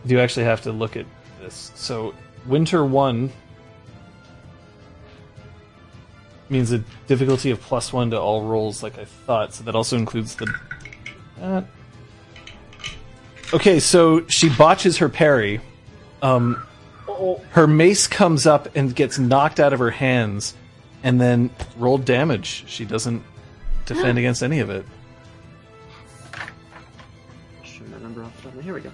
do 0.06 0.20
actually 0.20 0.44
have 0.46 0.62
to 0.64 0.72
look 0.72 0.96
at 0.98 1.06
this. 1.42 1.72
So 1.76 2.14
winter 2.46 2.84
one 2.86 3.32
means 6.50 6.72
a 6.72 6.80
difficulty 7.08 7.52
of 7.52 7.60
plus 7.62 7.92
one 7.92 8.12
to 8.12 8.20
all 8.20 8.44
rolls, 8.44 8.84
like 8.84 8.98
I 9.00 9.06
thought. 9.06 9.54
So 9.54 9.64
that 9.64 9.76
also 9.76 9.98
includes 9.98 10.36
the. 10.36 10.54
Uh, 11.42 11.62
okay, 13.54 13.80
so 13.80 14.26
she 14.28 14.50
botches 14.50 14.98
her 14.98 15.10
parry. 15.10 15.62
Um, 16.22 16.64
her 17.52 17.68
mace 17.68 18.08
comes 18.08 18.46
up 18.46 18.76
and 18.76 18.96
gets 18.96 19.18
knocked 19.20 19.60
out 19.60 19.74
of 19.74 19.80
her 19.80 19.92
hands, 19.92 20.54
and 21.04 21.20
then 21.20 21.50
rolled 21.78 22.06
damage. 22.06 22.64
She 22.68 22.86
doesn't 22.86 23.24
defend 23.86 24.18
against 24.20 24.44
any 24.44 24.60
of 24.60 24.70
it. 24.70 24.86
should 27.64 27.92
remember 27.92 28.24
off 28.24 28.36
the 28.38 28.44
top 28.44 28.52
of 28.52 28.56
my- 28.58 28.64
Here 28.64 28.74
we 28.74 28.82
go. 28.82 28.92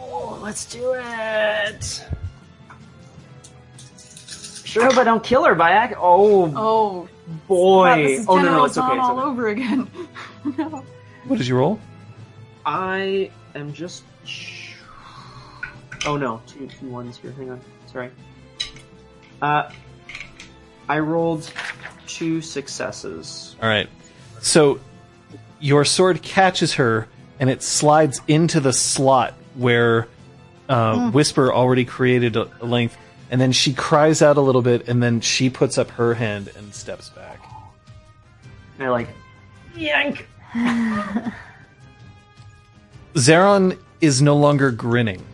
Oh, 0.00 0.38
let's 0.42 0.64
do 0.66 0.94
it. 0.96 2.04
Sure 4.64 4.84
hope 4.84 4.98
I 4.98 5.04
don't 5.04 5.24
kill 5.24 5.44
her 5.44 5.54
by 5.54 5.84
ac- 5.86 5.94
Oh 5.98 6.52
Oh, 6.54 7.08
boy! 7.46 7.84
crap, 7.84 7.98
this 7.98 8.20
is 8.20 8.26
oh 8.28 8.36
no, 8.36 8.42
no, 8.42 8.44
General 8.48 8.64
it's 8.66 8.78
okay. 8.78 8.96
It's 8.96 9.04
all 9.06 9.18
okay. 9.20 9.28
over 9.30 9.48
again. 9.48 9.88
no. 10.58 10.84
What 11.26 11.38
did 11.38 11.46
you 11.46 11.56
roll? 11.56 11.80
I 12.66 13.30
am 13.54 13.72
just. 13.72 14.04
Oh 16.06 16.16
no, 16.16 16.40
two 16.46 16.68
two 16.68 16.88
ones 16.88 17.16
here. 17.16 17.32
Hang 17.32 17.50
on, 17.50 17.60
sorry. 17.86 18.10
Uh, 19.42 19.70
I 20.88 20.98
rolled 21.00 21.50
two 22.06 22.40
successes. 22.40 23.56
All 23.62 23.68
right. 23.68 23.88
So 24.40 24.80
your 25.60 25.84
sword 25.84 26.22
catches 26.22 26.74
her 26.74 27.08
and 27.40 27.50
it 27.50 27.62
slides 27.62 28.20
into 28.26 28.60
the 28.60 28.72
slot 28.72 29.34
where 29.54 30.08
uh, 30.68 31.10
Whisper 31.10 31.52
already 31.52 31.84
created 31.84 32.36
a, 32.36 32.50
a 32.60 32.66
length. 32.66 32.96
And 33.30 33.40
then 33.40 33.52
she 33.52 33.74
cries 33.74 34.22
out 34.22 34.38
a 34.38 34.40
little 34.40 34.62
bit 34.62 34.88
and 34.88 35.02
then 35.02 35.20
she 35.20 35.50
puts 35.50 35.76
up 35.78 35.90
her 35.90 36.14
hand 36.14 36.50
and 36.56 36.74
steps 36.74 37.10
back. 37.10 37.40
And 38.78 38.86
I 38.88 38.90
like 38.90 39.08
yank. 39.76 40.26
Zeron 43.14 43.78
is 44.00 44.22
no 44.22 44.36
longer 44.36 44.70
grinning, 44.70 45.24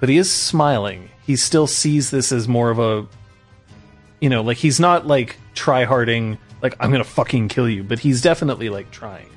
but 0.00 0.08
he 0.08 0.18
is 0.18 0.30
smiling. 0.30 1.10
He 1.26 1.36
still 1.36 1.66
sees 1.66 2.10
this 2.10 2.32
as 2.32 2.48
more 2.48 2.70
of 2.70 2.78
a, 2.78 3.06
you 4.20 4.28
know, 4.28 4.42
like 4.42 4.56
he's 4.56 4.80
not 4.80 5.06
like 5.06 5.36
try 5.54 5.84
harding, 5.84 6.38
like 6.62 6.76
I'm 6.80 6.90
gonna 6.90 7.04
fucking 7.04 7.48
kill 7.48 7.68
you, 7.68 7.82
but 7.82 7.98
he's 7.98 8.22
definitely 8.22 8.68
like 8.68 8.90
trying. 8.90 9.28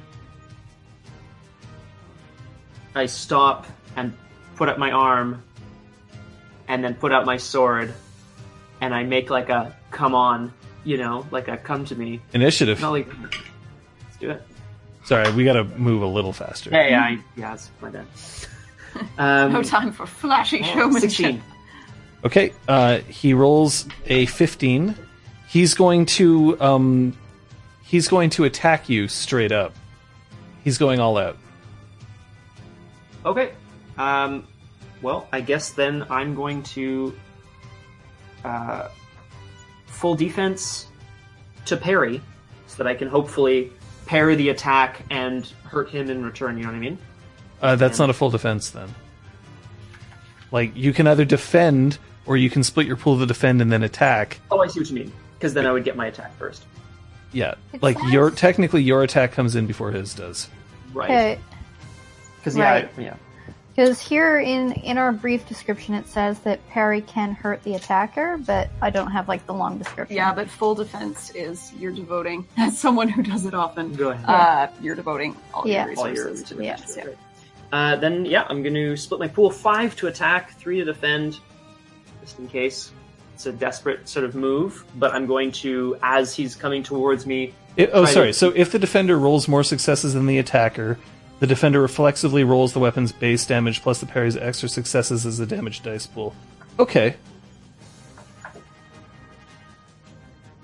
I 2.96 3.06
stop 3.06 3.68
and 3.96 4.14
put 4.56 4.70
up 4.70 4.78
my 4.78 4.92
arm, 4.92 5.44
and 6.68 6.84
then 6.84 6.94
put 6.94 7.12
out 7.12 7.26
my 7.26 7.38
sword, 7.38 7.94
and 8.80 8.94
I 8.94 9.04
make 9.04 9.30
like 9.30 9.50
a 9.50 9.76
come 9.92 10.16
on, 10.16 10.54
you 10.84 10.98
know, 10.98 11.26
like 11.32 11.48
a 11.48 11.58
come 11.58 11.86
to 11.86 11.96
me. 11.96 12.22
Initiative. 12.34 12.80
Not 12.80 12.92
like 12.92 13.08
let's 13.22 14.18
do 14.20 14.30
it. 14.32 14.42
Sorry, 15.04 15.32
we 15.34 15.44
gotta 15.44 15.64
move 15.64 16.02
a 16.02 16.08
little 16.08 16.34
faster. 16.34 16.70
Hey, 16.70 16.94
I 16.94 17.18
yeah, 17.36 17.54
it's 17.54 17.70
my 17.82 17.90
bad. 17.90 18.06
Um, 19.18 19.54
No 19.54 19.64
time 19.64 19.92
for 19.92 20.06
flashy 20.06 20.64
showmanship. 20.64 21.02
Sixteen. 21.12 21.44
Okay, 22.24 22.54
uh, 22.68 23.00
he 23.00 23.34
rolls 23.34 23.88
a 24.06 24.26
15. 24.28 24.96
He's 25.48 25.74
going 25.74 26.06
to 26.08 26.60
um, 26.62 27.18
he's 27.84 28.08
going 28.08 28.30
to 28.32 28.44
attack 28.44 28.90
you 28.90 29.08
straight 29.08 29.52
up. 29.52 29.74
He's 30.64 30.78
going 30.78 31.00
all 31.00 31.18
out. 31.18 31.38
Okay. 33.26 33.54
Um, 33.98 34.48
well, 35.02 35.28
I 35.32 35.42
guess 35.42 35.72
then 35.72 36.06
I'm 36.10 36.36
going 36.36 36.64
to 36.64 37.18
uh, 38.44 38.88
full 39.88 40.16
defense 40.16 40.88
to 41.66 41.78
parry, 41.78 42.22
so 42.68 42.78
that 42.84 42.88
I 42.88 42.94
can 42.96 43.08
hopefully 43.08 43.72
parry 44.06 44.36
the 44.36 44.50
attack 44.50 45.04
and 45.10 45.46
hurt 45.64 45.90
him 45.90 46.10
in 46.10 46.24
return. 46.24 46.58
You 46.58 46.64
know 46.64 46.70
what 46.70 46.76
I 46.76 46.80
mean? 46.80 46.98
Uh, 47.62 47.76
that's 47.76 48.00
not 48.00 48.10
a 48.10 48.14
full 48.14 48.30
defense 48.30 48.70
then. 48.72 48.90
Like 50.52 50.76
you 50.76 50.94
can 50.94 51.08
either 51.08 51.26
defend 51.26 51.98
or 52.26 52.38
you 52.38 52.50
can 52.50 52.64
split 52.64 52.88
your 52.88 52.98
pool 52.98 53.20
to 53.20 53.26
defend 53.26 53.62
and 53.62 53.72
then 53.72 53.84
attack. 53.84 54.40
Oh, 54.50 54.60
I 54.62 54.68
see 54.68 54.80
what 54.80 54.90
you 54.90 54.96
mean. 54.96 55.12
Because 55.38 55.54
then 55.54 55.66
I 55.66 55.72
would 55.72 55.84
get 55.84 55.96
my 55.96 56.08
attack 56.08 56.36
first. 56.38 56.64
Yeah, 57.32 57.56
It 57.74 57.82
like 57.82 57.98
says- 57.98 58.12
your 58.12 58.32
technically 58.32 58.84
your 58.84 59.04
attack 59.04 59.32
comes 59.32 59.56
in 59.56 59.66
before 59.66 59.92
his 59.92 60.14
does. 60.14 60.50
Right. 60.94 61.40
Because 62.38 62.58
yeah, 62.58 62.72
Right. 62.72 62.90
yeah. 62.98 63.14
because 63.74 64.02
here 64.02 64.38
in 64.40 64.74
in 64.74 64.98
our 64.98 65.14
brief 65.14 65.48
description 65.48 65.94
it 65.94 66.08
says 66.08 66.40
that 66.40 66.68
parry 66.70 67.00
can 67.02 67.32
hurt 67.32 67.64
the 67.64 67.76
attacker, 67.76 68.38
but 68.46 68.70
I 68.82 68.90
don't 68.90 69.12
have 69.12 69.30
like 69.30 69.46
the 69.46 69.54
long 69.54 69.78
description. 69.78 70.18
Yeah, 70.18 70.34
but 70.34 70.50
full 70.50 70.76
defense 70.76 71.32
is 71.34 71.72
you're 71.80 71.94
devoting, 71.94 72.46
as 72.58 72.78
someone 72.78 73.08
who 73.08 73.24
does 73.24 73.46
it 73.46 73.54
often, 73.54 73.94
Go 73.94 74.10
ahead. 74.10 74.26
uh, 74.30 74.68
you're 74.82 74.96
devoting 74.96 75.38
all 75.54 75.66
Yeah. 75.66 75.86
your 75.88 75.98
All 76.00 76.10
resources 76.10 76.50
your 76.52 76.60
to 76.60 76.66
Yeah. 76.66 76.76
defense. 76.76 76.98
Yeah. 76.98 77.06
Uh, 77.72 77.96
then 77.96 78.26
yeah, 78.26 78.46
I'm 78.50 78.62
going 78.64 78.74
to 78.76 78.98
split 78.98 79.20
my 79.20 79.28
pool 79.28 79.50
five 79.50 79.96
to 79.98 80.08
attack, 80.08 80.58
three 80.60 80.80
to 80.80 80.86
defend, 80.86 81.40
just 82.22 82.38
in 82.40 82.48
case. 82.48 82.92
It's 83.34 83.46
a 83.48 83.52
desperate 83.52 84.08
sort 84.08 84.26
of 84.26 84.36
move, 84.36 84.84
but 84.98 85.14
I'm 85.16 85.26
going 85.26 85.52
to, 85.54 85.98
as 86.04 86.36
he's 86.36 86.54
coming 86.54 86.84
towards 86.84 87.26
me, 87.26 87.54
It, 87.78 87.90
oh, 87.94 88.04
Right. 88.04 88.14
sorry. 88.14 88.34
So 88.34 88.50
if 88.56 88.72
the 88.72 88.78
defender 88.78 89.18
rolls 89.18 89.48
more 89.48 89.64
successes 89.64 90.14
than 90.14 90.28
the 90.28 90.38
attacker, 90.38 91.00
the 91.40 91.48
defender 91.48 91.82
reflexively 91.82 92.44
rolls 92.44 92.74
the 92.74 92.80
weapon's 92.80 93.12
base 93.12 93.46
damage 93.46 93.82
plus 93.82 94.00
the 94.00 94.06
parry's 94.06 94.36
extra 94.38 94.70
successes 94.70 95.26
as 95.26 95.38
the 95.40 95.46
damage 95.48 95.82
dice 95.82 96.06
pool. 96.06 96.36
Okay. 96.78 97.16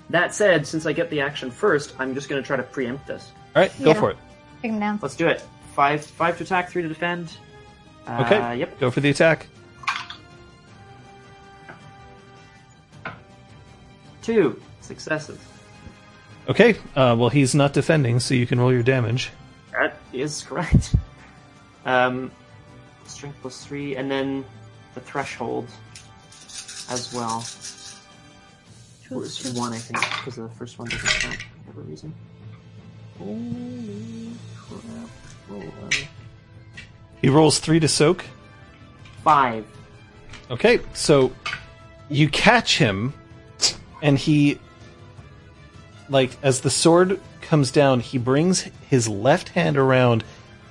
That 0.10 0.34
said, 0.36 0.68
since 0.68 0.86
I 0.86 0.94
get 0.94 1.10
the 1.10 1.22
action 1.22 1.50
first, 1.52 1.94
I'm 2.00 2.14
just 2.14 2.30
going 2.30 2.42
to 2.42 2.46
try 2.46 2.58
to 2.58 2.64
preempt 2.64 3.08
this. 3.08 3.32
All 3.56 3.62
right, 3.62 3.72
go 3.84 3.92
Yeah. 3.92 4.00
for 4.00 4.12
it. 4.12 4.18
Take 4.62 4.72
him 4.72 4.80
down. 4.80 5.00
Let's 5.02 5.16
do 5.16 5.28
it. 5.28 5.44
Five, 5.78 6.04
five 6.04 6.38
to 6.40 6.44
attack, 6.44 6.72
three 6.72 6.82
to 6.82 6.88
defend. 6.88 7.38
Uh, 8.08 8.24
Okay. 8.26 8.58
Yep. 8.58 8.80
Go 8.80 8.90
for 8.90 9.00
the 9.00 9.12
attack. 9.12 9.46
Two 14.24 14.60
successes. 14.82 15.38
Okay. 16.50 16.72
Uh, 16.96 17.16
well, 17.20 17.30
he's 17.30 17.54
not 17.54 17.74
defending, 17.74 18.20
so 18.20 18.34
you 18.34 18.48
can 18.48 18.60
roll 18.60 18.74
your 18.74 18.82
damage. 18.82 19.30
That 19.72 19.98
is 20.12 20.42
correct. 20.42 20.96
Um, 21.86 22.32
strength 23.06 23.38
plus 23.42 23.64
three, 23.64 23.96
and 23.96 24.12
then 24.12 24.44
the 24.94 25.00
threshold 25.00 25.70
as 26.90 27.14
well. 27.14 27.38
Was 29.10 29.54
one, 29.54 29.72
I 29.72 29.78
think, 29.78 30.02
because 30.02 30.36
the 30.36 30.50
first 30.50 30.78
one 30.80 30.90
doesn't 30.90 31.08
count 31.08 31.38
for 31.38 31.58
whatever 31.60 31.82
reason. 31.84 32.14
Holy 33.18 34.34
crap! 34.58 35.10
He 37.22 37.30
rolls 37.30 37.60
three 37.60 37.80
to 37.80 37.88
soak. 37.88 38.26
five. 39.24 39.66
Okay, 40.50 40.80
so 40.94 41.34
you 42.10 42.30
catch 42.30 42.78
him, 42.78 43.14
and 44.02 44.18
he, 44.18 44.60
like, 46.08 46.32
as 46.42 46.62
the 46.62 46.70
sword 46.70 47.20
comes 47.42 47.70
down, 47.72 48.00
he 48.00 48.18
brings 48.18 48.62
his 48.90 49.10
left 49.10 49.50
hand 49.50 49.78
around, 49.78 50.24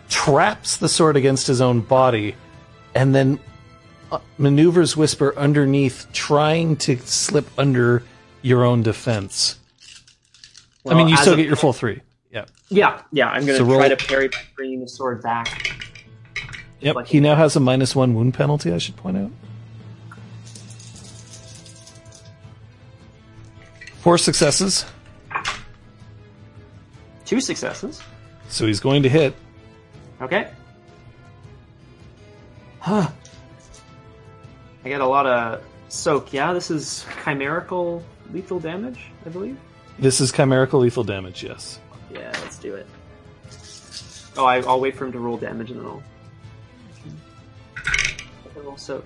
traps 0.08 0.78
the 0.78 0.88
sword 0.88 1.16
against 1.16 1.46
his 1.46 1.60
own 1.60 1.80
body, 1.80 2.36
and 2.94 3.14
then 3.14 3.38
uh, 4.10 4.18
maneuvers 4.38 4.96
Whisper 4.96 5.36
underneath, 5.36 6.06
trying 6.14 6.76
to 6.76 6.96
slip 6.98 7.46
under 7.58 8.02
your 8.40 8.64
own 8.64 8.82
defense. 8.82 9.58
I 10.88 10.94
mean, 10.94 11.08
you 11.08 11.16
still 11.18 11.34
a- 11.34 11.36
get 11.36 11.46
your 11.46 11.56
full 11.56 11.74
three. 11.74 12.00
Yeah. 12.30 12.44
Yeah, 12.68 13.02
yeah. 13.12 13.28
I'm 13.28 13.46
gonna 13.46 13.58
So 13.58 13.64
try 13.66 13.76
roll- 13.88 13.88
to 13.88 13.96
parry 13.96 14.28
by 14.28 14.38
bringing 14.56 14.80
the 14.80 14.88
sword 14.88 15.22
back. 15.22 15.72
Yep. 16.80 16.94
like- 16.96 17.06
He 17.06 17.20
now 17.20 17.34
has 17.34 17.56
a 17.56 17.60
minus 17.60 17.94
one 17.96 18.14
wound 18.14 18.34
penalty. 18.34 18.72
I 18.72 18.78
should 18.78 18.96
point 18.96 19.16
out. 19.16 19.30
Four 24.00 24.18
successes. 24.18 24.84
Two 27.24 27.40
successes. 27.40 28.00
So 28.48 28.66
he's 28.66 28.78
going 28.80 29.02
to 29.02 29.08
hit. 29.08 29.34
Okay. 30.20 30.48
Huh. 32.78 33.08
I 34.84 34.88
get 34.88 35.00
a 35.00 35.06
lot 35.06 35.26
of 35.26 35.60
soak. 35.88 36.32
Yeah, 36.32 36.52
this 36.52 36.70
is 36.70 37.04
chimerical 37.24 38.02
lethal 38.32 38.60
damage, 38.60 39.00
I 39.24 39.30
believe. 39.30 39.58
This 39.98 40.20
is 40.20 40.30
chimerical 40.30 40.78
lethal 40.78 41.02
damage, 41.02 41.42
yes. 41.42 41.80
Yeah, 42.12 42.30
let's 42.42 42.58
do 42.58 42.74
it. 42.74 42.86
Oh, 44.36 44.44
I, 44.44 44.60
I'll 44.62 44.80
wait 44.80 44.96
for 44.96 45.06
him 45.06 45.12
to 45.12 45.18
roll 45.18 45.36
damage 45.36 45.70
and 45.70 45.80
then 45.80 45.86
I'll. 45.86 46.02
I'll 48.56 48.62
roll 48.62 48.76
soak. 48.76 49.04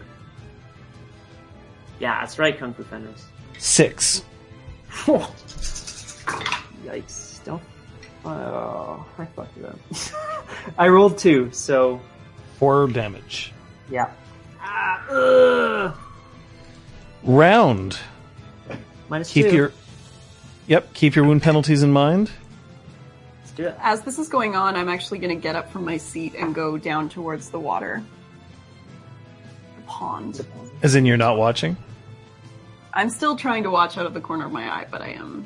Yeah, 1.99 2.21
that's 2.21 2.39
right, 2.39 2.59
Kung 2.59 2.73
Fu 2.75 2.83
Fenris. 2.85 3.27
Six. 3.59 4.25
Yikes! 6.85 7.45
Don't. 7.45 7.63
Oh, 8.25 9.07
I 9.19 9.25
fucked 9.27 9.57
it 9.59 9.65
up. 9.65 9.79
I 10.79 10.89
rolled 10.89 11.19
two, 11.19 11.51
so 11.53 12.01
Four 12.59 12.87
damage. 12.89 13.53
yeah. 13.91 14.11
Ah, 14.61 15.07
ugh. 15.11 15.97
Round. 17.23 17.99
Minus 19.09 19.33
Keep 19.33 19.47
two. 19.51 19.55
your. 19.57 19.73
Yep, 20.67 20.93
keep 20.95 21.15
your 21.17 21.25
wound 21.25 21.43
penalties 21.43 21.83
in 21.83 21.93
mind. 21.93 22.31
Let's 23.61 23.75
do 23.75 23.79
it. 23.79 23.85
As 23.85 24.03
this 24.03 24.19
is 24.19 24.29
going 24.29 24.57
on, 24.57 24.77
I'm 24.77 24.89
actually 24.89 25.19
going 25.19 25.35
to 25.35 25.41
get 25.41 25.57
up 25.57 25.71
from 25.71 25.85
my 25.85 25.97
seat 25.97 26.35
and 26.35 26.55
go 26.55 26.79
down 26.79 27.09
towards 27.09 27.51
the 27.51 27.61
water. 27.61 28.03
The 29.77 29.83
pond. 29.83 30.47
As 30.83 30.95
in, 30.95 31.05
you're 31.05 31.17
not 31.17 31.37
watching. 31.37 31.77
I'm 32.93 33.11
still 33.11 33.37
trying 33.37 33.63
to 33.65 33.71
watch 33.71 33.99
out 33.99 34.07
of 34.07 34.15
the 34.15 34.21
corner 34.21 34.47
of 34.47 34.53
my 34.53 34.69
eye, 34.69 34.87
but 34.91 35.03
I 35.03 35.11
am. 35.11 35.45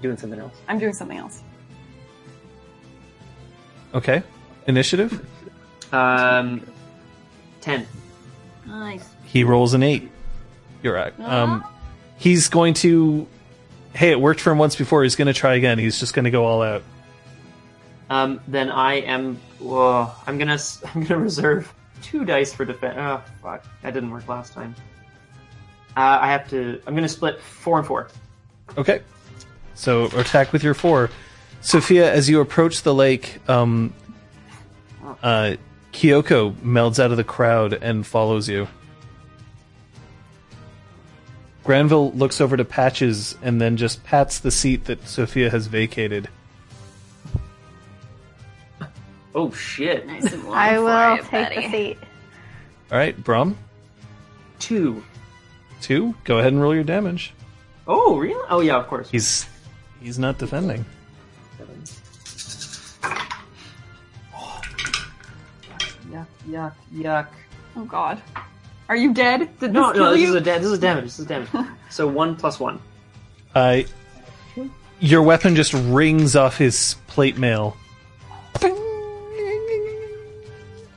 Doing 0.00 0.16
something 0.16 0.38
else. 0.38 0.54
I'm 0.68 0.78
doing 0.78 0.94
something 0.94 1.18
else. 1.18 1.42
Okay. 3.94 4.22
Initiative. 4.66 5.24
Um, 5.92 6.66
ten. 7.60 7.86
Nice. 8.66 9.06
He 9.24 9.44
rolls 9.44 9.74
an 9.74 9.82
eight. 9.82 10.10
You're 10.82 10.94
right. 10.94 11.18
Um, 11.20 11.64
he's 12.16 12.48
going 12.48 12.74
to. 12.74 13.26
Hey, 13.92 14.10
it 14.10 14.20
worked 14.20 14.40
for 14.40 14.50
him 14.50 14.58
once 14.58 14.76
before. 14.76 15.02
He's 15.02 15.16
going 15.16 15.26
to 15.26 15.34
try 15.34 15.54
again. 15.54 15.78
He's 15.78 16.00
just 16.00 16.14
going 16.14 16.24
to 16.24 16.30
go 16.30 16.46
all 16.46 16.62
out. 16.62 16.82
Um, 18.12 18.40
then 18.46 18.70
I 18.70 18.96
am. 18.96 19.40
Whoa, 19.58 20.10
I'm 20.26 20.36
gonna. 20.36 20.58
I'm 20.94 21.02
gonna 21.02 21.18
reserve 21.18 21.72
two 22.02 22.26
dice 22.26 22.52
for 22.52 22.66
defense. 22.66 22.96
Oh 22.98 23.22
fuck, 23.42 23.64
that 23.80 23.94
didn't 23.94 24.10
work 24.10 24.28
last 24.28 24.52
time. 24.52 24.74
Uh, 25.96 26.18
I 26.20 26.30
have 26.30 26.46
to. 26.50 26.78
I'm 26.86 26.94
gonna 26.94 27.08
split 27.08 27.40
four 27.40 27.78
and 27.78 27.86
four. 27.86 28.08
Okay. 28.76 29.00
So 29.74 30.04
attack 30.18 30.52
with 30.52 30.62
your 30.62 30.74
four. 30.74 31.08
Sophia, 31.62 32.12
as 32.12 32.28
you 32.28 32.40
approach 32.40 32.82
the 32.82 32.92
lake, 32.92 33.38
um, 33.48 33.94
uh, 35.22 35.56
Kyoko 35.94 36.52
melds 36.56 37.02
out 37.02 37.12
of 37.12 37.16
the 37.16 37.24
crowd 37.24 37.72
and 37.72 38.06
follows 38.06 38.46
you. 38.46 38.68
Granville 41.64 42.12
looks 42.12 42.42
over 42.42 42.58
to 42.58 42.64
Patches 42.64 43.36
and 43.40 43.58
then 43.58 43.78
just 43.78 44.04
pats 44.04 44.40
the 44.40 44.50
seat 44.50 44.84
that 44.84 45.08
Sophia 45.08 45.48
has 45.48 45.66
vacated. 45.66 46.28
Oh 49.34 49.50
shit. 49.52 50.06
Nice 50.06 50.32
and 50.32 50.44
warm 50.44 50.56
I 50.58 50.74
for 50.76 50.82
will 50.82 51.16
you, 51.16 51.22
take 51.22 51.30
Betty. 51.48 51.54
the 51.62 51.70
seat. 51.70 51.98
All 52.90 52.98
right, 52.98 53.24
Brom, 53.24 53.56
Two. 54.58 55.02
two. 55.80 56.14
Go 56.24 56.38
ahead 56.38 56.52
and 56.52 56.60
roll 56.60 56.74
your 56.74 56.84
damage. 56.84 57.32
Oh 57.86 58.18
really? 58.18 58.44
Oh 58.50 58.60
yeah, 58.60 58.76
of 58.76 58.86
course. 58.88 59.10
He's 59.10 59.46
he's 60.00 60.18
not 60.18 60.38
defending. 60.38 60.84
Yuck, 66.10 66.26
yuck, 66.48 66.72
yuck. 66.94 67.26
Oh 67.76 67.84
God. 67.84 68.20
Are 68.88 68.96
you 68.96 69.14
dead? 69.14 69.58
Did 69.58 69.72
No, 69.72 69.88
this 69.92 69.98
no, 69.98 70.10
this 70.12 70.20
you? 70.20 70.28
is 70.28 70.34
a 70.34 70.40
da- 70.40 70.58
this 70.58 70.66
is 70.70 70.78
damage. 70.78 71.04
This 71.04 71.18
is 71.20 71.26
damage. 71.26 71.48
so 71.90 72.06
one 72.06 72.36
plus 72.36 72.60
one. 72.60 72.80
Uh, 73.54 73.82
your 75.00 75.22
weapon 75.22 75.54
just 75.56 75.72
rings 75.72 76.36
off 76.36 76.58
his 76.58 76.96
plate 77.06 77.38
mail. 77.38 77.76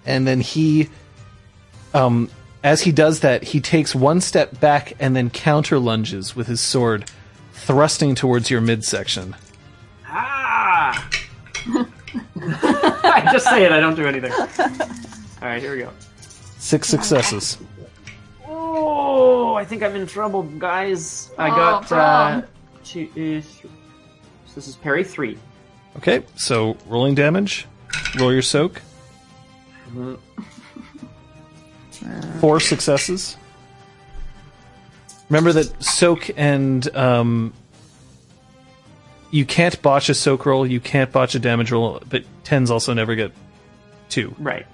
And 0.05 0.27
then 0.27 0.39
he, 0.41 0.89
um, 1.93 2.29
as 2.63 2.81
he 2.81 2.91
does 2.91 3.21
that, 3.21 3.43
he 3.43 3.59
takes 3.59 3.95
one 3.95 4.21
step 4.21 4.59
back 4.59 4.93
and 4.99 5.15
then 5.15 5.29
counter 5.29 5.79
lunges 5.79 6.35
with 6.35 6.47
his 6.47 6.61
sword, 6.61 7.09
thrusting 7.53 8.15
towards 8.15 8.49
your 8.49 8.61
midsection. 8.61 9.35
Ah! 10.07 11.09
I 12.37 13.29
just 13.31 13.45
say 13.49 13.63
it. 13.65 13.71
I 13.71 13.79
don't 13.79 13.95
do 13.95 14.05
anything. 14.05 14.31
All 14.31 15.47
right, 15.47 15.61
here 15.61 15.73
we 15.75 15.79
go. 15.79 15.89
Six 16.59 16.87
successes. 16.87 17.57
Oh, 18.47 19.55
I 19.55 19.65
think 19.65 19.83
I'm 19.83 19.95
in 19.95 20.07
trouble, 20.07 20.43
guys. 20.43 21.31
I 21.37 21.49
Oh, 21.49 21.55
got 21.55 21.91
uh, 21.91 22.39
Brom. 22.41 22.43
two. 22.83 23.07
uh, 23.11 23.13
three. 23.13 23.41
So 23.41 24.55
this 24.55 24.67
is 24.67 24.75
parry 24.75 25.03
three. 25.03 25.37
Okay, 25.97 26.23
so 26.35 26.77
rolling 26.87 27.15
damage. 27.15 27.67
Roll 28.19 28.31
your 28.33 28.41
soak. 28.41 28.81
Four 32.39 32.59
successes. 32.59 33.37
Remember 35.29 35.53
that 35.53 35.83
soak 35.83 36.29
and 36.37 36.95
um, 36.95 37.53
you 39.31 39.45
can't 39.45 39.81
botch 39.81 40.09
a 40.09 40.13
soak 40.13 40.45
roll, 40.45 40.67
you 40.67 40.79
can't 40.79 41.11
botch 41.11 41.35
a 41.35 41.39
damage 41.39 41.71
roll, 41.71 42.01
but 42.09 42.23
tens 42.43 42.69
also 42.69 42.93
never 42.93 43.15
get 43.15 43.31
two. 44.09 44.35
Right. 44.37 44.65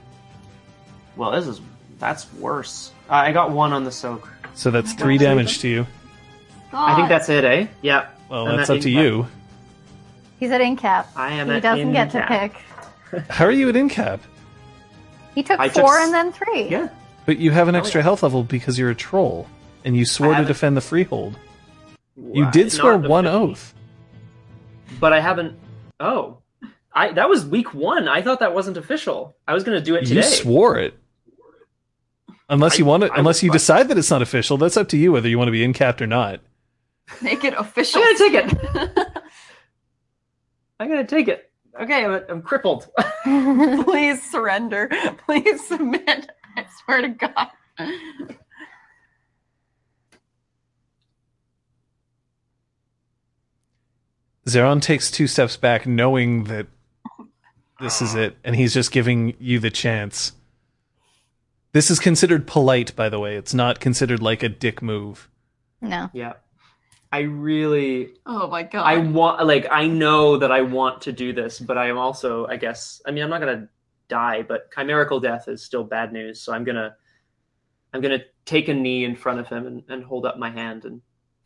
Well, 1.16 1.32
this 1.32 1.48
is 1.48 1.62
that's 2.00 2.32
worse. 2.34 2.92
Uh, 3.10 3.14
I 3.14 3.32
got 3.32 3.52
one 3.52 3.74
on 3.74 3.84
the 3.84 3.92
soak. 3.92 4.28
So 4.54 4.72
that's 4.72 4.94
three 4.94 5.18
damage 5.18 5.60
to 5.60 5.68
you. 5.68 5.88
I 6.74 6.96
think 6.96 7.10
that's 7.10 7.30
it, 7.30 7.44
eh? 7.44 7.68
Yeah. 7.82 8.08
Well, 8.30 8.48
And 8.48 8.60
that's 8.60 8.70
that 8.70 8.78
up 8.78 8.82
to 8.84 8.90
incap- 8.90 9.04
you. 9.04 9.28
He's 10.40 10.52
at 10.52 10.62
incap. 10.62 11.06
I 11.16 11.34
am 11.34 11.48
He 11.48 11.54
at 11.54 11.62
doesn't 11.62 11.94
get 11.94 12.12
to 12.12 12.26
pick. 12.28 13.24
How 13.30 13.46
are 13.46 13.52
you 13.52 13.70
at 13.70 13.76
incap? 13.76 14.20
He 15.36 15.44
took 15.44 15.60
I 15.60 15.70
four 15.70 15.98
s- 15.98 16.06
and 16.06 16.14
then 16.14 16.32
three. 16.32 16.68
Yeah. 16.70 16.90
But 17.26 17.38
you 17.38 17.52
have 17.52 17.68
an 17.68 17.76
oh, 17.76 17.80
extra 17.80 18.02
health 18.02 18.24
level 18.24 18.44
because 18.44 18.78
you're 18.78 18.90
a 18.90 18.96
troll, 18.96 19.48
and 19.86 19.96
you 19.96 20.06
swore 20.06 20.36
to 20.36 20.44
defend 20.46 20.76
the 20.76 20.82
freehold. 20.82 21.38
You 22.16 22.50
did 22.52 22.72
swear 22.72 22.98
one 22.98 23.26
oath. 23.28 23.74
but 25.00 25.14
I 25.14 25.20
haven't. 25.20 25.58
Oh, 26.00 26.40
I 26.94 27.12
that 27.14 27.30
was 27.30 27.46
week 27.46 27.74
one. 27.74 28.08
I 28.08 28.22
thought 28.22 28.40
that 28.40 28.54
wasn't 28.54 28.78
official. 28.78 29.36
I 29.48 29.54
was 29.54 29.64
going 29.64 29.78
to 29.78 29.84
do 29.84 29.96
it 29.96 30.02
today. 30.02 30.16
You 30.16 30.24
swore 30.24 30.78
it. 30.78 30.98
Unless 32.50 32.78
you 32.78 32.84
want 32.86 33.04
to, 33.04 33.14
unless 33.14 33.42
you 33.42 33.50
fine. 33.50 33.54
decide 33.54 33.88
that 33.88 33.98
it's 33.98 34.12
not 34.12 34.22
official, 34.22 34.58
that's 34.58 34.76
up 34.76 34.90
to 34.90 34.98
you 34.98 35.14
whether 35.14 35.30
you 35.30 35.38
want 35.38 35.48
to 35.48 35.54
be 35.54 35.64
incapped 35.64 36.02
or 36.02 36.08
not. 36.08 36.42
Make 37.22 37.46
it 37.46 37.54
official. 37.54 38.02
I'm 38.04 38.18
gonna 38.18 38.30
take 38.30 38.34
it. 38.34 39.08
I'm 40.80 40.90
gonna 40.90 41.06
take 41.08 41.28
it. 41.28 41.51
Okay, 41.80 42.06
I'm, 42.06 42.24
I'm 42.30 42.42
crippled. 42.42 42.88
Please 43.24 44.22
surrender. 44.30 44.90
Please 45.26 45.66
submit. 45.68 46.30
I 46.58 46.66
swear 46.84 47.02
to 47.02 47.10
God. 47.10 47.48
Zeron 54.48 54.82
takes 54.82 55.12
two 55.12 55.28
steps 55.28 55.56
back, 55.56 55.86
knowing 55.88 56.46
that 56.46 56.68
this 57.80 58.02
is 58.02 58.16
it, 58.16 58.38
and 58.44 58.56
he's 58.56 58.74
just 58.74 58.92
giving 58.92 59.36
you 59.40 59.60
the 59.60 59.70
chance. 59.70 60.34
This 61.74 61.90
is 61.90 62.00
considered 62.00 62.48
polite, 62.48 62.96
by 62.96 63.08
the 63.08 63.20
way. 63.20 63.36
It's 63.36 63.54
not 63.54 63.80
considered 63.80 64.22
like 64.22 64.44
a 64.44 64.50
dick 64.50 64.82
move. 64.82 65.30
No. 65.80 66.10
yeah, 66.14 66.34
I 67.12 67.20
really, 67.22 68.14
Oh 68.26 68.48
my 68.48 68.64
God. 68.64 68.84
I 68.84 68.98
want, 68.98 69.46
like, 69.46 69.68
I 69.70 69.86
know 69.88 70.38
that 70.38 70.52
I 70.52 70.62
want 70.62 71.02
to 71.02 71.12
do 71.12 71.34
this, 71.34 71.60
but 71.60 71.78
I 71.78 71.88
am 71.90 71.98
also, 71.98 72.48
I 72.48 72.56
guess, 72.58 73.02
I 73.06 73.12
mean, 73.12 73.24
I'm 73.24 73.30
not 73.30 73.42
gonna 73.42 73.68
die, 74.08 74.44
but 74.44 74.72
chimerical 74.72 75.20
death 75.20 75.48
is 75.48 75.62
still 75.64 75.84
bad 75.84 76.14
news. 76.14 76.42
So 76.42 76.54
I'm 76.54 76.64
gonna, 76.64 76.96
I'm 77.94 78.00
gonna 78.02 78.22
take 78.46 78.70
a 78.70 78.74
knee 78.74 79.04
in 79.04 79.16
front 79.16 79.40
of 79.40 79.48
him 79.48 79.68
and, 79.68 79.84
and 79.90 80.04
hold 80.04 80.26
up 80.26 80.38
my 80.38 80.50
hand 80.50 80.86
and 80.86 81.02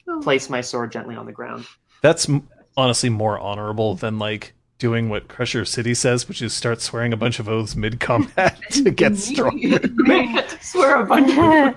Oh. 0.07 0.19
place 0.21 0.51
my 0.51 0.61
sword 0.61 0.91
gently 0.91 1.15
on 1.15 1.25
the 1.25 1.31
ground. 1.31 1.65
That's 2.01 2.29
honestly 2.77 3.09
more 3.09 3.39
honorable 3.39 3.95
than 3.95 4.19
like 4.19 4.53
doing 4.77 5.09
what 5.09 5.27
Crusher 5.27 5.65
City 5.65 5.95
says, 5.95 6.27
which 6.27 6.43
is 6.43 6.53
start 6.53 6.79
swearing 6.79 7.11
a 7.11 7.17
bunch 7.17 7.39
of 7.39 7.49
oaths 7.49 7.75
mid 7.75 7.99
combat 7.99 8.61
to 8.69 8.91
get 8.91 9.17
stronger. 9.17 9.79
Make 9.95 10.29
it 10.35 10.57
swear 10.61 11.01
a 11.01 11.05
bunch. 11.07 11.31
of 11.31 11.75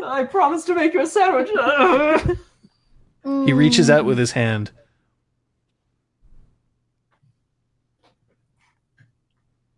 I 0.04 0.24
promise 0.24 0.64
to 0.64 0.74
make 0.74 0.92
you 0.92 1.02
a 1.02 1.06
sandwich. 1.06 1.50
He 3.26 3.52
reaches 3.52 3.90
out 3.90 4.04
with 4.04 4.18
his 4.18 4.30
mm. 4.30 4.34
hand. 4.34 4.70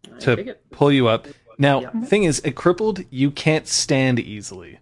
I 0.04 0.18
to 0.20 0.56
pull 0.70 0.92
you 0.92 1.08
up. 1.08 1.26
Now, 1.56 1.80
Yeah. 1.80 2.00
thing 2.02 2.24
is, 2.24 2.40
at 2.44 2.54
crippled, 2.54 3.04
you 3.08 3.30
can't 3.30 3.66
stand 3.66 4.20
easily. 4.20 4.80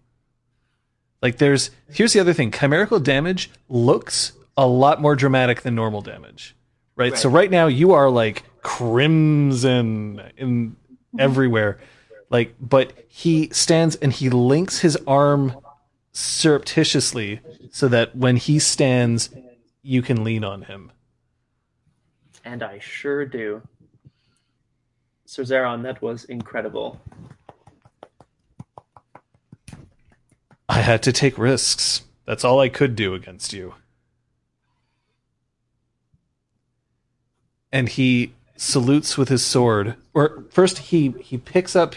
Like, 1.23 1.39
there's 1.39 1.70
here's 1.91 2.12
the 2.12 2.20
other 2.20 2.33
thing: 2.33 2.51
chimerical 2.51 2.99
damage 2.99 3.51
looks 3.69 4.33
a 4.57 4.67
lot 4.67 5.01
more 5.01 5.15
dramatic 5.15 5.62
than 5.62 5.75
normal 5.75 6.01
damage, 6.01 6.57
right? 6.97 7.17
So 7.17 7.28
Right. 7.28 7.43
right 7.43 7.51
now 7.51 7.69
you 7.69 7.93
are 7.93 8.11
like 8.11 8.43
crimson 8.62 10.20
in 10.36 10.70
mm-hmm. 10.70 11.20
everywhere, 11.20 11.78
like. 12.31 12.55
But 12.61 12.93
he 13.09 13.49
stands 13.51 13.97
and 13.97 14.12
he 14.12 14.28
links 14.28 14.81
his 14.81 14.99
arm 15.07 15.57
surreptitiously 16.17 17.41
so 17.70 17.89
that 17.89 18.17
when 18.17 18.36
he 18.36 18.59
stands, 18.59 19.28
you 19.83 20.01
can 20.01 20.25
lean 20.25 20.45
on 20.45 20.62
him. 20.62 20.91
And 22.43 22.62
I 22.62 22.78
sure 22.78 23.27
do. 23.27 23.61
Sir 25.27 25.43
Zeron, 25.43 25.83
that 25.83 26.01
was 26.01 26.25
incredible. 26.25 27.01
I 30.69 30.81
had 30.81 31.03
to 31.03 31.12
take 31.12 31.36
risks. 31.36 32.03
That's 32.25 32.45
all 32.45 32.61
I 32.61 32.70
could 32.70 32.97
do 32.97 33.15
against 33.15 33.53
you. 33.53 33.75
And 37.70 37.89
he 37.89 38.33
salutes 38.57 39.19
with 39.19 39.28
his 39.28 39.45
sword. 39.45 39.97
Or 40.15 40.45
first 40.51 40.78
he 40.78 41.11
he 41.20 41.36
picks 41.36 41.77
up 41.77 41.95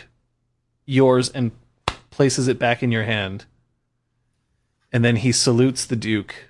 yours 0.85 1.29
and 1.29 1.51
places 2.09 2.49
it 2.49 2.59
back 2.59 2.83
in 2.83 2.91
your 2.91 3.03
hand. 3.03 3.45
And 4.91 5.05
then 5.05 5.17
he 5.17 5.31
salutes 5.31 5.85
the 5.85 5.95
duke. 5.95 6.49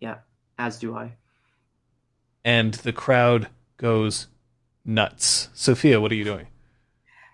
Yeah, 0.00 0.18
as 0.58 0.78
do 0.78 0.96
I. 0.96 1.14
And 2.44 2.74
the 2.74 2.92
crowd 2.92 3.48
goes 3.76 4.28
nuts. 4.84 5.48
Sophia, 5.54 6.00
what 6.00 6.12
are 6.12 6.16
you 6.16 6.24
doing? 6.24 6.46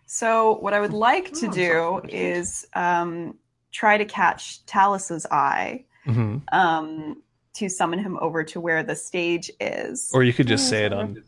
So, 0.06 0.58
what 0.58 0.72
I 0.72 0.80
would 0.80 0.92
like 0.92 1.32
to 1.34 1.48
do 1.50 2.00
is 2.08 2.66
um, 2.74 3.36
try 3.72 3.96
to 3.98 4.04
catch 4.04 4.64
Talus's 4.66 5.26
eye 5.30 5.84
hmm 6.04 6.38
um, 6.52 7.22
to 7.52 7.68
summon 7.68 7.98
him 7.98 8.16
over 8.20 8.42
to 8.42 8.60
where 8.60 8.82
the 8.82 8.96
stage 8.96 9.50
is. 9.60 10.10
Or 10.14 10.22
you 10.24 10.32
could 10.32 10.46
just 10.46 10.68
say 10.68 10.84
it 10.86 10.92
on 10.92 11.22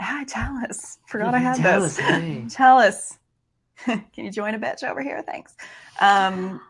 Hi, 0.00 0.24
Chalice. 0.24 0.98
Forgot 1.06 1.34
I 1.34 1.38
had 1.38 1.56
Chalice, 1.56 1.96
this. 1.96 2.06
hey. 2.06 2.44
Chalice. 2.50 3.18
Can 3.84 4.04
you 4.16 4.30
join 4.30 4.54
a 4.54 4.58
bitch 4.58 4.82
over 4.82 5.02
here? 5.02 5.22
Thanks. 5.22 5.54
Um, 6.00 6.60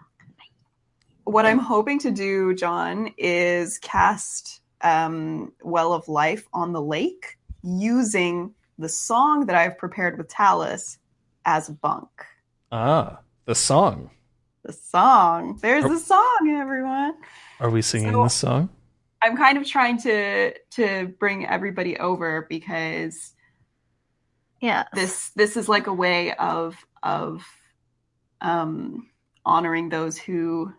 what 1.24 1.46
I'm 1.46 1.58
hoping 1.58 1.98
to 2.00 2.10
do, 2.10 2.54
John, 2.54 3.12
is 3.18 3.78
cast 3.78 4.60
um, 4.82 5.52
Well 5.62 5.92
of 5.92 6.08
Life 6.08 6.46
on 6.52 6.72
the 6.72 6.82
lake 6.82 7.36
using 7.62 8.54
the 8.78 8.88
song 8.88 9.46
that 9.46 9.56
I've 9.56 9.78
prepared 9.78 10.18
with 10.18 10.28
Talus 10.28 10.98
as 11.44 11.68
bunk. 11.68 12.08
Ah, 12.70 13.18
the 13.44 13.54
song. 13.54 14.10
The 14.64 14.72
song. 14.72 15.58
There's 15.62 15.84
Oh. 15.84 15.88
the 15.88 15.98
song, 15.98 16.56
everyone. 16.60 17.14
Are 17.60 17.70
we 17.70 17.82
singing 17.82 18.12
So- 18.12 18.24
this 18.24 18.34
song? 18.34 18.68
I'm 19.22 19.36
kind 19.36 19.56
of 19.58 19.66
trying 19.66 19.96
to 20.02 20.52
to 20.72 21.08
bring 21.18 21.46
everybody 21.46 21.98
over 21.98 22.46
because 22.48 23.34
Yeah. 24.60 24.84
this 24.92 25.30
this 25.30 25.56
is 25.56 25.68
like 25.68 25.86
a 25.86 25.92
way 25.92 26.34
of 26.34 26.85
of 27.02 27.44
um 28.41 29.08
honoring 29.44 29.89
those 29.89 30.18
who 30.18 30.73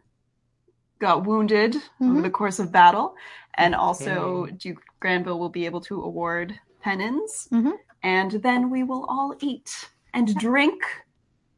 got 1.00 1.26
wounded 1.26 1.76
over 2.02 2.20
Mhm. 2.20 2.24
the 2.24 2.30
course 2.30 2.60
of 2.60 2.72
battle 2.72 3.16
and 3.56 3.76
also 3.76 4.46
duke 4.58 4.82
granville 5.00 5.40
will 5.40 5.50
be 5.50 5.66
able 5.66 5.82
to 5.82 6.02
award 6.02 6.60
pennons 6.82 7.48
Mhm. 7.52 7.74
and 8.04 8.32
then 8.44 8.70
we 8.70 8.84
will 8.84 9.06
all 9.06 9.34
eat 9.40 9.90
and 10.14 10.36
drink 10.36 10.82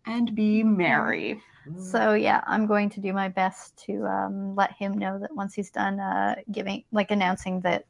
and 0.06 0.36
be 0.36 0.64
merry 0.64 1.42
So 1.78 2.14
yeah, 2.14 2.42
I'm 2.48 2.66
going 2.66 2.90
to 2.92 3.00
do 3.00 3.14
my 3.14 3.30
best 3.30 3.78
to 3.86 4.04
um, 4.08 4.56
let 4.56 4.72
him 4.74 4.98
know 4.98 5.20
that 5.20 5.36
once 5.36 5.54
he's 5.54 5.70
done 5.70 6.00
uh, 6.00 6.36
giving, 6.52 6.84
like 6.92 7.12
announcing 7.12 7.62
that, 7.62 7.86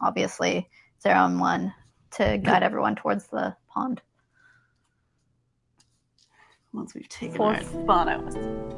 obviously 0.00 0.68
they're 1.02 1.14
on 1.16 1.38
one 1.38 1.72
to 2.12 2.38
guide 2.38 2.62
everyone 2.62 2.96
towards 2.96 3.28
the 3.28 3.54
pond. 3.68 4.02
Once 6.78 6.94
we've 6.94 7.08
taken 7.08 7.36
Four. 7.36 7.54
our 7.54 7.60
fun 7.86 8.08
out 8.08 8.77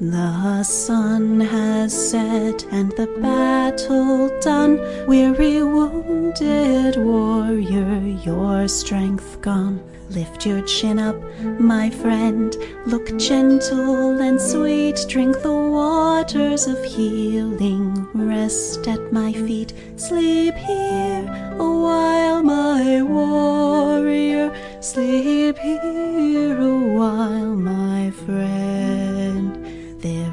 The 0.00 0.62
sun 0.62 1.40
has 1.40 1.92
set 1.92 2.64
and 2.72 2.90
the 2.92 3.06
battle 3.20 4.30
done. 4.40 4.78
Weary, 5.06 5.62
wounded 5.62 6.96
warrior, 6.96 7.98
your 8.24 8.66
strength 8.66 9.42
gone. 9.42 9.78
Lift 10.08 10.46
your 10.46 10.62
chin 10.62 10.98
up, 10.98 11.16
my 11.60 11.90
friend. 11.90 12.56
Look 12.86 13.14
gentle 13.18 14.22
and 14.22 14.40
sweet. 14.40 15.04
Drink 15.06 15.42
the 15.42 15.52
waters 15.52 16.66
of 16.66 16.82
healing. 16.82 18.08
Rest 18.14 18.88
at 18.88 19.12
my 19.12 19.34
feet. 19.34 19.74
Sleep 19.96 20.54
here 20.54 21.28
a 21.58 21.70
while, 21.84 22.42
my 22.42 23.02
warrior. 23.02 24.50
Sleep 24.80 25.58
here 25.58 26.58
a 26.58 26.78
while, 26.96 27.54
my 27.54 28.10
friend. 28.12 28.89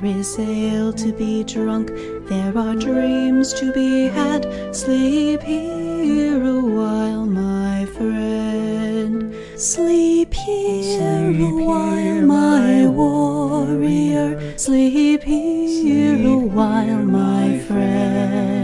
There 0.08 0.20
is 0.20 0.40
ale 0.40 0.94
to 0.94 1.12
be 1.12 1.44
drunk, 1.44 1.92
there 2.30 2.58
are 2.58 2.76
dreams 2.76 3.54
to 3.56 3.74
be 3.74 4.08
had. 4.08 4.48
Sleep 4.74 5.42
here 5.44 6.42
a 6.42 6.62
while, 6.62 7.26
my 7.26 7.86
friend. 7.88 9.36
Sleep 9.58 10.34
here 10.34 11.30
a 11.30 11.66
while, 11.66 12.22
my 12.22 12.88
warrior. 12.88 14.58
Sleep 14.58 15.24
here 15.24 16.26
a 16.26 16.38
while, 16.38 17.04
my 17.04 17.60
friend. 17.68 18.57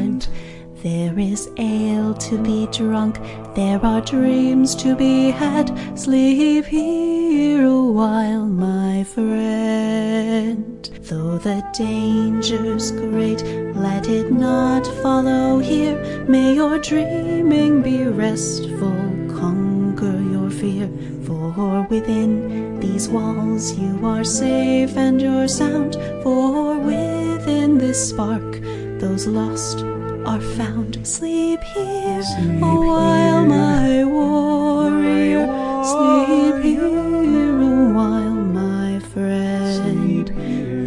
There 0.84 1.18
is 1.18 1.50
ale 1.56 2.14
to 2.16 2.38
be 2.44 2.68
drunk, 2.68 3.18
there 3.56 3.80
are 3.86 4.02
dreams 4.02 4.76
to 4.84 4.98
be 4.98 5.32
had. 5.32 5.72
Sleep 5.98 6.66
here 6.66 7.66
a 7.66 7.84
while, 7.84 8.46
my 8.46 9.06
friend. 9.06 10.84
Though 11.04 11.38
the 11.38 11.64
danger's 11.72 12.92
great, 12.92 13.42
let 13.78 14.10
it 14.10 14.30
not 14.30 14.86
follow 15.02 15.60
here. 15.60 16.26
May 16.28 16.56
your 16.56 16.80
dreaming 16.80 17.82
be 17.82 18.04
restful, 18.04 18.92
conquer 19.40 20.20
your 20.34 20.50
fear. 20.50 20.90
For 21.24 21.88
within 21.90 22.82
these 22.82 23.08
walls 23.08 23.72
you 23.80 24.06
are 24.06 24.26
safe 24.26 24.98
and 24.98 25.22
you're 25.22 25.48
sound. 25.48 25.96
For 26.24 26.78
within 26.78 27.78
this 27.78 28.10
spark, 28.10 28.60
those 29.00 29.28
lost 29.28 29.93
are 30.26 30.42
found. 30.42 31.06
Sleep 31.06 31.62
here 31.62 32.24
a 32.40 32.76
while, 32.88 33.46
my 33.46 34.04
warrior. 34.04 35.46
Sleep 35.84 36.64
here 36.64 37.62
a 37.62 37.94
while, 37.94 38.32
my 38.32 39.00
friend. 39.00 40.28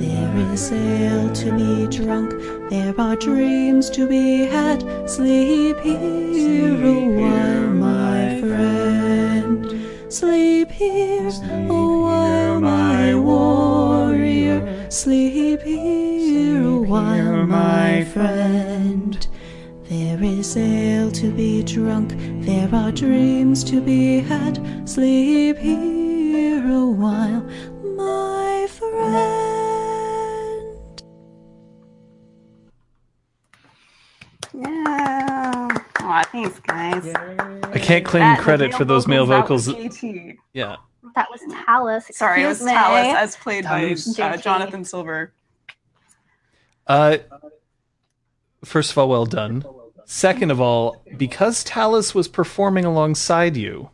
There 0.00 0.52
is 0.52 0.72
ale 0.72 1.32
to 1.34 1.52
be 1.56 1.86
drunk, 1.96 2.32
there 2.70 2.94
are 2.98 3.16
dreams 3.16 3.90
to 3.90 4.08
be 4.08 4.46
had. 4.46 4.82
Sleep 5.08 5.78
here 5.80 6.84
a 6.84 6.98
while, 7.20 7.70
my 7.70 8.40
friend. 8.40 10.12
Sleep 10.12 10.70
here 10.70 11.28
a 11.28 11.72
while, 11.72 12.60
my 12.60 13.14
warrior. 13.14 14.90
Sleep 14.90 15.60
here 15.62 16.62
a 16.66 16.80
while, 16.80 17.46
my 17.46 18.04
friend. 18.04 19.25
There 19.88 20.22
is 20.22 20.56
ale 20.56 21.12
to 21.12 21.30
be 21.30 21.62
drunk, 21.62 22.14
there 22.44 22.68
are 22.74 22.90
dreams 22.90 23.62
to 23.64 23.80
be 23.80 24.18
had. 24.18 24.58
Sleep 24.88 25.56
here 25.58 26.68
a 26.68 26.84
while, 26.86 27.42
my 27.96 28.66
friend. 28.68 29.42
yeah 34.54 35.68
Aw, 36.00 36.22
thanks 36.32 36.58
guys 36.60 37.06
I 37.14 37.78
can't 37.78 38.04
claim 38.04 38.22
That 38.22 38.40
credit 38.40 38.74
for 38.74 38.84
those 38.84 39.06
male 39.06 39.26
that 39.26 39.42
vocals. 39.42 39.66
was 39.68 39.76
JT. 39.76 40.36
Yeah. 40.52 40.76
That 41.14 41.28
was 41.30 41.40
Talus. 41.64 42.10
Sorry, 42.12 42.42
it 42.42 42.46
was 42.46 42.58
excuse 42.58 42.72
me. 42.72 42.76
Talus 42.76 43.16
as 43.16 43.36
played 43.36 43.64
by 43.64 43.94
uh, 44.22 44.36
Jonathan 44.38 44.84
Silver. 44.84 45.32
Uh, 46.86 47.18
first 48.64 48.92
of 48.92 48.98
all, 48.98 49.08
well 49.08 49.26
done. 49.26 49.64
Second 50.04 50.50
of 50.50 50.60
all, 50.60 51.02
because 51.16 51.64
Talus 51.64 52.14
was 52.14 52.28
performing 52.28 52.84
alongside 52.84 53.56
you, 53.56 53.90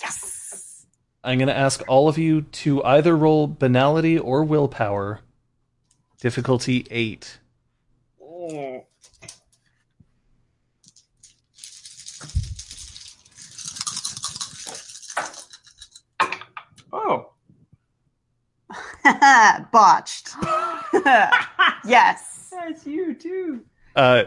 Yes. 0.00 0.86
I'm 1.24 1.38
going 1.38 1.48
to 1.48 1.56
ask 1.56 1.82
all 1.88 2.08
of 2.08 2.18
you 2.18 2.42
to 2.42 2.82
either 2.84 3.16
roll 3.16 3.46
banality 3.46 4.18
or 4.18 4.42
willpower. 4.44 5.20
Difficulty 6.20 6.86
8. 6.90 7.38
Oh. 16.92 17.30
Botched. 19.72 20.30
yes. 21.84 22.50
That's 22.50 22.86
you 22.86 23.14
too. 23.14 23.64
Uh, 23.94 24.24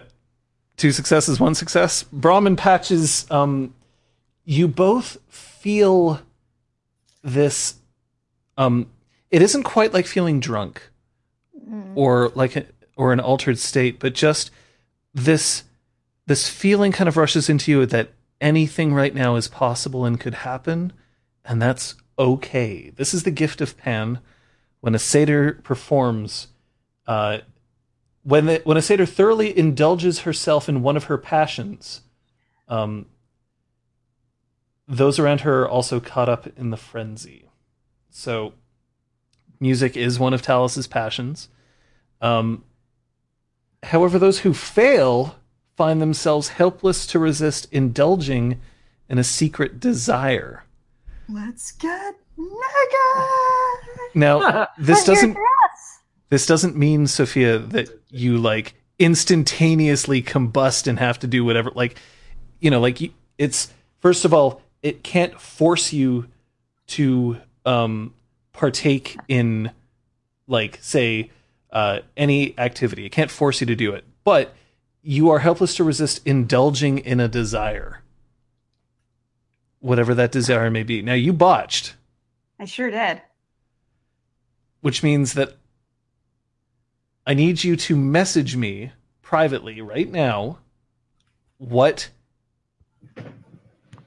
two 0.77 0.91
successes, 0.91 1.39
one 1.39 1.55
success. 1.55 2.03
Brom 2.03 2.47
and 2.47 2.57
Patches, 2.57 3.25
um, 3.31 3.73
you 4.43 4.67
both 4.67 5.17
feel 5.27 6.21
this. 7.23 7.75
Um, 8.57 8.87
it 9.31 9.41
isn't 9.41 9.63
quite 9.63 9.93
like 9.93 10.05
feeling 10.05 10.39
drunk 10.39 10.89
or 11.95 12.31
like 12.35 12.55
a, 12.55 12.65
or 12.95 13.11
an 13.11 13.19
altered 13.19 13.57
state, 13.57 13.99
but 13.99 14.13
just 14.13 14.51
this 15.13 15.63
this 16.27 16.49
feeling 16.49 16.91
kind 16.91 17.07
of 17.07 17.17
rushes 17.17 17.49
into 17.49 17.71
you 17.71 17.85
that 17.85 18.09
anything 18.41 18.93
right 18.93 19.13
now 19.13 19.35
is 19.35 19.47
possible 19.47 20.05
and 20.05 20.19
could 20.19 20.33
happen, 20.33 20.91
and 21.43 21.61
that's 21.61 21.95
okay. 22.17 22.91
This 22.95 23.13
is 23.13 23.23
the 23.23 23.31
gift 23.31 23.61
of 23.61 23.77
Pan. 23.77 24.19
When 24.81 24.95
a 24.95 24.99
satyr 24.99 25.53
performs, 25.63 26.47
uh, 27.07 27.39
when 28.25 28.47
the, 28.47 28.61
when 28.63 28.75
a 28.75 28.81
satyr 28.81 29.05
thoroughly 29.05 29.55
indulges 29.55 30.21
herself 30.21 30.67
in 30.67 30.81
one 30.81 30.97
of 30.97 31.05
her 31.05 31.17
passions, 31.17 32.01
um, 32.67 33.05
those 34.87 35.19
around 35.19 35.41
her 35.41 35.63
are 35.63 35.69
also 35.69 35.99
caught 35.99 36.27
up 36.27 36.47
in 36.57 36.71
the 36.71 36.77
frenzy. 36.77 37.49
So, 38.09 38.53
music 39.59 39.95
is 39.95 40.17
one 40.17 40.33
of 40.33 40.41
Talus's 40.41 40.87
passions. 40.87 41.49
Um, 42.19 42.63
however, 43.83 44.17
those 44.17 44.39
who 44.39 44.55
fail 44.55 45.35
find 45.77 46.01
themselves 46.01 46.49
helpless 46.49 47.05
to 47.07 47.19
resist 47.19 47.67
indulging 47.71 48.59
in 49.07 49.19
a 49.19 49.23
secret 49.23 49.79
desire. 49.79 50.63
Let's 51.29 51.71
get 51.73 52.15
mega. 52.35 53.29
Now, 54.15 54.67
this 54.79 55.05
doesn't. 55.05 55.37
This 56.29 56.45
doesn't 56.45 56.75
mean, 56.75 57.07
Sophia, 57.07 57.59
that 57.59 57.89
you 58.09 58.37
like 58.37 58.75
instantaneously 58.97 60.21
combust 60.21 60.87
and 60.87 60.99
have 60.99 61.19
to 61.19 61.27
do 61.27 61.43
whatever. 61.45 61.71
Like, 61.75 61.97
you 62.59 62.71
know, 62.71 62.79
like 62.79 63.11
it's 63.37 63.71
first 63.99 64.25
of 64.25 64.33
all, 64.33 64.61
it 64.81 65.03
can't 65.03 65.39
force 65.39 65.91
you 65.93 66.27
to 66.87 67.39
um, 67.65 68.13
partake 68.53 69.17
in, 69.27 69.71
like, 70.47 70.77
say, 70.81 71.31
uh, 71.71 71.99
any 72.15 72.57
activity. 72.57 73.05
It 73.05 73.11
can't 73.11 73.31
force 73.31 73.61
you 73.61 73.67
to 73.67 73.75
do 73.75 73.93
it, 73.93 74.05
but 74.23 74.53
you 75.01 75.29
are 75.29 75.39
helpless 75.39 75.75
to 75.75 75.83
resist 75.83 76.21
indulging 76.25 76.99
in 76.99 77.19
a 77.19 77.27
desire, 77.27 78.01
whatever 79.79 80.13
that 80.15 80.31
desire 80.31 80.71
may 80.71 80.83
be. 80.83 81.01
Now, 81.01 81.13
you 81.13 81.33
botched, 81.33 81.95
I 82.59 82.65
sure 82.65 82.89
did. 82.89 83.21
which 84.81 85.03
means 85.03 85.33
that 85.33 85.57
I 87.25 87.33
need 87.33 87.63
you 87.63 87.75
to 87.75 87.95
message 87.95 88.55
me 88.55 88.91
privately 89.21 89.81
right 89.81 90.09
now 90.11 90.59
what 91.57 92.09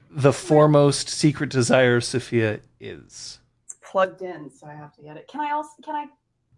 the 0.09 0.33
foremost 0.33 1.09
secret 1.09 1.49
desire 1.49 1.97
of 1.97 2.03
Sophia 2.03 2.59
is. 2.79 3.39
It's 3.65 3.75
plugged 3.81 4.21
in, 4.21 4.49
so 4.49 4.67
I 4.67 4.73
have 4.73 4.93
to 4.95 5.01
get 5.01 5.17
it. 5.17 5.27
Can 5.27 5.41
I 5.41 5.51
also? 5.51 5.71
Can 5.83 5.95
I? 5.95 6.05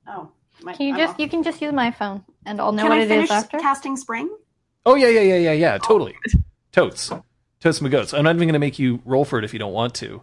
Oh, 0.07 0.31
my, 0.61 0.73
Can 0.73 0.87
you 0.87 0.93
I'm 0.93 0.99
just 0.99 1.13
off. 1.13 1.19
you 1.19 1.29
can 1.29 1.43
just 1.43 1.61
use 1.61 1.73
my 1.73 1.91
phone 1.91 2.23
and 2.45 2.59
I'll 2.61 2.71
know 2.71 2.83
Can 2.83 2.89
what 2.89 2.99
I 2.99 3.03
it 3.03 3.07
finish 3.07 3.25
is 3.25 3.31
after. 3.31 3.59
casting 3.59 3.97
spring? 3.97 4.29
Oh 4.85 4.95
yeah, 4.95 5.07
yeah, 5.09 5.21
yeah, 5.21 5.37
yeah, 5.37 5.51
yeah. 5.53 5.77
Oh. 5.81 5.85
Totally. 5.87 6.15
Totes. 6.71 7.11
Totes 7.59 7.81
my 7.81 7.89
goats. 7.89 8.13
I'm 8.13 8.23
not 8.23 8.35
even 8.35 8.47
gonna 8.47 8.59
make 8.59 8.79
you 8.79 9.01
roll 9.05 9.25
for 9.25 9.37
it 9.39 9.45
if 9.45 9.53
you 9.53 9.59
don't 9.59 9.73
want 9.73 9.93
to. 9.95 10.21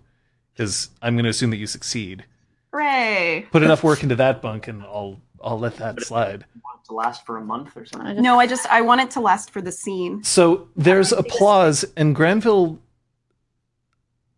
Because 0.53 0.91
I'm 1.03 1.17
gonna 1.17 1.29
assume 1.29 1.51
that 1.51 1.57
you 1.59 1.67
succeed. 1.67 2.25
Hooray! 2.73 3.47
Put 3.51 3.63
enough 3.63 3.83
work 3.83 4.03
into 4.03 4.17
that 4.17 4.43
bunk 4.43 4.69
and 4.69 4.83
I'll 4.83 5.21
I'll 5.43 5.59
let 5.59 5.77
that 5.77 6.03
slide. 6.03 6.45
Want 6.65 6.81
it 6.83 6.89
to 6.89 6.95
last 6.95 7.27
for 7.27 7.37
a 7.37 7.45
month 7.45 7.77
or 7.77 7.85
something. 7.85 8.21
No, 8.23 8.39
I 8.39 8.47
just 8.47 8.67
I 8.67 8.81
want 8.81 9.01
it 9.01 9.11
to 9.13 9.21
last 9.21 9.51
for 9.51 9.61
the 9.61 9.73
scene. 9.73 10.23
So 10.25 10.69
there's 10.77 11.13
applause 11.13 11.85
and 11.97 12.15
Granville 12.15 12.79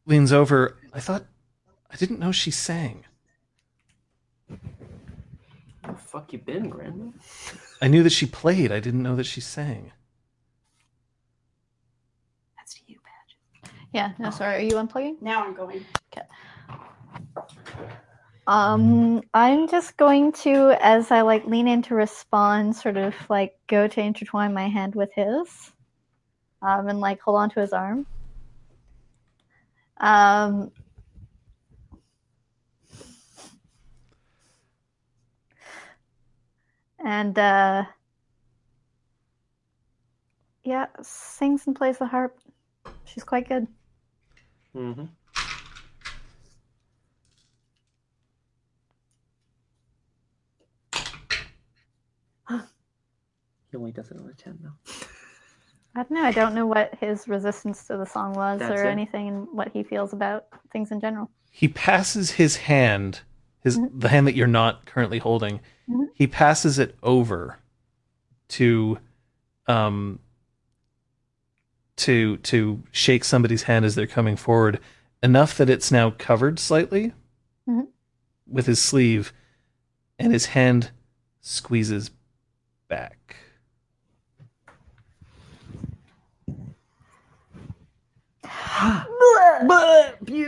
leans 0.07 0.33
over. 0.33 0.77
I 0.93 1.01
thought 1.01 1.25
I 1.91 1.97
didn't 1.97 2.19
know 2.19 2.33
she 2.33 2.51
sang. 2.51 3.05
Where 4.49 4.59
the 5.85 5.95
fuck 5.95 6.33
you 6.33 6.39
been, 6.39 6.69
Granville? 6.69 7.15
I 7.81 7.89
knew 7.89 8.03
that 8.03 8.11
she 8.11 8.27
played. 8.27 8.70
I 8.73 8.81
didn't 8.81 9.03
know 9.03 9.17
that 9.17 9.27
she 9.27 9.41
sang. 9.41 9.93
That's 12.57 12.75
to 12.75 12.81
you, 12.87 12.99
Badge. 12.99 13.73
Yeah, 13.93 14.12
no, 14.19 14.31
sorry. 14.31 14.57
Are 14.57 14.61
you 14.61 14.75
unplugging? 14.75 15.23
Now 15.23 15.45
I'm 15.45 15.55
going. 15.55 15.85
Um, 18.51 19.23
I'm 19.33 19.69
just 19.69 19.97
going 19.97 20.33
to, 20.43 20.77
as 20.85 21.12
I 21.12 21.20
like 21.20 21.47
lean 21.47 21.69
in 21.69 21.83
to 21.83 21.95
respond, 21.95 22.75
sort 22.75 22.97
of 22.97 23.15
like 23.29 23.57
go 23.69 23.87
to 23.87 24.01
intertwine 24.01 24.53
my 24.53 24.69
hand 24.69 24.97
with 24.97 25.12
his, 25.15 25.70
um, 26.61 26.89
and 26.89 26.99
like 26.99 27.20
hold 27.20 27.37
on 27.37 27.51
to 27.51 27.61
his 27.61 27.73
arm. 27.73 28.07
Um, 29.99 30.73
and 36.99 37.39
uh, 37.39 37.85
yeah, 40.65 40.87
sings 41.03 41.69
and 41.69 41.77
plays 41.77 41.99
the 41.99 42.07
harp. 42.07 42.37
She's 43.05 43.23
quite 43.23 43.49
good. 43.49 43.69
Mm-hmm. 44.75 45.05
He 53.70 53.76
only 53.76 53.92
does 53.92 54.10
it 54.10 54.18
on 54.18 54.28
a 54.28 54.34
10 54.34 54.58
now. 54.62 54.73
I 55.94 56.02
don't 56.02 56.10
know. 56.12 56.23
I 56.23 56.32
don't 56.32 56.55
know 56.55 56.66
what 56.66 56.94
his 57.00 57.26
resistance 57.28 57.86
to 57.89 57.97
the 57.97 58.05
song 58.07 58.34
was 58.34 58.60
That's 58.60 58.81
or 58.81 58.84
it. 58.84 58.90
anything, 58.90 59.28
and 59.28 59.49
what 59.52 59.73
he 59.73 59.82
feels 59.82 60.12
about 60.12 60.47
things 60.73 60.92
in 60.92 61.00
general. 61.00 61.31
He 61.50 61.66
passes 61.68 62.31
his 62.32 62.57
hand, 62.57 63.20
his 63.65 63.78
the 63.92 64.08
hand 64.08 64.26
that 64.28 64.36
you're 64.36 64.47
not 64.47 64.86
currently 64.86 65.18
holding. 65.18 65.60
Mhm. 65.89 66.07
He 66.15 66.26
passes 66.28 66.78
it 66.78 66.97
over 67.02 67.58
to 68.50 68.99
um 69.66 70.20
to 71.97 72.36
to 72.39 72.82
shake 72.92 73.24
somebody's 73.24 73.65
hand 73.65 73.84
as 73.84 73.94
they're 73.97 74.07
coming 74.07 74.36
forward 74.36 74.78
enough 75.23 75.57
that 75.58 75.68
it's 75.68 75.90
now 75.90 76.10
covered 76.10 76.58
slightly 76.58 77.12
Mhm. 77.68 77.89
with 78.47 78.66
his 78.66 78.81
sleeve 78.81 79.32
and 80.18 80.32
his 80.32 80.47
hand 80.47 80.92
squeezes 81.40 82.10
back. 82.89 83.36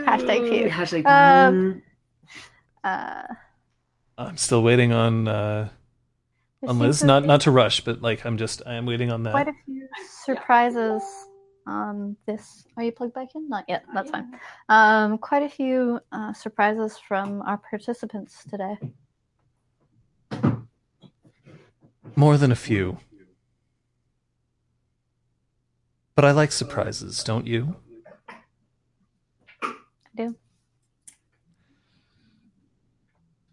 Hashtag 0.07 0.49
puke. 0.49 0.70
Hashtag 0.70 1.07
Um, 1.07 1.83
Uh, 2.85 3.23
I'm 4.19 4.36
still 4.36 4.62
waiting 4.62 4.93
on 4.93 5.28
uh 5.28 5.69
on 6.67 6.78
Liz. 6.78 7.02
Not 7.02 7.25
not 7.25 7.43
to 7.43 7.51
rush, 7.51 7.81
but 7.81 8.02
like 8.02 8.25
I'm 8.25 8.36
just 8.36 8.62
I 8.67 8.75
am 8.75 8.86
waiting 8.86 9.11
on 9.12 9.23
that. 9.25 9.33
quite 9.33 9.49
a 9.49 9.55
few 9.65 9.89
surprises. 10.25 11.02
on 11.67 12.17
this 12.27 12.65
are 12.77 12.83
you 12.83 12.93
plugged 12.93 13.15
back 13.15 13.28
in? 13.35 13.49
Not 13.49 13.65
yet. 13.69 13.85
That's 13.94 14.11
fine. 14.11 14.33
Um, 14.69 15.19
quite 15.19 15.43
a 15.44 15.49
few 15.49 16.01
uh, 16.11 16.33
surprises 16.33 16.99
from 16.99 17.43
our 17.43 17.59
participants 17.59 18.44
today. 18.51 18.78
More 22.17 22.36
than 22.36 22.51
a 22.52 22.57
few. 22.57 22.99
But 26.15 26.25
I 26.27 26.33
like 26.33 26.52
surprises, 26.52 27.23
don't 27.25 27.47
you? 27.47 27.77
I 29.62 29.73
do. 30.17 30.36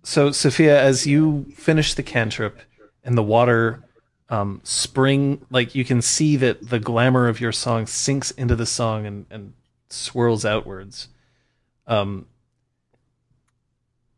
So, 0.09 0.31
Sophia, 0.31 0.81
as 0.81 1.05
you 1.05 1.45
finish 1.53 1.93
the 1.93 2.01
cantrip 2.01 2.61
and 3.03 3.15
the 3.15 3.21
water 3.21 3.83
um, 4.27 4.59
spring, 4.63 5.45
like 5.51 5.75
you 5.75 5.85
can 5.85 6.01
see 6.01 6.35
that 6.38 6.67
the 6.67 6.79
glamour 6.79 7.27
of 7.27 7.39
your 7.39 7.51
song 7.51 7.85
sinks 7.85 8.31
into 8.31 8.55
the 8.55 8.65
song 8.65 9.05
and, 9.05 9.27
and 9.29 9.53
swirls 9.91 10.45
outwards. 10.45 11.09
Um, 11.85 12.25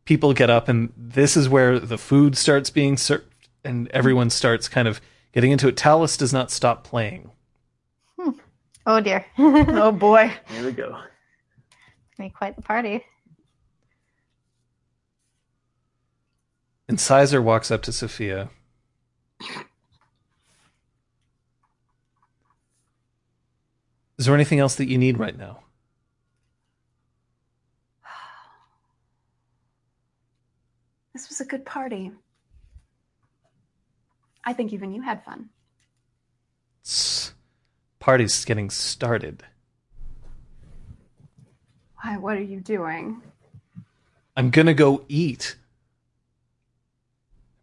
people 0.06 0.32
get 0.32 0.48
up, 0.48 0.66
and 0.66 0.94
this 0.96 1.36
is 1.36 1.50
where 1.50 1.78
the 1.78 1.98
food 1.98 2.38
starts 2.38 2.70
being 2.70 2.96
served, 2.96 3.26
and 3.62 3.86
everyone 3.88 4.30
starts 4.30 4.70
kind 4.70 4.88
of 4.88 4.98
getting 5.34 5.52
into 5.52 5.68
it. 5.68 5.76
Talus 5.76 6.16
does 6.16 6.32
not 6.32 6.50
stop 6.50 6.84
playing. 6.84 7.32
Oh 8.86 9.00
dear. 9.02 9.26
Oh 9.36 9.92
boy. 9.92 10.32
Here 10.48 10.64
we 10.64 10.72
go. 10.72 10.98
Be 12.18 12.30
quite 12.30 12.56
the 12.56 12.62
party. 12.62 13.04
Incisor 16.92 17.40
walks 17.40 17.70
up 17.70 17.80
to 17.80 17.90
Sophia. 17.90 18.50
Is 24.18 24.26
there 24.26 24.34
anything 24.34 24.58
else 24.58 24.74
that 24.74 24.90
you 24.90 24.98
need 24.98 25.18
right 25.18 25.34
now? 25.38 25.60
This 31.14 31.30
was 31.30 31.40
a 31.40 31.46
good 31.46 31.64
party. 31.64 32.12
I 34.44 34.52
think 34.52 34.74
even 34.74 34.92
you 34.92 35.00
had 35.00 35.24
fun. 35.24 35.48
Party's 38.00 38.44
getting 38.44 38.68
started. 38.68 39.44
Why, 42.02 42.18
what 42.18 42.36
are 42.36 42.42
you 42.42 42.60
doing? 42.60 43.22
I'm 44.36 44.50
gonna 44.50 44.74
go 44.74 45.06
eat. 45.08 45.56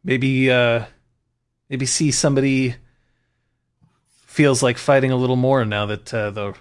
Maybe, 0.09 0.49
uh, 0.49 0.85
maybe 1.69 1.85
see 1.85 2.09
somebody 2.09 2.73
feels 4.25 4.63
like 4.63 4.79
fighting 4.79 5.11
a 5.11 5.15
little 5.15 5.35
more 5.35 5.63
now 5.65 5.85
that 5.85 6.11
uh, 6.11 6.31
the 6.31 6.55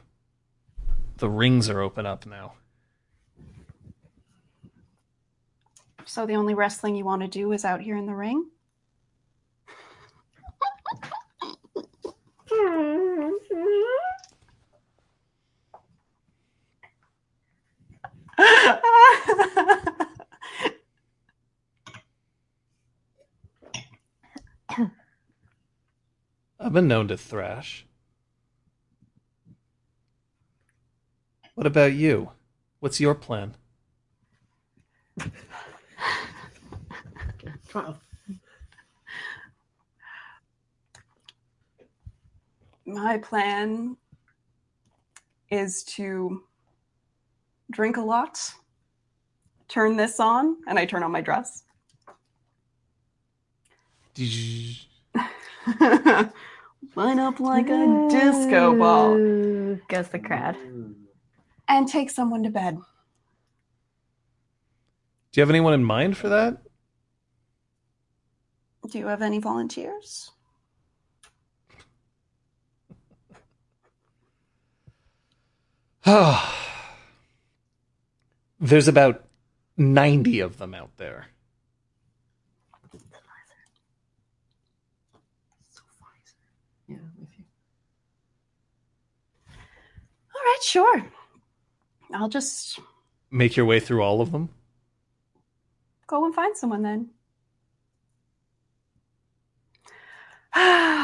the 1.17 1.31
rings 1.31 1.71
are 1.71 1.81
open 1.81 2.05
up 2.05 2.27
now. 2.27 2.53
So 6.05 6.27
the 6.27 6.35
only 6.35 6.53
wrestling 6.53 6.95
you 6.95 7.07
want 7.07 7.23
to 7.23 7.29
do 7.29 7.51
is 7.53 7.65
out 7.65 7.81
here 7.81 7.97
in 7.97 8.05
the 8.05 8.15
ring? 8.15 8.51
I've 26.61 26.73
been 26.73 26.89
known 26.89 27.07
to 27.09 27.17
thrash. 27.17 27.87
What 31.55 31.67
about 31.67 31.93
you? 31.93 32.31
What's 32.81 33.01
your 33.01 33.15
plan? 33.15 33.55
My 42.87 43.19
plan 43.19 43.97
is 45.51 45.85
to 45.85 46.43
drink 47.71 47.99
a 47.99 48.01
lot, 48.01 48.41
turn 49.69 49.97
this 49.97 50.19
on, 50.21 50.57
and 50.67 50.79
I 50.79 50.87
turn 50.87 51.03
on 51.03 51.13
my 51.13 51.21
dress. 51.21 51.65
Line 56.95 57.19
up 57.19 57.41
like 57.41 57.69
a 57.69 58.09
disco 58.11 58.77
ball 58.79 59.15
Ooh, 59.15 59.81
Goes 59.89 60.09
the 60.09 60.19
crowd. 60.19 60.57
and 61.69 61.89
take 61.89 62.11
someone 62.11 62.43
to 62.45 62.51
bed. 62.51 62.77
Do 65.33 65.41
you 65.41 65.43
have 65.43 65.51
anyone 65.51 65.75
in 65.75 65.85
mind 65.85 66.17
for 66.17 66.29
that? 66.31 66.63
Do 68.91 68.99
you 68.99 69.07
have 69.09 69.21
any 69.23 69.39
volunteers? 69.39 70.31
There's 78.61 78.89
about 78.89 79.25
90 79.77 80.41
of 80.41 80.59
them 80.59 80.75
out 80.75 80.97
there. 80.97 81.27
Yeah, 86.89 86.97
if 87.23 87.39
you- 87.39 87.45
All 90.39 90.45
right, 90.45 90.63
sure. 90.63 91.05
I'll 92.15 92.29
just 92.29 92.79
Make 93.31 93.57
your 93.57 93.67
way 93.67 93.81
through 93.81 94.03
all 94.03 94.21
of 94.21 94.33
them. 94.33 94.49
go 96.07 96.25
and 96.25 96.35
find 96.35 96.57
someone 96.57 96.83
then. 96.83 97.11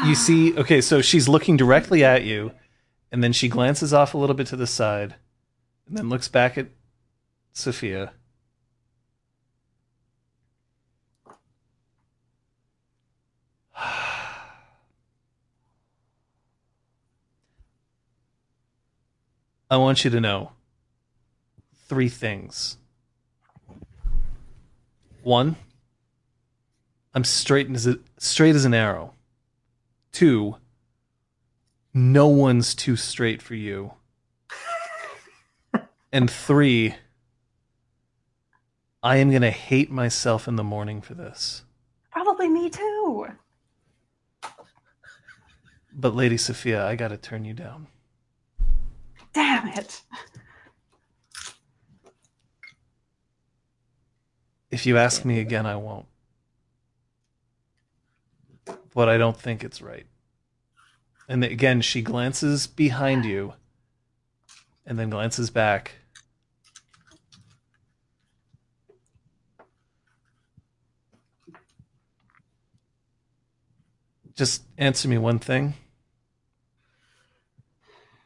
You 0.05 0.15
see, 0.15 0.55
okay, 0.57 0.81
so 0.81 1.01
she's 1.01 1.27
looking 1.29 1.55
directly 1.57 2.03
at 2.03 2.23
you, 2.23 2.51
and 3.11 3.23
then 3.23 3.31
she 3.31 3.47
glances 3.47 3.93
off 3.93 4.13
a 4.13 4.17
little 4.17 4.35
bit 4.35 4.47
to 4.47 4.55
the 4.55 4.67
side, 4.67 5.15
and 5.87 5.97
then 5.97 6.09
looks 6.09 6.27
back 6.27 6.57
at 6.57 6.67
Sophia. 7.53 8.13
I 19.75 19.77
want 19.77 20.05
you 20.05 20.11
to 20.11 20.21
know 20.21 20.53
three 21.89 22.07
things. 22.07 22.77
One, 25.21 25.57
I'm 27.13 27.25
straight 27.25 27.69
as 27.69 27.85
a, 27.85 27.99
straight 28.17 28.55
as 28.55 28.63
an 28.63 28.73
arrow. 28.73 29.15
Two, 30.13 30.55
no 31.93 32.29
one's 32.29 32.73
too 32.73 32.95
straight 32.95 33.41
for 33.41 33.53
you. 33.53 33.91
and 36.13 36.31
three, 36.31 36.95
I 39.03 39.17
am 39.17 39.29
going 39.29 39.41
to 39.41 39.51
hate 39.51 39.91
myself 39.91 40.47
in 40.47 40.55
the 40.55 40.63
morning 40.63 41.01
for 41.01 41.15
this. 41.15 41.65
Probably 42.11 42.47
me 42.47 42.69
too. 42.69 43.27
But 45.91 46.15
Lady 46.15 46.37
Sophia, 46.37 46.87
I 46.87 46.95
got 46.95 47.09
to 47.09 47.17
turn 47.17 47.43
you 47.43 47.53
down. 47.53 47.87
Damn 49.35 49.67
it. 49.67 50.01
If 54.71 54.85
you 54.85 54.97
ask 54.97 55.25
me 55.25 55.41
again, 55.41 55.65
I 55.65 55.75
won't. 55.75 56.05
But 58.93 59.09
I 59.09 59.17
don't 59.17 59.37
think 59.37 59.61
it's 59.61 59.81
right. 59.81 60.05
And 61.27 61.43
again, 61.43 61.81
she 61.81 62.01
glances 62.01 62.65
behind 62.65 63.25
you 63.25 63.53
and 64.85 64.97
then 64.97 65.09
glances 65.09 65.49
back. 65.49 65.91
Just 74.33 74.63
answer 74.77 75.09
me 75.09 75.17
one 75.17 75.39
thing. 75.39 75.73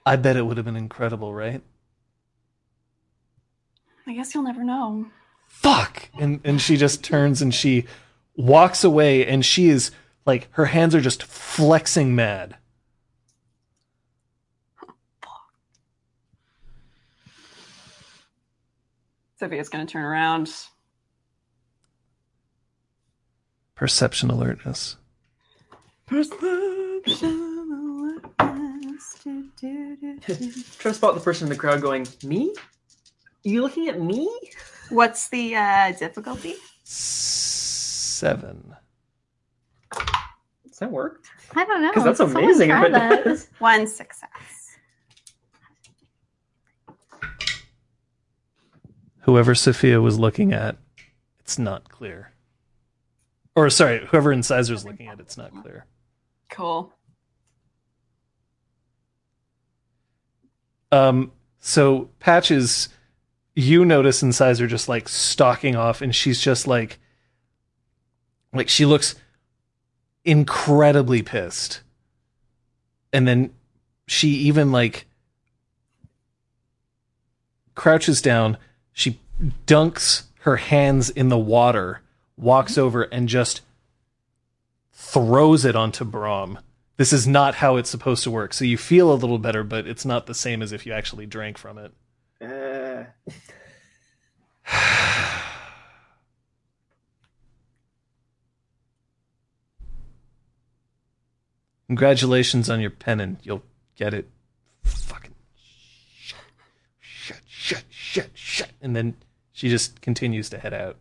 I 0.05 0.15
bet 0.15 0.35
it 0.35 0.43
would 0.43 0.57
have 0.57 0.65
been 0.65 0.75
incredible, 0.75 1.33
right? 1.33 1.61
I 4.07 4.13
guess 4.13 4.33
you'll 4.33 4.43
never 4.43 4.63
know. 4.63 5.05
fuck 5.47 6.09
and 6.19 6.39
and 6.43 6.59
she 6.61 6.77
just 6.77 7.03
turns 7.03 7.41
and 7.41 7.53
she 7.53 7.85
walks 8.35 8.83
away 8.83 9.25
and 9.25 9.45
she 9.45 9.67
is 9.69 9.91
like 10.25 10.47
her 10.51 10.65
hands 10.65 10.95
are 10.95 11.01
just 11.01 11.23
flexing 11.23 12.15
mad 12.15 12.55
Sophia's 19.39 19.69
gonna 19.69 19.85
turn 19.85 20.03
around. 20.03 20.49
perception 23.75 24.29
alertness 24.29 24.97
Try 29.23 30.91
to 30.91 30.93
spot 30.93 31.15
the 31.15 31.21
person 31.21 31.45
in 31.45 31.49
the 31.49 31.55
crowd 31.57 31.81
going, 31.81 32.07
Me? 32.23 32.53
You 33.43 33.61
looking 33.61 33.87
at 33.89 33.99
me? 34.01 34.29
What's 34.89 35.29
the 35.29 35.55
uh, 35.55 35.91
difficulty? 35.93 36.55
seven 36.83 38.75
Does 39.93 40.79
that 40.79 40.91
work? 40.91 41.23
I 41.55 41.63
don't 41.65 41.81
know. 41.81 41.91
'Cause 41.93 42.03
that's 42.03 42.17
Someone 42.17 42.43
amazing 42.43 42.69
if 42.71 42.83
it 42.83 42.91
that. 42.91 43.23
does. 43.23 43.47
One 43.59 43.87
success. 43.87 44.29
whoever 49.21 49.53
sophia 49.53 50.01
was 50.01 50.17
looking 50.17 50.53
at 50.53 50.77
it's 51.39 51.59
not 51.59 51.87
clear 51.89 52.31
or 53.55 53.69
sorry 53.69 54.05
whoever 54.07 54.31
incisor 54.31 54.73
is 54.73 54.85
looking 54.85 55.07
at 55.07 55.19
it's 55.19 55.37
not 55.37 55.51
clear 55.61 55.85
Cool. 56.49 56.91
Um, 60.91 61.31
so 61.59 62.09
Patches, 62.19 62.89
you 63.55 63.85
notice 63.85 64.23
Incisor 64.23 64.67
just 64.67 64.89
like 64.89 65.07
stalking 65.09 65.75
off, 65.75 66.01
and 66.01 66.15
she's 66.15 66.41
just 66.41 66.67
like, 66.67 66.99
like 68.53 68.69
she 68.69 68.85
looks 68.85 69.15
incredibly 70.23 71.21
pissed, 71.21 71.81
and 73.13 73.27
then 73.27 73.51
she 74.07 74.29
even 74.29 74.71
like 74.71 75.05
crouches 77.75 78.21
down. 78.21 78.57
She 78.91 79.19
dunks 79.67 80.23
her 80.41 80.57
hands 80.57 81.09
in 81.09 81.29
the 81.29 81.37
water, 81.37 82.01
walks 82.37 82.77
over, 82.77 83.03
and 83.03 83.29
just 83.29 83.61
throws 84.91 85.65
it 85.65 85.75
onto 85.75 86.03
Brom. 86.03 86.59
This 86.99 87.13
is 87.13 87.25
not 87.25 87.55
how 87.55 87.77
it's 87.77 87.89
supposed 87.89 88.25
to 88.25 88.31
work. 88.31 88.53
So 88.53 88.65
you 88.65 88.77
feel 88.77 89.13
a 89.13 89.15
little 89.15 89.39
better, 89.39 89.63
but 89.63 89.87
it's 89.87 90.03
not 90.03 90.25
the 90.25 90.33
same 90.33 90.61
as 90.61 90.73
if 90.73 90.85
you 90.85 90.91
actually 90.91 91.25
drank 91.25 91.57
from 91.57 91.77
it. 91.77 91.93
Uh, 92.41 93.05
Congratulations 101.87 102.69
on 102.69 102.81
your 102.81 102.89
pennant. 102.89 103.39
You'll 103.43 103.63
get 103.95 104.13
it. 104.13 104.27
Fucking 104.83 105.35
shut, 106.11 106.41
shut, 106.99 107.39
shut, 107.47 107.83
shut, 107.87 108.29
shut. 108.33 108.71
And 108.81 108.93
then 108.93 109.15
she 109.53 109.69
just 109.69 110.01
continues 110.01 110.49
to 110.49 110.57
head 110.59 110.73
out. 110.73 110.97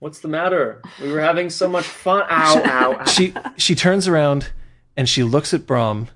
what's 0.00 0.20
the 0.20 0.28
matter? 0.28 0.82
We 1.00 1.10
were 1.10 1.22
having 1.22 1.48
so 1.48 1.66
much 1.66 1.86
fun. 1.86 2.24
Ow, 2.28 2.62
ow, 2.62 2.98
ow. 3.00 3.04
She 3.06 3.32
she 3.56 3.74
turns 3.74 4.06
around 4.06 4.50
and 4.96 5.08
she 5.08 5.22
looks 5.22 5.52
at 5.52 5.66
Brom. 5.66 6.08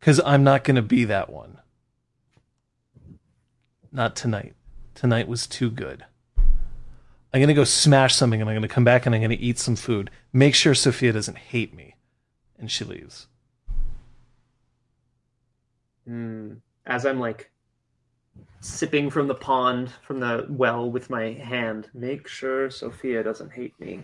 Cause 0.00 0.20
I'm 0.24 0.44
not 0.44 0.64
gonna 0.64 0.82
be 0.82 1.04
that 1.04 1.28
one. 1.28 1.58
Not 3.92 4.16
tonight. 4.16 4.54
Tonight 4.94 5.28
was 5.28 5.46
too 5.46 5.70
good. 5.70 6.04
I'm 6.38 7.40
gonna 7.40 7.52
go 7.52 7.64
smash 7.64 8.14
something 8.14 8.40
and 8.40 8.48
I'm 8.48 8.56
gonna 8.56 8.68
come 8.68 8.84
back 8.84 9.04
and 9.04 9.14
I'm 9.14 9.20
gonna 9.20 9.36
eat 9.38 9.58
some 9.58 9.76
food. 9.76 10.10
Make 10.32 10.54
sure 10.54 10.74
Sophia 10.74 11.12
doesn't 11.12 11.36
hate 11.36 11.74
me. 11.74 11.96
And 12.58 12.70
she 12.70 12.84
leaves. 12.84 13.26
Hmm. 16.06 16.54
As 16.86 17.04
I'm 17.04 17.20
like 17.20 17.50
sipping 18.60 19.10
from 19.10 19.28
the 19.28 19.34
pond, 19.34 19.90
from 20.06 20.20
the 20.20 20.46
well 20.48 20.90
with 20.90 21.10
my 21.10 21.32
hand, 21.32 21.88
make 21.94 22.28
sure 22.28 22.70
Sophia 22.70 23.22
doesn't 23.22 23.52
hate 23.52 23.78
me. 23.80 24.02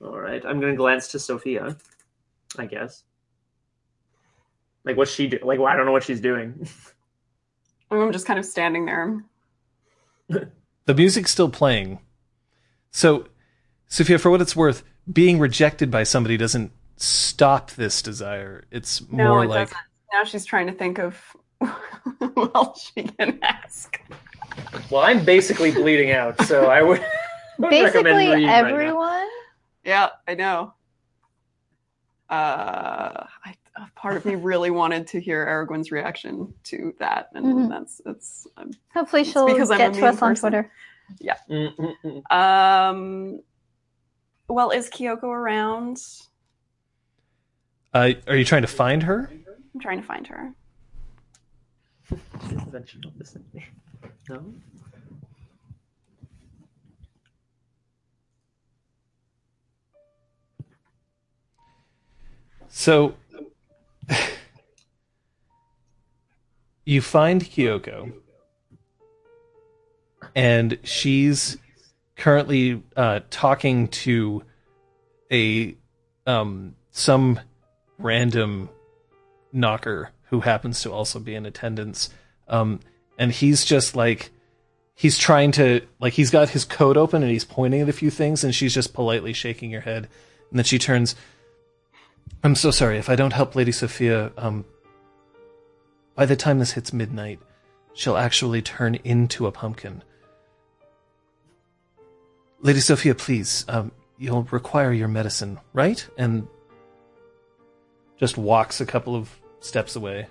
All 0.00 0.18
right, 0.18 0.44
I'm 0.44 0.60
gonna 0.60 0.76
glance 0.76 1.08
to 1.08 1.18
Sophia, 1.18 1.76
I 2.58 2.66
guess. 2.66 3.04
Like, 4.84 4.96
what's 4.96 5.10
she 5.10 5.26
do? 5.26 5.38
Like, 5.42 5.58
well, 5.58 5.68
I 5.68 5.76
don't 5.76 5.86
know 5.86 5.92
what 5.92 6.04
she's 6.04 6.20
doing. 6.20 6.68
I'm 7.90 8.12
just 8.12 8.26
kind 8.26 8.38
of 8.38 8.44
standing 8.44 8.86
there. 8.86 9.24
The 10.28 10.94
music's 10.94 11.30
still 11.30 11.50
playing. 11.50 12.00
So, 12.90 13.26
Sophia, 13.88 14.18
for 14.18 14.30
what 14.30 14.40
it's 14.40 14.56
worth, 14.56 14.82
being 15.12 15.38
rejected 15.38 15.90
by 15.90 16.02
somebody 16.02 16.36
doesn't 16.36 16.72
stop 16.96 17.72
this 17.72 18.02
desire. 18.02 18.64
It's 18.70 19.00
No, 19.10 19.28
more 19.28 19.44
it 19.44 19.48
like 19.48 19.68
doesn't. 19.68 19.82
Now 20.12 20.24
she's 20.24 20.44
trying 20.44 20.66
to 20.66 20.72
think 20.72 20.98
of 20.98 21.36
who 22.20 22.50
else 22.54 22.92
she 22.94 23.02
can 23.04 23.38
ask. 23.42 24.00
Well, 24.90 25.02
I'm 25.02 25.24
basically 25.24 25.70
bleeding 25.72 26.12
out, 26.12 26.40
so 26.46 26.66
I 26.66 26.82
would, 26.82 27.00
would 27.58 27.72
recommend 27.72 28.04
Basically, 28.18 28.34
Reed 28.34 28.48
right 28.48 28.64
everyone. 28.72 29.28
Yeah, 29.84 30.08
I 30.26 30.34
know. 30.34 30.74
Uh, 32.28 33.24
I, 33.44 33.54
a 33.76 33.88
part 33.94 34.16
of 34.16 34.24
me 34.24 34.34
really 34.34 34.70
wanted 34.70 35.06
to 35.08 35.20
hear 35.20 35.46
Aragorn's 35.46 35.92
reaction 35.92 36.52
to 36.64 36.94
that, 36.98 37.28
and 37.34 37.46
Mhm. 37.46 37.68
that's 37.68 38.00
it's. 38.06 38.46
Um, 38.56 38.70
Hopefully, 38.94 39.22
It's 39.22 39.30
she'll 39.32 39.46
because 39.46 39.68
get 39.68 39.92
to 39.94 40.00
mean 40.00 40.04
us 40.08 40.22
on 40.22 40.30
person. 40.32 40.50
Twitter. 40.50 40.72
Mm, 41.48 41.76
mm, 41.76 41.94
mm. 42.04 42.32
um 42.34 43.40
well, 44.48 44.70
is 44.70 44.90
Kyoko 44.90 45.24
around? 45.24 45.98
uh, 47.94 48.10
are 48.26 48.36
you 48.36 48.44
trying 48.44 48.62
to 48.62 48.68
find 48.68 49.02
her? 49.04 49.30
I'm 49.74 49.80
trying 49.80 50.00
to 50.00 50.06
find 50.06 50.26
her. 50.26 50.52
Conventional 52.08 53.12
vicinity. 53.16 53.66
No. 54.28 54.54
So 62.68 63.14
you 66.84 67.00
find 67.00 67.42
Kyoko, 67.42 68.12
and 70.34 70.78
she's 70.84 71.56
currently 72.16 72.82
uh, 72.96 73.20
talking 73.30 73.88
to 73.88 74.42
a 75.32 75.76
um, 76.26 76.76
some 76.90 77.40
random 77.98 78.68
nocker 79.54 80.08
who 80.28 80.40
happens 80.40 80.82
to 80.82 80.92
also 80.92 81.18
be 81.18 81.34
in 81.34 81.46
attendance. 81.46 82.10
Um, 82.48 82.80
and 83.18 83.32
he's 83.32 83.64
just 83.64 83.96
like 83.96 84.30
he's 84.94 85.18
trying 85.18 85.52
to 85.52 85.82
like 86.00 86.14
he's 86.14 86.30
got 86.30 86.50
his 86.50 86.64
coat 86.64 86.96
open 86.96 87.22
and 87.22 87.30
he's 87.30 87.44
pointing 87.44 87.80
at 87.80 87.88
a 87.88 87.92
few 87.92 88.10
things, 88.10 88.44
and 88.44 88.54
she's 88.54 88.74
just 88.74 88.94
politely 88.94 89.32
shaking 89.32 89.70
her 89.72 89.80
head. 89.80 90.08
And 90.50 90.58
then 90.58 90.64
she 90.64 90.78
turns. 90.78 91.14
I'm 92.42 92.54
so 92.54 92.70
sorry 92.70 92.98
if 92.98 93.08
I 93.08 93.16
don't 93.16 93.32
help 93.32 93.54
Lady 93.54 93.72
Sophia. 93.72 94.32
Um, 94.36 94.64
by 96.14 96.26
the 96.26 96.36
time 96.36 96.58
this 96.58 96.72
hits 96.72 96.92
midnight, 96.92 97.40
she'll 97.92 98.16
actually 98.16 98.62
turn 98.62 98.96
into 98.96 99.46
a 99.46 99.52
pumpkin. 99.52 100.02
Lady 102.60 102.80
Sophia, 102.80 103.14
please, 103.14 103.64
um, 103.68 103.92
you'll 104.18 104.44
require 104.44 104.92
your 104.92 105.08
medicine, 105.08 105.58
right? 105.72 106.06
And 106.16 106.48
just 108.18 108.38
walks 108.38 108.80
a 108.80 108.86
couple 108.86 109.14
of 109.14 109.30
steps 109.66 109.96
away. 109.96 110.26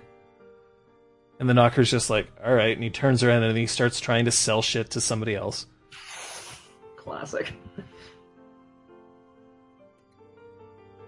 And 1.38 1.48
the 1.48 1.54
nocker's 1.54 1.90
just 1.90 2.08
like, 2.08 2.28
all 2.44 2.54
right, 2.54 2.74
and 2.74 2.82
he 2.82 2.90
turns 2.90 3.22
around 3.22 3.42
and 3.42 3.56
he 3.56 3.66
starts 3.66 4.00
trying 4.00 4.24
to 4.24 4.30
sell 4.30 4.62
shit 4.62 4.90
to 4.92 5.00
somebody 5.00 5.34
else. 5.34 5.66
Classic. 6.96 7.52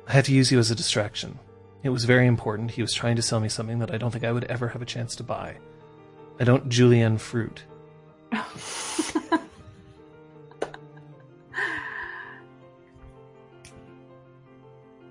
I 0.07 0.13
had 0.13 0.27
to 0.27 0.35
use 0.35 0.53
you 0.53 0.59
as 0.59 0.71
a 0.71 0.75
distraction. 0.75 1.39
It 1.83 1.91
was 1.91 2.05
very 2.05 2.27
important. 2.27 2.71
He 2.71 2.83
was 2.83 2.93
trying 2.93 3.17
to 3.17 3.23
sell 3.23 3.41
me 3.41 3.49
something 3.49 3.79
that 3.79 3.93
I 3.93 3.99
don't 3.99 4.11
think 4.11 4.25
I 4.25 4.33
would 4.33 4.45
ever 4.45 4.69
have 4.69 4.83
a 4.83 4.87
chance 4.87 5.17
to 5.17 5.23
buy. 5.23 5.57
I 6.39 6.45
don't 6.45 6.69
julienne 6.69 7.19
fruit. 7.19 7.63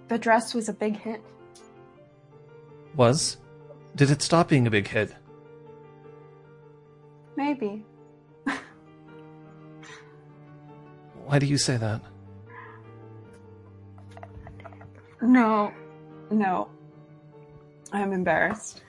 The 0.08 0.18
dress 0.18 0.54
was 0.54 0.70
a 0.70 0.74
big 0.74 0.98
hit. 0.98 1.22
Was? 2.96 3.38
Did 3.96 4.12
it 4.12 4.22
stop 4.22 4.50
being 4.50 4.68
a 4.68 4.72
big 4.72 4.88
hit? 4.88 5.16
Maybe. 7.36 7.86
Why 11.26 11.40
do 11.40 11.46
you 11.46 11.58
say 11.58 11.76
that? 11.78 12.02
No. 15.22 15.74
No. 16.32 16.70
I'm 17.92 18.14
embarrassed. 18.14 18.82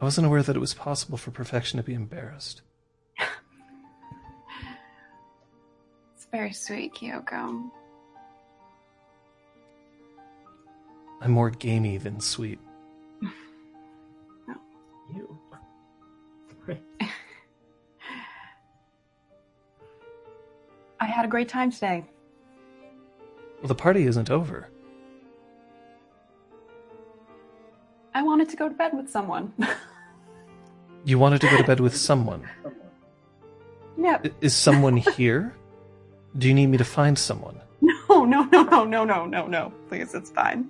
I 0.00 0.04
wasn't 0.04 0.26
aware 0.26 0.42
that 0.42 0.56
it 0.56 0.60
was 0.60 0.74
possible 0.74 1.18
for 1.18 1.30
perfection 1.30 1.76
to 1.78 1.82
be 1.82 1.94
embarrassed. 1.94 2.62
It's 6.14 6.26
very 6.32 6.52
sweet, 6.54 6.94
Kyoko. 6.94 7.70
I'm 11.20 11.30
more 11.30 11.50
gamey 11.50 11.98
than 11.98 12.20
sweet. 12.20 12.58
You. 15.14 15.38
I 21.00 21.06
had 21.06 21.24
a 21.24 21.28
great 21.28 21.48
time 21.48 21.70
today. 21.70 22.04
Well, 23.60 23.68
the 23.68 23.74
party 23.76 24.04
isn't 24.06 24.30
over. 24.30 24.68
I 28.14 28.22
wanted 28.22 28.48
to 28.48 28.56
go 28.56 28.68
to 28.68 28.74
bed 28.74 28.92
with 28.94 29.08
someone. 29.10 29.52
You 31.04 31.20
wanted 31.20 31.40
to 31.42 31.48
go 31.48 31.56
to 31.56 31.62
bed 31.62 31.78
with 31.78 31.96
someone. 31.96 32.48
yep. 33.96 34.26
Is 34.40 34.56
someone 34.56 34.96
here? 34.96 35.54
Do 36.36 36.48
you 36.48 36.54
need 36.54 36.66
me 36.66 36.78
to 36.78 36.84
find 36.84 37.16
someone? 37.16 37.60
No, 38.08 38.14
oh, 38.20 38.24
no, 38.24 38.44
no, 38.44 38.62
no, 38.62 38.84
no, 38.84 39.04
no, 39.04 39.26
no, 39.26 39.46
no. 39.46 39.72
Please, 39.88 40.14
it's 40.14 40.30
fine. 40.30 40.68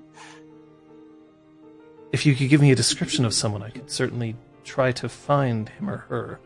If 2.12 2.24
you 2.24 2.34
could 2.34 2.48
give 2.48 2.60
me 2.60 2.72
a 2.72 2.76
description 2.76 3.24
of 3.24 3.34
someone, 3.34 3.62
I 3.62 3.70
could 3.70 3.90
certainly 3.90 4.36
try 4.64 4.92
to 4.92 5.08
find 5.08 5.68
him 5.68 5.90
or 5.90 5.98
her. 5.98 6.40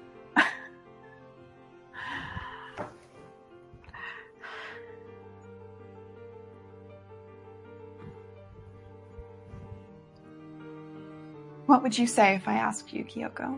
What 11.66 11.84
would 11.84 11.96
you 11.96 12.08
say 12.08 12.34
if 12.34 12.48
I 12.48 12.54
asked 12.54 12.92
you, 12.92 13.04
Kyoko? 13.04 13.56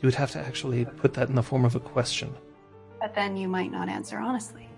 You 0.00 0.06
would 0.06 0.14
have 0.14 0.30
to 0.30 0.38
actually 0.38 0.84
put 0.84 1.14
that 1.14 1.28
in 1.28 1.34
the 1.34 1.42
form 1.42 1.64
of 1.64 1.74
a 1.74 1.80
question. 1.80 2.32
But 3.02 3.16
then 3.16 3.36
you 3.36 3.48
might 3.48 3.72
not 3.72 3.88
answer 3.88 4.16
honestly. 4.16 4.68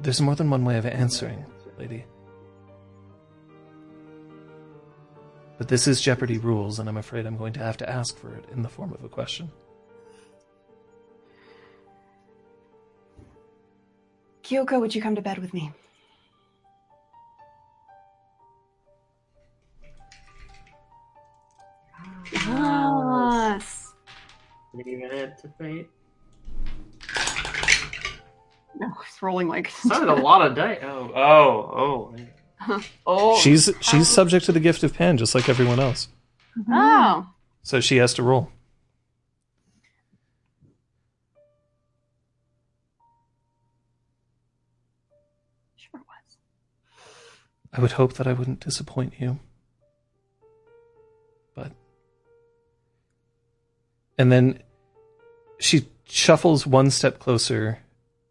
There's 0.00 0.20
more 0.20 0.34
than 0.34 0.50
one 0.50 0.64
way 0.64 0.76
of 0.76 0.84
answering, 0.84 1.46
lady. 1.78 2.04
But 5.56 5.68
this 5.68 5.86
is 5.86 6.00
Jeopardy 6.00 6.38
rules, 6.38 6.80
and 6.80 6.88
I'm 6.88 6.96
afraid 6.96 7.26
I'm 7.26 7.36
going 7.36 7.52
to 7.52 7.60
have 7.60 7.76
to 7.76 7.88
ask 7.88 8.18
for 8.18 8.34
it 8.34 8.44
in 8.52 8.62
the 8.62 8.68
form 8.68 8.92
of 8.92 9.04
a 9.04 9.08
question. 9.08 9.52
Kyoko, 14.42 14.80
would 14.80 14.96
you 14.96 15.00
come 15.00 15.14
to 15.14 15.22
bed 15.22 15.38
with 15.38 15.54
me? 15.54 15.70
Yes. 22.32 22.42
Ah, 22.48 23.73
Leaving 24.74 25.02
it 25.02 25.38
to 25.38 25.48
fate. 25.56 25.88
No, 28.76 28.92
it's 29.06 29.22
rolling 29.22 29.46
like. 29.46 29.70
Sounded 29.70 30.10
a 30.10 30.14
lot 30.14 30.44
of 30.44 30.56
dice. 30.56 30.80
Oh, 30.82 31.12
oh, 31.14 32.14
oh. 32.68 32.80
oh. 33.06 33.38
She's 33.38 33.70
she's 33.80 34.00
oh. 34.00 34.14
subject 34.14 34.46
to 34.46 34.52
the 34.52 34.58
gift 34.58 34.82
of 34.82 34.94
Pan, 34.94 35.16
just 35.16 35.34
like 35.34 35.48
everyone 35.48 35.78
else. 35.78 36.08
Mm-hmm. 36.58 36.72
Oh. 36.74 37.26
So 37.62 37.80
she 37.80 37.98
has 37.98 38.14
to 38.14 38.24
roll. 38.24 38.50
Sure 45.76 46.00
was. 46.00 46.36
I 47.72 47.80
would 47.80 47.92
hope 47.92 48.14
that 48.14 48.26
I 48.26 48.32
wouldn't 48.32 48.58
disappoint 48.58 49.14
you. 49.20 49.38
But. 51.54 51.70
And 54.18 54.32
then 54.32 54.63
she 55.64 55.88
shuffles 56.04 56.66
one 56.66 56.90
step 56.90 57.18
closer, 57.18 57.78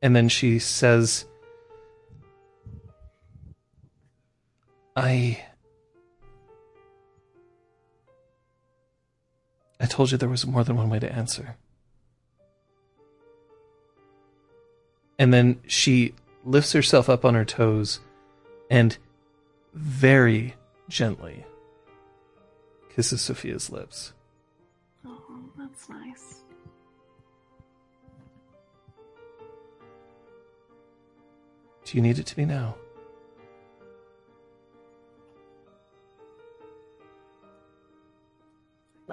and 0.04 0.16
then 0.16 0.30
she 0.30 0.60
says, 0.60 1.26
I. 4.96 5.44
I 9.80 9.86
told 9.88 10.12
you 10.12 10.18
there 10.20 10.30
was 10.30 10.46
more 10.46 10.64
than 10.64 10.78
one 10.78 10.92
way 10.92 11.00
to 11.00 11.12
answer. 11.12 11.58
And 15.18 15.34
then 15.34 15.60
she 15.66 16.14
lifts 16.46 16.74
herself 16.74 17.10
up 17.10 17.26
on 17.26 17.34
her 17.34 17.46
toes 17.46 18.00
and 18.70 18.96
very 19.74 20.54
gently 20.88 21.46
kisses 22.94 23.22
Sophia's 23.22 23.72
lips. 23.72 24.14
Oh, 25.06 25.20
that's 25.58 25.90
nice. 25.90 26.43
Do 31.86 31.98
you 31.98 32.02
need 32.02 32.20
it 32.20 32.26
to 32.28 32.36
be 32.36 32.46
now? 32.46 32.76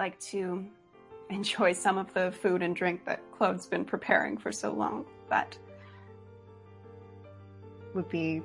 like 0.01 0.19
to 0.19 0.65
enjoy 1.29 1.71
some 1.73 1.97
of 1.97 2.13
the 2.13 2.31
food 2.31 2.61
and 2.63 2.75
drink 2.75 3.05
that 3.05 3.21
Claude's 3.31 3.67
been 3.67 3.85
preparing 3.85 4.37
for 4.37 4.51
so 4.51 4.73
long. 4.73 5.05
That 5.29 5.57
would 7.93 8.09
be 8.09 8.41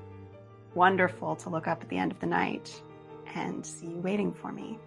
wonderful 0.74 1.34
to 1.36 1.48
look 1.48 1.66
up 1.66 1.82
at 1.82 1.88
the 1.88 1.96
end 1.96 2.12
of 2.12 2.20
the 2.20 2.26
night 2.26 2.82
and 3.34 3.64
see 3.64 3.86
you 3.86 3.98
waiting 4.00 4.32
for 4.32 4.52
me. 4.52 4.78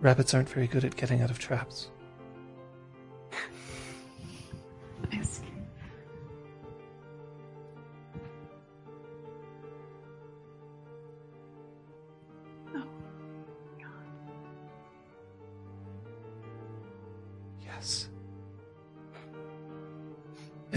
Rabbits 0.00 0.32
aren't 0.34 0.48
very 0.48 0.66
good 0.66 0.84
at 0.84 0.96
getting 0.96 1.20
out 1.20 1.30
of 1.30 1.38
traps. 1.38 1.90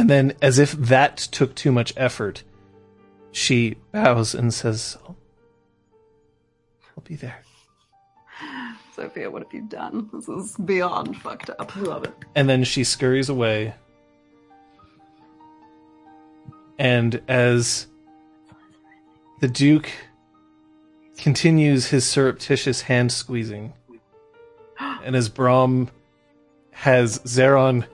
And 0.05 0.09
then, 0.11 0.33
as 0.39 0.59
if 0.59 0.73
that 0.73 1.17
took 1.17 1.55
too 1.55 1.71
much 1.71 1.91
effort, 1.97 2.43
she 3.31 3.77
bows 3.91 4.35
and 4.35 4.53
says, 4.53 4.99
"I'll, 5.03 5.15
I'll 6.95 7.03
be 7.03 7.15
there." 7.15 7.41
Sophia, 8.95 9.31
what 9.31 9.41
have 9.41 9.51
you 9.51 9.63
done? 9.63 10.07
This 10.13 10.29
is 10.29 10.57
beyond 10.57 11.17
fucked 11.23 11.49
up. 11.49 11.75
I 11.75 11.79
love 11.79 12.03
it. 12.03 12.13
And 12.35 12.47
then 12.47 12.63
she 12.63 12.83
scurries 12.83 13.29
away. 13.29 13.73
And 16.77 17.19
as 17.27 17.87
the 19.41 19.47
Duke 19.47 19.89
continues 21.17 21.87
his 21.87 22.05
surreptitious 22.05 22.81
hand 22.81 23.11
squeezing, 23.11 23.73
and 25.03 25.15
as 25.15 25.29
Brom 25.29 25.89
has 26.73 27.17
Zeron 27.21 27.87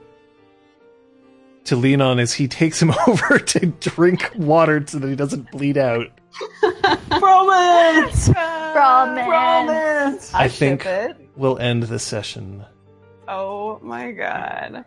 to 1.64 1.76
lean 1.76 2.00
on 2.00 2.18
as 2.18 2.32
he 2.34 2.48
takes 2.48 2.80
him 2.82 2.92
over 3.06 3.38
to 3.38 3.66
drink 3.66 4.30
water 4.36 4.84
so 4.86 4.98
that 4.98 5.08
he 5.08 5.16
doesn't 5.16 5.50
bleed 5.50 5.78
out. 5.78 6.06
Promise! 7.10 8.28
Promise. 8.30 9.26
Promise! 9.26 10.34
I 10.34 10.48
ship 10.48 10.58
think- 10.58 10.86
it. 10.86 11.16
We'll 11.36 11.58
end 11.58 11.84
the 11.84 11.98
session. 11.98 12.64
Oh 13.26 13.78
my 13.82 14.12
god. 14.12 14.84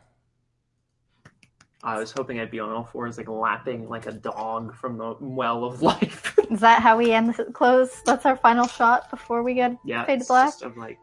I 1.84 1.98
was 1.98 2.12
hoping 2.12 2.40
I'd 2.40 2.52
be 2.52 2.60
on 2.60 2.70
all 2.72 2.84
fours, 2.84 3.18
like 3.18 3.28
lapping 3.30 3.88
like 3.90 4.06
a 4.08 4.12
dog 4.12 4.76
from 4.76 4.98
the 4.98 5.16
well 5.20 5.64
of 5.66 5.82
life. 5.82 6.38
Is 6.52 6.60
that 6.60 6.82
how 6.82 6.98
we 6.98 7.12
end 7.14 7.34
the 7.36 7.46
close? 7.46 8.02
That's 8.06 8.26
our 8.26 8.36
final 8.38 8.68
shot 8.68 9.10
before 9.10 9.44
we 9.44 9.54
get 9.54 9.76
yeah, 9.86 10.04
fade 10.06 10.18
to 10.18 10.20
it's 10.22 10.28
black. 10.28 10.48
just 10.50 10.62
of 10.64 10.78
like 10.78 10.98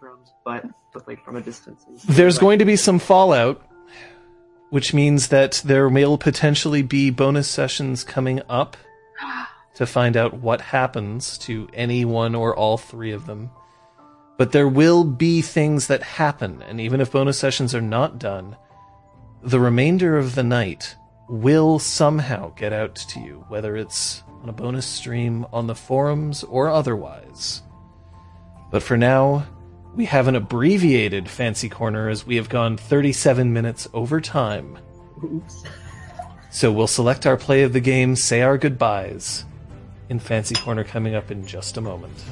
Brom's 0.00 0.32
butt, 0.44 0.64
but 0.92 1.06
like 1.06 1.22
from 1.24 1.36
a 1.36 1.40
distance. 1.42 1.84
There's 2.04 2.36
Like, 2.36 2.40
going 2.40 2.58
to 2.60 2.64
be 2.64 2.76
some 2.76 2.98
fallout, 2.98 3.62
which 4.72 4.94
means 4.94 5.28
that 5.28 5.60
there 5.66 5.86
will 5.86 6.16
potentially 6.16 6.80
be 6.80 7.10
bonus 7.10 7.46
sessions 7.46 8.02
coming 8.02 8.40
up 8.48 8.74
to 9.74 9.84
find 9.84 10.16
out 10.16 10.32
what 10.32 10.62
happens 10.62 11.36
to 11.36 11.68
any 11.74 12.06
one 12.06 12.34
or 12.34 12.56
all 12.56 12.78
three 12.78 13.12
of 13.12 13.26
them. 13.26 13.50
But 14.38 14.52
there 14.52 14.66
will 14.66 15.04
be 15.04 15.42
things 15.42 15.88
that 15.88 16.02
happen, 16.02 16.62
and 16.62 16.80
even 16.80 17.02
if 17.02 17.12
bonus 17.12 17.38
sessions 17.38 17.74
are 17.74 17.82
not 17.82 18.18
done, 18.18 18.56
the 19.42 19.60
remainder 19.60 20.16
of 20.16 20.34
the 20.34 20.42
night 20.42 20.96
will 21.28 21.78
somehow 21.78 22.54
get 22.54 22.72
out 22.72 22.94
to 22.94 23.20
you, 23.20 23.44
whether 23.48 23.76
it's 23.76 24.22
on 24.42 24.48
a 24.48 24.54
bonus 24.54 24.86
stream 24.86 25.44
on 25.52 25.66
the 25.66 25.74
forums 25.74 26.44
or 26.44 26.70
otherwise. 26.70 27.60
But 28.70 28.82
for 28.82 28.96
now, 28.96 29.44
we 29.94 30.04
have 30.06 30.28
an 30.28 30.36
abbreviated 30.36 31.28
Fancy 31.28 31.68
Corner 31.68 32.08
as 32.08 32.26
we 32.26 32.36
have 32.36 32.48
gone 32.48 32.76
37 32.76 33.52
minutes 33.52 33.88
over 33.92 34.20
time. 34.20 34.78
Oops. 35.22 35.64
So 36.50 36.72
we'll 36.72 36.86
select 36.86 37.26
our 37.26 37.36
play 37.36 37.62
of 37.62 37.72
the 37.72 37.80
game, 37.80 38.16
say 38.16 38.42
our 38.42 38.58
goodbyes, 38.58 39.44
in 40.08 40.18
Fancy 40.18 40.54
Corner 40.54 40.84
coming 40.84 41.14
up 41.14 41.30
in 41.30 41.46
just 41.46 41.76
a 41.76 41.80
moment. 41.80 42.24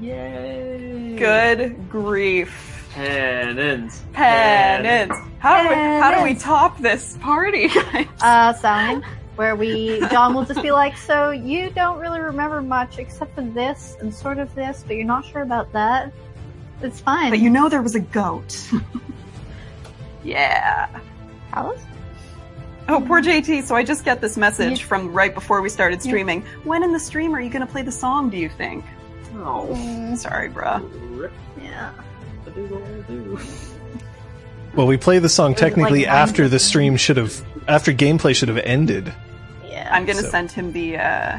Yay! 0.00 1.16
Good 1.18 1.88
grief. 1.88 2.88
Pennons. 2.92 4.02
Pennons. 4.12 5.12
How 5.38 5.62
do 5.62 5.68
we, 5.68 5.74
how 5.74 6.16
do 6.16 6.22
we 6.24 6.34
top 6.34 6.78
this 6.78 7.16
party, 7.18 7.68
guys? 7.74 8.06
uh, 8.20 8.52
sign 8.54 9.04
where 9.36 9.54
we 9.54 10.00
John 10.10 10.34
will 10.34 10.44
just 10.44 10.62
be 10.62 10.72
like, 10.72 10.96
so 10.96 11.30
you 11.30 11.70
don't 11.70 11.98
really 11.98 12.20
remember 12.20 12.60
much 12.62 12.98
except 12.98 13.34
for 13.34 13.42
this 13.42 13.96
and 14.00 14.12
sort 14.12 14.38
of 14.38 14.54
this, 14.54 14.84
but 14.86 14.96
you're 14.96 15.04
not 15.06 15.24
sure 15.24 15.42
about 15.42 15.72
that. 15.72 16.12
It's 16.82 17.00
fine. 17.00 17.30
But 17.30 17.38
you 17.38 17.50
know 17.50 17.68
there 17.68 17.82
was 17.82 17.94
a 17.94 18.00
goat. 18.00 18.70
yeah. 20.24 20.88
Alice? 21.52 21.82
Oh, 22.88 23.00
poor 23.06 23.20
JT. 23.20 23.64
So 23.64 23.74
I 23.74 23.82
just 23.82 24.04
get 24.04 24.20
this 24.20 24.36
message 24.36 24.80
Yeah. 24.80 24.86
from 24.86 25.12
right 25.12 25.34
before 25.34 25.60
we 25.60 25.68
started 25.68 26.02
streaming. 26.02 26.42
When 26.64 26.82
in 26.82 26.92
the 26.92 27.00
stream 27.00 27.34
are 27.34 27.40
you 27.40 27.50
going 27.50 27.66
to 27.66 27.70
play 27.70 27.82
the 27.82 27.92
song, 27.92 28.30
do 28.30 28.36
you 28.36 28.48
think? 28.48 28.84
Oh. 29.36 30.14
Sorry, 30.16 30.48
bruh. 30.48 31.30
Yeah. 31.62 31.92
the 32.44 32.50
doodle 32.52 32.82
doo. 33.08 33.38
Well, 34.74 34.86
we 34.86 34.98
play 34.98 35.18
the 35.18 35.28
song 35.28 35.52
Was 35.52 35.60
it 35.60 35.64
like 35.64 35.72
technically 35.72 36.06
after 36.06 36.48
the 36.48 36.58
stream 36.58 36.96
should 36.96 37.16
have, 37.16 37.44
after 37.66 37.92
gameplay 37.92 38.36
should 38.36 38.48
have 38.48 38.58
ended. 38.58 39.12
Yeah. 39.86 39.94
I'm 39.96 40.04
going 40.04 40.18
to 40.18 40.24
So- 40.24 40.30
send 40.30 40.50
him 40.52 40.72
the, 40.72 40.96
uh, 40.98 41.38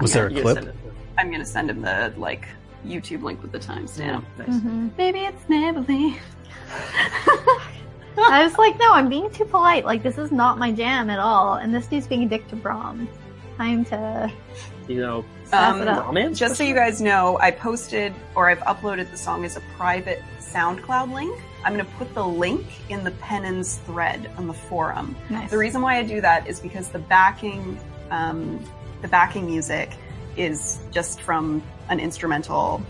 Was 0.00 0.12
there 0.12 0.26
a 0.28 0.32
You 0.32 0.42
clip? 0.42 0.56
send 0.56 0.68
it. 0.68 0.74
I'm 1.18 1.28
going 1.28 1.40
to 1.40 1.46
send 1.46 1.68
him 1.70 1.82
the, 1.82 2.12
like, 2.16 2.46
YouTube 2.86 3.22
link 3.22 3.42
with 3.42 3.52
the 3.52 3.58
timestamp. 3.58 4.24
Nice. 4.38 4.48
Mhm. 4.48 4.90
Maybe 4.96 5.20
it's 5.20 5.42
Maybelline. 5.44 6.16
I 8.18 8.44
was 8.44 8.56
like, 8.58 8.78
no, 8.78 8.92
I'm 8.92 9.08
being 9.08 9.30
too 9.30 9.44
polite. 9.44 9.84
Like, 9.84 10.02
this 10.02 10.18
is 10.18 10.30
not 10.32 10.58
my 10.58 10.72
jam 10.72 11.10
at 11.10 11.18
all. 11.18 11.54
And 11.54 11.74
this 11.74 11.86
dude's 11.86 12.06
being 12.06 12.24
a 12.24 12.28
dick 12.28 12.46
to 12.48 12.56
Brom. 12.56 13.08
Time 13.56 13.84
to 13.86 14.30
You 14.88 15.00
know, 15.00 15.24
pass 15.50 15.74
Um, 15.74 15.82
it 15.82 15.88
up. 15.88 16.06
romance. 16.06 16.38
Just 16.38 16.56
so 16.56 16.64
you 16.64 16.74
guys 16.74 17.00
know, 17.00 17.38
I 17.40 17.50
posted 17.50 18.14
or 18.34 18.48
I've 18.50 18.60
uploaded 18.60 19.10
the 19.10 19.16
song 19.16 19.44
as 19.44 19.56
a 19.56 19.60
private 19.76 20.22
SoundCloud 20.38 21.12
link. 21.12 21.38
I'm 21.64 21.74
going 21.74 21.84
to 21.84 21.92
put 21.92 22.14
the 22.14 22.24
link 22.26 22.66
in 22.88 23.04
the 23.04 23.10
Pennons 23.12 23.76
thread 23.86 24.30
on 24.38 24.46
the 24.46 24.54
forum. 24.54 25.14
Nice. 25.28 25.50
The 25.50 25.58
reason 25.58 25.82
why 25.82 25.98
I 25.98 26.02
do 26.02 26.20
that 26.20 26.46
is 26.46 26.58
because 26.60 26.88
the 26.88 26.98
backing, 26.98 27.78
um, 28.10 28.64
the 29.02 29.08
backing 29.08 29.46
music 29.46 29.90
is 30.36 30.78
just 30.90 31.20
from 31.20 31.62
an 31.88 32.00
instrumental 32.00 32.82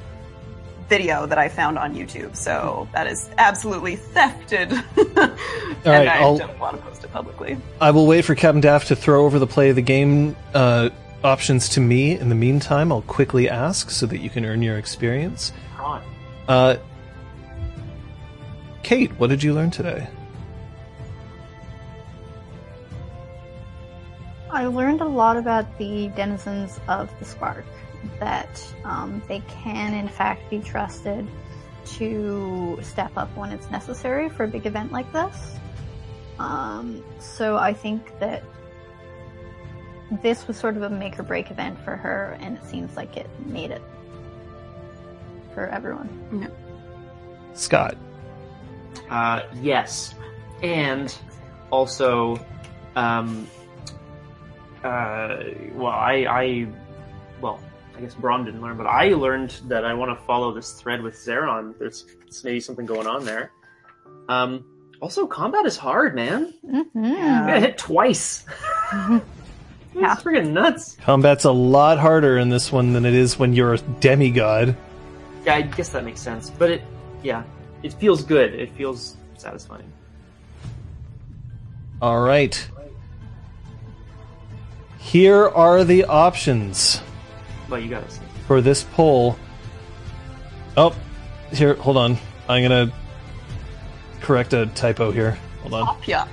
video 0.89 1.25
that 1.27 1.39
I 1.39 1.49
found 1.49 1.79
on 1.79 1.95
YouTube. 1.95 2.37
So 2.37 2.89
that 2.93 3.07
is 3.07 3.29
absolutely 3.39 3.97
thefted. 3.97 4.73
and 4.97 5.87
right, 5.87 6.09
I 6.09 6.19
I'll- 6.21 6.39
don't 6.39 6.59
want 6.59 6.77
to 6.77 6.83
post 6.83 7.05
it 7.05 7.13
publicly. 7.13 7.57
I 7.81 7.91
will 7.93 8.07
wait 8.07 8.25
for 8.25 8.35
Captain 8.35 8.61
Daft 8.61 8.89
to 8.89 8.97
throw 8.97 9.25
over 9.25 9.39
the 9.39 9.47
play 9.47 9.71
of 9.71 9.77
the 9.77 9.83
game 9.83 10.37
uh, 10.55 10.91
options 11.25 11.71
to 11.71 11.81
me. 11.81 12.19
In 12.19 12.29
the 12.29 12.35
meantime, 12.35 12.93
I'll 12.93 13.03
quickly 13.03 13.49
ask 13.49 13.91
so 13.91 14.07
that 14.07 14.19
you 14.19 14.31
can 14.31 14.45
earn 14.45 14.63
your 14.63 14.79
experience. 14.79 15.53
Prawn. 15.77 16.03
Uh, 16.49 16.77
Kate, 18.91 19.13
what 19.21 19.31
did 19.31 19.41
you 19.41 19.55
learn 19.55 19.71
today? 19.71 20.09
I 24.51 24.67
learned 24.67 25.01
a 25.01 25.07
lot 25.07 25.37
about 25.37 25.79
the 25.79 26.09
denizens 26.17 26.81
of 26.89 27.09
the 27.21 27.25
Spark. 27.25 27.65
That 28.19 28.61
um, 28.83 29.23
they 29.29 29.45
can, 29.47 29.95
in 29.95 30.09
fact, 30.09 30.51
be 30.51 30.59
trusted 30.59 31.25
to 31.99 32.81
step 32.83 33.13
up 33.17 33.29
when 33.37 33.53
it's 33.53 33.71
necessary 33.71 34.29
for 34.29 34.43
a 34.43 34.49
big 34.49 34.67
event 34.67 34.91
like 34.91 35.13
this. 35.13 35.55
Um, 36.41 37.05
so 37.21 37.59
I 37.59 37.73
think 37.73 38.19
that 38.19 38.43
this 40.21 40.49
was 40.49 40.57
sort 40.57 40.77
of 40.77 40.83
a 40.83 40.91
make 40.91 41.17
or 41.17 41.23
break 41.23 41.53
event 41.53 41.79
for 41.85 41.95
her, 41.95 42.37
and 42.41 42.57
it 42.57 42.65
seems 42.65 42.97
like 42.97 43.17
it 43.17 43.31
made 43.47 43.71
it 43.71 43.83
for 45.55 45.69
everyone. 45.69 46.51
Scott. 47.55 47.97
Uh, 49.09 49.43
yes, 49.61 50.15
and 50.63 51.17
also, 51.71 52.45
um, 52.97 53.47
uh, 54.85 55.37
well, 55.75 55.93
I, 55.93 56.27
I, 56.29 56.69
well, 57.41 57.61
I 57.97 58.01
guess 58.01 58.15
Brom 58.15 58.45
didn't 58.45 58.63
learn, 58.63 58.77
but 58.77 58.87
I 58.87 59.09
learned 59.09 59.51
that 59.69 59.85
I 59.85 59.95
want 59.95 60.17
to 60.19 60.25
follow 60.25 60.53
this 60.53 60.73
thread 60.73 61.03
with 61.03 61.15
Zeron. 61.15 61.79
There's, 61.79 62.07
there's 62.21 62.45
maybe 62.45 62.61
something 62.61 62.87
going 62.87 63.07
on 63.07 63.25
there. 63.25 63.53
Um, 64.29 64.65
also, 65.01 65.27
combat 65.27 65.67
is 65.67 65.77
hard, 65.77 66.15
man. 66.15 66.55
Mm-hmm. 66.67 67.05
I 67.05 67.47
got 67.47 67.63
hit 67.63 67.79
twice. 67.79 68.45
Yeah. 69.95 70.13
It's 70.13 70.23
freaking 70.23 70.53
nuts. 70.53 70.97
Combat's 71.01 71.45
a 71.45 71.51
lot 71.51 71.99
harder 71.99 72.39
in 72.39 72.49
this 72.49 72.71
one 72.71 72.93
than 72.93 73.05
it 73.05 73.15
is 73.15 73.39
when 73.39 73.55
you're 73.55 73.75
a 73.75 73.79
demigod. 73.79 74.77
Yeah, 75.45 75.57
I 75.57 75.63
guess 75.63 75.89
that 75.91 76.05
makes 76.05 76.21
sense. 76.21 76.51
But 76.51 76.71
it, 76.71 76.83
yeah, 77.23 77.43
it 77.83 77.93
feels 77.95 78.23
good. 78.25 78.55
It 78.55 78.73
feels 78.73 79.17
satisfying. 79.37 79.91
All 82.03 82.21
right. 82.21 82.69
Here 84.99 85.49
are 85.49 85.83
the 85.85 86.05
options 86.05 87.01
But 87.69 87.83
you 87.83 87.89
gotta 87.91 88.11
see. 88.11 88.21
for 88.47 88.61
this 88.61 88.85
poll. 88.85 89.37
Oh, 90.77 90.95
here, 91.53 91.75
hold 91.75 91.97
on. 91.97 92.17
I'm 92.49 92.63
gonna 92.63 92.93
correct 94.21 94.53
a 94.53 94.67
typo 94.67 95.11
here. 95.11 95.37
Hold 95.63 95.75
on. 95.75 95.97
Sapia. 96.03 96.29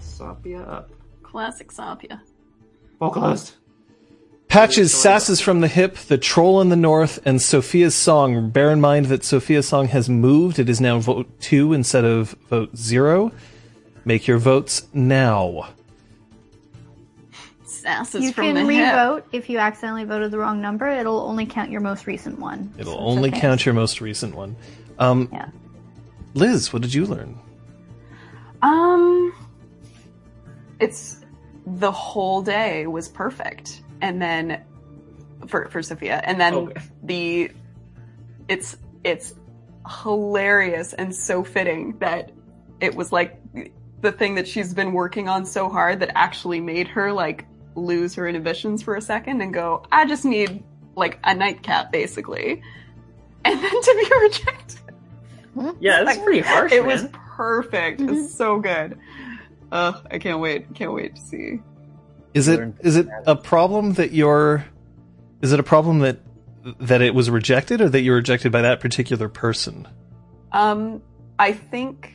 Sapia 0.00 0.68
up. 0.72 0.90
Classic 1.22 1.68
Sapia. 1.70 2.20
Focused. 2.98 3.57
Patches, 4.58 4.92
Sasses 4.92 5.40
from 5.40 5.60
the 5.60 5.68
Hip, 5.68 5.94
The 5.94 6.18
Troll 6.18 6.60
in 6.60 6.68
the 6.68 6.74
North, 6.74 7.20
and 7.24 7.40
Sophia's 7.40 7.94
Song. 7.94 8.50
Bear 8.50 8.72
in 8.72 8.80
mind 8.80 9.06
that 9.06 9.22
Sophia's 9.22 9.68
Song 9.68 9.86
has 9.86 10.08
moved. 10.08 10.58
It 10.58 10.68
is 10.68 10.80
now 10.80 10.98
vote 10.98 11.28
2 11.38 11.72
instead 11.72 12.04
of 12.04 12.30
vote 12.50 12.76
0. 12.76 13.30
Make 14.04 14.26
your 14.26 14.38
votes 14.38 14.88
now. 14.92 15.68
Sass 17.66 18.16
is 18.16 18.24
You 18.24 18.32
from 18.32 18.46
can 18.46 18.54
the 18.56 18.60
hip. 18.62 18.68
re-vote 18.68 19.26
if 19.30 19.48
you 19.48 19.58
accidentally 19.58 20.02
voted 20.02 20.32
the 20.32 20.38
wrong 20.38 20.60
number. 20.60 20.88
It'll 20.88 21.20
only 21.20 21.46
count 21.46 21.70
your 21.70 21.80
most 21.80 22.08
recent 22.08 22.40
one. 22.40 22.74
It'll 22.78 22.94
So 22.94 22.98
it's 22.98 23.06
only 23.16 23.28
okay. 23.30 23.38
count 23.40 23.64
your 23.64 23.76
most 23.76 24.00
recent 24.00 24.34
one. 24.34 24.56
Um, 24.98 25.28
Yeah. 25.32 25.50
Liz, 26.34 26.72
what 26.72 26.82
did 26.82 26.92
you 26.92 27.06
learn? 27.06 27.38
Um, 28.62 29.32
it's 30.80 31.20
the 31.64 31.92
whole 31.92 32.42
day 32.42 32.88
was 32.88 33.08
perfect, 33.08 33.82
and 34.00 34.20
then 34.20 34.62
for 35.46 35.68
for 35.68 35.82
Sophia, 35.82 36.20
and 36.24 36.40
then 36.40 36.54
Okay. 36.54 36.80
the 37.02 37.50
it's 38.48 38.76
it's 39.04 39.34
hilarious 40.02 40.92
and 40.92 41.14
so 41.14 41.42
fitting 41.44 41.96
that 41.98 42.30
it 42.80 42.94
was 42.94 43.12
like 43.12 43.40
the 44.00 44.12
thing 44.12 44.34
that 44.36 44.46
she's 44.46 44.74
been 44.74 44.92
working 44.92 45.28
on 45.28 45.44
so 45.44 45.68
hard 45.68 46.00
that 46.00 46.10
actually 46.14 46.60
made 46.60 46.86
her 46.88 47.12
like 47.12 47.46
lose 47.74 48.14
her 48.14 48.26
inhibitions 48.28 48.82
for 48.82 48.96
a 48.96 49.00
second 49.00 49.40
and 49.40 49.52
go, 49.54 49.82
I 49.90 50.06
just 50.06 50.24
need 50.24 50.62
like 50.96 51.18
a 51.24 51.34
nightcap 51.34 51.92
basically, 51.92 52.62
and 53.44 53.62
then 53.62 53.70
to 53.70 53.94
be 54.08 54.14
rejected. 54.22 54.80
Yeah, 55.80 56.04
that's 56.04 56.18
pretty 56.18 56.40
harsh, 56.40 56.72
It 56.72 56.84
man. 56.84 56.86
was 56.88 57.08
perfect. 57.36 58.00
It's 58.00 58.32
so 58.34 58.60
good. 58.60 58.98
Ugh, 59.72 60.06
I 60.10 60.18
can't 60.18 60.40
wait. 60.40 60.72
Can't 60.74 60.92
wait 60.92 61.16
to 61.16 61.20
see. 61.20 61.60
Is 62.34 62.48
it 62.48 62.58
Learn 62.58 62.78
is 62.80 62.96
it 62.96 63.08
a 63.26 63.36
problem 63.36 63.94
that 63.94 64.12
you're 64.12 64.64
is 65.40 65.52
it 65.52 65.60
a 65.60 65.62
problem 65.62 66.00
that 66.00 66.18
that 66.80 67.02
it 67.02 67.14
was 67.14 67.30
rejected 67.30 67.80
or 67.80 67.88
that 67.88 68.00
you 68.00 68.10
were 68.10 68.18
rejected 68.18 68.52
by 68.52 68.62
that 68.62 68.80
particular 68.80 69.28
person? 69.28 69.86
Um, 70.52 71.02
I 71.38 71.52
think 71.52 72.12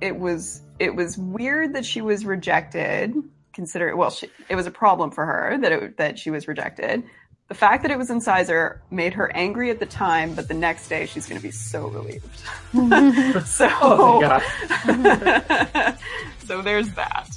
it 0.00 0.16
was 0.16 0.62
it 0.78 0.94
was 0.94 1.16
weird 1.16 1.74
that 1.74 1.84
she 1.84 2.02
was 2.02 2.24
rejected. 2.24 3.14
Consider 3.52 3.94
well, 3.96 4.10
she, 4.10 4.28
it 4.48 4.56
was 4.56 4.66
a 4.66 4.70
problem 4.70 5.10
for 5.10 5.24
her 5.24 5.58
that 5.60 5.72
it, 5.72 5.96
that 5.96 6.18
she 6.18 6.30
was 6.30 6.48
rejected. 6.48 7.04
The 7.48 7.54
fact 7.58 7.82
that 7.82 7.90
it 7.90 7.98
was 7.98 8.08
Incisor 8.08 8.82
made 8.90 9.12
her 9.12 9.30
angry 9.36 9.70
at 9.70 9.78
the 9.78 9.84
time, 9.84 10.34
but 10.34 10.48
the 10.48 10.54
next 10.54 10.88
day 10.88 11.04
she's 11.04 11.26
going 11.26 11.38
to 11.38 11.42
be 11.42 11.50
so 11.50 11.88
relieved. 11.88 12.24
so, 13.46 13.68
Oh, 13.80 14.42
thank 14.84 15.04
God. 15.04 15.98
so 16.46 16.62
there's 16.62 16.92
that. 16.94 17.28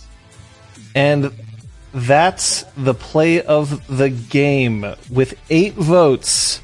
And 0.93 1.31
that's 1.93 2.63
the 2.75 2.93
play 2.93 3.41
of 3.41 3.85
the 3.87 4.09
game 4.09 4.95
with 5.09 5.39
8 5.49 5.73
votes. 5.75 6.61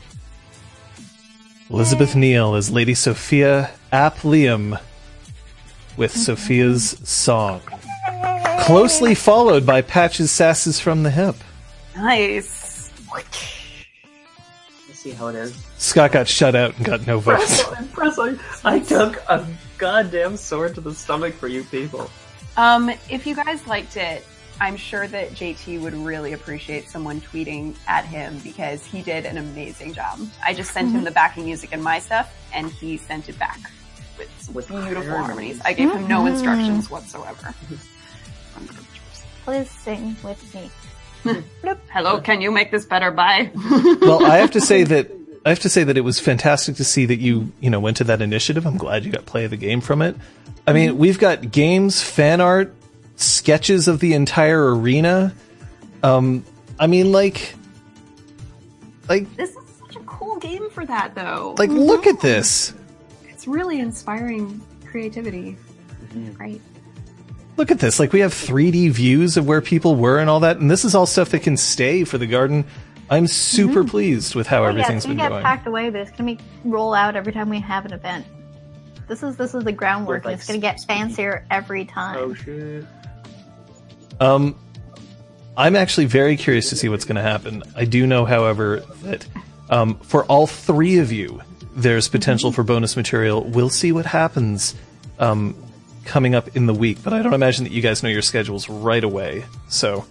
Elizabeth 1.69 2.15
Neal 2.15 2.55
is 2.55 2.69
Lady 2.69 2.93
Sophia 2.93 3.71
Ap 3.91 4.17
Liam 4.17 4.79
with 5.95 6.11
Sophia's 6.11 6.97
song. 7.03 7.61
Closely 8.61 9.15
followed 9.15 9.65
by 9.65 9.81
Patches 9.81 10.31
Sasses 10.31 10.81
from 10.81 11.03
the 11.03 11.11
Hip. 11.11 11.35
Nice. 11.95 12.91
Let's 13.13 14.99
see 14.99 15.11
how 15.11 15.27
it 15.27 15.35
is. 15.35 15.65
Scott 15.77 16.11
got 16.11 16.27
shut 16.27 16.55
out 16.55 16.75
and 16.77 16.85
got 16.85 17.07
no 17.07 17.19
votes. 17.19 17.63
Press 17.91 18.19
on. 18.19 18.39
I 18.63 18.79
took 18.79 19.15
a 19.29 19.45
goddamn 19.77 20.37
sword 20.37 20.75
to 20.75 20.81
the 20.81 20.93
stomach 20.93 21.33
for 21.33 21.47
you 21.47 21.63
people. 21.63 22.09
Um, 22.57 22.89
if 23.09 23.25
you 23.25 23.35
guys 23.35 23.65
liked 23.67 23.97
it, 23.97 24.25
I'm 24.59 24.75
sure 24.77 25.07
that 25.07 25.31
JT 25.31 25.81
would 25.81 25.93
really 25.95 26.33
appreciate 26.33 26.87
someone 26.89 27.19
tweeting 27.21 27.75
at 27.87 28.05
him 28.05 28.37
because 28.43 28.85
he 28.85 29.01
did 29.01 29.25
an 29.25 29.37
amazing 29.37 29.93
job. 29.93 30.19
I 30.45 30.53
just 30.53 30.71
sent 30.71 30.91
him 30.91 31.03
the 31.03 31.11
backing 31.11 31.45
music 31.45 31.69
and 31.71 31.83
my 31.83 31.99
stuff, 31.99 32.31
and 32.53 32.69
he 32.69 32.97
sent 32.97 33.27
it 33.29 33.39
back 33.39 33.59
with 34.17 34.29
With 34.53 34.67
beautiful 34.67 34.93
harmonies. 35.03 35.25
harmonies. 35.25 35.61
I 35.65 35.73
gave 35.73 35.91
him 35.91 36.07
no 36.07 36.25
instructions 36.27 36.89
whatsoever. 36.91 37.55
Please 39.45 39.71
sing 39.71 40.15
with 40.23 40.53
me. 40.53 40.69
Hello, 41.91 42.21
can 42.21 42.41
you 42.41 42.51
make 42.51 42.69
this 42.69 42.85
better? 42.85 43.09
Bye. 43.11 43.51
well, 44.01 44.23
I 44.25 44.37
have 44.37 44.51
to 44.51 44.61
say 44.61 44.83
that 44.93 45.09
I 45.45 45.49
have 45.49 45.59
to 45.59 45.69
say 45.69 45.83
that 45.83 45.97
it 45.97 46.01
was 46.01 46.19
fantastic 46.19 46.75
to 46.75 46.83
see 46.83 47.05
that 47.07 47.19
you 47.19 47.51
you 47.59 47.69
know 47.69 47.79
went 47.79 47.97
to 47.97 48.03
that 48.05 48.21
initiative. 48.21 48.65
I'm 48.65 48.77
glad 48.77 49.05
you 49.05 49.11
got 49.11 49.25
play 49.25 49.45
of 49.45 49.51
the 49.51 49.57
game 49.57 49.81
from 49.81 50.01
it. 50.01 50.15
I 50.67 50.73
mean, 50.73 50.97
we've 50.97 51.17
got 51.17 51.51
games, 51.51 52.01
fan 52.01 52.39
art, 52.39 52.73
sketches 53.15 53.87
of 53.87 53.99
the 53.99 54.13
entire 54.13 54.75
arena. 54.75 55.33
Um, 56.03 56.45
I 56.79 56.87
mean, 56.87 57.11
like, 57.11 57.55
like, 59.09 59.35
this 59.35 59.49
is 59.51 59.69
such 59.79 59.95
a 59.95 59.99
cool 60.01 60.37
game 60.37 60.69
for 60.69 60.85
that, 60.85 61.15
though. 61.15 61.55
like, 61.57 61.69
look 61.69 62.05
at 62.07 62.21
this. 62.21 62.73
it's 63.27 63.47
really 63.47 63.79
inspiring 63.79 64.61
creativity. 64.85 65.57
Great. 66.35 66.61
Look 67.57 67.71
at 67.71 67.79
this. 67.79 67.99
Like, 67.99 68.13
we 68.13 68.19
have 68.19 68.33
3D 68.33 68.91
views 68.91 69.37
of 69.37 69.47
where 69.47 69.61
people 69.61 69.95
were 69.95 70.19
and 70.19 70.29
all 70.29 70.41
that, 70.41 70.57
and 70.57 70.69
this 70.69 70.85
is 70.85 70.93
all 70.93 71.05
stuff 71.05 71.29
that 71.29 71.39
can 71.41 71.57
stay 71.57 72.03
for 72.03 72.17
the 72.17 72.27
garden. 72.27 72.65
I'm 73.11 73.27
super 73.27 73.83
pleased 73.83 74.33
with 74.35 74.47
how 74.47 74.59
Oh, 74.59 74.63
yeah, 74.63 74.69
everything's 74.69 74.97
it's 74.97 75.05
gonna 75.05 75.15
been 75.15 75.23
get 75.25 75.29
going. 75.29 75.43
packed 75.43 75.67
away, 75.67 75.89
but 75.91 76.01
it's 76.01 76.11
gonna 76.11 76.35
be 76.35 76.39
roll 76.63 76.93
out 76.93 77.15
every 77.15 77.33
time 77.33 77.49
we 77.49 77.59
have 77.59 77.85
an 77.85 77.93
event. 77.93 78.25
This 79.07 79.21
is 79.21 79.35
this 79.35 79.53
is 79.53 79.63
the 79.65 79.71
groundwork, 79.73 80.23
like, 80.25 80.31
and 80.33 80.39
it's 80.39 80.47
gonna 80.47 80.59
get 80.59 80.79
spooky- 80.79 80.99
fancier 80.99 81.45
every 81.51 81.85
time. 81.85 82.17
Oh 82.17 82.33
shit. 82.33 82.85
Um, 84.19 84.55
I'm 85.57 85.75
actually 85.75 86.05
very 86.05 86.37
curious 86.37 86.69
to 86.69 86.75
see 86.75 86.87
what's 86.89 87.05
going 87.05 87.15
to 87.17 87.21
happen. 87.23 87.63
I 87.75 87.85
do 87.85 88.05
know, 88.07 88.23
however, 88.23 88.83
that 89.03 89.25
um, 89.69 89.95
for 89.99 90.23
all 90.25 90.45
three 90.47 90.99
of 90.99 91.11
you, 91.11 91.41
there's 91.75 92.07
potential 92.07 92.51
for 92.51 92.63
bonus 92.63 92.95
material. 92.95 93.43
We'll 93.43 93.69
see 93.71 93.91
what 93.91 94.05
happens 94.05 94.75
um, 95.19 95.55
coming 96.05 96.35
up 96.35 96.55
in 96.55 96.67
the 96.67 96.73
week, 96.73 96.99
but 97.03 97.13
I 97.13 97.21
don't 97.23 97.33
imagine 97.33 97.63
that 97.65 97.73
you 97.73 97.81
guys 97.81 98.03
know 98.03 98.09
your 98.09 98.21
schedules 98.21 98.69
right 98.69 99.03
away. 99.03 99.43
So 99.69 100.05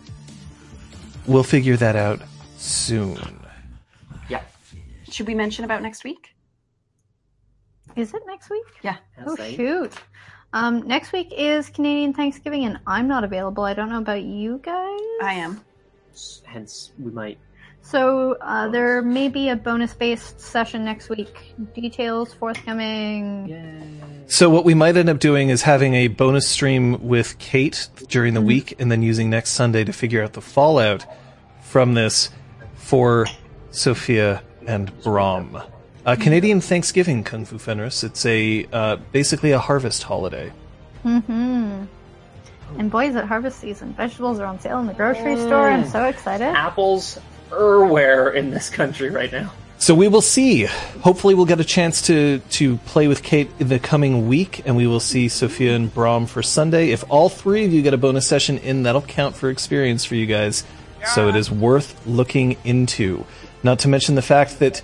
we'll 1.26 1.44
figure 1.44 1.76
that 1.76 1.94
out 1.96 2.20
soon. 2.60 3.18
Yeah. 4.28 4.42
Should 5.10 5.26
we 5.26 5.34
mention 5.34 5.64
about 5.64 5.82
next 5.82 6.04
week? 6.04 6.34
Is 7.96 8.14
it 8.14 8.22
next 8.26 8.50
week? 8.50 8.64
Yeah. 8.82 8.96
Oh 9.26 9.34
That's 9.34 9.54
shoot. 9.54 9.92
Um, 10.52 10.86
next 10.86 11.12
week 11.12 11.32
is 11.36 11.68
Canadian 11.70 12.12
Thanksgiving, 12.12 12.64
and 12.64 12.78
I'm 12.86 13.06
not 13.06 13.24
available. 13.24 13.64
I 13.64 13.74
don't 13.74 13.88
know 13.88 13.98
about 13.98 14.22
you 14.22 14.58
guys. 14.62 15.00
I 15.22 15.34
am. 15.34 15.60
Hence, 16.44 16.92
we 16.98 17.10
might. 17.10 17.38
So 17.82 18.36
uh, 18.40 18.68
there 18.68 19.00
may 19.00 19.28
be 19.28 19.48
a 19.48 19.56
bonus-based 19.56 20.40
session 20.40 20.84
next 20.84 21.08
week. 21.08 21.54
Details 21.74 22.34
forthcoming. 22.34 23.48
Yay. 23.48 24.26
So 24.26 24.50
what 24.50 24.64
we 24.64 24.74
might 24.74 24.96
end 24.96 25.08
up 25.08 25.18
doing 25.18 25.48
is 25.48 25.62
having 25.62 25.94
a 25.94 26.08
bonus 26.08 26.48
stream 26.48 27.06
with 27.06 27.38
Kate 27.38 27.88
during 28.08 28.34
the 28.34 28.40
week, 28.40 28.74
and 28.78 28.90
then 28.90 29.02
using 29.02 29.30
next 29.30 29.50
Sunday 29.50 29.84
to 29.84 29.92
figure 29.92 30.22
out 30.22 30.34
the 30.34 30.40
fallout 30.42 31.06
from 31.62 31.94
this 31.94 32.30
for 32.90 33.24
Sophia 33.70 34.42
and 34.66 34.90
Brom. 35.04 35.62
Uh, 36.04 36.16
Canadian 36.16 36.60
Thanksgiving, 36.60 37.22
Kung 37.22 37.44
Fu 37.44 37.56
Fenris. 37.56 38.02
It's 38.02 38.26
a 38.26 38.66
uh, 38.72 38.96
basically 39.12 39.52
a 39.52 39.60
harvest 39.60 40.02
holiday. 40.02 40.52
Mm-hmm. 41.04 41.84
And 42.78 42.90
boy, 42.90 43.08
is 43.08 43.14
it 43.14 43.24
harvest 43.26 43.60
season. 43.60 43.92
Vegetables 43.92 44.40
are 44.40 44.46
on 44.46 44.58
sale 44.58 44.80
in 44.80 44.88
the 44.88 44.92
grocery 44.92 45.36
store. 45.36 45.68
I'm 45.68 45.86
so 45.86 46.06
excited. 46.06 46.46
Apples 46.46 47.16
everywhere 47.52 48.30
in 48.30 48.50
this 48.50 48.68
country 48.68 49.10
right 49.10 49.30
now. 49.30 49.52
So 49.78 49.94
we 49.94 50.08
will 50.08 50.20
see. 50.20 50.64
Hopefully, 50.64 51.36
we'll 51.36 51.46
get 51.46 51.60
a 51.60 51.64
chance 51.64 52.02
to 52.08 52.40
to 52.50 52.76
play 52.78 53.06
with 53.06 53.22
Kate 53.22 53.50
in 53.60 53.68
the 53.68 53.78
coming 53.78 54.26
week, 54.26 54.62
and 54.66 54.74
we 54.76 54.88
will 54.88 54.98
see 54.98 55.28
Sophia 55.28 55.76
and 55.76 55.94
Brom 55.94 56.26
for 56.26 56.42
Sunday. 56.42 56.90
If 56.90 57.04
all 57.08 57.28
three 57.28 57.64
of 57.64 57.72
you 57.72 57.82
get 57.82 57.94
a 57.94 57.98
bonus 57.98 58.26
session 58.26 58.58
in, 58.58 58.82
that'll 58.82 59.00
count 59.00 59.36
for 59.36 59.48
experience 59.48 60.04
for 60.04 60.16
you 60.16 60.26
guys. 60.26 60.64
So 61.06 61.28
it 61.28 61.36
is 61.36 61.50
worth 61.50 62.06
looking 62.06 62.56
into. 62.64 63.24
Not 63.62 63.78
to 63.80 63.88
mention 63.88 64.14
the 64.14 64.22
fact 64.22 64.58
that, 64.58 64.82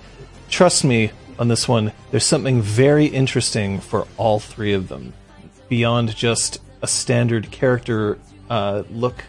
trust 0.49 0.83
me 0.83 1.11
on 1.39 1.47
this 1.47 1.67
one, 1.67 1.93
there's 2.11 2.25
something 2.25 2.61
very 2.61 3.05
interesting 3.05 3.79
for 3.79 4.07
all 4.17 4.39
three 4.39 4.73
of 4.73 4.87
them, 4.87 5.13
beyond 5.69 6.15
just 6.15 6.59
a 6.81 6.87
standard 6.87 7.51
character 7.51 8.17
uh, 8.49 8.83
look. 8.89 9.23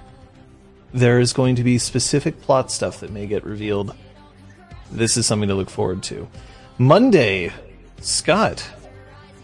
There 0.92 1.20
is 1.20 1.32
going 1.32 1.56
to 1.56 1.64
be 1.64 1.78
specific 1.78 2.40
plot 2.40 2.70
stuff 2.70 3.00
that 3.00 3.10
may 3.10 3.26
get 3.26 3.44
revealed 3.44 3.94
this 4.90 5.16
is 5.16 5.26
something 5.26 5.48
to 5.48 5.54
look 5.54 5.70
forward 5.70 6.02
to. 6.04 6.28
Monday, 6.78 7.52
Scott. 8.00 8.68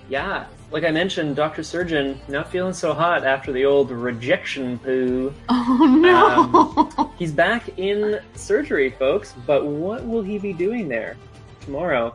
Yeah, 0.09 0.47
like 0.75 0.83
I 0.83 0.91
mentioned, 0.91 1.37
Doctor 1.37 1.63
Surgeon 1.63 2.21
not 2.27 2.51
feeling 2.51 2.73
so 2.75 2.93
hot 2.93 3.25
after 3.25 3.53
the 3.53 3.65
old 3.65 3.93
rejection 3.93 4.77
poo. 4.81 5.33
Oh 5.49 5.87
no! 5.87 6.91
Um, 6.99 7.11
he's 7.17 7.31
back 7.31 7.79
in 7.79 8.21
surgery, 8.35 8.91
folks. 8.91 9.35
But 9.47 9.65
what 9.67 10.05
will 10.05 10.23
he 10.23 10.37
be 10.39 10.53
doing 10.53 10.89
there 10.89 11.17
tomorrow? 11.61 12.15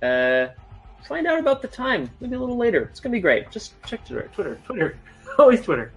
Uh, 0.00 0.48
find 1.08 1.26
out 1.26 1.40
about 1.40 1.62
the 1.62 1.68
time. 1.68 2.08
Maybe 2.20 2.36
a 2.36 2.38
little 2.38 2.56
later. 2.56 2.82
It's 2.82 3.00
gonna 3.00 3.12
be 3.12 3.20
great. 3.20 3.50
Just 3.50 3.74
check 3.84 4.06
Twitter. 4.06 4.30
Twitter. 4.34 4.60
Twitter. 4.66 4.96
Always 5.38 5.62
Twitter. 5.62 5.90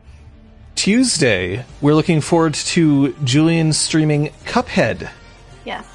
Tuesday, 0.73 1.63
we're 1.79 1.93
looking 1.93 2.21
forward 2.21 2.55
to 2.55 3.13
Julian 3.23 3.71
streaming 3.71 4.29
Cuphead 4.45 5.09
Yes. 5.63 5.85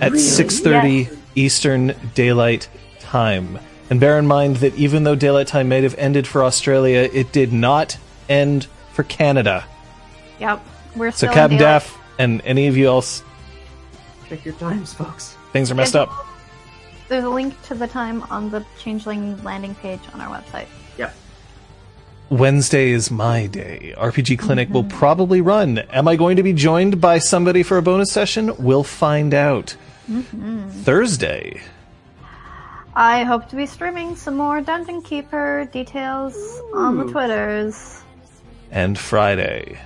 at 0.00 0.12
Really? 0.12 0.22
6:30 0.22 1.18
Eastern 1.34 1.94
Daylight 2.14 2.68
Time. 3.00 3.58
And 3.88 4.00
bear 4.00 4.18
in 4.18 4.26
mind 4.26 4.56
that 4.56 4.74
even 4.74 5.04
though 5.04 5.14
Daylight 5.14 5.46
Time 5.46 5.68
may 5.68 5.82
have 5.82 5.94
ended 5.96 6.26
for 6.26 6.42
Australia, 6.42 7.08
it 7.12 7.32
did 7.32 7.52
not 7.52 7.96
end 8.28 8.66
for 8.92 9.04
Canada. 9.04 9.64
Yep. 10.40 10.64
We're 10.96 11.10
So 11.12 11.16
still 11.16 11.28
in 11.30 11.34
Captain. 11.34 11.58
Daff 11.58 11.98
and 12.18 12.42
any 12.44 12.66
of 12.66 12.76
you 12.76 12.86
else, 12.86 13.22
Check 14.28 14.44
your 14.44 14.54
times, 14.54 14.92
folks. 14.92 15.36
things 15.52 15.70
are 15.70 15.74
messed 15.74 15.94
up. 15.94 16.10
There's 17.08 17.22
a 17.22 17.28
link 17.30 17.60
to 17.64 17.74
the 17.74 17.86
time 17.86 18.22
on 18.24 18.50
the 18.50 18.64
Changeling 18.80 19.40
landing 19.44 19.74
page 19.76 20.00
on 20.12 20.20
our 20.20 20.36
website. 20.36 20.66
Yep. 20.98 21.14
Wednesday 22.30 22.90
is 22.90 23.10
my 23.12 23.46
day. 23.46 23.94
RPG 23.96 24.40
Clinic 24.40 24.68
will 24.70 24.82
mm-hmm. 24.82 24.98
probably 24.98 25.40
run. 25.40 25.78
Am 25.78 26.08
I 26.08 26.16
going 26.16 26.36
to 26.38 26.42
be 26.42 26.52
joined 26.52 27.00
by 27.00 27.18
somebody 27.20 27.62
for 27.62 27.76
a 27.76 27.82
bonus 27.82 28.10
session? 28.10 28.52
We'll 28.58 28.82
find 28.82 29.32
out. 29.32 29.76
Mm-hmm. 30.10 30.70
Thursday. 30.70 31.62
I 32.98 33.24
hope 33.24 33.48
to 33.50 33.56
be 33.56 33.66
streaming 33.66 34.16
some 34.16 34.36
more 34.38 34.62
Dungeon 34.62 35.02
Keeper 35.02 35.68
details 35.70 36.34
on 36.74 36.96
the 36.96 37.04
Twitters. 37.04 38.02
and 38.70 38.98
Friday. 38.98 39.78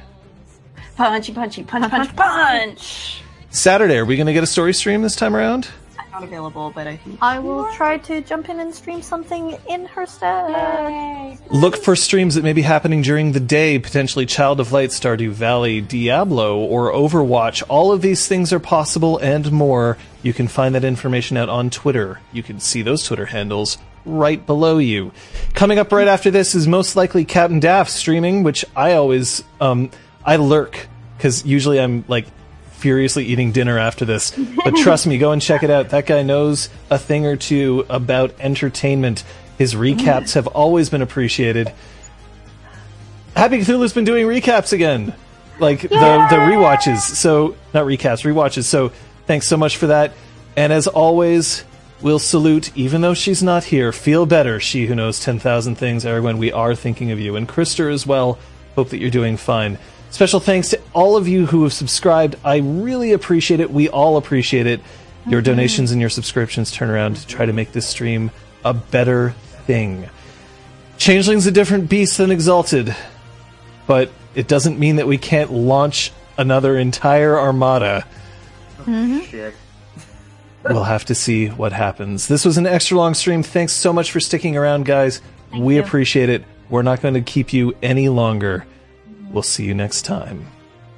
Punchy, 0.97 1.33
punchy, 1.33 1.65
punch, 1.65 1.91
punch, 1.91 2.15
punch. 2.17 3.23
Saturday, 3.51 3.97
are 3.99 4.05
we 4.05 4.15
going 4.17 4.29
to 4.29 4.33
get 4.33 4.45
a 4.45 4.47
story 4.47 4.73
stream 4.73 5.03
this 5.03 5.17
time 5.17 5.35
around? 5.35 5.69
I'm 6.13 6.23
not 6.23 6.29
available, 6.29 6.73
but 6.75 6.89
I 6.89 6.97
think. 6.97 7.19
I 7.23 7.39
will 7.39 7.71
try 7.73 7.99
to 7.99 8.21
jump 8.21 8.49
in 8.49 8.59
and 8.59 8.75
stream 8.75 9.01
something 9.01 9.57
in 9.69 9.87
her 9.87 10.07
stead. 10.07 11.39
Look 11.51 11.77
for 11.77 11.95
streams 11.95 12.35
that 12.35 12.43
may 12.43 12.53
be 12.53 12.63
happening 12.63 13.03
during 13.03 13.31
the 13.31 13.39
day, 13.39 13.79
potentially 13.79 14.27
Child 14.27 14.59
of 14.59 14.73
Light, 14.73 14.91
Stardew 14.91 15.31
Valley, 15.31 15.81
Diablo, 15.81 16.59
or 16.59 16.93
Overwatch. 16.93 17.63
All 17.69 17.93
of 17.93 18.03
these 18.03 18.27
things 18.27 18.53
are 18.53 18.59
possible 18.59 19.19
and 19.19 19.53
more. 19.53 19.99
You 20.25 20.33
can 20.33 20.49
find 20.49 20.75
that 20.75 20.83
information 20.83 21.37
out 21.37 21.49
on 21.49 21.71
Twitter. 21.71 22.21
You 22.33 22.43
can 22.43 22.59
see 22.59 22.83
those 22.83 23.05
Twitter 23.05 23.27
handles 23.27 23.79
right 24.05 24.45
below 24.45 24.79
you. 24.79 25.13
Coming 25.55 25.79
up 25.79 25.93
right 25.93 26.09
after 26.09 26.33
this 26.33 26.57
is 26.57 26.67
most 26.67 26.97
likely 26.97 27.25
Captain 27.25 27.61
Daff 27.61 27.89
streaming, 27.89 28.43
which 28.43 28.65
I 28.75 28.95
always, 28.95 29.45
um, 29.61 29.91
I 30.25 30.37
lurk, 30.37 30.89
because 31.17 31.47
usually 31.47 31.79
I'm 31.79 32.05
like 32.09 32.27
furiously 32.81 33.27
eating 33.27 33.53
dinner 33.53 33.79
after 33.79 34.05
this. 34.05 34.37
But 34.65 34.77
trust 34.77 35.07
me, 35.07 35.17
go 35.19 35.33
and 35.33 35.41
check 35.41 35.63
it 35.63 35.71
out. 35.71 35.91
That 35.91 36.07
guy 36.07 36.23
knows 36.23 36.69
a 36.91 36.99
thing 36.99 37.25
or 37.27 37.37
two 37.37 37.87
about 37.89 38.35
entertainment. 38.41 39.25
His 39.57 39.75
recaps 39.75 40.35
have 40.35 40.47
always 40.47 40.91
been 40.91 41.03
appreciated. 41.03 41.73
Happy 43.35 43.59
Cthulhu's 43.61 43.93
been 43.93 44.05
doing 44.05 44.27
recaps 44.27 44.73
again, 44.73 45.15
like 45.59 45.83
the 45.83 45.89
the 45.89 46.37
rewatches. 46.37 46.99
So 47.01 47.57
not 47.73 47.87
recaps, 47.87 48.25
rewatches. 48.25 48.65
So 48.65 48.93
thanks 49.27 49.47
so 49.47 49.57
much 49.57 49.77
for 49.77 49.89
that. 49.89 50.13
And 50.57 50.73
as 50.73 50.87
always, 50.87 51.65
we'll 52.03 52.19
salute, 52.19 52.77
even 52.77 53.01
though 53.01 53.15
she's 53.15 53.43
not 53.43 53.65
here. 53.65 53.93
Feel 53.93 54.27
better, 54.27 54.61
she 54.61 54.87
who 54.87 54.95
knows 54.95 55.21
ten 55.21 55.39
thousand 55.39 55.77
things. 55.77 56.05
Erwin, 56.05 56.39
we 56.39 56.53
are 56.53 56.75
thinking 56.75 57.13
of 57.13 57.21
you, 57.21 57.37
and 57.37 57.49
Krister 57.49 57.93
as 57.93 58.07
well. 58.07 58.39
Hope 58.75 58.91
that 58.91 58.99
you're 58.99 59.11
doing 59.11 59.37
fine. 59.37 59.79
Special 60.11 60.41
thanks 60.41 60.71
to 60.71 60.81
all 60.93 61.17
of 61.17 61.29
you 61.29 61.47
who 61.47 61.63
have 61.63 61.73
subscribed. 61.73 62.37
I 62.45 62.59
really 62.59 63.13
appreciate 63.13 63.61
it. 63.61 63.71
We 63.71 63.89
all 63.89 64.17
appreciate 64.17 64.67
it. 64.67 64.81
Your 65.27 65.43
donations 65.43 65.93
and 65.93 66.01
your 66.01 66.11
subscriptions 66.11 66.71
turn 66.73 66.91
around 66.91 67.17
to 67.17 67.27
try 67.27 67.47
to 67.47 67.53
make 67.53 67.73
this 67.73 67.87
stream 67.87 68.31
a 68.65 68.75
better 68.75 69.31
thing. 69.67 70.09
Changeling's 70.99 71.47
a 71.47 71.51
different 71.51 71.89
beast 71.89 72.19
than 72.19 72.31
Exalted, 72.31 72.95
but 73.87 74.11
it 74.35 74.49
doesn't 74.49 74.79
mean 74.79 74.97
that 74.97 75.07
we 75.07 75.19
can't 75.19 75.53
launch 75.53 76.13
another 76.37 76.77
entire 76.77 77.39
armada. 77.39 78.07
Mm-hmm. 78.79 79.21
Shit. 79.21 79.55
We'll 80.65 80.85
have 80.85 81.05
to 81.07 81.15
see 81.15 81.49
what 81.49 81.73
happens. 81.73 82.29
This 82.29 82.45
was 82.45 82.59
an 82.59 82.67
extra 82.67 82.97
long 82.97 83.15
stream. 83.15 83.43
Thanks 83.43 83.73
so 83.73 83.93
much 83.93 84.11
for 84.11 84.21
sticking 84.21 84.57
around, 84.57 84.85
guys. 84.85 85.23
we 85.57 85.77
you. 85.77 85.83
appreciate 85.83 86.29
it. 86.29 86.45
We're 86.69 86.83
not 86.83 87.01
going 87.01 87.15
to 87.15 87.23
keep 87.23 87.53
you 87.53 87.75
any 87.83 88.09
longer. 88.09 88.67
We'll 89.31 89.43
see 89.43 89.65
you 89.65 89.75
next 89.75 90.03
time. 90.03 90.47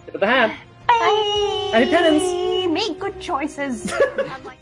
Tip 0.06 0.14
of 0.14 0.20
the 0.20 0.26
hat. 0.26 0.56
Bye. 0.88 1.70
Happy 1.72 1.90
Pennons. 1.90 2.72
Make 2.72 2.98
good 2.98 3.20
choices. 3.20 3.92
Unlike 3.92 4.58